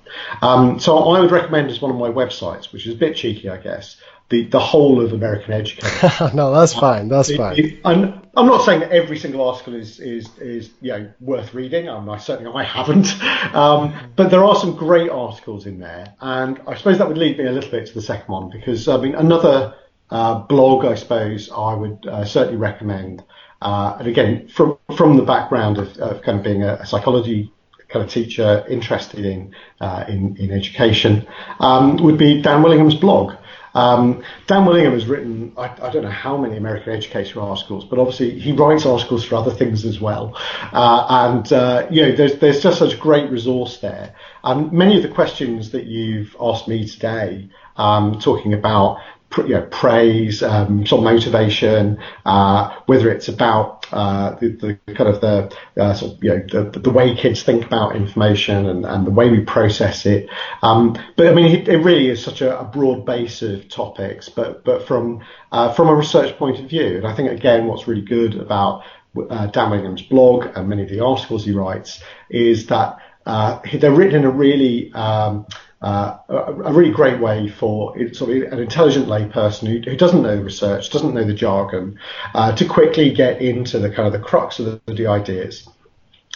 Um, 0.41 0.79
so 0.79 0.97
I 0.97 1.19
would 1.19 1.31
recommend 1.31 1.71
as 1.71 1.81
one 1.81 1.91
of 1.91 1.97
my 1.97 2.09
websites, 2.09 2.71
which 2.71 2.85
is 2.85 2.95
a 2.95 2.97
bit 2.97 3.15
cheeky, 3.15 3.49
I 3.49 3.57
guess, 3.57 3.97
the, 4.33 4.45
the 4.45 4.59
whole 4.59 4.99
of 4.99 5.13
American 5.13 5.53
Educator. 5.53 6.31
no, 6.33 6.51
that's 6.51 6.73
fine. 6.73 7.07
That's 7.07 7.29
it, 7.29 7.37
fine. 7.37 7.59
It, 7.59 7.79
I'm, 7.85 8.19
I'm 8.35 8.47
not 8.47 8.65
saying 8.65 8.79
that 8.79 8.91
every 8.91 9.19
single 9.19 9.47
article 9.47 9.75
is 9.75 9.99
is 9.99 10.27
is 10.39 10.71
you 10.81 10.91
know 10.91 11.11
worth 11.19 11.53
reading. 11.53 11.87
Um, 11.87 12.09
I 12.09 12.17
certainly 12.17 12.51
I 12.51 12.63
haven't, 12.63 13.13
um, 13.53 13.93
but 14.15 14.31
there 14.31 14.43
are 14.43 14.55
some 14.55 14.75
great 14.75 15.11
articles 15.11 15.67
in 15.67 15.79
there, 15.79 16.15
and 16.19 16.59
I 16.67 16.75
suppose 16.75 16.97
that 16.97 17.07
would 17.07 17.17
lead 17.17 17.37
me 17.37 17.45
a 17.45 17.51
little 17.51 17.69
bit 17.69 17.85
to 17.85 17.93
the 17.93 18.01
second 18.01 18.27
one 18.27 18.49
because 18.49 18.87
I 18.87 18.97
mean 18.97 19.13
another 19.13 19.75
uh, 20.09 20.39
blog 20.39 20.83
I 20.83 20.95
suppose 20.95 21.51
I 21.51 21.75
would 21.75 22.07
uh, 22.07 22.25
certainly 22.25 22.57
recommend. 22.57 23.23
Uh, 23.61 23.97
and 23.99 24.07
again, 24.07 24.47
from 24.47 24.79
from 24.97 25.15
the 25.15 25.23
background 25.23 25.77
of, 25.77 25.95
of 25.97 26.23
kind 26.23 26.39
of 26.39 26.43
being 26.43 26.63
a, 26.63 26.73
a 26.73 26.87
psychology 26.87 27.53
kind 27.87 28.03
of 28.03 28.11
teacher 28.11 28.65
interested 28.67 29.25
in 29.25 29.53
uh, 29.79 30.05
in, 30.07 30.35
in 30.37 30.51
education, 30.51 31.27
um, 31.59 31.97
would 31.97 32.17
be 32.17 32.41
Dan 32.41 32.63
Willingham's 32.63 32.95
blog. 32.95 33.35
Um, 33.73 34.23
Dan 34.47 34.65
Willingham 34.65 34.93
has 34.93 35.05
written, 35.05 35.53
I, 35.57 35.65
I, 35.81 35.89
don't 35.89 36.03
know 36.03 36.09
how 36.09 36.37
many 36.37 36.57
American 36.57 36.93
educator 36.93 37.41
articles, 37.41 37.85
but 37.85 37.97
obviously 37.97 38.39
he 38.39 38.51
writes 38.51 38.85
articles 38.85 39.23
for 39.25 39.35
other 39.35 39.51
things 39.51 39.83
as 39.83 39.99
well. 39.99 40.39
Uh, 40.71 41.05
and, 41.09 41.51
uh, 41.51 41.87
you 41.89 42.03
know, 42.03 42.11
there's, 42.15 42.37
there's 42.37 42.61
just 42.61 42.77
such 42.77 42.99
great 42.99 43.31
resource 43.31 43.77
there. 43.77 44.15
And 44.43 44.71
many 44.71 44.97
of 44.97 45.03
the 45.03 45.09
questions 45.09 45.71
that 45.71 45.85
you've 45.85 46.35
asked 46.39 46.67
me 46.67 46.87
today, 46.87 47.49
um, 47.75 48.19
talking 48.19 48.53
about 48.53 48.99
you 49.37 49.55
know, 49.55 49.67
praise, 49.71 50.43
um, 50.43 50.85
sort 50.85 50.99
of 50.99 51.03
motivation, 51.05 51.97
uh, 52.25 52.77
whether 52.85 53.09
it's 53.09 53.27
about 53.27 53.82
uh, 53.93 54.35
the, 54.39 54.79
the, 54.87 54.93
kind 54.93 55.07
of 55.09 55.21
the 55.21 55.55
uh, 55.79 55.93
sort 55.93 56.13
of, 56.13 56.23
you 56.23 56.29
know 56.31 56.71
the, 56.71 56.79
the 56.79 56.89
way 56.89 57.15
kids 57.15 57.43
think 57.43 57.63
about 57.63 57.95
information 57.95 58.65
and, 58.65 58.85
and 58.85 59.05
the 59.05 59.11
way 59.11 59.29
we 59.29 59.41
process 59.41 60.07
it. 60.07 60.27
Um, 60.63 60.97
but 61.15 61.27
I 61.27 61.33
mean, 61.33 61.55
it, 61.55 61.67
it, 61.67 61.77
really 61.77 62.09
is 62.09 62.23
such 62.23 62.41
a, 62.41 62.59
a, 62.59 62.63
broad 62.63 63.05
base 63.05 63.43
of 63.43 63.69
topics. 63.69 64.29
But 64.29 64.65
but 64.65 64.87
from 64.87 65.23
uh, 65.51 65.71
from 65.73 65.89
a 65.89 65.95
research 65.95 66.35
point 66.37 66.59
of 66.59 66.67
view, 66.67 66.97
and 66.97 67.05
I 67.05 67.15
think 67.15 67.29
again, 67.29 67.67
what's 67.67 67.87
really 67.87 68.01
good 68.01 68.35
about 68.35 68.83
uh, 69.29 69.45
Dan 69.47 69.69
Willingham's 69.69 70.01
blog 70.01 70.47
and 70.55 70.67
many 70.67 70.83
of 70.83 70.89
the 70.89 71.01
articles 71.01 71.45
he 71.45 71.51
writes 71.51 72.01
is 72.31 72.65
that 72.67 72.97
uh, 73.27 73.59
they're 73.73 73.91
written 73.91 74.21
in 74.21 74.25
a 74.25 74.31
really 74.31 74.91
um, 74.93 75.45
uh, 75.83 76.17
a, 76.29 76.73
really 76.73 76.91
great 76.91 77.19
way 77.19 77.49
for 77.49 77.93
sort 78.13 78.31
of 78.31 78.53
an 78.53 78.59
intelligent 78.59 79.07
layperson 79.07 79.67
who, 79.67 79.91
who 79.91 79.97
doesn't 79.97 80.21
know 80.21 80.37
research, 80.37 80.89
doesn't 80.89 81.13
know 81.13 81.25
the 81.25 81.33
jargon, 81.33 81.99
uh, 82.33 82.55
to 82.55 82.65
quickly 82.65 83.13
get 83.13 83.41
into 83.41 83.79
the 83.79 83.89
kind 83.89 84.07
of 84.07 84.13
the 84.13 84.19
crux 84.19 84.59
of 84.59 84.81
the, 84.85 84.93
the 84.93 85.07
ideas. 85.07 85.67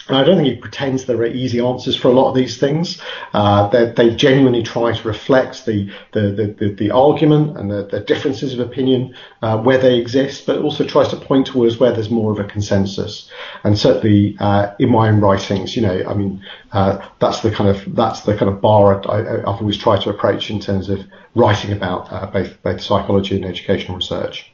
And 0.08 0.18
I 0.18 0.24
don't 0.24 0.38
think 0.38 0.48
he 0.48 0.56
pretends 0.56 1.06
there 1.06 1.18
are 1.18 1.26
easy 1.26 1.60
answers 1.60 1.96
for 1.96 2.08
a 2.08 2.12
lot 2.12 2.30
of 2.30 2.36
these 2.36 2.58
things. 2.58 3.02
Uh, 3.34 3.68
they 3.68 4.16
genuinely 4.16 4.64
try 4.64 4.94
to 4.94 5.08
reflect 5.08 5.66
the 5.66 5.92
the, 6.14 6.56
the, 6.58 6.74
the, 6.74 6.92
argument 6.92 7.58
and 7.58 7.70
the, 7.70 7.86
the, 7.86 8.00
differences 8.00 8.54
of 8.54 8.60
opinion 8.60 9.14
uh, 9.42 9.58
where 9.58 9.78
they 9.78 9.98
exist, 9.98 10.46
but 10.46 10.60
also 10.60 10.86
tries 10.86 11.10
to 11.10 11.18
point 11.18 11.48
towards 11.48 11.78
where 11.78 11.92
there's 11.92 12.10
more 12.10 12.32
of 12.32 12.40
a 12.40 12.46
consensus. 12.46 13.30
And 13.64 13.78
certainly 13.78 14.38
uh, 14.40 14.74
in 14.80 14.90
my 14.90 15.10
own 15.10 15.20
writings, 15.20 15.76
you 15.76 15.82
know, 15.82 16.04
I 16.08 16.14
mean, 16.14 16.44
uh, 16.72 17.06
that's 17.20 17.42
the 17.42 17.52
kind 17.52 17.70
of 17.70 17.96
that's 17.96 18.22
the 18.22 18.36
kind 18.36 18.50
of 18.50 18.62
bar 18.62 19.08
I, 19.10 19.18
have 19.18 19.62
always 19.62 19.78
tried 19.78 20.02
to 20.02 20.10
approach 20.10 20.50
in 20.50 20.60
terms 20.60 20.90
of 20.90 21.06
writing 21.36 21.74
about 21.74 22.12
uh, 22.12 22.26
both 22.28 22.62
both 22.64 22.82
psychology 22.82 23.36
and 23.36 23.46
educational 23.46 23.98
research. 23.98 24.52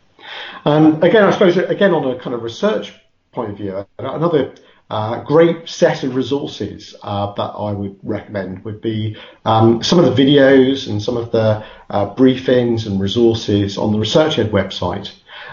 And 0.66 1.04
again, 1.04 1.24
I 1.24 1.32
suppose 1.32 1.58
again 1.58 1.94
on 1.94 2.10
a 2.10 2.20
kind 2.20 2.34
of 2.34 2.42
research 2.42 2.94
point 3.32 3.52
of 3.52 3.58
view, 3.58 3.86
another 4.00 4.54
uh, 4.90 5.24
great 5.24 5.68
set 5.68 6.04
of 6.04 6.16
resources 6.16 6.96
uh, 7.04 7.34
that 7.34 7.42
I 7.42 7.72
would 7.72 7.98
recommend 8.04 8.64
would 8.66 8.82
be 8.82 9.18
um, 9.46 9.82
some 9.82 10.00
of 10.00 10.06
the 10.06 10.24
videos 10.24 10.88
and 10.88 11.02
some 11.02 11.18
of 11.18 11.32
the 11.32 11.66
uh, 11.90 12.14
briefings 12.14 12.86
and 12.86 13.00
resources 13.00 13.78
on 13.78 13.92
the 13.92 13.98
ResearchEd 13.98 14.52
website. 14.52 15.12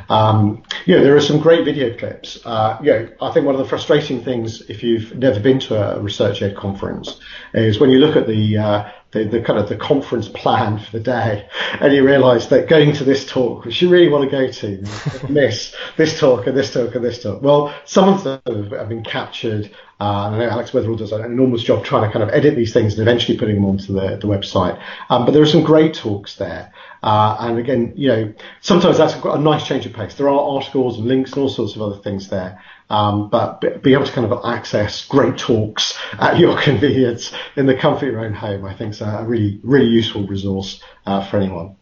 Um, 0.08 0.62
you 0.86 0.96
know, 0.96 1.02
there 1.02 1.16
are 1.16 1.20
some 1.20 1.40
great 1.40 1.64
video 1.64 1.96
clips. 1.96 2.38
Uh, 2.44 2.78
you 2.82 2.90
know, 2.90 3.08
I 3.20 3.32
think 3.32 3.46
one 3.46 3.54
of 3.54 3.60
the 3.60 3.68
frustrating 3.68 4.22
things, 4.22 4.62
if 4.68 4.82
you've 4.82 5.16
never 5.16 5.40
been 5.40 5.58
to 5.60 5.96
a 5.96 6.00
research 6.00 6.42
ed 6.42 6.56
conference, 6.56 7.20
is 7.54 7.80
when 7.80 7.90
you 7.90 7.98
look 7.98 8.16
at 8.16 8.26
the 8.26 8.58
uh, 8.58 8.90
the, 9.12 9.24
the 9.24 9.40
kind 9.42 9.58
of 9.58 9.68
the 9.68 9.76
conference 9.76 10.28
plan 10.28 10.78
for 10.78 10.92
the 10.92 11.00
day, 11.00 11.48
and 11.80 11.92
you 11.92 12.04
realise 12.04 12.46
that 12.46 12.68
going 12.68 12.92
to 12.94 13.04
this 13.04 13.26
talk, 13.26 13.64
which 13.64 13.82
you 13.82 13.88
really 13.88 14.08
want 14.08 14.24
to 14.24 14.30
go 14.30 14.50
to, 14.50 15.28
miss 15.28 15.74
this 15.96 16.18
talk 16.18 16.46
and 16.46 16.56
this 16.56 16.72
talk 16.72 16.94
and 16.94 17.04
this 17.04 17.22
talk. 17.22 17.42
Well, 17.42 17.74
some 17.84 18.08
of 18.08 18.24
them 18.24 18.70
have 18.70 18.88
been 18.88 19.04
captured. 19.04 19.70
Uh, 20.00 20.30
I 20.30 20.38
know 20.38 20.48
Alex 20.48 20.70
Wetherell 20.70 20.96
does 20.96 21.12
an 21.12 21.24
enormous 21.24 21.62
job 21.62 21.84
trying 21.84 22.08
to 22.08 22.12
kind 22.12 22.22
of 22.22 22.30
edit 22.30 22.56
these 22.56 22.72
things 22.72 22.94
and 22.94 23.02
eventually 23.02 23.36
putting 23.36 23.56
them 23.56 23.66
onto 23.66 23.92
the, 23.92 24.16
the 24.16 24.26
website. 24.26 24.80
Um, 25.10 25.26
but 25.26 25.32
there 25.32 25.42
are 25.42 25.46
some 25.46 25.62
great 25.62 25.92
talks 25.94 26.36
there. 26.36 26.72
Uh, 27.02 27.36
and 27.40 27.58
again, 27.58 27.92
you 27.96 28.08
know, 28.08 28.32
sometimes 28.60 28.96
that's 28.96 29.14
a 29.14 29.38
nice 29.38 29.66
change 29.66 29.86
of 29.86 29.92
pace. 29.92 30.14
There 30.14 30.28
are 30.28 30.56
articles 30.56 30.98
and 30.98 31.06
links 31.06 31.32
and 31.32 31.42
all 31.42 31.48
sorts 31.48 31.76
of 31.76 31.82
other 31.82 31.96
things 31.96 32.28
there. 32.28 32.62
Um, 32.90 33.30
but 33.30 33.82
be 33.82 33.94
able 33.94 34.04
to 34.04 34.12
kind 34.12 34.30
of 34.30 34.44
access 34.44 35.06
great 35.06 35.38
talks 35.38 35.96
at 36.12 36.38
your 36.40 36.60
convenience 36.60 37.32
in 37.56 37.66
the 37.66 37.76
comfort 37.76 38.06
of 38.06 38.12
your 38.12 38.24
own 38.24 38.34
home, 38.34 38.64
I 38.64 38.74
think 38.74 38.94
is 38.94 39.00
a 39.00 39.24
really, 39.26 39.60
really 39.62 39.86
useful 39.86 40.26
resource 40.26 40.82
uh, 41.06 41.24
for 41.24 41.38
anyone. 41.38 41.76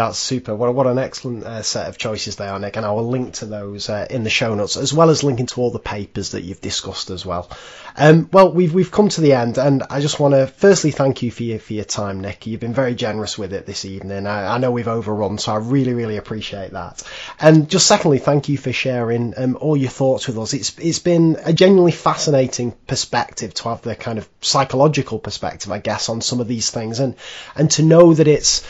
That's 0.00 0.16
super. 0.16 0.54
What, 0.54 0.74
what 0.74 0.86
an 0.86 0.98
excellent 0.98 1.44
uh, 1.44 1.60
set 1.60 1.86
of 1.86 1.98
choices 1.98 2.36
they 2.36 2.48
are, 2.48 2.58
Nick. 2.58 2.78
And 2.78 2.86
I 2.86 2.92
will 2.92 3.10
link 3.10 3.34
to 3.34 3.44
those 3.44 3.90
uh, 3.90 4.06
in 4.08 4.24
the 4.24 4.30
show 4.30 4.54
notes, 4.54 4.78
as 4.78 4.94
well 4.94 5.10
as 5.10 5.22
linking 5.22 5.44
to 5.48 5.60
all 5.60 5.70
the 5.70 5.78
papers 5.78 6.30
that 6.30 6.42
you've 6.42 6.62
discussed 6.62 7.10
as 7.10 7.26
well. 7.26 7.50
Um, 7.98 8.30
well, 8.32 8.50
we've 8.50 8.72
we've 8.72 8.90
come 8.90 9.10
to 9.10 9.20
the 9.20 9.34
end, 9.34 9.58
and 9.58 9.82
I 9.90 10.00
just 10.00 10.18
want 10.18 10.32
to 10.32 10.46
firstly 10.46 10.90
thank 10.90 11.22
you 11.22 11.30
for 11.30 11.42
your 11.42 11.58
for 11.58 11.74
your 11.74 11.84
time, 11.84 12.22
Nick. 12.22 12.46
You've 12.46 12.60
been 12.60 12.72
very 12.72 12.94
generous 12.94 13.36
with 13.36 13.52
it 13.52 13.66
this 13.66 13.84
evening. 13.84 14.26
I, 14.26 14.54
I 14.54 14.56
know 14.56 14.70
we've 14.70 14.88
overrun, 14.88 15.36
so 15.36 15.52
I 15.52 15.56
really 15.56 15.92
really 15.92 16.16
appreciate 16.16 16.70
that. 16.70 17.02
And 17.38 17.68
just 17.68 17.86
secondly, 17.86 18.20
thank 18.20 18.48
you 18.48 18.56
for 18.56 18.72
sharing 18.72 19.34
um, 19.36 19.58
all 19.60 19.76
your 19.76 19.90
thoughts 19.90 20.26
with 20.26 20.38
us. 20.38 20.54
It's 20.54 20.78
it's 20.78 21.00
been 21.00 21.36
a 21.44 21.52
genuinely 21.52 21.92
fascinating 21.92 22.72
perspective 22.86 23.52
to 23.52 23.64
have 23.64 23.82
the 23.82 23.96
kind 23.96 24.16
of 24.16 24.26
psychological 24.40 25.18
perspective, 25.18 25.70
I 25.70 25.78
guess, 25.78 26.08
on 26.08 26.22
some 26.22 26.40
of 26.40 26.48
these 26.48 26.70
things, 26.70 27.00
and 27.00 27.16
and 27.54 27.70
to 27.72 27.82
know 27.82 28.14
that 28.14 28.28
it's 28.28 28.64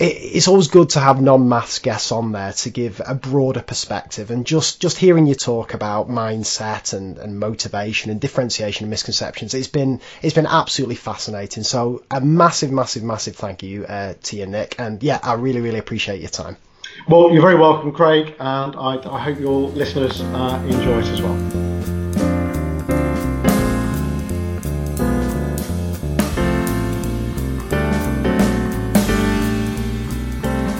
it's 0.00 0.46
always 0.46 0.68
good 0.68 0.90
to 0.90 1.00
have 1.00 1.20
non-maths 1.20 1.80
guests 1.80 2.12
on 2.12 2.30
there 2.30 2.52
to 2.52 2.70
give 2.70 3.02
a 3.04 3.14
broader 3.14 3.60
perspective 3.60 4.30
and 4.30 4.46
just 4.46 4.80
just 4.80 4.96
hearing 4.96 5.26
you 5.26 5.34
talk 5.34 5.74
about 5.74 6.08
mindset 6.08 6.92
and, 6.92 7.18
and 7.18 7.38
motivation 7.38 8.10
and 8.10 8.20
differentiation 8.20 8.84
and 8.84 8.90
misconceptions 8.90 9.54
it's 9.54 9.66
been 9.66 10.00
it's 10.22 10.34
been 10.34 10.46
absolutely 10.46 10.94
fascinating. 10.94 11.64
So 11.64 12.04
a 12.10 12.20
massive 12.20 12.70
massive 12.70 13.02
massive 13.02 13.36
thank 13.36 13.62
you 13.62 13.84
uh, 13.86 14.14
to 14.22 14.36
you 14.36 14.46
nick. 14.46 14.76
And 14.78 15.02
yeah 15.02 15.18
i 15.22 15.34
really 15.34 15.60
really 15.60 15.78
appreciate 15.78 16.20
your 16.20 16.30
time. 16.30 16.56
Well 17.08 17.32
you're 17.32 17.42
very 17.42 17.56
welcome 17.56 17.92
craig 17.92 18.36
and 18.38 18.76
i, 18.76 19.00
I 19.04 19.20
hope 19.20 19.40
your 19.40 19.68
listeners 19.68 20.20
uh, 20.20 20.64
enjoy 20.68 21.00
it 21.00 21.06
as 21.06 21.22
well 21.22 21.97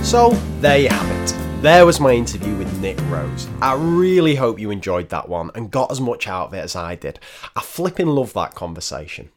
So, 0.09 0.30
there 0.60 0.78
you 0.78 0.89
have 0.89 1.10
it. 1.10 1.62
There 1.62 1.85
was 1.85 2.01
my 2.01 2.12
interview 2.12 2.56
with 2.56 2.80
Nick 2.80 2.98
Rose. 3.10 3.47
I 3.60 3.74
really 3.74 4.36
hope 4.36 4.59
you 4.59 4.70
enjoyed 4.70 5.10
that 5.10 5.28
one 5.28 5.51
and 5.55 5.70
got 5.70 5.90
as 5.90 6.01
much 6.01 6.26
out 6.26 6.47
of 6.47 6.55
it 6.55 6.64
as 6.64 6.74
I 6.74 6.94
did. 6.94 7.20
I 7.55 7.60
flipping 7.60 8.06
love 8.06 8.32
that 8.32 8.55
conversation. 8.55 9.28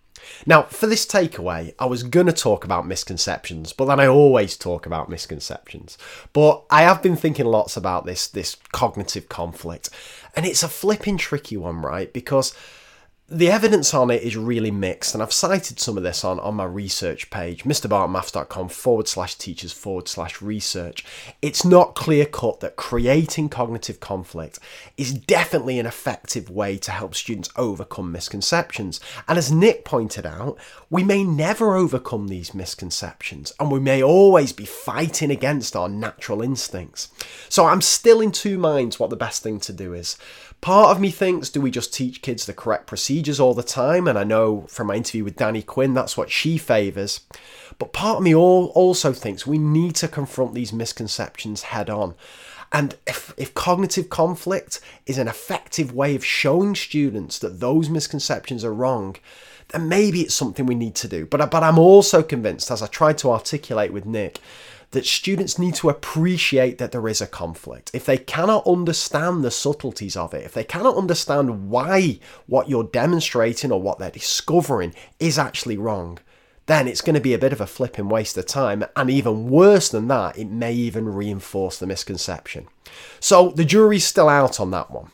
Now, 0.45 0.61
for 0.61 0.88
this 0.88 1.06
takeaway, 1.06 1.73
I 1.77 1.88
was 1.88 2.03
going 2.03 2.27
to 2.27 2.31
talk 2.31 2.64
about 2.64 2.88
misconceptions, 2.88 3.73
but 3.73 3.84
then 3.84 3.99
I 3.99 4.07
always 4.07 4.56
talk 4.56 4.85
about 4.85 5.10
misconceptions. 5.10 5.98
But 6.31 6.64
I 6.69 6.84
have 6.84 7.03
been 7.03 7.18
thinking 7.18 7.48
lots 7.48 7.76
about 7.76 8.06
this 8.06 8.30
this 8.30 8.56
cognitive 8.72 9.27
conflict, 9.27 9.89
and 10.38 10.45
it's 10.45 10.64
a 10.64 10.69
flipping 10.69 11.18
tricky 11.18 11.57
one, 11.57 11.81
right? 11.81 12.14
Because 12.14 12.56
the 13.31 13.49
evidence 13.49 13.93
on 13.93 14.11
it 14.11 14.23
is 14.23 14.35
really 14.35 14.71
mixed, 14.71 15.13
and 15.13 15.23
I've 15.23 15.31
cited 15.31 15.79
some 15.79 15.95
of 15.95 16.03
this 16.03 16.25
on, 16.25 16.37
on 16.41 16.55
my 16.55 16.65
research 16.65 17.29
page, 17.29 17.63
mrbartonmaths.com 17.63 18.67
forward 18.67 19.07
slash 19.07 19.35
teachers 19.35 19.71
forward 19.71 20.09
slash 20.09 20.41
research. 20.41 21.05
It's 21.41 21.63
not 21.63 21.95
clear 21.95 22.25
cut 22.25 22.59
that 22.59 22.75
creating 22.75 23.47
cognitive 23.47 24.01
conflict 24.01 24.59
is 24.97 25.13
definitely 25.13 25.79
an 25.79 25.85
effective 25.85 26.49
way 26.49 26.77
to 26.79 26.91
help 26.91 27.15
students 27.15 27.49
overcome 27.55 28.11
misconceptions. 28.11 28.99
And 29.29 29.37
as 29.37 29.49
Nick 29.49 29.85
pointed 29.85 30.25
out, 30.25 30.57
we 30.89 31.03
may 31.03 31.23
never 31.23 31.77
overcome 31.77 32.27
these 32.27 32.53
misconceptions, 32.53 33.53
and 33.61 33.71
we 33.71 33.79
may 33.79 34.03
always 34.03 34.51
be 34.51 34.65
fighting 34.65 35.31
against 35.31 35.73
our 35.73 35.87
natural 35.87 36.41
instincts. 36.41 37.07
So 37.47 37.65
I'm 37.65 37.81
still 37.81 38.19
in 38.19 38.33
two 38.33 38.57
minds 38.57 38.99
what 38.99 39.09
the 39.09 39.15
best 39.15 39.41
thing 39.41 39.61
to 39.61 39.71
do 39.71 39.93
is. 39.93 40.17
Part 40.61 40.91
of 40.91 41.01
me 41.01 41.09
thinks, 41.09 41.49
do 41.49 41.59
we 41.59 41.71
just 41.71 41.91
teach 41.91 42.21
kids 42.21 42.45
the 42.45 42.53
correct 42.53 42.85
procedures 42.85 43.39
all 43.39 43.55
the 43.55 43.63
time? 43.63 44.07
And 44.07 44.17
I 44.17 44.23
know 44.23 44.61
from 44.67 44.88
my 44.88 44.95
interview 44.95 45.23
with 45.23 45.35
Dani 45.35 45.65
Quinn, 45.65 45.95
that's 45.95 46.15
what 46.15 46.29
she 46.29 46.59
favours. 46.59 47.21
But 47.79 47.93
part 47.93 48.17
of 48.17 48.23
me 48.23 48.35
also 48.35 49.11
thinks 49.11 49.47
we 49.47 49.57
need 49.57 49.95
to 49.95 50.07
confront 50.07 50.53
these 50.53 50.71
misconceptions 50.71 51.63
head 51.63 51.89
on. 51.89 52.13
And 52.71 52.95
if, 53.07 53.33
if 53.38 53.55
cognitive 53.55 54.09
conflict 54.09 54.79
is 55.07 55.17
an 55.17 55.27
effective 55.27 55.93
way 55.93 56.15
of 56.15 56.23
showing 56.23 56.75
students 56.75 57.39
that 57.39 57.59
those 57.59 57.89
misconceptions 57.89 58.63
are 58.63 58.73
wrong, 58.73 59.15
then 59.69 59.89
maybe 59.89 60.21
it's 60.21 60.35
something 60.35 60.67
we 60.67 60.75
need 60.75 60.95
to 60.95 61.07
do. 61.07 61.25
But, 61.25 61.49
but 61.49 61.63
I'm 61.63 61.79
also 61.79 62.21
convinced, 62.21 62.69
as 62.69 62.83
I 62.83 62.88
tried 62.88 63.17
to 63.19 63.31
articulate 63.31 63.91
with 63.91 64.05
Nick, 64.05 64.39
that 64.91 65.05
students 65.05 65.57
need 65.57 65.76
to 65.76 65.89
appreciate 65.89 66.77
that 66.77 66.91
there 66.91 67.07
is 67.07 67.22
a 67.22 67.27
conflict. 67.27 67.91
If 67.93 68.05
they 68.05 68.18
cannot 68.18 68.68
understand 68.68 69.43
the 69.43 69.51
subtleties 69.51 70.18
of 70.18 70.34
it, 70.34 70.43
if 70.43 70.53
they 70.53 70.63
cannot 70.63 70.97
understand 70.97 71.69
why 71.69 72.19
what 72.45 72.69
you're 72.69 72.84
demonstrating 72.84 73.72
or 73.72 73.81
what 73.81 73.99
they're 73.99 74.11
discovering 74.11 74.93
is 75.19 75.39
actually 75.39 75.77
wrong, 75.77 76.19
then 76.65 76.88
it's 76.88 77.01
going 77.01 77.15
to 77.15 77.22
be 77.22 77.34
a 77.34 77.39
bit 77.39 77.53
of 77.53 77.61
a 77.61 77.68
flipping 77.68 78.09
waste 78.09 78.38
of 78.38 78.45
time. 78.45 78.84
And 78.95 79.09
even 79.09 79.49
worse 79.49 79.89
than 79.89 80.07
that, 80.09 80.38
it 80.38 80.49
may 80.49 80.73
even 80.73 81.09
reinforce 81.09 81.77
the 81.77 81.88
misconception. 81.88 82.68
So 83.19 83.49
the 83.49 83.65
jury's 83.65 84.05
still 84.05 84.30
out 84.30 84.59
on 84.59 84.72
that 84.72 84.91
one. 84.91 85.11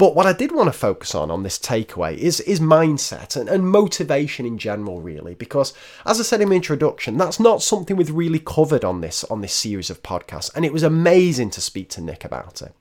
But 0.00 0.16
what 0.16 0.24
I 0.24 0.32
did 0.32 0.52
want 0.52 0.68
to 0.68 0.72
focus 0.72 1.14
on 1.14 1.30
on 1.30 1.42
this 1.42 1.58
takeaway 1.58 2.16
is 2.16 2.40
is 2.40 2.58
mindset 2.58 3.36
and, 3.36 3.50
and 3.50 3.68
motivation 3.68 4.46
in 4.46 4.56
general, 4.56 5.02
really, 5.02 5.34
because 5.34 5.74
as 6.06 6.18
I 6.18 6.22
said 6.22 6.40
in 6.40 6.48
my 6.48 6.54
introduction, 6.54 7.18
that's 7.18 7.38
not 7.38 7.62
something 7.62 7.96
we've 7.96 8.10
really 8.10 8.38
covered 8.38 8.82
on 8.82 9.02
this 9.02 9.24
on 9.24 9.42
this 9.42 9.52
series 9.52 9.90
of 9.90 10.02
podcasts, 10.02 10.50
and 10.54 10.64
it 10.64 10.72
was 10.72 10.82
amazing 10.82 11.50
to 11.50 11.60
speak 11.60 11.90
to 11.90 12.00
Nick 12.00 12.24
about 12.24 12.62
it. 12.62 12.72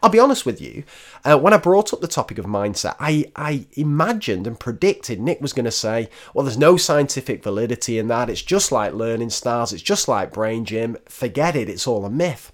I'll 0.00 0.10
be 0.10 0.20
honest 0.20 0.46
with 0.46 0.60
you, 0.60 0.84
uh, 1.24 1.36
when 1.40 1.52
I 1.52 1.56
brought 1.56 1.92
up 1.92 2.02
the 2.02 2.06
topic 2.06 2.38
of 2.38 2.46
mindset, 2.46 2.94
I 3.00 3.32
I 3.34 3.66
imagined 3.72 4.46
and 4.46 4.56
predicted 4.56 5.18
Nick 5.18 5.40
was 5.40 5.52
going 5.52 5.64
to 5.64 5.72
say, 5.72 6.08
"Well, 6.34 6.44
there's 6.44 6.56
no 6.56 6.76
scientific 6.76 7.42
validity 7.42 7.98
in 7.98 8.06
that. 8.06 8.30
It's 8.30 8.42
just 8.42 8.70
like 8.70 8.92
learning 8.94 9.30
styles. 9.30 9.72
It's 9.72 9.82
just 9.82 10.06
like 10.06 10.32
brain 10.32 10.64
gym. 10.64 10.98
Forget 11.06 11.56
it. 11.56 11.68
It's 11.68 11.88
all 11.88 12.04
a 12.04 12.10
myth." 12.10 12.52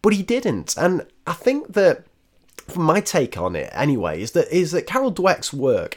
But 0.00 0.14
he 0.14 0.22
didn't, 0.22 0.74
and 0.78 1.06
I 1.26 1.34
think 1.34 1.74
that 1.74 2.06
my 2.76 3.00
take 3.00 3.36
on 3.38 3.56
it 3.56 3.70
anyway 3.72 4.22
is 4.22 4.32
that 4.32 4.48
is 4.54 4.72
that 4.72 4.86
Carol 4.86 5.12
Dweck's 5.12 5.52
work 5.52 5.96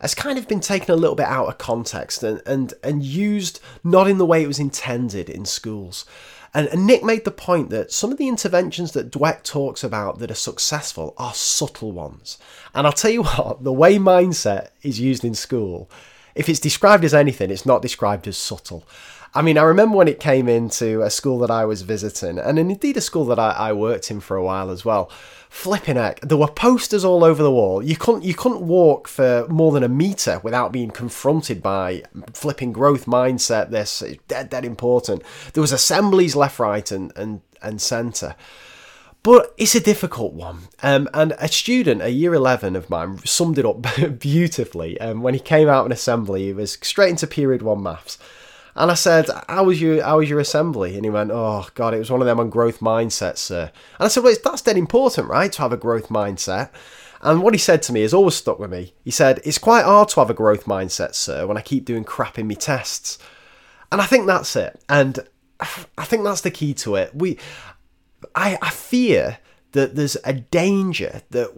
has 0.00 0.14
kind 0.14 0.38
of 0.38 0.48
been 0.48 0.60
taken 0.60 0.92
a 0.92 0.96
little 0.96 1.14
bit 1.16 1.26
out 1.26 1.46
of 1.46 1.58
context 1.58 2.22
and 2.22 2.42
and, 2.46 2.74
and 2.82 3.02
used 3.02 3.60
not 3.84 4.08
in 4.08 4.18
the 4.18 4.26
way 4.26 4.42
it 4.42 4.48
was 4.48 4.58
intended 4.58 5.28
in 5.28 5.44
schools. 5.44 6.04
And, 6.54 6.66
and 6.68 6.86
Nick 6.86 7.02
made 7.02 7.24
the 7.24 7.30
point 7.30 7.70
that 7.70 7.92
some 7.92 8.12
of 8.12 8.18
the 8.18 8.28
interventions 8.28 8.92
that 8.92 9.10
Dweck 9.10 9.42
talks 9.42 9.82
about 9.82 10.18
that 10.18 10.30
are 10.30 10.34
successful 10.34 11.14
are 11.16 11.32
subtle 11.32 11.92
ones. 11.92 12.36
And 12.74 12.86
I'll 12.86 12.92
tell 12.92 13.10
you 13.10 13.22
what, 13.22 13.64
the 13.64 13.72
way 13.72 13.96
mindset 13.96 14.68
is 14.82 15.00
used 15.00 15.24
in 15.24 15.34
school, 15.34 15.90
if 16.34 16.48
it's 16.48 16.60
described 16.60 17.04
as 17.04 17.14
anything, 17.14 17.50
it's 17.50 17.66
not 17.66 17.82
described 17.82 18.28
as 18.28 18.36
subtle. 18.36 18.84
I 19.34 19.40
mean, 19.40 19.56
I 19.56 19.62
remember 19.62 19.96
when 19.96 20.08
it 20.08 20.20
came 20.20 20.46
into 20.46 21.00
a 21.00 21.08
school 21.08 21.38
that 21.38 21.50
I 21.50 21.64
was 21.64 21.82
visiting, 21.82 22.38
and 22.38 22.58
indeed 22.58 22.98
a 22.98 23.00
school 23.00 23.24
that 23.26 23.38
I, 23.38 23.52
I 23.52 23.72
worked 23.72 24.10
in 24.10 24.20
for 24.20 24.36
a 24.36 24.44
while 24.44 24.70
as 24.70 24.84
well 24.84 25.10
flipping 25.52 25.96
heck, 25.96 26.18
there 26.22 26.38
were 26.38 26.48
posters 26.48 27.04
all 27.04 27.22
over 27.22 27.42
the 27.42 27.50
wall. 27.50 27.82
You 27.82 27.94
couldn't 27.94 28.24
you 28.24 28.32
couldn't 28.32 28.62
walk 28.62 29.06
for 29.06 29.46
more 29.48 29.70
than 29.70 29.84
a 29.84 29.88
meter 29.88 30.40
without 30.42 30.72
being 30.72 30.90
confronted 30.90 31.62
by 31.62 32.04
flipping 32.32 32.72
growth 32.72 33.04
mindset. 33.04 33.70
This 33.70 34.00
is 34.00 34.16
dead 34.28 34.48
dead 34.48 34.64
important. 34.64 35.22
There 35.52 35.60
was 35.60 35.70
assemblies 35.70 36.34
left, 36.34 36.58
right, 36.58 36.90
and 36.90 37.12
and 37.16 37.42
and 37.60 37.82
centre. 37.82 38.34
But 39.22 39.54
it's 39.56 39.74
a 39.74 39.80
difficult 39.80 40.32
one. 40.32 40.62
Um, 40.82 41.08
and 41.14 41.34
a 41.38 41.46
student, 41.46 42.02
a 42.02 42.10
year 42.10 42.34
11 42.34 42.74
of 42.74 42.90
mine, 42.90 43.18
summed 43.24 43.56
it 43.56 43.64
up 43.64 43.86
beautifully. 44.18 45.00
Um, 45.00 45.22
when 45.22 45.34
he 45.34 45.38
came 45.38 45.68
out 45.68 45.86
in 45.86 45.92
assembly, 45.92 46.46
he 46.46 46.52
was 46.52 46.76
straight 46.82 47.10
into 47.10 47.28
period 47.28 47.62
one 47.62 47.84
maths. 47.84 48.18
And 48.74 48.90
I 48.90 48.94
said, 48.94 49.28
"How 49.48 49.64
was 49.64 49.80
your 49.80 50.02
How 50.02 50.18
was 50.18 50.30
your 50.30 50.40
assembly?" 50.40 50.96
And 50.96 51.04
he 51.04 51.10
went, 51.10 51.30
"Oh 51.30 51.66
God, 51.74 51.94
it 51.94 51.98
was 51.98 52.10
one 52.10 52.20
of 52.20 52.26
them 52.26 52.40
on 52.40 52.50
growth 52.50 52.80
mindsets, 52.80 53.38
sir." 53.38 53.70
And 53.98 54.06
I 54.06 54.08
said, 54.08 54.24
"Well, 54.24 54.34
that's 54.42 54.62
dead 54.62 54.76
important, 54.76 55.28
right? 55.28 55.52
To 55.52 55.62
have 55.62 55.72
a 55.72 55.76
growth 55.76 56.08
mindset." 56.08 56.70
And 57.20 57.42
what 57.42 57.54
he 57.54 57.58
said 57.58 57.82
to 57.82 57.92
me 57.92 58.02
has 58.02 58.14
always 58.14 58.34
stuck 58.34 58.58
with 58.58 58.70
me. 58.70 58.94
He 59.04 59.10
said, 59.10 59.40
"It's 59.44 59.58
quite 59.58 59.84
hard 59.84 60.08
to 60.10 60.20
have 60.20 60.30
a 60.30 60.34
growth 60.34 60.64
mindset, 60.64 61.14
sir, 61.14 61.46
when 61.46 61.56
I 61.56 61.60
keep 61.60 61.84
doing 61.84 62.04
crap 62.04 62.38
in 62.38 62.48
my 62.48 62.54
tests." 62.54 63.18
And 63.92 64.00
I 64.00 64.06
think 64.06 64.26
that's 64.26 64.56
it. 64.56 64.82
And 64.88 65.18
I 65.98 66.04
think 66.04 66.24
that's 66.24 66.40
the 66.40 66.50
key 66.50 66.74
to 66.74 66.96
it. 66.96 67.14
We 67.14 67.38
I, 68.34 68.58
I 68.62 68.70
fear 68.70 69.38
that 69.72 69.94
there's 69.94 70.16
a 70.24 70.32
danger 70.32 71.22
that 71.30 71.50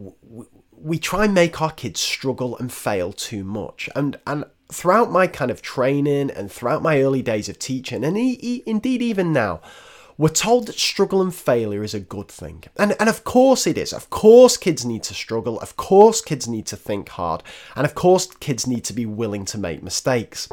we 0.73 0.99
try 0.99 1.25
and 1.25 1.35
make 1.35 1.63
our 1.63 1.71
kids 1.71 2.01
struggle 2.01 2.57
and 2.59 2.73
fail 2.73 3.13
too 3.13 3.45
much. 3.45 3.89
And 3.95 4.19
and 4.27 4.45
throughout 4.71 5.11
my 5.11 5.27
kind 5.27 5.51
of 5.51 5.63
training 5.63 6.31
and 6.31 6.51
throughout 6.51 6.83
my 6.83 7.01
early 7.01 7.23
days 7.23 7.49
of 7.49 7.59
teaching, 7.59 8.05
and 8.05 8.17
e- 8.17 8.39
e- 8.41 8.63
indeed 8.67 9.03
even 9.03 9.33
now, 9.33 9.61
we're 10.17 10.29
told 10.29 10.67
that 10.67 10.79
struggle 10.79 11.21
and 11.21 11.35
failure 11.35 11.83
is 11.83 11.95
a 11.95 12.01
good 12.01 12.29
thing. 12.29 12.65
And, 12.77 12.95
and 13.01 13.09
of 13.09 13.25
course 13.25 13.67
it 13.67 13.77
is. 13.77 13.93
Of 13.93 14.11
course, 14.11 14.57
kids 14.57 14.85
need 14.85 15.03
to 15.05 15.15
struggle. 15.15 15.59
Of 15.61 15.77
course, 15.77 16.21
kids 16.21 16.47
need 16.47 16.67
to 16.67 16.77
think 16.77 17.09
hard. 17.09 17.43
And 17.75 17.85
of 17.85 17.95
course, 17.95 18.27
kids 18.27 18.67
need 18.67 18.85
to 18.85 18.93
be 18.93 19.07
willing 19.07 19.45
to 19.47 19.59
make 19.59 19.83
mistakes. 19.83 20.49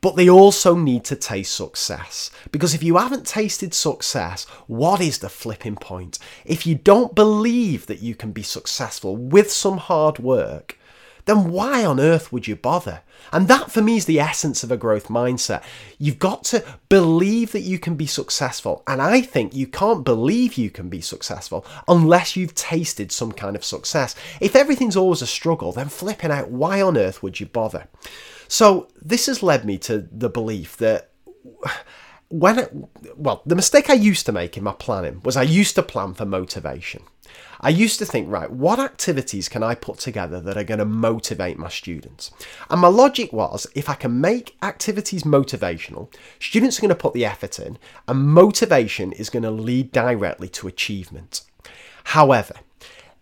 But 0.00 0.16
they 0.16 0.28
also 0.28 0.74
need 0.74 1.04
to 1.04 1.14
taste 1.14 1.54
success. 1.54 2.32
Because 2.50 2.74
if 2.74 2.82
you 2.82 2.96
haven't 2.96 3.24
tasted 3.24 3.72
success, 3.72 4.46
what 4.66 5.00
is 5.00 5.18
the 5.18 5.28
flipping 5.28 5.76
point? 5.76 6.18
If 6.44 6.66
you 6.66 6.74
don't 6.74 7.14
believe 7.14 7.86
that 7.86 8.02
you 8.02 8.16
can 8.16 8.32
be 8.32 8.42
successful 8.42 9.16
with 9.16 9.52
some 9.52 9.78
hard 9.78 10.18
work, 10.18 10.76
then 11.24 11.50
why 11.50 11.84
on 11.84 12.00
earth 12.00 12.32
would 12.32 12.48
you 12.48 12.56
bother? 12.56 13.02
And 13.32 13.48
that 13.48 13.70
for 13.70 13.80
me 13.80 13.96
is 13.96 14.06
the 14.06 14.20
essence 14.20 14.64
of 14.64 14.70
a 14.70 14.76
growth 14.76 15.08
mindset. 15.08 15.62
You've 15.98 16.18
got 16.18 16.44
to 16.44 16.64
believe 16.88 17.52
that 17.52 17.60
you 17.60 17.78
can 17.78 17.94
be 17.94 18.06
successful. 18.06 18.82
And 18.86 19.00
I 19.00 19.20
think 19.20 19.54
you 19.54 19.66
can't 19.66 20.04
believe 20.04 20.54
you 20.54 20.70
can 20.70 20.88
be 20.88 21.00
successful 21.00 21.64
unless 21.86 22.36
you've 22.36 22.54
tasted 22.54 23.12
some 23.12 23.32
kind 23.32 23.54
of 23.54 23.64
success. 23.64 24.14
If 24.40 24.56
everything's 24.56 24.96
always 24.96 25.22
a 25.22 25.26
struggle, 25.26 25.72
then 25.72 25.88
flipping 25.88 26.30
out, 26.30 26.50
why 26.50 26.82
on 26.82 26.96
earth 26.96 27.22
would 27.22 27.40
you 27.40 27.46
bother? 27.46 27.88
So 28.48 28.88
this 29.00 29.26
has 29.26 29.42
led 29.42 29.64
me 29.64 29.78
to 29.78 30.08
the 30.10 30.28
belief 30.28 30.76
that 30.78 31.10
when 32.32 32.58
it, 32.58 32.74
well, 33.14 33.42
the 33.44 33.54
mistake 33.54 33.90
I 33.90 33.94
used 33.94 34.24
to 34.24 34.32
make 34.32 34.56
in 34.56 34.64
my 34.64 34.72
planning 34.72 35.20
was 35.22 35.36
I 35.36 35.42
used 35.42 35.74
to 35.74 35.82
plan 35.82 36.14
for 36.14 36.24
motivation. 36.24 37.02
I 37.60 37.68
used 37.68 37.98
to 37.98 38.06
think, 38.06 38.30
right, 38.30 38.50
what 38.50 38.80
activities 38.80 39.50
can 39.50 39.62
I 39.62 39.74
put 39.74 39.98
together 39.98 40.40
that 40.40 40.56
are 40.56 40.64
going 40.64 40.78
to 40.78 40.86
motivate 40.86 41.58
my 41.58 41.68
students? 41.68 42.30
And 42.70 42.80
my 42.80 42.88
logic 42.88 43.34
was 43.34 43.66
if 43.74 43.90
I 43.90 43.94
can 43.94 44.20
make 44.20 44.56
activities 44.62 45.24
motivational, 45.24 46.12
students 46.40 46.78
are 46.78 46.82
going 46.82 46.88
to 46.88 46.94
put 46.94 47.12
the 47.12 47.26
effort 47.26 47.58
in, 47.58 47.78
and 48.08 48.28
motivation 48.28 49.12
is 49.12 49.30
going 49.30 49.44
to 49.44 49.50
lead 49.50 49.92
directly 49.92 50.48
to 50.48 50.66
achievement. 50.66 51.42
However, 52.04 52.54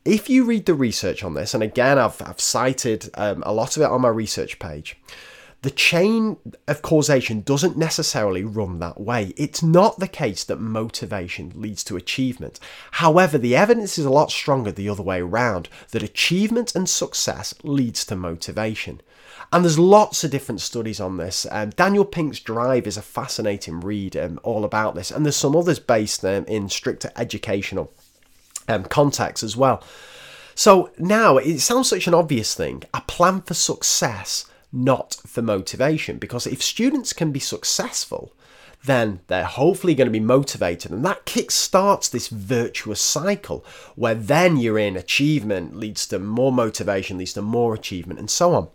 if 0.04 0.30
you 0.30 0.44
read 0.44 0.66
the 0.66 0.74
research 0.74 1.24
on 1.24 1.34
this, 1.34 1.52
and 1.52 1.64
again, 1.64 1.98
I've, 1.98 2.22
I've 2.22 2.40
cited 2.40 3.10
um, 3.14 3.42
a 3.44 3.52
lot 3.52 3.76
of 3.76 3.82
it 3.82 3.90
on 3.90 4.00
my 4.02 4.08
research 4.08 4.60
page, 4.60 4.96
the 5.62 5.70
chain 5.70 6.38
of 6.66 6.80
causation 6.80 7.42
doesn't 7.42 7.76
necessarily 7.76 8.44
run 8.44 8.78
that 8.78 9.00
way. 9.00 9.34
It's 9.36 9.62
not 9.62 9.98
the 9.98 10.08
case 10.08 10.42
that 10.44 10.60
motivation 10.60 11.52
leads 11.54 11.84
to 11.84 11.96
achievement. 11.96 12.58
However, 12.92 13.36
the 13.36 13.54
evidence 13.54 13.98
is 13.98 14.06
a 14.06 14.10
lot 14.10 14.30
stronger 14.30 14.72
the 14.72 14.88
other 14.88 15.02
way 15.02 15.20
around 15.20 15.68
that 15.90 16.02
achievement 16.02 16.74
and 16.74 16.88
success 16.88 17.54
leads 17.62 18.06
to 18.06 18.16
motivation. 18.16 19.02
And 19.52 19.64
there's 19.64 19.78
lots 19.78 20.22
of 20.22 20.30
different 20.30 20.60
studies 20.60 21.00
on 21.00 21.16
this. 21.16 21.46
Um, 21.50 21.70
Daniel 21.70 22.04
Pink's 22.04 22.40
Drive 22.40 22.86
is 22.86 22.96
a 22.96 23.02
fascinating 23.02 23.80
read 23.80 24.16
um, 24.16 24.38
all 24.42 24.64
about 24.64 24.94
this, 24.94 25.10
and 25.10 25.26
there's 25.26 25.36
some 25.36 25.56
others 25.56 25.78
based 25.78 26.24
um, 26.24 26.44
in 26.46 26.68
stricter 26.68 27.10
educational 27.16 27.92
um, 28.68 28.84
context 28.84 29.42
as 29.42 29.56
well. 29.56 29.82
So 30.54 30.90
now 30.98 31.36
it 31.38 31.58
sounds 31.60 31.88
such 31.88 32.06
an 32.06 32.14
obvious 32.14 32.54
thing. 32.54 32.84
A 32.94 33.00
plan 33.02 33.40
for 33.42 33.54
success, 33.54 34.46
not 34.72 35.16
for 35.26 35.42
motivation, 35.42 36.18
because 36.18 36.46
if 36.46 36.62
students 36.62 37.12
can 37.12 37.32
be 37.32 37.40
successful, 37.40 38.32
then 38.84 39.20
they're 39.26 39.44
hopefully 39.44 39.94
going 39.94 40.06
to 40.06 40.12
be 40.12 40.20
motivated, 40.20 40.90
and 40.90 41.04
that 41.04 41.26
kick 41.26 41.50
starts 41.50 42.08
this 42.08 42.28
virtuous 42.28 43.00
cycle 43.00 43.64
where 43.94 44.14
then 44.14 44.56
you're 44.56 44.78
in 44.78 44.96
achievement 44.96 45.76
leads 45.76 46.06
to 46.06 46.18
more 46.18 46.52
motivation, 46.52 47.18
leads 47.18 47.34
to 47.34 47.42
more 47.42 47.74
achievement, 47.74 48.18
and 48.18 48.30
so 48.30 48.54
on. 48.54 48.68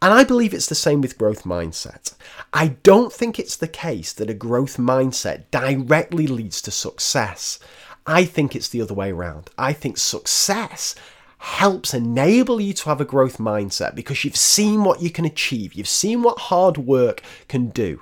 And 0.00 0.12
I 0.12 0.24
believe 0.24 0.52
it's 0.52 0.68
the 0.68 0.74
same 0.74 1.00
with 1.00 1.18
growth 1.18 1.44
mindset. 1.44 2.14
I 2.52 2.76
don't 2.82 3.12
think 3.12 3.38
it's 3.38 3.56
the 3.56 3.68
case 3.68 4.12
that 4.12 4.30
a 4.30 4.34
growth 4.34 4.76
mindset 4.76 5.44
directly 5.50 6.26
leads 6.26 6.60
to 6.62 6.70
success. 6.72 7.58
I 8.04 8.24
think 8.24 8.56
it's 8.56 8.68
the 8.68 8.82
other 8.82 8.94
way 8.94 9.12
around. 9.12 9.50
I 9.56 9.72
think 9.72 9.96
success 9.98 10.96
helps 11.42 11.92
enable 11.92 12.60
you 12.60 12.72
to 12.72 12.88
have 12.88 13.00
a 13.00 13.04
growth 13.04 13.38
mindset 13.38 13.96
because 13.96 14.24
you've 14.24 14.36
seen 14.36 14.84
what 14.84 15.02
you 15.02 15.10
can 15.10 15.24
achieve, 15.24 15.74
you've 15.74 15.88
seen 15.88 16.22
what 16.22 16.38
hard 16.38 16.78
work 16.78 17.20
can 17.48 17.68
do. 17.70 18.00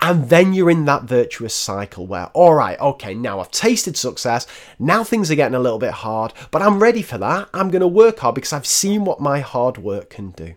And 0.00 0.28
then 0.30 0.52
you're 0.52 0.68
in 0.68 0.84
that 0.86 1.04
virtuous 1.04 1.54
cycle 1.54 2.08
where, 2.08 2.26
all 2.34 2.54
right, 2.54 2.78
okay, 2.80 3.14
now 3.14 3.38
I've 3.38 3.52
tasted 3.52 3.96
success. 3.96 4.48
Now 4.80 5.04
things 5.04 5.30
are 5.30 5.36
getting 5.36 5.54
a 5.54 5.60
little 5.60 5.78
bit 5.78 5.92
hard, 5.92 6.32
but 6.50 6.60
I'm 6.60 6.82
ready 6.82 7.02
for 7.02 7.18
that. 7.18 7.48
I'm 7.54 7.70
going 7.70 7.82
to 7.82 7.86
work 7.86 8.18
hard 8.18 8.34
because 8.34 8.52
I've 8.52 8.66
seen 8.66 9.04
what 9.04 9.20
my 9.20 9.38
hard 9.38 9.78
work 9.78 10.10
can 10.10 10.32
do. 10.32 10.54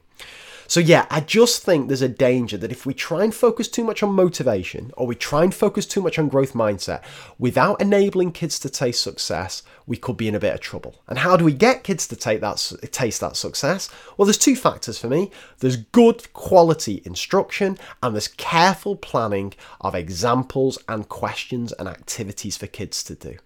So, 0.68 0.80
yeah, 0.80 1.06
I 1.12 1.20
just 1.20 1.62
think 1.62 1.88
there's 1.88 2.02
a 2.02 2.10
danger 2.10 2.58
that 2.58 2.72
if 2.72 2.88
we 2.88 2.96
try 2.96 3.24
and 3.24 3.36
focus 3.36 3.68
too 3.68 3.84
much 3.84 4.02
on 4.02 4.14
motivation 4.14 4.92
or 4.98 5.06
we 5.06 5.14
try 5.14 5.44
and 5.44 5.54
focus 5.54 5.86
too 5.86 6.02
much 6.02 6.18
on 6.18 6.28
growth 6.28 6.54
mindset 6.54 7.04
without 7.38 7.80
enabling 7.80 8.32
kids 8.32 8.58
to 8.60 8.70
taste 8.70 9.02
success, 9.02 9.62
we 9.88 9.98
could 9.98 10.18
be 10.18 10.28
in 10.28 10.36
a 10.36 10.40
bit 10.40 10.54
of 10.54 10.62
trouble. 10.62 10.96
And 11.08 11.20
how 11.20 11.38
do 11.38 11.46
we 11.46 11.54
get 11.54 11.84
kids 11.84 12.08
to 12.08 12.16
take 12.16 12.42
that 12.42 12.72
taste 12.92 13.22
that 13.22 13.36
success? 13.36 13.90
Well, 14.18 14.26
there's 14.26 14.38
two 14.38 14.56
factors 14.56 14.98
for 14.98 15.08
me. 15.08 15.32
There's 15.60 15.78
good 15.78 16.32
quality 16.34 17.02
instruction 17.06 17.78
and 18.02 18.16
there's 18.16 18.28
careful 18.28 18.96
planning 18.96 19.54
of 19.82 19.96
examples 19.96 20.78
and 20.90 21.08
questions 21.08 21.72
and 21.74 21.88
activities 21.88 22.58
for 22.58 22.68
kids 22.68 23.04
to 23.04 23.16
do. 23.16 23.38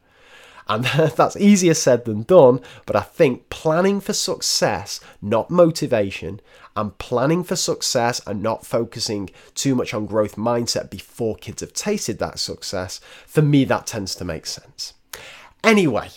And 0.69 0.85
that's 1.15 1.35
easier 1.35 1.73
said 1.73 2.05
than 2.05 2.23
done, 2.23 2.61
but 2.85 2.95
I 2.95 3.01
think 3.01 3.49
planning 3.49 3.99
for 3.99 4.13
success, 4.13 5.01
not 5.21 5.49
motivation, 5.49 6.39
and 6.75 6.97
planning 6.99 7.43
for 7.43 7.55
success 7.55 8.21
and 8.25 8.41
not 8.41 8.65
focusing 8.65 9.31
too 9.55 9.75
much 9.75 9.93
on 9.93 10.05
growth 10.05 10.35
mindset 10.35 10.89
before 10.89 11.35
kids 11.35 11.61
have 11.61 11.73
tasted 11.73 12.19
that 12.19 12.39
success, 12.39 13.01
for 13.25 13.41
me, 13.41 13.65
that 13.65 13.87
tends 13.87 14.15
to 14.15 14.23
make 14.23 14.45
sense. 14.45 14.93
Anyway, 15.63 16.09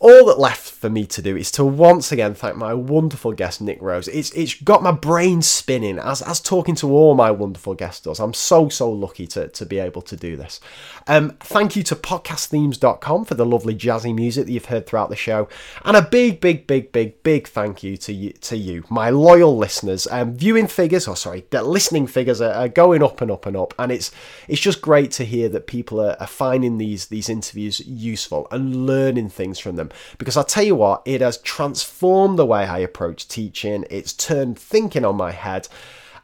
all 0.00 0.24
that 0.24 0.38
left 0.38 0.70
for 0.70 0.88
me 0.88 1.04
to 1.04 1.20
do 1.20 1.36
is 1.36 1.50
to 1.50 1.62
once 1.62 2.10
again 2.10 2.34
thank 2.34 2.56
my 2.56 2.72
wonderful 2.72 3.32
guest 3.32 3.60
Nick 3.60 3.80
Rose. 3.82 4.08
It's 4.08 4.30
it's 4.30 4.54
got 4.54 4.82
my 4.82 4.92
brain 4.92 5.42
spinning 5.42 5.98
as 5.98 6.22
as 6.22 6.40
talking 6.40 6.74
to 6.76 6.90
all 6.90 7.14
my 7.14 7.30
wonderful 7.30 7.74
guests 7.74 8.00
does. 8.00 8.18
I'm 8.18 8.32
so 8.32 8.70
so 8.70 8.90
lucky 8.90 9.26
to 9.28 9.48
to 9.48 9.66
be 9.66 9.78
able 9.78 10.00
to 10.02 10.16
do 10.16 10.38
this. 10.38 10.58
Um, 11.06 11.36
thank 11.40 11.76
you 11.76 11.82
to 11.82 11.94
podcastthemes.com 11.94 13.26
for 13.26 13.34
the 13.34 13.44
lovely 13.44 13.74
jazzy 13.74 14.14
music 14.14 14.46
that 14.46 14.52
you've 14.52 14.64
heard 14.66 14.86
throughout 14.86 15.10
the 15.10 15.16
show, 15.16 15.48
and 15.84 15.98
a 15.98 16.02
big 16.02 16.40
big 16.40 16.66
big 16.66 16.92
big 16.92 17.22
big 17.22 17.46
thank 17.46 17.82
you 17.82 17.98
to 17.98 18.12
you 18.14 18.32
to 18.32 18.56
you, 18.56 18.84
my 18.88 19.10
loyal 19.10 19.54
listeners. 19.54 20.06
Um, 20.10 20.34
viewing 20.34 20.66
figures, 20.66 21.06
or 21.06 21.16
sorry, 21.16 21.44
the 21.50 21.62
listening 21.62 22.06
figures 22.06 22.40
are, 22.40 22.54
are, 22.54 22.68
going 22.68 23.02
up 23.02 23.20
and 23.20 23.30
up 23.30 23.44
and 23.44 23.56
up, 23.56 23.74
and 23.78 23.92
it's 23.92 24.10
it's 24.48 24.62
just 24.62 24.80
great 24.80 25.10
to 25.12 25.24
hear 25.24 25.50
that 25.50 25.66
people 25.66 26.00
are, 26.00 26.16
are 26.18 26.26
finding 26.26 26.78
these 26.78 27.06
these 27.06 27.28
interviews 27.28 27.80
useful 27.80 28.48
and 28.50 28.86
learning 28.86 29.28
things 29.28 29.58
from 29.58 29.76
because 30.18 30.36
I'll 30.36 30.44
tell 30.44 30.64
you 30.64 30.74
what, 30.74 31.02
it 31.04 31.20
has 31.20 31.38
transformed 31.38 32.38
the 32.38 32.46
way 32.46 32.64
I 32.64 32.78
approach 32.78 33.28
teaching. 33.28 33.84
It's 33.90 34.12
turned 34.12 34.58
thinking 34.58 35.04
on 35.04 35.16
my 35.16 35.32
head. 35.32 35.68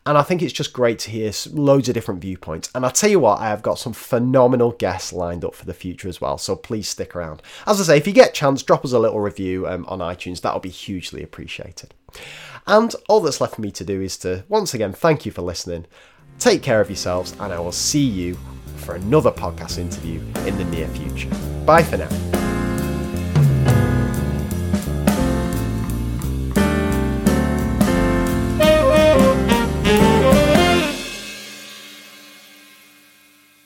And 0.07 0.17
I 0.17 0.23
think 0.23 0.41
it's 0.41 0.53
just 0.53 0.73
great 0.73 1.01
to 1.01 1.11
hear 1.11 1.33
loads 1.51 1.89
of 1.89 1.95
different 1.95 2.21
viewpoints. 2.21 2.71
And 2.75 2.85
I'll 2.85 2.93
tell 2.93 3.11
you 3.11 3.19
what, 3.19 3.41
I 3.41 3.49
have 3.49 3.63
got 3.63 3.81
some 3.81 3.93
phenomenal 3.93 4.71
guests 4.71 5.13
lined 5.13 5.45
up 5.45 5.53
for 5.53 5.67
the 5.67 5.75
future 5.75 6.09
as 6.09 6.21
well. 6.21 6.39
So 6.39 6.55
please 6.55 6.89
stick 6.89 7.17
around. 7.17 7.43
As 7.67 7.81
I 7.81 7.85
say, 7.85 7.97
if 7.97 8.07
you 8.07 8.13
get 8.13 8.29
a 8.29 8.33
chance, 8.33 8.63
drop 8.63 8.85
us 8.85 8.93
a 8.93 9.01
little 9.01 9.19
review 9.19 9.67
um, 9.67 9.85
on 9.89 9.99
iTunes. 9.99 10.41
That'll 10.41 10.61
be 10.61 10.69
hugely 10.69 11.25
appreciated. 11.25 11.93
And 12.69 12.95
all 13.09 13.21
that's 13.21 13.41
left 13.41 13.57
for 13.57 13.63
me 13.63 13.73
to 13.73 13.85
do 13.85 14.01
is 14.01 14.17
to 14.19 14.45
once 14.49 14.75
again 14.75 14.93
thank 14.93 15.27
you 15.27 15.33
for 15.33 15.43
listening. 15.43 15.87
Take 16.39 16.63
care 16.63 16.81
of 16.81 16.89
yourselves, 16.89 17.33
and 17.41 17.53
I 17.53 17.59
will 17.59 17.73
see 17.73 18.05
you 18.05 18.39
for 18.77 18.95
another 18.95 19.31
podcast 19.31 19.79
interview 19.79 20.21
in 20.47 20.57
the 20.59 20.65
near 20.65 20.87
future. 20.89 21.31
Bye 21.65 21.83
for 21.83 21.97
now. 21.97 22.36